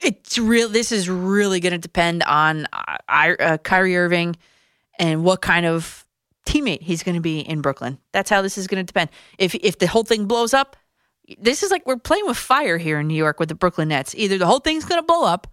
it's 0.00 0.38
real. 0.38 0.68
This 0.68 0.92
is 0.92 1.08
really 1.08 1.60
going 1.60 1.72
to 1.72 1.78
depend 1.78 2.22
on 2.24 2.66
uh, 2.72 2.96
uh, 3.08 3.58
Kyrie 3.58 3.96
Irving 3.96 4.36
and 4.98 5.24
what 5.24 5.40
kind 5.40 5.66
of 5.66 6.04
teammate 6.46 6.82
he's 6.82 7.02
going 7.02 7.14
to 7.14 7.20
be 7.20 7.40
in 7.40 7.62
Brooklyn. 7.62 7.98
That's 8.12 8.28
how 8.28 8.42
this 8.42 8.58
is 8.58 8.66
going 8.66 8.84
to 8.84 8.86
depend. 8.86 9.10
If 9.38 9.54
if 9.56 9.78
the 9.78 9.86
whole 9.86 10.04
thing 10.04 10.26
blows 10.26 10.52
up, 10.52 10.76
this 11.38 11.62
is 11.62 11.70
like 11.70 11.86
we're 11.86 11.96
playing 11.96 12.26
with 12.26 12.36
fire 12.36 12.78
here 12.78 13.00
in 13.00 13.06
New 13.06 13.14
York 13.14 13.40
with 13.40 13.48
the 13.48 13.54
Brooklyn 13.54 13.88
Nets. 13.88 14.14
Either 14.14 14.38
the 14.38 14.46
whole 14.46 14.58
thing's 14.58 14.84
going 14.84 15.00
to 15.00 15.06
blow 15.06 15.24
up, 15.24 15.46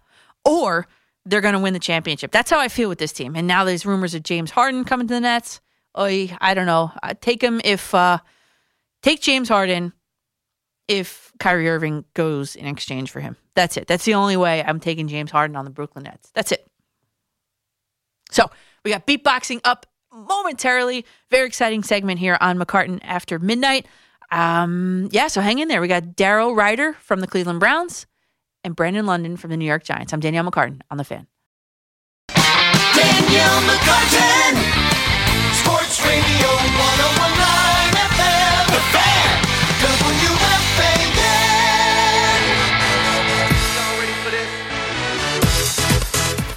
or 0.44 0.86
they're 1.24 1.40
going 1.40 1.54
to 1.54 1.60
win 1.60 1.72
the 1.72 1.80
championship. 1.80 2.32
That's 2.32 2.50
how 2.50 2.58
I 2.58 2.68
feel 2.68 2.88
with 2.88 2.98
this 2.98 3.12
team. 3.12 3.36
And 3.36 3.46
now 3.46 3.64
there's 3.64 3.86
rumors 3.86 4.14
of 4.14 4.22
James 4.22 4.50
Harden 4.50 4.84
coming 4.84 5.06
to 5.08 5.14
the 5.14 5.20
Nets. 5.20 5.60
Oy, 5.96 6.36
I 6.40 6.54
don't 6.54 6.66
know. 6.66 6.92
I 7.02 7.14
take 7.14 7.42
him 7.42 7.60
if 7.64 7.94
uh, 7.94 8.18
take 9.02 9.20
James 9.20 9.48
Harden 9.48 9.92
if 10.88 11.32
Kyrie 11.38 11.68
Irving 11.68 12.04
goes 12.14 12.56
in 12.56 12.66
exchange 12.66 13.10
for 13.10 13.20
him. 13.20 13.36
That's 13.54 13.76
it. 13.76 13.86
That's 13.86 14.04
the 14.04 14.14
only 14.14 14.36
way 14.36 14.62
I'm 14.62 14.80
taking 14.80 15.08
James 15.08 15.30
Harden 15.30 15.56
on 15.56 15.64
the 15.64 15.70
Brooklyn 15.70 16.04
Nets. 16.04 16.30
That's 16.34 16.52
it. 16.52 16.66
So 18.30 18.50
we 18.84 18.90
got 18.90 19.06
beatboxing 19.06 19.60
up 19.64 19.86
momentarily. 20.12 21.04
Very 21.30 21.46
exciting 21.46 21.82
segment 21.82 22.18
here 22.18 22.38
on 22.40 22.58
McCartan 22.58 23.00
after 23.02 23.38
midnight. 23.38 23.86
Um, 24.32 25.08
yeah, 25.12 25.28
so 25.28 25.42
hang 25.42 25.58
in 25.58 25.68
there. 25.68 25.82
We 25.82 25.88
got 25.88 26.16
Daryl 26.16 26.56
Ruiter 26.56 26.94
from 26.94 27.20
the 27.20 27.26
Cleveland 27.26 27.60
Browns 27.60 28.06
and 28.64 28.74
Brandon 28.74 29.04
London 29.04 29.36
from 29.36 29.50
the 29.50 29.58
New 29.58 29.66
York 29.66 29.84
Giants. 29.84 30.14
I'm 30.14 30.20
Danielle 30.20 30.50
McCartan 30.50 30.80
on 30.90 30.96
the 30.96 31.04
fan. 31.04 31.26
Danielle 32.28 33.60
McCartan, 33.68 34.56
Sports 35.52 36.00
Radio 36.06 36.48
1019 36.48 37.92
FM, 38.08 38.66
The 38.72 38.80
Fan, 38.88 39.44
WFAN. 39.84 40.66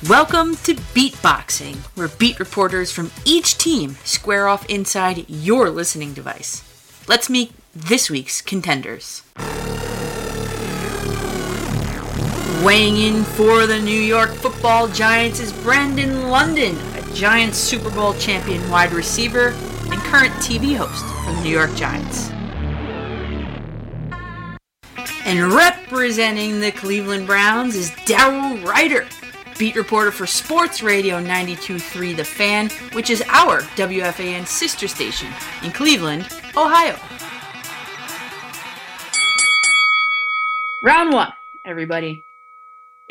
Welcome 0.09 0.55
to 0.63 0.75
Beatboxing, 0.75 1.75
where 1.97 2.07
beat 2.07 2.39
reporters 2.39 2.91
from 2.93 3.11
each 3.25 3.57
team 3.57 3.97
square 4.05 4.47
off 4.47 4.65
inside 4.69 5.29
your 5.29 5.69
listening 5.69 6.13
device. 6.13 6.63
Let's 7.07 7.29
meet 7.29 7.51
this 7.75 8.09
week's 8.09 8.41
contenders. 8.41 9.21
Weighing 12.63 12.97
in 12.97 13.23
for 13.23 13.67
the 13.67 13.79
New 13.83 13.99
York 13.99 14.29
football 14.29 14.87
Giants 14.87 15.41
is 15.41 15.51
Brandon 15.51 16.29
London, 16.29 16.77
a 16.95 17.13
Giants 17.13 17.57
Super 17.57 17.89
Bowl 17.91 18.13
champion 18.13 18.67
wide 18.69 18.93
receiver 18.93 19.49
and 19.91 19.99
current 20.03 20.33
TV 20.35 20.77
host 20.77 21.05
for 21.25 21.33
the 21.33 21.41
New 21.41 21.49
York 21.49 21.75
Giants. 21.75 22.31
And 25.25 25.51
representing 25.51 26.61
the 26.61 26.71
Cleveland 26.71 27.27
Browns 27.27 27.75
is 27.75 27.91
Daryl 27.91 28.63
Ruiter, 28.63 29.05
beat 29.59 29.75
reporter 29.75 30.11
for 30.11 30.25
Sports 30.25 30.81
Radio 30.81 31.21
92.3 31.21 32.15
The 32.15 32.23
Fan, 32.23 32.69
which 32.93 33.09
is 33.09 33.21
our 33.27 33.61
WFAN 33.75 34.47
sister 34.47 34.87
station 34.87 35.27
in 35.61 35.71
Cleveland, 35.71 36.29
Ohio. 36.55 36.97
Round 40.85 41.11
one, 41.11 41.33
everybody. 41.65 42.15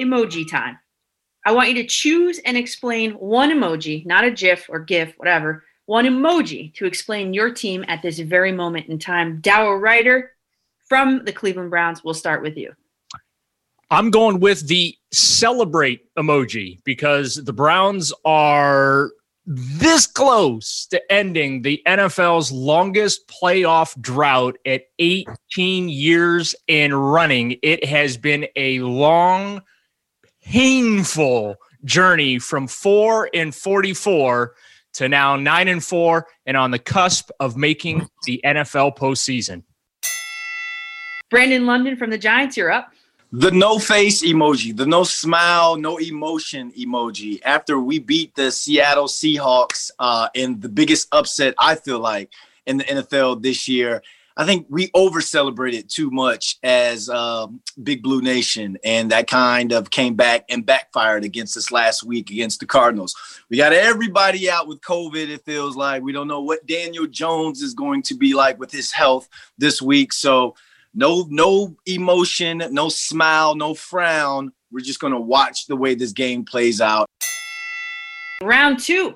Emoji 0.01 0.49
time. 0.49 0.79
I 1.45 1.51
want 1.51 1.71
you 1.71 1.75
to 1.83 1.89
choose 1.89 2.39
and 2.39 2.57
explain 2.57 3.15
one 3.15 3.51
emoji, 3.51 4.07
not 4.07 4.23
a 4.23 4.31
GIF 4.31 4.67
or 4.69 4.79
GIF, 4.79 5.15
whatever, 5.17 5.65
one 5.87 6.05
emoji 6.05 6.73
to 6.75 6.87
explain 6.87 7.35
your 7.35 7.53
team 7.53 7.85
at 7.89 8.01
this 8.01 8.21
very 8.21 8.53
moment 8.53 8.87
in 8.87 9.01
time. 9.01 9.41
Dow 9.41 9.73
Ruiter 9.73 10.31
from 10.89 11.25
the 11.25 11.33
Cleveland 11.33 11.71
Browns, 11.71 12.05
we'll 12.05 12.15
start 12.15 12.43
with 12.43 12.57
you. 12.57 12.73
I'm 13.91 14.13
going 14.13 14.39
with 14.39 14.69
the 14.69 14.95
celebrate 15.11 16.03
emoji 16.17 16.79
because 16.85 17.43
the 17.43 17.53
Browns 17.53 18.13
are 18.25 19.11
this 19.47 20.07
close 20.07 20.87
to 20.87 21.13
ending 21.13 21.63
the 21.63 21.83
NFL's 21.87 22.51
longest 22.51 23.29
playoff 23.29 23.99
drought 24.01 24.57
at 24.65 24.85
18 24.99 25.89
years 25.89 26.55
in 26.67 26.95
running. 26.95 27.59
It 27.63 27.85
has 27.85 28.17
been 28.17 28.47
a 28.57 28.81
long, 28.81 29.63
painful 30.43 31.57
journey 31.85 32.39
from 32.39 32.67
4 32.67 33.31
and 33.35 33.55
44 33.55 34.55
to 34.95 35.09
now 35.09 35.37
9 35.37 35.69
and 35.69 35.85
4 35.85 36.27
and 36.47 36.57
on 36.57 36.71
the 36.71 36.79
cusp 36.79 37.31
of 37.41 37.57
making 37.57 38.09
the 38.25 38.41
NFL 38.45 38.97
postseason. 38.97 39.63
Brandon 41.31 41.67
London 41.67 41.97
from 41.97 42.11
the 42.11 42.19
Giants, 42.19 42.57
you're 42.57 42.71
up. 42.71 42.93
The 43.37 43.51
no 43.51 43.81
face 43.81 44.23
emoji, 44.23 44.77
the 44.77 44.87
no 44.87 45.03
smile, 45.03 45.75
no 45.75 45.97
emotion 45.97 46.71
emoji. 46.79 47.41
After 47.45 47.81
we 47.81 47.99
beat 47.99 48.33
the 48.37 48.53
Seattle 48.53 49.09
Seahawks 49.09 49.91
uh, 49.99 50.29
in 50.35 50.61
the 50.61 50.69
biggest 50.69 51.09
upset, 51.11 51.57
I 51.59 51.75
feel 51.75 51.99
like 51.99 52.31
in 52.65 52.77
the 52.77 52.85
NFL 52.85 53.43
this 53.43 53.67
year, 53.67 54.05
I 54.37 54.45
think 54.45 54.67
we 54.69 54.89
over 54.95 55.21
celebrated 55.21 55.91
too 55.91 56.13
much 56.13 56.59
as 56.63 57.09
um, 57.09 57.61
Big 57.83 58.05
Blue 58.05 58.23
Nation, 58.23 58.79
and 58.85 59.11
that 59.11 59.27
kind 59.27 59.73
of 59.73 59.91
came 59.91 60.15
back 60.15 60.45
and 60.49 60.65
backfired 60.65 61.25
against 61.25 61.57
us 61.57 61.73
last 61.73 62.05
week 62.05 62.31
against 62.31 62.61
the 62.61 62.67
Cardinals. 62.67 63.17
We 63.51 63.57
got 63.57 63.73
everybody 63.73 64.49
out 64.49 64.69
with 64.69 64.81
COVID. 64.81 65.29
It 65.29 65.45
feels 65.45 65.75
like 65.75 66.05
we 66.05 66.13
don't 66.13 66.29
know 66.29 66.41
what 66.41 66.67
Daniel 66.67 67.09
Jones 67.09 67.63
is 67.63 67.75
going 67.75 68.03
to 68.03 68.15
be 68.15 68.33
like 68.33 68.61
with 68.61 68.71
his 68.71 68.93
health 68.93 69.29
this 69.59 69.83
week. 69.83 70.13
So 70.13 70.55
no 70.95 71.27
no 71.31 71.77
emotion 71.87 72.63
no 72.71 72.89
smile 72.89 73.55
no 73.55 73.75
frown 73.75 74.53
we're 74.71 74.81
just 74.81 75.01
going 75.01 75.13
to 75.13 75.21
watch 75.21 75.67
the 75.67 75.77
way 75.77 75.95
this 75.95 76.13
game 76.13 76.45
plays 76.45 76.81
out 76.81 77.09
Round 78.43 78.79
two. 78.79 79.15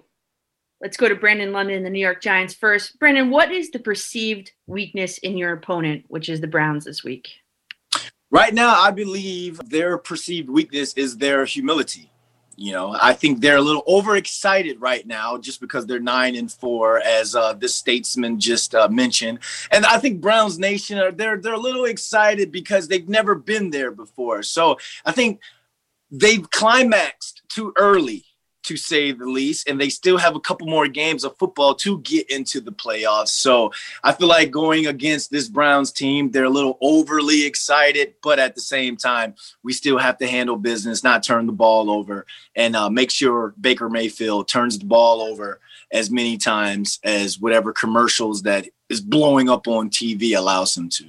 Let's 0.80 0.96
go 0.96 1.08
to 1.08 1.16
Brandon 1.16 1.52
London, 1.52 1.82
the 1.82 1.90
New 1.90 1.98
York 1.98 2.22
Giants 2.22 2.54
first. 2.54 2.98
Brandon, 2.98 3.30
what 3.30 3.50
is 3.50 3.70
the 3.70 3.80
perceived 3.80 4.52
weakness 4.66 5.18
in 5.18 5.36
your 5.36 5.52
opponent, 5.52 6.04
which 6.08 6.28
is 6.28 6.40
the 6.40 6.46
Browns 6.46 6.84
this 6.84 7.02
week? 7.02 7.28
Right 8.30 8.54
now, 8.54 8.80
I 8.80 8.90
believe 8.92 9.58
their 9.68 9.98
perceived 9.98 10.48
weakness 10.48 10.94
is 10.94 11.16
their 11.16 11.44
humility. 11.44 12.10
You 12.60 12.72
know, 12.72 12.96
I 13.00 13.12
think 13.12 13.40
they're 13.40 13.58
a 13.58 13.62
little 13.62 13.84
overexcited 13.86 14.80
right 14.80 15.06
now 15.06 15.38
just 15.38 15.60
because 15.60 15.86
they're 15.86 16.00
nine 16.00 16.34
and 16.34 16.50
four, 16.50 17.00
as 17.00 17.36
uh, 17.36 17.52
this 17.52 17.76
statesman 17.76 18.40
just 18.40 18.74
uh, 18.74 18.88
mentioned. 18.88 19.38
And 19.70 19.86
I 19.86 19.98
think 19.98 20.20
Browns 20.20 20.58
Nation 20.58 20.98
are 20.98 21.12
they're 21.12 21.36
they're 21.36 21.54
a 21.54 21.58
little 21.58 21.84
excited 21.84 22.50
because 22.50 22.88
they've 22.88 23.08
never 23.08 23.36
been 23.36 23.70
there 23.70 23.92
before. 23.92 24.42
So 24.42 24.76
I 25.04 25.12
think 25.12 25.40
they've 26.10 26.50
climaxed 26.50 27.42
too 27.48 27.72
early 27.76 28.24
to 28.68 28.76
say 28.76 29.12
the 29.12 29.24
least, 29.24 29.66
and 29.66 29.80
they 29.80 29.88
still 29.88 30.18
have 30.18 30.36
a 30.36 30.40
couple 30.40 30.66
more 30.66 30.86
games 30.86 31.24
of 31.24 31.36
football 31.38 31.74
to 31.74 32.00
get 32.00 32.30
into 32.30 32.60
the 32.60 32.70
playoffs. 32.70 33.28
So 33.28 33.72
I 34.04 34.12
feel 34.12 34.28
like 34.28 34.50
going 34.50 34.86
against 34.86 35.30
this 35.30 35.48
Browns 35.48 35.90
team, 35.90 36.30
they're 36.30 36.44
a 36.44 36.50
little 36.50 36.76
overly 36.82 37.46
excited, 37.46 38.14
but 38.22 38.38
at 38.38 38.54
the 38.54 38.60
same 38.60 38.98
time, 38.98 39.34
we 39.62 39.72
still 39.72 39.96
have 39.96 40.18
to 40.18 40.26
handle 40.26 40.56
business, 40.56 41.02
not 41.02 41.22
turn 41.22 41.46
the 41.46 41.52
ball 41.52 41.90
over, 41.90 42.26
and 42.54 42.76
uh, 42.76 42.90
make 42.90 43.10
sure 43.10 43.54
Baker 43.58 43.88
Mayfield 43.88 44.48
turns 44.48 44.78
the 44.78 44.84
ball 44.84 45.22
over 45.22 45.60
as 45.90 46.10
many 46.10 46.36
times 46.36 47.00
as 47.02 47.40
whatever 47.40 47.72
commercials 47.72 48.42
that 48.42 48.68
is 48.90 49.00
blowing 49.00 49.48
up 49.48 49.66
on 49.66 49.88
TV 49.88 50.36
allows 50.36 50.76
him 50.76 50.90
to. 50.90 51.06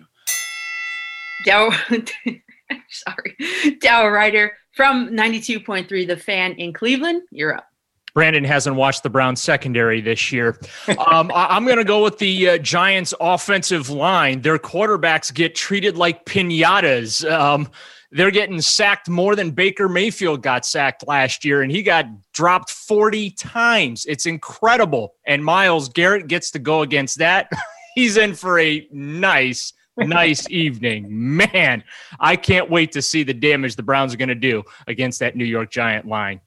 Dow, 1.46 1.72
sorry, 2.90 3.36
Dow 3.82 4.08
Ruiter 4.08 4.54
from 4.80 5.10
92.3 5.10 6.08
The 6.08 6.16
Fan 6.16 6.54
in 6.54 6.72
Cleveland. 6.72 7.24
You're 7.32 7.58
up. 7.58 7.68
Brandon 8.14 8.46
hasn't 8.46 8.78
watched 8.78 9.04
the 9.04 9.10
Browns 9.10 9.42
secondary 9.42 10.00
this 10.00 10.32
year. 10.32 10.58
Um, 11.06 11.30
I, 11.36 11.58
am 11.58 11.66
going 11.66 11.80
to 11.80 11.84
go 11.84 12.02
with 12.02 12.18
the 12.18 12.52
uh, 12.52 12.58
Giants' 12.60 13.14
offensive 13.20 13.90
line. 13.90 14.42
Their 14.42 14.58
quarterbacks 14.58 15.34
get 15.34 15.54
treated 15.54 15.98
like 15.98 16.24
pinatas. 16.24 17.30
Um, 17.30 17.68
they're 18.12 18.32
getting 18.32 18.62
sacked 18.62 19.10
more 19.10 19.36
than 19.36 19.52
Baker 19.52 19.90
Mayfield 19.90 20.44
got 20.44 20.66
sacked 20.66 21.06
last 21.06 21.44
year, 21.44 21.62
and 21.62 21.70
he 21.70 21.84
got 21.84 22.06
dropped 22.32 22.72
40 22.72 23.32
times. 23.32 24.06
It's 24.06 24.28
incredible. 24.28 25.14
And 25.28 25.44
Myles 25.44 25.90
Garrett 25.90 26.28
gets 26.28 26.52
to 26.52 26.60
go 26.60 26.84
against 26.84 27.18
that. 27.18 27.52
He's 27.96 28.16
in 28.16 28.34
for 28.34 28.58
a 28.58 28.88
nice 28.94 29.74
nice 30.00 30.50
evening. 30.50 31.08
Man, 31.10 31.84
I 32.20 32.36
can't 32.36 32.70
wait 32.70 32.92
to 32.94 33.02
see 33.02 33.24
the 33.24 33.34
damage 33.34 33.76
the 33.76 33.84
Browns 33.84 34.14
are 34.14 34.18
going 34.18 34.30
to 34.30 34.36
do 34.36 34.64
against 34.88 35.20
that 35.20 35.36
New 35.36 35.46
York 35.46 35.72
Giant 35.72 36.08
line. 36.08 36.42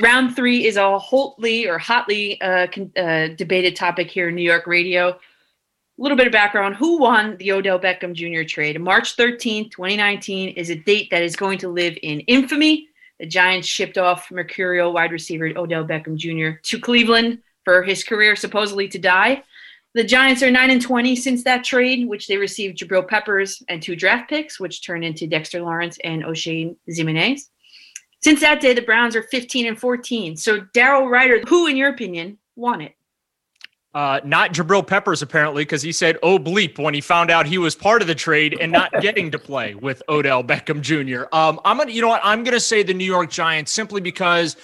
Round 0.00 0.36
three 0.36 0.66
is 0.66 0.76
a 0.76 0.98
hotly 0.98 1.66
or 1.66 1.78
hotly 1.78 2.40
uh, 2.40 2.68
con- 2.68 2.92
uh, 2.96 3.28
debated 3.36 3.74
topic 3.74 4.10
here 4.10 4.28
in 4.28 4.36
New 4.36 4.42
York 4.42 4.66
radio. 4.66 5.08
A 5.08 5.18
little 5.98 6.16
bit 6.16 6.28
of 6.28 6.32
background 6.32 6.76
who 6.76 6.98
won 6.98 7.36
the 7.38 7.50
Odell 7.50 7.80
Beckham 7.80 8.12
Jr. 8.12 8.46
trade? 8.48 8.80
March 8.80 9.16
13th, 9.16 9.72
2019 9.72 10.50
is 10.50 10.70
a 10.70 10.76
date 10.76 11.10
that 11.10 11.22
is 11.22 11.34
going 11.34 11.58
to 11.58 11.68
live 11.68 11.98
in 12.02 12.20
infamy. 12.20 12.88
The 13.18 13.26
Giants 13.26 13.66
shipped 13.66 13.98
off 13.98 14.30
Mercurial 14.30 14.92
wide 14.92 15.10
receiver 15.10 15.46
Odell 15.56 15.84
Beckham 15.84 16.16
Jr. 16.16 16.60
to 16.62 16.78
Cleveland 16.78 17.38
for 17.64 17.82
his 17.82 18.04
career 18.04 18.36
supposedly 18.36 18.86
to 18.88 18.98
die. 18.98 19.42
The 19.98 20.04
Giants 20.04 20.44
are 20.44 20.50
9 20.52 20.70
and 20.70 20.80
20 20.80 21.16
since 21.16 21.42
that 21.42 21.64
trade, 21.64 22.06
which 22.06 22.28
they 22.28 22.36
received 22.36 22.78
Jabril 22.78 23.08
Peppers 23.08 23.64
and 23.68 23.82
two 23.82 23.96
draft 23.96 24.30
picks, 24.30 24.60
which 24.60 24.86
turned 24.86 25.04
into 25.04 25.26
Dexter 25.26 25.60
Lawrence 25.60 25.98
and 26.04 26.22
Oshane 26.22 26.76
Ximines. 26.88 27.48
Since 28.22 28.38
that 28.38 28.60
day, 28.60 28.74
the 28.74 28.82
Browns 28.82 29.16
are 29.16 29.24
15 29.24 29.66
and 29.66 29.76
14. 29.76 30.36
So, 30.36 30.60
Daryl 30.72 31.10
Ruiter, 31.10 31.44
who, 31.48 31.66
in 31.66 31.76
your 31.76 31.88
opinion, 31.88 32.38
won 32.54 32.80
it? 32.80 32.94
Uh, 33.92 34.20
not 34.22 34.52
Jabril 34.52 34.86
Peppers, 34.86 35.20
apparently, 35.20 35.64
because 35.64 35.82
he 35.82 35.90
said, 35.90 36.16
oh, 36.22 36.38
bleep, 36.38 36.78
when 36.78 36.94
he 36.94 37.00
found 37.00 37.28
out 37.28 37.46
he 37.46 37.58
was 37.58 37.74
part 37.74 38.00
of 38.00 38.06
the 38.06 38.14
trade 38.14 38.56
and 38.60 38.70
not 38.70 38.92
getting 39.00 39.32
to 39.32 39.38
play 39.40 39.74
with 39.74 40.00
Odell 40.08 40.44
Beckham 40.44 40.80
Jr. 40.80 41.24
Um, 41.32 41.58
I'm 41.64 41.76
going 41.76 41.88
to, 41.88 41.92
you 41.92 42.02
know 42.02 42.08
what? 42.08 42.20
I'm 42.22 42.44
going 42.44 42.54
to 42.54 42.60
say 42.60 42.84
the 42.84 42.94
New 42.94 43.04
York 43.04 43.30
Giants 43.30 43.72
simply 43.72 44.00
because 44.00 44.56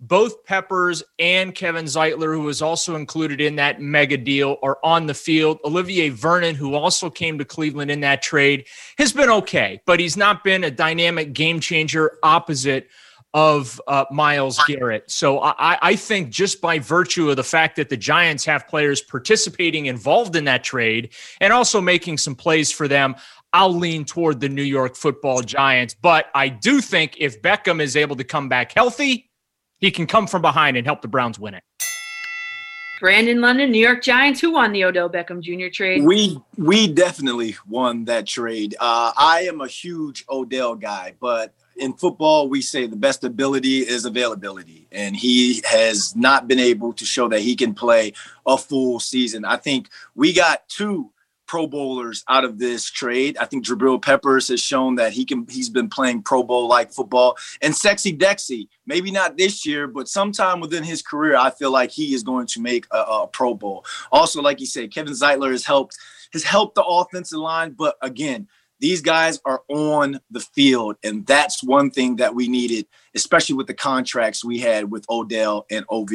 both 0.00 0.44
Peppers 0.44 1.02
and 1.18 1.54
Kevin 1.54 1.86
Zeitler, 1.86 2.34
who 2.34 2.42
was 2.42 2.60
also 2.60 2.96
included 2.96 3.40
in 3.40 3.56
that 3.56 3.80
mega 3.80 4.16
deal, 4.16 4.56
are 4.62 4.78
on 4.82 5.06
the 5.06 5.14
field. 5.14 5.58
Olivier 5.64 6.10
Vernon, 6.10 6.54
who 6.54 6.74
also 6.74 7.08
came 7.08 7.38
to 7.38 7.44
Cleveland 7.44 7.90
in 7.90 8.00
that 8.00 8.22
trade, 8.22 8.66
has 8.98 9.12
been 9.12 9.30
okay, 9.30 9.80
but 9.86 10.00
he's 10.00 10.16
not 10.16 10.44
been 10.44 10.64
a 10.64 10.70
dynamic 10.70 11.32
game 11.32 11.60
changer 11.60 12.18
opposite 12.22 12.88
of 13.34 13.80
uh, 13.88 14.04
Myles 14.12 14.60
Garrett. 14.68 15.10
So 15.10 15.40
I, 15.40 15.76
I 15.82 15.96
think 15.96 16.30
just 16.30 16.60
by 16.60 16.78
virtue 16.78 17.30
of 17.30 17.36
the 17.36 17.42
fact 17.42 17.74
that 17.76 17.88
the 17.88 17.96
Giants 17.96 18.44
have 18.44 18.68
players 18.68 19.00
participating 19.00 19.86
involved 19.86 20.36
in 20.36 20.44
that 20.44 20.62
trade 20.62 21.12
and 21.40 21.52
also 21.52 21.80
making 21.80 22.18
some 22.18 22.36
plays 22.36 22.70
for 22.70 22.86
them, 22.86 23.16
I'll 23.52 23.74
lean 23.74 24.04
toward 24.04 24.38
the 24.38 24.48
New 24.48 24.62
York 24.62 24.94
football 24.94 25.40
Giants. 25.40 25.94
But 26.00 26.26
I 26.32 26.48
do 26.48 26.80
think 26.80 27.16
if 27.18 27.42
Beckham 27.42 27.80
is 27.80 27.96
able 27.96 28.14
to 28.16 28.24
come 28.24 28.48
back 28.48 28.72
healthy, 28.72 29.30
he 29.84 29.90
can 29.90 30.06
come 30.06 30.26
from 30.26 30.40
behind 30.40 30.76
and 30.76 30.86
help 30.86 31.02
the 31.02 31.08
Browns 31.08 31.38
win 31.38 31.54
it. 31.54 31.62
Brandon 33.00 33.40
London, 33.40 33.70
New 33.70 33.84
York 33.84 34.02
Giants, 34.02 34.40
who 34.40 34.52
won 34.52 34.72
the 34.72 34.84
Odell 34.84 35.10
Beckham 35.10 35.42
Jr. 35.42 35.70
trade? 35.70 36.04
We 36.04 36.40
we 36.56 36.88
definitely 36.88 37.56
won 37.68 38.06
that 38.06 38.26
trade. 38.26 38.74
Uh, 38.80 39.12
I 39.16 39.42
am 39.42 39.60
a 39.60 39.66
huge 39.66 40.24
Odell 40.30 40.74
guy, 40.74 41.14
but 41.20 41.54
in 41.76 41.92
football, 41.92 42.48
we 42.48 42.62
say 42.62 42.86
the 42.86 42.96
best 42.96 43.24
ability 43.24 43.80
is 43.80 44.06
availability, 44.06 44.86
and 44.90 45.14
he 45.14 45.60
has 45.66 46.16
not 46.16 46.48
been 46.48 46.60
able 46.60 46.92
to 46.94 47.04
show 47.04 47.28
that 47.28 47.40
he 47.40 47.56
can 47.56 47.74
play 47.74 48.14
a 48.46 48.56
full 48.56 49.00
season. 49.00 49.44
I 49.44 49.56
think 49.56 49.90
we 50.14 50.32
got 50.32 50.66
two 50.68 51.10
Pro 51.46 51.66
Bowlers 51.66 52.24
out 52.28 52.44
of 52.44 52.58
this 52.58 52.90
trade. 52.90 53.36
I 53.38 53.44
think 53.44 53.64
Jabril 53.64 54.00
Peppers 54.00 54.48
has 54.48 54.60
shown 54.60 54.96
that 54.96 55.12
he 55.12 55.24
can. 55.24 55.46
He's 55.48 55.68
been 55.68 55.88
playing 55.88 56.22
Pro 56.22 56.42
Bowl 56.42 56.68
like 56.68 56.92
football, 56.92 57.36
and 57.62 57.74
Sexy 57.74 58.16
Dexy. 58.16 58.68
Maybe 58.86 59.10
not 59.10 59.36
this 59.36 59.66
year, 59.66 59.86
but 59.86 60.08
sometime 60.08 60.60
within 60.60 60.84
his 60.84 61.02
career, 61.02 61.36
I 61.36 61.50
feel 61.50 61.70
like 61.70 61.90
he 61.90 62.14
is 62.14 62.22
going 62.22 62.46
to 62.48 62.60
make 62.60 62.86
a, 62.90 62.98
a 62.98 63.26
Pro 63.26 63.54
Bowl. 63.54 63.84
Also, 64.12 64.42
like 64.42 64.60
you 64.60 64.66
said, 64.66 64.92
Kevin 64.92 65.12
Zeitler 65.12 65.50
has 65.50 65.64
helped 65.64 65.96
has 66.32 66.44
helped 66.44 66.74
the 66.74 66.84
offensive 66.84 67.38
line, 67.38 67.72
but 67.72 67.96
again, 68.02 68.48
these 68.80 69.00
guys 69.00 69.40
are 69.44 69.62
on 69.68 70.20
the 70.30 70.40
field, 70.40 70.96
and 71.04 71.26
that's 71.26 71.62
one 71.62 71.90
thing 71.90 72.16
that 72.16 72.34
we 72.34 72.48
needed, 72.48 72.86
especially 73.14 73.54
with 73.54 73.66
the 73.66 73.74
contracts 73.74 74.44
we 74.44 74.58
had 74.58 74.90
with 74.90 75.08
Odell 75.08 75.64
and 75.70 75.84
Ov. 75.88 76.10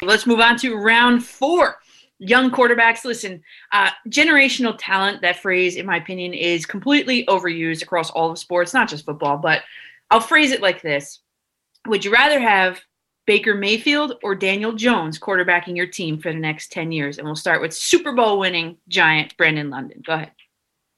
Let's 0.00 0.26
move 0.26 0.40
on 0.40 0.56
to 0.58 0.74
round 0.76 1.24
four 1.24 1.76
young 2.22 2.50
quarterbacks. 2.50 3.04
Listen, 3.04 3.42
uh, 3.72 3.90
generational 4.08 4.74
talent, 4.78 5.20
that 5.22 5.40
phrase, 5.40 5.76
in 5.76 5.84
my 5.84 5.96
opinion, 5.96 6.32
is 6.32 6.64
completely 6.64 7.26
overused 7.26 7.82
across 7.82 8.10
all 8.10 8.30
of 8.30 8.38
sports, 8.38 8.72
not 8.72 8.88
just 8.88 9.04
football. 9.04 9.36
But 9.36 9.62
I'll 10.10 10.20
phrase 10.20 10.52
it 10.52 10.62
like 10.62 10.82
this 10.82 11.20
Would 11.86 12.04
you 12.04 12.12
rather 12.12 12.40
have 12.40 12.80
Baker 13.26 13.54
Mayfield 13.54 14.18
or 14.22 14.34
Daniel 14.34 14.72
Jones 14.72 15.18
quarterbacking 15.18 15.76
your 15.76 15.86
team 15.86 16.18
for 16.18 16.32
the 16.32 16.38
next 16.38 16.72
10 16.72 16.92
years? 16.92 17.18
And 17.18 17.26
we'll 17.26 17.36
start 17.36 17.60
with 17.60 17.74
Super 17.74 18.12
Bowl 18.12 18.38
winning 18.38 18.78
giant 18.88 19.36
Brandon 19.36 19.68
London. 19.68 20.02
Go 20.06 20.14
ahead. 20.14 20.32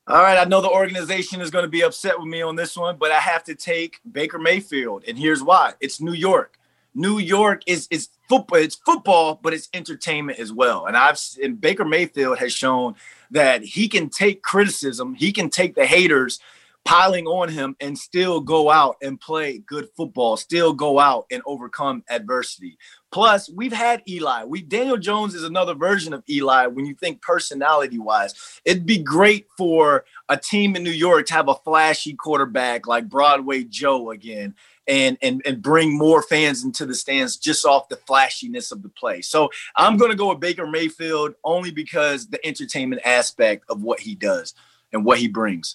All 0.06 0.20
right, 0.20 0.36
I 0.36 0.44
know 0.44 0.60
the 0.60 0.68
organization 0.68 1.40
is 1.40 1.50
going 1.50 1.64
to 1.64 1.70
be 1.70 1.82
upset 1.82 2.18
with 2.18 2.28
me 2.28 2.42
on 2.42 2.56
this 2.56 2.76
one, 2.76 2.98
but 2.98 3.10
I 3.10 3.20
have 3.20 3.42
to 3.44 3.54
take 3.54 4.00
Baker 4.12 4.38
Mayfield, 4.38 5.04
and 5.08 5.16
here's 5.16 5.42
why: 5.42 5.72
it's 5.80 5.98
New 5.98 6.12
York. 6.12 6.58
New 6.94 7.18
York 7.18 7.62
is 7.66 7.88
is 7.90 8.08
football. 8.28 8.58
It's 8.58 8.76
football, 8.76 9.40
but 9.42 9.52
it's 9.52 9.68
entertainment 9.74 10.38
as 10.38 10.52
well. 10.52 10.86
And 10.86 10.96
I've 10.96 11.20
and 11.42 11.60
Baker 11.60 11.84
Mayfield 11.84 12.38
has 12.38 12.52
shown 12.52 12.94
that 13.30 13.62
he 13.62 13.88
can 13.88 14.08
take 14.08 14.42
criticism. 14.42 15.14
He 15.14 15.32
can 15.32 15.50
take 15.50 15.74
the 15.74 15.86
haters 15.86 16.38
piling 16.84 17.26
on 17.26 17.48
him 17.48 17.74
and 17.80 17.98
still 17.98 18.40
go 18.40 18.70
out 18.70 18.96
and 19.02 19.20
play 19.20 19.58
good 19.58 19.88
football. 19.96 20.36
Still 20.36 20.72
go 20.72 20.98
out 20.98 21.26
and 21.30 21.42
overcome 21.46 22.04
adversity. 22.10 22.78
Plus, 23.10 23.48
we've 23.48 23.72
had 23.72 24.02
Eli. 24.08 24.44
We 24.44 24.60
Daniel 24.60 24.98
Jones 24.98 25.34
is 25.34 25.44
another 25.44 25.74
version 25.74 26.12
of 26.12 26.22
Eli 26.28 26.66
when 26.66 26.84
you 26.84 26.94
think 26.94 27.22
personality 27.22 27.98
wise. 27.98 28.60
It'd 28.64 28.86
be 28.86 28.98
great 28.98 29.46
for 29.56 30.04
a 30.28 30.36
team 30.36 30.76
in 30.76 30.82
New 30.82 30.90
York 30.90 31.26
to 31.26 31.34
have 31.34 31.48
a 31.48 31.54
flashy 31.54 32.14
quarterback 32.14 32.86
like 32.86 33.08
Broadway 33.08 33.64
Joe 33.64 34.10
again 34.10 34.54
and 34.86 35.16
and 35.22 35.42
and 35.44 35.62
bring 35.62 35.96
more 35.96 36.22
fans 36.22 36.64
into 36.64 36.86
the 36.86 36.94
stands 36.94 37.36
just 37.36 37.64
off 37.64 37.88
the 37.88 37.96
flashiness 37.96 38.72
of 38.72 38.82
the 38.82 38.88
play. 38.88 39.22
So 39.22 39.50
I'm 39.76 39.96
going 39.96 40.10
to 40.10 40.16
go 40.16 40.30
with 40.30 40.40
Baker 40.40 40.66
Mayfield 40.66 41.34
only 41.44 41.70
because 41.70 42.26
the 42.26 42.44
entertainment 42.46 43.02
aspect 43.04 43.64
of 43.68 43.82
what 43.82 44.00
he 44.00 44.14
does 44.14 44.54
and 44.92 45.04
what 45.04 45.18
he 45.18 45.28
brings. 45.28 45.74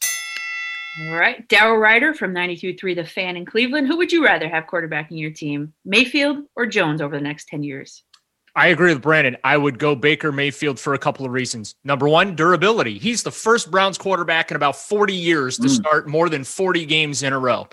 All 1.02 1.16
right. 1.16 1.48
Daryl 1.48 1.80
Ruiter 1.80 2.14
from 2.14 2.34
92.3 2.34 2.96
The 2.96 3.06
Fan 3.06 3.38
in 3.38 3.46
Cleveland. 3.46 3.88
Who 3.88 3.96
would 3.98 4.12
you 4.12 4.26
rather 4.26 4.50
have 4.50 4.66
quarterbacking 4.66 5.20
your 5.20 5.32
team, 5.32 5.74
Mayfield 5.86 6.40
or 6.56 6.66
Jones 6.66 7.02
over 7.02 7.16
the 7.16 7.24
next 7.24 7.48
10 7.48 7.64
years? 7.64 8.04
I 8.56 8.68
agree 8.68 8.94
with 8.94 9.02
Brandon. 9.02 9.38
I 9.44 9.56
would 9.56 9.80
go 9.80 9.96
Baker 9.96 10.32
Mayfield 10.32 10.80
for 10.80 10.94
a 10.94 10.98
couple 10.98 11.26
of 11.26 11.32
reasons. 11.32 11.76
Number 11.86 12.10
one, 12.10 12.36
durability. 12.36 12.98
He's 12.98 13.24
the 13.24 13.32
first 13.32 13.72
Browns 13.72 13.98
quarterback 13.98 14.52
in 14.52 14.58
about 14.58 14.76
40 14.76 15.14
years 15.14 15.58
to 15.58 15.68
mm. 15.68 15.70
start 15.70 16.10
more 16.10 16.28
than 16.28 16.44
40 16.44 16.86
games 16.86 17.24
in 17.24 17.32
a 17.32 17.40
row. 17.40 17.68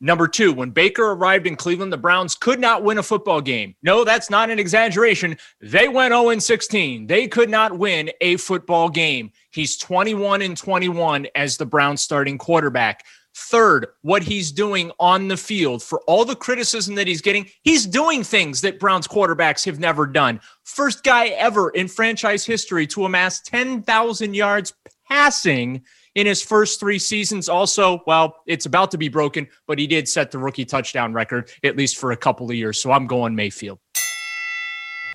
Number 0.00 0.28
two, 0.28 0.52
when 0.52 0.70
Baker 0.70 1.12
arrived 1.12 1.46
in 1.46 1.56
Cleveland, 1.56 1.92
the 1.92 1.96
Browns 1.96 2.34
could 2.34 2.60
not 2.60 2.82
win 2.82 2.98
a 2.98 3.02
football 3.02 3.40
game. 3.40 3.74
No, 3.82 4.04
that's 4.04 4.28
not 4.28 4.50
an 4.50 4.58
exaggeration. 4.58 5.38
They 5.60 5.88
went 5.88 6.12
0 6.12 6.38
16. 6.38 7.06
They 7.06 7.26
could 7.28 7.48
not 7.48 7.78
win 7.78 8.10
a 8.20 8.36
football 8.36 8.90
game. 8.90 9.32
He's 9.50 9.78
21 9.78 10.42
and 10.42 10.56
21 10.56 11.28
as 11.34 11.56
the 11.56 11.64
Browns 11.64 12.02
starting 12.02 12.36
quarterback. 12.36 13.04
Third, 13.34 13.88
what 14.02 14.22
he's 14.22 14.50
doing 14.50 14.90
on 14.98 15.28
the 15.28 15.36
field 15.36 15.82
for 15.82 16.00
all 16.06 16.24
the 16.24 16.36
criticism 16.36 16.94
that 16.94 17.06
he's 17.06 17.20
getting, 17.20 17.46
he's 17.62 17.86
doing 17.86 18.22
things 18.24 18.62
that 18.62 18.80
Browns 18.80 19.06
quarterbacks 19.06 19.64
have 19.66 19.78
never 19.78 20.06
done. 20.06 20.40
First 20.64 21.04
guy 21.04 21.28
ever 21.28 21.70
in 21.70 21.86
franchise 21.88 22.46
history 22.46 22.86
to 22.88 23.04
amass 23.04 23.40
10,000 23.42 24.34
yards 24.34 24.74
passing 25.08 25.82
in 26.16 26.26
his 26.26 26.42
first 26.42 26.80
three 26.80 26.98
seasons. 26.98 27.48
Also, 27.48 28.02
well, 28.06 28.42
it's 28.46 28.66
about 28.66 28.90
to 28.90 28.98
be 28.98 29.08
broken, 29.08 29.46
but 29.68 29.78
he 29.78 29.86
did 29.86 30.08
set 30.08 30.32
the 30.32 30.38
rookie 30.38 30.64
touchdown 30.64 31.12
record, 31.12 31.50
at 31.62 31.76
least 31.76 31.98
for 31.98 32.10
a 32.10 32.16
couple 32.16 32.50
of 32.50 32.56
years. 32.56 32.80
So 32.80 32.90
I'm 32.90 33.06
going 33.06 33.36
Mayfield. 33.36 33.78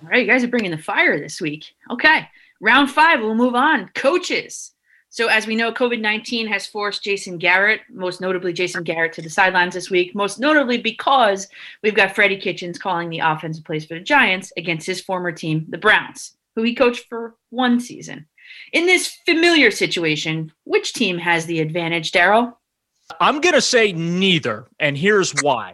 All 0.01 0.09
right, 0.09 0.21
you 0.21 0.31
guys 0.31 0.43
are 0.43 0.47
bringing 0.47 0.71
the 0.71 0.77
fire 0.77 1.19
this 1.19 1.41
week. 1.41 1.65
Okay, 1.91 2.27
round 2.61 2.89
five, 2.89 3.19
we'll 3.19 3.35
move 3.35 3.55
on. 3.55 3.89
Coaches. 3.93 4.71
So, 5.09 5.27
as 5.27 5.45
we 5.45 5.57
know, 5.57 5.73
COVID 5.73 5.99
19 5.99 6.47
has 6.47 6.65
forced 6.65 7.03
Jason 7.03 7.37
Garrett, 7.37 7.81
most 7.91 8.21
notably 8.21 8.53
Jason 8.53 8.83
Garrett, 8.83 9.11
to 9.13 9.21
the 9.21 9.29
sidelines 9.29 9.73
this 9.73 9.89
week, 9.89 10.15
most 10.15 10.39
notably 10.39 10.77
because 10.77 11.49
we've 11.83 11.95
got 11.95 12.15
Freddie 12.15 12.39
Kitchens 12.39 12.79
calling 12.79 13.09
the 13.09 13.19
offensive 13.19 13.65
plays 13.65 13.85
for 13.85 13.95
the 13.95 13.99
Giants 13.99 14.53
against 14.55 14.87
his 14.87 15.01
former 15.01 15.31
team, 15.33 15.65
the 15.67 15.77
Browns, 15.77 16.37
who 16.55 16.63
he 16.63 16.73
coached 16.73 17.07
for 17.09 17.35
one 17.49 17.79
season. 17.79 18.25
In 18.71 18.85
this 18.85 19.17
familiar 19.25 19.71
situation, 19.71 20.51
which 20.63 20.93
team 20.93 21.17
has 21.17 21.45
the 21.45 21.59
advantage, 21.59 22.11
Daryl? 22.11 22.53
I'm 23.19 23.41
going 23.41 23.55
to 23.55 23.61
say 23.61 23.91
neither. 23.91 24.67
And 24.79 24.97
here's 24.97 25.33
why. 25.41 25.73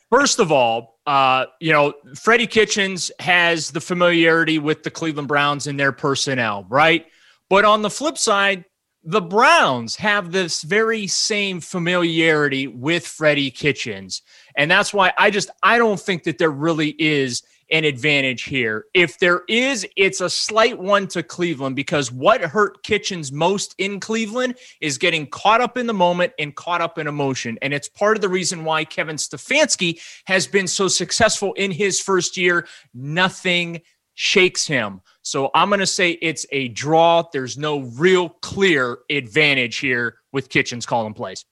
First 0.10 0.38
of 0.38 0.50
all, 0.50 0.98
uh, 1.06 1.46
you 1.60 1.72
know, 1.72 1.92
Freddie 2.14 2.46
Kitchens 2.46 3.10
has 3.20 3.70
the 3.70 3.80
familiarity 3.80 4.58
with 4.58 4.82
the 4.82 4.90
Cleveland 4.90 5.28
Browns 5.28 5.66
and 5.66 5.78
their 5.78 5.92
personnel, 5.92 6.64
right? 6.68 7.06
But 7.50 7.64
on 7.64 7.82
the 7.82 7.90
flip 7.90 8.16
side, 8.16 8.64
the 9.04 9.20
Browns 9.20 9.96
have 9.96 10.32
this 10.32 10.62
very 10.62 11.06
same 11.06 11.60
familiarity 11.60 12.66
with 12.66 13.06
Freddie 13.06 13.50
Kitchens. 13.50 14.22
And 14.56 14.70
that's 14.70 14.92
why 14.92 15.12
I 15.16 15.30
just 15.30 15.50
I 15.62 15.78
don't 15.78 16.00
think 16.00 16.24
that 16.24 16.38
there 16.38 16.50
really 16.50 16.90
is 16.98 17.42
an 17.70 17.84
advantage 17.84 18.44
here. 18.44 18.86
If 18.94 19.18
there 19.18 19.42
is, 19.48 19.86
it's 19.96 20.20
a 20.20 20.30
slight 20.30 20.78
one 20.78 21.06
to 21.08 21.22
Cleveland 21.22 21.76
because 21.76 22.10
what 22.10 22.40
hurt 22.40 22.82
Kitchens 22.82 23.30
most 23.32 23.74
in 23.78 24.00
Cleveland 24.00 24.56
is 24.80 24.98
getting 24.98 25.26
caught 25.26 25.60
up 25.60 25.76
in 25.76 25.86
the 25.86 25.94
moment 25.94 26.32
and 26.38 26.54
caught 26.54 26.80
up 26.80 26.98
in 26.98 27.06
emotion. 27.06 27.58
And 27.62 27.74
it's 27.74 27.88
part 27.88 28.16
of 28.16 28.20
the 28.20 28.28
reason 28.28 28.64
why 28.64 28.84
Kevin 28.84 29.16
Stefanski 29.16 30.00
has 30.26 30.46
been 30.46 30.66
so 30.66 30.88
successful 30.88 31.52
in 31.54 31.70
his 31.70 32.00
first 32.00 32.36
year. 32.36 32.66
Nothing 32.94 33.82
shakes 34.14 34.66
him. 34.66 35.00
So 35.22 35.50
I'm 35.54 35.68
going 35.68 35.80
to 35.80 35.86
say 35.86 36.12
it's 36.22 36.46
a 36.50 36.68
draw. 36.68 37.22
There's 37.32 37.56
no 37.58 37.80
real 37.80 38.30
clear 38.30 38.98
advantage 39.10 39.76
here 39.76 40.16
with 40.32 40.48
Kitchens 40.48 40.86
calling 40.86 41.14
plays. 41.14 41.44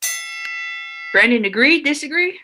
Brandon, 1.13 1.45
agree, 1.45 1.83
disagree? 1.83 2.39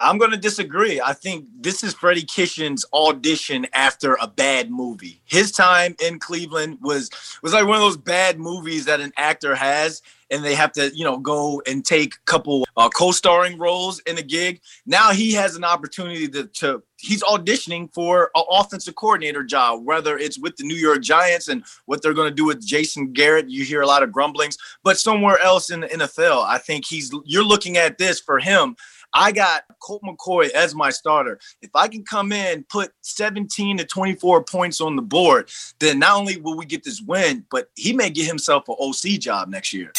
I'm 0.00 0.18
going 0.18 0.30
to 0.30 0.36
disagree. 0.36 1.00
I 1.00 1.12
think 1.12 1.48
this 1.60 1.82
is 1.82 1.92
Freddie 1.92 2.22
Kitchens' 2.22 2.84
audition 2.92 3.66
after 3.72 4.16
a 4.20 4.28
bad 4.28 4.70
movie. 4.70 5.20
His 5.24 5.50
time 5.50 5.96
in 6.00 6.20
Cleveland 6.20 6.78
was 6.80 7.10
was 7.42 7.52
like 7.52 7.66
one 7.66 7.76
of 7.76 7.82
those 7.82 7.96
bad 7.96 8.38
movies 8.38 8.84
that 8.84 9.00
an 9.00 9.12
actor 9.16 9.56
has, 9.56 10.02
and 10.30 10.44
they 10.44 10.54
have 10.54 10.70
to, 10.72 10.94
you 10.94 11.04
know, 11.04 11.18
go 11.18 11.60
and 11.66 11.84
take 11.84 12.14
a 12.14 12.24
couple 12.26 12.64
uh, 12.76 12.88
co-starring 12.90 13.58
roles 13.58 13.98
in 14.00 14.18
a 14.18 14.22
gig. 14.22 14.60
Now 14.86 15.10
he 15.10 15.32
has 15.32 15.56
an 15.56 15.64
opportunity 15.64 16.28
to, 16.28 16.46
to 16.46 16.82
he's 16.98 17.24
auditioning 17.24 17.92
for 17.92 18.30
an 18.36 18.44
offensive 18.50 18.94
coordinator 18.94 19.42
job, 19.42 19.84
whether 19.84 20.16
it's 20.16 20.38
with 20.38 20.56
the 20.56 20.64
New 20.64 20.76
York 20.76 21.02
Giants 21.02 21.48
and 21.48 21.64
what 21.86 22.02
they're 22.02 22.14
going 22.14 22.30
to 22.30 22.34
do 22.34 22.44
with 22.44 22.64
Jason 22.64 23.12
Garrett. 23.12 23.48
You 23.48 23.64
hear 23.64 23.80
a 23.80 23.86
lot 23.86 24.04
of 24.04 24.12
grumblings, 24.12 24.58
but 24.84 24.96
somewhere 24.96 25.40
else 25.40 25.70
in 25.70 25.80
the 25.80 25.88
NFL, 25.88 26.44
I 26.44 26.58
think 26.58 26.84
he's. 26.84 27.12
You're 27.24 27.42
looking 27.42 27.76
at 27.76 27.98
this 27.98 28.20
for 28.20 28.38
him 28.38 28.76
I 29.14 29.32
got 29.32 29.64
Colt 29.82 30.02
McCoy 30.02 30.50
as 30.50 30.74
my 30.74 30.90
starter. 30.90 31.38
If 31.62 31.70
I 31.74 31.88
can 31.88 32.04
come 32.04 32.32
in, 32.32 32.64
put 32.68 32.92
17 33.02 33.78
to 33.78 33.84
24 33.84 34.44
points 34.44 34.80
on 34.80 34.96
the 34.96 35.02
board, 35.02 35.50
then 35.78 35.98
not 35.98 36.16
only 36.18 36.40
will 36.40 36.56
we 36.56 36.66
get 36.66 36.84
this 36.84 37.00
win, 37.00 37.44
but 37.50 37.70
he 37.74 37.92
may 37.92 38.10
get 38.10 38.26
himself 38.26 38.68
an 38.68 38.76
OC 38.78 39.18
job 39.20 39.48
next 39.48 39.72
year. 39.72 39.92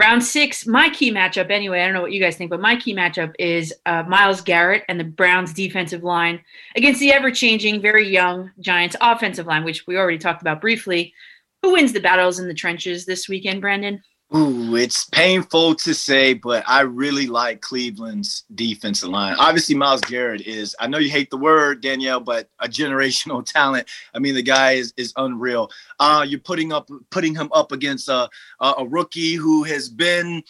Round 0.00 0.24
six, 0.24 0.66
my 0.66 0.88
key 0.88 1.12
matchup, 1.12 1.50
anyway, 1.50 1.82
I 1.82 1.84
don't 1.84 1.92
know 1.92 2.00
what 2.00 2.12
you 2.12 2.20
guys 2.20 2.36
think, 2.36 2.48
but 2.48 2.62
my 2.62 2.76
key 2.76 2.94
matchup 2.94 3.34
is 3.38 3.74
uh, 3.84 4.02
Myles 4.04 4.40
Garrett 4.40 4.84
and 4.88 4.98
the 4.98 5.04
Browns 5.04 5.52
defensive 5.52 6.02
line 6.02 6.40
against 6.76 6.98
the 6.98 7.12
ever 7.12 7.30
changing, 7.30 7.82
very 7.82 8.08
young 8.08 8.50
Giants 8.58 8.96
offensive 9.02 9.46
line, 9.46 9.64
which 9.64 9.86
we 9.86 9.98
already 9.98 10.16
talked 10.16 10.40
about 10.40 10.62
briefly. 10.62 11.12
Who 11.60 11.72
wins 11.72 11.92
the 11.92 12.00
battles 12.00 12.38
in 12.38 12.48
the 12.48 12.54
trenches 12.54 13.04
this 13.04 13.28
weekend, 13.28 13.60
Brandon? 13.60 14.02
Ooh, 14.34 14.76
it's 14.76 15.04
painful 15.04 15.74
to 15.74 15.92
say, 15.92 16.32
but 16.32 16.64
I 16.66 16.80
really 16.82 17.26
like 17.26 17.60
Cleveland's 17.60 18.44
defensive 18.54 19.10
line. 19.10 19.36
Obviously, 19.38 19.74
Myles 19.74 20.00
Garrett 20.02 20.40
is, 20.42 20.74
I 20.80 20.86
know 20.86 20.96
you 20.96 21.10
hate 21.10 21.28
the 21.28 21.36
word, 21.36 21.82
Danielle, 21.82 22.20
but 22.20 22.48
a 22.58 22.66
generational 22.66 23.44
talent. 23.52 23.88
I 24.14 24.20
mean, 24.20 24.34
the 24.34 24.42
guy 24.42 24.72
is, 24.72 24.94
is 24.96 25.12
unreal. 25.16 25.70
Uh, 26.00 26.24
you're 26.26 26.40
putting 26.40 26.72
up 26.72 26.88
putting 27.10 27.34
him 27.34 27.50
up 27.52 27.72
against 27.72 28.08
a, 28.08 28.30
a 28.60 28.86
rookie 28.86 29.34
who 29.34 29.64
has 29.64 29.90
been 29.90 30.42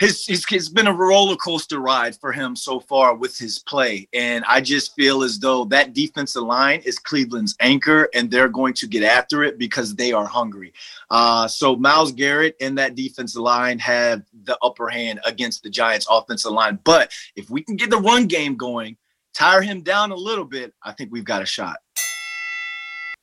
his, 0.00 0.26
his 0.26 0.44
it's 0.50 0.68
been 0.68 0.88
a 0.88 0.92
roller 0.92 1.36
coaster 1.36 1.78
ride 1.78 2.16
for 2.16 2.32
him 2.32 2.56
so 2.56 2.80
far 2.80 3.14
with 3.14 3.38
his 3.38 3.60
play, 3.60 4.08
and 4.12 4.44
I 4.48 4.60
just 4.60 4.94
feel 4.96 5.22
as 5.22 5.38
though 5.38 5.64
that 5.66 5.92
defensive 5.92 6.42
line 6.42 6.80
is 6.84 6.98
Cleveland's 6.98 7.54
anchor, 7.60 8.08
and 8.12 8.30
they're 8.30 8.48
going 8.48 8.74
to 8.74 8.88
get 8.88 9.04
after 9.04 9.44
it 9.44 9.56
because 9.56 9.94
they 9.94 10.12
are 10.12 10.26
hungry. 10.26 10.72
Uh, 11.10 11.46
so 11.46 11.76
Myles 11.76 12.12
Garrett 12.12 12.56
and 12.60 12.76
that 12.76 12.96
defensive 12.96 13.42
line 13.42 13.78
have 13.78 14.22
the 14.42 14.58
upper 14.62 14.88
hand 14.88 15.20
against 15.24 15.62
the 15.62 15.70
Giants' 15.70 16.08
offensive 16.10 16.52
line. 16.52 16.80
But 16.82 17.12
if 17.36 17.48
we 17.48 17.62
can 17.62 17.76
get 17.76 17.90
the 17.90 17.98
run 17.98 18.26
game 18.26 18.56
going, 18.56 18.96
tire 19.32 19.62
him 19.62 19.82
down 19.82 20.10
a 20.10 20.16
little 20.16 20.44
bit, 20.44 20.74
I 20.82 20.92
think 20.92 21.12
we've 21.12 21.24
got 21.24 21.42
a 21.42 21.46
shot. 21.46 21.76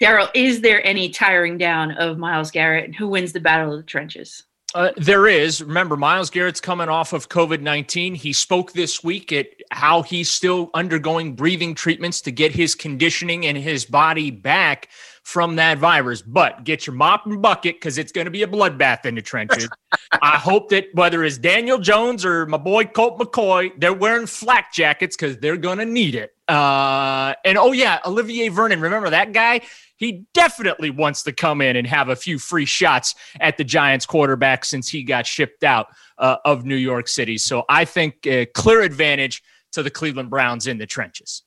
Daryl, 0.02 0.32
is 0.34 0.62
there 0.62 0.86
any 0.86 1.10
tiring 1.10 1.58
down 1.58 1.92
of 1.92 2.18
Myles 2.18 2.50
Garrett? 2.50 2.86
And 2.86 2.96
who 2.96 3.10
wins 3.10 3.34
the 3.34 3.40
battle 3.40 3.74
of 3.74 3.78
the 3.78 3.84
trenches? 3.84 4.44
Uh, 4.74 4.92
there 4.96 5.28
is. 5.28 5.62
Remember, 5.62 5.98
Myles 5.98 6.30
Garrett's 6.30 6.62
coming 6.62 6.88
off 6.88 7.14
of 7.14 7.30
COVID 7.30 7.62
19. 7.62 8.16
He 8.16 8.32
spoke 8.32 8.72
this 8.72 9.04
week 9.04 9.32
at 9.34 9.48
how 9.72 10.02
he's 10.02 10.32
still 10.32 10.70
undergoing 10.74 11.36
breathing 11.36 11.76
treatments 11.76 12.22
to 12.22 12.32
get 12.32 12.52
his 12.52 12.76
conditioning 12.76 13.46
and 13.46 13.58
his 13.58 13.86
body 13.86 14.32
back 14.32 14.90
from 15.24 15.58
that 15.58 15.78
virus. 15.78 16.22
But 16.22 16.64
get 16.64 16.88
your 16.88 16.96
mop 16.96 17.26
and 17.26 17.42
bucket 17.42 17.76
because 17.76 17.98
it's 17.98 18.12
going 18.12 18.26
to 18.26 18.32
be 18.32 18.44
a 18.44 18.48
bloodbath 18.48 19.06
in 19.06 19.16
the 19.16 19.22
trenches. 19.22 19.68
I 20.22 20.38
hope 20.38 20.70
that 20.70 20.86
whether 20.94 21.24
it's 21.24 21.38
Daniel 21.38 21.78
Jones 21.78 22.24
or 22.24 22.46
my 22.46 22.58
boy 22.58 22.86
Colt 22.86 23.20
McCoy, 23.20 23.72
they're 23.78 23.94
wearing 23.94 24.26
flak 24.26 24.72
jackets 24.74 25.18
because 25.18 25.38
they're 25.38 25.58
going 25.58 25.80
to 25.80 25.86
need 25.86 26.16
it. 26.16 26.34
Uh, 26.48 27.34
and 27.46 27.58
oh, 27.58 27.72
yeah, 27.72 28.00
Olivier 28.06 28.50
Vernon. 28.50 28.82
Remember 28.82 29.10
that 29.10 29.34
guy? 29.34 29.62
He 30.02 30.26
definitely 30.34 30.90
wants 30.90 31.22
to 31.24 31.32
come 31.32 31.62
in 31.62 31.76
and 31.76 31.86
have 31.86 32.10
a 32.10 32.16
few 32.16 32.40
free 32.40 32.66
shots 32.66 33.14
at 33.40 33.58
the 33.58 33.64
Giants 33.64 34.08
quarterback 34.08 34.66
since 34.66 34.90
he 34.90 35.04
got 35.04 35.28
shipped 35.28 35.64
out 35.64 35.90
uh, 36.18 36.38
of 36.44 36.66
New 36.66 36.76
York 36.76 37.08
City. 37.08 37.38
So 37.38 37.66
I 37.70 37.86
think 37.86 38.26
a 38.26 38.48
clear 38.48 38.82
advantage 38.82 39.44
to 39.74 39.84
the 39.84 39.92
Cleveland 39.92 40.32
Browns 40.32 40.66
in 40.66 40.80
the 40.80 40.88
trenches. 40.88 41.44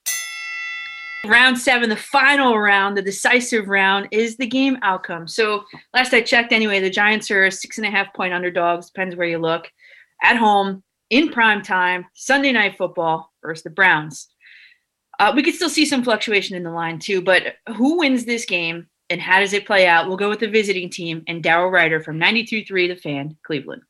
Round 1.26 1.59
seven, 1.59 1.89
the 1.89 1.97
final 1.97 2.56
round, 2.56 2.97
the 2.97 3.02
decisive 3.02 3.66
round, 3.66 4.06
is 4.12 4.36
the 4.36 4.47
game 4.47 4.78
outcome. 4.82 5.26
So 5.26 5.64
last 5.93 6.14
I 6.14 6.20
checked, 6.20 6.52
anyway, 6.52 6.78
the 6.78 6.90
Giants 6.90 7.31
are 7.32 7.51
six 7.51 7.78
and 7.78 7.86
a 7.86 7.90
half 7.90 8.14
point 8.14 8.32
underdogs, 8.32 8.86
depends 8.86 9.16
where 9.16 9.26
you 9.26 9.39
look, 9.39 9.68
at 10.22 10.36
home, 10.36 10.85
in 11.10 11.31
prime 11.31 11.60
time, 11.60 12.06
Sunday 12.14 12.52
night 12.52 12.76
football 12.78 13.32
versus 13.43 13.64
the 13.64 13.70
Browns. 13.70 14.28
Uh, 15.19 15.32
we 15.35 15.43
could 15.43 15.55
still 15.55 15.69
see 15.69 15.86
some 15.86 16.03
fluctuation 16.03 16.57
in 16.57 16.62
the 16.62 16.70
line 16.70 16.99
too, 16.99 17.23
but 17.23 17.57
who 17.77 17.99
wins 17.99 18.24
this 18.24 18.45
game 18.45 18.89
and 19.11 19.20
how 19.20 19.41
does 19.41 19.53
it 19.53 19.66
play 19.66 19.86
out? 19.86 20.09
We'll 20.09 20.16
go 20.16 20.28
with 20.28 20.41
the 20.41 20.49
visiting 20.49 20.91
team 20.91 21.23
and 21.28 21.43
Daryl 21.43 21.70
Ruiter 21.70 22.03
from 22.03 22.19
92.3 22.19 22.89
The 22.89 22.97
Fan, 22.97 23.36
Cleveland. 23.45 23.82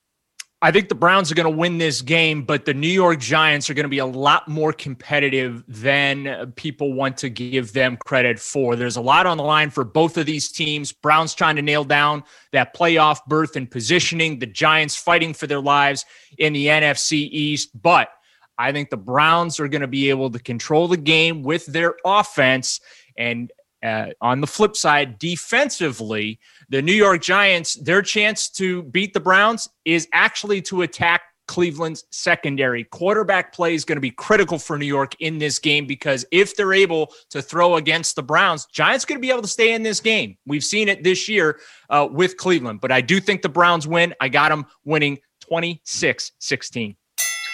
I 0.62 0.70
think 0.70 0.88
the 0.88 0.94
Browns 0.94 1.30
are 1.30 1.34
going 1.34 1.50
to 1.50 1.54
win 1.54 1.76
this 1.76 2.00
game, 2.00 2.42
but 2.42 2.64
the 2.64 2.72
New 2.72 2.88
York 2.88 3.20
Giants 3.20 3.68
are 3.68 3.74
going 3.74 3.84
to 3.84 3.90
be 3.90 3.98
a 3.98 4.06
lot 4.06 4.48
more 4.48 4.72
competitive 4.72 5.62
than 5.68 6.52
people 6.52 6.94
want 6.94 7.18
to 7.18 7.28
give 7.28 7.74
them 7.74 7.98
credit 7.98 8.38
for. 8.38 8.74
There's 8.74 8.96
a 8.96 9.02
lot 9.02 9.26
on 9.26 9.36
the 9.36 9.42
line 9.42 9.68
for 9.68 9.84
both 9.84 10.16
of 10.16 10.24
these 10.24 10.50
teams. 10.50 10.90
Browns 10.90 11.34
trying 11.34 11.56
to 11.56 11.62
nail 11.62 11.84
down 11.84 12.24
that 12.52 12.74
playoff 12.74 13.18
berth 13.26 13.56
and 13.56 13.70
positioning, 13.70 14.38
the 14.38 14.46
Giants 14.46 14.96
fighting 14.96 15.34
for 15.34 15.46
their 15.46 15.60
lives 15.60 16.06
in 16.38 16.54
the 16.54 16.68
NFC 16.68 17.28
East. 17.30 17.70
But– 17.82 18.08
I 18.58 18.72
think 18.72 18.90
the 18.90 18.96
Browns 18.96 19.58
are 19.60 19.68
going 19.68 19.82
to 19.82 19.88
be 19.88 20.10
able 20.10 20.30
to 20.30 20.38
control 20.38 20.88
the 20.88 20.96
game 20.96 21.42
with 21.42 21.66
their 21.66 21.94
offense. 22.04 22.80
And 23.16 23.52
uh, 23.84 24.06
on 24.20 24.40
the 24.40 24.46
flip 24.46 24.76
side, 24.76 25.18
defensively, 25.18 26.38
the 26.68 26.80
New 26.80 26.92
York 26.92 27.22
Giants, 27.22 27.74
their 27.74 28.02
chance 28.02 28.48
to 28.50 28.82
beat 28.84 29.12
the 29.12 29.20
Browns 29.20 29.68
is 29.84 30.08
actually 30.12 30.62
to 30.62 30.82
attack 30.82 31.22
Cleveland's 31.46 32.04
secondary. 32.10 32.84
Quarterback 32.84 33.52
play 33.52 33.74
is 33.74 33.84
going 33.84 33.96
to 33.96 34.00
be 34.00 34.10
critical 34.10 34.58
for 34.58 34.78
New 34.78 34.86
York 34.86 35.14
in 35.20 35.38
this 35.38 35.58
game 35.58 35.86
because 35.86 36.24
if 36.30 36.56
they're 36.56 36.72
able 36.72 37.12
to 37.30 37.42
throw 37.42 37.76
against 37.76 38.16
the 38.16 38.22
Browns, 38.22 38.66
Giants 38.72 39.04
going 39.04 39.18
to 39.18 39.22
be 39.22 39.30
able 39.30 39.42
to 39.42 39.48
stay 39.48 39.74
in 39.74 39.82
this 39.82 40.00
game. 40.00 40.38
We've 40.46 40.64
seen 40.64 40.88
it 40.88 41.04
this 41.04 41.28
year 41.28 41.60
uh, 41.90 42.08
with 42.10 42.36
Cleveland, 42.36 42.80
but 42.80 42.90
I 42.90 43.00
do 43.00 43.20
think 43.20 43.42
the 43.42 43.48
Browns 43.48 43.86
win. 43.86 44.14
I 44.20 44.28
got 44.28 44.48
them 44.48 44.66
winning 44.84 45.18
26 45.40 46.32
16. 46.38 46.96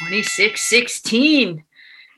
26 0.00 0.60
16. 0.60 1.64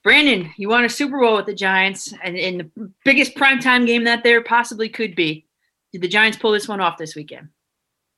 Brandon, 0.05 0.53
you 0.57 0.69
won 0.69 0.85
a 0.85 0.89
Super 0.89 1.21
Bowl 1.21 1.37
with 1.37 1.47
the 1.47 1.55
Giants 1.55 2.13
and 2.23 2.37
in 2.37 2.59
the 2.59 2.91
biggest 3.05 3.35
primetime 3.35 3.87
game 3.87 4.05
that 4.05 4.23
there 4.23 4.43
possibly 4.43 4.89
could 4.89 5.15
be. 5.15 5.47
Did 5.93 6.01
the 6.01 6.09
Giants 6.09 6.39
pull 6.39 6.53
this 6.53 6.69
one 6.69 6.81
off 6.81 6.99
this 6.99 7.15
weekend? 7.15 7.49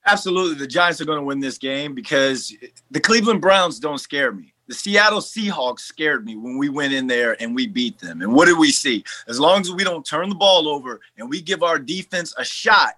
Absolutely. 0.07 0.57
The 0.57 0.67
Giants 0.67 1.01
are 1.01 1.07
going 1.07 1.19
to 1.19 1.25
win 1.25 1.41
this 1.41 1.59
game 1.59 1.95
because 1.95 2.55
the 2.91 3.01
Cleveland 3.01 3.41
Browns 3.41 3.79
don't 3.79 3.99
scare 3.99 4.33
me. 4.33 4.53
The 4.67 4.75
Seattle 4.75 5.21
Seahawks 5.21 5.81
scared 5.81 6.25
me 6.25 6.37
when 6.37 6.57
we 6.57 6.69
went 6.69 6.95
in 6.95 7.07
there 7.07 7.41
and 7.41 7.55
we 7.55 7.67
beat 7.67 7.99
them. 7.99 8.23
And 8.23 8.33
what 8.33 8.47
did 8.47 8.59
we 8.59 8.71
see? 8.71 9.05
As 9.29 9.39
long 9.39 9.61
as 9.61 9.71
we 9.71 9.85
don't 9.85 10.07
turn 10.07 10.29
the 10.29 10.35
ball 10.35 10.69
over 10.69 11.01
and 11.19 11.29
we 11.29 11.43
give 11.43 11.63
our 11.63 11.79
defense 11.79 12.35
a 12.39 12.45
shot, 12.45 12.97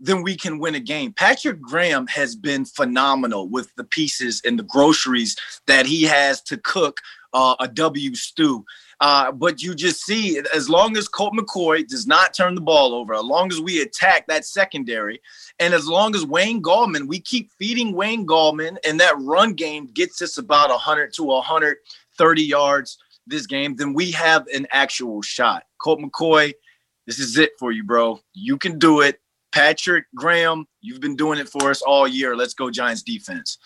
then 0.00 0.22
we 0.22 0.36
can 0.36 0.58
win 0.58 0.74
a 0.74 0.80
game. 0.80 1.12
Patrick 1.12 1.60
Graham 1.60 2.06
has 2.06 2.36
been 2.36 2.64
phenomenal 2.64 3.48
with 3.48 3.74
the 3.76 3.84
pieces 3.84 4.40
and 4.44 4.58
the 4.58 4.64
groceries 4.64 5.36
that 5.66 5.86
he 5.86 6.04
has 6.04 6.40
to 6.42 6.56
cook 6.56 7.00
uh, 7.32 7.56
a 7.60 7.68
W 7.68 8.14
stew. 8.14 8.64
Uh, 9.00 9.30
but 9.30 9.62
you 9.62 9.74
just 9.74 10.04
see, 10.04 10.40
as 10.54 10.68
long 10.68 10.96
as 10.96 11.06
Colt 11.06 11.32
McCoy 11.34 11.86
does 11.86 12.06
not 12.06 12.34
turn 12.34 12.56
the 12.56 12.60
ball 12.60 12.94
over, 12.94 13.14
as 13.14 13.22
long 13.22 13.52
as 13.52 13.60
we 13.60 13.80
attack 13.80 14.26
that 14.26 14.44
secondary, 14.44 15.20
and 15.60 15.72
as 15.72 15.86
long 15.86 16.16
as 16.16 16.26
Wayne 16.26 16.60
Gallman, 16.60 17.06
we 17.06 17.20
keep 17.20 17.52
feeding 17.52 17.92
Wayne 17.92 18.26
Gallman, 18.26 18.76
and 18.84 18.98
that 18.98 19.14
run 19.18 19.52
game 19.52 19.86
gets 19.86 20.20
us 20.20 20.38
about 20.38 20.70
100 20.70 21.12
to 21.14 21.22
130 21.22 22.42
yards 22.42 22.98
this 23.28 23.46
game, 23.46 23.76
then 23.76 23.92
we 23.92 24.10
have 24.12 24.46
an 24.48 24.66
actual 24.72 25.22
shot. 25.22 25.64
Colt 25.78 26.00
McCoy, 26.00 26.54
this 27.06 27.18
is 27.18 27.38
it 27.38 27.52
for 27.58 27.70
you, 27.70 27.84
bro. 27.84 28.20
You 28.34 28.58
can 28.58 28.78
do 28.78 29.00
it. 29.00 29.20
Patrick 29.52 30.04
Graham, 30.14 30.66
you've 30.80 31.00
been 31.00 31.16
doing 31.16 31.38
it 31.38 31.48
for 31.48 31.70
us 31.70 31.82
all 31.82 32.06
year. 32.06 32.36
Let's 32.36 32.54
go, 32.54 32.70
Giants 32.70 33.02
defense. 33.02 33.58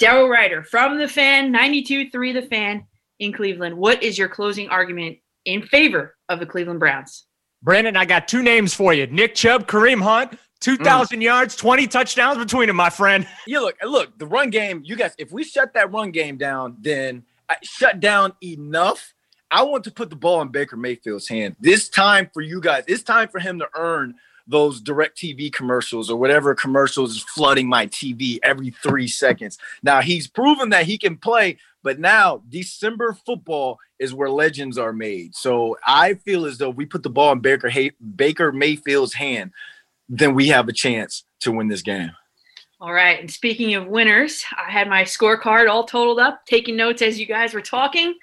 Daryl 0.00 0.28
Ruiter 0.28 0.62
from 0.62 0.98
the 0.98 1.08
fan, 1.08 1.52
92.3 1.52 2.34
the 2.34 2.42
fan 2.42 2.86
in 3.18 3.32
Cleveland. 3.32 3.76
What 3.76 4.02
is 4.02 4.18
your 4.18 4.28
closing 4.28 4.68
argument 4.68 5.18
in 5.44 5.62
favor 5.62 6.16
of 6.28 6.40
the 6.40 6.46
Cleveland 6.46 6.80
Browns? 6.80 7.26
Brandon, 7.62 7.96
I 7.96 8.04
got 8.04 8.28
two 8.28 8.42
names 8.42 8.74
for 8.74 8.92
you 8.92 9.06
Nick 9.06 9.34
Chubb, 9.34 9.66
Kareem 9.66 10.02
Hunt. 10.02 10.38
2,000 10.60 11.20
yards, 11.20 11.56
20 11.56 11.86
touchdowns 11.88 12.38
between 12.38 12.68
them, 12.68 12.76
my 12.76 12.88
friend. 12.88 13.26
Yeah, 13.46 13.58
look, 13.58 13.76
look, 13.82 14.18
the 14.18 14.24
run 14.24 14.48
game, 14.48 14.80
you 14.82 14.96
guys, 14.96 15.12
if 15.18 15.30
we 15.30 15.44
shut 15.44 15.74
that 15.74 15.92
run 15.92 16.10
game 16.10 16.38
down, 16.38 16.78
then 16.80 17.24
uh, 17.50 17.54
shut 17.62 18.00
down 18.00 18.32
enough. 18.42 19.12
I 19.50 19.62
want 19.64 19.84
to 19.84 19.90
put 19.90 20.08
the 20.08 20.16
ball 20.16 20.40
in 20.40 20.48
Baker 20.48 20.78
Mayfield's 20.78 21.28
hand. 21.28 21.56
This 21.60 21.90
time 21.90 22.30
for 22.32 22.40
you 22.40 22.62
guys, 22.62 22.84
it's 22.88 23.02
time 23.02 23.28
for 23.28 23.40
him 23.40 23.58
to 23.58 23.68
earn 23.74 24.14
those 24.46 24.80
direct 24.80 25.18
TV 25.18 25.52
commercials 25.52 26.10
or 26.10 26.16
whatever 26.16 26.54
commercials 26.54 27.16
is 27.16 27.22
flooding 27.22 27.68
my 27.68 27.86
TV 27.86 28.38
every 28.42 28.70
three 28.70 29.08
seconds. 29.08 29.58
Now 29.82 30.00
he's 30.00 30.26
proven 30.26 30.70
that 30.70 30.86
he 30.86 30.98
can 30.98 31.16
play, 31.16 31.58
but 31.82 31.98
now 31.98 32.42
December 32.48 33.16
football 33.24 33.78
is 33.98 34.12
where 34.12 34.30
legends 34.30 34.76
are 34.76 34.92
made. 34.92 35.34
So 35.34 35.76
I 35.86 36.14
feel 36.14 36.46
as 36.46 36.58
though 36.58 36.70
we 36.70 36.84
put 36.84 37.02
the 37.02 37.10
ball 37.10 37.32
in 37.32 37.40
Baker 37.40 37.70
Baker 38.16 38.52
Mayfield's 38.52 39.14
hand, 39.14 39.52
then 40.08 40.34
we 40.34 40.48
have 40.48 40.68
a 40.68 40.72
chance 40.72 41.24
to 41.40 41.52
win 41.52 41.68
this 41.68 41.82
game. 41.82 42.10
All 42.80 42.92
right. 42.92 43.18
And 43.18 43.30
speaking 43.30 43.74
of 43.74 43.86
winners, 43.86 44.44
I 44.56 44.70
had 44.70 44.88
my 44.88 45.04
scorecard 45.04 45.70
all 45.70 45.84
totaled 45.84 46.18
up, 46.18 46.44
taking 46.46 46.76
notes 46.76 47.00
as 47.00 47.18
you 47.18 47.24
guys 47.24 47.54
were 47.54 47.62
talking. 47.62 48.14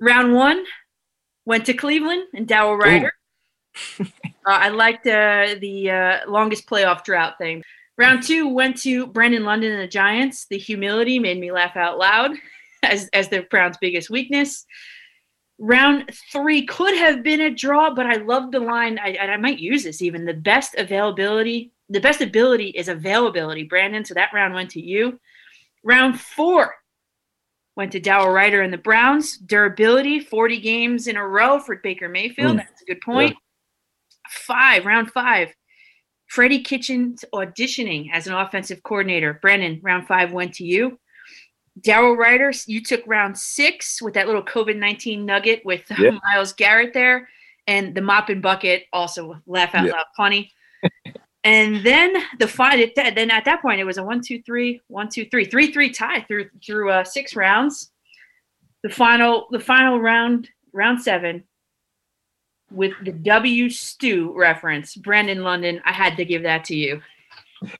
Round 0.00 0.32
one 0.32 0.64
went 1.44 1.66
to 1.66 1.74
Cleveland 1.74 2.24
and 2.32 2.46
Dow 2.46 2.72
Ruiter. 2.72 3.12
uh, 4.48 4.52
I 4.52 4.68
liked 4.70 5.06
uh, 5.06 5.56
the 5.60 5.90
uh, 5.90 6.30
longest 6.30 6.66
playoff 6.66 7.04
drought 7.04 7.36
thing. 7.36 7.62
Round 7.98 8.22
two 8.22 8.48
went 8.48 8.78
to 8.78 9.06
Brandon 9.08 9.44
London 9.44 9.72
and 9.72 9.82
the 9.82 9.88
Giants. 9.88 10.46
The 10.48 10.56
humility 10.56 11.18
made 11.18 11.38
me 11.38 11.52
laugh 11.52 11.76
out 11.76 11.98
loud 11.98 12.30
as, 12.82 13.10
as 13.12 13.28
the 13.28 13.42
Browns' 13.50 13.76
biggest 13.78 14.08
weakness. 14.08 14.64
Round 15.58 16.10
three 16.32 16.64
could 16.64 16.96
have 16.96 17.22
been 17.22 17.40
a 17.40 17.54
draw, 17.54 17.92
but 17.92 18.06
I 18.06 18.14
love 18.14 18.52
the 18.52 18.60
line. 18.60 18.98
I, 18.98 19.18
I 19.18 19.36
might 19.36 19.58
use 19.58 19.82
this 19.84 20.00
even. 20.00 20.24
The 20.24 20.32
best 20.32 20.76
availability, 20.76 21.72
the 21.90 22.00
best 22.00 22.20
ability 22.20 22.68
is 22.68 22.88
availability, 22.88 23.64
Brandon. 23.64 24.04
So 24.04 24.14
that 24.14 24.32
round 24.32 24.54
went 24.54 24.70
to 24.70 24.80
you. 24.80 25.20
Round 25.82 26.18
four 26.18 26.74
went 27.76 27.92
to 27.92 28.00
Dow 28.00 28.32
Ruiter 28.32 28.62
and 28.62 28.72
the 28.72 28.78
Browns. 28.78 29.36
Durability, 29.36 30.20
40 30.20 30.60
games 30.60 31.06
in 31.06 31.16
a 31.16 31.26
row 31.26 31.58
for 31.58 31.76
Baker 31.76 32.08
Mayfield. 32.08 32.54
Mm. 32.54 32.58
That's 32.58 32.82
a 32.82 32.84
good 32.86 33.00
point. 33.00 33.30
Yeah. 33.32 33.47
Five, 34.30 34.86
round 34.86 35.10
five. 35.10 35.54
Freddie 36.28 36.62
Kitchens 36.62 37.24
auditioning 37.34 38.10
as 38.12 38.26
an 38.26 38.34
offensive 38.34 38.82
coordinator. 38.82 39.38
Brandon, 39.40 39.80
round 39.82 40.06
five 40.06 40.32
went 40.32 40.54
to 40.54 40.64
you. 40.64 40.98
Daryl 41.80 42.16
Ruiter, 42.18 42.52
you 42.66 42.82
took 42.82 43.02
round 43.06 43.38
six 43.38 44.02
with 44.02 44.14
that 44.14 44.26
little 44.26 44.42
COVID 44.42 44.76
19 44.76 45.24
nugget 45.24 45.64
with 45.64 45.82
Yep. 45.98 46.14
Myles 46.24 46.52
Garrett 46.52 46.92
there. 46.92 47.28
And 47.66 47.94
the 47.94 48.00
mop 48.00 48.28
and 48.30 48.42
bucket 48.42 48.84
also 48.92 49.40
laugh 49.46 49.74
out 49.74 49.84
Yep. 49.86 49.94
loud 49.94 50.06
funny. 50.16 50.52
and 51.44 51.84
then 51.84 52.14
the 52.38 52.48
final, 52.48 52.86
then 52.96 53.30
at 53.30 53.44
that 53.44 53.62
point, 53.62 53.80
it 53.80 53.84
was 53.84 53.98
a 53.98 54.02
one, 54.02 54.20
two, 54.20 54.42
three, 54.42 54.80
one, 54.88 55.08
two, 55.08 55.26
three, 55.30 55.44
three, 55.44 55.72
three 55.72 55.90
tie 55.90 56.20
through 56.22 56.48
through 56.64 56.90
uh, 56.90 57.04
six 57.04 57.36
rounds. 57.36 57.90
The 58.82 58.88
final, 58.90 59.46
the 59.50 59.60
final 59.60 60.00
round, 60.00 60.48
round 60.72 61.02
seven, 61.02 61.44
with 62.70 62.92
the 63.02 63.12
W 63.12 63.70
Stew 63.70 64.32
reference, 64.36 64.94
Brandon 64.96 65.42
London. 65.42 65.80
I 65.84 65.92
had 65.92 66.16
to 66.16 66.24
give 66.24 66.42
that 66.42 66.64
to 66.66 66.76
you. 66.76 67.00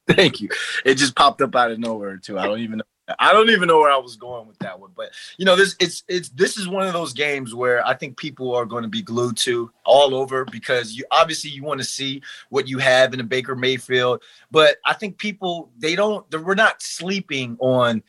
Thank 0.08 0.40
you. 0.40 0.48
It 0.84 0.96
just 0.96 1.14
popped 1.14 1.40
up 1.40 1.54
out 1.54 1.70
of 1.70 1.78
nowhere 1.78 2.16
too. 2.16 2.38
I 2.38 2.46
don't 2.46 2.60
even 2.60 2.78
know. 2.78 2.84
I 3.18 3.32
don't 3.32 3.48
even 3.48 3.68
know 3.68 3.78
where 3.78 3.90
I 3.90 3.96
was 3.96 4.16
going 4.16 4.46
with 4.46 4.58
that 4.58 4.78
one. 4.78 4.90
But 4.94 5.10
you 5.38 5.44
know, 5.44 5.56
this 5.56 5.76
it's 5.80 6.04
it's 6.08 6.28
this 6.30 6.58
is 6.58 6.68
one 6.68 6.86
of 6.86 6.92
those 6.92 7.12
games 7.12 7.54
where 7.54 7.86
I 7.86 7.94
think 7.94 8.16
people 8.16 8.54
are 8.54 8.66
going 8.66 8.82
to 8.82 8.88
be 8.88 9.02
glued 9.02 9.36
to 9.38 9.70
all 9.84 10.14
over 10.14 10.44
because 10.44 10.94
you 10.94 11.04
obviously 11.10 11.50
you 11.50 11.62
want 11.62 11.80
to 11.80 11.86
see 11.86 12.22
what 12.50 12.68
you 12.68 12.78
have 12.78 13.14
in 13.14 13.20
a 13.20 13.24
Baker 13.24 13.54
Mayfield. 13.54 14.22
But 14.50 14.76
I 14.84 14.92
think 14.94 15.18
people 15.18 15.70
they 15.78 15.94
don't 15.94 16.26
we're 16.44 16.54
not 16.54 16.82
sleeping 16.82 17.56
on 17.60 18.02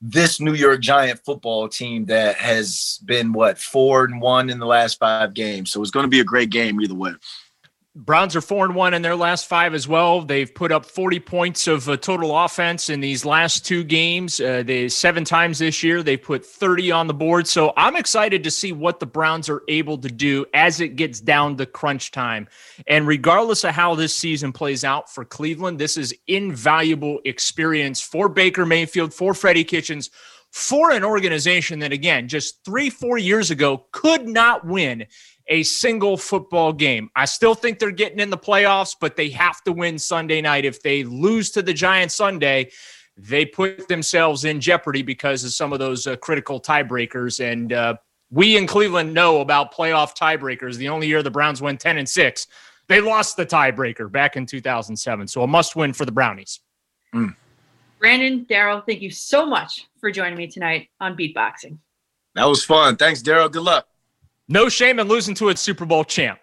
this 0.00 0.40
New 0.40 0.54
York 0.54 0.80
Giant 0.80 1.20
football 1.24 1.68
team 1.68 2.06
that 2.06 2.36
has 2.36 3.00
been 3.04 3.32
what 3.32 3.58
four 3.58 4.04
and 4.04 4.20
one 4.20 4.48
in 4.48 4.58
the 4.58 4.66
last 4.66 4.98
five 4.98 5.34
games. 5.34 5.70
So 5.70 5.82
it's 5.82 5.90
going 5.90 6.04
to 6.04 6.10
be 6.10 6.20
a 6.20 6.24
great 6.24 6.50
game 6.50 6.80
either 6.80 6.94
way. 6.94 7.12
Browns 7.96 8.36
are 8.36 8.40
four 8.40 8.64
and 8.64 8.76
one 8.76 8.94
in 8.94 9.02
their 9.02 9.16
last 9.16 9.48
five 9.48 9.74
as 9.74 9.88
well. 9.88 10.22
They've 10.22 10.54
put 10.54 10.70
up 10.70 10.86
40 10.86 11.18
points 11.18 11.66
of 11.66 11.88
uh, 11.88 11.96
total 11.96 12.38
offense 12.38 12.88
in 12.88 13.00
these 13.00 13.24
last 13.24 13.66
two 13.66 13.82
games. 13.82 14.38
Uh, 14.38 14.62
they 14.64 14.88
seven 14.88 15.24
times 15.24 15.58
this 15.58 15.82
year. 15.82 16.00
They 16.00 16.16
put 16.16 16.46
30 16.46 16.92
on 16.92 17.08
the 17.08 17.14
board. 17.14 17.48
So 17.48 17.72
I'm 17.76 17.96
excited 17.96 18.44
to 18.44 18.50
see 18.50 18.70
what 18.70 19.00
the 19.00 19.06
Browns 19.06 19.48
are 19.48 19.62
able 19.66 19.98
to 19.98 20.08
do 20.08 20.46
as 20.54 20.80
it 20.80 20.94
gets 20.94 21.18
down 21.20 21.56
to 21.56 21.66
crunch 21.66 22.12
time. 22.12 22.46
And 22.86 23.08
regardless 23.08 23.64
of 23.64 23.72
how 23.72 23.96
this 23.96 24.14
season 24.14 24.52
plays 24.52 24.84
out 24.84 25.12
for 25.12 25.24
Cleveland, 25.24 25.80
this 25.80 25.96
is 25.96 26.14
invaluable 26.28 27.18
experience 27.24 28.00
for 28.00 28.28
Baker 28.28 28.64
Mayfield, 28.64 29.12
for 29.12 29.34
Freddie 29.34 29.64
Kitchens, 29.64 30.10
for 30.52 30.90
an 30.90 31.04
organization 31.04 31.80
that, 31.80 31.92
again, 31.92 32.28
just 32.28 32.64
three, 32.64 32.90
four 32.90 33.18
years 33.18 33.50
ago 33.50 33.86
could 33.92 34.26
not 34.26 34.66
win 34.66 35.06
a 35.50 35.64
single 35.64 36.16
football 36.16 36.72
game. 36.72 37.10
I 37.16 37.24
still 37.24 37.54
think 37.54 37.78
they're 37.78 37.90
getting 37.90 38.20
in 38.20 38.30
the 38.30 38.38
playoffs, 38.38 38.96
but 38.98 39.16
they 39.16 39.28
have 39.30 39.62
to 39.64 39.72
win 39.72 39.98
Sunday 39.98 40.40
night. 40.40 40.64
If 40.64 40.82
they 40.82 41.02
lose 41.04 41.50
to 41.50 41.62
the 41.62 41.74
Giants 41.74 42.14
Sunday, 42.14 42.70
they 43.16 43.44
put 43.44 43.88
themselves 43.88 44.44
in 44.44 44.60
jeopardy 44.60 45.02
because 45.02 45.44
of 45.44 45.52
some 45.52 45.72
of 45.72 45.80
those 45.80 46.06
uh, 46.06 46.16
critical 46.16 46.60
tiebreakers. 46.60 47.44
And 47.44 47.72
uh, 47.72 47.96
we 48.30 48.56
in 48.56 48.66
Cleveland 48.66 49.12
know 49.12 49.40
about 49.40 49.74
playoff 49.74 50.16
tiebreakers. 50.16 50.76
The 50.76 50.88
only 50.88 51.08
year 51.08 51.22
the 51.22 51.30
Browns 51.30 51.60
went 51.60 51.80
10 51.80 51.98
and 51.98 52.08
6, 52.08 52.46
they 52.88 53.00
lost 53.00 53.36
the 53.36 53.44
tiebreaker 53.44 54.10
back 54.10 54.36
in 54.36 54.46
2007. 54.46 55.26
So 55.26 55.42
a 55.42 55.46
must 55.46 55.74
win 55.74 55.92
for 55.92 56.04
the 56.04 56.12
Brownies. 56.12 56.60
Brandon, 57.98 58.46
Daryl, 58.48 58.84
thank 58.86 59.02
you 59.02 59.10
so 59.10 59.44
much 59.44 59.88
for 60.00 60.10
joining 60.10 60.38
me 60.38 60.46
tonight 60.46 60.88
on 61.00 61.16
Beatboxing. 61.16 61.78
That 62.36 62.44
was 62.44 62.64
fun. 62.64 62.96
Thanks, 62.96 63.20
Daryl. 63.20 63.50
Good 63.50 63.62
luck. 63.62 63.86
No 64.52 64.68
shame 64.68 64.98
in 64.98 65.06
losing 65.06 65.36
to 65.36 65.50
a 65.50 65.56
Super 65.56 65.86
Bowl 65.86 66.02
champ. 66.02 66.40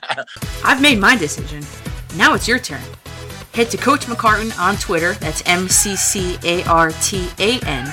I've 0.64 0.82
made 0.82 0.98
my 0.98 1.16
decision. 1.16 1.62
Now 2.16 2.34
it's 2.34 2.48
your 2.48 2.58
turn. 2.58 2.82
Head 3.52 3.70
to 3.70 3.76
Coach 3.76 4.06
McCartan 4.06 4.58
on 4.58 4.74
Twitter, 4.74 5.12
that's 5.14 5.40
M 5.46 5.68
C 5.68 5.94
C 5.94 6.36
A 6.42 6.64
R 6.64 6.90
T 7.00 7.28
A 7.38 7.60
N, 7.60 7.86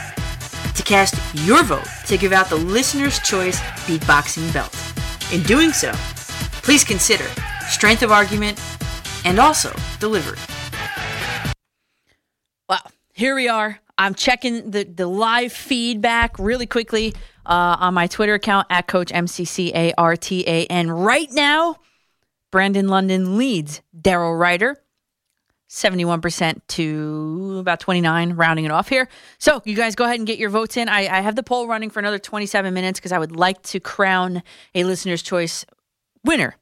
to 0.74 0.82
cast 0.82 1.14
your 1.46 1.62
vote 1.62 1.86
to 2.08 2.18
give 2.18 2.32
out 2.32 2.50
the 2.50 2.56
listener's 2.56 3.20
choice 3.20 3.60
beatboxing 3.86 4.52
belt. 4.52 4.76
In 5.32 5.44
doing 5.44 5.72
so, 5.72 5.92
please 6.64 6.84
consider 6.84 7.26
strength 7.70 8.02
of 8.02 8.12
argument 8.12 8.60
and 9.26 9.38
also 9.38 9.72
delivery. 10.00 10.40
Well, 12.68 12.82
here 13.14 13.36
we 13.36 13.48
are. 13.48 13.80
I'm 13.96 14.16
checking 14.16 14.72
the, 14.72 14.86
the 14.86 15.06
live 15.06 15.54
feedback 15.54 16.40
really 16.40 16.66
quickly 16.66 17.14
uh, 17.46 17.78
on 17.80 17.94
my 17.94 18.08
Twitter 18.08 18.34
account 18.34 18.68
at 18.70 18.88
Coach 18.88 19.12
MCCARTA. 19.12 20.68
And 20.70 21.04
right 21.04 21.32
now, 21.32 21.78
Brandon 22.52 22.88
London 22.88 23.38
leads 23.38 23.82
Daryl 23.98 24.40
Ruiter 24.40 24.78
71% 25.72 26.60
to 26.68 27.58
about 27.60 27.80
29, 27.80 28.34
rounding 28.34 28.66
it 28.66 28.72
off 28.72 28.90
here. 28.90 29.08
So 29.38 29.62
you 29.64 29.74
guys 29.74 29.96
go 29.96 30.04
ahead 30.04 30.18
and 30.18 30.28
get 30.28 30.38
your 30.38 30.50
votes 30.50 30.76
in. 30.76 30.90
I, 30.90 31.08
I 31.08 31.22
have 31.22 31.38
the 31.38 31.44
poll 31.44 31.66
running 31.66 31.90
for 31.90 32.00
another 32.00 32.20
27 32.20 32.74
minutes 32.74 33.00
because 33.00 33.14
I 33.14 33.20
would 33.20 33.34
like 33.34 33.62
to 33.64 33.80
crown 33.80 34.44
a 34.76 34.84
listener's 34.84 35.22
choice 35.22 35.66
winner 36.26 36.58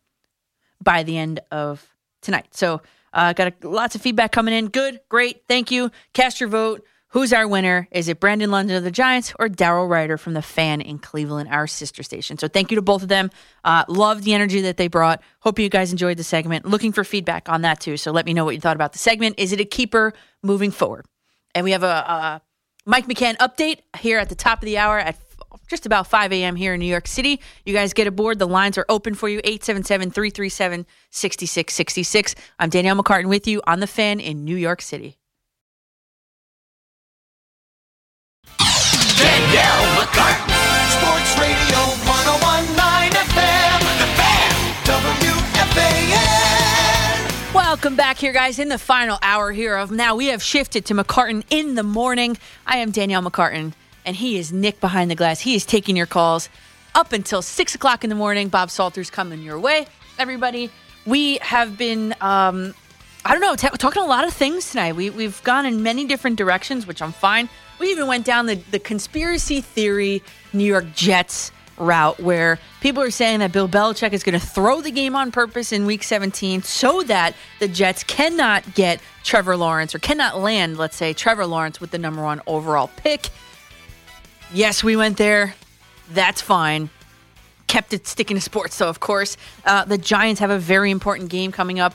by 0.81 1.01
the 1.01 1.17
end 1.17 1.39
of 1.51 1.89
tonight. 2.21 2.49
So 2.51 2.83
I 3.11 3.31
uh, 3.31 3.33
got 3.33 3.47
a, 3.63 3.67
lots 3.67 3.95
of 3.95 4.01
feedback 4.01 4.31
coming 4.31 4.53
in. 4.53 4.67
Good, 4.67 4.99
great, 5.09 5.41
thank 5.47 5.71
you. 5.71 5.89
Cast 6.13 6.39
your 6.39 6.49
vote. 6.49 6.85
Who's 7.13 7.33
our 7.33 7.47
winner? 7.47 7.87
Is 7.89 8.07
it 8.07 8.19
Brandon 8.19 8.51
London 8.51 8.77
of 8.77 8.83
the 8.83 8.91
Giants 8.91 9.33
or 9.39 9.47
Daryl 9.47 9.89
Ruiter 9.89 10.15
from 10.15 10.35
the 10.35 10.43
Fan 10.43 10.79
in 10.79 10.99
Cleveland, 10.99 11.49
our 11.49 11.65
sister 11.65 12.03
station? 12.03 12.37
So 12.37 12.47
thank 12.47 12.69
you 12.69 12.75
to 12.75 12.83
both 12.83 13.01
of 13.01 13.09
them. 13.09 13.31
Uh, 13.63 13.83
love 13.87 14.23
the 14.23 14.35
energy 14.35 14.61
that 14.61 14.77
they 14.77 14.87
brought. 14.87 15.23
Hope 15.39 15.57
you 15.57 15.69
guys 15.69 15.91
enjoyed 15.91 16.17
the 16.17 16.23
segment. 16.23 16.65
Looking 16.65 16.91
for 16.91 17.03
feedback 17.03 17.49
on 17.49 17.63
that 17.63 17.79
too. 17.79 17.97
So 17.97 18.11
let 18.11 18.27
me 18.27 18.33
know 18.35 18.45
what 18.45 18.53
you 18.53 18.61
thought 18.61 18.75
about 18.75 18.93
the 18.93 18.99
segment. 18.99 19.39
Is 19.39 19.51
it 19.51 19.59
a 19.59 19.65
keeper 19.65 20.13
moving 20.43 20.69
forward? 20.69 21.07
And 21.55 21.63
we 21.63 21.71
have 21.71 21.81
a, 21.81 21.87
a 21.87 22.41
Mike 22.85 23.07
McCann 23.07 23.37
update 23.37 23.79
here 23.97 24.19
at 24.19 24.29
the 24.29 24.35
top 24.35 24.61
of 24.61 24.65
the 24.65 24.77
hour 24.77 24.99
at 24.99 25.17
just 25.67 25.87
about 25.87 26.05
5 26.05 26.31
a.m. 26.31 26.55
here 26.55 26.75
in 26.75 26.79
New 26.79 26.85
York 26.85 27.07
City. 27.07 27.39
You 27.65 27.73
guys 27.73 27.93
get 27.93 28.05
aboard. 28.05 28.37
The 28.37 28.47
lines 28.47 28.77
are 28.77 28.85
open 28.87 29.15
for 29.15 29.27
you 29.27 29.39
877 29.43 30.11
337 30.11 30.85
6666. 31.09 32.35
I'm 32.59 32.69
Danielle 32.69 33.01
McCartan 33.01 33.29
with 33.29 33.47
you 33.47 33.63
on 33.65 33.79
the 33.79 33.87
fan 33.87 34.19
in 34.19 34.45
New 34.45 34.55
York 34.55 34.83
City. 34.83 35.18
Danielle 39.19 39.85
McCartan, 39.99 40.47
Sports 40.95 41.35
Radio 41.37 41.79
1019 42.07 43.11
FM, 43.19 43.79
The 43.99 44.07
Fan, 44.15 44.55
WFAN. 46.23 47.53
Welcome 47.53 47.97
back 47.97 48.17
here, 48.17 48.31
guys, 48.31 48.59
in 48.59 48.69
the 48.69 48.77
final 48.77 49.19
hour 49.21 49.51
here 49.51 49.75
of 49.75 49.91
now. 49.91 50.15
We 50.15 50.27
have 50.27 50.41
shifted 50.41 50.85
to 50.85 50.93
McCartan 50.93 51.43
in 51.49 51.75
the 51.75 51.83
morning. 51.83 52.37
I 52.65 52.77
am 52.77 52.91
Danielle 52.91 53.21
McCartan, 53.21 53.73
and 54.05 54.15
he 54.15 54.37
is 54.37 54.53
Nick 54.53 54.79
behind 54.79 55.11
the 55.11 55.15
glass. 55.15 55.41
He 55.41 55.53
is 55.53 55.65
taking 55.65 55.97
your 55.97 56.05
calls 56.05 56.47
up 56.95 57.11
until 57.11 57.41
six 57.41 57.75
o'clock 57.75 58.05
in 58.05 58.09
the 58.09 58.15
morning. 58.15 58.47
Bob 58.47 58.71
Salter's 58.71 59.09
coming 59.09 59.41
your 59.41 59.59
way, 59.59 59.85
everybody. 60.17 60.71
We 61.05 61.39
have 61.39 61.77
been, 61.77 62.13
um, 62.21 62.73
I 63.25 63.33
don't 63.33 63.41
know, 63.41 63.57
ta 63.57 63.67
talking 63.71 64.01
a 64.01 64.07
lot 64.07 64.25
of 64.25 64.33
things 64.33 64.71
tonight. 64.71 64.95
We, 64.95 65.09
we've 65.09 65.43
gone 65.43 65.65
in 65.65 65.83
many 65.83 66.05
different 66.05 66.37
directions, 66.37 66.87
which 66.87 67.01
I'm 67.01 67.11
fine. 67.11 67.49
We 67.79 67.91
even 67.91 68.07
went 68.07 68.25
down 68.25 68.45
the, 68.45 68.55
the 68.55 68.79
conspiracy 68.79 69.61
theory 69.61 70.21
New 70.53 70.65
York 70.65 70.85
Jets 70.93 71.51
route 71.79 72.19
where 72.19 72.59
people 72.81 73.01
are 73.01 73.11
saying 73.11 73.39
that 73.39 73.51
Bill 73.51 73.69
Belichick 73.69 74.11
is 74.11 74.21
going 74.23 74.37
to 74.37 74.45
throw 74.45 74.81
the 74.81 74.91
game 74.91 75.15
on 75.15 75.31
purpose 75.31 75.71
in 75.71 75.85
week 75.85 76.03
17 76.03 76.61
so 76.61 77.01
that 77.03 77.33
the 77.59 77.67
Jets 77.67 78.03
cannot 78.03 78.75
get 78.75 78.99
Trevor 79.23 79.55
Lawrence 79.55 79.95
or 79.95 79.99
cannot 79.99 80.39
land, 80.39 80.77
let's 80.77 80.97
say, 80.97 81.13
Trevor 81.13 81.45
Lawrence 81.45 81.79
with 81.79 81.91
the 81.91 81.97
number 81.97 82.21
one 82.21 82.41
overall 82.47 82.89
pick. 82.97 83.29
Yes, 84.53 84.83
we 84.83 84.95
went 84.95 85.17
there. 85.17 85.55
That's 86.11 86.41
fine. 86.41 86.89
Kept 87.67 87.93
it 87.93 88.07
sticking 88.07 88.35
to 88.35 88.41
sports, 88.41 88.77
though, 88.77 88.89
of 88.89 88.99
course. 88.99 89.37
Uh, 89.63 89.85
the 89.85 89.97
Giants 89.97 90.39
have 90.41 90.49
a 90.49 90.59
very 90.59 90.91
important 90.91 91.29
game 91.29 91.51
coming 91.51 91.79
up. 91.79 91.93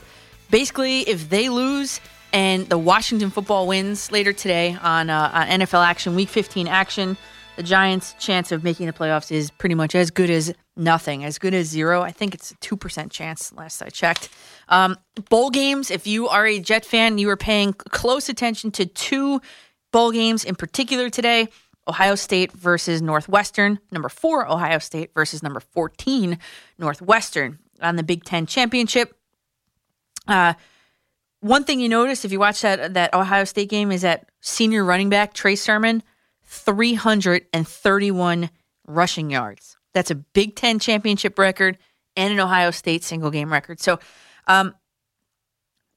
Basically, 0.49 1.01
if 1.01 1.29
they 1.29 1.49
lose 1.49 1.99
and 2.33 2.67
the 2.67 2.77
Washington 2.77 3.29
football 3.29 3.67
wins 3.67 4.11
later 4.11 4.33
today 4.33 4.77
on, 4.81 5.09
uh, 5.09 5.31
on 5.33 5.47
NFL 5.47 5.85
action, 5.85 6.15
week 6.15 6.29
15 6.29 6.67
action, 6.67 7.17
the 7.55 7.63
Giants' 7.63 8.15
chance 8.19 8.51
of 8.51 8.63
making 8.63 8.87
the 8.87 8.93
playoffs 8.93 9.31
is 9.31 9.49
pretty 9.51 9.75
much 9.75 9.95
as 9.95 10.11
good 10.11 10.29
as 10.29 10.53
nothing, 10.75 11.23
as 11.23 11.39
good 11.39 11.53
as 11.53 11.67
zero. 11.67 12.01
I 12.01 12.11
think 12.11 12.35
it's 12.35 12.51
a 12.51 12.55
2% 12.55 13.11
chance 13.11 13.53
last 13.53 13.81
I 13.81 13.89
checked. 13.89 14.29
Um, 14.67 14.97
bowl 15.29 15.49
games, 15.49 15.89
if 15.89 16.05
you 16.05 16.27
are 16.27 16.45
a 16.45 16.59
Jet 16.59 16.85
fan, 16.85 17.17
you 17.17 17.29
are 17.29 17.37
paying 17.37 17.73
close 17.73 18.27
attention 18.27 18.71
to 18.71 18.85
two 18.85 19.41
bowl 19.91 20.11
games 20.11 20.43
in 20.43 20.55
particular 20.55 21.09
today. 21.09 21.47
Ohio 21.87 22.15
State 22.15 22.51
versus 22.51 23.01
Northwestern, 23.01 23.79
number 23.91 24.09
four, 24.09 24.49
Ohio 24.51 24.79
State 24.79 25.11
versus 25.13 25.43
number 25.43 25.59
14, 25.59 26.39
Northwestern 26.79 27.59
on 27.79 27.95
the 27.95 28.03
Big 28.03 28.23
Ten 28.23 28.47
Championship. 28.47 29.15
Uh, 30.27 30.55
one 31.45 31.63
thing 31.63 31.79
you 31.79 31.87
notice 31.87 32.25
if 32.25 32.31
you 32.31 32.39
watch 32.39 32.61
that 32.61 32.95
that 32.95 33.13
Ohio 33.13 33.43
State 33.43 33.69
game 33.69 33.91
is 33.91 34.01
that 34.01 34.27
senior 34.41 34.83
running 34.83 35.09
back 35.09 35.33
Trey 35.33 35.55
Sermon, 35.55 36.01
331 36.43 38.49
rushing 38.87 39.29
yards. 39.29 39.77
That's 39.93 40.09
a 40.09 40.15
Big 40.15 40.55
Ten 40.55 40.79
championship 40.79 41.37
record 41.37 41.77
and 42.15 42.33
an 42.33 42.39
Ohio 42.39 42.71
State 42.71 43.03
single 43.03 43.29
game 43.29 43.53
record. 43.53 43.79
So, 43.79 43.99
um, 44.47 44.73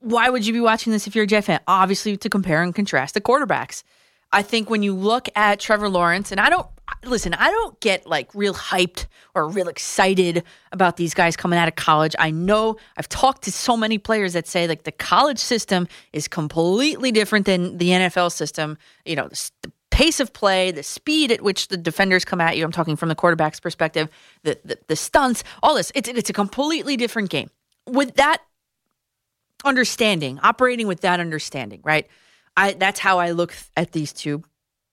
why 0.01 0.29
would 0.29 0.47
you 0.47 0.53
be 0.53 0.61
watching 0.61 0.93
this 0.93 1.07
if 1.07 1.17
you're 1.17 1.25
a 1.25 1.27
Jet 1.27 1.45
fan? 1.45 1.61
Obviously, 1.67 2.19
to 2.19 2.29
compare 2.29 2.63
and 2.63 2.75
contrast 2.75 3.15
the 3.15 3.23
quarterbacks. 3.23 3.85
I 4.33 4.43
think 4.43 4.69
when 4.69 4.83
you 4.83 4.95
look 4.95 5.29
at 5.35 5.59
Trevor 5.59 5.89
Lawrence, 5.89 6.31
and 6.31 6.41
I 6.41 6.51
don't 6.51 6.67
listen, 7.05 7.35
I 7.35 7.51
don't 7.51 7.79
get 7.81 8.07
like 8.07 8.35
real 8.35 8.55
hyped 8.55 9.07
or 9.35 9.49
real 9.49 9.69
excited 9.69 10.43
about 10.73 10.97
these 10.97 11.15
guys 11.15 11.37
coming 11.37 11.59
out 11.59 11.69
of 11.69 11.77
college. 11.77 12.15
I 12.19 12.31
know 12.31 12.77
I've 12.97 13.09
talked 13.09 13.43
to 13.43 13.53
so 13.53 13.77
many 13.77 13.99
players 13.99 14.33
that 14.33 14.47
say 14.47 14.67
like 14.67 14.85
the 14.85 14.93
college 14.93 15.39
system 15.39 15.89
is 16.13 16.29
completely 16.29 17.13
different 17.13 17.47
than 17.47 17.79
the 17.79 17.91
NFL 17.91 18.33
system. 18.33 18.79
You 19.05 19.17
know, 19.17 19.29
the, 19.29 19.51
the 19.63 19.73
pace 19.91 20.21
of 20.21 20.33
play, 20.33 20.71
the 20.71 20.83
speed 20.83 21.33
at 21.33 21.43
which 21.43 21.69
the 21.69 21.77
defenders 21.77 22.25
come 22.25 22.41
at 22.41 22.57
you. 22.57 22.65
I'm 22.65 22.73
talking 22.73 22.97
from 22.97 23.09
the 23.09 23.15
quarterback's 23.15 23.61
perspective, 23.61 24.09
the 24.43 24.59
the, 24.65 24.79
the 24.89 24.97
stunts, 24.97 25.45
all 25.63 25.75
this. 25.75 25.93
It's 25.95 26.09
it's 26.09 26.31
a 26.31 26.35
completely 26.35 26.97
different 26.97 27.31
game. 27.31 27.51
With 27.87 28.17
that 28.17 28.43
understanding, 29.65 30.39
operating 30.43 30.87
with 30.87 31.01
that 31.01 31.21
understanding, 31.21 31.81
right? 31.83 32.07
I 32.59 32.73
that's 32.73 32.99
how 32.99 33.21
I 33.21 33.31
look 33.31 33.55
at 33.77 33.93
these 33.93 34.13
two 34.13 34.43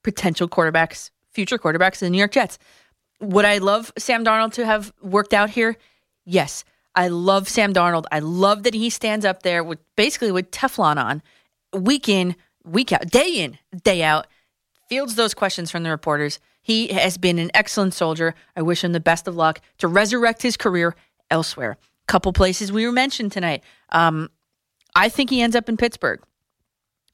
potential 0.03 0.47
quarterbacks, 0.47 1.09
future 1.31 1.57
quarterbacks 1.57 2.01
in 2.01 2.05
the 2.05 2.09
New 2.11 2.19
York 2.19 2.31
Jets. 2.31 2.59
Would 3.19 3.43
I 3.43 3.57
love 3.57 3.91
Sam 3.97 4.23
Darnold 4.23 4.53
to 4.53 4.65
have 4.65 4.93
worked 5.01 5.33
out 5.33 5.49
here? 5.49 5.75
Yes. 6.25 6.63
I 6.93 7.07
love 7.07 7.49
Sam 7.49 7.73
Darnold. 7.73 8.05
I 8.11 8.19
love 8.19 8.63
that 8.63 8.75
he 8.75 8.89
stands 8.89 9.25
up 9.25 9.41
there 9.41 9.63
with 9.63 9.79
basically 9.95 10.31
with 10.31 10.51
Teflon 10.51 10.97
on, 10.97 11.23
week 11.73 12.07
in, 12.07 12.35
week 12.63 12.93
out, 12.93 13.09
day 13.09 13.39
in, 13.39 13.57
day 13.83 14.03
out, 14.03 14.27
fields 14.87 15.15
those 15.15 15.33
questions 15.33 15.71
from 15.71 15.83
the 15.83 15.89
reporters. 15.89 16.39
He 16.61 16.89
has 16.89 17.17
been 17.17 17.39
an 17.39 17.49
excellent 17.53 17.95
soldier. 17.95 18.35
I 18.55 18.61
wish 18.61 18.83
him 18.83 18.93
the 18.93 18.99
best 18.99 19.27
of 19.27 19.35
luck 19.35 19.59
to 19.79 19.87
resurrect 19.87 20.43
his 20.43 20.55
career 20.55 20.95
elsewhere. 21.31 21.77
Couple 22.07 22.31
places 22.31 22.71
we 22.71 22.85
were 22.85 22.93
mentioned 22.93 23.31
tonight. 23.31 23.63
Um, 23.89 24.29
I 24.95 25.09
think 25.09 25.31
he 25.31 25.41
ends 25.41 25.55
up 25.55 25.67
in 25.67 25.77
Pittsburgh. 25.77 26.21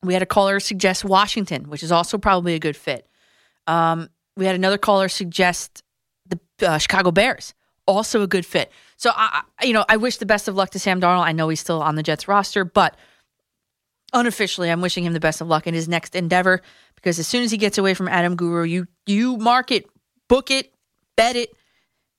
We 0.03 0.13
had 0.13 0.21
a 0.21 0.27
caller 0.27 0.59
suggest 0.59 1.05
Washington, 1.05 1.69
which 1.69 1.83
is 1.83 1.91
also 1.91 2.17
probably 2.17 2.55
a 2.55 2.59
good 2.59 2.75
fit. 2.75 3.07
Um, 3.67 4.09
we 4.35 4.45
had 4.45 4.55
another 4.55 4.77
caller 4.77 5.09
suggest 5.09 5.83
the 6.27 6.39
uh, 6.67 6.77
Chicago 6.77 7.11
Bears, 7.11 7.53
also 7.85 8.21
a 8.21 8.27
good 8.27 8.45
fit. 8.45 8.71
So 8.97 9.11
I, 9.13 9.43
you 9.61 9.73
know, 9.73 9.85
I 9.89 9.97
wish 9.97 10.17
the 10.17 10.25
best 10.25 10.47
of 10.47 10.55
luck 10.55 10.71
to 10.71 10.80
Sam 10.80 11.01
Darnold. 11.01 11.25
I 11.25 11.31
know 11.31 11.49
he's 11.49 11.59
still 11.59 11.81
on 11.81 11.95
the 11.95 12.03
Jets 12.03 12.27
roster, 12.27 12.63
but 12.65 12.95
unofficially, 14.13 14.69
I'm 14.69 14.81
wishing 14.81 15.03
him 15.03 15.13
the 15.13 15.19
best 15.19 15.41
of 15.41 15.47
luck 15.47 15.67
in 15.67 15.73
his 15.73 15.88
next 15.88 16.15
endeavor 16.15 16.61
because 16.95 17.19
as 17.19 17.27
soon 17.27 17.43
as 17.43 17.51
he 17.51 17.57
gets 17.57 17.77
away 17.77 17.93
from 17.93 18.07
Adam 18.07 18.35
Guru, 18.35 18.63
you 18.63 18.88
you 19.05 19.38
mark 19.38 19.71
it, 19.71 19.85
book 20.27 20.51
it, 20.51 20.73
bet 21.15 21.35
it, 21.35 21.49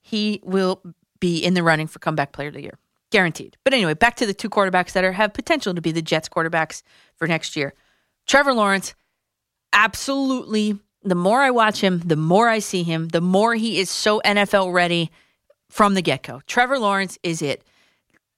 he 0.01 0.41
will 0.43 0.81
be 1.19 1.39
in 1.39 1.53
the 1.53 1.63
running 1.63 1.87
for 1.87 1.99
comeback 1.99 2.33
player 2.33 2.49
of 2.49 2.53
the 2.53 2.61
year. 2.61 2.77
Guaranteed. 3.11 3.57
But 3.63 3.73
anyway, 3.73 3.93
back 3.93 4.15
to 4.17 4.25
the 4.25 4.33
two 4.33 4.49
quarterbacks 4.49 4.93
that 4.93 5.03
are 5.03 5.11
have 5.11 5.33
potential 5.33 5.73
to 5.73 5.81
be 5.81 5.91
the 5.91 6.01
Jets 6.01 6.27
quarterbacks 6.27 6.81
for 7.23 7.27
next 7.27 7.55
year. 7.55 7.73
Trevor 8.27 8.53
Lawrence, 8.53 8.93
absolutely. 9.71 10.77
The 11.03 11.15
more 11.15 11.39
I 11.39 11.51
watch 11.51 11.79
him, 11.79 11.99
the 11.99 12.17
more 12.17 12.49
I 12.49 12.59
see 12.59 12.83
him, 12.83 13.07
the 13.07 13.21
more 13.21 13.55
he 13.55 13.79
is 13.79 13.89
so 13.89 14.19
NFL 14.25 14.73
ready 14.73 15.09
from 15.69 15.93
the 15.93 16.01
get 16.01 16.23
go. 16.23 16.41
Trevor 16.47 16.77
Lawrence 16.77 17.17
is 17.23 17.41
it. 17.41 17.63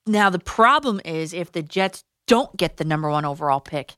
Now, 0.06 0.30
the 0.30 0.38
problem 0.38 1.02
is 1.04 1.34
if 1.34 1.52
the 1.52 1.64
Jets 1.64 2.04
don't 2.28 2.56
get 2.56 2.78
the 2.78 2.86
number 2.86 3.10
one 3.10 3.26
overall 3.26 3.60
pick, 3.60 3.96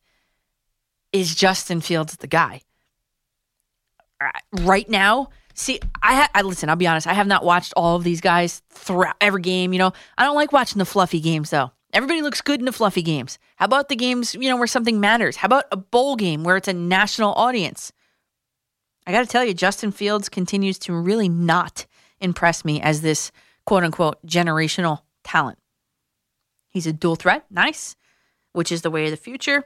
is 1.11 1.35
Justin 1.35 1.81
Fields 1.81 2.15
the 2.15 2.27
guy? 2.27 2.61
Uh, 4.21 4.29
Right 4.61 4.87
now, 4.89 5.31
see, 5.53 5.81
I, 6.01 6.15
ha- 6.15 6.29
I 6.33 6.43
listen. 6.43 6.69
I'll 6.69 6.77
be 6.77 6.87
honest. 6.87 7.07
I 7.07 7.13
have 7.13 7.27
not 7.27 7.43
watched 7.43 7.73
all 7.75 7.97
of 7.97 8.05
these 8.05 8.21
guys 8.21 8.61
throughout 8.69 9.15
every 9.19 9.41
game. 9.41 9.73
You 9.73 9.79
know, 9.79 9.91
I 10.17 10.23
don't 10.23 10.35
like 10.37 10.53
watching 10.53 10.79
the 10.79 10.85
fluffy 10.85 11.19
games 11.19 11.49
though. 11.49 11.71
Everybody 11.97 12.21
looks 12.21 12.41
good 12.41 12.59
in 12.59 12.67
the 12.67 12.71
fluffy 12.71 13.01
games. 13.01 13.39
How 13.55 13.65
about 13.65 13.89
the 13.89 13.95
games, 13.95 14.35
you 14.35 14.49
know, 14.49 14.55
where 14.55 14.67
something 14.67 14.99
matters? 14.99 15.37
How 15.37 15.47
about 15.47 15.65
a 15.71 15.77
bowl 15.77 16.15
game 16.15 16.43
where 16.43 16.55
it's 16.55 16.67
a 16.67 16.73
national 16.73 17.33
audience? 17.33 17.91
I 19.07 19.11
got 19.11 19.21
to 19.21 19.25
tell 19.25 19.43
you, 19.43 19.55
Justin 19.55 19.91
Fields 19.91 20.29
continues 20.29 20.77
to 20.77 20.93
really 20.93 21.27
not 21.27 21.87
impress 22.19 22.63
me 22.63 22.79
as 22.79 23.01
this 23.01 23.31
quote 23.65 23.83
unquote 23.83 24.23
generational 24.27 24.99
talent. 25.23 25.57
He's 26.67 26.85
a 26.85 26.93
dual 26.93 27.15
threat, 27.15 27.45
nice, 27.49 27.95
which 28.53 28.71
is 28.71 28.83
the 28.83 28.91
way 28.91 29.05
of 29.05 29.11
the 29.11 29.17
future. 29.17 29.63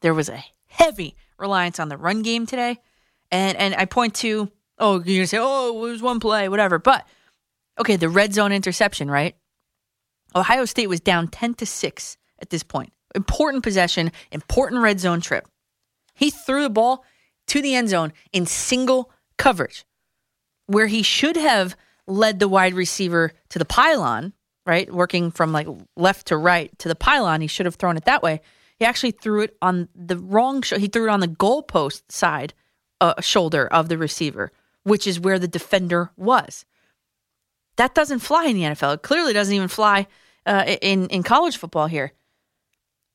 There 0.00 0.14
was 0.14 0.28
a 0.28 0.42
heavy 0.66 1.14
reliance 1.38 1.78
on 1.78 1.90
the 1.90 1.96
run 1.96 2.22
game 2.22 2.44
today. 2.44 2.80
And 3.30 3.56
and 3.56 3.76
I 3.76 3.84
point 3.84 4.16
to, 4.16 4.50
oh, 4.80 4.94
you're 4.94 5.20
gonna 5.20 5.28
say, 5.28 5.38
oh, 5.40 5.86
it 5.86 5.90
was 5.92 6.02
one 6.02 6.18
play, 6.18 6.48
whatever. 6.48 6.80
But 6.80 7.06
okay, 7.78 7.94
the 7.94 8.08
red 8.08 8.34
zone 8.34 8.50
interception, 8.50 9.08
right? 9.08 9.36
Ohio 10.34 10.64
State 10.64 10.88
was 10.88 11.00
down 11.00 11.28
10 11.28 11.54
to 11.54 11.66
6 11.66 12.16
at 12.40 12.50
this 12.50 12.62
point. 12.62 12.92
Important 13.14 13.62
possession, 13.62 14.12
important 14.30 14.82
red 14.82 15.00
zone 15.00 15.20
trip. 15.20 15.48
He 16.14 16.30
threw 16.30 16.62
the 16.62 16.70
ball 16.70 17.04
to 17.48 17.62
the 17.62 17.74
end 17.74 17.88
zone 17.88 18.12
in 18.32 18.46
single 18.46 19.10
coverage, 19.38 19.84
where 20.66 20.86
he 20.86 21.02
should 21.02 21.36
have 21.36 21.76
led 22.06 22.38
the 22.38 22.48
wide 22.48 22.74
receiver 22.74 23.32
to 23.48 23.58
the 23.58 23.64
pylon, 23.64 24.32
right? 24.66 24.92
Working 24.92 25.30
from 25.30 25.52
like 25.52 25.66
left 25.96 26.26
to 26.26 26.36
right 26.36 26.76
to 26.80 26.88
the 26.88 26.94
pylon. 26.94 27.40
He 27.40 27.46
should 27.46 27.66
have 27.66 27.76
thrown 27.76 27.96
it 27.96 28.04
that 28.04 28.22
way. 28.22 28.40
He 28.78 28.84
actually 28.84 29.12
threw 29.12 29.42
it 29.42 29.56
on 29.62 29.88
the 29.94 30.18
wrong, 30.18 30.62
sh- 30.62 30.74
he 30.78 30.88
threw 30.88 31.08
it 31.08 31.10
on 31.10 31.20
the 31.20 31.28
goalpost 31.28 32.02
side 32.10 32.54
uh, 33.00 33.20
shoulder 33.20 33.66
of 33.66 33.88
the 33.88 33.98
receiver, 33.98 34.52
which 34.84 35.06
is 35.06 35.18
where 35.18 35.38
the 35.38 35.48
defender 35.48 36.10
was. 36.16 36.64
That 37.78 37.94
doesn't 37.94 38.18
fly 38.18 38.46
in 38.46 38.56
the 38.56 38.62
NFL. 38.62 38.94
It 38.94 39.02
clearly 39.02 39.32
doesn't 39.32 39.54
even 39.54 39.68
fly 39.68 40.06
uh, 40.44 40.76
in 40.82 41.08
in 41.08 41.22
college 41.22 41.56
football 41.56 41.86
here. 41.86 42.12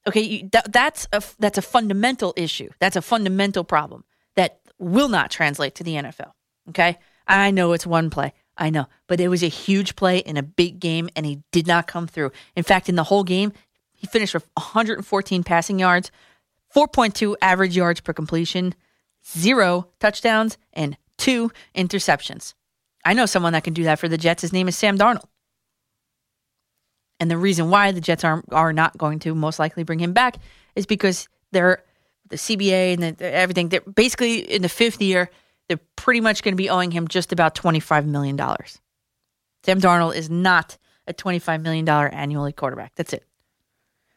Okay, 0.07 0.21
you, 0.21 0.49
that, 0.51 0.71
that's 0.71 1.07
a 1.11 1.21
that's 1.37 1.57
a 1.57 1.61
fundamental 1.61 2.33
issue. 2.37 2.69
That's 2.79 2.95
a 2.95 3.01
fundamental 3.01 3.63
problem 3.63 4.05
that 4.35 4.59
will 4.79 5.09
not 5.09 5.31
translate 5.31 5.75
to 5.75 5.83
the 5.83 5.95
NFL. 5.95 6.31
Okay, 6.69 6.97
I 7.27 7.51
know 7.51 7.73
it's 7.73 7.85
one 7.85 8.09
play. 8.09 8.33
I 8.57 8.69
know, 8.69 8.87
but 9.07 9.19
it 9.19 9.27
was 9.27 9.43
a 9.43 9.47
huge 9.47 9.95
play 9.95 10.19
in 10.19 10.37
a 10.37 10.43
big 10.43 10.79
game, 10.79 11.09
and 11.15 11.25
he 11.25 11.41
did 11.51 11.67
not 11.67 11.87
come 11.87 12.07
through. 12.07 12.31
In 12.55 12.63
fact, 12.63 12.87
in 12.87 12.95
the 12.95 13.03
whole 13.03 13.23
game, 13.23 13.51
he 13.91 14.07
finished 14.07 14.33
with 14.33 14.47
114 14.55 15.43
passing 15.43 15.79
yards, 15.79 16.11
4.2 16.73 17.35
average 17.41 17.75
yards 17.75 17.99
per 17.99 18.13
completion, 18.13 18.75
zero 19.27 19.89
touchdowns, 19.99 20.57
and 20.71 20.97
two 21.17 21.51
interceptions. 21.75 22.53
I 23.05 23.13
know 23.13 23.25
someone 23.25 23.53
that 23.53 23.63
can 23.63 23.73
do 23.73 23.83
that 23.83 23.99
for 23.99 24.07
the 24.07 24.17
Jets. 24.17 24.41
His 24.41 24.53
name 24.53 24.67
is 24.67 24.77
Sam 24.77 24.97
Darnold. 24.97 25.25
And 27.19 27.29
the 27.29 27.37
reason 27.37 27.69
why 27.69 27.91
the 27.91 28.01
Jets 28.01 28.23
are 28.23 28.43
are 28.51 28.73
not 28.73 28.97
going 28.97 29.19
to 29.19 29.35
most 29.35 29.59
likely 29.59 29.83
bring 29.83 29.99
him 29.99 30.13
back 30.13 30.37
is 30.75 30.85
because 30.85 31.27
they're 31.51 31.83
the 32.29 32.35
CBA 32.35 32.93
and 32.93 33.17
the, 33.17 33.33
everything. 33.33 33.69
They're 33.69 33.81
basically 33.81 34.39
in 34.39 34.61
the 34.61 34.69
fifth 34.69 35.01
year. 35.01 35.29
They're 35.67 35.79
pretty 35.95 36.19
much 36.19 36.43
going 36.43 36.53
to 36.53 36.57
be 36.57 36.69
owing 36.69 36.91
him 36.91 37.07
just 37.07 37.31
about 37.31 37.55
twenty 37.55 37.79
five 37.79 38.05
million 38.05 38.35
dollars. 38.35 38.79
Sam 39.63 39.79
Darnold 39.79 40.15
is 40.15 40.29
not 40.29 40.77
a 41.07 41.13
twenty 41.13 41.39
five 41.39 41.61
million 41.61 41.85
dollar 41.85 42.09
annually 42.09 42.51
quarterback. 42.51 42.93
That's 42.95 43.13
it. 43.13 43.23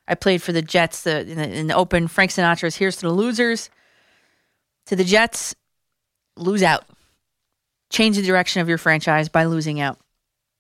I 0.08 0.15
played 0.15 0.42
for 0.42 0.52
the 0.52 0.62
Jets 0.62 1.06
in, 1.06 1.36
the, 1.36 1.48
in 1.48 1.66
the 1.66 1.74
Open. 1.74 2.08
Frank 2.08 2.31
Sinatra's 2.31 2.76
"Here's 2.76 2.97
to 2.97 3.06
the 3.06 3.12
Losers." 3.12 3.70
To 4.86 4.97
the 4.97 5.05
Jets, 5.05 5.55
lose 6.36 6.62
out. 6.62 6.84
Change 7.90 8.16
the 8.16 8.23
direction 8.23 8.62
of 8.62 8.68
your 8.68 8.78
franchise 8.78 9.28
by 9.28 9.44
losing 9.44 9.81
out. 9.81 9.98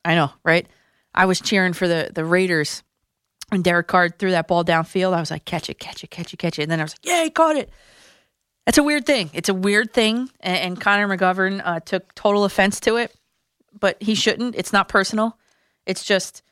I 0.04 0.14
know, 0.14 0.30
right? 0.44 0.66
I 1.14 1.26
was 1.26 1.40
cheering 1.40 1.72
for 1.72 1.88
the 1.88 2.10
the 2.14 2.24
Raiders 2.24 2.82
when 3.48 3.62
Derek 3.62 3.86
Carr 3.88 4.08
threw 4.08 4.30
that 4.32 4.48
ball 4.48 4.64
downfield. 4.64 5.14
I 5.14 5.20
was 5.20 5.30
like, 5.30 5.44
catch 5.44 5.70
it, 5.70 5.78
catch 5.78 6.04
it, 6.04 6.10
catch 6.10 6.32
it, 6.32 6.38
catch 6.38 6.58
it. 6.58 6.62
And 6.62 6.70
then 6.70 6.80
I 6.80 6.84
was 6.84 6.92
like, 6.92 7.06
yeah, 7.06 7.24
he 7.24 7.30
caught 7.30 7.56
it. 7.56 7.70
That's 8.64 8.78
a 8.78 8.82
weird 8.82 9.06
thing. 9.06 9.30
It's 9.32 9.48
a 9.48 9.54
weird 9.54 9.92
thing. 9.92 10.28
And, 10.40 10.58
and 10.58 10.80
Connor 10.80 11.08
McGovern 11.08 11.62
uh, 11.64 11.80
took 11.80 12.14
total 12.14 12.44
offense 12.44 12.80
to 12.80 12.96
it, 12.96 13.14
but 13.78 14.02
he 14.02 14.14
shouldn't. 14.14 14.56
It's 14.56 14.72
not 14.72 14.88
personal. 14.88 15.38
It's 15.86 16.04
just 16.04 16.42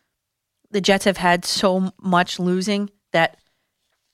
the 0.70 0.80
Jets 0.80 1.04
have 1.04 1.16
had 1.16 1.44
so 1.44 1.92
much 2.00 2.38
losing 2.38 2.90
that 3.12 3.36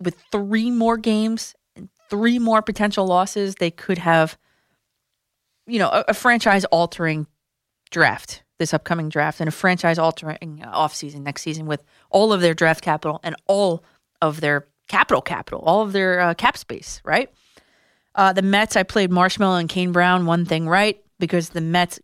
with 0.01 0.17
three 0.33 0.71
more 0.71 0.97
games 0.97 1.55
and 1.77 1.91
three 2.09 2.39
more 2.39 2.63
potential 2.63 3.07
losses, 3.07 3.57
they 3.57 3.71
could 3.71 3.99
have, 3.99 4.39
you 5.71 5.79
know, 5.79 5.89
a, 5.89 6.05
a 6.09 6.15
franchise 6.15 6.65
altering 6.67 7.27
draft 7.91 8.43
this 8.61 8.75
upcoming 8.75 9.09
draft 9.09 9.41
and 9.41 9.49
a 9.49 9.51
franchise 9.53 9.99
altering 9.99 10.63
offseason 10.67 11.23
next 11.23 11.43
season 11.43 11.67
with 11.67 11.83
all 12.11 12.33
of 12.33 12.43
their 12.43 12.55
draft 12.55 12.85
capital 12.85 13.19
and 13.25 13.35
all 13.47 13.83
of 14.21 14.41
their 14.41 14.69
capital 14.87 15.23
capital, 15.23 15.61
all 15.61 15.81
of 15.83 15.93
their 15.93 16.21
uh, 16.21 16.35
cap 16.35 16.57
space, 16.57 17.01
right? 17.03 17.33
Uh, 18.15 18.33
the 18.33 18.43
Mets, 18.43 18.77
I 18.77 18.83
played 18.83 19.11
Marshmello 19.11 19.59
and 19.59 19.69
Kane 19.69 19.93
Brown 19.93 20.27
one 20.27 20.45
thing 20.45 20.69
right 20.69 21.03
because 21.19 21.49
the 21.49 21.63
Mets, 21.63 22.01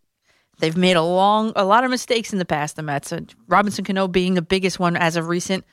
they've 0.59 0.77
made 0.77 0.97
a 0.97 1.03
long, 1.03 1.53
a 1.57 1.65
lot 1.65 1.85
of 1.85 1.91
mistakes 1.91 2.33
in 2.33 2.39
the 2.39 2.45
past. 2.47 2.77
The 2.77 2.83
Mets, 2.83 3.13
uh, 3.13 3.21
Robinson 3.49 3.85
Cano 3.85 4.09
being 4.09 4.33
the 4.33 4.43
biggest 4.43 4.79
one 4.79 4.97
as 4.97 5.17
of 5.17 5.29
recent, 5.29 5.65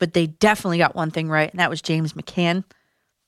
but 0.00 0.12
they 0.12 0.26
definitely 0.26 0.78
got 0.78 0.96
one 0.96 1.12
thing 1.12 1.28
right, 1.28 1.50
and 1.50 1.60
that 1.60 1.70
was 1.70 1.80
James 1.80 2.14
McCann. 2.14 2.64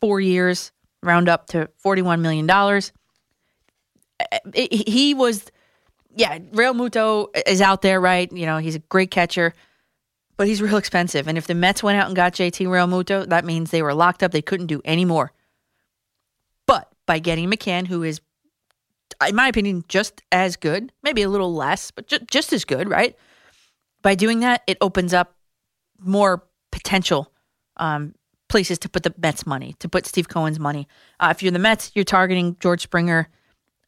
Four 0.00 0.20
years, 0.20 0.72
round 1.02 1.28
up 1.28 1.46
to 1.48 1.70
forty-one 1.78 2.22
million 2.22 2.46
dollars. 2.46 2.90
Uh, 2.90 2.96
He 4.54 5.14
was 5.14 5.50
yeah, 6.16 6.38
Realmuto 6.38 7.28
is 7.46 7.60
out 7.60 7.82
there, 7.82 8.00
right? 8.00 8.32
You 8.32 8.46
know, 8.46 8.56
he's 8.56 8.74
a 8.74 8.80
great 8.80 9.10
catcher, 9.10 9.52
but 10.36 10.48
he's 10.48 10.62
real 10.62 10.78
expensive. 10.78 11.28
And 11.28 11.38
if 11.38 11.46
the 11.46 11.54
Mets 11.54 11.82
went 11.82 11.98
out 11.98 12.06
and 12.06 12.16
got 12.16 12.32
JT 12.32 12.66
Realmuto, 12.66 13.28
that 13.28 13.44
means 13.44 13.70
they 13.70 13.82
were 13.82 13.94
locked 13.94 14.22
up. 14.22 14.32
They 14.32 14.42
couldn't 14.42 14.66
do 14.66 14.80
any 14.84 15.04
more. 15.04 15.32
But 16.66 16.90
by 17.04 17.18
getting 17.18 17.50
McCann, 17.50 17.86
who 17.86 18.02
is, 18.02 18.20
in 19.28 19.36
my 19.36 19.48
opinion, 19.48 19.84
just 19.88 20.22
as 20.32 20.56
good, 20.56 20.90
maybe 21.02 21.22
a 21.22 21.28
little 21.28 21.54
less, 21.54 21.90
but 21.90 22.06
ju- 22.08 22.18
just 22.30 22.52
as 22.52 22.64
good, 22.64 22.88
right? 22.88 23.14
By 24.00 24.14
doing 24.14 24.40
that, 24.40 24.62
it 24.66 24.78
opens 24.80 25.12
up 25.12 25.36
more 25.98 26.44
potential 26.72 27.30
um, 27.76 28.14
places 28.48 28.78
to 28.80 28.88
put 28.88 29.02
the 29.02 29.14
Mets 29.18 29.46
money, 29.46 29.74
to 29.80 29.88
put 29.88 30.06
Steve 30.06 30.28
Cohen's 30.28 30.58
money. 30.58 30.88
Uh, 31.20 31.28
if 31.30 31.42
you're 31.42 31.52
the 31.52 31.58
Mets, 31.58 31.92
you're 31.94 32.04
targeting 32.04 32.56
George 32.58 32.82
Springer. 32.82 33.28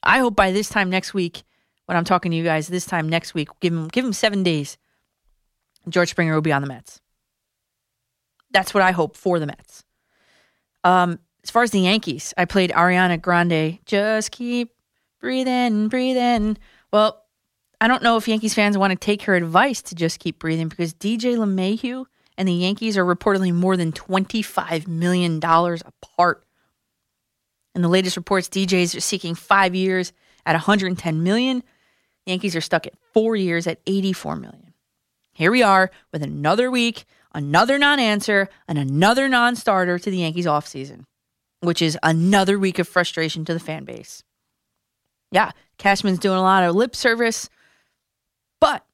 I 0.02 0.18
hope 0.18 0.36
by 0.36 0.52
this 0.52 0.68
time 0.68 0.91
next 0.91 1.15
week, 1.15 1.44
when 1.86 1.97
I'm 1.97 2.05
talking 2.05 2.31
to 2.31 2.36
you 2.36 2.44
guys 2.44 2.68
this 2.68 2.86
time 2.86 3.09
next 3.09 3.35
week, 3.35 3.49
give 3.60 3.73
him 3.73 3.89
give 3.89 4.05
him 4.05 4.12
seven 4.12 4.43
days. 4.43 4.77
George 5.89 6.10
Springer 6.10 6.35
will 6.35 6.43
be 6.43 6.52
on 6.52 6.62
the 6.62 6.68
Mets. 6.68 7.01
That's 8.51 8.75
what 8.75 8.83
I 8.83 8.93
hope 8.93 9.17
for 9.17 9.39
the 9.39 9.47
Mets. 9.47 9.85
Um, 10.85 11.18
as 11.43 11.51
far 11.51 11.62
as 11.62 11.70
the 11.70 11.81
Yankees, 11.81 12.35
I 12.36 12.44
played 12.44 12.70
Ariana 12.70 13.20
Grande. 13.20 13.78
Just 13.86 14.31
keep 14.31 14.75
breathing, 15.20 15.89
breathing. 15.89 16.59
Well, 16.93 17.25
I 17.81 17.89
don't 17.89 18.02
know 18.02 18.17
if 18.17 18.28
Yankees 18.28 18.55
fans 18.55 18.77
want 18.77 18.91
to 18.91 18.97
take 18.97 19.23
her 19.23 19.35
advice 19.35 19.83
to 19.83 19.94
just 19.94 20.18
keep 20.18 20.39
breathing 20.39 20.68
because 20.68 20.94
DJ 20.94 21.36
LeMahieu 21.36 22.07
and 22.36 22.49
the 22.49 22.52
Yankees 22.52 22.97
are 22.97 23.05
reportedly 23.05 23.52
more 23.52 23.77
than 23.77 23.93
$25 23.93 24.86
million 24.89 25.36
apart. 25.43 26.44
In 27.78 27.82
the 27.82 27.89
latest 27.89 28.16
reports, 28.16 28.48
DJs 28.48 28.97
are 28.97 29.00
seeking 29.00 29.36
five 29.36 29.73
years 29.73 30.12
at 30.44 30.55
110 30.55 31.23
million. 31.23 31.62
Yankees 32.26 32.57
are 32.57 32.60
stuck 32.60 32.89
at 32.89 32.98
four 33.15 33.36
years 33.36 33.68
at 33.68 33.78
84 33.86 34.34
million. 34.34 34.74
Here 35.32 35.52
we 35.52 35.62
are 35.62 35.92
with 36.12 36.24
another 36.24 36.73
week, 36.73 37.05
another 37.32 37.78
non 37.78 38.00
answer, 38.00 38.48
and 38.66 38.78
another 38.78 39.28
non 39.28 39.55
starter 39.55 39.97
to 39.97 40.10
the 40.10 40.16
Yankees 40.16 40.44
offseason, 40.44 41.05
which 41.60 41.81
is 41.81 41.97
another 42.02 42.58
week 42.58 42.81
of 42.81 42.89
frustration 42.89 43.44
to 43.44 43.55
the 43.55 43.60
fan 43.60 43.84
base. 43.84 44.24
Yeah, 45.31 45.52
Cashman's 45.76 46.18
doing 46.18 46.39
a 46.39 46.42
lot 46.42 46.65
of 46.65 46.74
lip 46.74 46.97
service, 46.97 47.48
but 48.60 48.84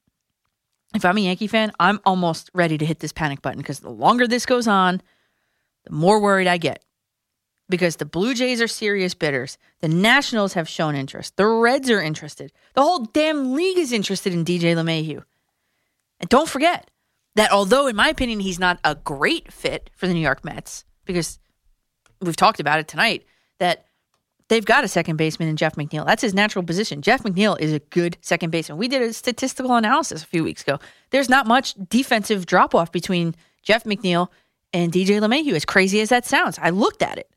if 0.95 1.07
I'm 1.07 1.17
a 1.17 1.23
Yankee 1.23 1.47
fan, 1.47 1.73
I'm 1.81 2.01
almost 2.05 2.51
ready 2.53 2.77
to 2.77 2.85
hit 2.85 2.99
this 2.99 3.15
panic 3.15 3.41
button 3.41 3.61
because 3.61 3.81
the 3.81 3.89
longer 3.89 4.27
this 4.27 4.45
goes 4.45 4.69
on, 4.69 5.01
the 5.85 5.93
more 5.93 6.21
worried 6.21 6.49
I 6.49 6.59
get. 6.59 6.85
Because 7.69 7.97
the 7.97 8.05
Blue 8.05 8.35
Jays 8.35 8.61
are 8.61 8.69
serious 8.69 9.15
bidders. 9.15 9.57
The 9.81 9.89
Nationals 9.89 10.53
have 10.53 10.69
shown 10.69 10.95
interest. 10.95 11.37
The 11.37 11.47
Reds 11.47 11.91
are 11.91 12.03
interested. 12.03 12.53
The 12.75 12.83
whole 12.83 13.07
damn 13.07 13.55
league 13.55 13.79
is 13.79 13.93
interested 13.93 14.35
in 14.35 14.45
DJ 14.45 14.75
LeMahieu. 14.75 15.25
And 16.21 16.29
don't 16.29 16.49
forget 16.49 16.91
that 17.37 17.51
although, 17.51 17.87
in 17.87 17.97
my 17.97 18.09
opinion, 18.09 18.41
he's 18.41 18.59
not 18.59 18.79
a 18.85 18.95
great 18.95 19.53
fit 19.53 19.91
for 19.95 20.07
the 20.07 20.15
New 20.15 20.21
York 20.21 20.45
Mets, 20.45 20.85
because 21.05 21.39
we've 22.21 22.37
talked 22.37 22.61
about 22.61 22.79
it 22.79 22.89
tonight, 22.89 23.25
that 23.59 23.87
they've 24.49 24.65
got 24.65 24.85
a 24.85 24.89
second 24.89 25.17
baseman 25.17 25.49
in 25.49 25.57
Jeff 25.57 25.75
McNeil. 25.75 26.07
That's 26.07 26.23
his 26.23 26.35
natural 26.35 26.65
position. 26.65 27.03
Jeff 27.03 27.23
McNeil 27.23 27.59
is 27.59 27.73
a 27.73 27.79
good 27.79 28.17
second 28.21 28.51
baseman. 28.51 28.79
We 28.79 28.89
did 28.89 29.03
a 29.03 29.13
statistical 29.13 29.75
analysis 29.75 30.23
a 30.23 30.27
few 30.27 30.45
weeks 30.45 30.63
ago. 30.63 30.79
There's 31.11 31.29
not 31.29 31.47
much 31.47 31.75
defensive 31.89 32.47
drop 32.47 32.75
off 32.75 32.93
between 32.93 33.35
Jeff 33.63 33.85
McNeil 33.85 34.29
and 34.73 34.93
DJ 34.93 35.21
LeMahieu, 35.21 35.55
as 35.55 35.65
crazy 35.65 36.01
as 36.01 36.11
that 36.11 36.27
sounds. 36.27 36.59
I 36.61 36.71
looked 36.71 37.03
at 37.03 37.19
it. 37.19 37.31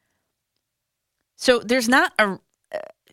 So 1.37 1.59
there's 1.59 1.87
not 1.87 2.11
a 2.19 2.39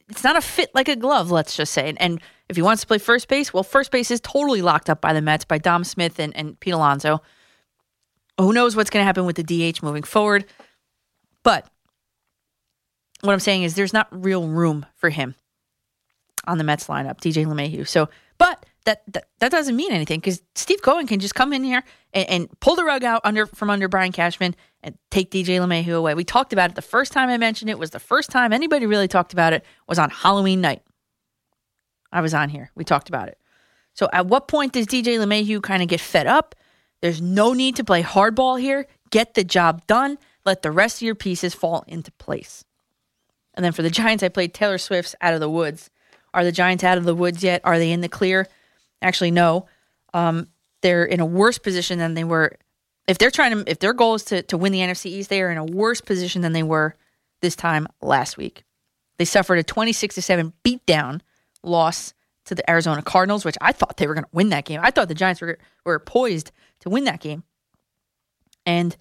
it's 0.08 0.24
not 0.24 0.36
a 0.36 0.40
fit 0.40 0.70
like 0.74 0.88
a 0.88 0.96
glove, 0.96 1.30
let's 1.30 1.56
just 1.56 1.72
say. 1.72 1.88
And, 1.88 2.00
and, 2.00 2.20
if 2.46 2.56
he 2.56 2.62
wants 2.62 2.82
to 2.82 2.86
play 2.86 2.98
first 2.98 3.26
base, 3.28 3.54
well, 3.54 3.62
first 3.62 3.90
base 3.90 4.10
is 4.10 4.20
totally 4.20 4.60
locked 4.60 4.90
up 4.90 5.00
by 5.00 5.14
the 5.14 5.22
Mets 5.22 5.46
by 5.46 5.56
Dom 5.56 5.82
Smith 5.82 6.18
and, 6.18 6.36
and 6.36 6.60
Pete 6.60 6.74
Alonso. 6.74 7.22
Who 8.38 8.52
knows 8.52 8.76
what's 8.76 8.90
going 8.90 9.00
to 9.00 9.06
happen 9.06 9.24
with 9.24 9.36
the 9.36 9.72
DH 9.72 9.82
moving 9.82 10.02
forward? 10.02 10.44
But 11.42 11.66
what 13.22 13.32
I'm 13.32 13.40
saying 13.40 13.62
is 13.62 13.74
there's 13.74 13.94
not 13.94 14.08
real 14.10 14.46
room 14.46 14.84
for 14.96 15.08
him 15.08 15.36
on 16.46 16.58
the 16.58 16.64
Mets 16.64 16.86
lineup, 16.88 17.18
DJ 17.18 17.46
LeMahieu. 17.46 17.88
So, 17.88 18.10
but 18.36 18.66
that 18.84 19.02
that, 19.12 19.28
that 19.40 19.50
doesn't 19.50 19.76
mean 19.76 19.92
anything 19.92 20.20
because 20.20 20.42
Steve 20.54 20.82
Cohen 20.82 21.06
can 21.06 21.20
just 21.20 21.34
come 21.34 21.52
in 21.52 21.64
here 21.64 21.82
and, 22.12 22.28
and 22.28 22.60
pull 22.60 22.76
the 22.76 22.84
rug 22.84 23.04
out 23.04 23.20
under 23.24 23.46
from 23.46 23.70
under 23.70 23.88
Brian 23.88 24.12
Cashman 24.12 24.54
and 24.82 24.96
take 25.10 25.30
DJ 25.30 25.58
LeMahieu 25.58 25.96
away. 25.96 26.14
We 26.14 26.24
talked 26.24 26.52
about 26.52 26.70
it 26.70 26.76
the 26.76 26.82
first 26.82 27.12
time 27.12 27.28
I 27.28 27.38
mentioned 27.38 27.70
it 27.70 27.78
was 27.78 27.90
the 27.90 28.00
first 28.00 28.30
time 28.30 28.52
anybody 28.52 28.86
really 28.86 29.08
talked 29.08 29.32
about 29.32 29.52
it 29.52 29.64
was 29.88 29.98
on 29.98 30.10
Halloween 30.10 30.60
night. 30.60 30.82
I 32.12 32.20
was 32.20 32.34
on 32.34 32.48
here. 32.48 32.70
We 32.74 32.84
talked 32.84 33.08
about 33.08 33.28
it. 33.28 33.38
So 33.94 34.08
at 34.12 34.26
what 34.26 34.48
point 34.48 34.72
does 34.72 34.86
DJ 34.86 35.18
LeMahieu 35.18 35.62
kind 35.62 35.82
of 35.82 35.88
get 35.88 36.00
fed 36.00 36.26
up? 36.26 36.54
There's 37.00 37.20
no 37.20 37.52
need 37.52 37.76
to 37.76 37.84
play 37.84 38.02
hardball 38.02 38.60
here. 38.60 38.86
Get 39.10 39.34
the 39.34 39.44
job 39.44 39.86
done. 39.86 40.18
Let 40.44 40.62
the 40.62 40.70
rest 40.70 40.98
of 40.98 41.02
your 41.02 41.14
pieces 41.14 41.54
fall 41.54 41.84
into 41.86 42.12
place. 42.12 42.64
And 43.54 43.64
then 43.64 43.72
for 43.72 43.82
the 43.82 43.90
Giants, 43.90 44.22
I 44.22 44.28
played 44.28 44.52
Taylor 44.52 44.78
Swift's 44.78 45.14
Out 45.20 45.34
of 45.34 45.40
the 45.40 45.50
Woods. 45.50 45.90
Are 46.32 46.44
the 46.44 46.52
Giants 46.52 46.82
out 46.82 46.98
of 46.98 47.04
the 47.04 47.14
woods 47.14 47.44
yet? 47.44 47.60
Are 47.64 47.78
they 47.78 47.92
in 47.92 48.00
the 48.00 48.08
clear? 48.08 48.48
Actually, 49.02 49.30
no. 49.30 49.66
Um, 50.12 50.48
they're 50.82 51.04
in 51.04 51.20
a 51.20 51.26
worse 51.26 51.58
position 51.58 51.98
than 51.98 52.14
they 52.14 52.24
were. 52.24 52.56
If 53.06 53.18
they're 53.18 53.30
trying 53.30 53.52
to, 53.64 53.70
if 53.70 53.78
their 53.78 53.92
goal 53.92 54.14
is 54.14 54.24
to, 54.24 54.42
to 54.42 54.56
win 54.56 54.72
the 54.72 54.80
NFC 54.80 55.06
East, 55.06 55.30
they 55.30 55.42
are 55.42 55.50
in 55.50 55.58
a 55.58 55.64
worse 55.64 56.00
position 56.00 56.42
than 56.42 56.52
they 56.52 56.62
were 56.62 56.94
this 57.40 57.56
time 57.56 57.86
last 58.00 58.36
week. 58.36 58.64
They 59.18 59.24
suffered 59.24 59.58
a 59.58 59.62
26 59.62 60.14
to 60.16 60.22
7 60.22 60.52
beatdown 60.64 61.20
loss 61.62 62.14
to 62.46 62.54
the 62.54 62.68
Arizona 62.68 63.02
Cardinals, 63.02 63.44
which 63.44 63.56
I 63.60 63.72
thought 63.72 63.96
they 63.96 64.06
were 64.06 64.14
going 64.14 64.24
to 64.24 64.30
win 64.32 64.50
that 64.50 64.64
game. 64.64 64.80
I 64.82 64.90
thought 64.90 65.08
the 65.08 65.14
Giants 65.14 65.40
were, 65.40 65.58
were 65.84 65.98
poised 65.98 66.50
to 66.80 66.90
win 66.90 67.04
that 67.04 67.20
game. 67.20 67.42
And 68.66 68.96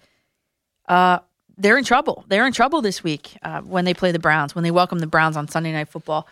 uh, 0.88 1.20
they're 1.56 1.78
in 1.78 1.84
trouble. 1.84 2.24
They're 2.28 2.46
in 2.46 2.52
trouble 2.52 2.82
this 2.82 3.02
week 3.02 3.36
uh, 3.42 3.60
when 3.62 3.84
they 3.84 3.94
play 3.94 4.12
the 4.12 4.18
Browns, 4.18 4.54
when 4.54 4.64
they 4.64 4.70
welcome 4.70 4.98
the 4.98 5.06
Browns 5.06 5.36
on 5.36 5.48
Sunday 5.48 5.72
Night 5.72 5.88
Football. 5.88 6.26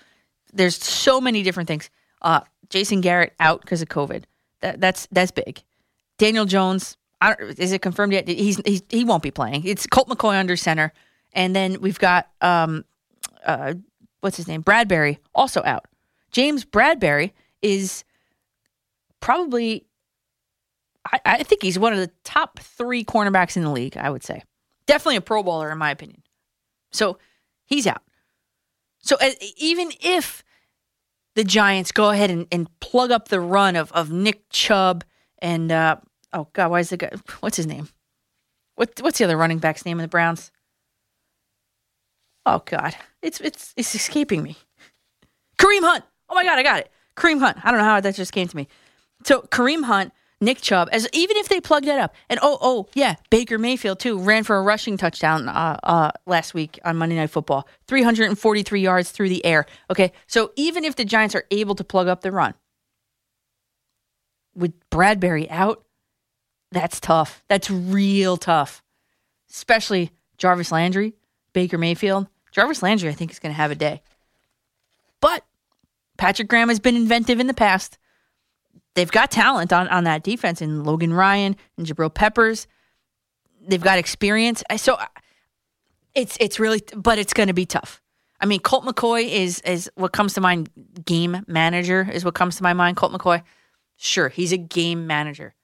There's 0.52 0.76
so 0.76 1.20
many 1.20 1.42
different 1.42 1.68
things. 1.68 1.91
Uh, 2.20 2.41
Jason 2.73 3.02
Garrett 3.02 3.34
out 3.39 3.60
because 3.60 3.83
of 3.83 3.89
COVID. 3.89 4.25
That, 4.62 4.81
that's 4.81 5.07
that's 5.12 5.31
big. 5.31 5.62
Daniel 6.18 6.47
Jones, 6.47 6.97
is 7.59 7.73
it 7.73 7.83
confirmed 7.83 8.12
yet? 8.12 8.26
He's, 8.26 8.60
he's 8.65 8.83
he 8.89 9.05
won't 9.05 9.23
be 9.23 9.31
playing. 9.31 9.65
It's 9.65 9.86
Colt 9.86 10.09
McCoy 10.09 10.39
under 10.39 10.57
center, 10.57 10.92
and 11.33 11.55
then 11.55 11.81
we've 11.81 11.99
got 11.99 12.28
um, 12.41 12.84
uh, 13.44 13.75
what's 14.20 14.36
his 14.36 14.49
name, 14.49 14.62
Bradberry, 14.62 15.18
also 15.34 15.62
out. 15.65 15.86
James 16.31 16.65
Bradberry 16.65 17.33
is 17.60 18.05
probably, 19.20 19.84
I, 21.12 21.20
I 21.25 21.42
think 21.42 21.62
he's 21.62 21.78
one 21.78 21.92
of 21.92 21.99
the 21.99 22.10
top 22.25 22.59
three 22.59 23.05
cornerbacks 23.05 23.57
in 23.57 23.62
the 23.62 23.70
league. 23.70 23.97
I 23.97 24.09
would 24.09 24.25
say, 24.25 24.42
definitely 24.86 25.17
a 25.17 25.20
Pro 25.20 25.42
Bowler 25.42 25.70
in 25.70 25.78
my 25.78 25.91
opinion. 25.91 26.23
So 26.91 27.18
he's 27.67 27.86
out. 27.86 28.02
So 29.01 29.17
even 29.59 29.91
if 30.01 30.42
the 31.35 31.44
Giants 31.44 31.93
go 31.93 32.11
ahead 32.11 32.31
and, 32.31 32.47
and 32.52 32.69
plug 32.81 33.11
up 33.11 33.28
the 33.28 33.41
run 33.41 33.77
of, 33.77 33.91
of 33.93 34.11
Nick 34.11 34.49
Chubb 34.51 35.05
and 35.39 35.73
uh, 35.73 35.97
oh 36.33 36.49
god, 36.52 36.70
why 36.70 36.81
is 36.81 36.91
the 36.91 36.97
guy? 36.97 37.11
What's 37.41 37.57
his 37.57 37.67
name? 37.67 37.89
What 38.77 39.01
what's 39.01 39.19
the 39.19 39.25
other 39.25 39.36
running 39.36 39.59
back's 39.59 39.85
name 39.85 39.99
in 39.99 40.02
the 40.02 40.09
Browns? 40.09 40.51
Oh 42.47 42.62
god, 42.65 42.97
it's 43.20 43.41
it's 43.41 43.75
it's 43.77 43.94
escaping 43.94 44.43
me. 44.43 44.57
Kareem 45.59 45.81
Hunt. 45.81 46.05
Oh 46.28 46.35
my 46.35 46.44
god, 46.44 46.59
I 46.59 46.62
got 46.62 46.81
it. 46.81 46.91
Kareem 47.17 47.41
Hunt. 47.41 47.59
I 47.62 47.70
don't 47.70 47.78
know 47.78 47.85
how 47.85 48.01
that 48.01 48.15
just 48.15 48.33
came 48.33 48.49
to 48.49 48.57
me. 48.57 48.69
So 49.25 49.43
Kareem 49.43 49.85
Hunt 49.85 50.12
Nick 50.43 50.61
Chubb, 50.61 50.89
as 50.91 51.09
even 51.12 51.37
if 51.37 51.49
they 51.49 51.61
plug 51.61 51.85
that 51.85 52.01
up, 52.01 52.15
and 52.29 52.41
oh, 52.43 52.59
oh, 52.61 52.89
yeah, 52.95 53.15
Baker 53.31 53.59
Mayfield 53.59 54.01
too 54.01 54.19
ran 54.19 54.43
for 54.43 54.57
a 54.57 54.62
rushing 54.62 54.97
touchdown 54.97 55.49
uh, 55.49 55.79
uh, 55.85 56.11
last 56.27 56.53
week 56.53 56.81
on 56.85 56.97
Monday 56.97 57.15
Night 57.15 57.31
Football, 57.31 57.69
343 57.87 58.81
yards 58.81 59.12
through 59.12 59.29
the 59.29 59.45
air. 59.47 59.67
Okay, 59.89 60.12
so 60.27 60.53
even 60.57 60.85
if 60.85 60.97
the 60.97 61.05
Giants 61.05 61.37
are 61.37 61.45
able 61.53 61.77
to 61.77 61.85
plug 61.85 62.09
up 62.09 62.23
the 62.23 62.33
run, 62.33 62.55
with 64.55 64.73
Bradberry 64.91 65.47
out, 65.49 65.85
that's 66.73 66.99
tough. 66.99 67.45
That's 67.49 67.71
real 67.71 68.37
tough, 68.37 68.83
especially 69.49 70.11
Jarvis 70.39 70.73
Landry, 70.73 71.15
Baker 71.53 71.79
Mayfield. 71.79 72.27
Jarvis 72.51 72.83
Landry, 72.83 73.09
I 73.09 73.12
think, 73.12 73.31
is 73.31 73.39
going 73.39 73.53
to 73.53 73.57
have 73.57 73.71
a 73.71 73.77
day. 73.77 74.03
But 75.21 75.45
Patrick 76.17 76.49
Graham 76.49 76.69
has 76.69 76.81
been 76.81 76.97
inventive 76.97 77.39
in 77.39 77.47
the 77.47 77.55
past 77.55 77.97
they've 78.95 79.11
got 79.11 79.31
talent 79.31 79.73
on, 79.73 79.89
on 79.89 80.05
that 80.05 80.23
defense 80.23 80.62
in 80.62 80.85
Logan 80.85 81.12
Ryan 81.12 81.57
and 81.77 81.87
Jabril 81.87 82.12
Peppers. 82.12 82.67
They've 83.67 83.83
got 83.83 83.99
experience. 83.99 84.62
So 84.77 84.95
uh, 84.95 85.07
it's 86.15 86.37
it's 86.41 86.59
really 86.59 86.83
but 86.97 87.19
it's 87.19 87.33
going 87.33 87.49
to 87.49 87.55
be 87.55 87.67
tough. 87.67 88.01
I 88.41 88.47
mean, 88.47 88.61
Colt 88.61 88.85
McCoy 88.85 89.29
is 89.29 89.61
is 89.61 89.91
what 89.95 90.12
comes 90.12 90.35
to 90.35 90.41
mind. 90.41 90.69
Game 91.05 91.45
manager 91.47 92.09
is 92.12 92.25
what 92.25 92.35
comes 92.35 92.57
to 92.57 92.62
my 92.62 92.73
mind. 92.73 92.97
Colt 92.97 93.12
McCoy, 93.12 93.43
sure, 93.97 94.29
he's 94.29 94.53
a 94.53 94.59
game 94.59 95.07
manager. 95.07 95.55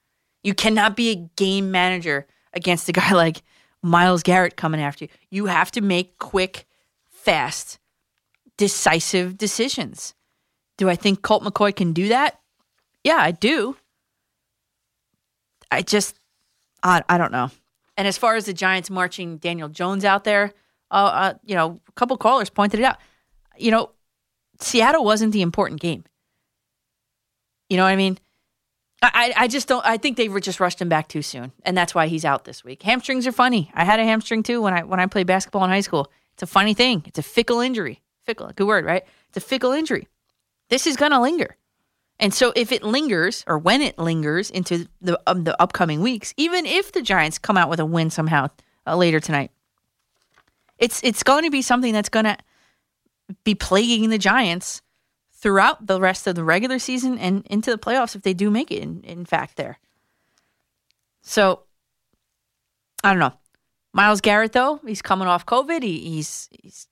You 0.43 0.53
cannot 0.53 0.95
be 0.95 1.11
a 1.11 1.15
game 1.35 1.71
manager 1.71 2.25
against 2.53 2.87
a 2.87 2.93
guy 2.93 3.11
like 3.13 3.43
Myles 3.81 4.23
Garrett 4.23 4.55
coming 4.55 4.81
after 4.81 5.05
you. 5.05 5.09
You 5.29 5.45
have 5.47 5.71
to 5.71 5.81
make 5.81 6.17
quick, 6.19 6.65
fast, 7.09 7.79
decisive 8.57 9.37
decisions. 9.37 10.13
Do 10.77 10.89
I 10.89 10.95
think 10.95 11.21
Colt 11.21 11.43
McCoy 11.43 11.75
can 11.75 11.91
do 11.91 12.07
that? 12.07 12.38
Yeah, 13.09 13.17
I 13.17 13.31
do. 13.31 13.75
I 15.71 15.81
just, 15.81 16.19
I, 16.83 17.01
I 17.09 17.17
don't 17.17 17.31
know. 17.31 17.49
And 17.97 18.07
as 18.07 18.19
far 18.19 18.35
as 18.35 18.45
the 18.45 18.53
Giants 18.53 18.91
marching 18.91 19.37
Daniel 19.37 19.67
Jones 19.67 20.05
out 20.05 20.25
there, 20.25 20.53
uh, 20.91 20.93
uh, 20.93 21.33
you 21.43 21.55
know, 21.55 21.79
a 21.87 21.91
couple 21.93 22.15
callers 22.17 22.51
pointed 22.51 22.81
it 22.81 22.83
out. 22.83 22.97
You 23.57 23.71
know, 23.71 23.89
Seattle 24.59 25.03
wasn't 25.03 25.33
the 25.33 25.41
important 25.41 25.81
game. 25.81 26.03
You 27.67 27.77
know 27.77 27.83
what 27.83 27.89
I 27.89 27.95
mean? 27.95 28.19
I, 29.01 29.33
I 29.35 29.47
just 29.47 29.67
don't. 29.67 29.83
I 29.83 29.97
think 29.97 30.15
they 30.15 30.29
were 30.29 30.39
just 30.39 30.59
rushed 30.59 30.79
him 30.79 30.89
back 30.89 31.07
too 31.07 31.23
soon, 31.23 31.51
and 31.63 31.75
that's 31.75 31.95
why 31.95 32.05
he's 32.05 32.25
out 32.25 32.45
this 32.45 32.63
week. 32.63 32.83
Hamstrings 32.83 33.25
are 33.25 33.31
funny. 33.31 33.71
I 33.73 33.85
had 33.85 33.99
a 33.99 34.03
hamstring 34.03 34.43
too 34.43 34.61
when 34.61 34.75
I 34.75 34.83
when 34.83 34.99
I 34.99 35.07
played 35.07 35.25
basketball 35.25 35.63
in 35.63 35.71
high 35.71 35.81
school. 35.81 36.11
It's 36.33 36.43
a 36.43 36.47
funny 36.47 36.75
thing. 36.75 37.01
It's 37.07 37.17
a 37.17 37.23
fickle 37.23 37.59
injury. 37.59 38.03
Fickle, 38.27 38.51
good 38.55 38.67
word, 38.67 38.85
right? 38.85 39.03
It's 39.29 39.37
a 39.37 39.41
fickle 39.41 39.71
injury. 39.71 40.07
This 40.69 40.85
is 40.85 40.95
gonna 40.95 41.19
linger. 41.19 41.55
And 42.19 42.33
so 42.33 42.51
if 42.55 42.71
it 42.71 42.83
lingers 42.83 43.45
or 43.47 43.57
when 43.57 43.81
it 43.81 43.97
lingers 43.97 44.49
into 44.49 44.87
the 45.01 45.19
um, 45.25 45.45
the 45.45 45.59
upcoming 45.61 46.01
weeks, 46.01 46.33
even 46.35 46.65
if 46.65 46.91
the 46.91 47.01
Giants 47.01 47.39
come 47.39 47.57
out 47.57 47.69
with 47.69 47.79
a 47.79 47.85
win 47.85 48.09
somehow 48.09 48.49
uh, 48.85 48.95
later 48.95 49.19
tonight, 49.19 49.51
it's 50.77 51.01
it's 51.01 51.23
going 51.23 51.45
to 51.45 51.49
be 51.49 51.61
something 51.61 51.93
that's 51.93 52.09
going 52.09 52.25
to 52.25 52.37
be 53.43 53.55
plaguing 53.55 54.09
the 54.09 54.17
Giants 54.17 54.81
throughout 55.31 55.87
the 55.87 56.01
rest 56.01 56.27
of 56.27 56.35
the 56.35 56.43
regular 56.43 56.77
season 56.77 57.17
and 57.17 57.47
into 57.47 57.71
the 57.71 57.77
playoffs 57.77 58.15
if 58.15 58.23
they 58.23 58.33
do 58.33 58.51
make 58.51 58.69
it 58.71 58.83
in, 58.83 59.01
in 59.03 59.23
fact 59.23 59.55
there. 59.55 59.79
So 61.21 61.63
I 63.01 63.11
don't 63.11 63.19
know. 63.19 63.33
Myles 63.93 64.19
Garrett 64.19 64.51
though, 64.51 64.81
he's 64.85 65.01
coming 65.01 65.29
off 65.29 65.45
COVID. 65.45 65.83
He, 65.83 65.99
he's 65.99 66.49
he's 66.61 66.88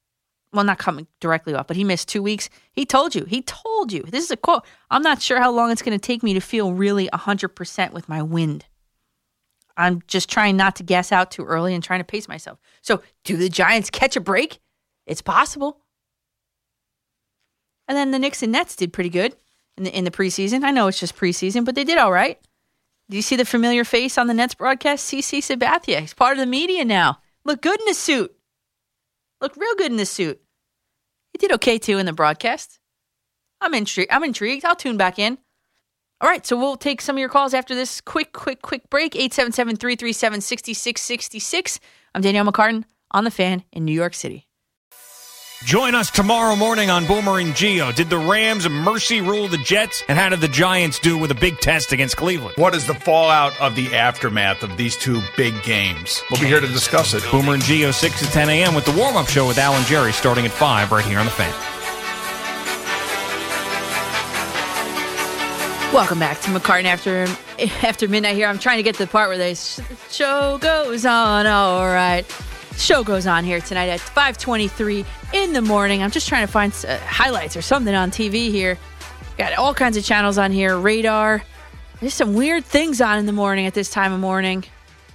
well, 0.57 0.65
not 0.65 0.79
coming 0.79 1.07
directly 1.19 1.53
off, 1.53 1.67
but 1.67 1.77
he 1.77 1.83
missed 1.83 2.07
two 2.07 2.23
weeks. 2.23 2.49
He 2.73 2.85
told 2.85 3.13
you, 3.13 3.25
he 3.25 3.43
told 3.43 3.93
you, 3.93 4.01
this 4.01 4.23
is 4.23 4.31
a 4.31 4.37
quote. 4.37 4.65
I'm 4.89 5.03
not 5.03 5.21
sure 5.21 5.39
how 5.39 5.51
long 5.51 5.71
it's 5.71 5.83
going 5.83 5.97
to 5.97 6.03
take 6.03 6.23
me 6.23 6.33
to 6.33 6.39
feel 6.39 6.73
really 6.73 7.07
100% 7.13 7.91
with 7.93 8.09
my 8.09 8.23
wind. 8.23 8.65
I'm 9.77 10.01
just 10.07 10.29
trying 10.29 10.57
not 10.57 10.75
to 10.77 10.83
gas 10.83 11.11
out 11.11 11.29
too 11.29 11.45
early 11.45 11.75
and 11.75 11.83
trying 11.83 11.99
to 11.99 12.03
pace 12.03 12.27
myself. 12.27 12.57
So, 12.81 13.03
do 13.23 13.37
the 13.37 13.49
Giants 13.49 13.91
catch 13.91 14.15
a 14.15 14.19
break? 14.19 14.59
It's 15.05 15.21
possible. 15.21 15.81
And 17.87 17.95
then 17.95 18.09
the 18.09 18.17
Knicks 18.17 18.41
and 18.41 18.51
Nets 18.51 18.75
did 18.75 18.91
pretty 18.91 19.11
good 19.11 19.35
in 19.77 19.83
the, 19.83 19.95
in 19.95 20.03
the 20.03 20.11
preseason. 20.11 20.63
I 20.63 20.71
know 20.71 20.87
it's 20.87 20.99
just 20.99 21.15
preseason, 21.15 21.63
but 21.65 21.75
they 21.75 21.83
did 21.83 21.99
all 21.99 22.11
right. 22.11 22.39
Do 23.09 23.15
you 23.15 23.21
see 23.21 23.35
the 23.35 23.45
familiar 23.45 23.83
face 23.83 24.17
on 24.17 24.25
the 24.25 24.33
Nets 24.33 24.55
broadcast? 24.55 25.07
CC 25.07 25.37
Sabathia. 25.37 26.01
He's 26.01 26.15
part 26.15 26.33
of 26.33 26.39
the 26.39 26.47
media 26.47 26.83
now. 26.83 27.19
Look 27.45 27.61
good 27.61 27.79
in 27.79 27.89
a 27.89 27.93
suit. 27.93 28.35
Look 29.39 29.55
real 29.55 29.75
good 29.75 29.91
in 29.91 29.97
this 29.97 30.11
suit. 30.11 30.41
He 31.37 31.47
did 31.47 31.53
okay 31.57 31.77
too 31.77 31.99
in 31.99 32.07
the 32.07 32.13
broadcast. 32.13 32.79
I'm 33.61 33.75
intrigued. 33.75 34.11
I'm 34.11 34.23
intrigued. 34.23 34.65
I'll 34.65 34.75
tune 34.75 34.97
back 34.97 35.19
in. 35.19 35.37
All 36.19 36.27
right, 36.27 36.43
so 36.43 36.57
we'll 36.57 36.77
take 36.77 36.99
some 36.99 37.15
of 37.15 37.19
your 37.19 37.29
calls 37.29 37.53
after 37.53 37.75
this 37.75 38.01
quick, 38.01 38.33
quick, 38.33 38.63
quick 38.63 38.89
break. 38.89 39.15
877 39.15 39.75
337 39.75 40.41
6666. 40.41 41.79
I'm 42.15 42.21
Danielle 42.23 42.51
McCartan 42.51 42.85
on 43.11 43.23
the 43.23 43.29
fan 43.29 43.63
in 43.71 43.85
New 43.85 43.91
York 43.93 44.15
City. 44.15 44.46
Join 45.63 45.95
us 45.95 46.11
tomorrow 46.11 46.55
morning 46.55 46.91
on 46.91 47.07
Boomer 47.07 47.39
and 47.39 47.51
Gio. 47.51 47.93
Did 47.93 48.11
the 48.11 48.17
Rams 48.19 48.69
mercy 48.69 49.21
rule 49.21 49.47
the 49.47 49.57
Jets? 49.57 50.03
And 50.07 50.15
how 50.15 50.29
did 50.29 50.39
the 50.39 50.47
Giants 50.47 50.99
do 50.99 51.17
with 51.17 51.31
a 51.31 51.35
big 51.35 51.59
test 51.59 51.91
against 51.91 52.15
Cleveland? 52.15 52.53
What 52.57 52.75
is 52.75 52.85
the 52.85 52.93
fallout 52.93 53.59
of 53.59 53.75
the 53.75 53.95
aftermath 53.95 54.61
of 54.61 54.77
these 54.77 54.95
two 54.95 55.19
big 55.35 55.63
games? 55.63 56.21
We'll 56.29 56.39
be 56.39 56.45
here 56.45 56.59
to 56.59 56.67
discuss 56.67 57.15
it. 57.15 57.23
Boomer 57.31 57.55
and 57.55 57.63
Gio, 57.63 57.91
6 57.91 58.19
to 58.19 58.25
10 58.27 58.49
a.m. 58.49 58.75
with 58.75 58.85
the 58.85 58.91
warm 58.91 59.17
up 59.17 59.27
show 59.27 59.47
with 59.47 59.57
Alan 59.57 59.83
Jerry 59.85 60.13
starting 60.13 60.45
at 60.45 60.51
5 60.51 60.91
right 60.91 61.03
here 61.03 61.17
on 61.17 61.25
The 61.25 61.31
Fan. 61.31 61.51
Welcome 65.91 66.19
back 66.19 66.39
to 66.41 66.51
McCartan 66.51 66.85
after 66.85 67.25
after 67.83 68.07
midnight 68.07 68.35
here. 68.35 68.47
I'm 68.47 68.59
trying 68.59 68.77
to 68.77 68.83
get 68.83 68.93
to 68.95 69.05
the 69.05 69.11
part 69.11 69.29
where 69.29 69.39
the 69.39 69.55
show 70.11 70.59
goes 70.59 71.03
on. 71.03 71.47
All 71.47 71.87
right 71.87 72.31
show 72.77 73.03
goes 73.03 73.27
on 73.27 73.43
here 73.43 73.59
tonight 73.59 73.89
at 73.89 73.99
5:23 73.99 75.05
in 75.33 75.53
the 75.53 75.61
morning. 75.61 76.03
I'm 76.03 76.11
just 76.11 76.27
trying 76.27 76.45
to 76.45 76.51
find 76.51 76.73
uh, 76.87 76.97
highlights 76.99 77.55
or 77.57 77.61
something 77.61 77.93
on 77.93 78.11
TV 78.11 78.49
here. 78.51 78.77
Got 79.37 79.53
all 79.53 79.73
kinds 79.73 79.97
of 79.97 80.03
channels 80.03 80.37
on 80.37 80.51
here. 80.51 80.77
Radar. 80.77 81.43
There's 81.99 82.13
some 82.13 82.35
weird 82.35 82.63
things 82.63 83.01
on 83.01 83.17
in 83.17 83.25
the 83.25 83.31
morning 83.31 83.65
at 83.65 83.73
this 83.73 83.89
time 83.89 84.13
of 84.13 84.19
morning. 84.19 84.63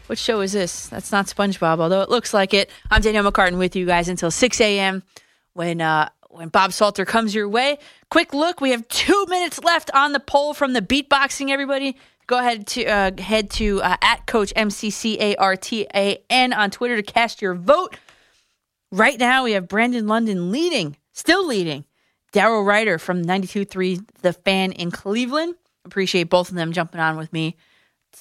What 0.07 0.19
show 0.19 0.41
is 0.41 0.53
this? 0.53 0.89
That's 0.89 1.13
not 1.13 1.27
SpongeBob, 1.27 1.79
although 1.79 2.03
it 2.03 2.11
looks 2.11 2.35
like 2.35 2.53
it. 2.53 2.71
I'm 2.91 3.01
Danielle 3.01 3.31
McCartan 3.31 3.57
with 3.57 3.77
you 3.77 3.87
guys 3.87 4.09
until 4.09 4.31
6 4.31 4.61
a.m. 4.61 5.03
when 5.55 5.81
uh, 5.81 6.09
when 6.29 6.49
Bob 6.49 6.73
Salter 6.73 7.05
comes 7.05 7.35
your 7.35 7.49
way. 7.49 7.79
Quick 8.11 8.35
look, 8.35 8.61
we 8.61 8.71
have 8.71 8.87
two 8.89 9.27
minutes 9.29 9.63
left 9.63 9.91
on 9.95 10.13
the 10.13 10.21
poll 10.21 10.55
from 10.55 10.73
the 10.73 10.83
beatboxing. 10.83 11.51
Everybody, 11.51 11.97
go 12.27 12.39
ahead 12.39 12.67
to 12.69 12.85
uh, 12.85 13.11
head 13.19 13.51
to 13.51 13.83
uh, 13.83 13.97
at 14.01 14.27
Coach 14.27 14.53
M 14.57 14.71
C 14.71 14.91
C 14.91 15.19
A 15.21 15.37
R 15.37 15.57
T 15.57 15.87
A 15.95 16.23
N 16.31 16.53
on 16.53 16.71
Twitter 16.71 16.97
to 16.97 17.03
cast 17.03 17.43
your 17.43 17.55
vote. 17.55 17.97
Right 18.91 19.19
now, 19.19 19.45
we 19.45 19.53
have 19.53 19.69
Brandon 19.69 20.07
London 20.07 20.51
leading, 20.51 20.97
still 21.13 21.47
leading. 21.47 21.85
Daryl 22.33 22.67
Ruiter 22.67 22.99
from 22.99 23.23
92.3 23.23 24.07
The 24.23 24.33
Fan 24.33 24.73
in 24.73 24.91
Cleveland. 24.91 25.55
Appreciate 25.85 26.25
both 26.25 26.49
of 26.49 26.55
them 26.55 26.73
jumping 26.73 27.01
on 27.01 27.17
with 27.17 27.33
me 27.33 27.57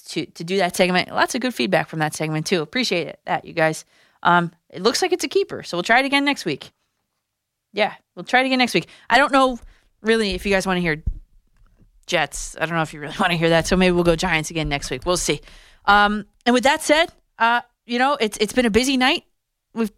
to, 0.08 0.26
to 0.26 0.44
do 0.44 0.58
that 0.58 0.76
segment. 0.76 1.10
Lots 1.10 1.34
of 1.34 1.40
good 1.40 1.54
feedback 1.54 1.88
from 1.88 2.00
that 2.00 2.14
segment, 2.14 2.46
too. 2.46 2.60
Appreciate 2.60 3.08
it, 3.08 3.20
that, 3.24 3.44
you 3.44 3.52
guys. 3.52 3.84
Um, 4.22 4.52
it 4.68 4.82
looks 4.82 5.02
like 5.02 5.12
it's 5.12 5.24
a 5.24 5.28
keeper, 5.28 5.62
so 5.62 5.76
we'll 5.76 5.82
try 5.82 6.00
it 6.00 6.06
again 6.06 6.24
next 6.24 6.44
week. 6.44 6.72
Yeah, 7.72 7.94
we'll 8.14 8.24
try 8.24 8.40
it 8.40 8.46
again 8.46 8.58
next 8.58 8.74
week. 8.74 8.88
I 9.08 9.18
don't 9.18 9.32
know 9.32 9.58
really 10.02 10.32
if 10.32 10.44
you 10.44 10.52
guys 10.52 10.66
want 10.66 10.76
to 10.76 10.82
hear 10.82 11.02
Jets. 12.06 12.56
I 12.60 12.66
don't 12.66 12.74
know 12.74 12.82
if 12.82 12.92
you 12.92 13.00
really 13.00 13.14
want 13.20 13.32
to 13.32 13.38
hear 13.38 13.50
that, 13.50 13.66
so 13.66 13.76
maybe 13.76 13.92
we'll 13.92 14.04
go 14.04 14.16
Giants 14.16 14.50
again 14.50 14.68
next 14.68 14.90
week. 14.90 15.06
We'll 15.06 15.16
see. 15.16 15.40
Um, 15.84 16.26
and 16.46 16.54
with 16.54 16.64
that 16.64 16.82
said, 16.82 17.12
uh, 17.38 17.62
you 17.86 17.98
know, 17.98 18.16
it's 18.20 18.38
it's 18.38 18.52
been 18.52 18.66
a 18.66 18.70
busy 18.70 18.96
night. 18.96 19.24
We've 19.74 19.92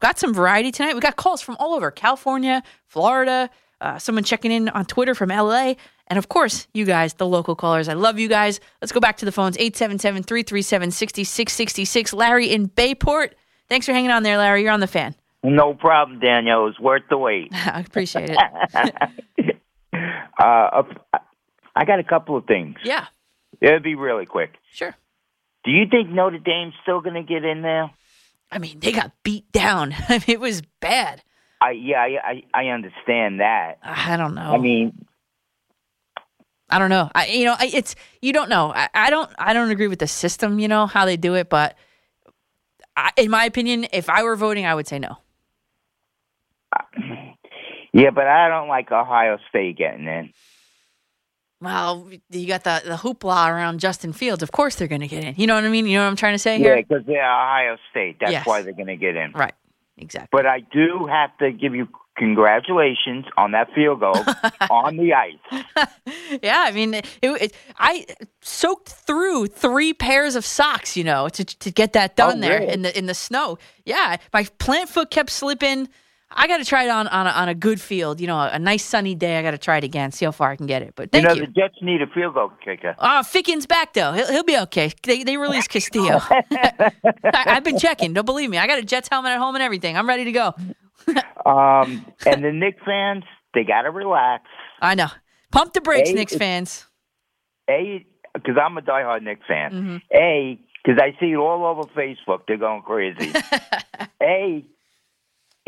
got 0.00 0.18
some 0.18 0.34
variety 0.34 0.72
tonight. 0.72 0.94
We 0.94 1.00
got 1.00 1.16
calls 1.16 1.40
from 1.40 1.56
all 1.58 1.74
over 1.74 1.90
California, 1.90 2.62
Florida, 2.86 3.50
uh, 3.80 3.98
someone 3.98 4.24
checking 4.24 4.50
in 4.50 4.68
on 4.70 4.84
Twitter 4.84 5.14
from 5.14 5.28
LA, 5.28 5.74
and 6.08 6.18
of 6.18 6.28
course, 6.28 6.66
you 6.74 6.84
guys, 6.84 7.14
the 7.14 7.26
local 7.26 7.54
callers. 7.54 7.88
I 7.88 7.94
love 7.94 8.18
you 8.18 8.28
guys. 8.28 8.60
Let's 8.80 8.92
go 8.92 9.00
back 9.00 9.18
to 9.18 9.24
the 9.24 9.32
phones 9.32 9.56
877 9.58 10.24
337 10.24 10.90
6666. 10.90 12.12
Larry 12.12 12.50
in 12.50 12.66
Bayport. 12.66 13.36
Thanks 13.68 13.86
for 13.86 13.92
hanging 13.92 14.10
on 14.10 14.22
there, 14.22 14.38
Larry. 14.38 14.62
You're 14.62 14.72
on 14.72 14.80
the 14.80 14.86
fan. 14.86 15.14
No 15.44 15.74
problem, 15.74 16.18
Daniel. 16.18 16.64
was 16.64 16.78
worth 16.80 17.02
the 17.08 17.18
wait. 17.18 17.50
I 17.52 17.80
appreciate 17.80 18.30
it. 18.30 18.36
uh, 20.38 20.82
I 21.78 21.84
got 21.84 22.00
a 22.00 22.04
couple 22.04 22.36
of 22.36 22.44
things. 22.44 22.76
Yeah. 22.82 23.06
It'll 23.60 23.78
be 23.78 23.94
really 23.94 24.26
quick. 24.26 24.54
Sure. 24.72 24.96
Do 25.62 25.70
you 25.70 25.86
think 25.88 26.10
Notre 26.10 26.38
Dame's 26.38 26.74
still 26.82 27.00
going 27.00 27.14
to 27.14 27.22
get 27.22 27.44
in 27.44 27.62
there? 27.62 27.92
I 28.50 28.58
mean, 28.58 28.80
they 28.80 28.90
got 28.90 29.12
beat 29.22 29.50
down. 29.52 29.94
I 30.08 30.14
mean, 30.14 30.24
it 30.26 30.40
was 30.40 30.60
bad. 30.80 31.22
I 31.60 31.70
yeah, 31.72 31.98
I, 31.98 32.42
I 32.54 32.62
I 32.62 32.66
understand 32.68 33.40
that. 33.40 33.78
I 33.82 34.16
don't 34.16 34.34
know. 34.34 34.52
I 34.54 34.58
mean, 34.58 35.04
I 36.70 36.78
don't 36.78 36.90
know. 36.90 37.10
I 37.14 37.26
you 37.26 37.44
know, 37.44 37.56
I, 37.58 37.70
it's 37.72 37.96
you 38.22 38.32
don't 38.32 38.48
know. 38.48 38.72
I, 38.72 38.88
I 38.94 39.10
don't 39.10 39.30
I 39.38 39.52
don't 39.52 39.70
agree 39.70 39.88
with 39.88 39.98
the 39.98 40.06
system. 40.06 40.60
You 40.60 40.68
know 40.68 40.86
how 40.86 41.04
they 41.04 41.16
do 41.16 41.34
it, 41.34 41.48
but 41.48 41.76
I, 42.96 43.10
in 43.16 43.30
my 43.30 43.44
opinion, 43.44 43.86
if 43.92 44.08
I 44.08 44.22
were 44.22 44.36
voting, 44.36 44.66
I 44.66 44.74
would 44.74 44.86
say 44.86 45.00
no. 45.00 45.16
Uh, 46.72 46.82
yeah, 47.92 48.10
but 48.10 48.28
I 48.28 48.48
don't 48.48 48.68
like 48.68 48.92
Ohio 48.92 49.38
State 49.48 49.76
getting 49.78 50.06
in. 50.06 50.32
Well, 51.60 52.08
you 52.30 52.46
got 52.46 52.62
the 52.64 52.80
the 52.84 52.94
hoopla 52.96 53.48
around 53.50 53.80
Justin 53.80 54.12
Fields. 54.12 54.42
Of 54.42 54.52
course, 54.52 54.76
they're 54.76 54.86
going 54.88 55.00
to 55.00 55.08
get 55.08 55.24
in. 55.24 55.34
You 55.36 55.46
know 55.48 55.54
what 55.56 55.64
I 55.64 55.68
mean? 55.68 55.86
You 55.86 55.98
know 55.98 56.04
what 56.04 56.10
I'm 56.10 56.16
trying 56.16 56.34
to 56.34 56.38
say 56.38 56.58
here? 56.58 56.76
Yeah, 56.76 56.82
because 56.82 57.04
they're 57.06 57.24
Ohio 57.24 57.76
State. 57.90 58.18
That's 58.20 58.30
Yes. 58.32 58.46
why 58.46 58.62
they're 58.62 58.72
going 58.72 58.86
to 58.86 58.96
get 58.96 59.16
in. 59.16 59.32
Right. 59.32 59.54
Exactly. 59.96 60.28
But 60.30 60.46
I 60.46 60.60
do 60.60 61.06
have 61.10 61.36
to 61.38 61.50
give 61.50 61.74
you 61.74 61.88
congratulations 62.16 63.24
on 63.36 63.50
that 63.52 63.68
field 63.74 63.98
goal 64.00 64.14
on 64.70 64.96
the 64.96 65.12
ice. 65.14 65.64
yeah, 66.42 66.64
I 66.66 66.70
mean, 66.72 66.94
it, 66.94 67.06
it, 67.22 67.54
I 67.78 68.06
soaked 68.40 68.90
through 68.90 69.48
three 69.48 69.92
pairs 69.92 70.36
of 70.36 70.44
socks, 70.46 70.96
you 70.96 71.02
know, 71.02 71.28
to 71.30 71.44
to 71.44 71.70
get 71.72 71.92
that 71.94 72.14
done 72.14 72.38
Oh, 72.38 72.40
there 72.40 72.60
really? 72.60 72.72
in 72.72 72.82
the 72.82 72.96
in 72.96 73.06
the 73.06 73.14
snow. 73.14 73.58
Yeah, 73.84 74.16
my 74.32 74.44
plant 74.58 74.88
foot 74.88 75.10
kept 75.10 75.30
slipping. 75.30 75.88
I 76.30 76.46
got 76.46 76.58
to 76.58 76.64
try 76.64 76.84
it 76.84 76.90
on 76.90 77.08
on 77.08 77.26
a, 77.26 77.30
on 77.30 77.48
a 77.48 77.54
good 77.54 77.80
field, 77.80 78.20
you 78.20 78.26
know, 78.26 78.38
a 78.38 78.58
nice 78.58 78.84
sunny 78.84 79.14
day. 79.14 79.38
I 79.38 79.42
got 79.42 79.52
to 79.52 79.58
try 79.58 79.78
it 79.78 79.84
again, 79.84 80.12
see 80.12 80.24
how 80.26 80.30
far 80.30 80.50
I 80.50 80.56
can 80.56 80.66
get 80.66 80.82
it. 80.82 80.92
But 80.94 81.10
thank 81.10 81.22
you 81.22 81.28
know, 81.28 81.34
you. 81.34 81.46
the 81.46 81.52
Jets 81.52 81.76
need 81.80 82.02
a 82.02 82.06
field 82.06 82.34
goal 82.34 82.52
kicker. 82.64 82.94
Uh, 82.98 83.22
Ficken's 83.22 83.66
back 83.66 83.94
though. 83.94 84.12
He'll, 84.12 84.30
he'll 84.30 84.44
be 84.44 84.58
okay. 84.58 84.92
They 85.04 85.24
they 85.24 85.36
released 85.38 85.70
Castillo. 85.70 86.20
I, 86.30 86.92
I've 87.34 87.64
been 87.64 87.78
checking. 87.78 88.12
Don't 88.12 88.26
believe 88.26 88.50
me. 88.50 88.58
I 88.58 88.66
got 88.66 88.78
a 88.78 88.82
Jets 88.82 89.08
helmet 89.08 89.32
at 89.32 89.38
home 89.38 89.54
and 89.56 89.62
everything. 89.62 89.96
I'm 89.96 90.06
ready 90.08 90.24
to 90.24 90.32
go. 90.32 90.54
Um, 91.46 92.04
and 92.26 92.44
the 92.44 92.52
Knicks 92.52 92.82
fans, 92.84 93.24
they 93.54 93.64
got 93.64 93.82
to 93.82 93.90
relax. 93.90 94.44
I 94.82 94.94
know. 94.94 95.06
Pump 95.50 95.72
the 95.72 95.80
brakes, 95.80 96.10
Hey, 96.10 96.14
Knicks 96.14 96.36
fans. 96.36 96.84
A, 97.70 98.04
because 98.34 98.56
I'm 98.62 98.76
a 98.76 98.82
diehard 98.82 99.22
Knicks 99.22 99.46
fan. 99.48 99.72
Mhm. 99.72 100.02
A, 100.14 100.60
because 100.84 101.00
I 101.02 101.18
see 101.18 101.32
it 101.32 101.36
all 101.36 101.64
over 101.64 101.84
Facebook. 101.98 102.40
They're 102.46 102.58
going 102.58 102.82
crazy. 102.82 103.32
A, 104.22 104.62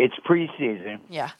it's 0.00 0.14
preseason. 0.28 1.00
Yeah. 1.08 1.30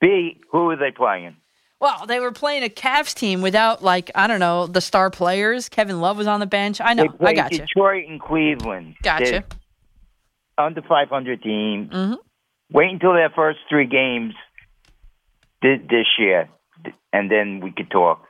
B, 0.00 0.40
who 0.50 0.70
are 0.70 0.76
they 0.76 0.90
playing? 0.90 1.36
Well, 1.80 2.06
they 2.06 2.20
were 2.20 2.32
playing 2.32 2.64
a 2.64 2.68
Cavs 2.70 3.14
team 3.14 3.42
without, 3.42 3.82
like, 3.82 4.10
I 4.14 4.26
don't 4.26 4.40
know, 4.40 4.66
the 4.66 4.80
star 4.80 5.10
players. 5.10 5.68
Kevin 5.68 6.00
Love 6.00 6.16
was 6.16 6.26
on 6.26 6.40
the 6.40 6.46
bench. 6.46 6.80
I 6.80 6.94
know. 6.94 7.02
They 7.04 7.08
play 7.08 7.30
I 7.32 7.34
got 7.34 7.52
you. 7.52 7.58
Detroit 7.58 8.04
and 8.08 8.20
Cleveland. 8.20 8.96
Gotcha. 9.02 9.24
They're 9.24 9.44
Under 10.58 10.80
500 10.82 11.42
team. 11.42 11.88
hmm 11.92 12.14
Wait 12.72 12.90
until 12.90 13.12
their 13.12 13.30
first 13.30 13.58
three 13.68 13.86
games 13.86 14.34
thi- 15.62 15.82
this 15.88 16.06
year, 16.18 16.48
and 17.12 17.30
then 17.30 17.60
we 17.60 17.70
could 17.72 17.90
talk. 17.90 18.22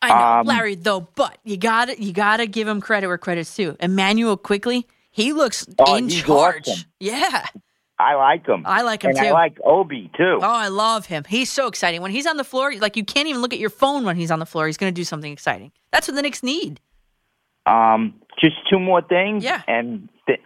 I 0.00 0.08
know, 0.08 0.40
Um, 0.40 0.46
Larry. 0.46 0.74
Though, 0.76 1.00
but 1.00 1.38
you 1.44 1.56
got 1.56 1.86
to 1.88 2.00
you 2.02 2.12
got 2.12 2.36
to 2.38 2.46
give 2.46 2.66
him 2.68 2.80
credit 2.80 3.06
where 3.08 3.18
credit's 3.18 3.54
due. 3.54 3.76
Immanuel 3.80 4.36
Quickley, 4.36 4.86
he 5.10 5.32
looks 5.32 5.66
Oh, 5.78 5.96
in 5.96 6.08
charge. 6.08 6.68
awesome. 6.68 6.84
Yeah. 7.00 7.44
I 8.02 8.14
like 8.16 8.46
him. 8.46 8.64
I 8.66 8.82
like 8.82 9.02
him 9.04 9.10
and 9.10 9.18
too. 9.18 9.26
I 9.26 9.30
like 9.30 9.58
Obi 9.64 10.10
too. 10.16 10.38
Oh, 10.40 10.46
I 10.66 10.68
love 10.68 11.06
him. 11.06 11.24
He's 11.28 11.50
so 11.52 11.66
exciting. 11.68 12.02
When 12.02 12.10
he's 12.10 12.26
on 12.26 12.36
the 12.36 12.44
floor, 12.44 12.72
like 12.76 12.96
you 12.96 13.04
can't 13.04 13.28
even 13.28 13.40
look 13.42 13.52
at 13.52 13.58
your 13.58 13.70
phone 13.70 14.04
when 14.04 14.16
he's 14.16 14.30
on 14.30 14.38
the 14.38 14.46
floor. 14.46 14.66
He's 14.66 14.76
going 14.76 14.92
to 14.92 14.98
do 14.98 15.04
something 15.04 15.32
exciting. 15.32 15.72
That's 15.92 16.08
what 16.08 16.14
the 16.14 16.22
Knicks 16.22 16.42
need. 16.42 16.80
Um, 17.66 18.14
just 18.40 18.56
two 18.70 18.80
more 18.80 19.02
things, 19.02 19.44
Yeah. 19.44 19.62
and 19.68 20.08
th- 20.26 20.40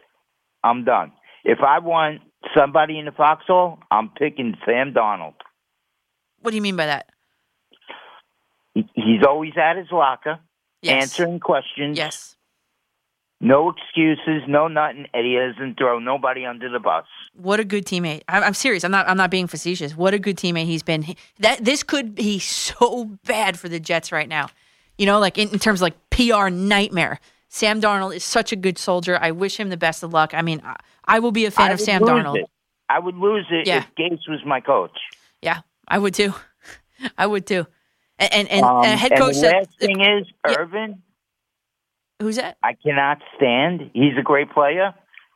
I'm 0.62 0.84
done. 0.84 1.12
If 1.44 1.60
I 1.60 1.78
want 1.78 2.20
somebody 2.56 2.98
in 2.98 3.06
the 3.06 3.12
foxhole, 3.12 3.78
I'm 3.90 4.10
picking 4.10 4.54
Sam 4.66 4.92
Darnold. 4.92 5.34
What 6.42 6.50
do 6.50 6.56
you 6.56 6.62
mean 6.62 6.76
by 6.76 6.86
that? 6.86 7.08
He- 8.74 8.88
He's 8.94 9.24
always 9.26 9.52
at 9.56 9.76
his 9.76 9.90
locker, 9.90 10.40
Yes. 10.82 11.02
answering 11.18 11.40
questions. 11.40 11.96
Yes. 11.96 12.35
No 13.40 13.70
excuses, 13.70 14.42
no 14.48 14.66
nothing, 14.66 15.06
and 15.12 15.26
he 15.26 15.36
doesn't 15.36 15.76
throw 15.76 15.98
nobody 15.98 16.46
under 16.46 16.70
the 16.70 16.78
bus. 16.80 17.04
What 17.34 17.60
a 17.60 17.64
good 17.64 17.84
teammate. 17.84 18.22
I'm, 18.28 18.42
I'm 18.42 18.54
serious. 18.54 18.82
I'm 18.82 18.90
not. 18.90 19.06
I'm 19.08 19.18
not 19.18 19.30
being 19.30 19.46
facetious. 19.46 19.94
What 19.94 20.14
a 20.14 20.18
good 20.18 20.36
teammate 20.36 20.64
he's 20.64 20.82
been. 20.82 21.02
He- 21.02 21.16
that 21.40 21.62
this 21.64 21.82
could 21.82 22.14
be 22.14 22.38
so 22.38 23.04
bad 23.26 23.58
for 23.58 23.68
the 23.68 23.78
Jets 23.78 24.10
right 24.10 24.28
now. 24.28 24.48
You 24.96 25.04
know, 25.04 25.18
like 25.18 25.36
in, 25.36 25.50
in 25.50 25.58
terms 25.58 25.80
of 25.80 25.82
like 25.82 26.10
PR 26.10 26.48
nightmare. 26.48 27.20
Sam 27.48 27.80
Darnold 27.80 28.14
is 28.14 28.24
such 28.24 28.52
a 28.52 28.56
good 28.56 28.76
soldier. 28.76 29.16
I 29.20 29.30
wish 29.30 29.58
him 29.58 29.68
the 29.68 29.76
best 29.76 30.02
of 30.02 30.12
luck. 30.12 30.34
I 30.34 30.42
mean, 30.42 30.60
I, 30.64 30.76
I 31.04 31.18
will 31.20 31.30
be 31.30 31.44
a 31.46 31.50
fan 31.50 31.70
I 31.70 31.74
of 31.74 31.80
Sam 31.80 32.02
Darnold. 32.02 32.38
It. 32.38 32.46
I 32.88 32.98
would 32.98 33.16
lose 33.16 33.46
it 33.50 33.66
Yeah. 33.66 33.84
if 33.84 33.94
Gase 33.94 34.28
was 34.28 34.40
my 34.44 34.60
coach. 34.60 34.96
Yeah, 35.42 35.60
I 35.86 35.98
would 35.98 36.12
too. 36.14 36.34
I 37.18 37.26
would 37.26 37.46
too. 37.46 37.66
And 38.18 38.32
and, 38.32 38.48
and, 38.50 38.64
Um, 38.64 38.76
and 38.84 38.94
a 38.94 38.96
head 38.96 39.12
and 39.12 39.20
coach 39.20 39.34
the 39.34 39.40
said, 39.40 39.52
last 39.54 39.78
thing 39.78 40.00
is 40.00 40.26
Irvin. 40.44 41.02
"Who's 42.20 42.36
that? 42.36 42.56
I 42.62 42.74
cannot 42.74 43.18
stand. 43.36 43.90
He's 43.94 44.16
a 44.18 44.22
great 44.22 44.50
player, 44.50 44.94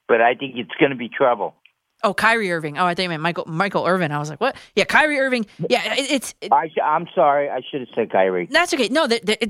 but 0.08 0.20
I 0.20 0.34
think 0.34 0.54
it's 0.56 0.70
going 0.78 0.90
to 0.90 0.96
be 0.96 1.08
trouble. 1.08 1.54
Oh, 2.02 2.14
Kyrie 2.14 2.50
Irving. 2.50 2.78
Oh, 2.78 2.86
I 2.86 2.94
think 2.94 3.04
you 3.04 3.08
meant 3.10 3.22
Michael 3.22 3.44
Michael 3.46 3.86
Irvin. 3.86 4.10
I 4.10 4.18
was 4.18 4.30
like, 4.30 4.40
what? 4.40 4.56
Yeah, 4.74 4.84
Kyrie 4.84 5.18
Irving. 5.18 5.44
Yeah, 5.68 5.94
it, 5.94 6.10
it's 6.10 6.34
it, 6.40 6.50
I, 6.50 6.70
I'm 6.82 7.06
sorry. 7.14 7.50
I 7.50 7.60
should 7.70 7.80
have 7.80 7.90
said 7.94 8.10
Kyrie. 8.10 8.48
That's 8.50 8.72
okay. 8.72 8.88
No, 8.88 9.06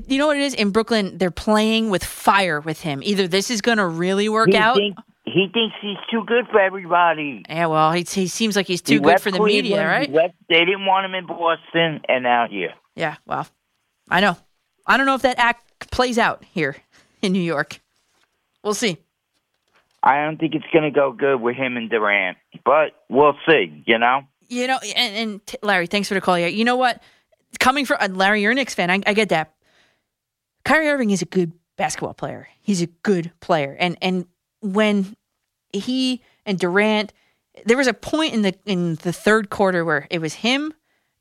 you 0.07 0.17
know 0.17 0.27
what 0.27 0.35
it 0.35 0.43
is 0.43 0.53
in 0.53 0.71
Brooklyn. 0.71 1.17
They're 1.17 1.31
playing 1.31 1.89
with 1.89 2.03
fire 2.03 2.59
with 2.59 2.81
him. 2.81 3.01
Either 3.03 3.25
this 3.27 3.49
is 3.49 3.61
going 3.61 3.77
to 3.77 3.85
really 3.87 4.27
work 4.27 4.49
he 4.49 4.57
out. 4.57 4.75
Think, 4.75 4.97
he 5.23 5.47
thinks 5.53 5.75
he's 5.81 5.97
too 6.11 6.25
good 6.25 6.45
for 6.51 6.59
everybody. 6.59 7.43
yeah, 7.47 7.67
well, 7.67 7.93
he, 7.93 8.01
he 8.03 8.27
seems 8.27 8.57
like 8.57 8.67
he's 8.67 8.81
too 8.81 8.95
He 8.95 8.99
good 8.99 9.21
for 9.21 9.31
the 9.31 9.37
Cleveland, 9.37 9.63
media, 9.63 9.87
right? 9.87 10.11
left- 10.11 10.35
they 10.49 10.65
didn't 10.65 10.85
want 10.85 11.05
him 11.05 11.13
in 11.13 11.27
Boston, 11.27 12.01
and 12.09 12.23
now 12.23 12.47
here. 12.49 12.73
Yeah. 12.97 13.15
Well, 13.25 13.47
I 14.09 14.19
know. 14.19 14.35
I 14.85 14.97
don't 14.97 15.05
know 15.05 15.15
if 15.15 15.21
that 15.21 15.39
act 15.39 15.89
plays 15.91 16.17
out 16.17 16.43
here 16.53 16.75
in 17.23 17.33
New 17.33 17.41
York. 17.41 17.79
We'll 18.63 18.73
see. 18.73 18.97
I 20.03 20.23
don't 20.23 20.37
think 20.37 20.55
it's 20.55 20.65
going 20.73 20.83
to 20.83 20.91
go 20.91 21.11
good 21.11 21.39
with 21.41 21.55
him 21.55 21.77
and 21.77 21.89
Durant, 21.89 22.37
but 22.65 22.91
we'll 23.09 23.37
see. 23.47 23.83
You 23.85 23.99
know. 23.99 24.21
You 24.47 24.67
know, 24.67 24.79
and, 24.95 25.15
and 25.15 25.45
t- 25.45 25.57
Larry, 25.61 25.87
thanks 25.87 26.07
for 26.07 26.13
the 26.13 26.21
call. 26.21 26.37
Yeah, 26.37 26.47
you 26.47 26.65
know 26.65 26.75
what? 26.75 27.01
Coming 27.59 27.85
from 27.85 27.97
uh, 28.01 28.09
Larry, 28.11 28.41
you're 28.41 28.51
a 28.51 28.55
Knicks 28.55 28.73
fan. 28.73 28.89
I, 28.89 28.99
I 29.05 29.13
get 29.13 29.29
that. 29.29 29.53
Kyrie 30.65 30.89
Irving 30.89 31.11
is 31.11 31.21
a 31.21 31.25
good 31.25 31.53
basketball 31.77 32.13
player. 32.13 32.47
He's 32.61 32.81
a 32.81 32.87
good 32.87 33.31
player, 33.39 33.75
and 33.79 33.97
and 34.01 34.25
when 34.61 35.15
he 35.71 36.21
and 36.45 36.59
Durant, 36.59 37.13
there 37.65 37.77
was 37.77 37.87
a 37.87 37.93
point 37.93 38.33
in 38.33 38.41
the 38.41 38.55
in 38.65 38.95
the 38.95 39.13
third 39.13 39.49
quarter 39.49 39.85
where 39.85 40.07
it 40.09 40.19
was 40.19 40.35
him, 40.35 40.73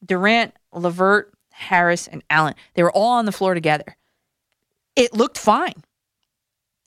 Durant, 0.05 0.55
LeVert, 0.73 1.33
Harris, 1.51 2.09
and 2.09 2.23
Allen. 2.31 2.55
They 2.75 2.83
were 2.83 2.93
all 2.93 3.13
on 3.13 3.27
the 3.27 3.33
floor 3.33 3.55
together. 3.55 3.97
It 4.97 5.15
looked 5.15 5.39
fine. 5.39 5.85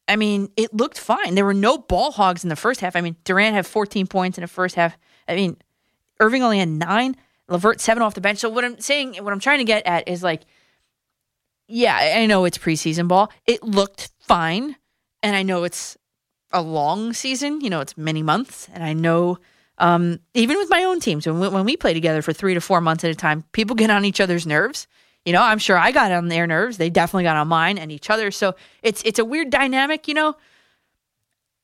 I 0.08 0.16
mean, 0.16 0.50
it 0.58 0.74
looked 0.74 1.00
fine. 1.00 1.36
There 1.36 1.46
were 1.46 1.54
no 1.54 1.78
ball 1.78 2.12
hogs 2.12 2.44
in 2.44 2.50
the 2.50 2.56
first 2.56 2.82
half. 2.82 2.96
I 2.96 3.02
mean, 3.02 3.16
Durant 3.24 3.56
had 3.56 3.66
14 3.66 4.08
points 4.08 4.38
in 4.38 4.42
the 4.42 4.48
first 4.48 4.76
half. 4.76 4.98
I 5.28 5.36
mean, 5.36 5.58
Irving 6.20 6.44
only 6.44 6.60
had 6.60 6.70
nine. 6.70 7.16
Levert 7.48 7.80
seven 7.80 8.04
off 8.04 8.14
the 8.14 8.22
bench. 8.22 8.40
So 8.40 8.50
what 8.50 8.66
I'm 8.66 8.80
saying, 8.80 9.16
what 9.24 9.34
I'm 9.34 9.40
trying 9.40 9.60
to 9.60 9.64
get 9.64 9.86
at 9.86 10.08
is 10.08 10.24
like, 10.24 10.42
yeah, 11.68 11.96
I 12.18 12.26
know 12.26 12.46
it's 12.46 12.58
preseason 12.58 13.08
ball. 13.08 13.32
It 13.46 13.64
looked 13.64 14.12
fine, 14.20 14.76
and 15.22 15.36
I 15.36 15.44
know 15.44 15.64
it's 15.64 15.98
a 16.52 16.62
long 16.62 17.14
season. 17.14 17.62
You 17.62 17.70
know, 17.70 17.80
it's 17.80 17.98
many 17.98 18.22
months, 18.22 18.68
and 18.74 18.84
I 18.84 18.94
know 18.94 19.40
um, 19.78 20.20
even 20.34 20.58
with 20.58 20.70
my 20.70 20.84
own 20.84 21.00
teams 21.00 21.26
when 21.26 21.40
we, 21.40 21.48
when 21.48 21.66
we 21.66 21.78
play 21.78 21.94
together 21.94 22.22
for 22.22 22.34
three 22.34 22.54
to 22.54 22.62
four 22.62 22.82
months 22.82 23.04
at 23.04 23.12
a 23.12 23.16
time, 23.16 23.44
people 23.52 23.76
get 23.76 23.90
on 23.90 24.06
each 24.06 24.22
other's 24.22 24.46
nerves. 24.46 24.88
You 25.26 25.32
know, 25.32 25.42
I'm 25.42 25.60
sure 25.60 25.78
I 25.78 25.92
got 25.92 26.12
on 26.12 26.28
their 26.28 26.46
nerves. 26.46 26.78
They 26.78 26.90
definitely 26.90 27.24
got 27.24 27.38
on 27.38 27.48
mine 27.48 27.78
and 27.78 27.92
each 27.92 28.10
other. 28.10 28.30
So 28.30 28.56
it's 28.82 29.02
it's 29.04 29.20
a 29.20 29.26
weird 29.26 29.50
dynamic. 29.50 30.08
You 30.08 30.14
know, 30.16 30.36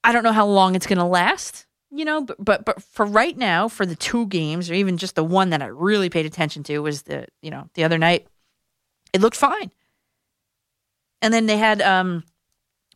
I 0.04 0.14
don't 0.14 0.24
know 0.24 0.32
how 0.32 0.48
long 0.48 0.76
it's 0.76 0.88
going 0.88 1.00
to 1.00 1.06
last. 1.06 1.66
You 1.92 2.06
know, 2.06 2.22
but, 2.22 2.44
but 2.44 2.66
but 2.66 2.84
for 2.84 3.06
right 3.06 3.36
now, 3.36 3.68
for 3.68 3.86
the 3.86 3.96
two 3.96 4.28
games, 4.28 4.70
or 4.70 4.76
even 4.76 4.98
just 4.98 5.16
the 5.16 5.24
one 5.24 5.50
that 5.50 5.62
I 5.62 5.66
really 5.66 6.10
paid 6.10 6.26
attention 6.26 6.64
to 6.64 6.80
was 6.80 7.02
the 7.04 7.28
you 7.42 7.52
know 7.52 7.70
the 7.74 7.84
other 7.84 7.98
night. 7.98 8.28
It 9.12 9.22
looked 9.22 9.36
fine. 9.36 9.72
And 11.22 11.34
then 11.34 11.48
they 11.48 11.58
had 11.58 11.82
um, 11.82 12.24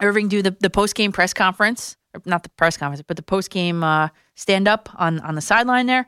Irving 0.01 0.27
do 0.27 0.41
the, 0.41 0.51
the 0.51 0.69
post 0.69 0.95
game 0.95 1.11
press 1.11 1.33
conference, 1.33 1.97
or 2.13 2.21
not 2.25 2.43
the 2.43 2.49
press 2.49 2.77
conference, 2.77 3.03
but 3.05 3.17
the 3.17 3.23
post 3.23 3.49
game 3.49 3.83
uh, 3.83 4.09
stand 4.35 4.67
up 4.67 4.89
on 4.95 5.19
on 5.21 5.35
the 5.35 5.41
sideline 5.41 5.87
there. 5.87 6.07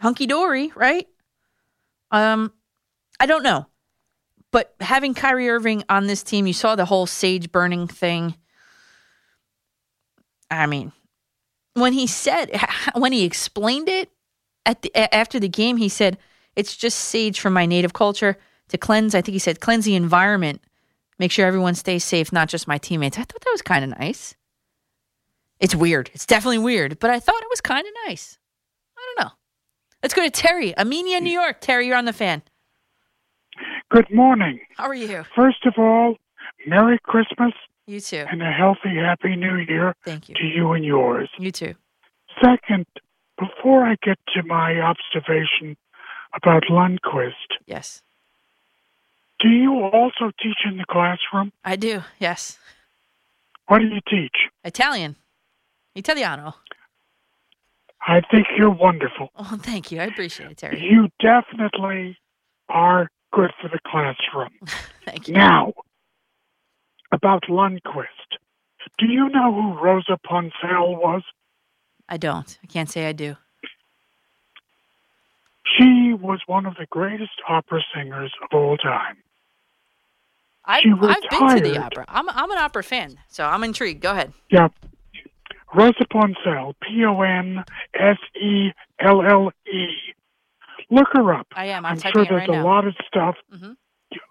Hunky 0.00 0.26
dory, 0.26 0.72
right? 0.74 1.08
Um, 2.10 2.52
I 3.24 3.26
don't 3.26 3.42
know, 3.42 3.66
but 4.52 4.74
having 4.80 5.14
Kyrie 5.14 5.48
Irving 5.48 5.82
on 5.88 6.06
this 6.06 6.22
team, 6.22 6.46
you 6.46 6.52
saw 6.52 6.76
the 6.76 6.84
whole 6.84 7.06
sage 7.06 7.50
burning 7.50 7.88
thing. 7.88 8.34
I 10.50 10.66
mean, 10.66 10.92
when 11.72 11.94
he 11.94 12.06
said 12.06 12.50
when 12.94 13.12
he 13.12 13.24
explained 13.24 13.88
it 13.88 14.10
at 14.66 14.82
the 14.82 15.14
after 15.14 15.40
the 15.40 15.48
game, 15.48 15.78
he 15.78 15.88
said 15.88 16.18
it's 16.54 16.76
just 16.76 16.98
sage 16.98 17.40
from 17.40 17.54
my 17.54 17.64
native 17.64 17.94
culture 17.94 18.36
to 18.68 18.76
cleanse. 18.76 19.14
I 19.14 19.22
think 19.22 19.32
he 19.32 19.38
said 19.38 19.60
cleanse 19.60 19.86
the 19.86 19.94
environment 19.94 20.60
Make 21.18 21.30
sure 21.30 21.46
everyone 21.46 21.74
stays 21.74 22.04
safe, 22.04 22.32
not 22.32 22.48
just 22.48 22.66
my 22.66 22.78
teammates. 22.78 23.18
I 23.18 23.22
thought 23.22 23.40
that 23.40 23.52
was 23.52 23.62
kind 23.62 23.84
of 23.84 23.98
nice. 23.98 24.34
It's 25.60 25.74
weird. 25.74 26.10
It's 26.12 26.26
definitely 26.26 26.58
weird, 26.58 26.98
but 26.98 27.10
I 27.10 27.20
thought 27.20 27.42
it 27.42 27.50
was 27.50 27.60
kind 27.60 27.86
of 27.86 27.92
nice. 28.06 28.38
I 28.96 29.14
don't 29.16 29.24
know. 29.24 29.32
Let's 30.02 30.14
go 30.14 30.22
to 30.22 30.30
Terry, 30.30 30.74
Amenia, 30.76 31.22
New 31.22 31.32
York. 31.32 31.60
Terry, 31.60 31.86
you're 31.86 31.96
on 31.96 32.04
the 32.04 32.12
fan. 32.12 32.42
Good 33.90 34.10
morning. 34.12 34.60
How 34.76 34.86
are 34.86 34.94
you? 34.94 35.24
First 35.36 35.64
of 35.66 35.74
all, 35.78 36.16
Merry 36.66 36.98
Christmas 37.02 37.52
You 37.86 38.00
too. 38.00 38.24
and 38.30 38.42
a 38.42 38.50
healthy, 38.50 38.96
happy 38.96 39.36
New 39.36 39.56
Year 39.56 39.94
Thank 40.04 40.28
you. 40.28 40.34
to 40.34 40.44
you 40.44 40.72
and 40.72 40.84
yours. 40.84 41.28
You 41.38 41.52
too. 41.52 41.74
Second, 42.42 42.86
before 43.38 43.84
I 43.84 43.96
get 44.02 44.18
to 44.34 44.42
my 44.42 44.80
observation 44.80 45.76
about 46.34 46.64
Lundqvist, 46.70 47.32
Yes, 47.66 48.02
do 49.40 49.48
you 49.48 49.72
also 49.84 50.30
teach 50.42 50.58
in 50.64 50.78
the 50.78 50.84
classroom? 50.90 51.52
I 51.64 51.76
do. 51.76 52.02
Yes. 52.18 52.58
What 53.68 53.78
do 53.78 53.86
you 53.86 54.00
teach? 54.08 54.34
Italian. 54.64 55.16
Italiano. 55.94 56.54
I 58.06 58.20
think 58.30 58.46
you're 58.58 58.70
wonderful. 58.70 59.30
Oh, 59.36 59.58
thank 59.62 59.90
you. 59.92 60.00
I 60.00 60.04
appreciate 60.04 60.50
it, 60.50 60.56
Terry. 60.58 60.80
You 60.82 61.08
definitely 61.20 62.18
are 62.68 63.08
good 63.34 63.52
for 63.60 63.68
the 63.68 63.80
classroom. 63.86 64.50
Thank 65.04 65.28
you. 65.28 65.34
Now, 65.34 65.72
about 67.12 67.42
Lundqvist. 67.48 68.38
Do 68.98 69.06
you 69.06 69.28
know 69.28 69.52
who 69.52 69.80
Rosa 69.82 70.18
Ponselle 70.26 70.96
was? 70.96 71.22
I 72.08 72.16
don't. 72.16 72.58
I 72.62 72.66
can't 72.66 72.90
say 72.90 73.06
I 73.06 73.12
do. 73.12 73.36
She 75.78 76.12
was 76.12 76.40
one 76.46 76.66
of 76.66 76.74
the 76.76 76.86
greatest 76.86 77.32
opera 77.48 77.80
singers 77.94 78.32
of 78.42 78.48
all 78.52 78.76
time. 78.76 79.16
I've, 80.66 80.84
I've 81.02 81.16
been 81.30 81.56
to 81.56 81.60
the 81.60 81.78
opera. 81.78 82.04
I'm, 82.08 82.28
I'm 82.30 82.50
an 82.50 82.58
opera 82.58 82.82
fan, 82.82 83.18
so 83.28 83.44
I'm 83.44 83.64
intrigued. 83.64 84.00
Go 84.00 84.12
ahead. 84.12 84.32
Yeah. 84.50 84.68
Rosa 85.74 86.04
Ponselle, 86.10 86.74
P 86.80 87.04
O 87.04 87.20
N 87.22 87.64
S 87.94 88.18
E 88.40 88.70
L 89.00 89.22
L 89.22 89.50
E. 89.66 89.88
Look 90.90 91.08
her 91.12 91.32
up. 91.34 91.46
I 91.54 91.66
am. 91.66 91.84
I'm, 91.86 91.92
I'm 91.92 91.98
sure 92.00 92.24
there's 92.24 92.30
right 92.30 92.48
a 92.48 92.52
now. 92.52 92.64
lot 92.64 92.86
of 92.86 92.94
stuff 93.06 93.36
Mhm. 93.52 93.76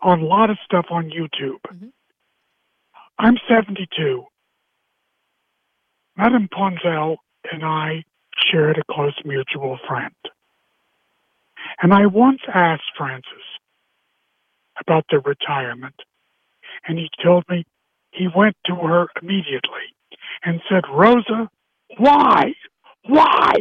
on 0.01 0.21
a 0.21 0.25
lot 0.25 0.49
of 0.49 0.57
stuff 0.65 0.85
on 0.89 1.09
YouTube. 1.09 1.59
Mm-hmm. 1.71 1.87
I'm 3.19 3.37
72. 3.47 4.25
Madame 6.17 6.47
Ponselle 6.51 7.17
and 7.51 7.63
I 7.65 8.03
shared 8.51 8.77
a 8.77 8.93
close 8.93 9.17
mutual 9.25 9.77
friend. 9.87 10.13
And 11.81 11.93
I 11.93 12.05
once 12.05 12.41
asked 12.53 12.91
Francis 12.97 13.27
about 14.79 15.05
their 15.09 15.21
retirement, 15.21 15.95
and 16.87 16.97
he 16.97 17.09
told 17.23 17.45
me 17.49 17.65
he 18.11 18.27
went 18.33 18.55
to 18.65 18.75
her 18.75 19.07
immediately 19.21 19.95
and 20.43 20.61
said, 20.69 20.83
Rosa, 20.91 21.49
why? 21.97 22.53
Why? 23.07 23.53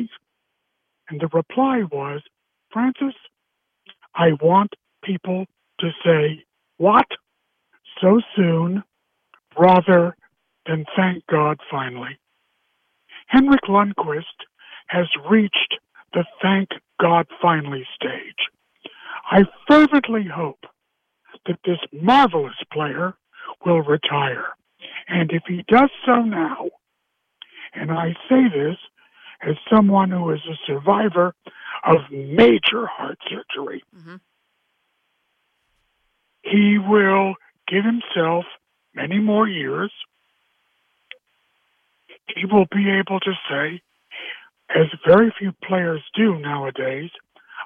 And 1.08 1.20
the 1.20 1.28
reply 1.32 1.82
was, 1.90 2.22
Francis, 2.72 3.14
I 4.14 4.32
want 4.40 4.72
people 5.04 5.46
to 5.80 5.90
say, 6.04 6.44
What? 6.78 7.06
So 8.00 8.20
soon, 8.34 8.82
rather 9.58 10.16
than 10.66 10.84
thank 10.96 11.26
God 11.26 11.58
finally. 11.70 12.18
Henrik 13.26 13.62
Lundqvist 13.68 14.46
has 14.88 15.06
reached 15.28 15.78
the 16.12 16.24
thank 16.40 16.68
God 17.00 17.26
finally 17.40 17.86
stage. 17.94 18.48
I 19.30 19.44
fervently 19.68 20.26
hope 20.32 20.60
that 21.46 21.58
this 21.64 21.78
marvelous 21.92 22.54
player 22.72 23.14
will 23.64 23.80
retire. 23.82 24.46
And 25.08 25.30
if 25.32 25.42
he 25.46 25.64
does 25.68 25.90
so 26.06 26.22
now, 26.22 26.68
and 27.74 27.90
I 27.90 28.14
say 28.28 28.44
this 28.52 28.76
as 29.42 29.56
someone 29.72 30.10
who 30.10 30.30
is 30.30 30.40
a 30.48 30.58
survivor 30.66 31.34
of 31.84 31.98
major 32.10 32.86
heart 32.86 33.18
surgery, 33.28 33.82
mm-hmm. 33.96 34.16
he 36.42 36.78
will 36.78 37.34
give 37.68 37.84
himself 37.84 38.44
many 38.94 39.18
more 39.18 39.48
years. 39.48 39.92
He 42.34 42.44
will 42.46 42.66
be 42.70 42.90
able 42.90 43.20
to 43.20 43.32
say, 43.50 43.82
as 44.70 44.86
very 45.06 45.32
few 45.38 45.52
players 45.64 46.02
do 46.14 46.38
nowadays, 46.38 47.10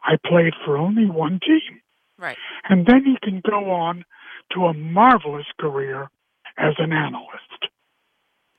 I 0.04 0.16
played 0.24 0.54
for 0.64 0.76
only 0.76 1.06
one 1.06 1.40
team. 1.44 1.80
Right. 2.18 2.36
And 2.68 2.86
then 2.86 3.04
he 3.04 3.16
can 3.22 3.42
go 3.48 3.70
on 3.70 4.04
to 4.52 4.66
a 4.66 4.74
marvelous 4.74 5.46
career 5.58 6.10
as 6.56 6.74
an 6.78 6.92
analyst. 6.92 7.70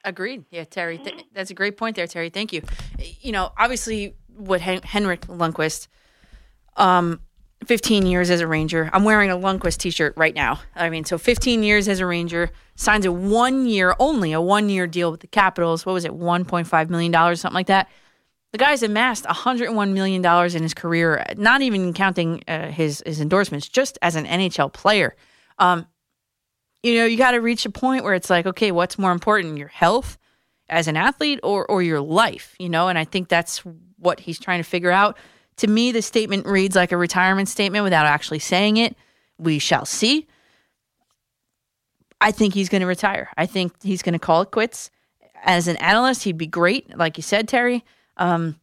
Agreed. 0.03 0.45
Yeah, 0.51 0.63
Terry. 0.63 0.97
Th- 0.99 1.25
that's 1.33 1.51
a 1.51 1.53
great 1.53 1.75
point 1.75 1.95
there, 1.95 2.07
Terry. 2.07 2.29
Thank 2.29 2.53
you. 2.53 2.61
You 3.21 3.31
know, 3.31 3.51
obviously, 3.57 4.15
what 4.37 4.61
Hen- 4.61 4.83
Henrik 4.83 5.21
Lundqvist, 5.27 5.87
um, 6.75 7.19
15 7.65 8.05
years 8.05 8.29
as 8.29 8.39
a 8.39 8.47
Ranger. 8.47 8.89
I'm 8.93 9.03
wearing 9.03 9.31
a 9.31 9.35
Lundqvist 9.35 9.77
T-shirt 9.79 10.13
right 10.15 10.35
now. 10.35 10.59
I 10.75 10.89
mean, 10.89 11.05
so 11.05 11.17
15 11.17 11.63
years 11.63 11.87
as 11.87 11.99
a 11.99 12.05
Ranger, 12.05 12.51
signs 12.75 13.05
a 13.05 13.11
one 13.11 13.65
year, 13.65 13.95
only 13.99 14.31
a 14.31 14.41
one 14.41 14.69
year 14.69 14.85
deal 14.87 15.11
with 15.11 15.21
the 15.21 15.27
Capitals. 15.27 15.85
What 15.85 15.93
was 15.93 16.05
it, 16.05 16.11
1.5 16.11 16.89
million 16.89 17.11
dollars, 17.11 17.41
something 17.41 17.55
like 17.55 17.67
that. 17.67 17.89
The 18.51 18.57
guy's 18.57 18.81
amassed 18.83 19.25
101 19.25 19.93
million 19.93 20.21
dollars 20.21 20.55
in 20.55 20.63
his 20.63 20.73
career, 20.73 21.25
not 21.35 21.61
even 21.61 21.93
counting 21.93 22.43
uh, 22.47 22.71
his 22.71 23.03
his 23.05 23.19
endorsements, 23.19 23.67
just 23.67 23.97
as 24.01 24.15
an 24.15 24.25
NHL 24.25 24.71
player. 24.71 25.15
Um, 25.59 25.85
you 26.81 26.95
know, 26.95 27.05
you 27.05 27.17
got 27.17 27.31
to 27.31 27.39
reach 27.39 27.65
a 27.65 27.69
point 27.69 28.03
where 28.03 28.13
it's 28.13 28.29
like, 28.29 28.45
okay, 28.45 28.71
what's 28.71 28.97
more 28.97 29.11
important, 29.11 29.57
your 29.57 29.67
health 29.67 30.17
as 30.69 30.87
an 30.87 30.95
athlete 30.95 31.39
or 31.43 31.65
or 31.69 31.81
your 31.81 31.99
life, 31.99 32.55
you 32.57 32.69
know? 32.69 32.87
And 32.87 32.97
I 32.97 33.03
think 33.03 33.27
that's 33.27 33.63
what 33.97 34.19
he's 34.19 34.39
trying 34.39 34.59
to 34.59 34.69
figure 34.69 34.91
out. 34.91 35.17
To 35.57 35.67
me, 35.67 35.91
the 35.91 36.01
statement 36.01 36.45
reads 36.45 36.75
like 36.75 36.91
a 36.91 36.97
retirement 36.97 37.49
statement 37.49 37.83
without 37.83 38.05
actually 38.05 38.39
saying 38.39 38.77
it. 38.77 38.95
We 39.37 39.59
shall 39.59 39.85
see. 39.85 40.27
I 42.19 42.31
think 42.31 42.53
he's 42.53 42.69
going 42.69 42.81
to 42.81 42.87
retire. 42.87 43.29
I 43.37 43.45
think 43.45 43.73
he's 43.83 44.01
going 44.01 44.13
to 44.13 44.19
call 44.19 44.41
it 44.41 44.51
quits. 44.51 44.89
As 45.43 45.67
an 45.67 45.77
analyst, 45.77 46.23
he'd 46.23 46.37
be 46.37 46.47
great, 46.47 46.97
like 46.97 47.17
you 47.17 47.23
said, 47.23 47.47
Terry. 47.47 47.83
Um, 48.17 48.59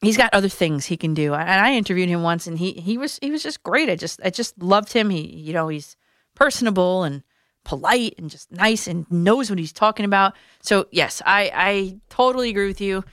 he's 0.00 0.16
got 0.16 0.32
other 0.32 0.48
things 0.48 0.86
he 0.86 0.96
can 0.96 1.14
do. 1.14 1.34
And 1.34 1.60
I 1.60 1.74
interviewed 1.74 2.08
him 2.08 2.22
once, 2.22 2.46
and 2.46 2.58
he 2.58 2.72
he 2.72 2.98
was 2.98 3.18
he 3.20 3.30
was 3.30 3.42
just 3.42 3.62
great. 3.62 3.88
I 3.90 3.96
just 3.96 4.20
I 4.24 4.30
just 4.30 4.60
loved 4.62 4.92
him. 4.92 5.10
He 5.10 5.26
you 5.26 5.52
know 5.52 5.68
he's 5.68 5.96
personable 6.34 7.02
and 7.02 7.22
polite 7.64 8.14
and 8.16 8.30
just 8.30 8.50
nice 8.52 8.86
and 8.86 9.10
knows 9.10 9.50
what 9.50 9.58
he's 9.58 9.72
talking 9.72 10.04
about. 10.04 10.34
So 10.62 10.86
yes, 10.92 11.20
I 11.26 11.50
I 11.54 12.00
totally 12.08 12.50
agree 12.50 12.68
with 12.68 12.80
you. 12.80 13.04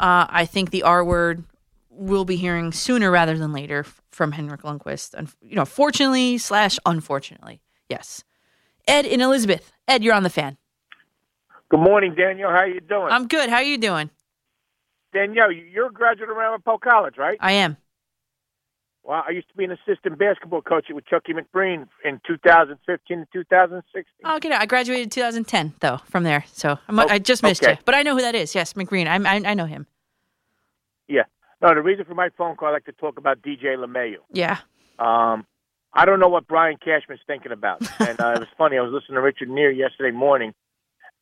Uh, 0.00 0.26
I 0.28 0.46
think 0.46 0.70
the 0.70 0.82
R 0.82 1.04
word 1.04 1.44
we'll 1.90 2.24
be 2.24 2.36
hearing 2.36 2.72
sooner 2.72 3.10
rather 3.10 3.36
than 3.36 3.52
later 3.52 3.84
from 4.10 4.32
Henrik 4.32 4.62
Lundqvist. 4.62 5.14
Un- 5.16 5.28
You 5.42 5.56
know, 5.56 5.64
fortunately 5.66 6.38
slash 6.38 6.78
unfortunately, 6.86 7.60
yes. 7.88 8.24
Ed 8.88 9.04
in 9.04 9.20
Elizabeth. 9.20 9.70
Ed, 9.86 10.02
you're 10.02 10.14
on 10.14 10.22
the 10.22 10.30
fan. 10.30 10.56
Good 11.68 11.80
morning, 11.80 12.14
Daniel. 12.14 12.48
How 12.50 12.60
are 12.60 12.68
you 12.68 12.80
doing? 12.80 13.08
I'm 13.10 13.28
good. 13.28 13.50
How 13.50 13.56
are 13.56 13.62
you 13.62 13.76
doing? 13.78 14.08
Danielle, 15.12 15.52
you- 15.52 15.64
you're 15.64 15.88
a 15.88 15.92
graduate 15.92 16.30
of 16.30 16.36
Ramapo 16.36 16.78
College, 16.78 17.18
right? 17.18 17.36
I 17.40 17.52
am. 17.52 17.76
Well, 19.02 19.22
I 19.26 19.30
used 19.30 19.48
to 19.48 19.56
be 19.56 19.64
an 19.64 19.72
assistant 19.72 20.18
basketball 20.18 20.62
coach 20.62 20.86
with 20.90 21.06
Chucky 21.06 21.32
McBreen 21.32 21.88
in 22.04 22.20
2015 22.26 23.18
to 23.18 23.26
2016. 23.32 24.04
Oh, 24.24 24.36
okay. 24.36 24.52
I 24.52 24.66
graduated 24.66 25.10
2010 25.10 25.74
though 25.80 25.98
from 26.06 26.22
there, 26.22 26.44
so 26.52 26.78
I'm, 26.86 26.98
I 27.00 27.18
just 27.18 27.42
missed 27.42 27.62
okay. 27.62 27.72
you. 27.72 27.78
But 27.84 27.94
I 27.94 28.02
know 28.02 28.14
who 28.14 28.20
that 28.22 28.34
is. 28.34 28.54
Yes, 28.54 28.74
McBreen. 28.74 29.06
I, 29.06 29.16
I 29.36 29.50
I 29.50 29.54
know 29.54 29.64
him. 29.66 29.86
Yeah. 31.10 31.24
No, 31.60 31.74
the 31.74 31.82
reason 31.82 32.06
for 32.06 32.14
my 32.14 32.30
phone 32.38 32.56
call, 32.56 32.68
I 32.68 32.72
like 32.72 32.86
to 32.86 32.92
talk 32.92 33.18
about 33.18 33.42
DJ 33.42 33.76
LeMahieu. 33.76 34.16
Yeah. 34.32 34.58
Um, 34.98 35.44
I 35.92 36.04
don't 36.06 36.20
know 36.20 36.28
what 36.28 36.46
Brian 36.46 36.78
Cashman's 36.82 37.20
thinking 37.26 37.52
about. 37.52 37.82
and 38.00 38.18
uh, 38.20 38.32
it 38.32 38.38
was 38.38 38.48
funny. 38.56 38.78
I 38.78 38.80
was 38.80 38.92
listening 38.92 39.16
to 39.16 39.20
Richard 39.20 39.50
Neer 39.50 39.70
yesterday 39.70 40.16
morning, 40.16 40.54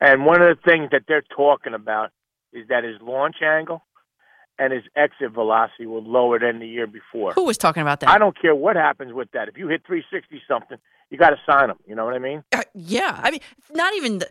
and 0.00 0.26
one 0.26 0.40
of 0.42 0.56
the 0.56 0.62
things 0.70 0.90
that 0.92 1.02
they're 1.08 1.24
talking 1.34 1.74
about 1.74 2.10
is 2.52 2.68
that 2.68 2.84
his 2.84 2.96
launch 3.00 3.36
angle 3.42 3.82
and 4.58 4.72
his 4.72 4.82
exit 4.96 5.32
velocity 5.32 5.86
were 5.86 6.00
lower 6.00 6.38
than 6.38 6.58
the 6.58 6.68
year 6.68 6.86
before. 6.86 7.32
Who 7.32 7.44
was 7.44 7.58
talking 7.58 7.80
about 7.80 8.00
that? 8.00 8.10
I 8.10 8.18
don't 8.18 8.38
care 8.40 8.54
what 8.54 8.76
happens 8.76 9.12
with 9.12 9.30
that. 9.32 9.48
If 9.48 9.56
you 9.56 9.68
hit 9.68 9.82
360 9.86 10.42
something, 10.48 10.78
you 11.10 11.18
got 11.18 11.30
to 11.30 11.36
sign 11.46 11.70
him. 11.70 11.76
You 11.86 11.94
know 11.94 12.04
what 12.04 12.14
I 12.14 12.18
mean? 12.18 12.42
Uh, 12.52 12.62
yeah, 12.74 13.18
I 13.22 13.30
mean, 13.30 13.40
not 13.72 13.94
even 13.94 14.18
the, 14.18 14.28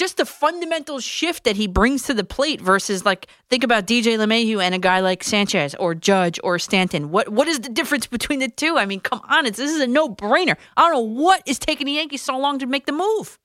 just 0.00 0.16
the 0.16 0.24
fundamental 0.24 0.98
shift 0.98 1.44
that 1.44 1.56
he 1.56 1.66
brings 1.66 2.04
to 2.04 2.14
the 2.14 2.24
plate 2.24 2.58
versus 2.58 3.04
like 3.04 3.26
think 3.50 3.62
about 3.62 3.86
DJ 3.86 4.16
LeMahieu 4.16 4.60
and 4.62 4.74
a 4.74 4.78
guy 4.78 5.00
like 5.00 5.22
Sanchez 5.22 5.74
or 5.74 5.94
Judge 5.94 6.40
or 6.42 6.58
Stanton. 6.58 7.10
What 7.10 7.28
what 7.28 7.46
is 7.46 7.60
the 7.60 7.68
difference 7.68 8.06
between 8.06 8.38
the 8.38 8.48
two? 8.48 8.78
I 8.78 8.86
mean, 8.86 9.00
come 9.00 9.20
on, 9.28 9.44
it's 9.44 9.58
this 9.58 9.70
is 9.70 9.78
a 9.78 9.86
no 9.86 10.08
brainer. 10.08 10.56
I 10.74 10.88
don't 10.88 10.92
know 10.94 11.22
what 11.22 11.42
is 11.46 11.58
taking 11.58 11.84
the 11.84 11.92
Yankees 11.92 12.22
so 12.22 12.38
long 12.38 12.58
to 12.60 12.66
make 12.66 12.86
the 12.86 12.92
move. 12.92 13.38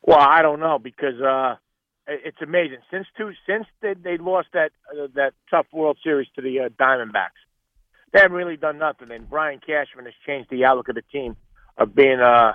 Well, 0.00 0.18
I 0.18 0.40
don't 0.40 0.58
know 0.58 0.78
because 0.78 1.20
uh, 1.20 1.56
it's 2.06 2.40
amazing 2.40 2.78
since 2.90 3.06
two 3.18 3.32
since 3.46 3.66
they, 3.82 3.92
they 3.92 4.16
lost 4.16 4.48
that 4.54 4.72
uh, 4.90 5.08
that 5.16 5.34
tough 5.50 5.66
World 5.70 5.98
Series 6.02 6.28
to 6.36 6.40
the 6.40 6.60
uh, 6.60 6.68
Diamondbacks, 6.70 7.40
they 8.14 8.20
haven't 8.20 8.38
really 8.38 8.56
done 8.56 8.78
nothing. 8.78 9.10
And 9.10 9.28
Brian 9.28 9.60
Cashman 9.60 10.06
has 10.06 10.14
changed 10.26 10.48
the 10.50 10.64
outlook 10.64 10.88
of 10.88 10.94
the 10.94 11.04
team 11.12 11.36
of 11.76 11.94
being 11.94 12.20
uh 12.20 12.54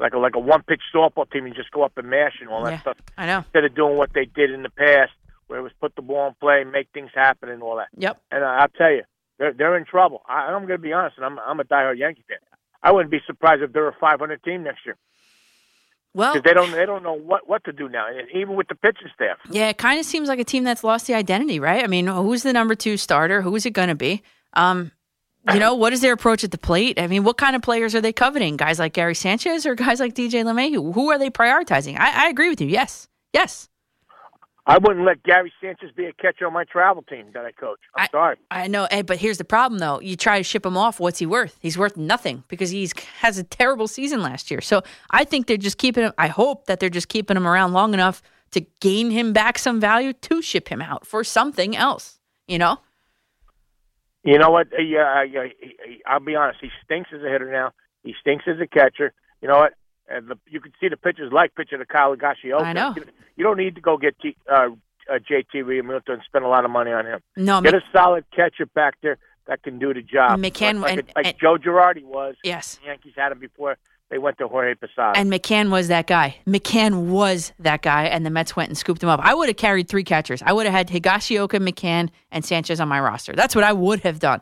like 0.00 0.14
a 0.14 0.18
like 0.18 0.34
a 0.34 0.38
one 0.38 0.62
pitch 0.62 0.80
softball 0.94 1.30
team 1.30 1.46
and 1.46 1.54
just 1.54 1.70
go 1.70 1.82
up 1.82 1.92
and 1.96 2.08
mash 2.08 2.36
and 2.40 2.48
all 2.48 2.64
that 2.64 2.72
Yeah, 2.72 2.80
stuff. 2.80 2.96
I 3.18 3.26
know. 3.26 3.38
Instead 3.38 3.64
of 3.64 3.74
doing 3.74 3.96
what 3.96 4.12
they 4.12 4.24
did 4.24 4.50
in 4.50 4.62
the 4.62 4.70
past, 4.70 5.12
where 5.46 5.58
it 5.58 5.62
was 5.62 5.72
put 5.80 5.94
the 5.96 6.02
ball 6.02 6.28
in 6.28 6.34
play, 6.40 6.64
make 6.64 6.88
things 6.94 7.10
happen, 7.14 7.48
and 7.48 7.62
all 7.62 7.76
that. 7.76 7.88
Yep. 7.96 8.20
And 8.30 8.42
uh, 8.44 8.46
I'll 8.46 8.68
tell 8.68 8.90
you, 8.92 9.02
they're 9.38 9.52
they're 9.52 9.76
in 9.76 9.84
trouble. 9.84 10.22
I, 10.28 10.46
I'm 10.46 10.62
going 10.66 10.78
to 10.78 10.82
be 10.82 10.92
honest, 10.92 11.16
and 11.16 11.26
I'm 11.26 11.38
I'm 11.38 11.60
a 11.60 11.64
diehard 11.64 11.98
Yankee 11.98 12.24
fan. 12.28 12.38
I 12.82 12.92
wouldn't 12.92 13.10
be 13.10 13.20
surprised 13.26 13.62
if 13.62 13.72
they're 13.72 13.88
a 13.88 13.94
500 14.00 14.42
team 14.42 14.62
next 14.64 14.86
year. 14.86 14.96
Well, 16.12 16.40
they 16.42 16.52
don't 16.54 16.72
they 16.72 16.86
don't 16.86 17.04
know 17.04 17.12
what 17.16 17.48
what 17.48 17.62
to 17.64 17.72
do 17.72 17.88
now, 17.88 18.06
even 18.34 18.56
with 18.56 18.66
the 18.66 18.74
pitching 18.74 19.08
staff. 19.14 19.38
Yeah, 19.48 19.68
it 19.68 19.78
kind 19.78 20.00
of 20.00 20.04
seems 20.06 20.28
like 20.28 20.40
a 20.40 20.44
team 20.44 20.64
that's 20.64 20.82
lost 20.82 21.06
the 21.06 21.14
identity, 21.14 21.60
right? 21.60 21.84
I 21.84 21.86
mean, 21.86 22.08
who's 22.08 22.42
the 22.42 22.52
number 22.52 22.74
two 22.74 22.96
starter? 22.96 23.42
Who 23.42 23.54
is 23.54 23.64
it 23.64 23.70
going 23.74 23.90
to 23.90 23.94
be? 23.94 24.22
Um, 24.54 24.90
you 25.52 25.58
know, 25.58 25.74
what 25.74 25.92
is 25.92 26.00
their 26.00 26.12
approach 26.12 26.44
at 26.44 26.50
the 26.50 26.58
plate? 26.58 27.00
I 27.00 27.06
mean, 27.06 27.24
what 27.24 27.38
kind 27.38 27.56
of 27.56 27.62
players 27.62 27.94
are 27.94 28.00
they 28.00 28.12
coveting? 28.12 28.56
Guys 28.56 28.78
like 28.78 28.92
Gary 28.92 29.14
Sanchez 29.14 29.64
or 29.64 29.74
guys 29.74 30.00
like 30.00 30.14
DJ 30.14 30.44
LeMahieu? 30.44 30.94
Who 30.94 31.10
are 31.10 31.18
they 31.18 31.30
prioritizing? 31.30 31.98
I, 31.98 32.26
I 32.26 32.28
agree 32.28 32.48
with 32.48 32.60
you. 32.60 32.68
Yes, 32.68 33.08
yes. 33.32 33.68
I 34.66 34.78
wouldn't 34.78 35.04
let 35.04 35.22
Gary 35.22 35.52
Sanchez 35.60 35.90
be 35.96 36.04
a 36.04 36.12
catcher 36.12 36.46
on 36.46 36.52
my 36.52 36.64
travel 36.64 37.02
team 37.02 37.26
that 37.32 37.44
I 37.44 37.52
coach. 37.52 37.80
I'm 37.96 38.08
sorry. 38.12 38.36
I 38.50 38.68
know, 38.68 38.86
Ed, 38.90 39.06
but 39.06 39.18
here's 39.18 39.38
the 39.38 39.44
problem, 39.44 39.78
though. 39.78 40.00
You 40.00 40.14
try 40.16 40.38
to 40.38 40.44
ship 40.44 40.64
him 40.64 40.76
off. 40.76 41.00
What's 41.00 41.18
he 41.18 41.26
worth? 41.26 41.58
He's 41.60 41.78
worth 41.78 41.96
nothing 41.96 42.44
because 42.46 42.70
he's 42.70 42.92
has 43.20 43.38
a 43.38 43.42
terrible 43.42 43.88
season 43.88 44.22
last 44.22 44.50
year. 44.50 44.60
So 44.60 44.82
I 45.10 45.24
think 45.24 45.46
they're 45.46 45.56
just 45.56 45.78
keeping 45.78 46.04
him. 46.04 46.12
I 46.18 46.28
hope 46.28 46.66
that 46.66 46.78
they're 46.78 46.90
just 46.90 47.08
keeping 47.08 47.36
him 47.36 47.48
around 47.48 47.72
long 47.72 47.94
enough 47.94 48.22
to 48.52 48.60
gain 48.80 49.10
him 49.10 49.32
back 49.32 49.58
some 49.58 49.80
value 49.80 50.12
to 50.12 50.42
ship 50.42 50.68
him 50.68 50.82
out 50.82 51.06
for 51.06 51.24
something 51.24 51.74
else. 51.74 52.20
You 52.46 52.58
know? 52.58 52.78
You 54.24 54.38
know 54.38 54.50
what? 54.50 54.68
Uh, 54.72 54.82
Yeah, 54.82 55.24
he- 55.24 56.02
I'll 56.06 56.20
be 56.20 56.34
honest. 56.36 56.58
He 56.60 56.70
stinks 56.84 57.10
as 57.14 57.22
a 57.22 57.28
hitter 57.28 57.50
now. 57.50 57.72
He 58.02 58.14
stinks 58.20 58.44
as 58.46 58.60
a 58.60 58.66
catcher. 58.66 59.12
You 59.42 59.48
know 59.48 59.58
what? 59.58 59.74
And 60.08 60.28
the, 60.28 60.36
you 60.48 60.60
can 60.60 60.72
see 60.80 60.88
the 60.88 60.96
pitchers 60.96 61.32
like 61.32 61.54
pitching 61.54 61.78
to 61.78 61.86
Kyle 61.86 62.14
Higashioka. 62.16 62.62
I 62.62 62.72
know. 62.72 62.92
You, 62.96 63.04
you 63.36 63.44
don't 63.44 63.56
need 63.56 63.76
to 63.76 63.80
go 63.80 63.96
get 63.96 64.18
T, 64.20 64.36
uh, 64.50 64.68
uh, 65.10 65.18
JT 65.18 65.54
Realmuto 65.64 66.10
and 66.12 66.22
spend 66.26 66.44
a 66.44 66.48
lot 66.48 66.64
of 66.64 66.70
money 66.70 66.90
on 66.92 67.06
him. 67.06 67.20
No, 67.36 67.60
get 67.60 67.74
Mc- 67.74 67.82
a 67.82 67.86
solid 67.96 68.24
catcher 68.34 68.66
back 68.66 68.94
there 69.02 69.18
that 69.46 69.62
can 69.62 69.78
do 69.78 69.94
the 69.94 70.02
job. 70.02 70.38
McCann- 70.40 70.80
like, 70.80 70.96
like, 70.96 70.98
and- 70.98 71.12
like 71.16 71.26
and- 71.26 71.38
Joe 71.40 71.56
Girardi 71.56 72.04
was. 72.04 72.34
Yes. 72.44 72.76
The 72.82 72.86
Yankees 72.88 73.14
had 73.16 73.32
him 73.32 73.38
before 73.38 73.76
they 74.10 74.18
went 74.18 74.38
to 74.38 74.48
Jorge 74.48 74.74
Posada. 74.74 75.18
And 75.18 75.32
McCann 75.32 75.70
was 75.70 75.88
that 75.88 76.06
guy. 76.06 76.36
McCann 76.46 77.06
was 77.06 77.52
that 77.60 77.82
guy, 77.82 78.04
and 78.04 78.26
the 78.26 78.30
Mets 78.30 78.56
went 78.56 78.68
and 78.68 78.76
scooped 78.76 79.02
him 79.02 79.08
up. 79.08 79.20
I 79.22 79.34
would 79.34 79.48
have 79.48 79.56
carried 79.56 79.88
three 79.88 80.04
catchers. 80.04 80.42
I 80.44 80.52
would 80.52 80.66
have 80.66 80.74
had 80.74 80.88
Higashioka, 80.88 81.66
McCann, 81.66 82.10
and 82.30 82.44
Sanchez 82.44 82.80
on 82.80 82.88
my 82.88 83.00
roster. 83.00 83.32
That's 83.34 83.54
what 83.54 83.64
I 83.64 83.72
would 83.72 84.00
have 84.00 84.18
done. 84.18 84.40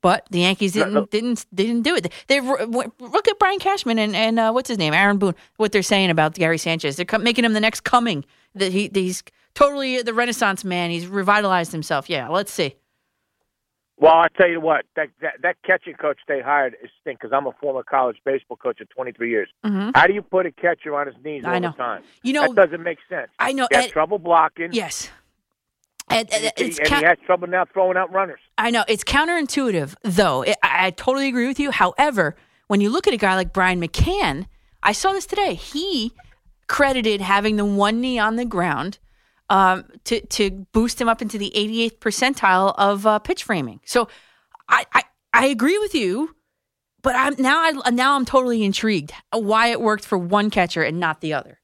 But 0.00 0.26
the 0.30 0.40
Yankees 0.40 0.72
didn't 0.72 1.10
didn't 1.10 1.44
didn't 1.54 1.82
do 1.82 1.94
it. 1.94 2.10
They 2.26 2.40
look 2.40 3.28
at 3.28 3.38
Brian 3.38 3.58
Cashman 3.58 3.98
and 3.98 4.16
and 4.16 4.38
uh, 4.38 4.50
what's 4.50 4.68
his 4.68 4.78
name, 4.78 4.94
Aaron 4.94 5.18
Boone. 5.18 5.34
What 5.56 5.72
they're 5.72 5.82
saying 5.82 6.08
about 6.08 6.34
Gary 6.34 6.56
Sanchez, 6.56 6.96
they're 6.96 7.18
making 7.18 7.44
him 7.44 7.52
the 7.52 7.60
next 7.60 7.82
coming. 7.82 8.24
That 8.54 8.72
he 8.72 8.90
he's 8.94 9.22
totally 9.54 10.00
the 10.00 10.14
Renaissance 10.14 10.64
man. 10.64 10.90
He's 10.90 11.06
revitalized 11.06 11.72
himself. 11.72 12.08
Yeah, 12.08 12.28
let's 12.28 12.50
see. 12.50 12.76
Well, 14.00 14.14
I 14.14 14.28
tell 14.36 14.48
you 14.48 14.60
what, 14.60 14.86
that 14.96 15.08
that, 15.20 15.34
that 15.42 15.56
catching 15.62 15.94
coach 15.94 16.18
they 16.26 16.40
hired 16.40 16.74
is 16.82 16.90
stink 17.02 17.20
because 17.20 17.32
I'm 17.36 17.46
a 17.46 17.52
former 17.60 17.82
college 17.82 18.16
baseball 18.24 18.56
coach 18.56 18.80
of 18.80 18.88
23 18.88 19.28
years. 19.30 19.48
Mhm. 19.64 19.92
How 19.94 20.06
do 20.06 20.14
you 20.14 20.22
put 20.22 20.46
a 20.46 20.50
catcher 20.52 20.94
on 20.98 21.06
his 21.06 21.16
knees 21.22 21.44
I 21.44 21.54
all 21.54 21.60
know. 21.60 21.70
the 21.72 21.76
time? 21.76 22.02
You 22.22 22.32
know- 22.32 22.52
that 22.52 22.66
doesn't 22.70 22.82
make 22.82 22.98
sense. 23.10 23.28
I 23.38 23.52
know, 23.52 23.68
He 23.70 23.76
has 23.76 23.84
Ed- 23.86 23.90
trouble 23.90 24.18
blocking. 24.18 24.70
Yes. 24.72 25.10
And, 26.08 26.28
and 26.32 26.44
and, 26.44 26.52
it's 26.56 26.76
he, 26.78 26.82
and 26.82 26.88
ca- 26.90 26.98
he 27.00 27.04
has 27.04 27.18
trouble 27.26 27.46
now 27.46 27.66
throwing 27.72 27.96
out 27.96 28.10
runners. 28.12 28.40
I 28.58 28.70
know 28.70 28.84
it's 28.88 29.04
counterintuitive, 29.04 29.94
though. 30.02 30.42
It, 30.42 30.56
I, 30.62 30.86
I 30.86 30.90
totally 30.90 31.28
agree 31.28 31.46
with 31.46 31.60
you. 31.60 31.70
However, 31.70 32.34
when 32.66 32.80
you 32.80 32.88
look 32.90 33.06
at 33.06 33.12
a 33.14 33.16
guy 33.18 33.36
like 33.36 33.52
Brian 33.52 33.80
McCann, 33.80 34.46
I 34.82 34.90
saw 34.92 35.12
this 35.12 35.26
today. 35.26 35.54
He 35.54 36.12
credited 36.66 37.20
having 37.20 37.56
the 37.56 37.64
one 37.66 38.00
knee 38.00 38.18
on 38.18 38.36
the 38.36 38.44
ground 38.44 38.98
um, 39.50 39.84
to 40.04 40.24
to 40.26 40.50
boost 40.72 41.00
him 41.00 41.08
up 41.08 41.20
into 41.20 41.36
the 41.36 41.52
88th 41.54 41.98
percentile 41.98 42.74
of 42.78 43.06
uh, 43.06 43.18
pitch 43.18 43.44
framing. 43.44 43.80
So 43.84 44.08
I, 44.68 44.86
I 44.94 45.02
I 45.34 45.46
agree 45.46 45.78
with 45.78 45.94
you, 45.94 46.34
but 47.02 47.14
I'm 47.16 47.34
now 47.38 47.60
I 47.84 47.90
now 47.90 48.16
I'm 48.16 48.24
totally 48.24 48.64
intrigued 48.64 49.12
why 49.32 49.66
it 49.66 49.80
worked 49.80 50.06
for 50.06 50.16
one 50.16 50.48
catcher 50.48 50.82
and 50.82 50.98
not 50.98 51.20
the 51.20 51.34
other. 51.34 51.58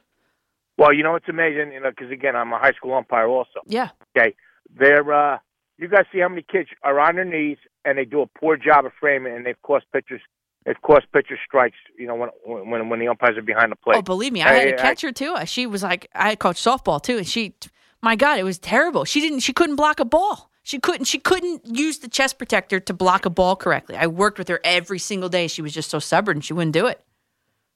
Well, 0.77 0.93
you 0.93 1.03
know 1.03 1.15
it's 1.15 1.29
amazing, 1.29 1.73
you 1.73 1.81
know, 1.81 1.91
because 1.91 2.11
again, 2.11 2.37
I'm 2.37 2.53
a 2.53 2.59
high 2.59 2.73
school 2.73 2.93
umpire 2.93 3.29
also. 3.29 3.61
Yeah. 3.67 3.91
Okay, 4.17 4.35
they're 4.79 5.13
uh, 5.13 5.39
you 5.79 5.89
guys 5.89 6.05
see 6.13 6.21
how 6.21 6.29
many 6.29 6.43
kids 6.43 6.69
are 6.83 7.01
on 7.01 7.15
their 7.15 7.25
knees 7.25 7.59
and 7.85 7.97
they 7.97 8.05
do 8.05 8.21
a 8.21 8.27
poor 8.27 8.57
job 8.57 8.85
of 8.85 8.93
framing, 8.99 9.35
and 9.35 9.47
they've 9.47 9.63
cost 9.63 9.87
pitchers. 9.93 10.21
They've 10.67 10.83
cost 10.83 11.07
pitcher 11.13 11.39
strikes. 11.47 11.77
You 11.97 12.09
know 12.09 12.17
when 12.17 12.29
when 12.45 12.89
when 12.89 12.99
the 12.99 13.07
umpires 13.07 13.39
are 13.39 13.43
behind 13.43 13.71
the 13.71 13.77
plate. 13.77 13.99
Oh, 13.99 14.03
believe 14.03 14.33
me, 14.33 14.43
I 14.43 14.53
had 14.53 14.69
a 14.69 14.77
catcher 14.77 15.13
too. 15.13 15.33
Uh, 15.35 15.45
she 15.45 15.65
was 15.65 15.85
like, 15.85 16.11
I 16.13 16.35
coached 16.35 16.63
softball 16.63 17.01
too, 17.01 17.19
and 17.19 17.27
she, 17.27 17.55
my 18.03 18.17
God, 18.17 18.41
it 18.41 18.43
was 18.43 18.59
terrible. 18.59 19.05
She 19.05 19.21
didn't, 19.21 19.41
she 19.41 19.53
couldn't 19.53 19.77
block 19.77 20.01
a 20.01 20.05
ball. 20.05 20.51
She 20.65 20.81
couldn't, 20.81 21.05
she 21.05 21.19
couldn't 21.19 21.65
use 21.65 21.99
the 22.01 22.09
chest 22.09 22.39
protector 22.39 22.81
to 22.81 22.93
block 22.93 23.25
a 23.25 23.31
ball 23.31 23.55
correctly. 23.55 23.95
I 23.97 24.09
worked 24.09 24.39
with 24.39 24.49
her 24.49 24.59
every 24.65 24.99
single 24.99 25.29
day. 25.29 25.47
She 25.47 25.63
was 25.63 25.73
just 25.73 25.89
so 25.89 26.01
stubborn, 26.01 26.41
she 26.41 26.53
wouldn't 26.53 26.75
do 26.75 26.89
it. 26.89 27.01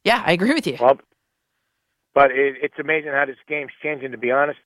Yeah, 0.05 0.25
I 0.27 0.33
agree 0.33 0.53
with 0.53 0.67
you. 0.67 0.77
Well, 0.81 0.99
but 2.13 2.33
it, 2.33 2.57
it's 2.61 2.79
amazing 2.81 3.13
how 3.13 3.27
this 3.27 3.37
game's 3.47 3.71
changing. 3.81 4.11
To 4.11 4.19
be 4.19 4.33
honest, 4.33 4.59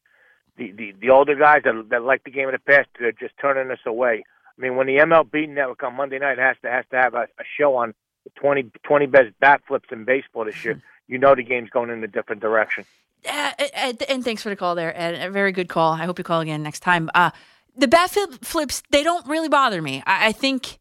the 0.56 0.72
the, 0.72 0.94
the 0.98 1.10
older 1.10 1.34
guys 1.34 1.60
that 1.64 1.88
that 1.90 2.02
like 2.02 2.24
the 2.24 2.30
game 2.30 2.48
of 2.48 2.54
the 2.54 2.58
past, 2.58 2.88
they're 2.98 3.12
just 3.12 3.34
turning 3.38 3.70
us 3.70 3.80
away. 3.84 4.24
I 4.56 4.60
mean, 4.60 4.76
when 4.76 4.86
the 4.86 4.96
MLB 4.96 5.46
Network 5.50 5.82
on 5.82 5.94
Monday 5.94 6.18
night 6.18 6.38
has 6.38 6.56
to 6.62 6.70
has 6.70 6.86
to 6.90 6.96
have 6.96 7.12
a, 7.12 7.24
a 7.24 7.44
show 7.58 7.76
on 7.76 7.92
20, 8.36 8.70
20 8.82 9.06
best 9.06 9.28
bat 9.40 9.62
flips 9.66 9.88
in 9.92 10.04
baseball 10.04 10.44
this 10.44 10.64
year, 10.64 10.82
you 11.08 11.18
know 11.18 11.34
the 11.34 11.42
game's 11.42 11.70
going 11.70 11.90
in 11.90 12.02
a 12.02 12.08
different 12.08 12.40
direction. 12.40 12.84
Uh, 13.26 13.52
and, 13.74 14.02
and 14.02 14.24
thanks 14.24 14.42
for 14.42 14.50
the 14.50 14.56
call 14.56 14.74
there, 14.74 14.96
Ed. 14.98 15.14
A 15.14 15.30
very 15.30 15.52
good 15.52 15.68
call. 15.68 15.92
I 15.92 16.04
hope 16.04 16.18
you 16.18 16.24
call 16.24 16.40
again 16.40 16.62
next 16.62 16.80
time. 16.80 17.10
Uh, 17.14 17.30
the 17.76 17.88
bat 17.88 18.10
flip 18.10 18.44
flips, 18.44 18.82
they 18.90 19.02
don't 19.02 19.26
really 19.26 19.48
bother 19.48 19.80
me. 19.80 20.02
I, 20.06 20.28
I 20.28 20.32
think, 20.32 20.78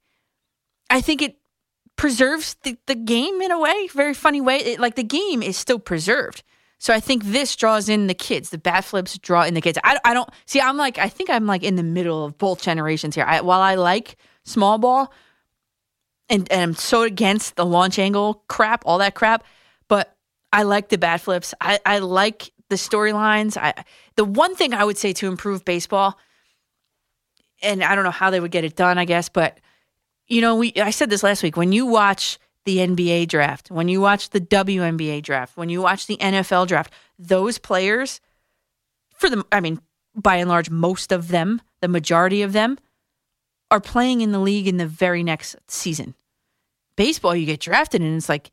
I 0.89 1.01
think 1.01 1.22
it 1.22 1.38
preserves 1.95 2.55
the, 2.63 2.77
the 2.85 2.95
game 2.95 3.41
in 3.41 3.51
a 3.51 3.59
way, 3.59 3.88
very 3.93 4.13
funny 4.13 4.41
way. 4.41 4.57
It, 4.57 4.80
like 4.80 4.95
the 4.95 5.03
game 5.03 5.41
is 5.41 5.57
still 5.57 5.80
preserved. 5.80 6.43
So 6.80 6.93
I 6.93 6.99
think 6.99 7.23
this 7.23 7.55
draws 7.55 7.88
in 7.88 8.07
the 8.07 8.13
kids. 8.13 8.49
The 8.49 8.57
bat 8.57 8.83
flips 8.83 9.17
draw 9.17 9.43
in 9.43 9.53
the 9.53 9.61
kids. 9.61 9.77
I, 9.85 9.99
I 10.03 10.13
don't 10.13 10.30
see. 10.45 10.59
I'm 10.59 10.75
like 10.75 10.97
I 10.97 11.07
think 11.07 11.30
I'm 11.30 11.45
like 11.45 11.63
in 11.63 11.77
the 11.77 11.83
middle 11.83 12.25
of 12.25 12.38
both 12.38 12.61
generations 12.61 13.15
here. 13.15 13.23
I, 13.23 13.39
while 13.39 13.61
I 13.61 13.75
like 13.75 14.17
small 14.43 14.77
ball, 14.77 15.13
and, 16.30 16.52
and 16.52 16.61
I'm 16.61 16.76
so 16.76 17.03
against 17.03 17.56
the 17.56 17.66
launch 17.66 18.00
angle 18.00 18.43
crap, 18.48 18.84
all 18.85 18.98
that 19.00 19.16
crap, 19.16 19.43
but 19.88 20.16
I 20.52 20.64
like 20.64 20.90
the 20.90 20.98
bat 20.98 21.22
flips. 21.22 21.53
I, 21.60 21.80
I 21.85 22.00
like 22.00 22.52
the 22.69 22.76
storylines. 22.76 23.58
I 23.58 23.74
the 24.16 24.26
one 24.26 24.56
thing 24.56 24.74
I 24.74 24.84
would 24.84 24.98
say 24.98 25.14
to 25.14 25.27
improve 25.27 25.66
baseball, 25.66 26.18
and 27.61 27.84
I 27.84 27.95
don't 27.95 28.03
know 28.03 28.11
how 28.11 28.30
they 28.30 28.40
would 28.40 28.52
get 28.52 28.64
it 28.64 28.76
done, 28.76 28.98
I 28.98 29.06
guess, 29.06 29.30
but 29.30 29.60
you 30.27 30.42
know, 30.42 30.56
we 30.56 30.74
I 30.77 30.92
said 30.92 31.10
this 31.10 31.24
last 31.24 31.43
week. 31.43 31.58
When 31.58 31.72
you 31.72 31.85
watch 31.85 32.40
the 32.66 32.77
NBA 32.77 33.27
draft, 33.27 33.69
when 33.69 33.88
you 33.88 34.00
watch 34.00 34.30
the 34.30 34.40
WNBA 34.40 35.22
draft, 35.22 35.58
when 35.58 35.69
you 35.69 35.82
watch 35.82 36.08
the 36.08 36.18
NFL 36.18 36.68
draft, 36.68 36.93
those 37.19 37.58
players, 37.58 38.22
for 39.16 39.30
the, 39.30 39.45
I 39.52 39.60
mean, 39.60 39.82
by 40.16 40.38
and 40.38 40.50
large, 40.50 40.69
most 40.69 41.11
of 41.11 41.27
them, 41.27 41.61
the 41.82 41.88
majority 41.88 42.42
of 42.42 42.53
them, 42.53 42.77
are 43.74 43.82
playing 43.82 44.22
in 44.22 44.32
the 44.32 44.40
league 44.40 44.68
in 44.68 44.77
the 44.77 44.85
very 44.85 45.24
next 45.24 45.56
season. 45.68 46.14
Baseball, 46.95 47.35
you 47.35 47.48
get 47.48 47.60
drafted, 47.60 48.02
and 48.02 48.16
it's 48.16 48.30
like 48.30 48.52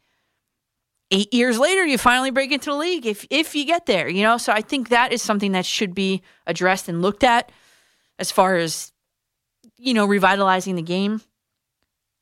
eight 1.10 1.32
years 1.34 1.58
later, 1.58 1.84
you 1.84 1.98
finally 1.98 2.30
break 2.30 2.50
into 2.52 2.70
the 2.70 2.76
league 2.76 3.04
if 3.04 3.26
if 3.28 3.54
you 3.54 3.66
get 3.66 3.84
there. 3.84 4.08
You 4.08 4.22
know, 4.22 4.38
so 4.38 4.50
I 4.50 4.62
think 4.62 4.88
that 4.88 5.12
is 5.12 5.20
something 5.20 5.52
that 5.52 5.66
should 5.66 5.94
be 5.94 6.22
addressed 6.46 6.88
and 6.88 7.02
looked 7.02 7.22
at 7.22 7.52
as 8.18 8.30
far 8.30 8.56
as 8.56 8.92
you 9.76 9.92
know 9.92 10.06
revitalizing 10.06 10.74
the 10.74 10.82
game. 10.82 11.20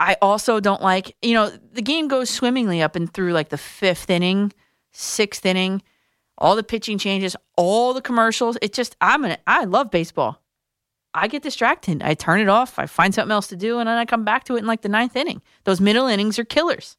I 0.01 0.17
also 0.21 0.59
don't 0.59 0.83
like, 0.83 1.17
you 1.23 1.35
know, 1.35 1.51
the 1.51 1.83
game 1.83 2.09
goes 2.09 2.31
swimmingly 2.31 2.83
up 2.83 2.97
and 2.97 3.13
through 3.13 3.33
like 3.33 3.49
the 3.49 3.59
fifth 3.59 4.11
inning, 4.11 4.53
sixth 4.93 5.45
inning, 5.47 5.83
all 6.37 6.57
the 6.57 6.63
pitching 6.63 6.99
changes, 6.99 7.37
all 7.57 7.95
the 7.95 8.01
commercials. 8.01 8.57
It 8.63 8.73
just, 8.73 8.97
I'm 9.01 9.23
gonna, 9.23 9.39
I 9.47 9.65
love 9.65 9.91
baseball. 9.91 10.41
I 11.21 11.29
get 11.29 11.43
distracted. 11.43 12.03
I 12.03 12.15
turn 12.15 12.41
it 12.41 12.49
off. 12.49 12.79
I 12.79 12.87
find 12.87 13.15
something 13.15 13.33
else 13.33 13.49
to 13.49 13.57
do, 13.57 13.79
and 13.79 13.89
then 13.89 13.97
I 13.97 14.05
come 14.05 14.25
back 14.25 14.45
to 14.45 14.57
it 14.57 14.61
in 14.61 14.67
like 14.67 14.83
the 14.83 14.89
ninth 14.89 15.17
inning. 15.17 15.43
Those 15.65 15.81
middle 15.81 16.07
innings 16.07 16.39
are 16.39 16.45
killers. 16.45 16.97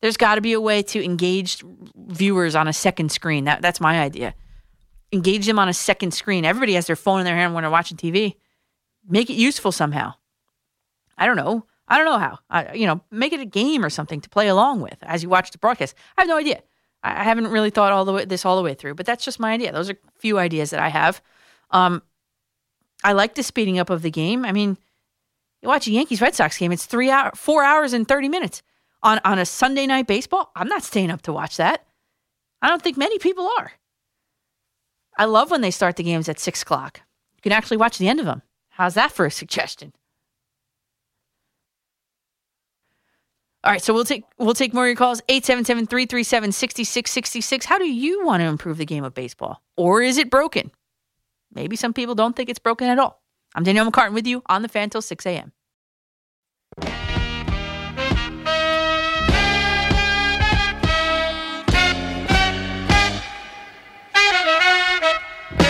There's 0.00 0.16
got 0.16 0.36
to 0.36 0.40
be 0.40 0.52
a 0.52 0.60
way 0.60 0.82
to 0.82 1.04
engage 1.04 1.64
viewers 1.96 2.54
on 2.54 2.68
a 2.68 2.72
second 2.72 3.10
screen. 3.10 3.44
That, 3.44 3.62
that's 3.62 3.80
my 3.80 4.00
idea. 4.00 4.34
Engage 5.12 5.46
them 5.46 5.58
on 5.58 5.68
a 5.68 5.74
second 5.74 6.12
screen. 6.12 6.44
Everybody 6.44 6.74
has 6.74 6.86
their 6.86 6.96
phone 6.96 7.18
in 7.18 7.24
their 7.24 7.34
hand 7.34 7.54
when 7.54 7.62
they're 7.62 7.70
watching 7.70 7.96
TV. 7.96 8.36
Make 9.08 9.30
it 9.30 9.34
useful 9.34 9.72
somehow. 9.72 10.14
I 11.16 11.26
don't 11.26 11.36
know. 11.36 11.64
I 11.88 11.96
don't 11.96 12.06
know 12.06 12.18
how. 12.18 12.38
I, 12.50 12.74
you 12.74 12.86
know, 12.86 13.00
make 13.10 13.32
it 13.32 13.40
a 13.40 13.46
game 13.46 13.84
or 13.84 13.90
something 13.90 14.20
to 14.20 14.28
play 14.28 14.48
along 14.48 14.80
with 14.80 14.98
as 15.02 15.22
you 15.22 15.28
watch 15.28 15.50
the 15.50 15.58
broadcast. 15.58 15.94
I 16.16 16.20
have 16.20 16.28
no 16.28 16.36
idea. 16.36 16.62
I, 17.02 17.24
haven't 17.24 17.48
really 17.48 17.70
thought 17.70 17.92
all 17.92 18.04
the 18.04 18.12
way 18.12 18.24
this 18.24 18.44
all 18.44 18.56
the 18.56 18.62
way 18.62 18.74
through, 18.74 18.94
but 18.94 19.06
that's 19.06 19.24
just 19.24 19.40
my 19.40 19.52
idea. 19.52 19.72
Those 19.72 19.88
are 19.90 19.94
a 19.94 20.18
few 20.18 20.38
ideas 20.38 20.70
that 20.70 20.80
I 20.80 20.88
have. 20.88 21.22
Um, 21.70 22.02
I 23.04 23.12
like 23.12 23.34
the 23.34 23.42
speeding 23.42 23.78
up 23.78 23.90
of 23.90 24.02
the 24.02 24.10
game. 24.10 24.44
I 24.44 24.52
mean, 24.52 24.76
you 25.62 25.68
watch 25.68 25.86
a 25.86 25.92
Yankees 25.92 26.20
Red 26.20 26.34
Sox 26.34 26.58
game; 26.58 26.72
it's 26.72 26.86
three 26.86 27.10
hour, 27.10 27.32
four 27.34 27.64
hours 27.64 27.92
and 27.92 28.06
thirty 28.06 28.28
minutes 28.28 28.62
on 29.02 29.20
on 29.24 29.38
a 29.38 29.46
Sunday 29.46 29.86
night 29.86 30.06
baseball. 30.06 30.50
I'm 30.56 30.68
not 30.68 30.82
staying 30.82 31.10
up 31.10 31.22
to 31.22 31.32
watch 31.32 31.56
that. 31.56 31.86
I 32.60 32.68
don't 32.68 32.82
think 32.82 32.96
many 32.96 33.18
people 33.18 33.48
are. 33.58 33.72
I 35.16 35.24
love 35.24 35.50
when 35.50 35.60
they 35.60 35.70
start 35.70 35.96
the 35.96 36.02
games 36.02 36.28
at 36.28 36.38
six 36.38 36.62
o'clock. 36.62 37.00
You 37.36 37.42
can 37.42 37.52
actually 37.52 37.76
watch 37.76 37.98
the 37.98 38.08
end 38.08 38.20
of 38.20 38.26
them. 38.26 38.42
How's 38.70 38.94
that 38.94 39.12
for 39.12 39.26
a 39.26 39.30
suggestion? 39.30 39.92
All 43.64 43.72
right, 43.72 43.82
so 43.82 43.92
we'll 43.92 44.04
take 44.04 44.22
we'll 44.38 44.54
take 44.54 44.72
more 44.72 44.84
of 44.84 44.88
your 44.88 44.96
calls 44.96 45.20
877-337-6666. 45.28 47.64
How 47.64 47.78
do 47.78 47.90
you 47.90 48.24
want 48.24 48.40
to 48.40 48.46
improve 48.46 48.78
the 48.78 48.86
game 48.86 49.02
of 49.02 49.14
baseball? 49.14 49.62
Or 49.76 50.00
is 50.00 50.16
it 50.16 50.30
broken? 50.30 50.70
Maybe 51.52 51.76
some 51.76 51.92
people 51.92 52.14
don't 52.14 52.36
think 52.36 52.48
it's 52.48 52.58
broken 52.58 52.88
at 52.88 52.98
all. 52.98 53.22
I'm 53.54 53.64
Danielle 53.64 53.90
McCartan 53.90 54.12
with 54.14 54.26
you 54.26 54.42
on 54.46 54.62
the 54.62 54.68
fan 54.68 54.90
till 54.90 55.02
6 55.02 55.26
a.m. 55.26 55.52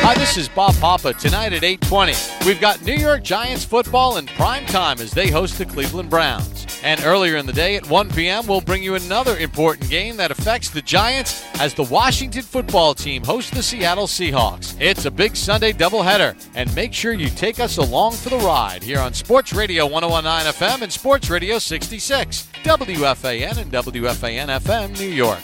Hi, 0.01 0.15
this 0.15 0.39
is 0.39 0.49
Bob 0.49 0.75
Papa. 0.77 1.13
Tonight 1.13 1.53
at 1.53 1.63
8:20, 1.63 2.47
we've 2.47 2.61
got 2.61 2.83
New 2.83 2.95
York 2.95 3.23
Giants 3.23 3.65
football 3.65 4.17
in 4.17 4.27
prime 4.27 4.65
time 4.67 5.01
as 5.01 5.11
they 5.11 5.29
host 5.29 5.59
the 5.59 5.67
Cleveland 5.67 6.09
Browns. 6.09 6.68
And 6.83 7.03
earlier 7.05 7.37
in 7.37 7.47
the 7.47 7.53
day 7.53 7.75
at 7.77 7.89
1 7.89 8.11
p.m., 8.11 8.47
we'll 8.47 8.61
bring 8.61 8.83
you 8.83 8.95
another 8.95 9.37
important 9.39 9.91
game 9.91 10.17
that 10.19 10.31
affects 10.31 10.71
the 10.71 10.81
Giants 10.81 11.45
as 11.61 11.75
the 11.75 11.83
Washington 11.83 12.43
football 12.43 12.95
team 12.95 13.25
hosts 13.25 13.51
the 13.51 13.63
Seattle 13.63 14.07
Seahawks. 14.07 14.77
It's 14.81 15.05
a 15.05 15.11
big 15.11 15.35
Sunday 15.35 15.73
doubleheader, 15.73 16.37
and 16.55 16.75
make 16.77 16.95
sure 16.95 17.13
you 17.13 17.29
take 17.31 17.59
us 17.59 17.79
along 17.79 18.13
for 18.13 18.29
the 18.31 18.39
ride 18.39 18.83
here 18.83 19.01
on 19.01 19.13
Sports 19.13 19.53
Radio 19.53 19.87
1019 19.87 20.53
FM 20.53 20.83
and 20.83 20.93
Sports 20.93 21.29
Radio 21.31 21.59
66, 21.59 22.49
WFAN 22.63 23.59
and 23.59 23.73
WFAN 23.73 24.61
FM 24.61 24.99
New 25.01 25.09
York. 25.09 25.41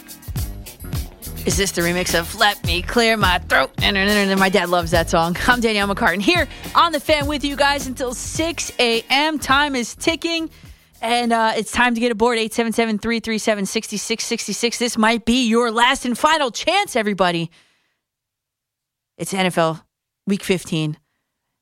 Is 1.47 1.59
this 1.59 1.73
the 1.73 1.83
remix 1.83 2.19
of 2.19 2.35
Let 2.37 2.65
Me 2.65 2.81
Clear 2.81 3.19
My 3.19 3.39
Throat? 3.39 3.71
And 3.83 4.39
my 4.41 4.49
dad 4.49 4.71
loves 4.71 4.93
that 4.93 5.11
song. 5.11 5.37
I'm 5.47 5.61
Danielle 5.61 5.93
McCartan 5.93 6.23
here 6.23 6.49
on 6.75 6.93
the 6.93 7.01
fan 7.01 7.27
with 7.27 7.45
you 7.45 7.55
guys 7.55 7.87
until 7.87 8.15
6 8.15 8.73
a.m. 8.79 9.39
Time 9.39 9.75
is 9.75 9.95
ticking. 9.97 10.49
And 11.05 11.35
uh, 11.35 11.53
it's 11.55 11.71
time 11.71 11.95
to 11.95 12.01
get 12.01 12.13
aboard 12.13 12.39
877 12.39 12.99
337 12.99 13.67
6666. 13.67 14.79
This 14.79 14.97
might 14.97 15.27
be 15.27 15.47
your 15.47 15.71
last 15.71 16.07
and 16.07 16.17
final 16.17 16.51
chance, 16.51 16.97
everybody. 16.97 17.51
It's 19.19 19.35
NFL 19.35 19.83
week 20.27 20.43
15. 20.43 20.97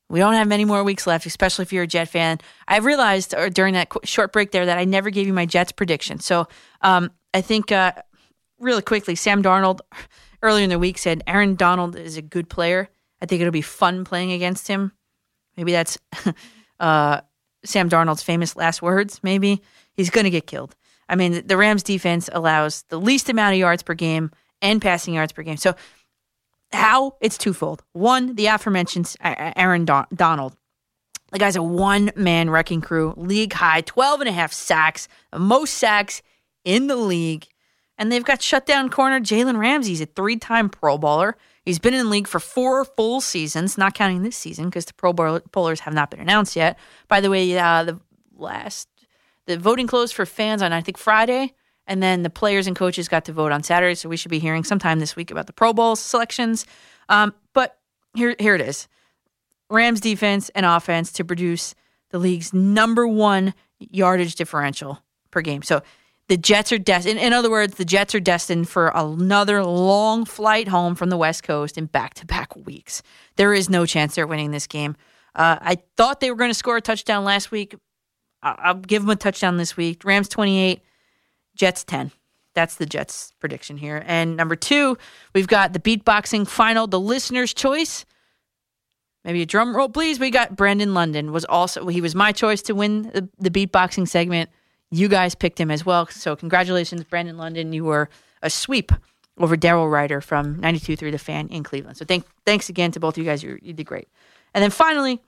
We 0.09 0.19
don't 0.19 0.35
have 0.35 0.47
many 0.47 0.63
more 0.63 0.81
weeks 0.85 1.05
left, 1.05 1.25
especially 1.25 1.63
if 1.63 1.73
you're 1.73 1.83
a 1.83 1.87
Jet 1.87 2.07
fan. 2.07 2.37
I 2.69 2.77
realized 2.77 3.35
or 3.35 3.49
during 3.49 3.73
that 3.73 3.91
short 4.05 4.31
break 4.31 4.51
there 4.51 4.65
that 4.65 4.77
I 4.77 4.85
never 4.85 5.09
gave 5.09 5.27
you 5.27 5.33
my 5.33 5.45
Jets 5.45 5.73
prediction. 5.73 6.19
So 6.19 6.47
um, 6.79 7.11
I 7.33 7.41
think, 7.41 7.69
uh, 7.69 7.91
really 8.59 8.81
quickly, 8.81 9.15
Sam 9.15 9.43
Darnold 9.43 9.81
earlier 10.41 10.63
in 10.63 10.69
the 10.69 10.79
week 10.79 10.97
said 10.97 11.21
Aaron 11.27 11.55
Donald 11.55 11.97
is 11.97 12.15
a 12.15 12.21
good 12.21 12.49
player. 12.49 12.89
I 13.21 13.25
think 13.25 13.41
it'll 13.41 13.51
be 13.51 13.61
fun 13.61 14.05
playing 14.05 14.31
against 14.31 14.69
him. 14.69 14.93
Maybe 15.57 15.73
that's. 15.73 15.97
uh, 16.79 17.19
Sam 17.65 17.89
Darnold's 17.89 18.23
famous 18.23 18.55
last 18.55 18.81
words, 18.81 19.19
maybe, 19.23 19.61
he's 19.93 20.09
going 20.09 20.25
to 20.25 20.29
get 20.29 20.47
killed. 20.47 20.75
I 21.09 21.15
mean, 21.15 21.45
the 21.45 21.57
Rams 21.57 21.83
defense 21.83 22.29
allows 22.31 22.83
the 22.89 22.99
least 22.99 23.29
amount 23.29 23.53
of 23.53 23.59
yards 23.59 23.83
per 23.83 23.93
game 23.93 24.31
and 24.61 24.81
passing 24.81 25.13
yards 25.13 25.31
per 25.31 25.43
game. 25.43 25.57
So, 25.57 25.75
how? 26.71 27.17
It's 27.21 27.37
twofold. 27.37 27.83
One, 27.93 28.35
the 28.35 28.47
aforementioned 28.47 29.15
Aaron 29.21 29.85
Don- 29.85 30.07
Donald. 30.13 30.55
The 31.31 31.39
guy's 31.39 31.55
a 31.55 31.63
one 31.63 32.11
man 32.15 32.49
wrecking 32.49 32.81
crew, 32.81 33.13
league 33.17 33.53
high, 33.53 33.81
12 33.81 34.21
and 34.21 34.29
a 34.29 34.33
half 34.33 34.53
sacks, 34.53 35.07
most 35.35 35.75
sacks 35.75 36.21
in 36.63 36.87
the 36.87 36.95
league. 36.95 37.47
And 37.97 38.11
they've 38.11 38.23
got 38.23 38.41
shutdown 38.41 38.89
corner 38.89 39.19
Jalen 39.19 39.57
Ramsey. 39.57 39.91
He's 39.91 40.01
a 40.01 40.05
three 40.05 40.37
time 40.37 40.69
Pro 40.69 40.97
Bowler. 40.97 41.37
He's 41.63 41.79
been 41.79 41.93
in 41.93 42.05
the 42.05 42.11
league 42.11 42.27
for 42.27 42.39
four 42.39 42.83
full 42.83 43.21
seasons, 43.21 43.77
not 43.77 43.93
counting 43.93 44.23
this 44.23 44.35
season 44.35 44.65
because 44.65 44.85
the 44.85 44.93
Pro 44.93 45.13
Bowlers 45.13 45.81
have 45.81 45.93
not 45.93 46.11
been 46.11 46.19
announced 46.19 46.55
yet. 46.55 46.77
By 47.07 47.21
the 47.21 47.29
way, 47.29 47.57
uh, 47.57 47.83
the 47.83 47.99
last 48.35 48.89
the 49.45 49.57
voting 49.57 49.87
closed 49.87 50.13
for 50.13 50.25
fans 50.25 50.61
on 50.61 50.73
I 50.73 50.81
think 50.81 50.97
Friday, 50.97 51.53
and 51.85 52.01
then 52.01 52.23
the 52.23 52.29
players 52.29 52.67
and 52.67 52.75
coaches 52.75 53.07
got 53.07 53.25
to 53.25 53.33
vote 53.33 53.51
on 53.51 53.63
Saturday. 53.63 53.95
So 53.95 54.09
we 54.09 54.17
should 54.17 54.31
be 54.31 54.39
hearing 54.39 54.63
sometime 54.63 54.99
this 54.99 55.15
week 55.15 55.31
about 55.31 55.47
the 55.47 55.53
Pro 55.53 55.73
Bowl 55.73 55.95
selections. 55.95 56.65
Um, 57.09 57.33
but 57.53 57.79
here, 58.15 58.35
here 58.39 58.55
it 58.55 58.61
is: 58.61 58.87
Rams 59.69 60.01
defense 60.01 60.49
and 60.49 60.65
offense 60.65 61.11
to 61.13 61.23
produce 61.23 61.75
the 62.09 62.19
league's 62.19 62.53
number 62.53 63.07
one 63.07 63.53
yardage 63.79 64.35
differential 64.35 65.01
per 65.31 65.41
game. 65.41 65.61
So 65.61 65.81
the 66.29 66.37
Jets 66.37 66.71
are 66.71 66.77
destined, 66.77 67.19
in 67.19 67.33
other 67.33 67.49
words, 67.49 67.75
the 67.75 67.85
Jets 67.85 68.15
are 68.15 68.19
destined 68.19 68.69
for 68.69 68.91
another 68.95 69.63
long 69.63 70.25
flight 70.25 70.67
home 70.67 70.95
from 70.95 71.09
the 71.09 71.17
West 71.17 71.43
Coast 71.43 71.77
in 71.77 71.85
back 71.87 72.13
to 72.15 72.25
back 72.25 72.55
weeks. 72.55 73.03
There 73.35 73.53
is 73.53 73.69
no 73.69 73.85
chance 73.85 74.15
they're 74.15 74.27
winning 74.27 74.51
this 74.51 74.67
game. 74.67 74.95
Uh, 75.35 75.57
I 75.59 75.77
thought 75.97 76.19
they 76.19 76.31
were 76.31 76.37
going 76.37 76.51
to 76.51 76.55
score 76.55 76.77
a 76.77 76.81
touchdown 76.81 77.25
last 77.25 77.51
week. 77.51 77.75
I'll 78.41 78.75
give 78.75 79.03
them 79.03 79.09
a 79.09 79.15
touchdown 79.15 79.57
this 79.57 79.77
week. 79.77 80.03
Rams 80.03 80.29
28, 80.29 80.81
Jets 81.55 81.83
10. 81.83 82.11
That's 82.53 82.75
the 82.75 82.85
Jets 82.85 83.33
prediction 83.39 83.77
here. 83.77 84.03
And 84.05 84.37
number 84.37 84.55
two, 84.55 84.97
we've 85.33 85.47
got 85.47 85.73
the 85.73 85.79
beatboxing 85.79 86.47
final, 86.47 86.87
the 86.87 86.99
listener's 86.99 87.53
choice. 87.53 88.05
Maybe 89.23 89.41
a 89.41 89.45
drum 89.45 89.75
roll, 89.75 89.89
please. 89.89 90.19
We 90.19 90.29
got 90.29 90.55
Brandon 90.55 90.93
London 90.93 91.31
was 91.31 91.45
also 91.45 91.87
he 91.87 92.01
was 92.01 92.13
my 92.13 92.31
choice 92.31 92.61
to 92.63 92.75
win 92.75 93.03
the, 93.03 93.29
the 93.39 93.49
beatboxing 93.49 94.07
segment. 94.07 94.49
You 94.93 95.07
guys 95.07 95.33
picked 95.33 95.59
him 95.59 95.71
as 95.71 95.83
well. 95.83 96.05
So 96.07 96.35
congratulations, 96.35 97.03
Brandon 97.03 97.35
London. 97.35 97.73
You 97.73 97.83
were 97.83 98.09
a 98.43 98.49
sweep 98.49 98.91
over 99.39 99.57
Daryl 99.57 99.91
Ruiter 99.91 100.21
from 100.21 100.57
92.3 100.57 101.11
The 101.11 101.17
Fan 101.17 101.47
in 101.47 101.63
Cleveland. 101.63 101.97
So 101.97 102.05
thank, 102.05 102.25
thanks 102.45 102.69
again 102.69 102.91
to 102.91 102.99
both 102.99 103.15
of 103.15 103.17
you 103.17 103.23
guys. 103.23 103.41
You, 103.41 103.57
you 103.61 103.73
did 103.73 103.87
great. 103.87 104.07
And 104.53 104.61
then 104.61 104.69
finally, 104.69 105.19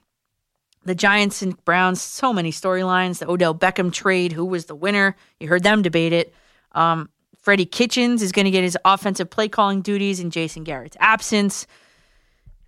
the 0.83 0.93
Giants 0.93 1.41
and 1.41 1.63
Browns, 1.65 1.99
so 1.99 2.31
many 2.31 2.51
storylines. 2.51 3.17
The 3.17 3.27
Odell 3.27 3.55
Beckham 3.55 3.91
trade, 3.91 4.33
who 4.33 4.45
was 4.45 4.65
the 4.65 4.75
winner? 4.75 5.15
You 5.39 5.47
heard 5.47 5.63
them 5.63 5.81
debate 5.81 6.13
it. 6.13 6.31
Um, 6.73 7.09
Freddie 7.35 7.65
Kitchens 7.65 8.21
is 8.21 8.31
going 8.31 8.45
to 8.45 8.51
get 8.51 8.63
his 8.63 8.77
offensive 8.85 9.31
play 9.31 9.47
calling 9.47 9.81
duties 9.81 10.19
in 10.19 10.29
Jason 10.29 10.63
Garrett's 10.63 10.97
absence. 10.99 11.65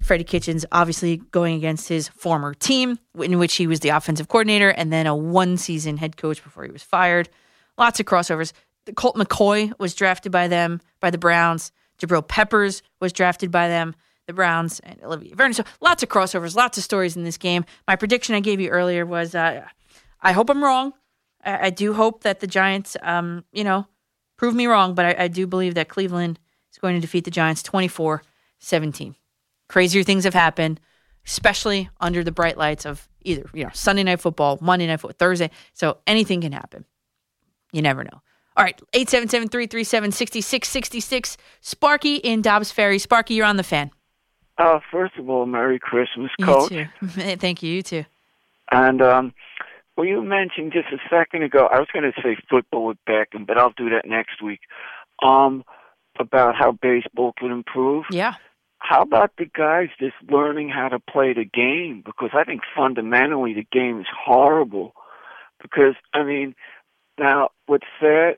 Freddie 0.02 0.24
Kitchens 0.24 0.66
obviously 0.72 1.18
going 1.18 1.56
against 1.56 1.90
his 1.90 2.08
former 2.08 2.54
team, 2.54 3.00
in 3.20 3.40
which 3.40 3.56
he 3.56 3.68
was 3.68 3.82
the 3.82 3.90
offensive 3.90 4.28
coordinator 4.28 4.70
and 4.70 4.92
then 4.92 5.08
a 5.08 5.16
one 5.16 5.58
season 5.58 5.98
head 5.98 6.18
coach 6.18 6.44
before 6.44 6.64
he 6.64 6.72
was 6.72 6.84
fired. 6.84 7.30
Lots 7.78 8.00
of 8.00 8.06
crossovers. 8.06 8.54
Colt 8.96 9.16
McCoy 9.16 9.74
was 9.80 9.94
drafted 9.94 10.32
by 10.32 10.48
them, 10.48 10.82
by 11.00 11.10
the 11.10 11.18
Browns. 11.18 11.72
Jabril 12.00 12.26
Peppers 12.26 12.82
was 13.00 13.12
drafted 13.12 13.52
by 13.52 13.68
them. 13.68 13.96
the 14.28 14.34
Browns 14.34 14.80
and 14.82 15.02
Olivier 15.04 15.34
Vernon. 15.34 15.54
So 15.54 15.64
lots 15.82 16.04
of 16.04 16.10
crossovers, 16.10 16.56
lots 16.56 16.78
of 16.78 16.84
stories 16.84 17.16
in 17.16 17.24
this 17.24 17.38
game. 17.38 17.66
My 17.88 17.96
prediction 17.96 18.36
I 18.36 18.40
gave 18.42 18.60
you 18.60 18.70
earlier 18.70 19.06
was 19.06 19.34
uh, 19.34 19.66
I 20.22 20.32
hope 20.34 20.50
I'm 20.50 20.64
wrong. 20.64 20.94
I, 21.44 21.68
I 21.68 21.70
do 21.70 21.94
hope 21.94 22.24
that 22.24 22.40
the 22.40 22.48
Giants, 22.48 22.98
um, 23.02 23.46
you 23.52 23.64
know, 23.64 23.88
prove 24.38 24.54
me 24.54 24.68
wrong, 24.68 24.96
but 24.96 25.06
I, 25.06 25.24
I 25.24 25.28
do 25.28 25.48
believe 25.48 25.76
that 25.76 25.90
Cleveland 25.90 26.40
is 26.72 26.78
going 26.78 26.96
to 26.96 27.02
defeat 27.02 27.24
the 27.24 27.32
Giants 27.32 27.64
24 27.64 28.22
17. 28.60 29.16
Crazier 29.70 30.04
things 30.04 30.24
have 30.24 30.34
happened, 30.34 30.80
especially 31.26 31.90
under 32.00 32.24
the 32.24 32.32
bright 32.32 32.58
lights 32.58 32.86
of 32.86 33.08
either, 33.22 33.44
you 33.54 33.64
know, 33.64 33.70
Sunday 33.74 34.04
night 34.04 34.20
football, 34.22 34.58
Monday 34.62 34.88
night 34.88 35.00
football, 35.02 35.16
Thursday. 35.18 35.50
So 35.74 35.98
anything 36.08 36.42
can 36.42 36.52
happen. 36.52 36.86
You 37.74 37.82
never 37.82 38.04
know. 38.04 38.22
All 38.56 38.64
right, 38.64 38.80
877 38.94 39.50
337 39.50 40.12
6666. 40.12 41.38
Sparky 41.62 42.16
in 42.16 42.42
Dobbs 42.42 42.72
Ferry. 42.72 42.98
Sparky, 42.98 43.36
you're 43.36 43.46
on 43.46 43.58
the 43.58 43.64
fan. 43.64 43.92
Uh, 44.58 44.80
first 44.92 45.16
of 45.18 45.30
all, 45.30 45.46
Merry 45.46 45.78
Christmas, 45.78 46.32
You 46.40 46.46
Coach. 46.46 46.70
too. 46.70 46.86
Thank 47.36 47.62
you. 47.62 47.72
You 47.74 47.82
too. 47.84 48.06
And 48.72 49.02
um, 49.04 49.34
well, 49.96 50.08
you 50.08 50.24
mentioned 50.24 50.74
just 50.74 50.88
a 50.92 50.98
second 51.10 51.44
ago. 51.44 51.68
I 51.72 51.78
was 51.80 51.88
going 51.94 52.12
to 52.12 52.22
say 52.24 52.36
football 52.50 52.88
with 52.88 52.98
Beckham, 53.08 53.46
but 53.46 53.60
I'll 53.60 53.74
do 53.78 53.90
that 53.92 54.08
next 54.08 54.42
week. 54.42 54.62
Um, 55.22 55.64
about 56.20 56.56
how 56.56 56.72
baseball 56.72 57.34
could 57.38 57.52
improve. 57.52 58.06
Yeah. 58.10 58.34
How 58.80 59.02
about 59.02 59.32
the 59.38 59.46
guys 59.46 59.90
just 60.00 60.16
learning 60.30 60.70
how 60.70 60.90
to 60.90 61.00
play 61.00 61.34
the 61.34 61.46
game? 61.46 62.04
Because 62.06 62.30
I 62.34 62.44
think 62.44 62.62
fundamentally 62.76 63.54
the 63.54 63.68
game 63.72 64.00
is 64.00 64.08
horrible. 64.26 64.94
Because 65.62 65.96
I 66.14 66.24
mean, 66.24 66.56
now 67.18 67.50
what's 67.66 67.88
sad? 68.00 68.38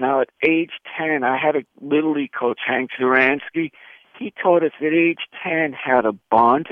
Now 0.00 0.20
at 0.20 0.28
age 0.42 0.72
ten, 0.96 1.24
I 1.24 1.36
had 1.36 1.56
a 1.56 1.64
little 1.80 2.12
league 2.12 2.32
coach, 2.38 2.60
Hank 2.64 2.90
Zaransky. 3.00 3.72
He 4.18 4.32
taught 4.42 4.62
us 4.62 4.72
at 4.80 4.92
age 4.92 5.20
ten 5.42 5.72
how 5.72 6.02
to 6.02 6.12
bunt, 6.30 6.68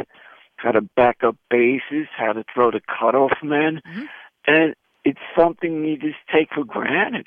how 0.57 0.73
to 0.73 0.83
back 0.83 1.25
up 1.25 1.37
bases, 1.51 2.07
how 2.17 2.33
to 2.33 2.45
throw 2.53 2.71
the 2.71 2.81
cutoff 2.87 3.33
men, 3.43 3.81
mm-hmm. 3.87 4.05
and 4.47 4.75
it's 5.05 5.21
something 5.39 5.85
you 5.85 5.97
just 5.97 6.19
take 6.33 6.49
for 6.55 6.65
granted. 6.65 7.27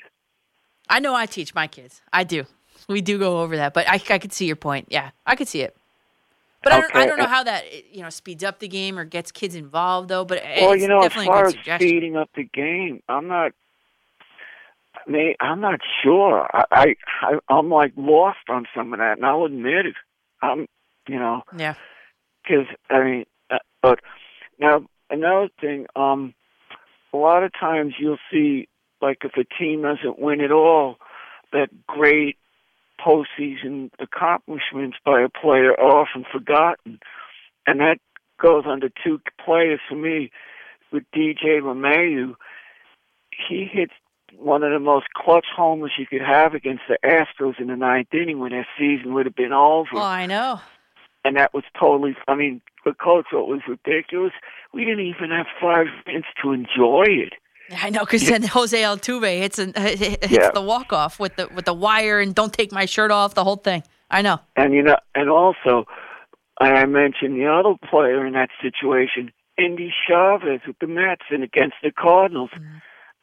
I 0.88 1.00
know 1.00 1.14
I 1.14 1.26
teach 1.26 1.54
my 1.54 1.66
kids. 1.66 2.02
I 2.12 2.24
do. 2.24 2.44
We 2.88 3.00
do 3.00 3.18
go 3.18 3.40
over 3.40 3.56
that, 3.56 3.74
but 3.74 3.88
I, 3.88 3.94
I 3.94 4.18
could 4.18 4.32
see 4.32 4.46
your 4.46 4.56
point. 4.56 4.88
Yeah, 4.90 5.10
I 5.26 5.36
could 5.36 5.48
see 5.48 5.62
it. 5.62 5.76
But 6.62 6.72
I, 6.72 6.80
don't, 6.80 6.96
I 6.96 7.06
don't 7.06 7.18
know 7.18 7.26
how 7.26 7.42
that 7.44 7.64
you 7.94 8.02
know 8.02 8.10
speeds 8.10 8.44
up 8.44 8.58
the 8.58 8.68
game 8.68 8.98
or 8.98 9.04
gets 9.04 9.32
kids 9.32 9.54
involved 9.54 10.08
though. 10.08 10.24
But 10.24 10.42
Well, 10.42 10.72
it's 10.72 10.82
you 10.82 10.88
know, 10.88 11.00
as 11.00 11.12
far 11.12 11.46
as 11.46 11.54
speeding 11.54 12.16
up 12.16 12.30
the 12.34 12.44
game, 12.44 13.02
I'm 13.08 13.28
not. 13.28 13.52
I 14.94 15.10
mean, 15.10 15.34
I'm 15.40 15.60
not 15.60 15.80
sure. 16.02 16.48
I, 16.52 16.64
I, 16.70 16.96
I 17.22 17.38
I'm 17.48 17.70
like 17.70 17.92
lost 17.96 18.38
on 18.48 18.66
some 18.74 18.92
of 18.92 18.98
that, 18.98 19.16
and 19.16 19.24
I'll 19.24 19.44
admit 19.44 19.86
it. 19.86 19.94
I'm, 20.42 20.66
you 21.08 21.18
know, 21.18 21.42
Yeah. 21.56 21.74
because 22.42 22.66
I 22.90 23.04
mean, 23.04 23.24
uh, 23.50 23.58
but 23.82 24.00
now 24.58 24.84
another 25.08 25.48
thing. 25.60 25.86
Um, 25.96 26.34
a 27.12 27.16
lot 27.16 27.42
of 27.42 27.52
times 27.58 27.94
you'll 27.98 28.18
see, 28.30 28.68
like, 29.00 29.18
if 29.24 29.32
a 29.36 29.44
team 29.58 29.82
doesn't 29.82 30.18
win 30.18 30.40
at 30.40 30.52
all, 30.52 30.96
that 31.52 31.68
great 31.86 32.36
postseason 33.04 33.90
accomplishments 33.98 34.96
by 35.04 35.20
a 35.20 35.28
player 35.28 35.72
are 35.72 36.00
often 36.02 36.24
forgotten, 36.30 37.00
and 37.66 37.80
that 37.80 37.98
goes 38.40 38.64
under 38.66 38.88
two 39.04 39.20
players 39.44 39.80
for 39.88 39.94
me. 39.96 40.30
With 40.92 41.04
DJ 41.14 41.60
LeMahieu, 41.62 42.34
he 43.48 43.64
hits 43.70 43.92
one 44.36 44.62
of 44.64 44.72
the 44.72 44.80
most 44.80 45.06
clutch 45.14 45.46
homers 45.56 45.92
you 45.98 46.06
could 46.06 46.20
have 46.22 46.54
against 46.54 46.82
the 46.88 46.98
Astros 47.04 47.60
in 47.60 47.68
the 47.68 47.76
ninth 47.76 48.08
inning 48.12 48.38
when 48.40 48.50
their 48.50 48.66
season 48.78 49.14
would 49.14 49.26
have 49.26 49.36
been 49.36 49.52
over 49.52 49.88
Oh, 49.94 49.98
I 50.02 50.26
know. 50.26 50.60
and 51.24 51.36
that 51.36 51.54
was 51.54 51.64
totally. 51.78 52.16
I 52.28 52.34
mean, 52.34 52.60
the 52.84 52.92
coach 52.92 53.26
thought 53.30 53.44
it 53.50 53.52
was 53.52 53.60
ridiculous. 53.68 54.32
We 54.72 54.84
didn't 54.84 55.06
even 55.06 55.30
have 55.30 55.46
five 55.60 55.86
minutes 56.06 56.28
to 56.42 56.52
enjoy 56.52 57.04
it. 57.06 57.34
I 57.70 57.90
know 57.90 58.00
because 58.00 58.26
then 58.28 58.42
Jose 58.42 58.76
Altuve 58.80 59.38
hits, 59.38 59.58
an, 59.58 59.72
uh, 59.76 59.80
hits 59.80 60.28
Yeah. 60.30 60.50
the 60.50 60.60
walk 60.62 60.92
off 60.92 61.20
with 61.20 61.36
the 61.36 61.48
with 61.54 61.64
the 61.66 61.74
wire 61.74 62.20
and 62.20 62.34
don't 62.34 62.52
take 62.52 62.72
my 62.72 62.86
shirt 62.86 63.10
off. 63.10 63.34
The 63.34 63.44
whole 63.44 63.56
thing. 63.56 63.82
I 64.10 64.22
know. 64.22 64.40
And 64.56 64.74
you 64.74 64.82
know, 64.82 64.96
and 65.14 65.30
also, 65.30 65.86
I 66.60 66.84
mentioned 66.86 67.40
the 67.40 67.46
other 67.46 67.74
player 67.88 68.26
in 68.26 68.32
that 68.34 68.50
situation, 68.60 69.32
Endy 69.56 69.92
Chavez 70.06 70.60
with 70.66 70.78
the 70.80 70.86
Mets 70.88 71.22
and 71.30 71.42
against 71.44 71.76
the 71.82 71.92
Cardinals. 71.92 72.50
Mm-hmm. 72.54 72.78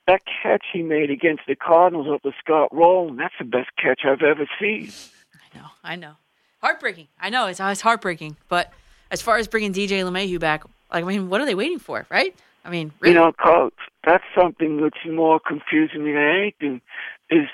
That 0.07 0.21
catch 0.41 0.63
he 0.71 0.83
made 0.83 1.09
against 1.11 1.43
the 1.47 1.55
Cardinals 1.55 2.07
up 2.09 2.23
with 2.23 2.33
Scott 2.39 2.69
Rolen, 2.71 3.17
that's 3.17 3.33
the 3.37 3.43
best 3.43 3.69
catch 3.77 4.01
I've 4.05 4.21
ever 4.21 4.47
seen. 4.59 4.89
I 5.35 5.57
know, 5.57 5.65
I 5.83 5.95
know. 5.97 6.13
Heartbreaking. 6.61 7.07
I 7.19 7.29
know 7.29 7.47
it's 7.47 7.59
always 7.59 7.81
heartbreaking. 7.81 8.37
But 8.47 8.71
as 9.11 9.21
far 9.21 9.37
as 9.37 9.49
bringing 9.49 9.73
DJ 9.73 10.01
LeMahieu 10.03 10.39
back, 10.39 10.63
like 10.93 11.03
I 11.03 11.07
mean, 11.07 11.29
what 11.29 11.41
are 11.41 11.45
they 11.45 11.55
waiting 11.55 11.79
for? 11.79 12.05
Right? 12.09 12.33
I 12.63 12.69
mean, 12.69 12.93
really? 13.01 13.13
You 13.15 13.19
know, 13.19 13.31
coach, 13.33 13.73
that's 14.07 14.23
something 14.35 14.81
that's 14.81 15.05
more 15.05 15.39
confusing 15.39 16.05
than 16.05 16.17
anything. 16.17 16.81
Is 17.29 17.47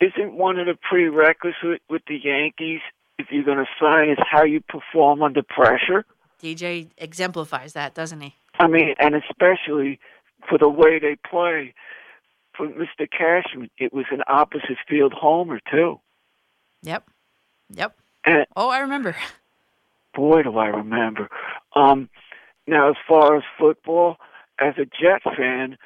isn't 0.00 0.34
one 0.34 0.58
of 0.58 0.66
the 0.66 0.74
prerequisites 0.88 1.84
with 1.88 2.02
the 2.08 2.18
Yankees 2.22 2.80
if 3.18 3.26
you're 3.30 3.44
going 3.44 3.58
to 3.58 3.66
sign 3.80 4.10
is 4.10 4.18
how 4.30 4.44
you 4.44 4.60
perform 4.60 5.22
under 5.22 5.42
pressure? 5.42 6.04
DJ 6.42 6.88
exemplifies 6.98 7.72
that, 7.74 7.94
doesn't 7.94 8.20
he? 8.20 8.34
I 8.58 8.66
mean, 8.66 8.94
and 8.98 9.14
especially 9.14 9.98
for 10.48 10.58
the 10.58 10.68
way 10.68 10.98
they 10.98 11.16
play. 11.28 11.74
For 12.56 12.66
Mr. 12.68 13.06
Cashman, 13.10 13.68
it 13.76 13.92
was 13.92 14.06
an 14.10 14.22
opposite 14.26 14.78
field 14.88 15.12
homer 15.12 15.60
too. 15.70 16.00
Yep. 16.82 17.04
Yep. 17.70 17.94
And 18.24 18.46
Oh, 18.56 18.70
I 18.70 18.78
remember. 18.78 19.14
boy, 20.14 20.42
do 20.42 20.56
I 20.56 20.68
remember. 20.68 21.28
Um, 21.74 22.08
now, 22.66 22.88
as 22.88 22.96
far 23.06 23.36
as 23.36 23.42
football, 23.58 24.16
as 24.58 24.74
a 24.78 24.84
Jet 24.84 25.22
fan, 25.36 25.76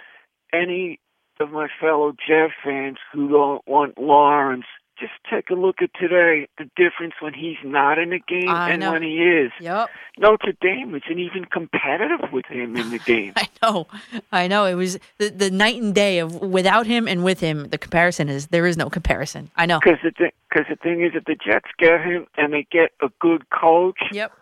any 0.53 0.99
of 1.39 1.51
my 1.51 1.69
fellow 1.81 2.13
Jet 2.13 2.51
fans 2.65 2.99
who 3.13 3.29
don't 3.29 3.67
want 3.67 3.99
Lawrence, 3.99 4.67
just 4.99 5.13
take 5.31 5.49
a 5.49 5.55
look 5.55 5.77
at 5.81 5.89
today. 5.99 6.47
The 6.59 6.65
difference 6.77 7.15
when 7.21 7.33
he's 7.33 7.57
not 7.65 7.99
in 7.99 8.11
the 8.11 8.19
game 8.29 8.51
I 8.51 8.73
and 8.73 8.81
know. 8.81 8.93
when 8.93 9.03
he 9.03 9.15
is. 9.17 9.51
Yep. 9.59 9.89
Notre 10.19 10.53
Dame 10.61 10.95
isn't 10.95 11.19
even 11.19 11.47
competitive 11.47 12.31
with 12.31 12.45
him 12.45 12.77
in 12.77 12.91
the 12.91 12.99
game. 13.07 13.33
I 13.35 13.49
know. 13.63 13.87
I 14.31 14.47
know. 14.47 14.67
It 14.67 14.75
was 14.75 14.99
the, 15.17 15.31
the 15.31 15.51
night 15.51 15.81
and 15.81 15.95
day 15.95 16.19
of 16.19 16.35
without 16.43 16.87
him 16.87 17.09
and 17.09 17.25
with 17.25 17.41
him. 17.41 17.71
The 17.71 17.79
comparison 17.79 18.29
is 18.29 18.49
there 18.49 18.67
is 18.67 18.77
no 18.77 18.91
comparison. 18.91 19.51
I 19.57 19.65
know. 19.65 19.81
Because 19.83 20.01
the, 20.03 20.31
cause 20.53 20.67
the 20.69 20.77
thing 20.77 21.01
is, 21.03 21.13
if 21.15 21.25
the 21.25 21.35
Jets 21.37 21.71
get 21.79 22.03
him 22.03 22.27
and 22.37 22.53
they 22.53 22.67
get 22.71 22.91
a 23.01 23.09
good 23.21 23.49
coach, 23.49 23.99
Yep. 24.13 24.33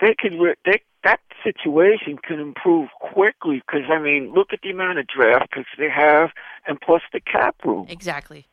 they 0.00 0.14
can 0.18 0.38
re- 0.40 0.54
they 0.64 0.80
that 1.04 1.20
situation 1.42 2.18
can 2.18 2.40
improve 2.40 2.88
quickly. 3.00 3.62
Because 3.66 3.88
I 3.90 3.98
mean, 4.00 4.32
look 4.34 4.52
at 4.52 4.60
the 4.62 4.70
amount 4.70 4.98
of 4.98 5.06
draft 5.06 5.52
picks 5.52 5.68
they 5.78 5.90
have, 5.90 6.30
and 6.66 6.80
plus 6.80 7.02
the 7.12 7.20
cap 7.20 7.56
room. 7.64 7.86
Exactly. 7.88 8.48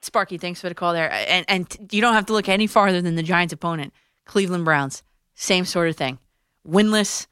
Sparky, 0.00 0.36
thanks 0.38 0.60
for 0.60 0.68
the 0.68 0.74
call 0.74 0.92
there. 0.92 1.12
And 1.12 1.44
and 1.48 1.88
you 1.92 2.00
don't 2.00 2.14
have 2.14 2.26
to 2.26 2.32
look 2.32 2.48
any 2.48 2.66
farther 2.66 3.02
than 3.02 3.14
the 3.16 3.22
Giants' 3.22 3.52
opponent, 3.52 3.92
Cleveland 4.24 4.64
Browns. 4.64 5.02
Same 5.34 5.64
sort 5.64 5.88
of 5.88 5.96
thing. 5.96 6.18
Winless 6.66 7.26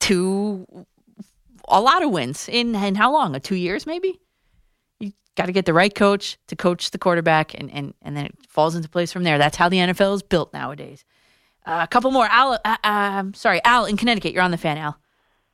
to 0.00 0.86
a 1.68 1.80
lot 1.80 2.02
of 2.02 2.10
wins 2.10 2.48
in 2.48 2.74
in 2.74 2.94
how 2.94 3.12
long? 3.12 3.34
A 3.34 3.40
two 3.40 3.56
years 3.56 3.86
maybe. 3.86 4.20
You 5.00 5.12
got 5.36 5.46
to 5.46 5.52
get 5.52 5.64
the 5.64 5.74
right 5.74 5.94
coach 5.94 6.38
to 6.46 6.56
coach 6.56 6.90
the 6.90 6.98
quarterback, 6.98 7.54
and 7.58 7.70
and 7.72 7.94
and 8.02 8.16
then 8.16 8.26
it 8.26 8.34
falls 8.48 8.74
into 8.74 8.88
place 8.88 9.12
from 9.12 9.24
there. 9.24 9.38
That's 9.38 9.56
how 9.56 9.68
the 9.68 9.78
NFL 9.78 10.14
is 10.14 10.22
built 10.22 10.52
nowadays. 10.52 11.04
Uh, 11.66 11.80
a 11.82 11.86
couple 11.88 12.10
more. 12.12 12.26
Al, 12.30 12.58
uh, 12.64 12.76
um, 12.84 13.34
sorry, 13.34 13.60
Al 13.64 13.84
in 13.86 13.96
Connecticut. 13.96 14.32
You're 14.32 14.42
on 14.42 14.52
the 14.52 14.56
fan, 14.58 14.78
Al. 14.78 14.96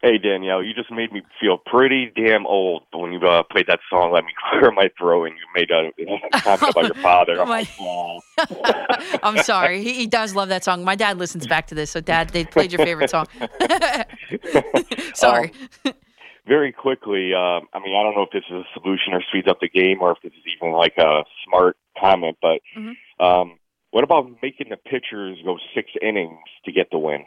Hey 0.05 0.19
Danielle, 0.19 0.65
you 0.65 0.75
just 0.75 0.91
made 0.91 1.13
me 1.13 1.23
feel 1.41 1.59
pretty 1.59 2.11
damn 2.17 2.45
old 2.45 2.83
when 2.93 3.13
you 3.13 3.21
uh, 3.21 3.45
played 3.45 3.69
that 3.69 3.79
song. 3.89 4.11
Let 4.11 4.25
me 4.25 4.33
clear 4.51 4.73
my 4.73 4.91
throat, 4.99 5.27
and 5.27 5.35
you 5.37 5.45
made 5.55 5.71
a, 5.71 5.91
a 6.37 6.41
comment 6.41 6.71
about 6.71 6.85
your 6.87 6.95
father. 7.03 7.41
I'm 7.41 7.49
like, 7.49 7.69
wow. 7.79 8.21
I'm 9.23 9.39
sorry. 9.45 9.81
He, 9.85 9.93
he 9.95 10.07
does 10.09 10.35
love 10.35 10.49
that 10.49 10.65
song. 10.65 10.83
My 10.83 10.97
dad 10.97 11.19
listens 11.19 11.47
back 11.47 11.69
to 11.69 11.77
this. 11.77 11.93
So, 11.93 12.01
Dad, 12.01 12.31
they 12.31 12.45
played 12.45 12.73
your 12.73 12.85
favorite 12.85 13.11
song. 13.11 13.27
sorry. 15.15 15.53
Very 16.49 16.73
quickly, 16.73 17.33
um, 17.35 17.69
I 17.73 17.79
mean, 17.79 17.95
I 17.95 18.03
don't 18.03 18.17
know 18.17 18.23
if 18.23 18.31
this 18.33 18.43
is 18.51 18.57
a 18.67 18.81
solution 18.81 19.15
or 19.15 19.23
speeds 19.29 19.47
up 19.47 19.61
the 19.61 19.69
game, 19.69 19.99
or 20.01 20.11
if 20.11 20.19
this 20.25 20.33
is 20.33 20.43
even 20.57 20.73
like 20.73 20.95
a 20.99 21.23
smart 21.47 21.77
comment, 21.99 22.37
but 22.43 22.61
Mm-hmm. 22.77 23.25
um, 23.25 23.59
what 23.93 24.05
about 24.05 24.27
making 24.43 24.71
the 24.71 24.77
pitchers 24.77 25.39
go 25.45 25.59
six 25.75 25.91
innings 26.01 26.39
to 26.65 26.73
get 26.73 26.91
the 26.91 26.99
win? 26.99 27.25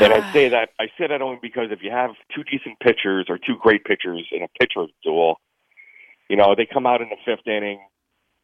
And 0.00 0.12
I 0.12 0.32
say 0.32 0.48
that 0.48 0.70
I 0.78 0.86
say 0.98 1.06
that 1.06 1.22
only 1.22 1.38
because 1.40 1.68
if 1.70 1.82
you 1.82 1.90
have 1.90 2.10
two 2.34 2.42
decent 2.42 2.80
pitchers 2.80 3.26
or 3.28 3.38
two 3.38 3.56
great 3.60 3.84
pitchers 3.84 4.26
in 4.32 4.42
a 4.42 4.48
pitcher 4.60 4.86
duel, 5.04 5.40
you 6.28 6.36
know 6.36 6.54
they 6.56 6.66
come 6.66 6.84
out 6.84 7.00
in 7.00 7.08
the 7.08 7.16
fifth 7.24 7.46
inning, 7.46 7.80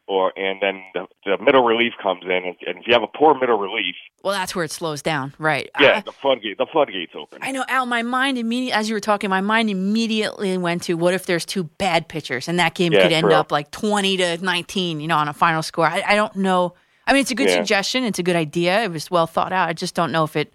or 0.07 0.31
and 0.37 0.61
then 0.61 0.83
the, 0.93 1.07
the 1.25 1.43
middle 1.43 1.63
relief 1.63 1.93
comes 2.01 2.23
in, 2.23 2.31
and, 2.31 2.55
and 2.67 2.77
if 2.79 2.87
you 2.87 2.93
have 2.93 3.03
a 3.03 3.07
poor 3.17 3.33
middle 3.33 3.57
relief, 3.57 3.95
Well, 4.23 4.33
that's 4.33 4.55
where 4.55 4.63
it 4.65 4.71
slows 4.71 5.01
down, 5.01 5.33
right? 5.39 5.69
yeah, 5.79 6.01
the 6.01 6.11
floodgate 6.21 6.57
the 6.57 6.67
floodgates 6.71 7.13
open. 7.15 7.39
I 7.41 7.51
know, 7.51 7.65
Al. 7.67 7.85
My 7.85 8.01
mind 8.03 8.37
immediately, 8.37 8.73
as 8.73 8.87
you 8.89 8.95
were 8.95 8.99
talking, 8.99 9.29
my 9.29 9.41
mind 9.41 9.69
immediately 9.69 10.57
went 10.57 10.83
to 10.83 10.93
what 10.95 11.13
if 11.13 11.25
there's 11.25 11.45
two 11.45 11.63
bad 11.63 12.07
pitchers 12.07 12.47
and 12.47 12.59
that 12.59 12.75
game 12.75 12.93
Yeah, 12.93 13.01
could 13.01 13.11
end 13.11 13.31
up 13.31 13.51
like 13.51 13.71
twenty 13.71 14.17
to 14.17 14.37
nineteen, 14.43 14.99
you 14.99 15.07
know, 15.07 15.17
on 15.17 15.27
a 15.27 15.33
final 15.33 15.63
score. 15.63 15.87
I, 15.87 16.03
I 16.05 16.15
don't 16.15 16.35
know. 16.35 16.75
I 17.07 17.13
mean, 17.13 17.21
it's 17.21 17.31
a 17.31 17.35
good 17.35 17.49
Yeah. 17.49 17.55
suggestion. 17.57 18.03
It's 18.03 18.19
a 18.19 18.23
good 18.23 18.35
idea. 18.35 18.83
It 18.83 18.91
was 18.91 19.09
well 19.11 19.27
thought 19.27 19.53
out. 19.53 19.69
I 19.69 19.73
just 19.73 19.95
don't 19.95 20.11
know 20.11 20.23
if 20.23 20.35
it 20.35 20.53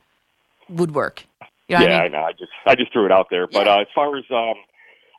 would 0.68 0.94
work. 0.94 1.24
You 1.68 1.76
know 1.78 1.84
yeah, 1.86 1.98
I 1.98 2.04
I 2.04 2.08
know. 2.08 2.22
I 2.22 2.32
just 2.32 2.50
I 2.66 2.74
just 2.74 2.92
threw 2.92 3.06
it 3.06 3.12
out 3.12 3.28
there. 3.30 3.46
But 3.46 3.68
uh, 3.68 3.78
as 3.80 3.86
far 3.94 4.16
as 4.16 4.24
um, 4.30 4.54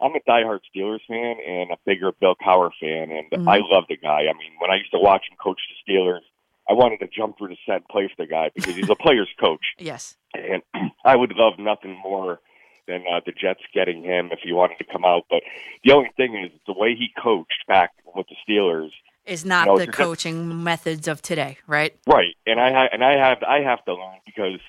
I'm 0.01 0.15
a 0.15 0.19
diehard 0.29 0.59
Steelers 0.75 0.99
fan 1.07 1.35
and 1.47 1.71
a 1.71 1.77
bigger 1.85 2.11
Bill 2.19 2.35
Cowher 2.35 2.71
fan, 2.79 3.11
and 3.11 3.29
Mhm. 3.31 3.47
I 3.47 3.59
love 3.63 3.85
the 3.87 3.97
guy. 3.97 4.21
I 4.21 4.33
mean, 4.33 4.51
when 4.59 4.71
I 4.71 4.75
used 4.75 4.91
to 4.91 4.99
watch 4.99 5.23
him 5.29 5.37
coach 5.37 5.59
the 5.69 5.93
Steelers, 5.93 6.21
I 6.69 6.73
wanted 6.73 6.99
to 7.01 7.07
jump 7.07 7.37
through 7.37 7.49
the 7.49 7.57
set 7.65 7.75
and 7.77 7.87
play 7.87 8.07
for 8.07 8.15
the 8.23 8.27
guy 8.27 8.49
because 8.55 8.75
he's 8.75 8.89
a 8.89 8.95
player's 9.05 9.29
coach. 9.39 9.63
Yes. 9.77 10.17
And 10.33 10.61
I 11.05 11.15
would 11.15 11.33
love 11.35 11.59
nothing 11.59 11.97
more 12.03 12.39
than 12.87 13.03
uh, 13.11 13.21
the 13.25 13.31
Jets 13.31 13.61
getting 13.73 14.03
him 14.03 14.29
if 14.31 14.39
he 14.39 14.53
wanted 14.53 14.77
to 14.79 14.83
come 14.85 15.05
out. 15.05 15.25
But 15.29 15.43
the 15.83 15.91
only 15.93 16.09
thing 16.17 16.35
is 16.35 16.51
the 16.65 16.73
way 16.73 16.95
he 16.95 17.09
coached 17.21 17.65
back 17.67 17.91
with 18.15 18.25
the 18.27 18.35
Steelers. 18.47 18.89
Is 19.25 19.45
not 19.45 19.67
No, 19.67 19.77
the 19.77 19.83
it's 19.83 19.89
just- 19.91 19.97
coaching 19.99 20.63
methods 20.63 21.07
of 21.07 21.21
today, 21.21 21.57
right? 21.67 21.93
Right, 22.07 22.35
and 22.47 22.59
I 22.59 22.71
ha- 22.73 22.89
and 22.91 23.03
I 23.03 23.17
have 23.17 23.43
I 23.43 23.59
have 23.61 23.85
to 23.85 23.93
learn 23.93 24.17
because 24.25 24.59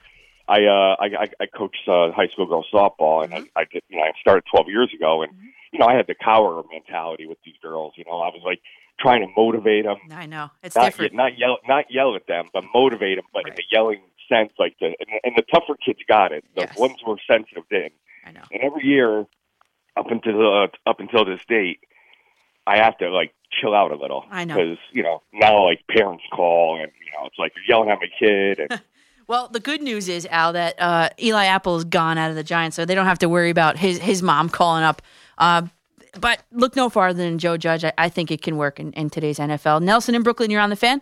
I 0.49 0.65
uh 0.65 0.97
I 0.99 1.07
I, 1.25 1.27
I 1.41 1.47
coach 1.47 1.77
uh, 1.89 2.13
high 2.13 2.29
school 2.29 2.47
girls 2.47 2.67
softball 2.73 3.25
and 3.25 3.33
I, 3.35 3.61
I 3.61 3.65
did 3.65 3.83
you 3.89 3.97
know 3.99 4.03
I 4.05 4.13
started 4.21 4.45
12 4.51 4.69
years 4.69 4.91
ago 4.95 5.23
and 5.23 5.33
you 5.73 5.79
know 5.79 5.87
I 5.87 5.95
had 5.95 6.07
the 6.07 6.15
Cowher 6.15 6.63
mentality 6.71 7.27
with 7.27 7.39
these 7.45 7.57
girls. 7.63 7.95
You 7.97 8.05
know 8.05 8.19
I 8.21 8.29
was 8.29 8.43
like 8.45 8.61
trying 9.01 9.23
to 9.23 9.29
motivate 9.37 9.85
them, 9.85 9.97
I 10.13 10.27
know. 10.27 10.51
It's 10.63 10.77
not 10.77 10.85
different. 10.87 11.15
not 11.15 11.39
yell 11.39 11.59
not 11.67 11.87
yell 11.91 12.15
at 12.15 12.27
them, 12.27 12.49
but 12.53 12.65
motivate 12.75 13.17
them, 13.19 13.25
but 13.33 13.49
in 13.49 13.55
the 13.57 13.65
yelling 13.71 14.01
sense, 14.29 14.53
like 14.59 14.77
the 14.81 14.87
and, 14.87 15.21
and 15.25 15.35
the 15.37 15.43
tougher 15.53 15.75
kids 15.85 15.99
got 16.09 16.33
it. 16.33 16.45
The 16.55 16.69
ones 16.79 16.97
who 17.05 17.11
were 17.13 17.19
sensitive 17.31 17.65
didn't. 17.71 17.95
I 18.25 18.33
know. 18.33 18.43
And 18.53 18.63
every 18.63 18.85
year 18.85 19.27
up 19.97 20.11
until 20.11 20.63
uh, 20.63 20.69
up 20.87 21.01
until 21.01 21.25
this 21.25 21.41
date, 21.49 21.81
I 22.67 22.77
have 22.79 22.97
to 22.99 23.11
like 23.11 23.35
chill 23.51 23.75
out 23.75 23.91
a 23.93 23.97
little. 23.97 24.25
I 24.31 24.45
know. 24.45 24.55
because 24.55 24.79
you 24.93 25.03
know 25.03 25.23
now 25.33 25.65
like 25.65 25.81
parents 25.89 26.25
call 26.33 26.79
and 26.81 26.91
you 27.05 27.13
know 27.13 27.27
it's 27.27 27.39
like 27.39 27.53
you're 27.57 27.77
yelling 27.77 27.91
at 27.91 27.99
my 27.99 28.09
kid 28.19 28.59
and. 28.61 28.81
Well, 29.29 29.49
the 29.49 29.61
good 29.61 29.83
news 29.83 30.09
is, 30.09 30.27
Al, 30.27 30.53
that 30.55 30.81
uh, 30.81 31.11
Eli 31.21 31.47
Apple 31.47 31.77
is 31.77 31.85
gone 31.85 32.19
out 32.19 32.31
of 32.31 32.37
the 32.37 32.43
Giants, 32.43 32.77
so 32.77 32.85
they 32.85 32.95
don't 32.95 33.07
have 33.07 33.19
to 33.21 33.29
worry 33.29 33.51
about 33.51 33.77
his 33.77 33.99
his 33.99 34.23
mom 34.23 34.49
calling 34.49 34.85
up. 34.85 35.03
Uh, 35.39 35.63
but 36.21 36.43
look 36.53 36.77
no 36.77 36.89
farther 36.89 37.23
than 37.23 37.39
Joe 37.39 37.57
Judge. 37.57 37.85
I, 37.85 37.93
I 37.97 38.09
think 38.09 38.31
it 38.31 38.43
can 38.43 38.57
work 38.57 38.79
in, 38.79 38.93
in 38.93 39.11
today's 39.11 39.39
NFL. 39.39 39.83
Nelson 39.83 40.15
in 40.15 40.23
Brooklyn, 40.23 40.51
you're 40.51 40.61
on 40.61 40.71
the 40.71 40.77
fan. 40.77 41.01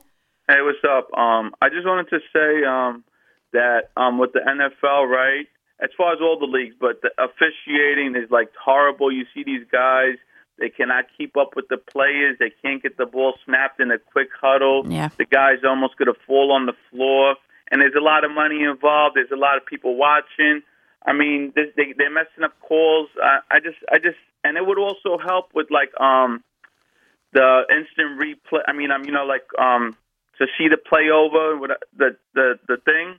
Hey, 0.49 0.63
what's 0.63 0.79
up? 0.85 1.13
Um, 1.19 1.53
I 1.61 1.69
just 1.69 1.87
wanted 1.87 2.09
to 2.11 2.19
say 2.33 2.65
um, 2.65 3.05
that 3.53 3.91
um, 3.97 4.19
with 4.19 4.33
the 4.33 4.41
NFL, 4.41 5.09
right, 5.09 5.47
as 5.83 5.91
far 5.97 6.13
as 6.13 6.19
all 6.21 6.39
the 6.39 6.47
leagues, 6.47 6.75
but 6.79 7.01
the 7.03 7.11
officiating 7.19 8.15
is 8.17 8.31
like 8.31 8.51
horrible. 8.55 9.13
You 9.13 9.25
see 9.35 9.43
these 9.45 9.67
guys, 9.71 10.17
they 10.59 10.69
cannot 10.69 11.07
keep 11.17 11.37
up 11.37 11.57
with 11.57 11.69
the 11.69 11.79
players. 11.79 12.37
They 12.39 12.53
can't 12.63 12.83
get 12.83 12.97
the 12.97 13.07
ball 13.07 13.35
snapped 13.45 13.81
in 13.81 13.91
a 13.91 13.99
quick 13.99 14.29
huddle. 14.41 14.85
Yeah. 14.87 15.09
The 15.19 15.25
guy's 15.25 15.65
almost 15.67 15.97
going 15.97 16.13
to 16.13 16.21
fall 16.27 16.53
on 16.53 16.67
the 16.67 16.75
floor. 16.91 17.37
And 17.71 17.81
there's 17.81 17.95
a 17.97 18.03
lot 18.03 18.25
of 18.25 18.31
money 18.31 18.63
involved. 18.63 19.17
There's 19.17 19.31
a 19.33 19.37
lot 19.37 19.57
of 19.57 19.67
people 19.67 19.97
watching. 19.97 20.63
I 21.05 21.13
mean, 21.13 21.53
they, 21.55 21.95
they're 21.97 22.11
messing 22.11 22.45
up 22.45 22.59
calls. 22.61 23.09
I, 23.23 23.39
I 23.51 23.61
just, 23.61 23.79
I 23.91 23.99
just, 23.99 24.19
and 24.45 24.57
it 24.57 24.67
would 24.67 24.79
also 24.79 25.19
help 25.19 25.51
with 25.55 25.69
like 25.71 25.93
um, 26.01 26.43
the 27.33 27.63
instant 27.71 28.21
replay. 28.21 28.63
I 28.67 28.73
mean, 28.73 28.91
I'm 28.91 29.05
you 29.05 29.13
know 29.13 29.25
like 29.25 29.47
um 29.59 29.97
to 30.39 30.47
see 30.59 30.69
the 30.69 30.77
play 30.77 31.11
over 31.13 31.57
with 31.59 31.71
the 31.97 32.17
the 32.35 32.59
the 32.67 32.77
thing. 32.85 33.19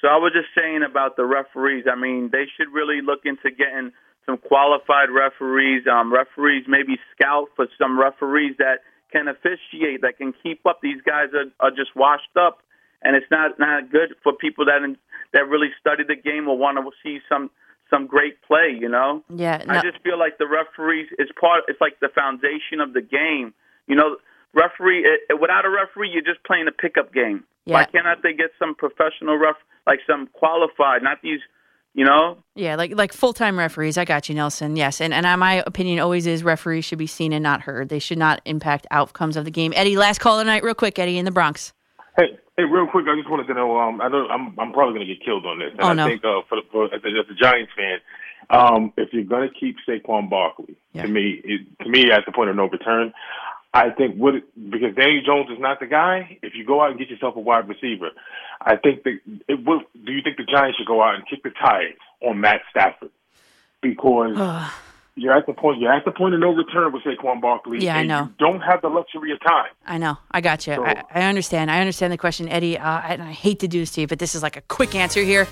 So 0.00 0.08
I 0.08 0.16
was 0.16 0.32
just 0.34 0.48
saying 0.56 0.82
about 0.82 1.16
the 1.16 1.24
referees. 1.24 1.84
I 1.90 1.96
mean, 1.96 2.30
they 2.30 2.44
should 2.56 2.72
really 2.72 3.00
look 3.00 3.20
into 3.24 3.50
getting 3.50 3.92
some 4.26 4.38
qualified 4.38 5.08
referees. 5.10 5.84
Um, 5.90 6.12
referees 6.12 6.64
maybe 6.68 6.98
scout 7.14 7.48
for 7.56 7.66
some 7.78 7.98
referees 7.98 8.56
that 8.58 8.80
can 9.12 9.28
officiate, 9.28 10.02
that 10.02 10.18
can 10.18 10.34
keep 10.42 10.66
up. 10.66 10.80
These 10.82 11.00
guys 11.06 11.28
are, 11.32 11.48
are 11.60 11.70
just 11.70 11.94
washed 11.96 12.36
up, 12.36 12.58
and 13.04 13.14
it's 13.14 13.30
not 13.30 13.58
not 13.58 13.90
good 13.92 14.14
for 14.22 14.32
people 14.32 14.64
that 14.64 14.80
that 15.32 15.48
really 15.48 15.68
study 15.78 16.02
the 16.06 16.16
game 16.16 16.48
or 16.48 16.56
want 16.56 16.78
to 16.78 16.90
see 17.02 17.20
some 17.28 17.50
some 17.90 18.06
great 18.06 18.42
play. 18.42 18.76
You 18.78 18.88
know. 18.88 19.22
Yeah. 19.28 19.62
I 19.68 19.82
just 19.82 20.02
feel 20.02 20.18
like 20.18 20.38
the 20.38 20.48
referees 20.48 21.08
is 21.18 21.28
part. 21.38 21.64
It's 21.68 21.80
like 21.80 22.00
the 22.00 22.08
foundation 22.08 22.80
of 22.80 22.94
the 22.94 23.02
game. 23.02 23.54
You 23.86 23.96
know, 23.96 24.16
referee. 24.54 25.04
It, 25.04 25.40
without 25.40 25.64
a 25.64 25.70
referee, 25.70 26.10
you're 26.10 26.22
just 26.22 26.44
playing 26.44 26.66
a 26.66 26.72
pickup 26.72 27.12
game. 27.12 27.44
Yeah. 27.66 27.74
Why 27.74 27.84
cannot 27.84 28.22
they 28.22 28.32
get 28.32 28.50
some 28.58 28.74
professional 28.74 29.38
ref, 29.38 29.56
like 29.86 30.00
some 30.06 30.28
qualified, 30.32 31.02
not 31.02 31.18
these? 31.22 31.40
You 31.96 32.04
know, 32.04 32.38
Yeah, 32.56 32.74
like 32.74 32.92
like 32.96 33.12
full 33.12 33.32
time 33.32 33.56
referees. 33.56 33.96
I 33.96 34.04
got 34.04 34.28
you, 34.28 34.34
Nelson. 34.34 34.74
Yes, 34.74 35.00
and 35.00 35.14
and 35.14 35.24
uh, 35.24 35.36
my 35.36 35.62
opinion 35.64 36.00
always 36.00 36.26
is 36.26 36.42
referees 36.42 36.84
should 36.84 36.98
be 36.98 37.06
seen 37.06 37.32
and 37.32 37.40
not 37.40 37.60
heard. 37.60 37.88
They 37.88 38.00
should 38.00 38.18
not 38.18 38.40
impact 38.44 38.88
outcomes 38.90 39.36
of 39.36 39.44
the 39.44 39.52
game. 39.52 39.72
Eddie, 39.76 39.96
last 39.96 40.18
call 40.18 40.40
of 40.40 40.44
the 40.44 40.50
night, 40.50 40.64
real 40.64 40.74
quick. 40.74 40.98
Eddie 40.98 41.18
in 41.18 41.24
the 41.24 41.30
Bronx. 41.30 41.72
Hey, 42.16 42.38
hey, 42.56 42.62
real 42.64 42.86
quick, 42.86 43.06
I 43.08 43.16
just 43.16 43.28
wanted 43.28 43.48
to 43.48 43.54
know. 43.54 43.78
Um, 43.78 44.00
I 44.00 44.08
know 44.08 44.26
I'm 44.28 44.58
I'm 44.58 44.72
probably 44.72 44.94
going 44.94 45.06
to 45.08 45.14
get 45.14 45.24
killed 45.24 45.44
on 45.46 45.58
this, 45.58 45.70
and 45.72 45.80
Oh, 45.82 45.88
I 45.88 45.94
no. 45.94 46.06
think 46.06 46.24
uh, 46.24 46.42
for, 46.48 46.56
the, 46.56 46.62
for 46.70 46.84
as, 46.94 47.02
a, 47.02 47.08
as 47.08 47.26
a 47.30 47.34
Giants 47.34 47.72
fan, 47.76 47.98
um, 48.50 48.92
if 48.96 49.08
you're 49.12 49.24
going 49.24 49.48
to 49.48 49.54
keep 49.54 49.76
Saquon 49.88 50.30
Barkley, 50.30 50.76
to 51.02 51.08
me, 51.08 51.40
it, 51.42 51.66
to 51.82 51.88
me, 51.90 52.12
at 52.12 52.24
the 52.24 52.32
point 52.32 52.50
of 52.50 52.56
no 52.56 52.68
return, 52.68 53.12
I 53.72 53.90
think 53.90 54.14
what 54.14 54.34
because 54.70 54.94
Daniel 54.94 55.22
Jones 55.26 55.50
is 55.50 55.58
not 55.58 55.80
the 55.80 55.86
guy. 55.86 56.38
If 56.42 56.54
you 56.54 56.64
go 56.64 56.80
out 56.80 56.90
and 56.90 56.98
get 56.98 57.08
yourself 57.10 57.34
a 57.34 57.40
wide 57.40 57.68
receiver, 57.68 58.10
I 58.60 58.76
think 58.76 59.02
that 59.02 59.18
it 59.48 59.64
will. 59.66 59.80
Do 60.04 60.12
you 60.12 60.22
think 60.22 60.36
the 60.36 60.44
Giants 60.44 60.78
should 60.78 60.86
go 60.86 61.02
out 61.02 61.16
and 61.16 61.26
kick 61.28 61.42
the 61.42 61.50
tires 61.50 61.98
on 62.22 62.40
Matt 62.40 62.60
Stafford 62.70 63.10
because? 63.82 64.36
You're 65.16 65.32
at 65.32 65.46
the 65.46 65.52
point. 65.52 65.80
You're 65.80 65.92
at 65.92 66.04
the 66.04 66.10
point 66.10 66.34
of 66.34 66.40
no 66.40 66.52
return 66.52 66.92
with 66.92 67.02
Saquon 67.04 67.40
Barkley. 67.40 67.78
Yeah, 67.84 67.96
I 67.96 68.02
know. 68.02 68.22
You 68.24 68.34
don't 68.46 68.60
have 68.62 68.82
the 68.82 68.88
luxury 68.88 69.30
of 69.30 69.40
time. 69.42 69.70
I 69.86 69.96
know. 69.96 70.18
I 70.32 70.40
got 70.40 70.66
you. 70.66 70.74
So- 70.74 70.84
I, 70.84 71.02
I 71.14 71.22
understand. 71.22 71.70
I 71.70 71.78
understand 71.78 72.12
the 72.12 72.18
question, 72.18 72.48
Eddie. 72.48 72.76
Uh, 72.78 73.00
and 73.04 73.22
I 73.22 73.30
hate 73.30 73.60
to 73.60 73.68
do 73.68 73.78
this 73.78 73.92
to 73.92 74.00
you, 74.00 74.06
but 74.08 74.18
this 74.18 74.34
is 74.34 74.42
like 74.42 74.56
a 74.56 74.60
quick 74.62 74.96
answer 74.96 75.22
here. 75.22 75.46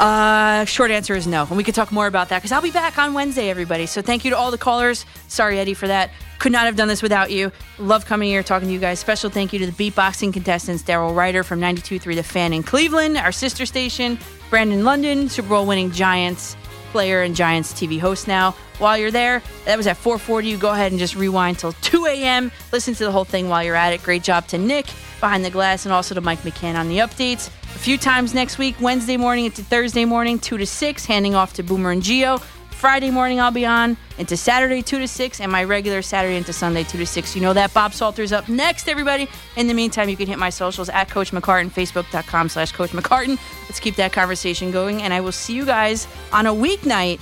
Uh, 0.00 0.64
short 0.64 0.90
answer 0.90 1.14
is 1.14 1.26
no. 1.26 1.42
And 1.48 1.56
we 1.58 1.64
could 1.64 1.74
talk 1.74 1.92
more 1.92 2.06
about 2.06 2.30
that 2.30 2.38
because 2.38 2.50
I'll 2.52 2.62
be 2.62 2.70
back 2.70 2.96
on 2.96 3.12
Wednesday, 3.12 3.50
everybody. 3.50 3.84
So 3.84 4.00
thank 4.00 4.24
you 4.24 4.30
to 4.30 4.36
all 4.38 4.50
the 4.50 4.56
callers. 4.58 5.04
Sorry, 5.26 5.58
Eddie, 5.58 5.74
for 5.74 5.88
that. 5.88 6.10
Could 6.38 6.52
not 6.52 6.64
have 6.64 6.76
done 6.76 6.88
this 6.88 7.02
without 7.02 7.30
you. 7.30 7.52
Love 7.78 8.06
coming 8.06 8.28
here, 8.30 8.42
talking 8.42 8.68
to 8.68 8.72
you 8.72 8.80
guys. 8.80 9.00
Special 9.00 9.28
thank 9.28 9.52
you 9.52 9.58
to 9.58 9.66
the 9.70 9.90
beatboxing 9.90 10.32
contestants 10.32 10.82
Daryl 10.82 11.14
Ruiter 11.14 11.42
from 11.42 11.60
92.3 11.60 12.14
The 12.14 12.22
Fan 12.22 12.52
in 12.54 12.62
Cleveland, 12.62 13.18
our 13.18 13.32
sister 13.32 13.66
station, 13.66 14.18
Brandon 14.48 14.82
London, 14.84 15.28
Super 15.28 15.48
Bowl 15.50 15.66
winning 15.66 15.90
Giants 15.90 16.56
player 16.88 17.22
and 17.22 17.34
Giants 17.34 17.72
TV 17.72 17.98
host 17.98 18.28
now. 18.28 18.52
While 18.78 18.98
you're 18.98 19.10
there, 19.10 19.42
that 19.64 19.76
was 19.76 19.86
at 19.86 19.96
4:40. 19.96 20.48
You 20.48 20.56
go 20.56 20.70
ahead 20.70 20.92
and 20.92 20.98
just 20.98 21.16
rewind 21.16 21.58
till 21.58 21.72
2 21.72 22.06
a.m. 22.06 22.52
Listen 22.72 22.94
to 22.94 23.04
the 23.04 23.12
whole 23.12 23.24
thing 23.24 23.48
while 23.48 23.62
you're 23.62 23.74
at 23.74 23.92
it. 23.92 24.02
Great 24.02 24.22
job 24.22 24.46
to 24.48 24.58
Nick 24.58 24.86
behind 25.20 25.44
the 25.44 25.50
glass 25.50 25.84
and 25.84 25.92
also 25.92 26.14
to 26.14 26.20
Mike 26.20 26.42
McCann 26.42 26.76
on 26.76 26.88
the 26.88 26.98
updates. 26.98 27.48
A 27.74 27.78
few 27.78 27.98
times 27.98 28.34
next 28.34 28.58
week, 28.58 28.76
Wednesday 28.80 29.16
morning 29.16 29.44
into 29.44 29.62
Thursday 29.62 30.04
morning, 30.04 30.38
2 30.38 30.58
to 30.58 30.66
6, 30.66 31.06
handing 31.06 31.34
off 31.34 31.52
to 31.54 31.62
Boomer 31.62 31.90
and 31.90 32.02
Gio. 32.02 32.42
Friday 32.78 33.10
morning, 33.10 33.40
I'll 33.40 33.50
be 33.50 33.66
on 33.66 33.96
into 34.18 34.36
Saturday, 34.36 34.82
2 34.82 35.00
to 35.00 35.08
6, 35.08 35.40
and 35.40 35.50
my 35.50 35.64
regular 35.64 36.00
Saturday 36.00 36.36
into 36.36 36.52
Sunday, 36.52 36.84
2 36.84 36.98
to 36.98 37.06
6. 37.06 37.34
You 37.34 37.42
know 37.42 37.52
that. 37.52 37.74
Bob 37.74 37.92
Salter's 37.92 38.32
up 38.32 38.48
next, 38.48 38.88
everybody. 38.88 39.28
In 39.56 39.66
the 39.66 39.74
meantime, 39.74 40.08
you 40.08 40.16
can 40.16 40.28
hit 40.28 40.38
my 40.38 40.50
socials 40.50 40.88
at 40.88 41.10
Coach 41.10 41.32
McCartan, 41.32 41.70
Facebook.com 41.70 42.48
slash 42.48 42.70
Coach 42.70 42.90
McCartan. 42.90 43.36
Let's 43.64 43.80
keep 43.80 43.96
that 43.96 44.12
conversation 44.12 44.70
going, 44.70 45.02
and 45.02 45.12
I 45.12 45.20
will 45.20 45.32
see 45.32 45.54
you 45.54 45.64
guys 45.66 46.06
on 46.32 46.46
a 46.46 46.52
weeknight 46.52 47.20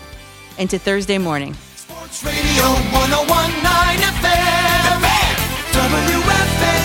into 0.59 0.79
Thursday 0.79 1.17
morning. 1.17 1.55
Sports 1.55 2.23
Radio 2.23 2.65
1019 2.93 4.05
FM. 4.13 4.77
WFAN. 5.73 6.76